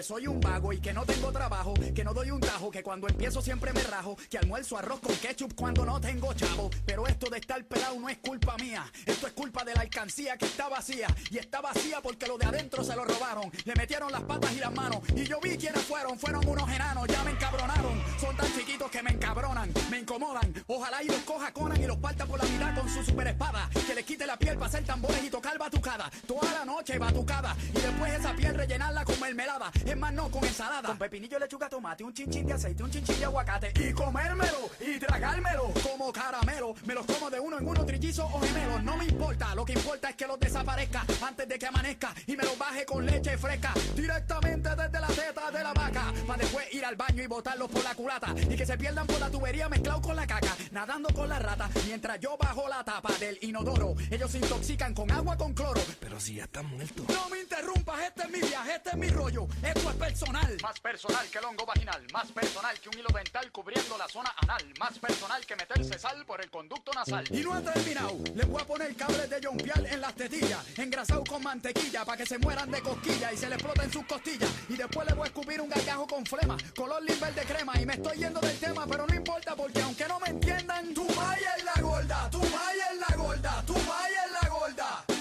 soy 0.08 0.26
un 0.26 0.40
vago 0.40 0.72
y 0.72 0.80
que 0.80 0.94
no 0.94 1.04
tengo 1.04 1.30
trabajo. 1.30 1.74
Que 1.94 2.02
no 2.02 2.14
doy 2.14 2.30
un 2.30 2.40
tajo, 2.40 2.70
que 2.70 2.82
cuando 2.82 3.06
empiezo 3.08 3.42
siempre 3.42 3.74
me 3.74 3.82
rajo. 3.82 4.16
Que 4.30 4.38
almuerzo 4.38 4.78
arroz 4.78 5.00
con 5.00 5.14
ketchup 5.16 5.54
cuando 5.54 5.84
no 5.84 6.00
tengo 6.00 6.32
chavo. 6.32 6.70
Pero 6.86 7.06
esto 7.06 7.28
de 7.28 7.36
estar 7.36 7.62
pelado 7.66 8.00
no 8.00 8.08
es 8.08 8.16
culpa 8.16 8.56
mía. 8.56 8.90
Esto 9.04 9.26
es 9.26 9.34
culpa 9.34 9.64
de 9.64 9.74
la 9.74 9.82
alcancía 9.82 10.38
que 10.38 10.46
está 10.46 10.70
vacía. 10.70 11.08
Y 11.30 11.36
está 11.36 11.60
vacía 11.60 12.00
porque 12.00 12.26
lo 12.26 12.38
de 12.38 12.46
adentro 12.46 12.82
se 12.82 12.96
lo 12.96 13.04
robaron. 13.04 13.52
Le 13.66 13.74
metieron 13.74 14.10
las 14.10 14.22
patas 14.22 14.50
y 14.54 14.60
las 14.60 14.72
manos. 14.72 15.00
Y 15.14 15.24
yo 15.24 15.40
vi 15.42 15.58
quiénes 15.58 15.82
fueron. 15.82 16.18
Fueron 16.18 16.48
unos 16.48 16.70
enanos. 16.70 17.06
Ya 17.06 17.22
me 17.22 17.32
encabronaron. 17.32 18.02
Son 18.18 18.34
tan 18.34 18.50
chiquitos 18.54 18.90
que 18.90 19.02
me 19.02 19.10
encabronan. 19.10 19.70
Me 19.90 19.98
incomodan. 19.98 20.54
Ojalá 20.68 21.02
y 21.02 21.08
los 21.08 21.20
coja 21.20 21.52
Conan 21.52 21.82
y 21.82 21.86
los 21.86 21.98
parta 21.98 22.24
por 22.24 22.42
la 22.42 22.48
mitad 22.48 22.74
con 22.74 22.88
su 22.88 23.04
super 23.04 23.26
espada. 23.26 23.68
Que 23.86 23.94
les 23.94 24.06
quite 24.06 24.26
la 24.26 24.38
piel 24.38 24.54
para 24.54 24.68
hacer 24.68 24.84
tambores 24.84 25.22
y 25.22 25.28
tocar 25.28 25.58
batucada. 25.58 26.10
Toda 26.26 26.50
la 26.50 26.64
noche 26.64 26.98
batucada. 26.98 27.54
Y 27.74 27.78
después 27.78 28.14
esa 28.14 28.32
piel 28.34 28.54
rellenarla 28.54 29.04
con 29.04 29.20
mermelada. 29.20 29.70
Más, 29.98 30.12
no 30.12 30.30
con 30.30 30.44
ensalada. 30.44 30.88
Con 30.88 30.98
pepinillo, 30.98 31.38
lechuga, 31.38 31.68
tomate, 31.68 32.04
un 32.04 32.12
chinchín 32.12 32.46
de 32.46 32.52
aceite, 32.52 32.82
un 32.82 32.90
chinchín 32.90 33.18
de 33.18 33.24
aguacate. 33.24 33.72
Y 33.76 33.92
comérmelo 33.92 34.70
y 34.80 34.98
tragármelo 34.98 35.72
como 35.82 36.12
caramelo. 36.12 36.74
Me 36.84 36.94
los 36.94 37.06
como 37.06 37.30
de 37.30 37.40
uno 37.40 37.58
en 37.58 37.66
uno, 37.66 37.84
trillizos 37.84 38.30
o 38.32 38.40
gemelos. 38.40 38.82
No 38.82 38.96
me 38.96 39.04
importa, 39.04 39.54
lo 39.54 39.64
que 39.64 39.72
importa 39.72 40.10
es 40.10 40.16
que 40.16 40.26
los 40.26 40.38
desaparezca 40.38 41.04
antes 41.22 41.48
de 41.48 41.58
que 41.58 41.66
amanezca 41.66 42.14
y 42.26 42.36
me 42.36 42.44
los 42.44 42.56
baje 42.58 42.84
con 42.84 43.04
leche 43.04 43.36
fresca. 43.36 43.72
Directamente 43.94 44.68
desde 44.70 45.00
la 45.00 45.08
teta 45.08 45.50
de 45.50 45.62
la 45.62 45.72
vaca. 45.72 46.12
Para 46.26 46.42
después 46.42 46.72
ir 46.72 46.84
al 46.84 46.96
baño 46.96 47.22
y 47.22 47.26
botarlos 47.26 47.70
por 47.70 47.82
la 47.84 47.94
culata. 47.94 48.34
Y 48.50 48.56
que 48.56 48.66
se 48.66 48.76
pierdan 48.78 49.06
por 49.06 49.20
la 49.20 49.30
tubería 49.30 49.68
mezclado 49.68 50.00
con 50.00 50.16
la 50.16 50.26
caca. 50.26 50.56
Nadando 50.70 51.08
con 51.14 51.28
la 51.28 51.38
rata 51.38 51.68
mientras 51.86 52.20
yo 52.20 52.36
bajo 52.36 52.68
la 52.68 52.84
tapa 52.84 53.12
del 53.18 53.38
inodoro. 53.42 53.94
Ellos 54.10 54.30
se 54.30 54.38
intoxican 54.38 54.94
con 54.94 55.10
agua 55.10 55.36
con 55.36 55.54
cloro. 55.54 55.80
Pero 56.00 56.20
si 56.20 56.34
ya 56.34 56.44
están 56.44 56.66
muertos. 56.66 57.06
No 57.08 57.28
me 57.28 57.40
interrumpas, 57.40 58.00
este 58.06 58.22
es 58.22 58.30
mi 58.30 58.40
viaje, 58.40 58.76
este 58.76 58.90
es 58.90 58.96
mi 58.96 59.08
rollo. 59.08 59.46
esto 59.62 59.87
es 59.90 59.96
personal. 59.96 60.56
Más 60.62 60.80
personal 60.80 61.26
que 61.30 61.38
el 61.38 61.44
hongo 61.44 61.66
vaginal, 61.66 62.04
más 62.12 62.30
personal 62.32 62.78
que 62.80 62.88
un 62.88 62.98
hilo 62.98 63.08
dental 63.14 63.50
cubriendo 63.52 63.96
la 63.96 64.08
zona 64.08 64.32
anal, 64.42 64.62
más 64.78 64.98
personal 64.98 65.44
que 65.46 65.56
meterse 65.56 65.98
sal 65.98 66.24
por 66.26 66.40
el 66.40 66.50
conducto 66.50 66.92
nasal. 66.92 67.24
Y 67.30 67.40
no 67.40 67.54
ha 67.54 67.60
terminado, 67.60 68.18
le 68.34 68.44
voy 68.44 68.60
a 68.60 68.66
poner 68.66 68.94
cables 68.96 69.30
de 69.30 69.40
jompial 69.42 69.86
en 69.86 70.00
las 70.00 70.14
tetillas, 70.14 70.78
engrasado 70.78 71.24
con 71.24 71.42
mantequilla, 71.42 72.04
para 72.04 72.18
que 72.18 72.26
se 72.26 72.38
mueran 72.38 72.70
de 72.70 72.80
cosquilla 72.80 73.32
y 73.32 73.36
se 73.36 73.48
le 73.48 73.54
exploten 73.54 73.92
sus 73.92 74.04
costillas. 74.04 74.50
Y 74.68 74.76
después 74.76 75.06
le 75.08 75.14
voy 75.14 75.24
a 75.24 75.26
escupir 75.28 75.60
un 75.60 75.68
gargajo 75.68 76.06
con 76.06 76.24
flema, 76.26 76.56
color 76.76 77.02
limber 77.02 77.34
de 77.34 77.42
crema. 77.42 77.80
Y 77.80 77.86
me 77.86 77.94
estoy 77.94 78.18
yendo 78.18 78.40
del 78.40 78.58
tema, 78.58 78.86
pero 78.86 79.06
no 79.06 79.14
importa 79.14 79.54
porque 79.56 79.80
aunque 79.82 80.06
no 80.08 80.20
me 80.20 80.28
entiendan, 80.28 80.94
tu 80.94 81.04
maya 81.14 81.54
es 81.56 81.64
la 81.64 81.82
gorda, 81.82 82.30
tu 82.30 82.40
maya 82.40 82.88
es 82.92 82.98
la 83.08 83.16
gorda, 83.16 83.62
tu 83.66 83.74
maya 83.74 84.24
es 84.26 84.32
la 84.42 84.48
gorda. 84.48 85.17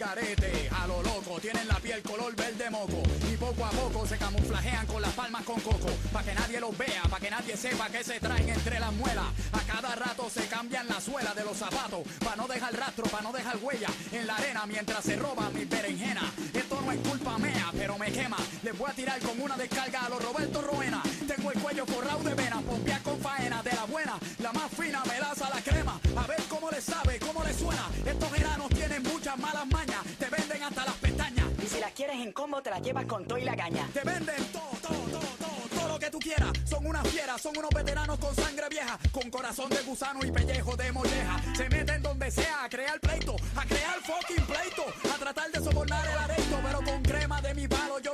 Garete, 0.00 0.68
a 0.72 0.86
lo 0.86 1.02
loco, 1.02 1.38
tienen 1.40 1.68
la 1.68 1.76
piel 1.76 2.02
color 2.02 2.34
verde 2.34 2.70
moco 2.70 3.02
y 3.30 3.36
poco 3.36 3.66
a 3.66 3.70
poco 3.70 4.06
se 4.06 4.16
camuflajean 4.16 4.86
con 4.86 5.02
las 5.02 5.12
palmas 5.12 5.44
con 5.44 5.60
coco, 5.60 5.88
pa' 6.10 6.22
que 6.22 6.34
nadie 6.34 6.58
los 6.58 6.76
vea, 6.76 7.02
pa' 7.02 7.20
que 7.20 7.30
nadie 7.30 7.54
sepa 7.54 7.90
que 7.90 8.02
se 8.02 8.18
traen 8.18 8.48
entre 8.48 8.80
las 8.80 8.92
muelas. 8.94 9.26
A 9.52 9.60
cada 9.60 9.94
rato 9.94 10.30
se 10.30 10.46
cambian 10.46 10.88
la 10.88 11.02
suela 11.02 11.34
de 11.34 11.44
los 11.44 11.56
zapatos, 11.56 12.00
pa' 12.24 12.34
no 12.34 12.48
dejar 12.48 12.74
rastro, 12.74 13.04
pa' 13.04 13.20
no 13.20 13.30
dejar 13.30 13.58
huella 13.58 13.88
en 14.10 14.26
la 14.26 14.36
arena 14.36 14.64
mientras 14.66 15.04
se 15.04 15.16
roban 15.16 15.52
mis 15.52 15.68
berenjenas. 15.68 16.24
Esto 16.54 16.80
no 16.80 16.92
es 16.92 16.98
culpa 17.00 17.38
mía, 17.38 17.70
pero 17.76 17.98
me 17.98 18.10
quema. 18.10 18.38
Les 18.62 18.76
voy 18.76 18.90
a 18.90 18.94
tirar 18.94 19.20
con 19.20 19.38
una 19.38 19.56
descarga 19.58 20.06
a 20.06 20.08
los 20.08 20.24
Roberto 20.24 20.62
Roena. 20.62 21.02
Tengo 21.28 21.52
el 21.52 21.60
cuello 21.60 21.84
forrado 21.84 22.22
de 22.22 22.34
venas, 22.34 22.62
pompear 22.62 23.02
con 23.02 23.20
faena 23.20 23.62
de 23.62 23.72
la 23.72 23.84
buena, 23.84 24.18
la 24.38 24.52
más 24.52 24.70
fina, 24.72 25.04
melaza 25.04 25.50
la 25.50 25.60
crema. 25.60 26.00
A 26.16 26.26
ver 26.26 26.42
cómo 26.48 26.70
le 26.70 26.80
sabe, 26.80 27.19
En 32.12 32.32
combo, 32.32 32.60
te 32.60 32.70
las 32.70 32.82
llevas 32.82 33.04
con 33.06 33.24
todo 33.24 33.38
y 33.38 33.44
la 33.44 33.56
caña. 33.56 33.88
Te 33.94 34.00
venden 34.00 34.44
todo, 34.52 34.62
todo, 34.82 34.94
todo, 34.94 35.20
todo, 35.20 35.78
todo 35.78 35.88
lo 35.88 35.98
que 35.98 36.10
tú 36.10 36.18
quieras. 36.18 36.50
Son 36.68 36.84
unas 36.84 37.06
fieras, 37.06 37.40
son 37.40 37.56
unos 37.56 37.70
veteranos 37.70 38.18
con 38.18 38.34
sangre 38.34 38.68
vieja, 38.68 38.98
con 39.12 39.30
corazón 39.30 39.70
de 39.70 39.80
gusano 39.82 40.18
y 40.24 40.32
pellejo 40.32 40.76
de 40.76 40.90
molleja. 40.90 41.40
Se 41.56 41.68
meten 41.68 42.02
donde 42.02 42.30
sea 42.32 42.64
a 42.64 42.68
crear 42.68 42.98
pleito, 42.98 43.36
a 43.54 43.64
crear 43.64 43.96
fucking 44.00 44.44
pleito, 44.44 44.84
a 45.14 45.18
tratar 45.18 45.52
de 45.52 45.60
sobornar 45.60 46.04
el 46.04 46.18
aresto, 46.18 46.58
pero 46.64 46.82
con 46.82 47.02
crema 47.02 47.40
de 47.42 47.54
mi 47.54 47.68
palo 47.68 48.00
yo 48.00 48.09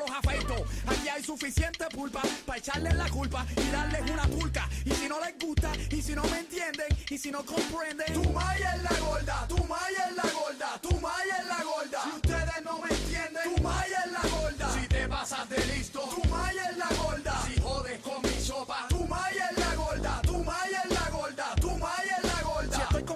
suficiente 1.27 1.85
pulpa 1.87 2.23
para 2.47 2.59
echarles 2.59 2.95
la 2.95 3.09
culpa 3.09 3.45
y 3.57 3.71
darles 3.71 4.09
una 4.11 4.23
pulca. 4.29 4.69
Y 4.85 4.93
si 4.93 5.09
no 5.09 5.19
les 5.21 5.37
gusta, 5.45 5.73
y 5.91 6.01
si 6.01 6.15
no 6.15 6.23
me 6.25 6.39
entienden, 6.39 6.87
y 7.11 7.19
si 7.19 7.33
no 7.33 7.45
comprenden, 7.45 8.15
tu 8.15 8.31
maya 8.31 8.77
es 8.77 8.83
la 8.85 8.97
gorda, 9.01 9.47
tu 9.49 9.65
maya 9.65 10.07
es 10.09 10.17
la 10.17 10.23
gorda, 10.23 10.81
tu 10.81 11.01
maya 11.01 11.37
es 11.41 11.47
la 11.47 11.65
gorda. 11.65 12.03
Si 12.05 12.11
ustedes 12.11 12.65
no 12.65 12.79
me 12.79 12.89
entienden, 12.95 13.57
tu 13.57 13.63
maya 13.63 14.03
es 14.07 14.13
la 14.13 14.29
gorda. 14.37 14.81
Si 14.81 14.87
te 14.87 15.09
pasas 15.09 15.49
de 15.49 15.67
listo, 15.67 16.01
tu 16.01 16.29
maya 16.29 16.71
es 16.71 16.77
la 16.77 16.89
gorda. 17.03 17.26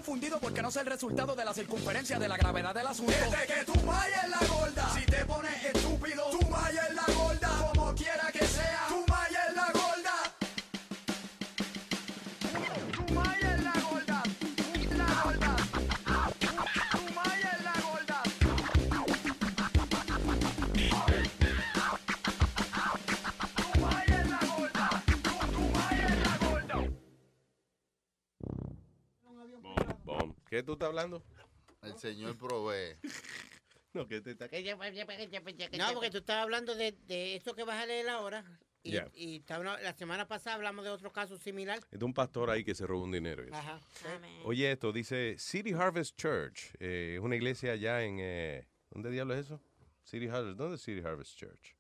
Confundido 0.01 0.41
porque 0.41 0.63
no 0.63 0.71
sé 0.71 0.81
el 0.81 0.87
resultado 0.87 1.37
de 1.37 1.45
la 1.45 1.53
circunferencia 1.53 2.19
de 2.19 2.27
la 2.27 2.39
gravedad 2.39 2.75
del 2.75 2.87
asunto. 2.87 3.13
Es 3.13 3.31
de 3.31 3.55
que 3.55 3.65
tu 3.71 3.75
maya 3.85 4.23
es 4.25 4.31
la 4.31 4.49
gorda. 4.49 4.95
Si 4.95 5.05
te 5.05 5.25
pones 5.27 5.63
estúpido, 5.63 6.25
tu 6.31 6.49
maya 6.49 6.87
es 6.89 6.95
la 6.95 7.15
gorda. 7.15 7.71
Como 7.75 7.95
quiera 7.95 8.33
que 8.33 8.47
sea, 8.47 8.87
¿Qué 30.51 30.63
tú 30.65 30.73
estás 30.73 30.89
hablando? 30.89 31.23
El 31.83 31.97
señor 31.99 32.37
provee. 32.37 32.97
No, 33.93 34.07
que 34.07 34.21
te 34.21 34.31
está... 34.31 34.47
No, 34.47 35.93
porque 35.95 36.11
tú 36.13 36.19
estabas 36.19 36.45
hablando 36.45 36.77
de, 36.77 36.93
de 36.93 37.35
esto 37.35 37.57
que 37.57 37.65
vas 37.65 37.83
a 37.83 37.87
leer 37.87 38.09
ahora. 38.09 38.45
Y, 38.85 38.93
Yeah. 38.93 39.11
y 39.15 39.43
la 39.83 39.93
semana 39.95 40.29
pasada 40.29 40.55
hablamos 40.55 40.85
de 40.85 40.93
otro 40.93 41.13
caso 41.13 41.37
similar. 41.39 41.81
Es 41.91 41.99
de 41.99 42.05
un 42.05 42.15
pastor 42.15 42.51
ahí 42.51 42.63
que 42.63 42.77
se 42.77 42.87
robó 42.87 43.03
un 43.03 43.11
dinero. 43.11 43.45
Ajá. 43.53 43.81
Oye, 44.45 44.71
esto 44.71 44.93
dice 44.93 45.35
City 45.41 45.73
Harvest 45.73 46.17
Church. 46.17 46.71
eh, 46.79 47.15
es 47.17 47.21
una 47.21 47.35
iglesia 47.35 47.73
allá 47.73 48.05
en. 48.05 48.19
eh, 48.21 48.69
¿Dónde 48.91 49.11
diablo 49.11 49.35
es 49.35 49.47
eso? 49.47 49.61
City 50.05 50.29
Harvest. 50.29 50.57
¿Dónde 50.57 50.77
es 50.77 50.83
City 50.83 51.01
Harvest 51.05 51.37
Church? 51.37 51.75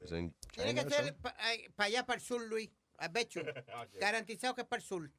¿Es 0.00 0.10
en 0.10 0.34
Tiene 0.52 0.74
que 0.74 0.90
ser 0.90 1.16
para 1.16 1.36
allá, 1.76 2.04
para 2.04 2.18
el 2.18 2.24
sur, 2.24 2.42
Luis. 2.44 2.70
Bet 3.12 3.28
you. 3.30 3.42
Garantizado 4.00 4.56
que 4.56 4.62
es 4.62 4.66
para 4.66 4.82
el 4.82 4.86
sur. 4.86 5.10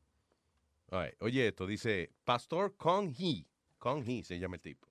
All 0.92 1.06
right. 1.06 1.16
Oye, 1.22 1.48
esto 1.48 1.66
dice 1.66 2.12
Pastor 2.26 2.76
Kong 2.76 3.14
Hee. 3.18 3.48
Kong 3.78 4.04
Hee 4.06 4.24
se 4.24 4.38
llama 4.38 4.58
el 4.58 4.62
tipo. 4.62 4.88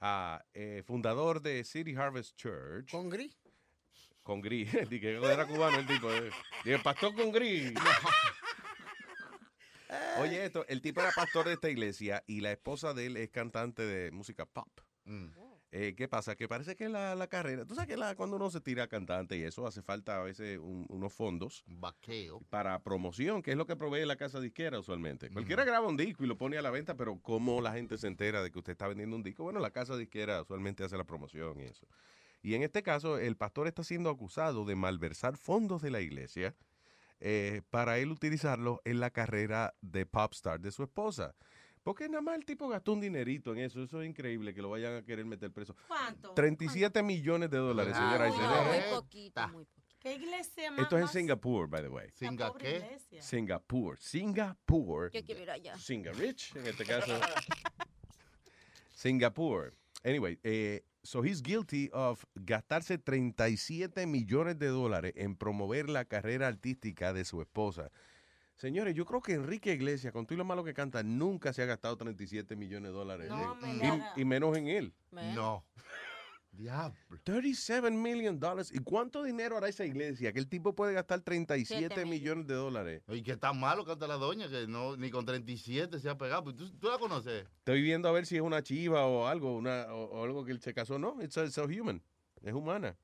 Ah, 0.00 0.42
eh, 0.54 0.82
fundador 0.84 1.40
de 1.40 1.62
City 1.62 1.94
Harvest 1.94 2.36
Church. 2.36 2.90
¿Con 2.90 3.08
gris? 3.08 3.36
Con 4.22 4.40
gris. 4.40 4.72
Dije 4.90 5.16
era 5.16 5.46
cubano 5.46 5.78
el 5.78 5.86
tipo. 5.86 6.12
eh. 6.12 6.30
Dije, 6.64 6.78
pastor 6.80 7.14
con 7.14 7.30
gris. 7.30 7.72
Oye, 10.20 10.44
esto, 10.44 10.64
el 10.68 10.82
tipo 10.82 11.00
era 11.00 11.10
pastor 11.12 11.46
de 11.46 11.54
esta 11.54 11.68
iglesia 11.68 12.22
y 12.26 12.40
la 12.40 12.52
esposa 12.52 12.94
de 12.94 13.06
él 13.06 13.16
es 13.16 13.30
cantante 13.30 13.82
de 13.82 14.10
música 14.10 14.46
pop. 14.46 14.68
Eh, 15.72 15.94
¿Qué 15.96 16.08
pasa? 16.08 16.34
Que 16.34 16.48
parece 16.48 16.74
que 16.74 16.88
la, 16.88 17.14
la 17.14 17.28
carrera, 17.28 17.64
tú 17.64 17.74
sabes 17.76 17.88
que 17.88 17.96
la- 17.96 18.16
cuando 18.16 18.36
uno 18.36 18.50
se 18.50 18.60
tira 18.60 18.88
cantante 18.88 19.36
y 19.38 19.42
eso 19.42 19.66
hace 19.68 19.82
falta 19.82 20.16
a 20.16 20.22
veces 20.24 20.58
un- 20.58 20.84
unos 20.88 21.12
fondos. 21.12 21.62
Vaqueo. 21.68 22.40
Para 22.50 22.82
promoción, 22.82 23.40
que 23.40 23.52
es 23.52 23.56
lo 23.56 23.66
que 23.66 23.76
provee 23.76 24.04
la 24.04 24.16
casa 24.16 24.40
disquera 24.40 24.80
usualmente. 24.80 25.30
Cualquiera 25.30 25.64
graba 25.64 25.86
un 25.86 25.96
disco 25.96 26.24
y 26.24 26.26
lo 26.26 26.36
pone 26.36 26.58
a 26.58 26.62
la 26.62 26.70
venta, 26.70 26.96
pero 26.96 27.20
¿cómo 27.22 27.60
la 27.60 27.72
gente 27.72 27.98
se 27.98 28.08
entera 28.08 28.42
de 28.42 28.50
que 28.50 28.58
usted 28.58 28.72
está 28.72 28.88
vendiendo 28.88 29.14
un 29.14 29.22
disco? 29.22 29.44
Bueno, 29.44 29.60
la 29.60 29.70
casa 29.70 29.96
disquera 29.96 30.42
usualmente 30.42 30.82
hace 30.82 30.96
la 30.96 31.04
promoción 31.04 31.60
y 31.60 31.64
eso. 31.64 31.86
Y 32.42 32.54
en 32.54 32.62
este 32.62 32.82
caso, 32.82 33.18
el 33.18 33.36
pastor 33.36 33.68
está 33.68 33.84
siendo 33.84 34.10
acusado 34.10 34.64
de 34.64 34.74
malversar 34.74 35.36
fondos 35.36 35.82
de 35.82 35.90
la 35.90 36.00
iglesia 36.00 36.56
eh, 37.20 37.62
para 37.70 37.98
él 37.98 38.10
utilizarlos 38.10 38.78
en 38.84 38.98
la 38.98 39.10
carrera 39.10 39.74
de 39.82 40.06
popstar 40.06 40.58
de 40.58 40.72
su 40.72 40.82
esposa. 40.82 41.34
Porque 41.90 42.08
nada 42.08 42.22
más 42.22 42.36
el 42.36 42.44
tipo 42.44 42.68
gastó 42.68 42.92
un 42.92 43.00
dinerito 43.00 43.50
en 43.50 43.58
eso. 43.58 43.82
Eso 43.82 44.00
es 44.00 44.08
increíble 44.08 44.54
que 44.54 44.62
lo 44.62 44.70
vayan 44.70 44.94
a 44.94 45.02
querer 45.02 45.24
meter 45.24 45.50
preso. 45.50 45.74
¿Cuánto? 45.88 46.34
37 46.34 47.02
millones 47.02 47.50
de 47.50 47.56
dólares, 47.58 47.94
Ah, 47.96 48.30
señora 48.30 48.62
muy 48.62 48.94
poquito, 48.94 49.48
muy 49.48 49.66
¿Qué 49.98 50.14
iglesia 50.14 50.70
más? 50.70 50.82
Esto 50.82 50.98
es 50.98 51.02
en 51.02 51.08
Singapur, 51.08 51.66
by 51.68 51.82
the 51.82 51.88
way. 51.88 52.08
¿Singa 52.12 52.52
qué? 52.56 52.76
iglesia. 52.76 53.22
Singapur. 53.22 53.98
Singapur. 53.98 55.10
Yo 55.10 55.24
quiero 55.24 55.42
ir 55.42 55.50
allá. 55.50 55.76
Singarich, 55.78 56.54
en 56.54 56.68
este 56.68 56.84
caso. 56.84 57.12
Singapur. 58.94 59.74
Anyway, 60.04 60.38
eh, 60.44 60.82
so 61.02 61.24
he's 61.24 61.42
guilty 61.42 61.90
of 61.92 62.24
gastarse 62.36 62.98
37 62.98 64.06
millones 64.06 64.60
de 64.60 64.68
dólares 64.68 65.12
en 65.16 65.34
promover 65.34 65.90
la 65.90 66.04
carrera 66.04 66.46
artística 66.46 67.12
de 67.12 67.24
su 67.24 67.40
esposa. 67.42 67.90
Señores, 68.60 68.94
yo 68.94 69.06
creo 69.06 69.22
que 69.22 69.32
Enrique 69.32 69.72
Iglesias, 69.72 70.12
con 70.12 70.26
todo 70.26 70.36
lo 70.36 70.44
malo 70.44 70.62
que 70.62 70.74
canta, 70.74 71.02
nunca 71.02 71.50
se 71.54 71.62
ha 71.62 71.64
gastado 71.64 71.96
37 71.96 72.56
millones 72.56 72.90
de 72.90 72.94
dólares. 72.94 73.30
No, 73.30 73.56
en- 73.64 73.78
me 73.78 74.12
y- 74.16 74.24
menos 74.26 74.54
en 74.54 74.66
él. 74.68 74.92
No. 75.34 75.64
Diablo. 76.52 76.94
37 77.24 77.90
million 77.90 78.38
dollars. 78.38 78.70
¿Y 78.70 78.80
cuánto 78.80 79.22
dinero 79.22 79.56
hará 79.56 79.68
esa 79.68 79.86
iglesia? 79.86 80.30
Que 80.34 80.40
el 80.40 80.46
tipo 80.46 80.74
puede 80.74 80.92
gastar 80.92 81.20
37 81.22 81.78
Siete 81.88 82.04
millones 82.04 82.46
de 82.48 82.54
dólares. 82.54 83.02
Y 83.08 83.22
que 83.22 83.38
tan 83.38 83.58
malo 83.58 83.86
canta 83.86 84.06
la 84.06 84.16
doña 84.16 84.46
que 84.50 84.66
no 84.66 84.94
ni 84.94 85.10
con 85.10 85.24
37 85.24 85.98
se 85.98 86.10
ha 86.10 86.18
pegado. 86.18 86.44
Pues, 86.44 86.56
¿Tú, 86.56 86.70
tú 86.72 86.88
la 86.88 86.98
conoces? 86.98 87.46
Estoy 87.60 87.80
viendo 87.80 88.10
a 88.10 88.12
ver 88.12 88.26
si 88.26 88.36
es 88.36 88.42
una 88.42 88.62
chiva 88.62 89.06
o 89.06 89.26
algo, 89.26 89.56
una, 89.56 89.86
o, 89.94 90.04
o 90.20 90.24
algo 90.24 90.44
que 90.44 90.52
él 90.52 90.60
se 90.60 90.74
casó. 90.74 90.98
No, 90.98 91.16
it's 91.22 91.38
a, 91.38 91.44
it's 91.44 91.56
a 91.56 91.62
human. 91.64 92.02
Es 92.42 92.52
humana. 92.52 92.94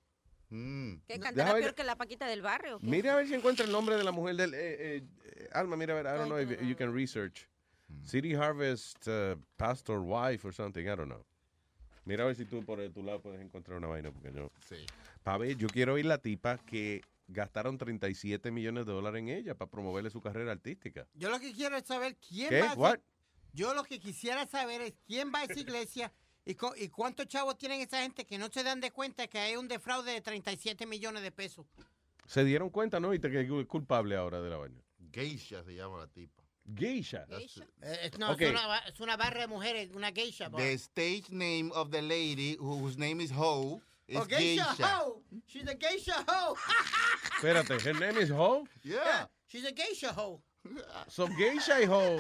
Mm. 0.51 0.95
¿Qué 1.07 1.15
Deja 1.15 1.21
cantará 1.25 1.55
peor 1.55 1.75
que 1.75 1.85
la 1.85 1.97
Paquita 1.97 2.27
del 2.27 2.43
barrio? 2.43 2.79
¿qué? 2.79 2.87
Mira 2.87 3.13
a 3.13 3.17
ver 3.17 3.27
si 3.27 3.35
encuentra 3.35 3.65
el 3.65 3.73
nombre 3.73 3.97
de 3.97 4.05
la 4.05 4.13
mujer 4.13 4.37
del... 4.37 4.55
eh, 4.55 4.59
eh, 4.97 5.03
eh, 5.25 5.49
Alma, 5.53 5.77
mira 5.77 5.93
a 5.99 6.03
ver, 6.03 6.07
I 6.07 6.19
don't 6.19 6.27
know 6.29 6.39
if 6.39 6.63
you 6.63 6.77
can 6.77 6.95
research. 6.95 7.49
City 8.05 8.35
Harvest 8.35 9.07
uh, 9.09 9.37
Pastor 9.57 10.01
Wife 10.01 10.47
or 10.47 10.53
something, 10.53 10.83
I 10.83 10.97
don't 10.97 11.09
know. 11.09 11.25
Mira 12.05 12.23
a 12.23 12.27
ver 12.27 12.37
si 12.37 12.45
tú 12.45 12.65
por 12.65 12.79
tu 12.91 13.03
lado 13.03 13.21
puedes 13.21 13.41
encontrar 13.41 13.79
una 13.79 13.89
vaina, 13.89 14.13
porque 14.13 14.33
yo... 14.33 14.51
Sí. 14.69 14.77
Pa' 15.25 15.39
ver, 15.39 15.57
yo 15.57 15.67
quiero 15.69 15.95
oír 15.95 16.07
la 16.07 16.19
tipa 16.19 16.59
que 16.59 17.03
gastaron 17.27 17.79
37 17.79 18.53
millones 18.53 18.87
de 18.87 18.93
dólares 18.93 19.19
en 19.21 19.29
ella 19.29 19.57
para 19.57 19.69
promoverle 19.69 20.11
su 20.11 20.21
carrera 20.21 20.53
artística. 20.53 21.09
Yo 21.15 21.31
lo 21.31 21.41
que 21.41 21.53
quiero 21.53 21.77
es 21.77 21.85
saber 21.85 22.17
quién 22.17 22.51
¿Qué? 22.51 22.61
va 22.61 22.67
a 22.67 22.73
esa- 22.73 22.81
What? 22.81 22.99
Yo 23.53 23.75
lo 23.75 23.85
que 23.85 23.99
quisiera 23.99 24.47
saber 24.47 24.83
es 24.83 24.95
quién 25.07 25.33
va 25.35 25.41
a 25.41 25.45
esa 25.45 25.59
iglesia 25.59 26.13
y, 26.47 26.55
co- 26.55 26.75
y 26.77 26.89
cuántos 26.89 27.27
chavos 27.27 27.59
tienen 27.59 27.81
esa 27.83 28.01
gente 28.03 28.25
que 28.25 28.39
no 28.39 28.49
se 28.51 28.63
dan 28.63 28.81
de 28.81 28.91
cuenta 28.93 29.27
que 29.27 29.39
hay 29.39 29.57
un 29.57 29.69
defraude 29.69 30.13
de 30.13 30.21
37 30.23 30.87
millones 30.87 31.23
de 31.23 31.33
pesos. 31.33 31.67
Se 32.27 32.45
dieron 32.45 32.71
cuenta, 32.71 32.99
¿no? 33.01 33.13
Y 33.13 33.19
te 33.19 33.31
que 33.31 33.41
es 33.43 33.67
culpable 33.67 34.17
ahora 34.17 34.41
de 34.41 34.49
la 34.51 34.57
vaina. 34.57 34.81
Geisha 35.13 35.63
se 35.65 35.75
llama 35.75 35.99
la 35.99 36.07
tipa. 36.09 36.43
Geisha. 36.75 37.27
Eh, 37.83 38.11
no, 38.19 38.33
Ok. 38.33 38.41
es, 38.41 38.51
una, 38.51 38.79
es 38.79 39.01
una 39.01 39.17
barra 39.17 39.41
de 39.43 39.47
mujeres, 39.47 39.91
una 39.95 40.11
geisha. 40.11 40.49
bar. 40.49 40.61
The 40.61 40.73
stage 40.79 41.25
name 41.31 41.71
of 41.73 41.91
the 41.91 42.03
lady 42.03 42.57
whose 42.59 42.99
name 42.99 43.21
is 43.23 43.31
Ho 43.31 43.81
is 44.09 44.17
Oh, 44.19 44.25
geisha, 44.27 44.65
Geisha. 44.77 44.99
hoe. 44.99 45.23
She's 45.47 45.69
a 45.69 45.75
geisha 45.75 46.25
hoe. 46.29 46.57
Espérate, 47.37 47.81
her 47.81 47.95
name 47.95 48.19
is 48.21 48.31
Ho. 48.31 48.67
Yeah. 48.83 49.29
She's 49.47 49.65
a 49.65 49.73
geisha 49.73 50.13
hoe. 50.13 50.41
So 51.09 51.29
geisha 51.29 51.81
y 51.81 51.87
Ho 51.87 52.17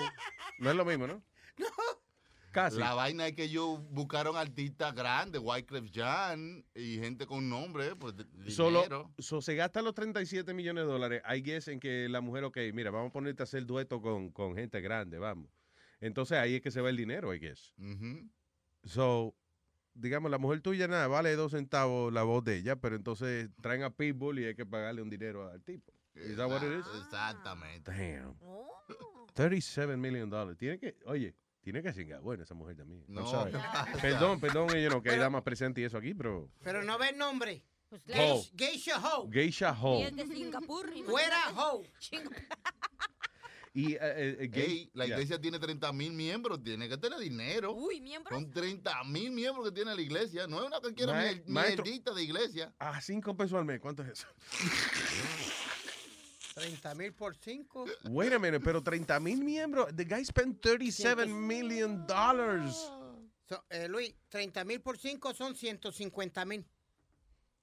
no 0.60 0.70
es 0.70 0.76
lo 0.76 0.84
mismo, 0.84 1.06
¿no? 1.08 1.22
Casi. 2.56 2.78
La 2.78 2.94
vaina 2.94 3.26
es 3.26 3.34
que 3.34 3.44
ellos 3.44 3.80
buscaron 3.90 4.34
artistas 4.36 4.94
grandes, 4.94 5.42
Wyclef 5.44 5.90
Jean 5.90 6.64
y 6.74 6.96
gente 6.98 7.26
con 7.26 7.48
nombre, 7.50 7.94
pues 7.96 8.14
de- 8.16 8.50
Solo, 8.50 8.78
dinero. 8.82 9.12
so, 9.18 9.42
se 9.42 9.54
gastan 9.54 9.84
los 9.84 9.92
37 9.94 10.54
millones 10.54 10.84
de 10.86 10.90
dólares. 10.90 11.22
I 11.28 11.42
guess 11.42 11.68
en 11.68 11.78
que 11.80 12.08
la 12.08 12.22
mujer, 12.22 12.44
ok, 12.44 12.56
mira, 12.72 12.90
vamos 12.90 13.10
a 13.10 13.12
ponerte 13.12 13.42
a 13.42 13.44
hacer 13.44 13.66
dueto 13.66 14.00
con, 14.00 14.30
con 14.30 14.54
gente 14.54 14.80
grande, 14.80 15.18
vamos. 15.18 15.50
Entonces 16.00 16.38
ahí 16.38 16.54
es 16.54 16.62
que 16.62 16.70
se 16.70 16.80
va 16.80 16.88
el 16.88 16.96
dinero, 16.96 17.34
I 17.34 17.38
guess. 17.40 17.74
So, 18.84 19.34
digamos, 19.94 20.30
la 20.30 20.38
mujer 20.38 20.60
tuya 20.62 20.88
nada, 20.88 21.08
vale 21.08 21.36
dos 21.36 21.52
centavos 21.52 22.12
la 22.12 22.22
voz 22.22 22.42
de 22.44 22.56
ella, 22.56 22.76
pero 22.76 22.96
entonces 22.96 23.50
traen 23.60 23.82
a 23.82 23.90
Pitbull 23.90 24.38
y 24.38 24.44
hay 24.46 24.54
que 24.54 24.64
pagarle 24.64 25.02
un 25.02 25.10
dinero 25.10 25.46
al 25.50 25.62
tipo. 25.62 25.92
¿Is 26.14 26.36
that 26.36 26.48
what 26.48 26.62
it 26.62 26.80
is? 26.80 26.86
Exactamente. 27.02 27.90
Damn. 27.90 28.34
37 29.34 29.96
million 29.98 30.30
dollars. 30.30 30.56
Tiene 30.56 30.78
que, 30.78 30.96
oye, 31.04 31.34
tiene 31.66 31.82
que 31.82 31.92
cingar. 31.92 32.20
Bueno, 32.20 32.44
esa 32.44 32.54
mujer 32.54 32.76
también. 32.76 33.02
I'm 33.08 33.14
No. 33.16 33.26
sorry. 33.28 33.50
No. 33.50 33.60
Perdón, 34.00 34.38
perdón, 34.38 34.68
yo 34.68 34.88
no, 34.88 35.02
que 35.02 35.10
hay 35.10 35.18
damas 35.18 35.42
presentes 35.42 35.82
y 35.82 35.84
eso 35.84 35.98
aquí, 35.98 36.14
pero. 36.14 36.48
Pero 36.62 36.84
no 36.84 36.96
ve 36.96 37.08
el 37.08 37.18
nombre. 37.18 37.64
Ho. 37.90 37.96
Geish- 38.06 38.52
Geisha 38.56 39.00
hoe. 39.00 39.28
Geisha 39.32 39.72
Ho. 39.82 39.98
Y 39.98 40.02
es 40.04 40.14
de 40.14 40.26
Singapur. 40.28 40.88
Fuera 41.04 41.38
hoe. 41.56 41.90
Y 43.74 43.94
eh, 43.94 43.98
eh, 44.00 44.36
eh, 44.42 44.46
gay- 44.48 44.64
Ey, 44.64 44.90
la 44.94 45.06
iglesia 45.06 45.40
tiene 45.40 45.58
30 45.58 45.92
mil 45.92 46.12
miembros, 46.12 46.62
tiene 46.62 46.88
que 46.88 46.96
tener 46.98 47.18
dinero. 47.18 47.72
Uy, 47.72 48.00
miembros. 48.00 48.32
Son 48.38 48.48
30 48.52 49.02
mil 49.04 49.32
miembros 49.32 49.66
que 49.66 49.72
tiene 49.72 49.92
la 49.92 50.00
iglesia. 50.00 50.46
No 50.46 50.60
es 50.60 50.66
una 50.68 50.78
cualquiera 50.80 51.20
mierdita 51.46 52.14
de 52.14 52.22
iglesia. 52.22 52.72
Ah, 52.78 53.00
cinco 53.00 53.36
pesos 53.36 53.58
al 53.58 53.64
mes. 53.64 53.80
¿Cuánto 53.80 54.02
es 54.04 54.10
eso? 54.10 54.28
30 56.66 56.94
mil 56.96 57.12
por 57.12 57.34
5. 57.36 57.86
Wait 58.10 58.32
a 58.32 58.38
minute, 58.38 58.60
pero 58.60 58.82
30 58.82 59.20
mil 59.20 59.42
miembros. 59.44 59.94
The 59.94 60.04
guy 60.04 60.24
spent 60.24 60.60
37 60.60 61.28
million 61.46 62.06
dollars. 62.06 62.90
eh, 63.70 63.86
Luis, 63.88 64.12
30 64.28 64.64
mil 64.64 64.80
por 64.80 64.98
5 64.98 65.34
son 65.34 65.54
150 65.54 66.44
mil. 66.44 66.64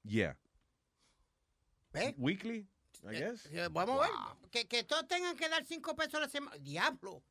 Yeah. 0.03 0.35
¿Ves? 1.91 2.14
Weekly, 2.17 2.65
I 3.07 3.15
guess. 3.15 3.45
Eh, 3.51 3.67
Vamos 3.72 3.99
a 3.99 4.07
ver. 4.07 4.11
Que, 4.51 4.65
que 4.67 4.83
todos 4.83 5.07
tengan 5.07 5.35
que 5.35 5.49
dar 5.49 5.65
5 5.65 5.95
pesos 5.95 6.15
a 6.15 6.19
la 6.22 6.30
semana. 6.30 6.56
Diablo. 6.57 7.22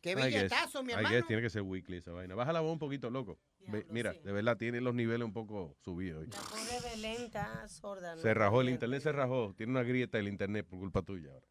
Qué 0.00 0.14
billetazo, 0.14 0.82
mi 0.82 0.92
hermano. 0.92 1.14
guess 1.14 1.26
tiene 1.26 1.42
que 1.42 1.50
ser 1.50 1.62
weekly 1.62 1.98
esa 1.98 2.12
vaina. 2.12 2.34
Baja 2.34 2.52
la 2.52 2.60
voz 2.60 2.72
un 2.72 2.78
poquito, 2.78 3.10
loco. 3.10 3.38
Ve- 3.66 3.86
mira, 3.90 4.12
de 4.12 4.32
verdad 4.32 4.56
tiene 4.56 4.80
los 4.80 4.94
niveles 4.94 5.24
un 5.24 5.32
poco 5.32 5.76
subidos. 5.84 6.22
hoy. 6.22 6.28
Pobre 6.28 6.90
Belén 6.90 7.22
está 7.22 7.68
sorda. 7.68 8.16
¿no? 8.16 8.22
Se 8.22 8.32
rajó, 8.32 8.62
el 8.62 8.70
internet 8.70 9.02
se 9.02 9.12
rajó. 9.12 9.54
Tiene 9.56 9.72
una 9.72 9.82
grieta 9.82 10.18
el 10.18 10.28
internet 10.28 10.66
por 10.66 10.78
culpa 10.78 11.02
tuya 11.02 11.30
ahora. 11.32 11.46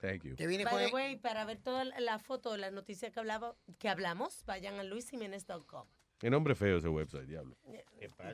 Thank 0.00 0.22
you. 0.24 0.34
By 0.36 0.86
the 0.86 0.94
way, 0.94 1.16
para 1.16 1.44
ver 1.44 1.58
toda 1.58 1.84
la 1.84 2.18
foto 2.18 2.52
de 2.52 2.58
las 2.58 2.72
noticias 2.72 3.12
que, 3.12 3.20
hablaba, 3.20 3.54
que 3.78 3.90
hablamos, 3.90 4.42
vayan 4.46 4.78
a 4.78 4.82
luisimenez.com. 4.82 5.86
Qué 6.20 6.28
nombre 6.28 6.54
feo 6.54 6.76
ese 6.76 6.88
website, 6.88 7.26
diablo. 7.26 7.56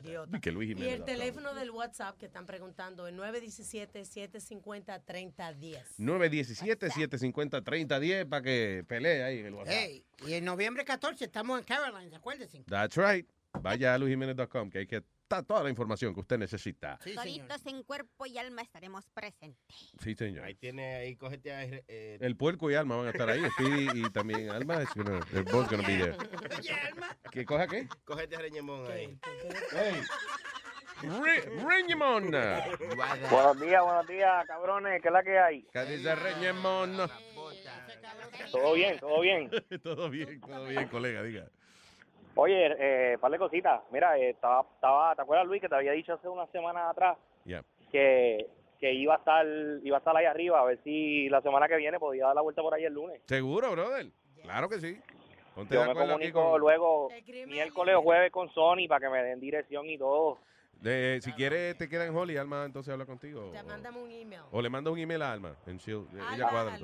Idiota. 0.03 0.41
Que 0.41 0.51
Luis 0.51 0.77
Y 0.77 0.87
el 0.87 1.05
teléfono 1.05 1.53
del 1.53 1.71
WhatsApp 1.71 2.17
que 2.17 2.25
están 2.25 2.45
preguntando 2.45 3.07
es 3.07 3.15
917-750-3010. 3.15 5.95
917-750-3010 5.97 8.27
para 8.27 8.43
que 8.43 8.83
pelee 8.85 9.23
ahí 9.23 9.39
en 9.39 9.45
el 9.45 9.53
WhatsApp. 9.53 9.73
Ey, 9.73 10.03
y 10.27 10.33
en 10.33 10.43
noviembre 10.43 10.83
14 10.83 11.23
estamos 11.23 11.59
en 11.59 11.65
Carolines, 11.65 12.13
acuérdense. 12.13 12.61
That's 12.67 12.97
right. 12.97 13.25
Vaya 13.61 13.93
a 13.93 13.97
luisjiménez.com 13.97 14.69
que 14.69 14.79
ahí 14.79 14.87
que 14.87 15.01
está 15.27 15.43
toda 15.43 15.61
la 15.61 15.69
información 15.69 16.13
que 16.13 16.21
usted 16.21 16.37
necesita. 16.37 16.97
Solitos 17.03 17.65
en 17.65 17.83
cuerpo 17.83 18.25
y 18.25 18.37
alma 18.37 18.61
estaremos 18.61 19.09
presentes. 19.09 19.93
Sí, 20.01 20.15
señor. 20.15 20.45
Ahí 20.45 20.55
tiene, 20.55 20.95
ahí 20.95 21.15
cógete 21.17 21.51
a... 21.51 21.65
eh, 21.65 22.17
El 22.21 22.37
puerco 22.37 22.71
y 22.71 22.75
Alma 22.75 22.95
van 22.95 23.07
a 23.07 23.09
estar 23.09 23.29
ahí. 23.29 23.41
Speedy 23.51 24.05
y 24.05 24.09
también 24.09 24.49
Alma. 24.49 24.81
Es 24.81 24.89
gonna, 24.95 25.19
they're 25.31 25.43
both 25.51 25.69
gonna 25.69 25.85
be 25.85 25.97
there. 25.97 26.15
¿Qué 27.31 27.45
coja 27.45 27.67
qué? 27.67 27.89
Cógete 28.05 28.37
a 28.37 28.39
Reñemón 28.39 28.89
ahí. 28.89 29.19
Hey. 29.71 30.01
Reñemón. 31.67 32.31
Buenos 32.31 33.59
días, 33.59 33.83
buenos 33.83 34.07
días, 34.07 34.47
cabrones. 34.47 35.01
¿Qué 35.01 35.07
es 35.09 35.13
la 35.13 35.23
que 35.23 35.37
hay? 35.37 35.67
¿Qué 35.73 35.85
dice 35.85 36.15
Reñemón? 36.15 36.97
Todo 38.51 38.73
bien, 38.73 38.97
todo 38.99 39.19
bien. 39.21 39.49
todo 39.83 40.09
bien, 40.09 40.39
todo 40.39 40.65
bien, 40.67 40.87
colega, 40.87 41.21
diga. 41.23 41.49
Oye, 42.37 42.75
eh, 43.13 43.17
par 43.19 43.31
de 43.31 43.37
cositas. 43.39 43.81
Mira, 43.91 44.17
eh, 44.17 44.29
estaba, 44.29 44.61
estaba, 44.75 45.15
¿te 45.15 45.21
acuerdas, 45.23 45.47
Luis, 45.47 45.59
que 45.61 45.67
te 45.69 45.75
había 45.75 45.91
dicho 45.93 46.13
hace 46.13 46.27
una 46.29 46.45
semana 46.47 46.89
atrás 46.89 47.17
que, 47.91 48.47
que 48.79 48.93
iba 48.93 49.15
a 49.15 49.17
estar 49.17 49.45
iba 49.83 49.97
a 49.97 49.99
estar 49.99 50.15
ahí 50.15 50.25
arriba 50.25 50.59
a 50.59 50.65
ver 50.65 50.79
si 50.83 51.29
la 51.29 51.41
semana 51.41 51.67
que 51.67 51.77
viene 51.77 51.97
podía 51.99 52.27
dar 52.27 52.35
la 52.35 52.41
vuelta 52.41 52.61
por 52.61 52.73
ahí 52.73 52.85
el 52.85 52.93
lunes? 52.93 53.21
¿Seguro, 53.25 53.71
brother? 53.71 54.07
Claro 54.43 54.69
que 54.69 54.79
sí. 54.79 55.01
Ponte 55.55 55.73
Yo 55.73 55.83
me 55.85 55.95
comunico 55.95 56.51
con... 56.51 56.59
luego 56.59 57.09
miércoles 57.47 57.95
o 57.95 58.01
jueves 58.03 58.31
con 58.31 58.49
Sony 58.53 58.87
para 58.87 58.99
que 59.07 59.09
me 59.09 59.23
den 59.23 59.39
dirección 59.39 59.89
y 59.89 59.97
todo. 59.97 60.37
De- 60.81 61.19
si 61.23 61.31
quieres, 61.33 61.75
te 61.75 61.89
queda 61.89 62.05
en 62.05 62.15
Holly, 62.15 62.37
Alma 62.37 62.63
entonces 62.65 62.93
habla 62.93 63.07
contigo. 63.07 63.49
Te 63.51 63.63
mándame 63.63 63.97
un 63.97 64.11
email. 64.11 64.41
O 64.51 64.61
le 64.61 64.69
manda 64.69 64.91
un 64.91 64.99
email 64.99 65.23
a 65.23 65.31
Alma. 65.31 65.55
En 65.65 65.77
she'll- 65.79 66.07
ella 66.33 66.47
cuadra. 66.47 66.77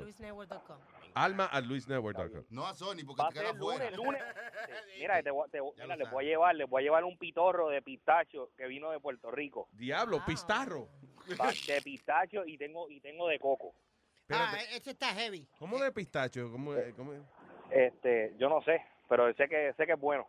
Alma 1.14 1.48
at 1.52 1.64
luisnetwork.com. 1.64 2.44
No 2.50 2.66
a 2.66 2.74
Sony 2.74 3.04
porque 3.06 3.22
Va 3.22 3.28
a 3.28 3.32
te 3.32 3.38
queda 3.40 3.50
ser 3.52 3.56
lunes, 3.60 3.78
fuera. 3.78 3.96
lunes. 3.96 4.22
Mira, 4.98 5.22
te, 5.22 5.30
voy- 5.30 5.48
te 5.50 5.60
voy- 5.60 5.72
mira, 5.78 5.96
les 5.96 6.10
voy 6.10 6.24
a 6.24 6.28
llevar, 6.28 6.54
les 6.56 6.68
voy 6.68 6.82
a 6.82 6.84
llevar 6.84 7.04
un 7.04 7.16
pitorro 7.18 7.68
de 7.68 7.82
pistacho 7.82 8.50
que 8.56 8.66
vino 8.66 8.90
de 8.90 9.00
Puerto 9.00 9.30
Rico. 9.30 9.68
Diablo, 9.72 10.24
pistarro. 10.26 10.88
Va- 11.40 11.52
De 11.66 11.82
pistacho 11.82 12.44
y 12.46 12.58
tengo 12.58 12.88
y 12.90 13.00
tengo 13.00 13.28
de 13.28 13.38
coco. 13.38 13.74
Ah, 14.30 14.56
ese 14.72 14.90
está 14.92 15.08
heavy. 15.14 15.46
¿Cómo 15.58 15.78
de 15.78 15.92
pistacho? 15.92 16.50
¿Cómo, 16.50 16.74
eh, 16.74 16.92
cómo 16.96 17.12
es? 17.12 17.20
Este, 17.70 18.34
yo 18.38 18.48
no 18.48 18.62
sé, 18.62 18.82
pero 19.08 19.32
sé 19.34 19.48
que 19.48 19.72
sé 19.76 19.86
que 19.86 19.92
es 19.92 20.00
bueno. 20.00 20.26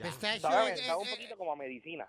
Pistacho 0.00 0.40
Sabe, 0.48 0.72
es- 0.74 0.86
sabe 0.86 1.00
un 1.02 1.06
es- 1.08 1.14
poquito 1.14 1.36
como 1.36 1.52
a 1.52 1.56
medicina. 1.56 2.08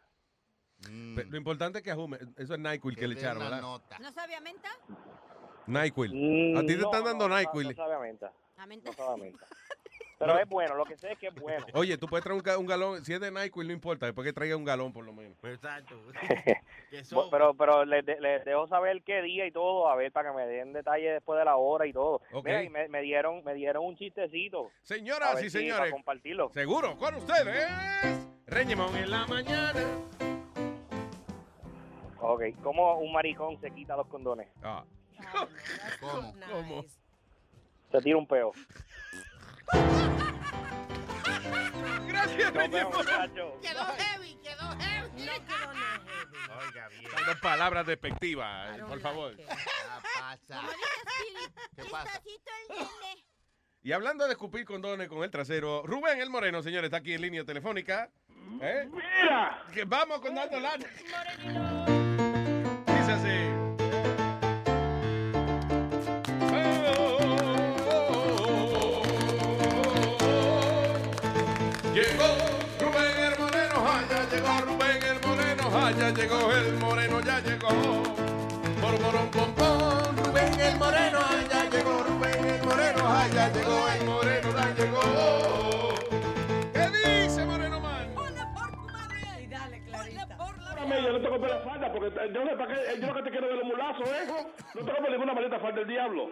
Pe- 0.81 1.25
Lo 1.25 1.37
importante 1.37 1.77
es 1.79 1.83
que 1.83 1.91
ajume. 1.91 2.17
Eso 2.37 2.53
es 2.55 2.59
NyQuil 2.59 2.95
que, 2.97 3.07
le 3.07 3.15
echaron, 3.15 3.39
¿verdad? 3.43 3.61
¿No 3.61 4.11
sabe 4.11 4.35
a 4.35 4.41
menta? 4.41 4.69
NyQuil. 5.67 6.11
A 6.57 6.61
ti 6.61 6.67
te 6.67 6.77
Mm, 6.77 6.81
No, 6.81 6.85
están 6.91 7.03
dando 7.03 7.27
no, 7.29 7.37
NyQuil. 7.37 7.67
No 7.69 7.73
sabe 7.73 7.95
a 7.95 7.99
menta. 7.99 8.31
A 8.57 8.65
menta. 8.65 8.89
No 8.89 8.93
sabe 8.95 9.13
a 9.13 9.17
menta. 9.17 9.45
Pero 10.19 10.39
es 10.39 10.47
bueno, 10.47 10.75
lo 10.75 10.85
que 10.85 10.95
sé 10.95 11.11
es 11.11 11.17
que 11.19 11.27
es 11.27 11.35
bueno. 11.35 11.65
Oye, 11.73 11.97
tú 11.97 12.07
puedes 12.07 12.23
traer 12.23 12.37
un, 12.39 12.43
ga- 12.45 12.57
un 12.57 12.65
galón. 12.65 13.03
Si 13.03 13.11
es 13.13 13.19
de 13.19 13.29
NyQuil, 13.29 13.67
no 13.67 13.73
importa. 13.73 14.05
Después 14.05 14.23
que 14.25 14.31
traiga 14.31 14.55
un 14.55 14.63
galón, 14.63 14.93
por 14.93 15.03
lo 15.03 15.11
menos. 15.11 15.37
Exacto. 15.43 15.95
Pero, 17.31 17.55
pero 17.55 17.83
les, 17.85 18.05
de- 18.05 18.21
les 18.21 18.45
dejo 18.45 18.67
saber 18.67 19.01
qué 19.03 19.21
día 19.23 19.47
y 19.47 19.51
todo, 19.51 19.89
a 19.89 19.95
ver, 19.95 20.11
para 20.11 20.29
que 20.29 20.35
me 20.37 20.45
den 20.45 20.71
detalles 20.73 21.13
después 21.13 21.39
de 21.39 21.45
la 21.45 21.57
hora 21.57 21.87
y 21.87 21.91
todo. 21.91 22.21
Ok. 22.31 22.45
Mira, 22.45 22.63
y 22.63 22.69
me, 22.69 22.87
me 22.87 23.01
dieron 23.01 23.43
me 23.43 23.53
dieron 23.55 23.83
un 23.83 23.97
chistecito. 23.97 24.69
Señoras 24.83 25.39
y 25.41 25.45
si- 25.45 25.57
señores. 25.57 25.79
Para 25.79 25.91
compartirlo. 25.91 26.51
Seguro, 26.53 26.95
con 26.95 27.15
ustedes. 27.15 27.67
Reñemón 28.45 28.95
en 28.95 29.09
la 29.09 29.25
mañana. 29.25 29.81
Ok, 32.21 32.43
¿cómo 32.61 32.99
un 32.99 33.11
maricón 33.11 33.59
se 33.59 33.71
quita 33.71 33.97
los 33.97 34.07
condones? 34.07 34.47
Ah. 34.63 34.83
¿Cómo? 35.99 36.35
¿Cómo? 36.51 36.85
Se 37.91 38.01
tira 38.01 38.17
un 38.17 38.27
peo. 38.27 38.51
Gracias. 42.07 42.51
Quedó 42.51 42.63
heavy, 43.01 44.35
quedó 44.41 44.77
heavy. 44.79 45.25
No 45.25 45.33
quedó 45.33 45.73
nada 45.73 46.01
heavy. 46.05 46.67
Oiga, 46.67 46.87
bien. 46.89 47.11
Dando 47.15 47.41
palabras 47.41 47.85
despectivas, 47.85 48.79
por 48.79 48.99
favor. 48.99 49.35
¿Qué 49.35 49.45
pasa? 50.19 50.61
¿Qué 51.75 51.83
pasa? 51.85 52.21
Y 53.83 53.91
hablando 53.91 54.25
de 54.25 54.31
escupir 54.31 54.63
condones 54.65 55.09
con 55.09 55.23
el 55.23 55.29
trasero, 55.29 55.83
Rubén 55.85 56.21
el 56.21 56.29
Moreno, 56.29 56.63
señor, 56.63 56.85
está 56.85 56.97
aquí 56.97 57.13
en 57.13 57.21
línea 57.21 57.43
telefónica. 57.43 58.09
¿Eh? 58.61 58.87
¡Mira! 58.89 59.65
Que 59.73 59.83
vamos 59.83 60.21
con 60.21 60.33
dando 60.33 60.59
la. 60.59 60.77
Dice 62.87 63.11
así. 63.11 63.62
Llegó 74.33 74.59
Rubén 74.65 75.03
el 75.03 75.19
Moreno, 75.27 75.91
ya 75.91 76.09
llegó 76.09 76.51
el 76.51 76.73
Moreno, 76.79 77.21
ya 77.21 77.39
llegó. 77.41 77.69
Por 78.81 78.99
morón, 78.99 79.29
pom, 79.31 79.53
pom, 79.53 80.15
Rubén 80.25 80.59
el 80.59 80.77
Moreno, 80.77 81.19
ya 81.49 81.69
llegó 81.69 82.03
Rubén 82.03 82.45
el 82.45 82.63
Moreno, 82.65 83.03
ya 83.33 83.49
llegó 83.49 83.87
el 83.89 84.05
Moreno, 84.05 84.49
ya 84.57 84.67
llegó. 84.73 85.01
¿Qué 86.73 86.85
dice 86.97 87.45
Moreno 87.45 87.79
Man? 87.79 88.09
Y 89.39 89.47
dale, 89.47 89.83
Clarita. 89.83 90.37
Espérame, 90.69 91.03
yo 91.03 91.13
no 91.13 91.21
tengo 91.21 91.39
por 91.39 91.49
la 91.49 91.59
falda, 91.59 91.93
porque 91.93 92.11
yo, 92.33 92.43
no 92.43 92.49
sé 92.49 92.55
para 92.57 92.73
qué, 92.73 92.99
yo 92.99 93.07
lo 93.07 93.13
que 93.13 93.23
te 93.23 93.29
quiero 93.29 93.47
de 93.47 93.55
los 93.55 93.65
mulazos, 93.65 94.07
¿eh? 94.07 94.27
No 94.73 94.81
tengo 94.83 94.97
por 94.97 95.11
ninguna 95.11 95.33
maldita 95.33 95.59
falda 95.59 95.77
del 95.77 95.87
diablo. 95.87 96.29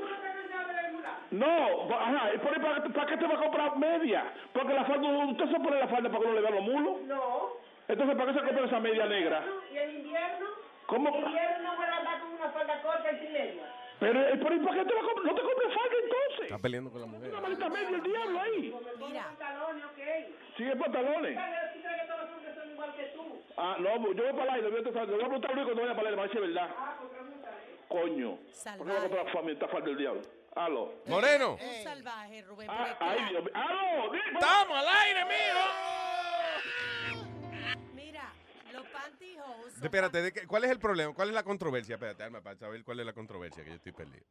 No, 1.31 1.95
ajá, 1.95 2.33
¿y 2.33 2.37
por 2.39 2.53
ahí 2.53 2.59
para, 2.59 2.83
para 2.83 3.05
qué 3.07 3.17
te 3.17 3.27
va 3.27 3.35
a 3.35 3.39
comprar 3.39 3.77
media? 3.77 4.33
Porque 4.51 4.73
la 4.73 4.85
falda, 4.85 5.07
usted 5.07 5.45
se 5.45 5.59
pone 5.59 5.79
la 5.79 5.87
falda 5.87 6.09
para 6.09 6.19
que 6.19 6.27
no 6.27 6.33
le 6.33 6.41
vean 6.41 6.55
los 6.55 6.63
mulos. 6.63 7.01
No. 7.07 7.70
Entonces, 7.91 8.15
¿para 8.15 8.31
qué 8.31 8.39
se 8.39 8.45
compra 8.45 8.65
esa 8.65 8.79
media 8.79 9.05
negra? 9.05 9.43
¿Y 9.69 9.77
en 9.77 9.91
invierno? 9.97 10.47
¿Cómo? 10.85 11.09
En 11.09 11.25
invierno 11.25 11.71
no 11.71 11.75
voy 11.75 11.85
a 11.85 11.97
andar 11.97 12.21
con 12.21 12.31
una 12.31 12.49
falda 12.51 12.81
corta 12.81 13.11
y 13.11 13.19
sin 13.19 13.33
media. 13.33 13.63
Pero, 13.99 14.19
eh, 14.21 14.39
pero 14.41 14.55
¿y 14.55 14.59
para 14.59 14.77
qué 14.77 14.85
te 14.85 14.95
la 14.95 15.01
compras? 15.01 15.25
No 15.25 15.35
te 15.35 15.41
compres 15.41 15.73
falda 15.75 15.95
entonces. 16.01 16.45
Está 16.45 16.57
peleando 16.57 16.89
con 16.89 17.01
la 17.01 17.07
mujer. 17.07 17.29
Una 17.31 17.41
malita 17.41 17.69
media, 17.69 17.89
el 17.89 18.03
diablo 18.03 18.39
ahí. 18.39 18.75
Mira. 18.97 19.23
pantalones, 19.23 19.83
ok. 19.83 19.99
Sigue 20.55 20.75
pantalones. 20.77 21.35
¿Tú 21.35 21.81
crees 21.81 22.01
que 22.01 22.07
todos 22.07 22.21
los 22.21 22.31
hombres 22.31 22.55
son 22.55 22.71
igual 22.71 22.95
que 22.95 23.03
tú? 23.03 23.41
Ah, 23.57 23.75
no, 23.77 24.13
yo 24.13 24.23
voy 24.23 24.33
para 24.39 24.53
allá 24.53 24.57
y 24.57 24.61
le 24.61 24.69
voy 24.69 24.79
a, 24.79 24.81
le 24.81 24.91
voy 24.91 25.13
a 25.13 25.25
preguntar 25.25 25.51
a 25.51 25.53
Luis 25.53 25.65
cuando 25.65 25.81
vaya 25.81 25.95
para 25.95 26.07
allá, 26.07 26.17
a 26.17 26.21
ver 26.21 26.31
si 26.31 26.37
es 26.37 26.41
verdad. 26.41 26.69
Ah, 26.77 26.95
pues 26.97 27.11
pregúntale. 27.11 27.57
Coño. 27.89 28.37
¿Por 28.77 28.87
qué 28.87 28.93
va 28.93 28.99
a 28.99 29.01
comprar 29.01 29.31
familia, 29.31 29.53
esta 29.53 29.67
falda 29.67 29.87
del 29.87 29.97
diablo? 29.97 30.21
Aló. 30.55 30.93
Moreno. 31.07 31.53
Un 31.53 31.83
salvaje, 31.83 32.41
Rubén. 32.43 32.69
Ah, 32.71 32.95
ay, 32.99 33.19
Dios 33.29 33.43
mío. 33.43 33.53
¡Aló! 33.53 34.13
¡Estamos 34.15 34.77
al 34.77 34.87
aire, 34.87 35.25
mijo! 35.25 36.01
Pantyhose. 39.01 39.83
Espérate, 39.85 40.21
¿de 40.21 40.31
qué- 40.33 40.47
¿cuál 40.47 40.63
es 40.65 40.71
el 40.71 40.79
problema? 40.79 41.13
¿Cuál 41.13 41.29
es 41.29 41.33
la 41.33 41.43
controversia? 41.43 41.95
Espérate, 41.95 42.23
Alma, 42.23 42.41
para 42.41 42.55
saber 42.55 42.83
cuál 42.83 42.99
es 42.99 43.05
la 43.05 43.13
controversia, 43.13 43.63
que 43.63 43.69
yo 43.71 43.75
estoy 43.75 43.91
perdido. 43.91 44.25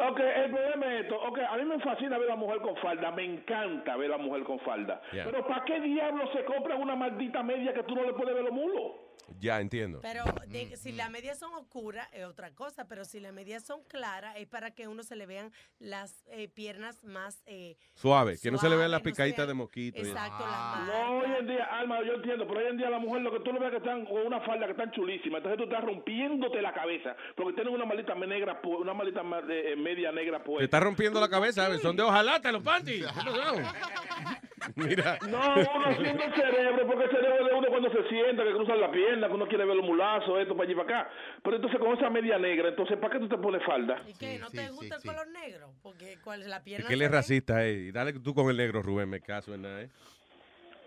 Ok, 0.00 0.20
el 0.20 0.50
problema 0.50 0.94
es 0.94 1.02
esto. 1.02 1.20
Ok, 1.20 1.38
a 1.40 1.56
mí 1.56 1.64
me 1.64 1.80
fascina 1.80 2.18
ver 2.18 2.28
a 2.28 2.34
la 2.34 2.36
mujer 2.36 2.60
con 2.60 2.76
falda. 2.76 3.10
Me 3.10 3.24
encanta 3.24 3.96
ver 3.96 4.12
a 4.12 4.16
la 4.16 4.22
mujer 4.22 4.44
con 4.44 4.60
falda. 4.60 5.02
Yeah. 5.10 5.24
Pero 5.24 5.44
¿para 5.46 5.64
qué 5.64 5.80
diablos 5.80 6.30
se 6.32 6.44
compra 6.44 6.76
una 6.76 6.94
maldita 6.94 7.42
media 7.42 7.74
que 7.74 7.82
tú 7.82 7.96
no 7.96 8.04
le 8.04 8.12
puedes 8.12 8.32
ver 8.32 8.44
los 8.44 8.52
mulos? 8.52 8.92
Ya, 9.40 9.60
entiendo. 9.60 10.00
Pero 10.02 10.24
de- 10.46 10.76
si 10.76 10.92
las 10.92 11.10
medias 11.10 11.38
son 11.38 11.52
oscuras 11.54 12.08
es 12.12 12.24
otra 12.24 12.50
cosa, 12.54 12.88
pero 12.88 13.04
si 13.04 13.20
las 13.20 13.32
medias 13.32 13.62
son 13.64 13.82
claras 13.84 14.34
es 14.36 14.46
para 14.46 14.70
que 14.72 14.88
uno 14.88 15.02
se 15.02 15.16
le 15.16 15.26
vean 15.26 15.52
las 15.78 16.24
eh, 16.30 16.48
piernas 16.48 17.04
más 17.04 17.42
eh, 17.46 17.76
Suave, 17.94 18.36
que 18.42 18.50
no 18.50 18.58
se 18.58 18.68
le 18.68 18.76
vean 18.76 18.90
las 18.90 19.00
no 19.00 19.04
picaditas 19.04 19.46
de 19.46 19.54
mosquito. 19.54 19.98
Exacto, 19.98 20.44
las 20.46 20.86
No, 20.88 21.18
hoy 21.18 21.30
en 21.40 21.46
día, 21.46 21.64
Alma, 21.64 21.98
yo 22.04 22.14
entiendo, 22.14 22.46
pero 22.48 22.60
hoy 22.60 22.66
en 22.66 22.76
día 22.78 22.90
la 22.90 22.98
mujer 22.98 23.22
lo 23.22 23.30
que 23.32 23.40
tú 23.40 23.52
lo 23.52 23.60
ves 23.60 23.70
que 23.70 23.76
están 23.76 24.04
con 24.06 24.26
una 24.26 24.40
falda 24.40 24.66
que 24.66 24.72
están 24.72 24.90
chulísima, 24.92 25.38
entonces 25.38 25.58
tú 25.58 25.64
estás 25.64 25.84
rompiéndote 25.84 26.60
la 26.62 26.72
cabeza 26.74 27.14
porque 27.36 27.52
tienen 27.54 27.74
una 27.74 27.84
maldita 27.84 28.14
me- 28.14 28.26
negra, 28.26 28.60
una 28.64 28.94
maldita 28.94 29.22
ma- 29.22 29.42
eh, 29.48 29.76
media 29.76 30.10
negra 30.10 30.38
Te 30.38 30.44
puesta. 30.44 30.64
está 30.64 30.80
rompiendo 30.80 31.20
la 31.20 31.28
cabeza, 31.28 31.64
¿sabes? 31.64 31.80
Son 31.82 31.94
de 31.94 32.02
hojalata 32.02 32.50
los 32.50 32.62
panties. 32.62 33.06
Mira. 34.76 35.18
No, 35.28 35.54
uno 35.54 35.86
haciendo 35.86 36.24
el 36.24 36.34
cerebro, 36.34 36.86
porque 36.86 37.04
el 37.04 37.10
cerebro 37.10 37.44
de 37.46 37.54
uno 37.54 37.68
cuando 37.68 37.90
se 37.90 38.08
sienta, 38.08 38.44
que 38.44 38.52
cruzan 38.52 38.80
la 38.80 38.90
pierna, 38.90 39.28
que 39.28 39.34
uno 39.34 39.46
quiere 39.48 39.64
ver 39.64 39.76
los 39.76 39.84
mulazos, 39.86 40.38
esto, 40.40 40.56
para 40.56 40.68
allí 40.68 40.74
para 40.74 41.00
acá. 41.00 41.10
Pero 41.42 41.56
entonces 41.56 41.78
con 41.80 41.96
esa 41.96 42.10
media 42.10 42.38
negra, 42.38 42.68
entonces, 42.68 42.96
¿para 42.98 43.12
qué 43.14 43.18
tú 43.20 43.28
te 43.28 43.38
pones 43.38 43.64
falda? 43.64 44.02
¿Y 44.06 44.14
qué? 44.14 44.38
¿No 44.38 44.50
te 44.50 44.68
gusta 44.70 44.96
el 44.96 45.02
color 45.02 45.28
negro? 45.28 45.72
Porque 45.82 46.18
¿cuál 46.24 46.42
es 46.42 46.48
la 46.48 46.56
Es 46.58 46.62
pierna? 46.62 46.88
que 46.88 46.94
él 46.94 47.02
es 47.02 47.10
racista, 47.10 47.64
eh. 47.66 47.72
Y 47.74 47.90
Dale 47.92 48.12
tú 48.14 48.34
con 48.34 48.48
el 48.50 48.56
negro, 48.56 48.82
Rubén, 48.82 49.08
me 49.08 49.20
caso 49.20 49.54
en 49.54 49.62
nada, 49.62 49.82
eh. 49.82 49.90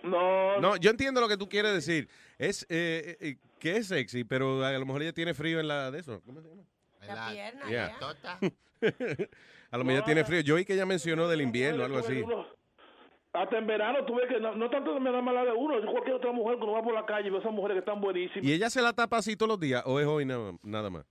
No. 0.03 0.59
No, 0.59 0.75
yo 0.77 0.90
entiendo 0.90 1.22
lo 1.22 1.27
que 1.27 1.38
tú 1.38 1.48
quieres 1.48 1.74
decir. 1.74 2.09
Es 2.40 2.66
eh, 2.69 3.17
eh, 3.19 3.35
que 3.59 3.77
es 3.77 3.88
sexy, 3.88 4.24
pero 4.24 4.66
a 4.66 4.72
lo 4.72 4.85
mejor 4.85 5.03
ella 5.03 5.14
tiene 5.14 5.33
frío 5.35 5.59
en 5.59 5.67
la 5.67 5.91
de 5.91 6.00
eso. 6.00 6.22
¿Cómo 6.25 6.41
se 6.41 6.50
llama? 6.50 6.64
La 7.08 7.30
pierna, 7.32 7.67
Yeah. 7.69 7.95
ya. 8.00 8.40
a 9.72 9.77
lo 9.77 9.83
mejor 9.83 9.98
ella 10.00 10.06
tiene 10.06 10.24
frío. 10.24 10.41
Yo 10.41 10.56
oí 10.56 10.66
que 10.66 10.74
ella 10.74 10.85
mencionó 10.88 11.27
del 11.27 11.41
invierno, 11.41 11.83
algo 11.85 12.00
así. 12.00 12.22
Uno- 12.22 12.48
Hasta 13.34 13.58
en 13.58 13.66
verano 13.66 14.03
tú 14.06 14.16
ves 14.16 14.27
que 14.27 14.40
no, 14.42 14.56
no 14.56 14.69
tanto 14.69 15.00
me 15.00 15.11
da 15.11 15.22
mala 15.22 15.45
de 15.45 15.51
uno, 15.51 15.77
es 15.77 15.85
cualquier 15.85 16.16
otra 16.18 16.32
mujer 16.34 16.58
que 16.58 16.64
uno 16.64 16.74
va 16.74 16.84
por 16.84 16.93
la 16.93 17.06
calle 17.06 17.27
y 17.27 17.32
ve 17.32 17.38
esas 17.38 17.51
mujeres 17.53 17.76
que 17.76 17.80
están 17.80 18.01
buenísimas. 18.01 18.43
¿Y 18.43 18.51
ella 18.53 18.69
se 18.69 18.82
la 18.82 18.92
tapa 18.93 19.18
así 19.18 19.38
todos 19.38 19.50
los 19.51 19.60
días 19.60 19.82
o 19.85 20.00
es 20.01 20.06
hoy 20.06 20.26
nada, 20.26 20.51
nada 20.64 20.90
más? 20.90 21.06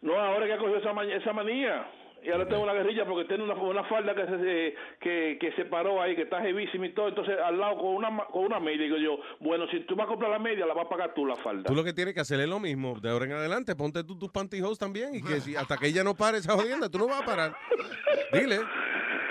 No, 0.00 0.18
ahora 0.18 0.46
que 0.46 0.54
ha 0.54 0.58
cogido 0.58 0.78
esa, 0.78 0.92
ma- 0.94 1.04
esa 1.04 1.32
manía. 1.34 1.86
Y 2.22 2.30
ahora 2.30 2.46
tengo 2.46 2.62
una 2.62 2.74
guerrilla 2.74 3.06
porque 3.06 3.26
tiene 3.26 3.44
una, 3.44 3.54
una 3.54 3.82
falda 3.84 4.14
que 4.14 4.26
se, 4.26 4.74
que, 5.00 5.38
que 5.40 5.52
se 5.56 5.64
paró 5.64 6.02
ahí, 6.02 6.14
que 6.14 6.22
está 6.22 6.40
jevísima 6.42 6.86
y 6.86 6.92
todo. 6.92 7.08
Entonces, 7.08 7.34
al 7.38 7.58
lado 7.58 7.78
con 7.78 7.94
una, 7.94 8.24
con 8.26 8.44
una 8.44 8.60
media, 8.60 8.84
digo 8.84 8.98
yo, 8.98 9.18
bueno, 9.40 9.66
si 9.70 9.80
tú 9.80 9.96
vas 9.96 10.04
a 10.04 10.08
comprar 10.08 10.30
la 10.30 10.38
media, 10.38 10.66
la 10.66 10.74
vas 10.74 10.84
a 10.84 10.88
pagar 10.90 11.14
tú 11.14 11.24
la 11.26 11.34
falda. 11.36 11.64
Tú 11.68 11.74
lo 11.74 11.82
que 11.82 11.94
tienes 11.94 12.12
que 12.12 12.20
hacer 12.20 12.38
es 12.40 12.48
lo 12.48 12.60
mismo. 12.60 12.98
De 13.00 13.08
ahora 13.10 13.24
en 13.24 13.32
adelante, 13.32 13.74
ponte 13.74 14.04
tú 14.04 14.18
tus 14.18 14.30
pantyhose 14.30 14.78
también. 14.78 15.14
Y 15.14 15.22
que 15.22 15.40
si, 15.40 15.56
hasta 15.56 15.78
que 15.78 15.86
ella 15.86 16.04
no 16.04 16.14
pare 16.14 16.38
esa 16.38 16.52
jodienda, 16.54 16.90
tú 16.90 16.98
no 16.98 17.06
vas 17.06 17.22
a 17.22 17.24
parar. 17.24 17.56
Dile. 18.34 18.58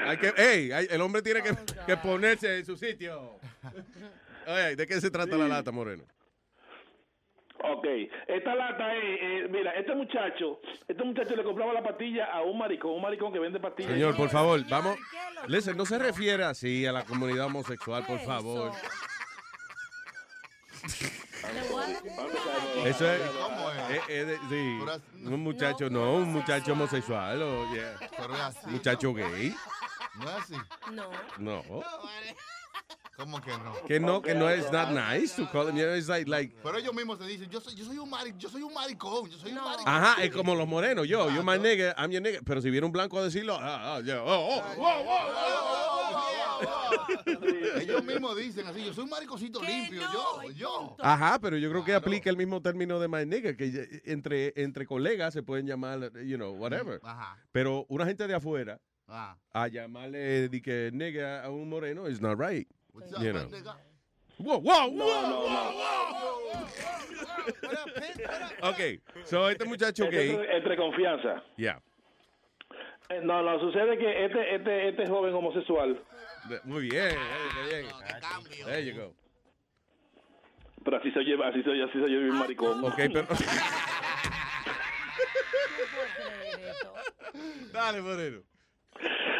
Hay 0.10 0.18
que, 0.18 0.34
ey, 0.38 0.72
hay- 0.72 0.88
el 0.90 1.02
hombre 1.02 1.22
tiene 1.22 1.42
que, 1.44 1.52
que 1.86 1.98
ponerse 1.98 2.58
en 2.60 2.66
su 2.66 2.76
sitio. 2.76 3.40
Oye, 4.48 4.76
¿de 4.76 4.88
qué 4.88 5.00
se 5.00 5.12
trata 5.12 5.36
la 5.38 5.48
lata, 5.48 5.72
Moreno? 5.72 6.04
Ok, 7.62 7.86
esta 8.28 8.56
lata 8.56 8.96
es, 8.96 9.04
eh, 9.22 9.48
mira, 9.52 9.72
este 9.74 9.94
muchacho, 9.94 10.62
este 10.88 11.04
muchacho 11.04 11.36
le 11.36 11.44
compraba 11.44 11.74
la 11.74 11.84
pastilla 11.84 12.26
a 12.34 12.42
un 12.42 12.58
maricón, 12.58 12.92
un 12.94 13.02
maricón 13.02 13.34
que 13.34 13.40
vende 13.40 13.60
pastillas. 13.60 13.92
Señor, 13.92 14.16
por 14.16 14.30
favor, 14.30 14.64
vamos. 14.70 14.98
Listen, 15.48 15.76
no 15.76 15.86
se 15.86 16.00
refiere 16.00 16.44
así 16.46 16.86
a 16.86 16.94
la 16.94 17.04
comunidad 17.04 17.46
homosexual, 17.48 18.06
por 18.08 18.20
favor. 18.22 18.72
Eso 22.86 23.12
es. 23.12 23.22
eh, 23.90 24.02
eh, 24.10 24.38
sí. 24.50 24.80
Un 25.26 25.42
muchacho, 25.44 25.90
no, 25.90 26.14
un 26.16 26.32
muchacho 26.32 26.72
homosexual. 26.74 27.42
o, 27.42 27.74
yeah. 27.74 27.94
Es 28.02 28.20
así. 28.42 28.70
Muchacho 28.70 29.14
gay. 29.14 29.54
No 30.20 30.30
es 30.30 30.44
así. 30.44 30.56
No. 30.92 31.10
No. 31.38 31.64
¿Cómo 33.20 33.42
que 33.42 33.52
no? 33.52 33.74
Que 33.86 34.00
no, 34.00 34.22
que 34.22 34.34
no 34.34 34.50
es 34.50 34.72
not 34.72 34.92
nice 34.92 35.36
to 35.36 35.46
call 35.52 35.68
him. 35.68 35.76
you 35.76 35.84
know, 35.86 35.94
it's 35.94 36.08
like, 36.08 36.26
like, 36.26 36.56
Pero 36.64 36.78
ellos 36.78 36.94
mismos 36.94 37.20
te 37.20 37.26
dicen, 37.26 37.50
yo 37.50 37.60
soy, 37.60 37.76
yo 37.76 37.84
soy 37.84 37.98
un 37.98 38.10
mari, 38.10 38.34
yo 38.38 38.48
soy 38.48 38.62
un 38.62 38.74
maricón, 38.74 39.30
yo 39.30 39.38
soy 39.38 39.52
un 39.52 39.58
maricón. 39.58 39.88
Ajá, 39.88 40.24
es 40.24 40.32
como 40.32 40.56
los 40.56 40.66
morenos. 40.66 41.06
Yo, 41.06 41.30
yo 41.30 41.44
my 41.44 41.58
nigga, 41.60 41.94
I'm 41.98 42.12
your 42.12 42.22
nigga. 42.22 42.40
Pero 42.46 42.62
si 42.62 42.70
viene 42.70 42.86
un 42.86 42.94
blanco 42.94 43.20
a 43.20 43.24
decirlo, 43.24 43.58
ah, 43.60 43.98
ah, 43.98 44.02
yeah, 44.02 44.24
oh, 44.24 44.62
oh. 44.78 45.00
Ellos 47.76 48.04
mismos 48.06 48.38
dicen 48.38 48.66
así, 48.68 48.86
yo 48.86 48.94
soy 48.94 49.04
un 49.04 49.10
maricocito 49.10 49.62
limpio, 49.62 50.02
yo, 50.14 50.52
yo. 50.52 50.96
Ajá, 51.00 51.40
pero 51.40 51.58
yo 51.58 51.70
creo 51.70 51.84
que 51.84 51.96
aplica 51.96 52.30
el 52.30 52.38
mismo 52.38 52.62
término 52.62 53.02
de 53.02 53.10
my 53.10 53.26
nigga, 53.26 53.54
que 53.58 54.02
entre, 54.06 54.54
entre 54.56 54.86
colegas 54.86 55.34
se 55.34 55.44
pueden 55.44 55.68
llamar, 55.68 56.10
you 56.24 56.38
know, 56.38 56.54
whatever. 56.54 57.02
Ajá. 57.04 57.38
Pero 57.52 57.86
una 57.90 58.06
gente 58.06 58.28
de 58.28 58.36
afuera, 58.36 58.80
Ah. 59.12 59.36
a 59.54 59.68
llamarle 59.68 60.50
de 60.50 60.62
que 60.62 60.92
nigga 60.94 61.44
a 61.44 61.50
un 61.50 61.68
moreno 61.70 62.06
is 62.08 62.22
not 62.22 62.38
right. 62.40 62.68
What's 62.94 63.12
up, 63.14 63.22
You 63.22 63.34
man, 63.34 63.50
know. 63.50 63.58
nigga? 63.60 63.76
Wow, 64.40 64.60
wow, 64.60 64.90
No, 64.92 65.06
wow, 65.06 65.22
no, 65.30 65.40
wow, 65.42 65.74
wow. 66.54 66.68
Ok, 68.70 68.80
so 69.26 69.50
este 69.50 69.66
muchacho 69.66 70.10
gay. 70.10 70.30
Entre, 70.30 70.56
entre 70.58 70.76
confianza. 70.78 71.44
Yeah. 71.58 71.80
Eh, 73.10 73.22
No, 73.24 73.42
no, 73.42 73.60
sucede 73.60 73.98
que 73.98 74.26
este, 74.26 74.56
este, 74.56 74.90
este 74.90 75.08
joven 75.08 75.34
homosexual, 75.34 76.00
Muy 76.64 76.88
bien, 76.90 77.16
muy 77.16 77.70
bien. 77.70 77.86
There 78.66 78.86
you 78.86 78.94
go. 78.96 79.14
pero 80.86 80.98
así 80.98 81.12
se 81.12 81.20
oye, 81.20 81.36
así 81.44 81.62
se 81.64 81.70
oye, 81.70 81.84
así 81.84 81.94
se 81.94 82.04
oye 82.04 82.18
bien 82.18 82.36
maricón. 82.36 82.84
Ok, 82.86 82.96
pero. 83.12 83.28
Dale, 87.74 88.02
moreno. 88.02 88.42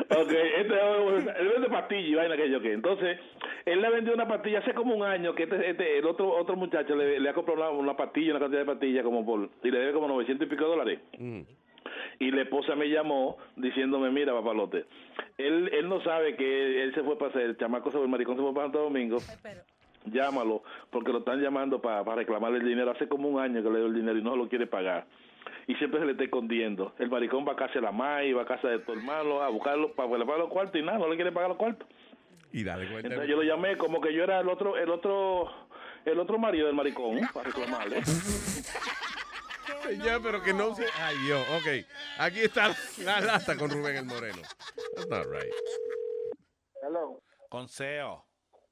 Ok, 0.10 0.32
este 0.32 0.74
él 0.74 1.50
vende 1.54 1.70
pastillas 1.70 2.10
y 2.10 2.16
vaina 2.16 2.38
que 2.38 2.50
yo 2.50 2.62
que. 2.62 2.74
Entonces, 2.74 3.20
él 3.66 3.82
le 3.82 3.90
vendió 3.90 4.14
una 4.14 4.28
pastilla 4.28 4.60
hace 4.60 4.74
como 4.74 4.96
un 4.96 5.04
año 5.04 5.36
que 5.36 5.44
este, 5.44 5.70
este 5.70 6.00
el 6.00 6.06
otro 6.06 6.34
otro 6.36 6.56
muchacho 6.56 6.96
le, 6.96 7.20
le 7.20 7.30
ha 7.30 7.34
comprado 7.34 7.72
una, 7.72 7.80
una 7.80 7.98
pastilla, 7.98 8.32
una 8.32 8.40
cantidad 8.40 8.62
de 8.62 8.66
pastillas 8.66 9.04
como 9.04 9.26
por, 9.26 9.50
y 9.64 9.72
le 9.72 9.80
debe 9.80 9.94
como 9.94 10.08
900 10.08 10.48
y 10.48 10.50
pico 10.50 10.64
de 10.64 10.70
dólares. 10.70 11.00
Mm. 11.18 11.42
Y 12.20 12.32
la 12.32 12.42
esposa 12.42 12.76
me 12.76 12.90
llamó 12.90 13.38
diciéndome, 13.56 14.10
mira, 14.10 14.34
papalote, 14.34 14.86
él, 15.38 15.70
él 15.74 15.88
no 15.88 16.02
sabe 16.04 16.36
que 16.36 16.84
él 16.84 16.94
se 16.94 17.02
fue 17.04 17.18
para 17.18 17.32
hacer, 17.32 17.44
el 17.44 17.58
chamaco 17.58 17.92
se 17.92 17.98
fue, 17.98 18.06
el 18.06 18.12
maricón 18.12 18.36
se 18.36 18.42
fue 18.42 18.54
para 18.54 18.66
Santo 18.66 18.80
Domingo. 18.80 19.18
Llámalo, 20.06 20.64
porque 20.90 21.12
lo 21.12 21.20
están 21.20 21.42
llamando 21.42 21.82
para 21.82 22.04
reclamarle 22.16 22.60
el 22.60 22.66
dinero. 22.66 22.92
Hace 22.92 23.08
como 23.08 23.30
un 23.30 23.40
año 23.40 23.62
que 23.62 23.70
le 23.70 23.78
dio 23.78 23.88
el 23.88 23.94
dinero 23.94 24.18
y 24.18 24.24
no 24.24 24.36
lo 24.36 24.48
quiere 24.48 24.66
pagar. 24.68 25.06
Y 25.68 25.76
siempre 25.76 26.00
se 26.00 26.06
le 26.06 26.14
está 26.14 26.24
escondiendo. 26.24 26.94
El 26.98 27.10
maricón 27.10 27.48
va 27.48 27.54
a 27.54 27.56
casa 27.56 27.76
de 27.76 27.82
la 27.82 27.92
MAI, 27.92 28.34
va 28.34 28.42
a 28.42 28.46
casa 28.46 28.68
de 28.68 28.80
tu 28.80 28.94
hermano 28.94 29.42
a 29.42 29.50
buscarlo 29.50 29.94
para 29.94 30.10
que 30.10 30.18
le 30.18 30.26
pague 30.26 30.40
los 30.40 30.50
cuartos 30.50 30.82
y 30.82 30.84
nada, 30.84 30.98
no 30.98 31.08
le 31.08 31.16
quiere 31.16 31.32
pagar 31.32 31.50
los 31.50 31.58
cuartos. 31.58 31.88
Y 32.52 32.64
dale 32.64 32.88
cuenta. 32.90 33.08
Entonces 33.08 33.30
yo 33.30 33.36
lo 33.36 33.44
llamé 33.44 33.78
como 33.78 34.02
que 34.02 34.14
yo 34.14 34.24
era 34.24 34.40
el 34.40 34.50
otro, 34.50 34.78
el 34.78 34.90
otro, 34.90 35.52
el 36.06 36.20
otro 36.20 36.40
marido 36.40 36.66
del 36.66 36.76
maricón 36.76 37.20
para 37.34 37.50
reclamarle. 37.50 38.02
Ya, 40.04 40.20
pero 40.20 40.42
que 40.42 40.54
no 40.54 40.76
se. 40.76 40.86
Ay, 41.00 41.16
Dios. 41.26 41.42
Ok. 41.58 41.86
Aquí 42.18 42.40
está 42.40 42.76
la 43.04 43.22
lata 43.22 43.56
con 43.56 43.70
Rubén 43.70 43.98
el 43.98 44.06
Moreno. 44.06 44.42
That's 44.96 45.08
not 45.08 45.26
right. 45.28 45.54
Hello. 46.82 47.22
Consejo. 47.50 48.26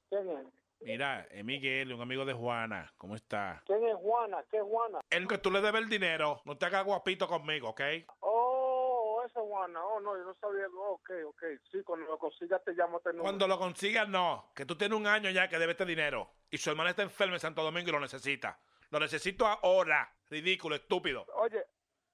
¿Quién 0.10 0.30
es? 0.30 0.57
Mira, 0.82 1.28
es 1.32 1.44
Miguel, 1.44 1.94
un 1.94 2.02
amigo 2.02 2.26
de 2.26 2.34
Juana. 2.34 2.94
¿Cómo 2.98 3.16
está? 3.16 3.62
¿Quién 3.66 3.86
es 3.88 3.96
Juana? 3.96 4.44
¿Qué 4.50 4.58
es 4.58 4.64
Juana? 4.64 5.00
El 5.10 5.28
que 5.28 5.38
tú 5.38 5.52
le 5.52 5.62
debes 5.62 5.82
el 5.82 5.90
dinero, 5.90 6.42
no 6.46 6.58
te 6.58 6.66
hagas 6.66 6.86
guapito 6.86 7.28
conmigo, 7.28 7.70
¿ok? 7.70 7.82
Oh, 8.20 9.22
esa 9.26 9.40
es 9.40 9.46
Juana. 9.46 9.84
Oh, 9.84 10.00
no, 10.00 10.16
yo 10.16 10.24
no 10.24 10.36
sabía. 10.36 10.66
Oh, 10.68 10.94
ok, 10.94 11.10
ok. 11.28 11.44
Sí, 11.72 11.82
cuando 11.84 12.06
lo 12.06 12.18
consigas 12.18 12.64
te 12.64 12.74
llamo. 12.74 13.00
Te 13.00 13.12
Cuando 13.14 13.48
lo 13.48 13.58
consigas, 13.58 14.08
no. 14.08 14.52
Que 14.56 14.66
tú 14.66 14.78
tienes 14.78 14.98
un 14.98 15.08
año 15.08 15.30
ya 15.30 15.50
que 15.50 15.60
debes 15.60 15.74
este 15.74 15.86
dinero. 15.86 16.30
Y 16.50 16.58
su 16.58 16.70
hermana 16.70 16.92
está 16.92 17.04
enferma 17.04 17.34
en 17.34 17.40
Santo 17.40 17.64
Domingo 17.64 17.90
y 17.90 17.92
lo 17.92 18.00
necesita. 18.00 18.60
Lo 18.90 19.00
necesito 19.00 19.46
ahora. 19.46 20.14
Ridículo, 20.30 20.76
estúpido. 20.76 21.26
Oye, 21.36 21.66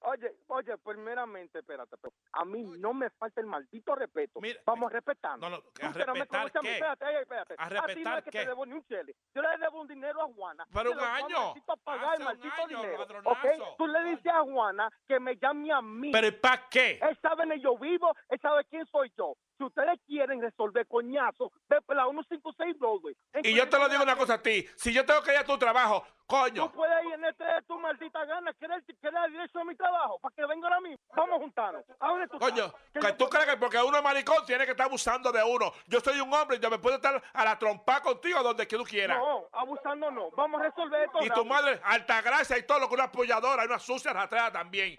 Oye, 0.05 0.35
oye, 0.53 0.77
primeramente, 0.77 1.59
espérate, 1.59 1.95
pero 2.01 2.13
a 2.33 2.45
mí 2.45 2.63
no 2.77 2.93
me 2.93 3.09
falta 3.11 3.41
el 3.41 3.47
maldito 3.47 3.95
respeto. 3.95 4.39
Vamos 4.65 4.91
a 4.91 4.93
respetar. 4.93 5.37
No, 5.39 5.49
no, 5.49 5.57
¿a 5.57 5.61
que 5.93 6.05
no 6.05 6.13
me 6.13 6.19
respetar 6.21 6.45
mí, 6.45 6.69
qué? 6.69 6.73
espérate, 6.73 7.19
espérate. 7.21 7.55
¿A 7.57 7.63
A 7.63 7.67
ti 7.69 7.73
no 7.75 7.81
respetar 7.87 8.17
es 8.19 8.23
que 8.25 8.31
qué? 8.31 8.39
te 8.39 8.45
debo 8.47 8.65
ni 8.65 8.73
un 8.73 8.85
chele. 8.85 9.15
Yo 9.35 9.41
le 9.41 9.57
debo 9.57 9.81
un 9.81 9.87
dinero 9.87 10.21
a 10.21 10.33
Juana. 10.33 10.65
Pero 10.73 10.91
un 10.91 10.99
año. 10.99 11.53
pagar 11.83 12.05
Hace 12.05 12.15
el 12.15 12.19
un 12.21 12.25
maldito 12.25 12.55
año, 12.55 12.67
dinero. 12.67 12.97
ladronazo. 12.99 13.29
¿Ok? 13.31 13.77
Tú 13.77 13.87
le 13.87 14.03
dices 14.05 14.27
a 14.33 14.41
Juana 14.41 14.89
que 15.07 15.19
me 15.19 15.35
llame 15.37 15.71
a 15.71 15.81
mí. 15.81 16.11
¿Pero 16.11 16.39
para 16.41 16.67
qué? 16.69 16.99
Él 17.01 17.17
sabe 17.21 17.43
en 17.43 17.61
yo 17.61 17.77
vivo, 17.77 18.15
él 18.29 18.39
sabe 18.41 18.63
quién 18.65 18.85
soy 18.87 19.11
yo. 19.17 19.35
Si 19.57 19.63
ustedes 19.63 19.99
quieren 20.07 20.41
resolver 20.41 20.87
coñazo, 20.87 21.51
ve 21.69 21.77
la 21.89 22.05
156 22.05 22.77
Broadway. 22.79 23.15
Y 23.43 23.53
yo 23.55 23.69
te 23.69 23.77
lo 23.77 23.87
digo 23.89 24.03
una 24.03 24.15
cosa 24.15 24.35
a 24.35 24.41
ti. 24.41 24.65
Si 24.75 24.91
yo 24.93 25.05
tengo 25.05 25.21
que 25.21 25.31
ir 25.31 25.37
a 25.37 25.43
tu 25.43 25.57
trabajo, 25.57 26.03
coño. 26.25 26.65
Tú 26.69 26.71
puedes 26.71 27.05
ir 27.05 27.13
en 27.13 27.25
este 27.25 27.43
de 27.43 27.61
tu 27.63 27.79
maldita 27.79 28.25
gana, 28.25 28.51
querer, 28.53 28.83
querer 28.99 29.31
dirección 29.31 29.61
a 29.61 29.65
mi 29.65 29.75
trabajo, 29.75 30.19
para 30.19 30.35
que 30.35 30.45
venga 30.45 30.67
ahora 30.67 30.81
mismo. 30.81 30.97
Vamos 31.15 31.35
a 31.35 31.39
juntarnos. 31.39 31.83
¿A 31.99 32.07
dónde 32.07 32.27
tú 32.27 32.39
Coño, 32.39 32.73
que 32.93 33.13
tú 33.13 33.29
crees 33.29 33.45
que 33.45 33.57
porque 33.57 33.77
uno 33.77 33.97
es 33.97 34.03
maricón 34.03 34.45
tiene 34.45 34.65
que 34.65 34.71
estar 34.71 34.87
abusando 34.87 35.31
de 35.31 35.43
uno. 35.43 35.71
Yo 35.87 35.99
soy 35.99 36.19
un 36.19 36.33
hombre 36.33 36.57
y 36.57 36.59
yo 36.59 36.69
me 36.69 36.79
puedo 36.79 36.95
estar 36.95 37.21
a 37.33 37.45
la 37.45 37.57
trompa 37.59 38.01
contigo 38.01 38.41
donde 38.41 38.67
que 38.67 38.77
tú 38.77 38.83
quieras. 38.83 39.17
No, 39.19 39.47
abusando 39.51 40.09
no. 40.09 40.31
Vamos 40.31 40.61
a 40.61 40.65
resolver 40.65 41.03
esto. 41.03 41.23
Y 41.23 41.29
tu 41.29 41.45
madre, 41.45 41.79
altagracia 41.83 42.57
y 42.57 42.63
todo 42.65 42.79
lo 42.79 42.87
que 42.87 42.95
una 42.95 43.05
apoyadora, 43.05 43.65
una 43.65 43.79
sucia 43.79 44.13
rastrera 44.13 44.51
también. 44.51 44.95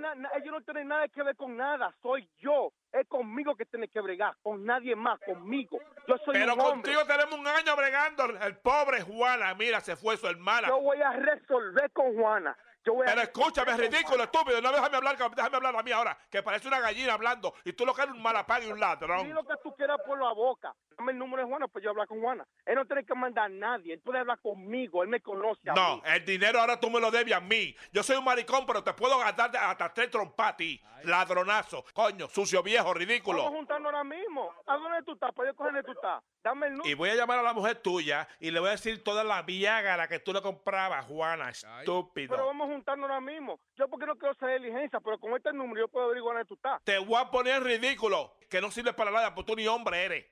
Na- 0.00 0.30
ellos 0.36 0.52
no 0.52 0.60
tienen 0.62 0.88
nada 0.88 1.08
que 1.08 1.22
ver 1.22 1.36
con 1.36 1.56
nada. 1.56 1.94
Soy 2.02 2.28
yo. 2.38 2.72
Es 2.92 3.06
conmigo 3.06 3.54
que 3.54 3.66
tiene 3.66 3.88
que 3.88 4.00
bregar. 4.00 4.34
Con 4.42 4.64
nadie 4.64 4.96
más. 4.96 5.20
Conmigo. 5.20 5.78
Yo 6.06 6.16
soy 6.24 6.34
Pero 6.34 6.54
un 6.54 6.60
hombre. 6.60 6.94
contigo 6.94 7.04
tenemos 7.06 7.38
un 7.38 7.46
año 7.46 7.76
bregando. 7.76 8.24
El 8.24 8.56
pobre 8.56 9.02
Juana, 9.02 9.54
mira, 9.54 9.80
se 9.80 9.94
fue 9.96 10.16
su 10.16 10.26
hermana. 10.26 10.68
Yo 10.68 10.80
voy 10.80 11.00
a 11.02 11.12
resolver 11.12 11.90
con 11.92 12.14
Juana. 12.14 12.56
Yo 12.84 12.94
voy 12.94 13.06
a 13.06 13.10
Pero 13.10 13.22
escúchame, 13.22 13.72
con 13.72 13.80
ridículo, 13.80 14.24
estúpido. 14.24 14.60
No 14.62 14.72
déjame 14.72 14.96
hablar, 14.96 15.16
déjame 15.16 15.56
hablar 15.56 15.76
a 15.76 15.82
mí 15.82 15.90
ahora, 15.92 16.16
que 16.30 16.42
parece 16.42 16.68
una 16.68 16.80
gallina 16.80 17.14
hablando. 17.14 17.54
Y 17.64 17.72
tú 17.72 17.84
lo 17.84 17.94
que 17.94 18.02
eres 18.02 18.14
un 18.14 18.22
malapán 18.22 18.62
y 18.62 18.66
un 18.66 18.80
ladrón. 18.80 19.28
lo 19.32 19.44
que 19.44 19.54
tú 19.62 19.74
quieras 19.74 19.98
por 20.06 20.18
la 20.18 20.32
boca. 20.32 20.74
Dame 20.96 21.12
el 21.12 21.18
número 21.18 21.42
de 21.44 21.48
Juana, 21.48 21.68
pues 21.68 21.84
yo 21.84 21.90
hablar 21.90 22.08
con 22.08 22.20
Juana. 22.20 22.44
Él 22.66 22.74
no 22.74 22.84
tiene 22.86 23.04
que 23.04 23.14
mandar 23.14 23.44
a 23.44 23.48
nadie. 23.48 23.94
Él 23.94 24.00
puede 24.00 24.18
hablar 24.18 24.40
conmigo. 24.40 25.02
Él 25.02 25.08
me 25.08 25.20
conoce 25.20 25.70
a 25.70 25.74
No, 25.74 25.96
mí. 25.96 26.02
el 26.06 26.24
dinero 26.24 26.60
ahora 26.60 26.80
tú 26.80 26.90
me 26.90 26.98
lo 27.00 27.10
debes 27.10 27.34
a 27.34 27.40
mí. 27.40 27.74
Yo 27.92 28.02
soy 28.02 28.16
un 28.16 28.24
maricón, 28.24 28.66
pero 28.66 28.82
te 28.82 28.92
puedo 28.94 29.16
gastar 29.18 29.56
hasta 29.56 29.92
tres 29.94 30.10
trompas 30.10 30.54
a 30.54 30.56
ti. 30.56 30.82
Ladronazo. 31.04 31.84
Coño, 31.94 32.28
sucio 32.28 32.62
viejo, 32.62 32.92
ridículo. 32.94 33.44
Vamos 33.44 33.58
juntando 33.58 33.88
ahora 33.88 34.02
mismo. 34.02 34.52
¿A 34.66 34.76
dónde 34.76 35.02
tú 35.04 35.12
estás? 35.12 35.30
Pues 35.34 35.48
yo 35.50 35.54
coger 35.56 35.84
tú 35.84 35.92
estás. 35.92 36.22
Dame 36.42 36.66
el 36.66 36.72
número. 36.72 36.90
Y 36.90 36.94
voy 36.94 37.10
a 37.10 37.14
llamar 37.14 37.38
a 37.38 37.42
la 37.42 37.52
mujer 37.52 37.76
tuya 37.80 38.26
y 38.40 38.50
le 38.50 38.58
voy 38.58 38.68
a 38.68 38.72
decir 38.72 39.02
toda 39.04 39.22
la 39.22 39.42
viagra 39.42 40.08
que 40.08 40.18
tú 40.18 40.32
le 40.32 40.42
comprabas, 40.42 41.04
Juana, 41.06 41.50
estúpido. 41.50 42.30
Pero 42.34 42.46
vamos 42.46 42.67
juntando 42.68 43.06
ahora 43.06 43.20
mismo. 43.20 43.58
Yo 43.76 43.88
porque 43.88 44.06
no 44.06 44.16
quiero 44.16 44.32
hacer 44.32 44.60
diligencia, 44.60 45.00
pero 45.00 45.18
con 45.18 45.34
este 45.34 45.52
número 45.52 45.80
yo 45.80 45.88
puedo 45.88 46.06
averiguar 46.06 46.36
dónde 46.36 46.46
tú 46.48 46.54
estás. 46.54 46.82
Te 46.84 46.98
voy 46.98 47.20
a 47.20 47.30
poner 47.30 47.62
ridículo, 47.62 48.34
que 48.48 48.60
no 48.60 48.70
sirve 48.70 48.92
para 48.92 49.10
nada, 49.10 49.34
porque 49.34 49.52
tú 49.52 49.56
ni 49.56 49.66
hombre 49.66 50.04
eres. 50.04 50.26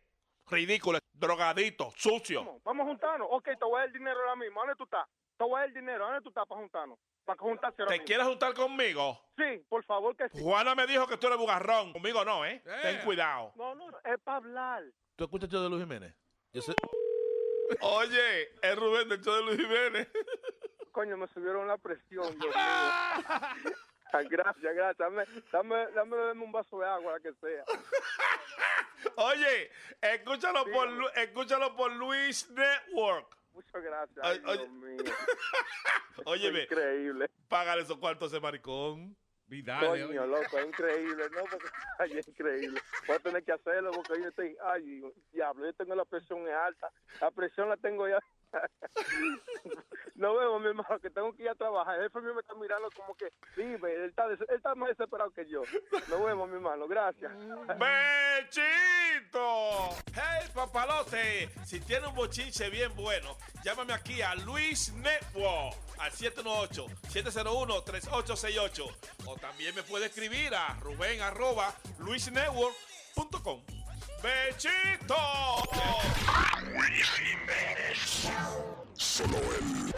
Ridículo, 0.48 0.98
drogadito, 1.12 1.90
sucio. 1.96 2.44
Vamos, 2.44 2.62
vamos 2.62 2.86
juntarnos. 2.86 3.28
Ok, 3.30 3.44
te 3.58 3.64
voy 3.64 3.76
a 3.76 3.78
dar 3.80 3.86
el 3.88 3.92
dinero 3.92 4.20
ahora 4.20 4.36
mismo. 4.36 4.60
¿Dónde 4.60 4.76
tú 4.76 4.84
estás? 4.84 5.06
Te 5.36 5.44
voy 5.44 5.54
a 5.56 5.58
dar 5.60 5.68
el 5.68 5.74
dinero. 5.74 6.04
¿Dónde 6.06 6.20
tú 6.20 6.28
estás 6.28 6.46
para 6.46 6.60
juntarnos? 6.60 6.98
Para 7.24 7.38
juntarse 7.40 7.82
ahora 7.82 7.88
¿Te 7.90 7.94
mismo. 7.98 8.06
quieres 8.06 8.26
juntar 8.26 8.54
conmigo? 8.54 9.20
Sí, 9.36 9.64
por 9.68 9.84
favor 9.84 10.16
que 10.16 10.28
sí. 10.28 10.38
Juana 10.40 10.74
me 10.76 10.86
dijo 10.86 11.06
que 11.08 11.16
tú 11.16 11.26
eres 11.26 11.38
bugarrón. 11.38 11.92
Conmigo 11.92 12.24
no, 12.24 12.44
¿eh? 12.46 12.62
Ten 12.82 13.00
cuidado. 13.04 13.52
No, 13.56 13.74
no, 13.74 13.88
es 14.04 14.18
para 14.22 14.36
hablar. 14.36 14.84
¿Tú 15.16 15.24
escuchas 15.24 15.48
el 15.48 15.52
show 15.54 15.62
de 15.64 15.68
Luis 15.70 15.82
Jiménez? 15.82 16.14
Yo 16.52 16.62
sé. 16.62 16.72
Oye, 17.80 18.42
es 18.62 18.76
Rubén 18.76 19.08
del 19.08 19.20
show 19.20 19.34
de 19.34 19.42
Luis 19.42 19.56
Jiménez. 19.60 20.08
Coño, 20.96 21.18
me 21.18 21.28
subieron 21.28 21.68
la 21.68 21.76
presión, 21.76 22.26
Dios 22.38 22.54
mío. 22.54 22.54
Gracias, 24.30 24.74
gracias. 24.74 24.96
Dame, 24.96 25.26
dame, 25.92 26.16
dame 26.16 26.42
un 26.42 26.50
vaso 26.50 26.78
de 26.78 26.86
agua, 26.86 27.12
la 27.12 27.20
que 27.20 27.34
sea. 27.34 27.64
Oye, 29.16 29.70
escúchalo 30.00 30.64
por, 30.72 30.88
Lu- 30.88 31.10
escúchalo 31.16 31.76
por 31.76 31.92
Luis 31.92 32.48
Network. 32.48 33.36
Muchas 33.52 33.82
gracias. 33.82 34.18
Ay, 34.22 34.40
oye. 34.46 34.56
Dios 34.56 34.70
mío. 34.70 35.04
Óyeme. 36.24 36.62
Increíble. 36.62 37.30
Págale 37.46 37.82
esos 37.82 37.98
cuartos 37.98 38.32
a 38.32 38.36
ese 38.36 38.42
maricón. 38.42 39.14
Coño, 39.48 40.26
loco, 40.26 40.58
es 40.58 40.66
increíble, 40.66 41.28
¿no? 41.30 41.44
Porque, 41.44 41.68
ay, 42.00 42.18
es 42.18 42.26
increíble. 42.26 42.80
Voy 43.06 43.16
a 43.16 43.20
tener 43.20 43.44
que 43.44 43.52
hacerlo 43.52 43.92
porque 43.92 44.20
yo 44.20 44.28
estoy, 44.28 44.56
ay, 44.64 45.02
diablo, 45.30 45.66
yo 45.66 45.72
tengo 45.74 45.94
la 45.94 46.04
presión 46.04 46.48
alta. 46.48 46.90
La 47.20 47.30
presión 47.30 47.68
la 47.68 47.76
tengo 47.76 48.08
ya. 48.08 48.18
No 50.14 50.34
veo, 50.34 50.58
mi 50.58 50.68
hermano, 50.68 50.98
que 51.02 51.10
tengo 51.10 51.30
que 51.34 51.42
ir 51.42 51.50
a 51.50 51.54
trabajar. 51.54 51.96
El 51.96 52.04
jefe 52.04 52.20
mío 52.22 52.32
me 52.32 52.40
está 52.40 52.54
mirando 52.54 52.88
como 52.96 53.14
que, 53.16 53.28
vive, 53.54 53.94
él 53.96 54.04
está, 54.08 54.26
des- 54.26 54.40
él 54.40 54.56
está 54.56 54.74
más 54.74 54.88
desesperado 54.88 55.30
que 55.30 55.46
yo. 55.46 55.60
Nos 56.08 56.24
vemos, 56.24 56.48
mi 56.48 56.54
hermano, 56.54 56.88
gracias. 56.88 57.30
¡Bechito! 58.46 59.90
¡Hey, 60.14 60.48
papalote! 60.54 61.50
Si 61.66 61.80
tiene 61.80 62.06
un 62.06 62.14
bochinche 62.14 62.70
bien 62.70 62.94
bueno, 62.96 63.36
llámame 63.62 63.92
aquí 63.92 64.22
a 64.22 64.34
Luis 64.36 64.90
Network 64.94 65.76
al 65.98 66.10
718-701-3868. 66.12 68.96
O 69.26 69.36
también 69.36 69.74
me 69.74 69.82
puede 69.82 70.06
escribir 70.06 70.54
a 70.54 70.72
ruben 70.80 71.20
arroba 71.20 71.74
luisnetwork.com. 71.98 73.62
¡Bechito! 74.26 75.14
Solo 78.96 79.36
él. 79.36 79.94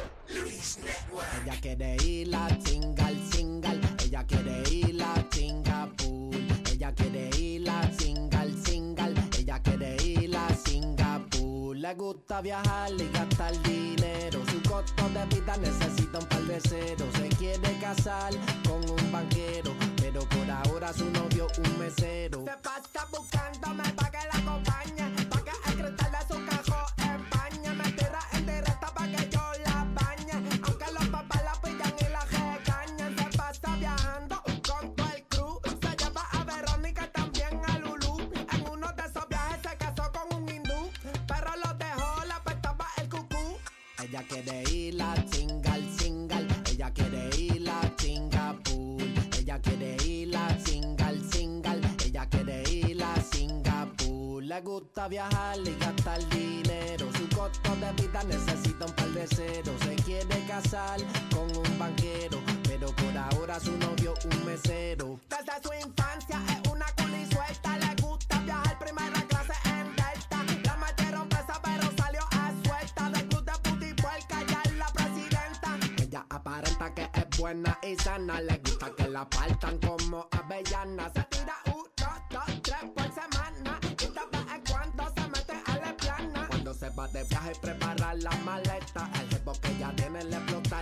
Ella 1.43 1.61
quiere 1.63 1.97
ir 2.05 2.29
la 2.29 2.47
single, 2.63 3.17
single. 3.33 3.81
Ella 4.05 4.25
quiere 4.27 4.63
ir 4.71 4.95
la 4.97 5.15
Singapur. 5.31 6.37
Ella 6.71 6.93
quiere 6.93 7.31
ir 7.39 7.63
la 7.63 7.91
single, 7.99 8.53
single. 8.67 9.15
Ella 9.39 9.63
quiere 9.63 9.97
ir 10.05 10.29
la 10.29 10.47
Singapur. 10.63 11.75
Le 11.75 11.95
gusta 11.95 12.43
viajar 12.43 12.93
y 12.99 13.09
gastar 13.11 13.63
dinero. 13.63 14.43
Su 14.51 14.63
costo 14.69 15.09
de 15.09 15.25
vida 15.35 15.57
necesita 15.57 16.19
un 16.19 16.27
par 16.27 16.43
de 16.43 16.61
ceros. 16.61 17.09
Se 17.15 17.29
quiere 17.31 17.79
casar 17.81 18.35
con 18.67 18.91
un 18.91 19.11
banquero. 19.11 19.88
Pero 20.19 20.31
por 20.31 20.51
ahora 20.51 20.93
su 20.93 21.05
novio 21.11 21.47
un 21.59 21.79
mesero. 21.79 22.45
Se 22.45 22.57
pasa 22.57 23.07
buscándome 23.09 23.85
pa' 23.95 24.11
que 24.11 24.19
la 24.27 24.39
acompañe. 24.41 25.27
Pa' 25.31 25.45
que 25.45 25.53
el 25.71 25.75
cristal 25.79 26.11
de 26.11 26.35
su 26.35 26.45
cajón 26.45 26.87
empañe. 26.99 27.71
Me 27.71 27.93
tira 27.93 28.19
en 28.33 28.47
directa 28.47 28.93
pa' 28.93 29.07
que 29.07 29.29
yo 29.31 29.43
la 29.65 29.87
bañe. 29.95 30.33
Aunque 30.65 30.93
los 30.93 31.09
papás 31.09 31.45
la 31.45 31.53
pillan 31.63 31.95
y 32.01 32.11
la 32.11 32.25
regañan. 32.25 33.17
Se 33.17 33.39
pasa 33.39 33.77
viajando 33.77 34.43
con 34.43 34.93
todo 34.97 35.09
el 35.15 35.25
crew. 35.29 35.61
Se 35.83 35.97
lleva 35.97 36.23
a 36.33 36.45
Verónica 36.45 37.13
también 37.13 37.61
a 37.69 37.79
Lulu. 37.79 38.19
En 38.53 38.69
uno 38.73 38.93
de 38.95 39.03
esos 39.03 39.29
viajes 39.29 39.61
se 39.63 39.77
casó 39.77 40.11
con 40.11 40.43
un 40.43 40.49
hindú. 40.49 40.91
Pero 41.29 41.51
lo 41.65 41.75
dejó, 41.75 42.25
la 42.25 42.37
apestaba 42.37 42.87
el 42.97 43.09
cucú. 43.09 43.57
Ella 44.03 44.25
quiere 44.29 44.65
ir 44.69 45.01
a 45.01 45.15
Le 54.59 54.65
gusta 54.65 55.07
viajar 55.07 55.57
y 55.59 55.77
gastar 55.79 56.19
dinero. 56.31 57.07
Su 57.17 57.29
costo 57.29 57.77
de 57.77 57.93
vida 57.93 58.25
necesita 58.25 58.87
un 58.87 58.93
par 58.93 59.09
de 59.11 59.25
ceros. 59.29 59.81
Se 59.83 59.95
quiere 60.03 60.45
casar 60.49 60.99
con 61.33 61.45
un 61.57 61.79
banquero. 61.79 62.41
Pero 62.65 62.89
por 62.89 63.17
ahora 63.17 63.61
su 63.61 63.71
novio 63.79 64.15
un 64.25 64.45
mesero. 64.45 65.21
Desde 65.31 65.63
su 65.63 65.73
infancia 65.87 66.43
es 66.49 66.73
una 66.73 66.87
culi 66.97 67.25
suelta. 67.31 67.79
Le 67.79 68.03
gusta 68.03 68.41
viajar 68.41 68.79
primera 68.81 69.23
clase 69.29 69.53
en 69.67 69.95
Delta. 69.95 70.45
La 70.65 70.77
metieron 70.77 71.29
presa 71.29 71.61
pero 71.63 71.85
salió 71.97 72.23
a 72.33 72.53
suelta. 72.67 73.11
Del 73.11 73.29
club 73.29 73.45
de 73.45 73.53
puti 73.63 74.03
puerca 74.03 74.43
ya 74.51 74.63
es 74.65 74.75
la 74.77 74.87
presidenta. 74.87 75.79
Ella 76.03 76.27
aparenta 76.31 76.93
que 76.95 77.09
es 77.15 77.39
buena 77.39 77.79
y 77.85 77.95
sana. 77.95 78.41
Le 78.41 78.59
gusta 78.59 78.91
que 78.97 79.07
la 79.07 79.25
partan 79.31 79.79
como 79.79 80.27
avellana. 80.33 81.13
Se 81.15 81.23
tira 81.31 81.55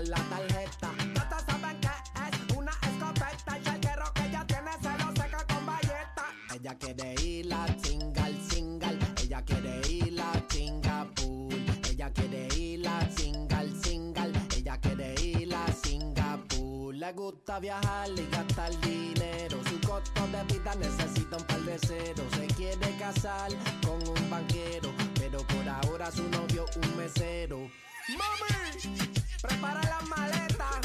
la 0.01 0.17
tarjeta. 0.17 0.91
Todos 1.15 1.43
saben 1.47 1.81
que 1.81 1.89
es 1.89 2.57
una 2.57 2.73
escopeta. 2.73 3.59
Y 3.59 3.69
el 3.69 3.81
guerro 3.81 4.13
que 4.15 4.27
ella 4.27 4.47
tiene 4.47 4.71
se 4.81 5.05
lo 5.05 5.13
seca 5.13 5.47
con 5.47 5.67
bayeta. 5.67 6.27
Ella 6.55 6.75
quiere 6.79 7.15
ir 7.23 7.53
a 7.53 7.67
single, 7.83 8.37
single. 8.49 8.99
Ella 9.23 9.43
quiere 9.43 9.81
ir 9.89 10.21
a 10.21 10.33
Singapur. 10.49 11.55
Ella 11.91 12.11
quiere 12.13 12.49
ir 12.57 12.87
a 12.87 13.11
single, 13.11 13.71
single. 13.83 14.33
Ella 14.57 14.79
quiere 14.79 15.15
ir 15.23 15.55
a 15.55 15.73
Singapur. 15.73 16.95
Le 16.95 17.13
gusta 17.13 17.59
viajar 17.59 18.11
y 18.11 18.27
gastar 18.31 18.81
dinero. 18.81 19.59
Su 19.65 19.81
costo 19.87 20.27
de 20.29 20.55
vida 20.55 20.75
necesita 20.75 21.37
un 21.37 21.45
par 21.45 21.61
de 21.61 21.79
ceros. 21.79 22.27
Se 22.37 22.47
quiere 22.49 22.97
casar 22.99 23.51
con 23.83 24.07
un 24.07 24.31
banquero. 24.31 24.93
Pero 25.15 25.39
por 25.47 25.69
ahora 25.69 26.11
su 26.11 26.23
novio 26.29 26.67
un 26.77 26.97
mesero. 26.97 27.71
¡Mami! 28.09 29.16
Prepara 29.43 29.83
las 29.83 30.09
maletas 30.09 30.81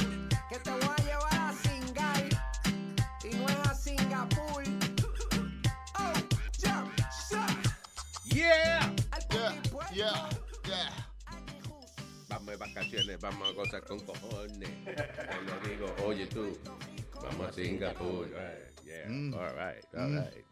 que 0.49 0.59
te 0.59 0.69
voy 0.69 0.81
a 0.83 1.03
llevar 1.03 1.33
a 1.33 1.53
Singai 1.53 2.29
y 3.23 3.35
no 3.35 3.47
es 3.47 3.55
a 3.67 3.73
Singapur. 3.73 4.63
Oh, 5.97 6.13
yeah, 6.59 6.85
yeah, 8.25 8.51
yeah, 8.51 8.93
yeah, 9.31 9.61
yeah. 9.93 10.29
yeah. 10.67 10.89
Vamos 12.27 12.47
de 12.47 12.57
vacaciones, 12.57 13.19
vamos 13.19 13.49
a 13.49 13.51
gozar 13.53 13.83
con 13.85 13.99
cojones. 14.01 14.69
Te 14.85 15.41
lo 15.45 15.59
digo, 15.69 15.95
oye 16.05 16.27
tú, 16.27 16.57
vamos 17.21 17.47
a 17.47 17.53
Singapur. 17.53 18.27
Yeah, 18.85 19.07
mm. 19.07 19.33
all 19.33 19.55
right, 19.55 19.85
all 19.95 20.09
mm. 20.09 20.17
right. 20.19 20.45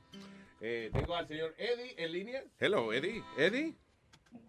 Eh, 0.62 0.90
tengo 0.94 1.16
al 1.16 1.28
señor 1.28 1.54
Eddie 1.58 1.96
en 1.98 2.12
línea. 2.12 2.44
Hello, 2.60 2.92
Eddie. 2.94 3.24
Eddie. 3.38 3.76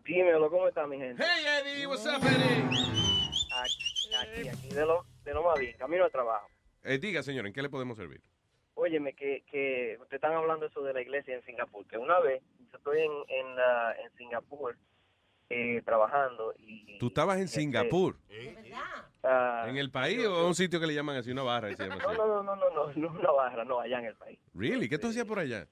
Dímelo, 0.05 0.51
¿cómo 0.51 0.69
está 0.69 0.87
mi 0.87 0.99
gente? 0.99 1.23
Hey, 1.23 1.47
Eddie, 1.47 1.87
what's 1.87 2.05
up, 2.07 2.23
Eddie? 2.25 3.30
Aquí, 4.21 4.49
aquí, 4.49 4.69
de 4.69 4.87
lo, 4.87 5.05
de 5.25 5.35
lo 5.35 5.43
más 5.43 5.59
bien, 5.59 5.77
camino 5.77 6.05
al 6.05 6.11
trabajo. 6.11 6.49
Eh, 6.83 6.99
diga, 6.99 7.23
señor, 7.23 7.47
¿en 7.47 7.53
qué 7.53 7.63
le 7.63 7.69
podemos 7.69 7.97
servir? 7.97 8.21
Óyeme, 8.75 9.15
que, 9.15 9.45
que 9.51 9.97
ustedes 10.01 10.23
están 10.23 10.33
hablando 10.33 10.67
eso 10.67 10.83
de 10.83 10.95
la 10.95 11.03
iglesia 11.03 11.35
en 11.35 11.43
Singapur, 11.43 11.87
que 11.87 11.99
una 11.99 12.19
vez 12.21 12.43
yo 12.71 12.79
estoy 12.79 13.01
en, 13.01 13.13
en, 13.29 13.59
ah, 13.59 13.95
en 14.03 14.11
Singapur 14.17 14.77
eh, 15.51 15.83
trabajando 15.85 16.55
y... 16.59 16.99
¿Tú 16.99 17.09
estabas 17.09 17.39
en 17.39 17.49
Singapur? 17.49 18.17
ah, 19.23 19.67
¿En 19.69 19.77
el 19.77 19.91
país 19.91 20.25
o 20.27 20.41
en 20.41 20.47
un 20.47 20.55
sitio 20.55 20.81
que 20.81 20.87
le 20.87 20.95
llaman 20.95 21.17
así, 21.17 21.31
una 21.31 21.43
barra? 21.43 21.75
se 21.75 21.83
llama 21.83 21.97
no, 21.97 22.09
así? 22.09 22.19
no, 22.19 22.27
no, 22.27 22.43
no, 22.43 22.57
no, 22.57 22.71
no, 22.71 22.93
no 22.95 23.11
una 23.19 23.31
barra, 23.33 23.65
no, 23.65 23.81
allá 23.81 23.99
en 23.99 24.07
el 24.07 24.15
país. 24.15 24.39
Really? 24.55 24.89
¿Qué 24.89 24.99
tú 24.99 25.09
hacías 25.09 25.27
por 25.27 25.39
allá? 25.39 25.67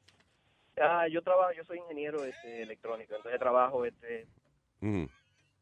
Ah, 0.80 1.06
yo 1.08 1.22
trabajo, 1.22 1.52
yo 1.52 1.64
soy 1.64 1.78
ingeniero 1.78 2.24
este, 2.24 2.62
electrónico, 2.62 3.14
entonces 3.14 3.40
trabajo 3.40 3.84
este. 3.84 4.26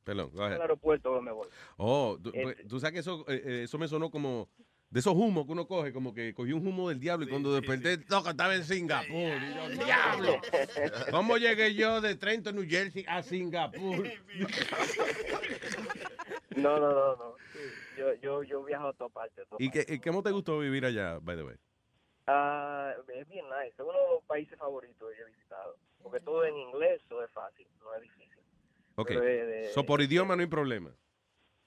Perdón, 0.06 0.30
go 0.32 0.38
en 0.38 0.44
ahead. 0.44 0.54
el 0.56 0.62
aeropuerto 0.62 1.20
me 1.20 1.32
voy. 1.32 1.48
Oh, 1.78 2.16
tú, 2.22 2.28
Este- 2.28 2.42
pues, 2.44 2.68
tú 2.68 2.78
sabes 2.78 2.92
que 2.94 3.00
eso, 3.00 3.24
eh, 3.28 3.42
eh, 3.44 3.62
eso 3.64 3.76
me 3.76 3.88
sonó 3.88 4.08
como 4.08 4.48
de 4.88 5.00
esos 5.00 5.14
humos 5.14 5.46
que 5.46 5.50
uno 5.52 5.66
coge, 5.66 5.92
como 5.92 6.14
que 6.14 6.32
cogí 6.32 6.52
un 6.52 6.64
humo 6.64 6.88
del 6.90 7.00
diablo 7.00 7.26
y 7.26 7.28
cuando 7.28 7.52
de 7.52 7.60
repente 7.60 7.98
toca, 7.98 8.30
estaba 8.30 8.54
en 8.54 8.62
Singapur. 8.62 9.10
Y 9.10 9.54
yo, 9.76 9.84
¡Diablo! 9.84 10.36
¿Cómo 11.10 11.36
llegué 11.38 11.74
yo 11.74 12.00
de 12.00 12.14
Trenton, 12.14 12.54
New 12.54 12.66
Jersey 12.68 13.04
a 13.08 13.20
Singapur? 13.20 14.06
No, 16.54 16.78
no, 16.78 16.90
no, 16.92 17.16
no. 17.16 17.34
Yo, 17.98 18.14
yo, 18.22 18.42
yo 18.44 18.62
viajo 18.62 18.86
a 18.88 18.92
todas 18.92 19.12
partes. 19.12 19.44
a 19.44 19.48
todas 19.48 19.60
¿Y 19.60 19.70
qué, 19.72 19.84
y 19.88 19.98
cómo 19.98 20.22
te 20.22 20.30
gustó 20.30 20.60
vivir 20.60 20.84
allá, 20.84 21.18
by 21.20 21.36
the 21.36 21.42
way? 21.42 21.56
Ah, 22.28 22.92
es 23.12 23.28
bien 23.28 23.44
nice. 23.46 23.74
Es 23.74 23.80
uno 23.80 23.92
de 23.92 24.08
los 24.14 24.22
países 24.24 24.56
favoritos 24.56 25.10
que 25.10 25.18
yo 25.18 25.26
he 25.26 25.30
visitado. 25.32 25.76
Porque 26.00 26.20
todo 26.20 26.44
en 26.44 26.56
inglés, 26.56 27.02
todo 27.08 27.24
es 27.24 27.30
fácil, 27.32 27.66
no 27.80 27.92
es 27.96 28.02
difícil. 28.02 28.25
Ok. 28.96 29.10
De- 29.10 29.70
So, 29.74 29.84
por 29.84 30.00
idioma 30.00 30.36
no 30.36 30.42
hay 30.42 30.48
problema. 30.48 30.90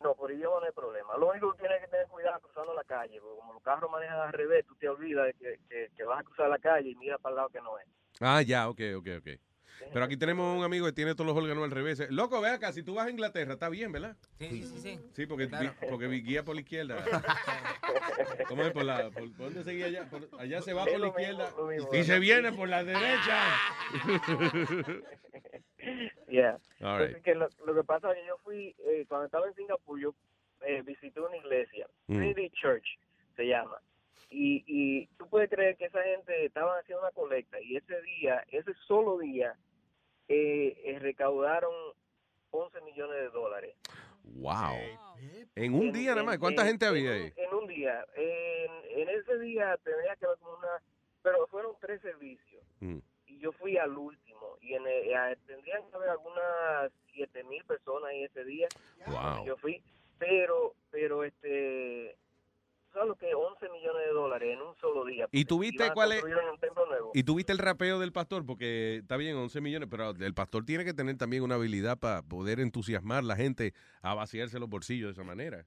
No, 0.02 0.16
por 0.16 0.32
idioma 0.32 0.60
no 0.62 0.66
hay 0.66 0.72
problema. 0.72 1.18
Lo 1.18 1.30
único 1.30 1.52
que 1.54 1.60
tienes 1.60 1.82
que 1.82 1.88
tener 1.88 2.08
cuidado 2.08 2.40
cruzando 2.40 2.74
la 2.74 2.84
calle, 2.86 3.20
porque 3.20 3.40
como 3.40 3.54
los 3.54 3.62
carros 3.62 3.92
manejan 3.92 4.20
al 4.20 4.32
revés, 4.34 4.66
tú 4.66 4.76
te 4.76 4.88
olvidas 4.88 5.26
de 5.28 5.34
que, 5.34 5.60
que, 5.70 5.90
que 5.96 6.04
vas 6.06 6.22
a 6.22 6.24
cruzar 6.24 6.50
la 6.50 6.58
calle 6.60 6.90
y 6.90 6.96
mira 6.96 7.18
para 7.18 7.32
el 7.34 7.36
lado 7.38 7.50
que 7.50 7.60
no 7.62 7.78
es. 7.78 7.86
Ah, 8.22 8.42
ya, 8.42 8.70
ok, 8.70 8.80
ok, 8.98 9.08
ok. 9.20 9.28
Pero 9.94 10.06
aquí 10.06 10.18
tenemos 10.18 10.58
un 10.58 10.64
amigo 10.64 10.86
que 10.86 10.92
tiene 10.92 11.14
todos 11.16 11.28
los 11.28 11.38
órganos 11.38 11.64
al 11.64 11.72
revés. 11.72 12.06
Loco, 12.12 12.40
ve 12.42 12.50
acá, 12.50 12.72
si 12.74 12.84
tú 12.84 12.96
vas 12.96 13.08
a 13.08 13.10
Inglaterra, 13.10 13.54
está 13.54 13.70
bien, 13.70 13.92
¿verdad? 13.92 14.16
Sí, 14.38 14.64
sí, 14.64 14.80
sí. 14.80 15.00
Sí, 15.14 15.26
porque, 15.26 15.48
Claro. 15.48 15.74
vi- 15.82 15.88
porque 15.90 16.08
vi- 16.08 16.22
guía 16.22 16.44
por 16.44 16.56
la 16.56 16.62
izquierda. 16.62 16.96
¿Cómo 18.48 18.64
es? 18.64 18.72
Por, 18.72 18.84
la, 18.86 19.10
por, 19.10 19.24
¿por 19.34 19.46
dónde 19.46 19.64
se 19.64 19.72
guía 19.72 19.86
allá? 19.88 20.06
Por- 20.10 20.28
allá 20.40 20.62
se 20.62 20.74
va 20.74 20.84
por 20.86 20.92
la 21.00 21.08
mismo, 21.08 21.20
izquierda 21.20 21.52
lo 21.58 21.68
mismo, 21.68 21.90
y 21.94 22.04
se 22.04 22.20
viene 22.20 22.52
por 22.52 22.68
la 22.70 22.84
derecha. 22.84 23.40
Yeah. 26.30 26.60
All 26.82 27.00
right. 27.00 27.22
Que 27.24 27.34
lo, 27.34 27.48
lo 27.66 27.74
que 27.74 27.84
pasa 27.84 28.12
es 28.12 28.18
que 28.20 28.28
yo 28.28 28.38
fui, 28.44 28.76
eh, 28.86 29.06
cuando 29.08 29.26
estaba 29.26 29.48
en 29.48 29.56
Singapur, 29.56 30.00
yo 30.00 30.14
eh, 30.62 30.82
visité 30.84 31.20
una 31.22 31.38
iglesia, 31.38 31.88
Mm. 32.08 32.18
Trinity 32.18 32.50
Church 32.52 32.86
se 33.36 33.48
llama. 33.48 33.78
Y, 34.30 34.64
y 34.68 35.08
tú 35.18 35.28
puedes 35.30 35.50
creer 35.50 35.76
que 35.78 35.86
esa 35.86 36.04
gente 36.04 36.46
estaba 36.46 36.78
haciendo 36.80 37.02
una 37.02 37.12
colecta 37.12 37.60
y 37.62 37.78
ese 37.78 38.00
día, 38.02 38.44
ese 38.52 38.74
solo 38.88 39.18
día, 39.18 39.56
eh, 40.30 40.82
eh, 40.86 41.00
recaudaron 41.00 41.74
11 42.52 42.82
millones 42.82 43.18
de 43.18 43.30
dólares. 43.30 43.76
Wow. 44.24 44.76
En 45.56 45.74
un 45.74 45.92
día 45.92 46.12
nada 46.12 46.24
más. 46.24 46.38
¿Cuánta 46.38 46.62
en- 46.62 46.68
gente 46.70 46.86
en 46.86 46.92
había 46.92 47.12
ahí? 47.14 47.34
En 47.36 47.54
un 47.54 47.68
día. 47.68 48.06
En, 48.16 49.02
en 49.02 49.10
ese 49.10 49.38
día 49.40 49.78
tenía 49.84 50.16
que 50.16 50.26
haber 50.26 50.38
como 50.40 50.58
una... 50.58 50.82
Pero 51.22 51.48
fueron 51.48 51.76
tres 51.82 52.02
servicios. 52.02 52.64
Mm. 52.80 53.00
Y 53.26 53.40
yo 53.40 53.52
fui 53.54 53.78
al 53.78 53.98
último. 53.98 54.58
Y 54.62 54.74
en 54.76 54.86
el- 54.88 55.10
eh, 55.10 55.38
tendrían 55.48 55.82
que 55.90 55.96
haber 55.96 56.10
algunas 56.10 56.92
siete 57.12 57.44
mil 57.44 57.64
personas 57.66 58.12
en 58.14 58.26
ese 58.26 58.46
día. 58.46 58.68
Wow. 59.08 59.46
Yo 59.46 59.58
fui. 59.58 59.82
Pero, 60.20 60.76
pero 60.92 61.24
este... 61.24 62.16
¿Sabes 62.94 63.08
lo 63.10 63.16
que? 63.16 63.34
11 63.34 63.70
millones 63.70 64.02
de 64.08 64.14
dólares 64.14 64.50
en 64.54 64.62
un 64.62 64.76
solo 64.78 65.06
día. 65.06 65.28
¿Y 65.32 65.46
tuviste 65.46 65.92
cuál 65.94 66.12
es-. 66.14 66.24
¿Y 67.14 67.24
tuviste 67.24 67.52
el 67.52 67.60
rapeo 67.60 68.00
del 68.00 68.12
pastor? 68.12 68.46
Porque 68.46 68.98
está 68.98 69.16
bien, 69.18 69.36
11 69.38 69.62
millones, 69.62 69.88
pero 69.92 70.10
el 70.12 70.34
pastor 70.34 70.66
tiene 70.66 70.84
que 70.86 70.94
tener 70.94 71.16
también 71.18 71.44
una 71.44 71.56
habilidad 71.56 71.98
para 72.00 72.22
poder 72.24 72.60
entusiasmar 72.60 73.20
a 73.20 73.22
la 73.28 73.36
gente 73.36 73.74
a 74.02 74.14
vaciarse 74.16 74.60
los 74.60 74.70
bolsillos 74.70 75.08
de 75.10 75.12
esa 75.14 75.24
manera. 75.24 75.66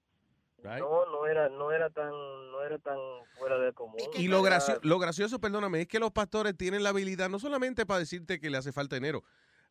right? 0.65 0.79
No, 0.81 1.07
no 1.07 1.27
era, 1.27 1.49
no 1.49 1.71
era 1.73 1.91
tan, 1.91 2.11
no 2.11 2.63
era 2.63 2.79
tan 2.79 2.99
fuera 3.39 3.59
de 3.59 3.73
común. 3.73 3.97
Y 4.19 4.27
lo, 4.29 4.43
gracio- 4.43 4.79
lo 4.83 4.99
gracioso, 4.99 5.41
perdóname, 5.41 5.83
es 5.83 5.89
que 5.89 5.99
los 6.01 6.11
pastores 6.13 6.57
tienen 6.57 6.83
la 6.83 6.89
habilidad 6.91 7.29
no 7.29 7.39
solamente 7.39 7.87
para 7.87 8.01
decirte 8.01 8.41
que 8.41 8.51
le 8.51 8.59
hace 8.59 8.73
falta 8.73 8.97
dinero, 8.97 9.23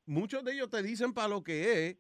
muchos 0.06 0.44
de 0.44 0.54
ellos 0.54 0.70
te 0.70 0.82
dicen 0.84 1.14
para 1.14 1.28
lo 1.28 1.44
que 1.44 1.88
es, 1.88 1.98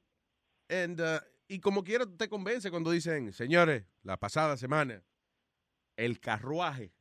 and, 0.69 0.99
uh, 1.01 1.19
y 1.47 1.59
como 1.59 1.83
quiera 1.83 2.05
te 2.05 2.30
convence 2.30 2.69
cuando 2.71 2.91
dicen, 2.91 3.31
señores, 3.33 3.83
la 4.03 4.17
pasada 4.17 4.55
semana, 4.57 5.01
el 6.05 6.19
carruaje 6.19 6.91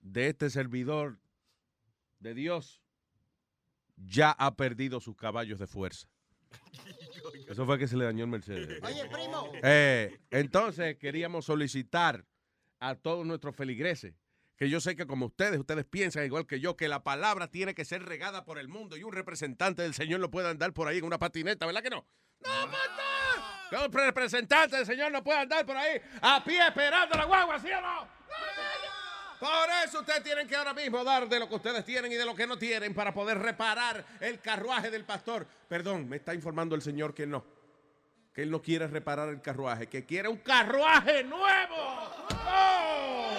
de 0.00 0.28
este 0.28 0.50
servidor 0.50 1.18
de 2.18 2.34
Dios 2.34 2.82
ya 3.96 4.30
ha 4.30 4.56
perdido 4.56 5.00
sus 5.00 5.16
caballos 5.16 5.58
de 5.58 5.66
fuerza. 5.66 6.06
Eso 7.48 7.64
fue 7.64 7.78
que 7.78 7.88
se 7.88 7.96
le 7.96 8.04
dañó 8.04 8.24
el 8.24 8.30
Mercedes. 8.30 8.80
Oye, 8.82 9.08
primo. 9.08 9.50
Eh, 9.62 10.20
entonces 10.30 10.98
queríamos 10.98 11.46
solicitar 11.46 12.26
a 12.78 12.94
todos 12.94 13.26
nuestros 13.26 13.56
feligreses, 13.56 14.14
que 14.56 14.68
yo 14.68 14.80
sé 14.80 14.94
que 14.94 15.06
como 15.06 15.26
ustedes, 15.26 15.58
ustedes 15.58 15.86
piensan 15.86 16.26
igual 16.26 16.46
que 16.46 16.60
yo, 16.60 16.76
que 16.76 16.88
la 16.88 17.02
palabra 17.02 17.48
tiene 17.48 17.74
que 17.74 17.86
ser 17.86 18.02
regada 18.04 18.44
por 18.44 18.58
el 18.58 18.68
mundo 18.68 18.96
y 18.96 19.02
un 19.02 19.12
representante 19.12 19.82
del 19.82 19.94
Señor 19.94 20.20
lo 20.20 20.30
puede 20.30 20.48
andar 20.48 20.74
por 20.74 20.88
ahí 20.88 20.98
en 20.98 21.04
una 21.04 21.18
patineta, 21.18 21.64
¿verdad 21.64 21.82
que 21.82 21.90
no? 21.90 22.06
¡No, 22.44 22.66
no! 22.66 23.17
Que 23.70 23.76
un 23.76 23.92
representante 23.92 24.76
del 24.76 24.86
Señor 24.86 25.12
no 25.12 25.22
puede 25.22 25.40
andar 25.40 25.64
por 25.66 25.76
ahí 25.76 26.00
a 26.22 26.42
pie 26.42 26.66
esperando 26.66 27.16
la 27.16 27.24
guagua, 27.24 27.58
¿sí 27.58 27.70
o 27.70 27.80
no? 27.80 28.08
Por 29.38 29.68
eso 29.84 30.00
ustedes 30.00 30.22
tienen 30.24 30.48
que 30.48 30.56
ahora 30.56 30.74
mismo 30.74 31.04
dar 31.04 31.28
de 31.28 31.38
lo 31.38 31.48
que 31.48 31.54
ustedes 31.54 31.84
tienen 31.84 32.10
y 32.10 32.16
de 32.16 32.24
lo 32.24 32.34
que 32.34 32.46
no 32.46 32.58
tienen 32.58 32.92
para 32.92 33.14
poder 33.14 33.38
reparar 33.38 34.04
el 34.20 34.40
carruaje 34.40 34.90
del 34.90 35.04
pastor. 35.04 35.46
Perdón, 35.68 36.08
me 36.08 36.16
está 36.16 36.34
informando 36.34 36.74
el 36.74 36.82
Señor 36.82 37.14
que 37.14 37.26
no. 37.26 37.44
Que 38.34 38.42
él 38.42 38.50
no 38.50 38.60
quiere 38.60 38.88
reparar 38.88 39.28
el 39.28 39.40
carruaje, 39.40 39.86
que 39.86 40.04
quiere 40.04 40.28
un 40.28 40.38
carruaje 40.38 41.22
nuevo. 41.22 41.76
¡Oh! 42.48 43.30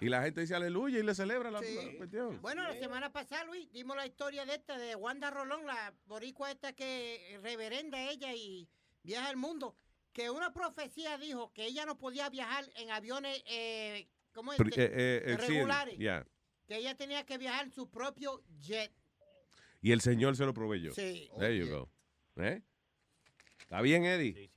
Y 0.00 0.08
la 0.08 0.22
gente 0.22 0.40
dice 0.40 0.54
aleluya 0.54 0.98
y 0.98 1.02
le 1.02 1.14
celebra 1.14 1.50
la, 1.50 1.60
la 1.60 1.96
cuestión. 1.98 2.40
Bueno, 2.40 2.62
la 2.62 2.74
semana 2.74 3.12
pasada, 3.12 3.44
Luis, 3.44 3.70
dimos 3.72 3.96
la 3.96 4.06
historia 4.06 4.46
de 4.46 4.54
esta, 4.54 4.78
de 4.78 4.94
Wanda 4.94 5.30
Rolón, 5.30 5.66
la 5.66 5.92
boricua 6.06 6.50
esta 6.50 6.72
que 6.72 7.38
reverenda 7.42 8.00
ella 8.08 8.32
y 8.32 8.66
viaja 9.02 9.30
el 9.30 9.36
mundo, 9.36 9.76
que 10.12 10.30
una 10.30 10.52
profecía 10.52 11.18
dijo 11.18 11.52
que 11.52 11.64
ella 11.64 11.86
no 11.86 11.98
podía 11.98 12.28
viajar 12.28 12.64
en 12.76 12.90
aviones, 12.90 13.42
eh, 13.46 14.08
¿cómo 14.32 14.52
es? 14.52 14.60
Eh, 14.60 14.72
eh, 14.76 15.36
sí, 15.40 15.46
regulares, 15.46 15.96
que 16.66 16.76
ella 16.76 16.96
tenía 16.96 17.24
que 17.24 17.38
viajar 17.38 17.66
en 17.66 17.72
su 17.72 17.90
propio 17.90 18.42
jet. 18.60 18.92
Y 19.82 19.92
el 19.92 20.00
Señor 20.00 20.36
se 20.36 20.44
lo 20.44 20.52
proveyó. 20.52 20.92
Sí. 20.92 21.30
There 21.38 21.56
you 21.56 21.68
go. 21.68 21.90
¿Eh? 22.36 22.62
¿Está 23.58 23.80
bien, 23.80 24.04
Eddie? 24.04 24.50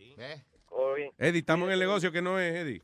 Todo 0.69 0.95
bien. 0.95 1.11
Eddie, 1.17 1.39
estamos 1.39 1.67
en 1.67 1.73
el 1.73 1.79
negocio 1.79 2.11
que 2.11 2.21
no 2.21 2.39
es, 2.39 2.53
Eddie. 2.55 2.81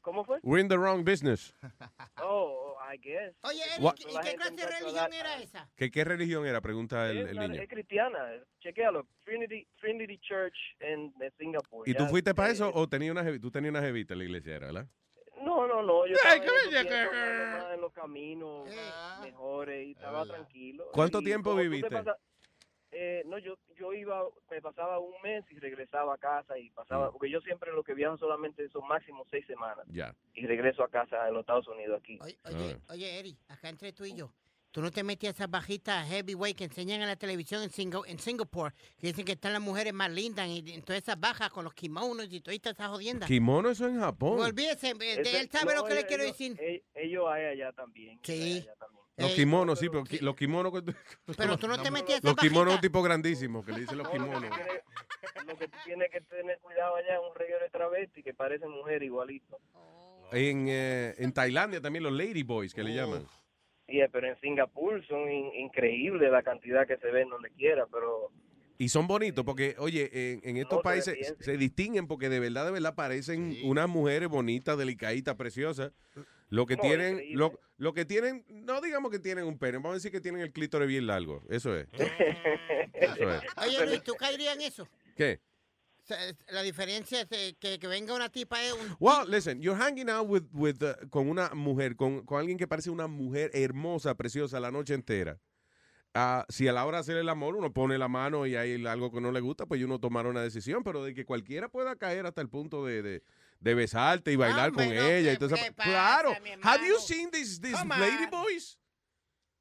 ¿Cómo 0.00 0.24
fue? 0.24 0.38
We're 0.42 0.60
in 0.60 0.68
the 0.68 0.78
wrong 0.78 1.04
business. 1.04 1.54
Oh, 2.22 2.67
I 2.92 2.96
guess. 2.98 3.34
Oye, 3.42 3.62
¿y 3.78 4.18
qué 4.24 4.34
clase 4.34 4.54
de 4.54 4.66
religión 4.66 5.12
era 5.12 5.42
esa? 5.42 5.70
¿Qué, 5.76 5.90
¿Qué 5.90 6.04
religión 6.04 6.46
era? 6.46 6.60
Pregunta 6.60 7.10
el, 7.10 7.18
Es, 7.18 7.28
el 7.30 7.38
niño. 7.38 7.62
es 7.62 7.68
cristiana, 7.68 8.18
chequéalo. 8.60 9.06
Trinity, 9.24 9.66
Trinity 9.80 10.18
Church 10.18 10.56
en, 10.80 11.12
de 11.18 11.30
Singapur. 11.38 11.88
¿Y 11.88 11.94
tú 11.94 12.04
Ya, 12.04 12.08
fuiste 12.08 12.34
para 12.34 12.48
eh, 12.48 12.52
eso 12.52 12.70
o 12.72 12.88
tenía 12.88 13.12
una 13.12 13.24
tú 13.38 13.50
tenías 13.50 13.70
una 13.70 13.82
jevita 13.82 14.14
en 14.14 14.18
la 14.18 14.24
iglesia, 14.24 14.56
era, 14.56 14.66
¿verdad? 14.66 14.88
No, 15.42 15.66
no, 15.66 15.82
no. 15.82 16.06
Yo 16.06 16.14
estaba 16.14 16.40
qué 16.40 17.74
en, 17.74 17.80
los 17.80 17.92
caminos 17.92 18.68
mejores 19.22 19.86
y 19.86 19.90
estaba 19.92 20.24
tranquilo. 20.24 20.90
¿Cuánto 20.92 21.20
Y 21.20 21.24
tiempo 21.24 21.54
viviste? 21.54 22.02
Eh, 22.90 23.22
no, 23.26 23.38
yo, 23.38 23.56
yo 23.78 23.92
iba, 23.92 24.24
me 24.50 24.60
pasaba 24.62 24.98
un 24.98 25.12
mes 25.22 25.44
y 25.50 25.58
regresaba 25.58 26.14
a 26.14 26.18
casa 26.18 26.58
y 26.58 26.70
pasaba, 26.70 27.10
porque 27.12 27.30
yo 27.30 27.40
siempre 27.42 27.72
lo 27.72 27.82
que 27.82 27.94
viajo 27.94 28.16
solamente 28.16 28.68
son 28.70 28.86
máximo 28.88 29.24
seis 29.30 29.46
semanas 29.46 29.84
Ya. 29.88 30.14
y 30.34 30.46
regreso 30.46 30.82
a 30.82 30.88
casa 30.88 31.28
en 31.28 31.34
los 31.34 31.40
Estados 31.42 31.68
Unidos 31.68 32.00
aquí. 32.00 32.18
Oye, 32.44 32.78
oye, 32.88 33.18
Eri, 33.18 33.38
acá 33.48 33.68
entre 33.68 33.92
tú 33.92 34.04
y 34.04 34.14
yo. 34.14 34.32
Tú 34.70 34.82
no 34.82 34.90
te 34.90 35.02
metías 35.02 35.34
esas 35.34 35.50
bajitas 35.50 36.06
heavyweight 36.08 36.56
que 36.56 36.64
enseñan 36.64 37.00
en 37.00 37.08
la 37.08 37.16
televisión 37.16 37.62
en, 37.62 37.70
Singo- 37.70 38.04
en 38.06 38.18
Singapur, 38.18 38.72
que 38.98 39.06
dicen 39.08 39.24
que 39.24 39.32
están 39.32 39.52
las 39.54 39.62
mujeres 39.62 39.92
más 39.94 40.10
lindas 40.10 40.46
y, 40.48 40.58
y 40.58 40.82
todas 40.82 41.02
esas 41.02 41.18
bajas 41.18 41.50
con 41.50 41.64
los 41.64 41.72
kimonos 41.74 42.26
y 42.30 42.40
todas 42.40 42.56
estas 42.62 42.88
jodiendas. 42.88 43.26
Kimono, 43.28 43.70
eso 43.70 43.86
en 43.86 43.98
Japón. 43.98 44.40
Olvídese, 44.40 44.90
eh, 44.90 44.94
de 44.94 45.20
Ese- 45.22 45.40
él 45.40 45.48
sabe 45.50 45.74
no, 45.74 45.80
lo 45.80 45.84
que 45.88 45.94
le 45.94 46.00
ellos- 46.00 46.08
quiero 46.08 46.22
decir. 46.24 46.56
e- 46.60 46.84
Ellos 46.94 47.24
hay 47.32 47.44
allá 47.46 47.72
también. 47.72 48.20
Sí. 48.22 48.58
allá 48.62 48.74
también. 48.78 48.98
Los 49.16 49.32
kimonos, 49.32 49.78
sí, 49.80 49.88
pero 49.88 50.04
los 50.20 50.36
kimonos. 50.36 50.72
Pero 51.36 51.58
tú 51.58 51.66
no 51.66 51.82
te 51.82 51.90
metías 51.90 52.22
Los 52.22 52.36
kimonos, 52.36 52.74
un 52.76 52.80
tipo 52.80 53.02
grandísimo, 53.02 53.64
que 53.64 53.72
le 53.72 53.80
dicen 53.80 53.98
los 53.98 54.08
kimonos. 54.08 54.42
Lo 55.44 55.56
que 55.56 55.66
tú 55.66 55.76
tienes 55.84 56.08
que 56.12 56.20
tener 56.20 56.58
cuidado 56.60 56.94
allá 56.94 57.14
es 57.14 57.20
un 57.28 57.34
reguero 57.34 57.58
de 57.64 57.70
travesti 57.70 58.22
que 58.22 58.32
parecen 58.32 58.70
mujer 58.70 59.02
igualito. 59.02 59.58
En, 60.30 60.66
eh, 60.68 61.14
en 61.18 61.32
Tailandia 61.32 61.80
también 61.80 62.04
los 62.04 62.12
ladyboys, 62.12 62.72
que 62.72 62.84
le 62.84 62.94
llaman. 62.94 63.26
Sí, 63.88 63.98
pero 64.12 64.28
en 64.28 64.38
Singapur 64.40 65.04
son 65.06 65.30
in- 65.30 65.54
increíbles 65.54 66.30
la 66.30 66.42
cantidad 66.42 66.86
que 66.86 66.98
se 66.98 67.10
ven 67.10 67.28
donde 67.30 67.50
quiera, 67.50 67.86
pero 67.90 68.30
Y 68.76 68.90
son 68.90 69.06
bonitos 69.06 69.44
porque, 69.44 69.74
oye, 69.78 70.10
en, 70.34 70.40
en 70.44 70.56
estos 70.58 70.78
No, 70.78 70.82
países 70.82 71.34
se 71.40 71.56
distinguen 71.56 72.06
porque 72.06 72.28
de 72.28 72.38
verdad, 72.38 72.66
de 72.66 72.72
verdad 72.72 72.94
parecen 72.94 73.56
unas 73.64 73.88
mujeres 73.88 74.28
bonitas, 74.28 74.76
delicaditas, 74.76 75.34
preciosas. 75.36 75.92
Lo 76.50 76.66
que 76.66 76.76
No, 76.76 76.82
tienen, 76.82 77.22
lo, 77.32 77.58
lo 77.78 77.92
que 77.92 78.04
tienen, 78.04 78.44
no 78.48 78.80
digamos 78.80 79.10
que 79.10 79.18
tienen 79.18 79.44
un 79.46 79.58
pene, 79.58 79.78
vamos 79.78 79.92
a 79.92 79.94
decir 79.94 80.12
que 80.12 80.20
tienen 80.20 80.42
el 80.42 80.52
clítoris 80.52 80.86
bien 80.88 81.06
largo. 81.06 81.42
Eso 81.48 81.74
es. 81.74 81.86
Eso 82.94 83.30
es. 83.30 83.42
Oye, 83.66 83.86
Luis, 83.86 84.02
¿tú 84.02 84.14
caerías 84.16 84.54
en 84.56 84.62
eso? 84.62 84.88
¿Qué? 85.16 85.40
La 86.48 86.62
diferencia 86.62 87.20
es 87.22 87.28
de 87.28 87.56
que, 87.60 87.78
que 87.78 87.86
venga 87.86 88.14
una 88.14 88.28
tipa 88.28 88.62
es 88.62 88.72
un... 88.72 88.96
Well, 88.98 89.28
listen, 89.30 89.60
you're 89.60 89.78
hanging 89.80 90.08
out 90.08 90.28
with, 90.28 90.44
with, 90.52 90.82
uh, 90.82 91.08
con 91.10 91.28
una 91.28 91.50
mujer, 91.54 91.96
con, 91.96 92.24
con 92.24 92.38
alguien 92.40 92.56
que 92.58 92.66
parece 92.66 92.90
una 92.90 93.06
mujer 93.06 93.50
hermosa, 93.54 94.14
preciosa 94.14 94.58
la 94.60 94.70
noche 94.70 94.94
entera. 94.94 95.38
Ah, 96.14 96.46
si 96.48 96.66
a 96.66 96.72
la 96.72 96.86
hora 96.86 96.96
de 96.98 97.00
hacer 97.02 97.16
el 97.18 97.28
amor 97.28 97.54
uno 97.54 97.72
pone 97.72 97.98
la 97.98 98.08
mano 98.08 98.46
y 98.46 98.56
hay 98.56 98.84
algo 98.86 99.12
que 99.12 99.20
no 99.20 99.30
le 99.30 99.40
gusta, 99.40 99.66
pues 99.66 99.82
uno 99.84 100.00
tomará 100.00 100.28
una 100.30 100.40
decisión, 100.42 100.82
pero 100.82 101.04
de 101.04 101.14
que 101.14 101.24
cualquiera 101.26 101.68
pueda 101.68 101.94
caer 101.96 102.24
hasta 102.26 102.40
el 102.40 102.48
punto 102.48 102.84
de, 102.86 103.02
de, 103.02 103.22
de 103.60 103.74
besarte 103.74 104.32
y 104.32 104.36
bailar 104.36 104.70
Hombre, 104.70 104.86
con 104.86 104.94
no, 104.96 105.02
ella. 105.02 105.30
¿qué- 105.30 105.34
y 105.34 105.36
toda 105.38 105.54
esa- 105.56 105.64
qué 105.66 105.72
pasa, 105.72 105.90
claro. 105.90 106.32
Have 106.62 106.86
you 106.88 106.98
seen 106.98 107.30
these, 107.30 107.60
these 107.60 107.76
Come 107.76 107.94
on. 107.94 108.00
lady 108.00 108.26
boys? 108.30 108.78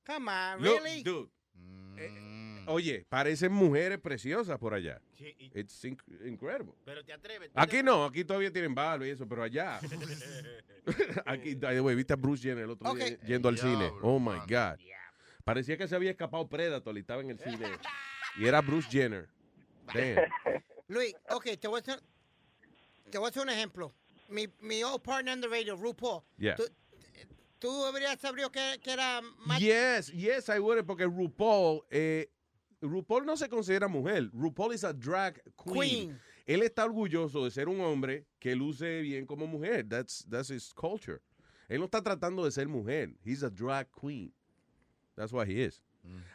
Come 0.06 0.30
on, 0.32 0.62
Look, 0.64 0.82
really? 0.82 1.04
dude. 1.04 1.30
Eh, 1.98 2.47
oye, 2.68 3.06
parecen 3.10 3.52
mujeres 3.52 4.00
preciosas 4.00 4.58
por 4.60 4.74
allá. 4.74 5.02
It's 5.54 5.84
inc- 5.84 6.04
incredible. 6.28 6.74
Pero 6.86 7.04
te 7.04 7.14
atreves. 7.14 7.50
Aquí 7.56 7.82
no, 7.84 8.06
aquí 8.06 8.24
todavía 8.24 8.52
tienen 8.52 8.76
barba 8.76 9.06
y 9.08 9.10
eso, 9.10 9.28
pero 9.28 9.44
allá. 9.44 9.80
Aquí, 11.26 11.56
way, 11.56 11.96
viste 11.96 12.14
a 12.14 12.16
Bruce 12.16 12.44
Jenner 12.44 12.64
el 12.64 12.70
otro 12.72 12.94
día 12.94 13.20
yendo 13.22 13.50
al 13.50 13.58
cine. 13.58 13.92
Oh 14.02 14.20
my 14.20 14.40
God. 14.48 14.80
Parecía 15.44 15.78
que 15.78 15.88
se 15.88 15.96
había 15.96 16.12
escapado 16.12 16.48
Predator 16.48 16.96
y 16.96 17.02
estaba 17.02 17.22
en 17.22 17.32
el 17.32 17.40
cine. 17.40 17.68
Y 18.40 18.46
era 18.46 18.62
Bruce 18.62 18.88
Jenner. 18.92 19.28
Damn. 19.92 20.18
Luis, 20.88 21.16
ok, 21.32 21.58
te 21.60 21.68
voy 21.68 21.80
a 21.80 21.82
hacer, 21.82 22.00
te 23.10 23.18
voy 23.18 23.26
a 23.26 23.30
hacer 23.30 23.42
un 23.42 23.50
ejemplo. 23.50 23.96
Mi, 24.30 24.48
mi 24.62 24.84
old 24.84 25.02
partner 25.02 25.34
on 25.34 25.42
the 25.42 25.48
radio, 25.48 25.76
RuPaul. 25.76 26.22
Yeah. 26.38 26.56
¿Tú, 26.56 26.64
tú 27.58 27.86
habrías 27.86 28.20
sabido 28.20 28.52
que, 28.52 28.80
que 28.84 28.92
era. 28.92 29.22
Yes, 29.58 30.12
yes, 30.12 30.50
I 30.50 30.60
would, 30.60 30.86
porque 30.86 31.06
RuPaul, 31.06 31.82
eh, 31.90 32.30
RuPaul 32.82 33.26
no 33.26 33.36
se 33.38 33.50
considera 33.50 33.88
mujer. 33.88 34.30
RuPaul 34.34 34.74
is 34.74 34.84
a 34.84 34.94
drag 34.94 35.42
queen. 35.56 35.80
Queen. 36.10 36.20
Él 36.46 36.62
está 36.64 36.86
orgulloso 36.86 37.44
de 37.44 37.52
ser 37.52 37.68
un 37.68 37.82
hombre 37.82 38.26
que 38.40 38.56
luce 38.56 39.02
bien 39.02 39.26
como 39.26 39.48
mujer. 39.48 39.86
That's, 39.88 40.26
that's 40.30 40.50
his 40.50 40.74
culture. 40.74 41.20
Él 41.68 41.80
no 41.80 41.86
está 41.86 42.02
tratando 42.02 42.46
de 42.46 42.52
ser 42.52 42.68
mujer. 42.68 43.14
He's 43.26 43.44
a 43.44 43.50
drag 43.50 43.88
queen. 43.92 44.32
That's 45.16 45.34
what 45.34 45.48
he 45.48 45.64
is. 45.66 45.82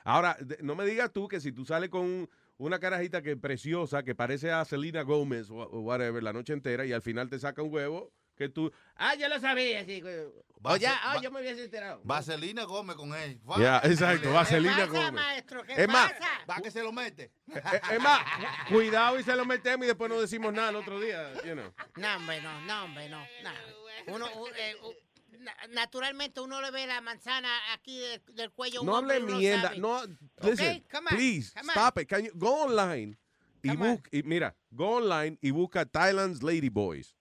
Ahora, 0.05 0.37
de- 0.39 0.59
no 0.63 0.75
me 0.75 0.85
digas 0.85 1.11
tú 1.13 1.29
que 1.29 1.41
si 1.41 1.51
tú 1.53 1.65
sales 1.65 1.89
con 1.89 2.29
una 2.59 2.79
carajita 2.79 3.23
que 3.23 3.37
preciosa, 3.39 4.03
que 4.03 4.15
parece 4.15 4.51
a 4.51 4.65
Selena 4.67 5.03
Gómez 5.03 5.49
o 5.51 5.57
o 5.57 5.81
whatever 5.81 6.23
la 6.23 6.33
noche 6.35 6.53
entera 6.53 6.85
y 6.85 6.93
al 6.93 7.01
final 7.01 7.31
te 7.31 7.39
saca 7.39 7.63
un 7.63 7.73
huevo, 7.73 8.13
que 8.37 8.49
tú, 8.49 8.73
ah, 8.97 9.15
ya 9.15 9.29
lo 9.29 9.39
sabía, 9.41 9.85
sí. 9.85 10.01
güey. 10.01 10.17
O 10.65 10.77
ya, 10.77 10.99
ah, 11.03 11.21
yo 11.21 11.31
me 11.33 11.41
hubiese 11.41 11.65
enterado. 11.65 12.01
Vaselina 12.05 12.63
Gómez 12.65 12.95
con 12.97 13.13
él. 13.15 13.41
Ya, 13.59 13.79
exacto, 13.85 14.33
Vaselina 14.33 14.87
Gómez. 14.87 15.13
maestro? 15.13 15.65
¿Qué 15.65 15.73
Es 15.83 15.89
más, 15.89 16.13
pasa? 16.13 16.29
Va 16.49 16.61
que 16.61 16.71
se 16.71 16.83
lo 16.83 16.93
mete. 16.93 17.33
Eh, 17.53 17.63
Es 17.93 18.01
más, 18.01 18.21
cuidado 18.69 19.19
y 19.19 19.25
se 19.25 19.35
lo 19.35 19.45
metemos 19.45 19.85
y 19.85 19.89
después 19.89 20.09
no 20.09 20.21
decimos 20.21 20.53
nada 20.53 20.71
el 20.71 20.77
otro 20.77 21.01
día, 21.01 21.33
you 21.45 21.53
know. 21.55 21.73
No, 21.97 22.17
hombre, 22.17 22.41
no, 22.43 22.61
no, 22.63 22.85
hombre, 22.85 23.09
no. 23.09 23.19
no. 23.43 24.15
Uno, 24.15 24.27
u- 24.41 24.47
eh, 24.57 24.77
u- 24.85 25.39
na- 25.41 25.57
naturalmente 25.71 26.41
uno 26.41 26.61
le 26.61 26.71
ve 26.71 26.87
la 26.87 27.01
manzana 27.01 27.49
aquí 27.73 27.99
de- 27.99 28.23
del 28.33 28.53
cuello. 28.53 28.83
No 28.85 28.97
hable 28.99 29.19
y 29.19 29.23
mierda. 29.25 29.73
No, 29.77 30.03
listen, 30.43 30.85
come 30.93 31.09
on, 31.11 31.17
please, 31.17 31.53
come 31.55 31.69
on. 31.73 31.77
stop 31.77 31.99
it. 31.99 32.09
Can 32.09 32.25
you 32.25 32.31
go 32.35 32.63
online 32.65 33.19
y 33.65 33.69
Come 33.71 33.83
on. 33.89 33.97
busca, 33.97 34.09
y 34.13 34.23
mira, 34.23 34.55
go 34.71 34.97
online 34.99 35.39
y 35.41 35.51
busca 35.51 35.85
Thailand's 35.85 36.41
Lady 36.45 36.69
Boys. 36.69 37.17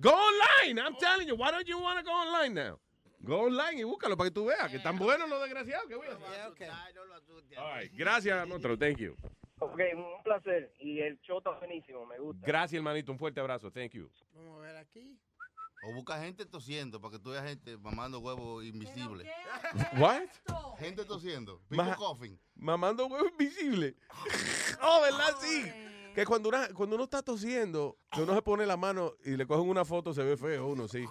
Go 0.00 0.10
online, 0.10 0.78
I'm 0.78 0.94
telling 0.96 1.26
you. 1.28 1.34
Why 1.36 1.50
don't 1.50 1.66
you 1.66 1.78
want 1.80 1.98
to 1.98 2.04
go 2.04 2.12
online 2.12 2.54
now? 2.54 2.78
Go 3.20 3.46
online 3.46 3.80
y 3.80 3.84
búscalo 3.84 4.16
para 4.16 4.30
que 4.30 4.34
tú 4.34 4.44
veas 4.46 4.70
que 4.70 4.76
están 4.76 4.96
buenos 4.96 5.28
los 5.28 5.40
desgraciados. 5.42 5.88
que 5.88 5.96
voy 5.96 6.06
a 6.06 6.12
hacer? 6.12 6.70
All 7.58 7.74
right, 7.80 7.92
Gracias, 7.96 8.46
monstruo. 8.46 8.76
Thank 8.78 8.98
you. 8.98 9.16
Ok, 9.60 9.80
un 9.96 10.22
placer. 10.22 10.72
Y 10.78 11.00
el 11.00 11.18
show 11.22 11.38
está 11.38 11.50
buenísimo, 11.50 12.06
me 12.06 12.16
gusta. 12.20 12.46
Gracias, 12.46 12.78
hermanito. 12.78 13.10
Un 13.10 13.18
fuerte 13.18 13.40
abrazo. 13.40 13.72
Thank 13.72 13.92
you. 13.94 14.08
Vamos 14.34 14.58
a 14.58 14.62
ver 14.62 14.76
aquí. 14.76 15.18
O 15.82 15.92
busca 15.94 16.20
gente 16.20 16.44
tosiendo 16.46 17.00
para 17.00 17.12
que 17.12 17.18
tú 17.18 17.30
veas 17.30 17.44
gente 17.44 17.76
mamando 17.76 18.20
huevos 18.20 18.64
invisibles. 18.64 19.26
What? 19.98 20.28
Gente 20.78 21.04
tosiendo. 21.04 21.60
Ma- 21.70 21.84
People 21.84 21.96
coughing. 21.96 22.38
Mamando 22.54 23.06
huevo 23.06 23.26
invisible. 23.28 23.96
Oh, 24.80 25.00
¿verdad? 25.02 25.34
Sí. 25.40 25.72
Que 26.18 26.26
cuando, 26.26 26.48
una- 26.48 26.68
cuando 26.74 26.96
uno 26.96 27.04
está 27.04 27.22
tosiendo, 27.22 27.96
que 28.10 28.22
uno 28.22 28.34
se 28.34 28.42
pone 28.42 28.66
la 28.66 28.76
mano 28.76 29.12
y 29.24 29.36
le 29.36 29.46
cogen 29.46 29.68
una 29.68 29.84
foto, 29.84 30.12
se 30.12 30.24
ve 30.24 30.36
feo 30.36 30.66
uno, 30.66 30.88
sí. 30.88 31.04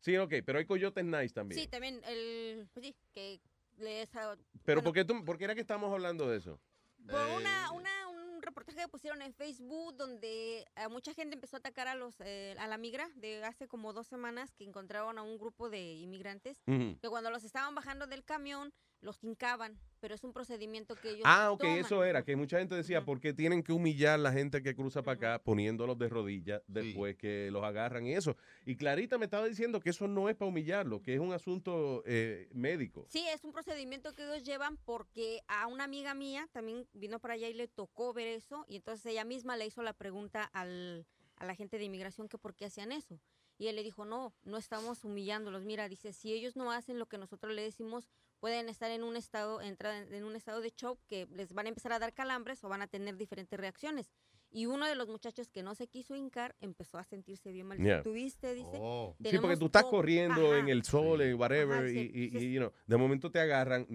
Sí, 0.00 0.16
ok, 0.16 0.32
pero 0.46 0.58
hay 0.58 0.64
coyotes 0.64 1.04
nice 1.04 1.34
también. 1.34 1.60
Sí, 1.60 1.68
también 1.68 2.00
el, 2.06 2.66
pues 2.72 2.86
sí, 2.86 2.96
que 3.12 3.40
les 3.78 4.08
ah, 4.16 4.36
pero 4.64 4.82
¿por, 4.82 4.92
qué 4.94 5.04
tú, 5.04 5.22
¿por 5.24 5.36
qué 5.38 5.44
era 5.44 5.54
que 5.54 5.60
estamos 5.60 5.92
hablando 5.92 6.28
de 6.28 6.38
eso? 6.38 6.58
Por 7.08 7.20
una, 7.36 7.72
una, 7.72 8.08
un 8.08 8.42
reportaje 8.42 8.78
que 8.78 8.88
pusieron 8.88 9.22
en 9.22 9.34
Facebook 9.34 9.96
donde 9.96 10.64
eh, 10.76 10.88
mucha 10.88 11.14
gente 11.14 11.34
empezó 11.34 11.56
a 11.56 11.58
atacar 11.58 11.88
a 11.88 11.94
los 11.94 12.20
eh, 12.20 12.54
a 12.58 12.66
la 12.66 12.76
migra 12.78 13.08
de 13.16 13.44
hace 13.44 13.68
como 13.68 13.92
dos 13.92 14.06
semanas 14.06 14.52
que 14.54 14.64
encontraron 14.64 15.18
a 15.18 15.22
un 15.22 15.38
grupo 15.38 15.68
de 15.68 15.94
inmigrantes 15.94 16.60
que 16.66 17.08
cuando 17.08 17.30
los 17.30 17.44
estaban 17.44 17.74
bajando 17.74 18.06
del 18.06 18.24
camión 18.24 18.72
los 19.02 19.22
hincaban, 19.22 19.78
pero 20.00 20.14
es 20.14 20.24
un 20.24 20.32
procedimiento 20.32 20.94
que 20.96 21.10
ellos 21.10 21.22
Ah, 21.24 21.50
ok, 21.50 21.60
toman. 21.60 21.78
eso 21.78 22.04
era, 22.04 22.24
que 22.24 22.34
mucha 22.36 22.58
gente 22.58 22.74
decía, 22.74 23.04
¿por 23.04 23.20
qué 23.20 23.32
tienen 23.32 23.62
que 23.62 23.72
humillar 23.72 24.14
a 24.14 24.18
la 24.18 24.32
gente 24.32 24.62
que 24.62 24.74
cruza 24.74 25.02
para 25.02 25.16
acá 25.16 25.42
poniéndolos 25.44 25.98
de 25.98 26.08
rodillas 26.08 26.62
después 26.66 27.16
que 27.16 27.50
los 27.50 27.62
agarran 27.64 28.06
y 28.06 28.14
eso? 28.14 28.36
Y 28.64 28.76
Clarita 28.76 29.18
me 29.18 29.24
estaba 29.26 29.46
diciendo 29.46 29.80
que 29.80 29.90
eso 29.90 30.08
no 30.08 30.28
es 30.28 30.36
para 30.36 30.48
humillarlo, 30.48 31.02
que 31.02 31.14
es 31.14 31.20
un 31.20 31.32
asunto 31.32 32.02
eh, 32.06 32.48
médico. 32.52 33.04
Sí, 33.08 33.24
es 33.28 33.44
un 33.44 33.52
procedimiento 33.52 34.14
que 34.14 34.22
ellos 34.24 34.44
llevan 34.44 34.76
porque 34.78 35.42
a 35.48 35.66
una 35.66 35.84
amiga 35.84 36.14
mía 36.14 36.48
también 36.52 36.86
vino 36.94 37.18
para 37.18 37.34
allá 37.34 37.48
y 37.48 37.54
le 37.54 37.68
tocó 37.68 38.12
ver 38.12 38.28
eso 38.28 38.64
y 38.68 38.76
entonces 38.76 39.04
ella 39.06 39.24
misma 39.24 39.56
le 39.56 39.66
hizo 39.66 39.82
la 39.82 39.92
pregunta 39.92 40.44
al, 40.52 41.06
a 41.36 41.44
la 41.44 41.54
gente 41.54 41.76
de 41.78 41.84
inmigración 41.84 42.28
que 42.28 42.38
por 42.38 42.54
qué 42.54 42.66
hacían 42.66 42.92
eso. 42.92 43.20
Y 43.58 43.68
él 43.68 43.76
le 43.76 43.84
dijo, 43.84 44.04
no, 44.04 44.32
no 44.42 44.56
estamos 44.56 45.04
humillándolos. 45.04 45.64
Mira, 45.64 45.88
dice, 45.88 46.12
si 46.12 46.32
ellos 46.32 46.56
no 46.56 46.72
hacen 46.72 46.98
lo 46.98 47.06
que 47.06 47.18
nosotros 47.18 47.54
le 47.54 47.62
decimos, 47.62 48.08
pueden 48.42 48.68
estar 48.68 48.90
en 48.90 49.04
un 49.04 49.14
estado, 49.16 49.60
entrar 49.62 49.94
en- 49.94 50.12
en 50.12 50.24
un 50.24 50.34
estado 50.34 50.60
de 50.60 50.70
shock 50.76 50.98
que 51.06 51.28
les 51.32 51.52
van 51.52 51.66
a 51.66 51.68
empezar 51.68 51.92
a 51.92 52.00
dar 52.00 52.12
calambres 52.12 52.64
o 52.64 52.68
van 52.68 52.82
a 52.82 52.88
tener 52.88 53.16
diferentes 53.16 53.56
reacciones. 53.58 54.10
Y 54.50 54.66
uno 54.66 54.84
de 54.84 54.96
los 54.96 55.08
muchachos 55.08 55.48
que 55.48 55.62
no 55.62 55.76
se 55.76 55.86
quiso 55.86 56.16
hincar 56.16 56.56
empezó 56.60 56.98
a 56.98 57.04
sentirse 57.04 57.52
bien 57.52 57.68
mal. 57.68 57.78
Yeah. 57.78 58.02
¿Tuviste? 58.02 58.52
Dice. 58.52 58.72
Sí, 58.72 58.78
porque 58.80 59.30
"Tenemos 59.30 59.58
tú 59.60 59.66
estás 59.66 59.84
corriendo 59.84 60.56
en 60.56 60.64
Ajá. 60.64 60.72
el 60.72 60.82
sol, 60.84 61.20
en 61.22 61.38
whatever, 61.38 61.78
Ajá, 61.84 61.88
sí, 61.88 62.10
y, 62.12 62.24
y- 62.24 62.30
sí, 62.40 62.46
y, 62.48 62.52
you 62.54 62.60
know, 62.60 62.72
de 62.84 62.96
momento 62.96 63.30
te 63.30 63.38
agarran, 63.38 63.86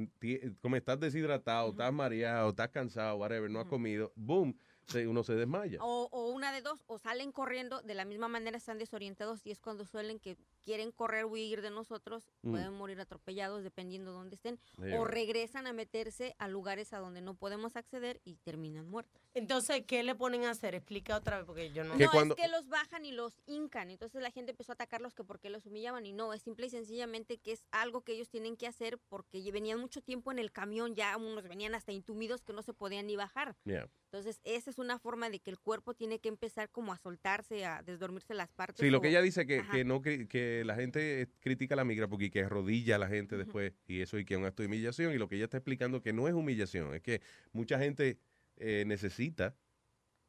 como 0.62 0.78
estás 0.78 0.98
deshidratado, 0.98 1.72
estás 1.72 1.92
mareado, 1.92 2.50
estás 2.52 2.70
cansado, 2.70 3.18
whatever, 3.18 3.50
no 3.52 3.60
has 3.60 3.68
comido, 3.68 4.14
boom, 4.16 4.58
se- 4.88 5.08
uno 5.08 5.24
se 5.24 5.36
desmaya. 5.36 5.80
O, 5.82 6.08
o 6.12 6.30
una 6.32 6.52
de 6.52 6.62
dos, 6.62 6.84
o 6.88 6.98
salen 6.98 7.32
corriendo, 7.32 7.82
de 7.82 7.94
la 7.94 8.06
misma 8.06 8.28
manera 8.28 8.58
están 8.58 8.78
desorientados 8.78 9.46
y 9.46 9.52
es 9.52 9.60
cuando 9.60 9.86
suelen 9.86 10.20
que 10.20 10.38
quieren 10.64 10.92
correr 10.92 11.26
huir 11.26 11.62
de 11.62 11.70
nosotros, 11.70 12.26
Mm. 12.42 12.52
pueden 12.52 12.74
morir 12.74 13.00
atropellados 13.02 13.64
dependiendo 13.64 14.12
de 14.12 14.18
dónde 14.18 14.36
estén, 14.36 14.60
Sí. 14.78 14.94
o 14.98 15.04
regresan 15.06 15.68
a 15.68 15.74
meterse 15.74 16.36
a 16.40 16.48
lugares 16.48 16.94
a 16.94 17.00
donde 17.00 17.22
no 17.22 17.36
podemos 17.36 17.76
acceder 17.76 18.22
y 18.24 18.36
terminan 18.38 18.88
muertos. 18.90 19.22
Entonces, 19.34 19.84
¿qué 19.86 20.04
le 20.04 20.16
ponen 20.16 20.46
a 20.46 20.52
hacer? 20.52 20.74
Explica 20.76 21.18
otra 21.18 21.38
vez 21.38 21.46
porque 21.46 21.72
yo 21.72 21.84
no... 21.84 21.96
No, 21.96 22.22
es 22.22 22.36
que 22.36 22.48
los 22.48 22.68
bajan 22.70 23.06
y 23.06 23.12
los 23.12 23.42
hincan, 23.46 23.90
entonces 23.92 24.22
la 24.22 24.32
gente 24.32 24.52
empezó 24.52 24.72
a 24.72 24.76
atacarlos 24.76 25.14
que 25.14 25.24
porque 25.24 25.50
los 25.50 25.66
humillaban 25.66 26.06
y 26.06 26.14
no, 26.14 26.34
es 26.34 26.42
simple 26.42 26.68
y 26.68 26.70
sencillamente 26.70 27.38
que 27.38 27.52
es 27.52 27.66
algo 27.72 28.02
que 28.02 28.14
ellos 28.14 28.30
tienen 28.30 28.56
que 28.56 28.68
hacer 28.68 28.98
porque 29.10 29.52
venían 29.52 29.80
mucho 29.80 30.02
tiempo 30.02 30.32
en 30.32 30.40
el 30.40 30.52
camión, 30.52 30.96
ya 30.96 31.16
unos 31.18 31.44
venían 31.48 31.76
hasta 31.76 31.92
intumidos 31.92 32.42
que 32.42 32.54
no 32.54 32.62
se 32.64 32.74
podían 32.74 33.08
ni 33.08 33.16
bajar. 33.16 33.56
Yeah. 33.66 33.90
Entonces, 34.10 34.40
esa 34.46 34.70
es 34.70 34.78
una 34.78 35.00
forma 35.00 35.30
de 35.30 35.40
que 35.40 35.50
el 35.50 35.60
cuerpo 35.60 35.94
tiene 35.94 36.20
que 36.20 36.30
empezar 36.30 36.70
como 36.70 36.94
a 36.94 36.98
soltarse, 36.98 37.66
a 37.66 37.84
desdormirse 37.84 38.34
las 38.34 38.50
partes. 38.50 38.80
Sí, 38.80 38.90
lo 38.90 39.00
o- 39.00 39.02
que 39.02 39.10
ella 39.10 39.22
dice 39.22 39.46
que, 39.46 39.62
que 39.70 39.84
no 39.84 40.02
que 40.02 40.64
la 40.66 40.76
gente 40.76 41.22
eh, 41.24 41.28
critica 41.42 41.76
la 41.76 41.84
migra 41.84 42.08
porque 42.08 42.32
que 42.32 42.42
arrodilla 42.42 42.96
a 42.96 43.00
la 43.00 43.10
gente 43.10 43.36
después 43.36 43.74
y 43.86 44.00
eso 44.02 44.18
y 44.18 44.24
que 44.24 44.36
es 44.36 44.40
un 44.40 44.46
acto 44.46 44.64
de 44.64 44.68
humillación 44.68 45.14
y 45.14 45.18
lo 45.18 45.28
que 45.28 45.36
ella 45.36 45.44
está 45.46 45.58
explicando 45.58 46.02
que 46.02 46.14
no 46.14 46.28
es 46.30 46.34
humillación, 46.34 46.94
es 46.96 47.02
que 47.02 47.22
mucha 47.52 47.78
gente 47.80 48.18
eh, 48.56 48.86
necesita 48.88 49.56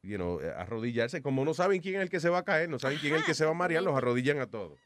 you 0.02 0.16
know, 0.16 0.40
eh, 0.40 0.50
arrodillarse, 0.56 1.22
como 1.22 1.44
no 1.44 1.54
saben 1.54 1.80
quién 1.80 1.96
es 1.96 2.02
el 2.02 2.10
que 2.10 2.18
se 2.20 2.28
va 2.28 2.38
a 2.38 2.44
caer, 2.44 2.68
no 2.68 2.78
saben 2.80 2.98
quién 2.98 3.14
es 3.14 3.20
el 3.20 3.26
que 3.26 3.34
se 3.34 3.44
va 3.44 3.52
a 3.52 3.54
marear, 3.54 3.82
los 3.84 3.96
arrodillan 3.96 4.38
a 4.40 4.46
todos. 4.48 4.78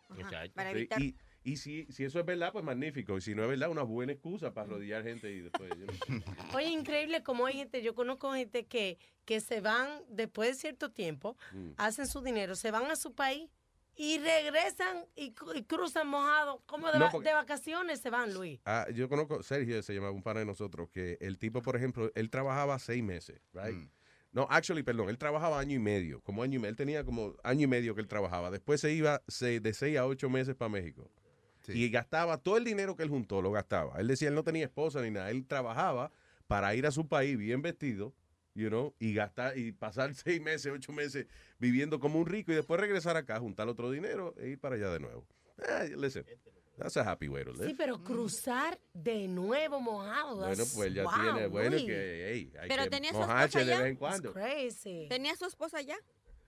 para 0.55 0.71
evitar- 0.71 1.01
Y, 1.01 1.17
y 1.45 1.57
si, 1.57 1.87
si 1.91 2.05
eso 2.05 2.21
es 2.21 2.27
verdad, 2.27 2.53
pues 2.53 2.65
magnífico. 2.65 3.17
Y 3.17 3.21
si 3.21 3.35
no 3.35 3.43
es 3.43 3.49
verdad, 3.49 3.71
una 3.71 3.83
buena 3.83 4.13
excusa 4.13 4.53
para 4.55 4.67
arrodillar 4.69 5.03
gente 5.03 5.31
y 5.33 5.41
después. 5.41 5.71
Oye, 6.57 6.69
increíble 6.71 7.23
como 7.23 7.47
hay 7.47 7.55
gente, 7.55 7.83
yo 7.83 7.95
conozco 7.95 8.33
gente 8.33 8.67
que, 8.67 8.99
que 9.25 9.41
se 9.41 9.61
van 9.61 9.89
después 10.09 10.51
de 10.51 10.55
cierto 10.55 10.91
tiempo, 10.91 11.37
Mm. 11.53 11.71
hacen 11.77 12.07
su 12.07 12.23
dinero, 12.23 12.55
se 12.55 12.71
van 12.71 12.91
a 12.91 12.97
su 12.97 13.15
país 13.15 13.49
y 13.95 14.19
regresan 14.19 15.05
y, 15.15 15.33
cru- 15.35 15.57
y 15.57 15.65
cruzan 15.65 16.09
mojados, 16.09 16.61
como 16.67 16.91
de, 16.91 16.99
No, 16.99 17.11
porque- 17.11 17.29
de 17.29 17.35
vacaciones 17.35 18.01
se 18.01 18.09
van, 18.11 18.33
Luis. 18.33 18.61
Ah, 18.65 18.87
yo 18.95 19.09
conozco, 19.09 19.43
Sergio 19.43 19.83
se 19.83 19.95
llamaba 19.95 20.13
un 20.13 20.23
pana 20.23 20.41
de 20.41 20.47
nosotros, 20.47 20.89
que 20.91 21.19
el 21.21 21.39
tipo, 21.39 21.61
por 21.63 21.77
ejemplo, 21.77 22.11
él 22.15 22.31
trabajaba 22.31 22.79
seis 22.79 23.03
meses, 23.03 23.41
right? 23.53 23.89
No, 24.33 24.47
actually, 24.49 24.83
perdón, 24.83 25.11
él 25.11 25.19
trabajaba 25.19 25.59
año 25.61 25.77
y 25.77 25.79
medio, 25.79 26.23
como 26.23 26.43
año 26.43 26.55
y 26.57 26.59
medio, 26.59 26.71
él 26.71 26.77
tenía 26.77 27.05
como 27.05 27.37
año 27.45 27.65
y 27.65 27.67
medio 27.67 27.95
que 27.95 28.01
él 28.01 28.09
trabajaba. 28.09 28.51
Después 28.51 28.81
se 28.81 28.91
iba 28.95 29.21
se- 29.29 29.61
de 29.61 29.75
seis 29.75 29.99
a 29.99 30.07
ocho 30.07 30.31
meses 30.31 30.55
para 30.55 30.71
México. 30.71 31.11
Y 31.69 31.89
gastaba 31.91 32.39
todo 32.39 32.57
el 32.57 32.65
dinero 32.65 32.97
que 32.97 33.03
él 33.03 33.09
juntó, 33.09 33.43
lo 33.43 33.53
gastaba. 33.53 33.99
Él 33.99 34.09
decía, 34.09 34.29
él 34.29 34.35
no 34.35 34.45
tenía 34.45 34.65
esposa 34.65 35.01
ni 35.03 35.11
nada, 35.11 35.31
él 35.31 35.47
trabajaba 35.47 36.11
para 36.47 36.75
ir 36.75 36.87
a 36.87 36.91
su 36.91 37.09
país 37.09 37.39
bien 37.39 37.63
vestido, 37.63 38.13
you 38.55 38.69
know, 38.69 38.95
y 38.99 39.15
gastar, 39.15 39.57
y 39.57 39.73
pasar 39.73 40.15
seis 40.15 40.41
meses, 40.41 40.73
ocho 40.73 40.93
meses 40.93 41.27
viviendo 41.59 42.01
como 42.01 42.19
un 42.19 42.27
rico 42.27 42.53
y 42.53 42.55
después 42.55 42.81
regresar 42.81 43.17
acá, 43.17 43.39
juntar 43.39 43.69
otro 43.69 43.91
dinero 43.91 44.35
e 44.39 44.49
ir 44.51 44.59
para 44.59 44.77
allá 44.77 44.91
de 44.91 45.01
nuevo. 45.01 45.27
Ah, 45.69 45.85
listen, 45.97 46.25
that's 46.77 46.97
a 46.97 47.09
happy 47.09 47.29
way 47.29 47.45
to 47.45 47.53
live. 47.53 47.69
Sí, 47.69 47.75
pero 47.77 48.03
cruzar 48.03 48.79
de 48.93 49.29
nuevo 49.29 49.81
mojado. 49.81 50.39
Bueno, 50.39 50.65
pues 50.75 50.95
ya 50.95 51.05
wow, 51.05 51.13
tiene, 51.15 51.47
bueno, 51.47 51.71
Luis. 51.71 51.85
que 51.85 52.31
hey, 52.33 52.53
hay 52.59 52.69
Pero 52.69 52.85
que 52.85 52.91
tenía 52.91 53.13
su 53.13 53.19
mojarse 53.19 53.59
esposa 53.59 53.77
de 53.77 53.83
vez 53.83 53.91
en 53.91 53.97
cuando. 53.97 54.33
Crazy. 54.33 55.07
¿Tenía 55.09 55.37
su 55.37 55.45
esposa 55.45 55.81
ya? 55.83 55.97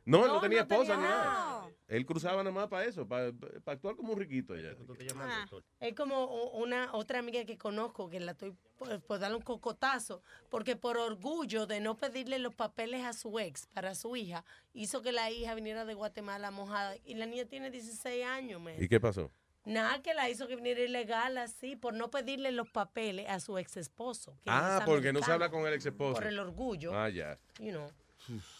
No, 0.04 0.22
él 0.24 0.28
No, 0.28 0.34
no 0.34 0.40
tenía 0.40 0.62
no 0.62 0.68
tenía 0.68 0.84
esposa 0.84 0.96
ni 0.96 1.02
nada. 1.02 1.68
Él 1.86 2.06
cruzaba 2.06 2.42
nada 2.42 2.54
más 2.54 2.68
para 2.68 2.86
eso, 2.86 3.06
para, 3.06 3.30
para 3.32 3.74
actuar 3.74 3.94
como 3.94 4.14
un 4.14 4.18
riquito 4.18 4.54
allá. 4.54 4.74
Ah, 5.16 5.46
Es 5.80 5.94
como 5.94 6.24
una 6.52 6.94
otra 6.94 7.18
amiga 7.18 7.44
que 7.44 7.58
conozco 7.58 8.08
que 8.08 8.20
la 8.20 8.32
estoy 8.32 8.56
por, 8.78 9.00
por 9.02 9.18
darle 9.18 9.36
un 9.36 9.42
cocotazo 9.42 10.22
porque 10.48 10.76
por 10.76 10.96
orgullo 10.96 11.66
de 11.66 11.80
no 11.80 11.96
pedirle 11.96 12.38
los 12.38 12.54
papeles 12.54 13.04
a 13.04 13.12
su 13.12 13.38
ex 13.38 13.66
para 13.66 13.94
su 13.94 14.16
hija 14.16 14.44
hizo 14.72 15.02
que 15.02 15.12
la 15.12 15.30
hija 15.30 15.54
viniera 15.54 15.84
de 15.84 15.94
Guatemala 15.94 16.50
mojada 16.50 16.96
y 17.04 17.14
la 17.14 17.26
niña 17.26 17.44
tiene 17.44 17.70
16 17.70 18.24
años, 18.24 18.60
man. 18.62 18.74
¿Y 18.78 18.88
qué 18.88 18.98
pasó? 18.98 19.30
Nada 19.66 20.02
que 20.02 20.12
la 20.12 20.28
hizo 20.28 20.46
que 20.46 20.56
viniera 20.56 20.80
ilegal 20.80 21.38
así 21.38 21.74
por 21.76 21.94
no 21.94 22.10
pedirle 22.10 22.52
los 22.52 22.68
papeles 22.70 23.28
a 23.28 23.40
su 23.40 23.56
ex 23.56 23.76
esposo. 23.78 24.38
Ah, 24.46 24.82
porque 24.84 25.12
no 25.12 25.22
se 25.22 25.32
habla 25.32 25.50
con 25.50 25.66
el 25.66 25.72
ex 25.74 25.86
esposo. 25.86 26.14
Por 26.14 26.26
el 26.26 26.38
orgullo. 26.38 26.94
Ah, 26.94 27.08
ya. 27.08 27.38
You 27.58 27.70
know, 27.70 27.90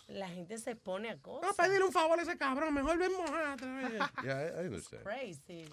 la 0.09 0.29
gente 0.29 0.59
se 0.59 0.77
pone 0.77 1.11
a 1.11 1.17
cosas. 1.19 1.49
No, 1.51 1.55
pedirle 1.65 1.85
un 1.87 1.93
favor 1.93 2.19
a 2.19 2.23
ese 2.23 2.37
cabrón, 2.37 2.75
mejor 2.75 2.99
ven 2.99 3.13
mojada. 3.13 3.57
Ya, 4.25 4.63
I 4.63 4.67
understand. 4.67 5.03
Crazy. 5.05 5.65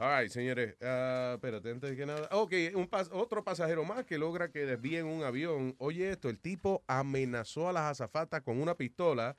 All 0.00 0.20
right, 0.22 0.30
señores. 0.30 0.76
ah, 0.80 1.32
espérate, 1.34 1.70
antes 1.70 1.90
de 1.90 1.96
que 1.96 2.06
nada. 2.06 2.28
Ok, 2.30 2.52
un 2.74 2.88
pas- 2.88 3.10
otro 3.12 3.42
pasajero 3.42 3.84
más 3.84 4.04
que 4.04 4.16
logra 4.16 4.48
que 4.50 4.60
desvíen 4.64 5.06
un 5.06 5.24
avión. 5.24 5.74
Oye, 5.78 6.10
esto, 6.10 6.28
el 6.28 6.38
tipo 6.38 6.84
amenazó 6.86 7.68
a 7.68 7.72
las 7.72 7.90
azafatas 7.90 8.42
con 8.42 8.60
una 8.62 8.76
pistola 8.76 9.36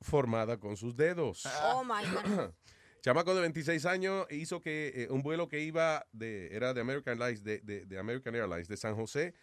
formada 0.00 0.56
con 0.58 0.76
sus 0.76 0.96
dedos. 0.96 1.44
Oh 1.62 1.84
my 1.84 2.04
God. 2.10 2.50
Chamaco 3.02 3.34
de 3.34 3.40
26 3.40 3.86
años 3.86 4.26
hizo 4.30 4.60
que 4.60 4.92
eh, 4.94 5.08
un 5.10 5.22
vuelo 5.22 5.48
que 5.48 5.60
iba 5.60 6.06
de, 6.12 6.54
era 6.54 6.74
de 6.74 6.82
American 6.82 7.18
Airlines, 7.20 7.42
de, 7.42 7.60
de- 7.60 7.86
de 7.86 7.98
American 7.98 8.34
Airlines, 8.34 8.68
de 8.68 8.76
San 8.76 8.94
José 8.94 9.34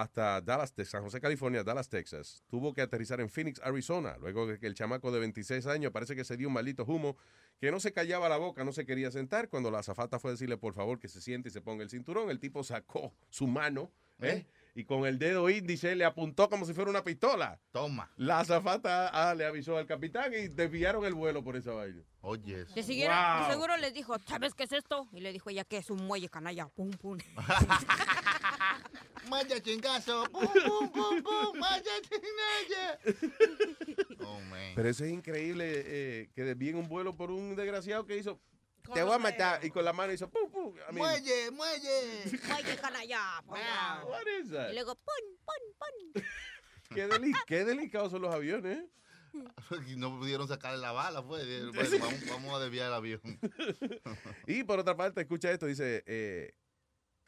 hasta 0.00 0.40
Dallas, 0.40 0.74
de 0.74 0.84
San 0.84 1.02
José, 1.02 1.20
California, 1.20 1.62
Dallas, 1.62 1.88
Texas. 1.88 2.42
Tuvo 2.48 2.72
que 2.72 2.80
aterrizar 2.80 3.20
en 3.20 3.28
Phoenix, 3.28 3.60
Arizona, 3.62 4.16
luego 4.20 4.46
de 4.46 4.58
que 4.58 4.66
el 4.66 4.74
chamaco 4.74 5.12
de 5.12 5.20
26 5.20 5.66
años 5.66 5.92
parece 5.92 6.16
que 6.16 6.24
se 6.24 6.36
dio 6.36 6.48
un 6.48 6.54
maldito 6.54 6.84
humo, 6.84 7.16
que 7.60 7.70
no 7.70 7.78
se 7.78 7.92
callaba 7.92 8.28
la 8.28 8.38
boca, 8.38 8.64
no 8.64 8.72
se 8.72 8.86
quería 8.86 9.10
sentar. 9.10 9.48
Cuando 9.48 9.70
la 9.70 9.80
azafata 9.80 10.18
fue 10.18 10.30
a 10.30 10.32
decirle, 10.32 10.56
por 10.56 10.72
favor, 10.74 10.98
que 10.98 11.08
se 11.08 11.20
siente 11.20 11.50
y 11.50 11.52
se 11.52 11.60
ponga 11.60 11.82
el 11.84 11.90
cinturón, 11.90 12.30
el 12.30 12.40
tipo 12.40 12.64
sacó 12.64 13.12
su 13.30 13.46
mano, 13.46 13.90
¿eh? 14.20 14.46
Y 14.74 14.84
con 14.84 15.04
el 15.04 15.18
dedo 15.18 15.50
índice 15.50 15.94
le 15.94 16.06
apuntó 16.06 16.48
como 16.48 16.64
si 16.64 16.72
fuera 16.72 16.88
una 16.90 17.04
pistola. 17.04 17.60
Toma. 17.72 18.10
La 18.16 18.40
azafata 18.40 19.08
ah, 19.08 19.34
le 19.34 19.44
avisó 19.44 19.76
al 19.76 19.84
capitán 19.86 20.32
y 20.32 20.48
desviaron 20.48 21.04
el 21.04 21.12
vuelo 21.12 21.44
por 21.44 21.56
esa 21.56 21.72
vaina. 21.72 22.02
Oye. 22.22 22.64
De, 22.64 22.82
siguiera- 22.82 23.34
de 23.34 23.40
Wow. 23.42 23.50
seguro 23.52 23.76
les 23.76 23.92
dijo, 23.92 24.16
¿sabes 24.26 24.54
qué 24.54 24.62
es 24.62 24.72
esto? 24.72 25.06
Y 25.12 25.20
le 25.20 25.30
dijo 25.32 25.50
ella 25.50 25.64
que 25.64 25.76
es 25.76 25.90
un 25.90 25.98
muelle 26.06 26.30
canalla. 26.30 26.68
Pum, 26.68 26.90
pum. 26.92 27.18
Maya 29.28 29.60
chingazo. 29.62 30.24
Pum, 30.30 30.46
pum, 30.46 30.90
pum, 30.92 31.22
pum. 31.22 31.58
Maya 31.58 31.92
chingazo. 32.08 33.16
Oh, 34.24 34.40
man. 34.42 34.72
Pero 34.76 34.88
eso 34.88 35.04
es 35.04 35.10
increíble 35.12 35.64
eh, 35.84 36.30
que 36.34 36.44
desvíen 36.44 36.76
un 36.76 36.88
vuelo 36.88 37.14
por 37.16 37.30
un 37.30 37.56
desgraciado 37.56 38.06
que 38.06 38.16
hizo. 38.16 38.40
Te 38.94 39.02
voy 39.02 39.14
a 39.14 39.18
matar. 39.18 39.64
Y 39.64 39.70
con 39.70 39.84
la 39.84 39.92
mano 39.92 40.12
hizo. 40.12 40.28
Pum, 40.30 40.50
pum. 40.50 40.74
I 40.76 40.92
mean, 40.92 40.98
Muelle, 40.98 41.50
muelle. 41.50 42.24
muelle. 43.46 44.04
What 44.04 44.26
is 44.40 44.50
that? 44.50 44.70
Y 44.70 44.74
luego, 44.74 44.94
pum, 44.94 45.36
pum, 45.44 45.74
pum. 45.78 46.22
Qué, 46.94 47.06
deli- 47.08 47.34
qué 47.46 47.64
delicados 47.64 48.10
son 48.12 48.22
los 48.22 48.34
aviones. 48.34 48.78
¿eh? 48.78 48.86
Y 49.88 49.96
no 49.96 50.18
pudieron 50.18 50.46
sacarle 50.46 50.78
la 50.78 50.92
bala, 50.92 51.22
pues. 51.22 51.44
Bueno, 51.72 51.90
vamos, 52.00 52.26
vamos 52.28 52.54
a 52.54 52.58
desviar 52.64 52.88
el 52.88 52.94
avión. 52.94 53.20
Y 54.46 54.62
por 54.64 54.78
otra 54.78 54.96
parte, 54.96 55.20
escucha 55.22 55.50
esto: 55.50 55.66
dice. 55.66 56.02
eh, 56.06 56.54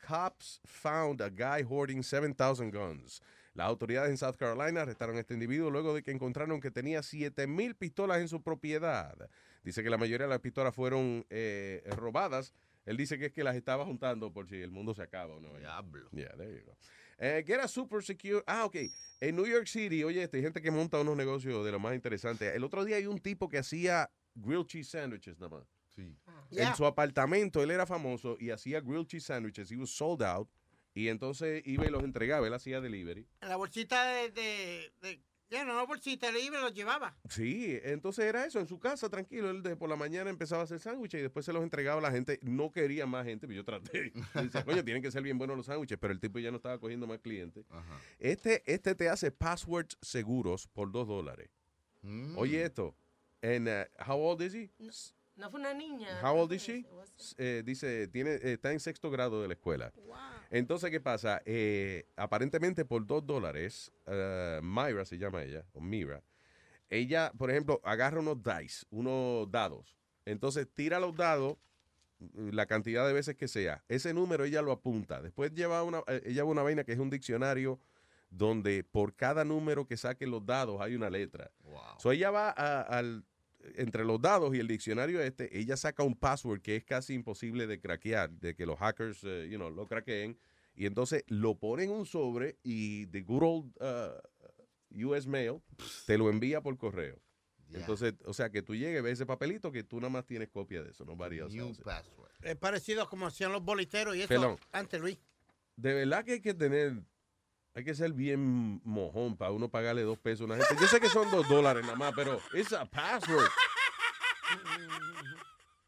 Cops 0.07 0.60
found 0.65 1.20
a 1.20 1.31
guy 1.31 1.62
hoarding 1.62 2.02
7,000 2.02 2.70
guns. 2.70 3.23
Las 3.55 3.68
autoridades 3.68 4.10
en 4.10 4.16
South 4.16 4.36
Carolina 4.36 4.83
arrestaron 4.83 5.16
a 5.16 5.20
este 5.20 5.34
individuo 5.34 5.70
luego 5.70 5.94
de 5.94 6.02
que 6.02 6.10
encontraron 6.10 6.60
que 6.60 6.70
tenía 6.70 7.02
7,000 7.02 7.74
pistolas 7.76 8.20
en 8.20 8.28
su 8.28 8.42
propiedad. 8.42 9.16
Dice 9.62 9.83
que 9.83 9.91
la 9.91 9.97
mayoría 9.97 10.26
de 10.26 10.31
las 10.31 10.41
pistolas 10.41 10.74
fueron 10.74 11.24
eh, 11.31 11.83
robadas. 11.97 12.52
Él 12.84 12.97
dice 12.97 13.18
que 13.18 13.26
es 13.26 13.33
que 13.33 13.44
las 13.44 13.57
estaba 13.57 13.84
juntando 13.84 14.33
por 14.33 14.49
si 14.49 14.60
el 14.60 14.70
mundo 14.70 14.92
se 14.92 15.02
acaba 15.02 15.36
o 15.36 15.41
no. 15.41 15.57
Diablo. 15.57 16.10
Yeah, 16.10 16.36
there 16.36 16.52
you 16.52 16.65
go. 16.66 16.76
Eh, 17.18 17.44
get 17.47 17.60
a 17.60 17.68
super 17.68 18.02
secure. 18.02 18.42
Ah, 18.47 18.65
ok. 18.65 18.76
En 19.20 19.36
New 19.36 19.47
York 19.47 19.66
City, 19.66 20.05
oye, 20.05 20.24
este, 20.24 20.39
hay 20.39 20.42
gente 20.42 20.60
que 20.60 20.70
monta 20.70 21.00
unos 21.00 21.16
negocios 21.16 21.65
de 21.65 21.73
lo 21.73 21.78
más 21.78 21.94
interesante. 21.94 22.55
El 22.55 22.65
otro 22.65 22.84
día 22.84 22.97
hay 22.97 23.07
un 23.07 23.20
tipo 23.20 23.49
que 23.49 23.58
hacía 23.58 24.10
grilled 24.34 24.66
cheese 24.66 24.91
sandwiches 24.91 25.39
nada 25.39 25.57
más. 25.57 25.65
Sí. 25.95 26.17
En 26.51 26.75
su 26.77 26.87
apartamento, 26.87 27.63
él 27.63 27.71
era 27.71 27.87
famoso 27.87 28.37
y 28.39 28.51
hacía 28.51 28.81
grilled 28.81 29.07
cheese 29.07 29.25
sandwiches. 29.25 29.71
He 29.71 29.77
was 29.77 29.91
sold 29.91 30.23
out. 30.23 30.49
Y 30.95 31.09
entonces 31.09 31.63
iba 31.67 31.85
y 31.85 31.91
los 31.91 32.05
entregaba, 32.05 32.47
él 32.47 32.55
hacía 32.55 32.81
delivery. 32.81 33.27
En 33.41 33.49
la 33.49 33.57
bolsita 33.57 34.07
de, 34.07 34.31
de, 34.31 34.93
de 35.03 35.21
ya 35.51 35.65
no, 35.65 35.75
no 35.75 35.87
bolsita 35.87 36.33
libre 36.33 36.61
los 36.61 36.75
llevaba. 36.75 37.17
Sí, 37.29 37.79
entonces 37.85 38.25
era 38.25 38.45
eso, 38.45 38.59
en 38.59 38.67
su 38.67 38.79
casa, 38.79 39.09
tranquilo. 39.09 39.51
Él 39.51 39.63
de 39.63 39.77
por 39.77 39.89
la 39.89 39.97
mañana 39.97 40.31
empezaba 40.31 40.63
a 40.63 40.65
hacer 40.65 40.81
sándwiches 40.81 41.21
y 41.21 41.23
después 41.23 41.45
se 41.45 41.53
los 41.53 41.63
entregaba 41.63 41.99
a 41.99 42.03
la 42.03 42.11
gente. 42.11 42.39
No 42.43 42.73
quería 42.73 43.07
más 43.07 43.27
gente, 43.27 43.47
pero 43.47 43.59
yo 43.59 43.65
traté. 43.65 44.13
Decía, 44.35 44.65
coño, 44.65 44.85
tienen 44.85 45.03
que 45.03 45.11
ser 45.11 45.23
bien 45.23 45.39
buenos 45.39 45.57
los 45.57 45.67
sándwiches, 45.67 45.99
pero 45.99 46.13
el 46.13 46.21
tipo 46.21 46.39
ya 46.39 46.51
no 46.51 46.57
estaba 46.57 46.79
cogiendo 46.79 47.07
más 47.07 47.21
clientes. 47.21 47.67
Este, 48.19 48.63
este 48.67 48.95
te 48.95 49.09
hace 49.09 49.31
passwords 49.31 49.99
seguros 50.01 50.67
por 50.69 50.91
dos 50.91 51.07
dólares. 51.07 51.51
Mm. 52.03 52.37
Oye 52.39 52.63
esto, 52.65 52.97
en, 53.41 53.69
uh, 53.69 53.85
how 54.07 54.19
old 54.19 54.43
is 54.43 54.55
he? 54.55 54.71
No 54.79 54.91
fue 55.51 55.61
una 55.61 55.75
niña. 55.75 56.21
How 56.23 56.39
old 56.39 56.53
is 56.53 56.63
she? 56.63 56.87
Eh, 57.39 57.63
dice, 57.65 58.09
tiene, 58.09 58.35
está 58.43 58.73
en 58.73 58.81
sexto 58.81 59.11
grado 59.11 59.43
de 59.43 59.49
la 59.49 59.55
escuela. 59.55 59.93
Entonces, 60.51 60.91
¿qué 60.91 61.01
pasa? 61.01 61.43
Eh, 61.45 62.07
aparentemente 62.17 62.85
por 62.85 63.05
dos 63.07 63.27
dólares, 63.27 63.91
eh, 64.07 64.61
Myra 64.63 65.05
se 65.05 65.19
llama 65.19 65.43
ella, 65.43 65.65
o 65.73 65.81
Mira, 65.81 66.23
ella, 66.91 67.33
por 67.37 67.51
ejemplo, 67.51 67.81
agarra 67.83 68.21
unos 68.21 68.41
dice, 68.43 68.87
unos 68.91 69.51
dados. 69.51 69.97
Entonces 70.25 70.69
tira 70.73 71.01
los 71.01 71.15
dados 71.17 71.57
mm, 72.21 72.51
la 72.51 72.67
cantidad 72.67 73.07
de 73.07 73.13
veces 73.13 73.35
que 73.37 73.49
sea. 73.49 73.83
Ese 73.89 74.15
número 74.15 74.45
ella 74.45 74.63
lo 74.63 74.71
apunta. 74.71 75.21
Después 75.21 75.53
lleva 75.53 75.83
una, 75.83 76.03
ella 76.07 76.21
lleva 76.31 76.49
una 76.51 76.63
vaina 76.63 76.85
que 76.85 76.93
es 76.93 76.99
un 76.99 77.11
diccionario 77.11 77.81
donde 78.31 78.85
por 78.85 79.15
cada 79.15 79.45
número 79.45 79.87
que 79.87 79.97
saquen 79.97 80.31
los 80.31 80.45
dados 80.47 80.81
hay 80.81 80.95
una 80.95 81.11
letra. 81.11 81.51
So 81.99 82.13
ella 82.13 82.31
va 82.31 82.51
a- 82.51 82.83
al, 82.83 83.25
entre 83.76 84.05
los 84.05 84.20
dados 84.20 84.55
y 84.55 84.59
el 84.59 84.68
diccionario 84.68 85.20
este, 85.20 85.59
ella 85.59 85.76
saca 85.76 86.02
un 86.02 86.15
password 86.15 86.60
que 86.60 86.76
es 86.76 86.84
casi 86.84 87.15
imposible 87.15 87.67
de 87.67 87.81
craquear, 87.81 88.31
de 88.31 88.55
que 88.55 88.67
los 88.67 88.78
hackers, 88.78 89.23
eh, 89.25 89.49
you 89.51 89.57
know, 89.57 89.70
lo 89.70 89.86
craqueen. 89.86 90.39
Y 90.76 90.86
entonces 90.86 91.25
lo 91.28 91.57
ponen 91.57 91.91
en 91.91 91.97
un 91.97 92.07
sobre 92.07 92.59
y 92.65 93.07
the 93.07 93.20
good 93.23 93.43
old 93.43 93.73
uh, 93.81 95.07
US 95.07 95.26
Mail 95.26 95.60
te 96.07 96.18
lo 96.18 96.31
envía 96.31 96.60
por 96.60 96.76
correo. 96.76 97.20
Entonces, 97.73 98.15
o 98.25 98.33
sea, 98.33 98.51
que 98.51 98.62
tú 98.62 98.75
llegues, 98.75 99.02
ves 99.02 99.15
ese 99.15 99.26
papelito 99.26 99.73
que 99.73 99.83
tú 99.83 99.97
nada 99.97 100.10
más 100.10 100.26
tienes 100.26 100.49
copia 100.49 100.83
de 100.83 100.91
eso, 100.91 101.05
no 101.05 101.17
varía. 101.17 101.47
Es 102.43 102.57
parecido 102.57 103.09
como 103.09 103.26
hacían 103.26 103.52
los 103.52 103.65
boliteros 103.65 104.15
y 104.17 104.20
eso 104.20 104.28
Pelón. 104.28 104.59
antes, 104.73 105.01
Luis. 105.01 105.18
De 105.76 105.93
verdad 105.93 106.25
que 106.25 106.33
hay 106.33 106.41
que 106.41 106.55
tener, 106.55 107.02
hay 107.75 107.85
que 107.85 107.94
ser 107.94 108.12
bien 108.12 108.81
mojón 108.85 109.36
para 109.36 109.51
uno 109.51 109.69
pagarle 109.69 110.03
dos 110.03 110.19
pesos 110.19 110.43
a 110.43 110.44
una 110.44 110.57
gente. 110.57 110.81
Yo 110.81 110.86
sé 110.86 111.01
que 111.01 111.09
son 111.09 111.31
dos 111.31 111.49
dólares 111.49 111.83
nada 111.83 111.97
más, 111.97 112.12
pero 112.15 112.41
es 112.53 112.73
a 112.73 112.85
password. 112.85 113.51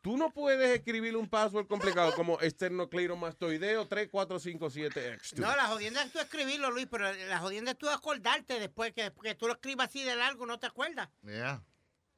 Tú 0.02 0.16
no 0.16 0.30
puedes 0.30 0.70
escribir 0.70 1.16
un 1.16 1.28
password 1.28 1.66
complicado 1.66 2.14
como 2.14 2.40
esternocleiromastoideo 2.40 3.88
3457X. 3.88 5.34
No, 5.34 5.54
la 5.56 5.66
jodienda 5.66 6.02
es 6.02 6.12
tú 6.12 6.20
escribirlo, 6.20 6.70
Luis, 6.70 6.86
pero 6.90 7.12
la 7.12 7.38
jodienda 7.38 7.72
es 7.72 7.78
tú 7.78 7.88
acordarte 7.88 8.60
después 8.60 8.92
que, 8.92 9.12
que 9.22 9.34
tú 9.34 9.46
lo 9.46 9.54
escribas 9.54 9.88
así 9.88 10.04
de 10.04 10.14
largo, 10.14 10.46
no 10.46 10.58
te 10.58 10.66
acuerdas. 10.66 11.08
Yeah. 11.24 11.62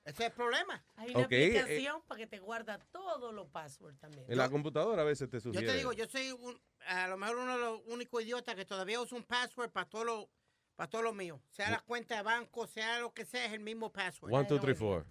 Ese 0.08 0.22
es 0.24 0.30
el 0.30 0.32
problema. 0.32 0.82
Hay 0.96 1.10
una 1.10 1.20
Ok, 1.26 1.32
eh, 1.32 1.58
aplicación 1.60 2.02
para 2.06 2.18
que 2.18 2.26
te 2.26 2.38
guarda 2.38 2.78
todos 2.92 3.34
los 3.34 3.46
passwords 3.48 3.98
también. 4.00 4.24
En 4.26 4.38
la 4.38 4.48
computadora 4.48 5.02
a 5.02 5.04
veces 5.04 5.28
te 5.28 5.36
Yo 5.36 5.40
sugiere. 5.42 5.66
te 5.66 5.76
digo, 5.76 5.92
yo 5.92 6.06
soy 6.08 6.32
un- 6.32 6.58
a 6.86 7.08
lo 7.08 7.18
mejor 7.18 7.36
uno 7.36 7.52
de 7.52 7.58
los 7.58 7.80
únicos 7.86 8.22
idiotas 8.22 8.54
que 8.54 8.64
todavía 8.64 9.00
usa 9.00 9.18
un 9.18 9.24
password 9.24 9.70
para 9.70 9.86
todo 9.88 10.04
lo, 10.04 10.30
para 10.76 10.88
todo 10.88 11.02
lo 11.02 11.12
mío. 11.12 11.42
Sea 11.50 11.70
la 11.70 11.80
cuenta 11.80 12.16
de 12.16 12.22
banco, 12.22 12.66
sea 12.66 13.00
lo 13.00 13.12
que 13.12 13.26
sea, 13.26 13.44
es 13.46 13.52
el 13.52 13.60
mismo 13.60 13.92
password. 13.92 14.32
One, 14.32 14.48
two, 14.48 14.58
three, 14.58 14.74
four. 14.74 15.04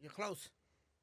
You're 0.00 0.12
close. 0.14 0.50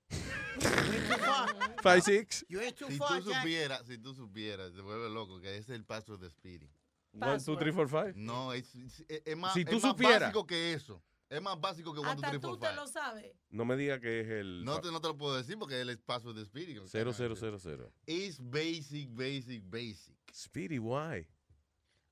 Five, 1.84 2.02
six. 2.02 2.46
You 2.50 2.60
ain't 2.60 2.76
too 2.76 2.88
Si 2.90 2.98
far, 2.98 3.22
tú 3.22 3.32
supieras, 3.34 3.86
si 3.88 3.98
tú 4.00 4.14
supieras, 4.16 4.74
te 4.74 4.82
vuelve 4.82 5.10
loco 5.10 5.40
que 5.40 5.52
ese 5.58 5.74
es 5.74 5.80
el 5.80 5.86
password 5.86 6.20
de 6.22 6.30
Speedy. 6.30 6.70
One, 7.14 7.40
two, 7.44 7.56
three, 7.58 7.72
four, 7.72 7.88
five. 7.88 8.14
No, 8.16 8.52
es, 8.54 8.74
es- 8.76 9.06
es- 9.08 9.22
es 9.26 9.38
más, 9.38 9.54
Si 9.54 9.64
tú 9.64 9.78
es 9.78 9.84
más 9.84 9.92
supieras. 9.94 10.20
básico 10.22 10.46
que 10.46 10.74
eso. 10.74 11.02
Es 11.30 11.42
más 11.42 11.60
básico 11.60 11.94
que 11.94 12.00
one, 12.00 12.10
two, 12.10 12.16
Hasta 12.16 12.30
three, 12.30 12.40
tú 12.40 12.48
four, 12.48 12.60
te 12.60 12.68
five. 12.68 12.76
lo 12.78 12.88
sabes. 12.88 13.36
No 13.50 13.66
me 13.66 13.76
diga 13.76 14.00
que 14.00 14.22
es 14.22 14.28
el 14.30 14.64
No 14.64 14.80
te, 14.80 14.92
no 14.92 15.02
te 15.02 15.08
lo 15.10 15.18
puedo 15.18 15.36
decir 15.36 15.58
porque 15.60 15.82
es 15.82 15.98
password 15.98 16.36
de 16.36 16.46
Speedy. 16.46 16.80
Cero, 16.86 17.12
cero, 17.14 17.36
cero, 17.36 17.58
cero. 17.60 17.92
Es 18.06 18.40
basic, 18.40 19.10
basic, 19.14 19.62
basic. 19.70 20.16
Speedy, 20.34 20.80
why? 20.80 21.28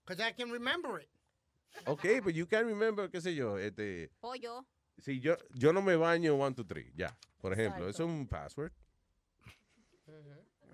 Because 0.05 0.21
I 0.21 0.33
can 0.33 0.51
remember 0.51 1.01
it. 1.01 1.09
Ok, 1.85 2.05
but 2.23 2.33
you 2.33 2.45
can 2.45 2.65
remember, 2.67 3.09
qué 3.09 3.21
sé 3.21 3.35
yo, 3.35 3.57
este... 3.57 4.09
Pollo. 4.19 4.65
Si 4.97 5.19
yo, 5.19 5.35
yo 5.53 5.73
no 5.73 5.81
me 5.81 5.95
baño 5.95 6.35
one, 6.35 6.55
two, 6.55 6.65
three, 6.65 6.91
ya, 6.95 7.17
por 7.41 7.51
ejemplo, 7.53 7.89
eso 7.89 8.03
es 8.03 8.09
un 8.09 8.27
password. 8.27 8.71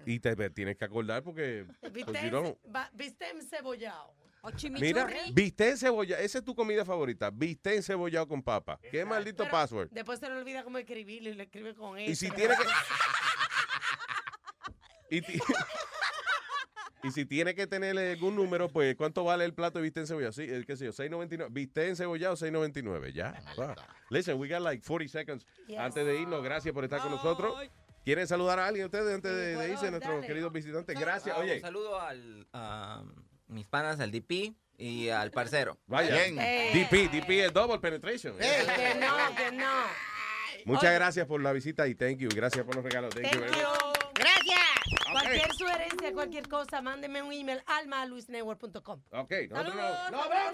Y 0.06 0.20
te, 0.20 0.36
tienes 0.50 0.78
que 0.78 0.86
acordar 0.86 1.24
porque... 1.24 1.66
Viste, 1.92 2.12
you 2.24 2.30
don't- 2.30 2.58
va- 4.44 4.52
viste 4.52 4.68
encebollado. 4.68 5.08
Mira, 5.36 5.78
cebollado, 5.78 6.22
esa 6.24 6.38
es 6.40 6.44
tu 6.44 6.56
comida 6.56 6.84
favorita, 6.86 7.30
bistec 7.32 7.76
encebollado 7.76 8.28
con 8.28 8.42
papa. 8.42 8.80
Qué 8.92 9.06
maldito 9.06 9.44
Pero 9.44 9.52
password. 9.52 9.90
Después 9.92 10.20
se 10.20 10.30
le 10.30 10.36
olvida 10.38 10.64
cómo 10.64 10.78
escribirlo 10.78 11.30
y 11.30 11.34
lo 11.34 11.44
escribe 11.44 11.74
con 11.76 11.98
eso. 11.98 12.12
Y 12.12 12.16
si 12.16 12.30
tiene 12.32 12.56
que... 12.56 12.64
Y, 15.14 15.22
ti- 15.22 15.40
y 17.04 17.12
si 17.12 17.26
tiene 17.26 17.54
que 17.54 17.68
tener 17.68 17.98
algún 17.98 18.36
número, 18.36 18.70
pues, 18.70 18.96
¿cuánto 18.96 19.24
vale 19.26 19.44
el 19.44 19.54
plato 19.54 19.80
de 19.80 19.84
bistec 19.84 20.04
encebollado? 20.04 20.32
Sí, 20.32 20.44
el 20.44 20.66
qué 20.66 20.78
sé 20.78 20.86
yo, 20.86 20.92
6.99. 20.94 21.48
Bistec 21.52 21.90
encebollado, 21.90 22.36
6.99, 22.38 23.12
ya. 23.12 23.34
Wow. 23.58 23.74
Listen, 24.10 24.40
we 24.40 24.48
got 24.48 24.62
like 24.62 24.82
40 24.86 25.10
seconds. 25.12 25.46
Yes. 25.68 25.80
Antes 25.80 26.06
de 26.06 26.16
irnos, 26.22 26.42
gracias 26.44 26.74
por 26.74 26.84
estar 26.86 27.02
con 27.02 27.12
nosotros. 27.12 27.54
¿Quieren 28.06 28.26
saludar 28.28 28.58
a 28.60 28.68
alguien 28.68 28.86
ustedes 28.86 29.14
antes 29.14 29.32
de, 29.32 29.56
de 29.58 29.70
irse, 29.72 29.92
nuestros 29.92 30.26
queridos 30.26 30.52
visitantes? 30.54 30.98
Gracias. 31.00 31.36
Ah, 31.36 31.42
Oye, 31.42 31.56
Un 31.56 31.62
saludo 31.62 32.00
al, 32.00 32.48
a 32.54 33.04
mis 33.52 33.68
panas, 33.68 34.00
al 34.00 34.12
DP 34.12 34.54
y 34.78 35.10
al 35.10 35.30
parcero. 35.32 35.78
vaya. 35.86 36.16
DP, 36.16 37.12
DP 37.12 37.30
es 37.46 37.54
double 37.54 37.80
penetration. 37.80 38.36
Que 38.38 38.96
no, 39.00 39.36
que 39.36 39.52
no. 39.52 39.84
Muchas 40.66 40.94
gracias 40.94 41.26
por 41.28 41.42
la 41.42 41.52
visita 41.54 41.88
y 41.88 41.96
thank 41.96 42.18
you. 42.18 42.30
Gracias 42.34 42.64
por 42.66 42.76
los 42.76 42.84
regalos. 42.84 43.14
Thank, 43.16 43.32
you 43.34 43.40
very 43.40 43.52
much. 43.52 43.62
Gracias. 44.14 44.60
Cualquier 45.12 45.54
sugerencia, 45.54 46.14
cualquier 46.14 46.48
cosa, 46.48 46.82
mándeme 46.82 47.22
un 47.22 47.32
email 47.34 47.62
alma.luisnetwork.com. 47.66 49.02
Ok, 49.12 49.32
nosotros 49.50 49.76
Saludos. 49.76 49.76
nos- 50.04 50.12
nos 50.12 50.30
vemos. 50.30 50.54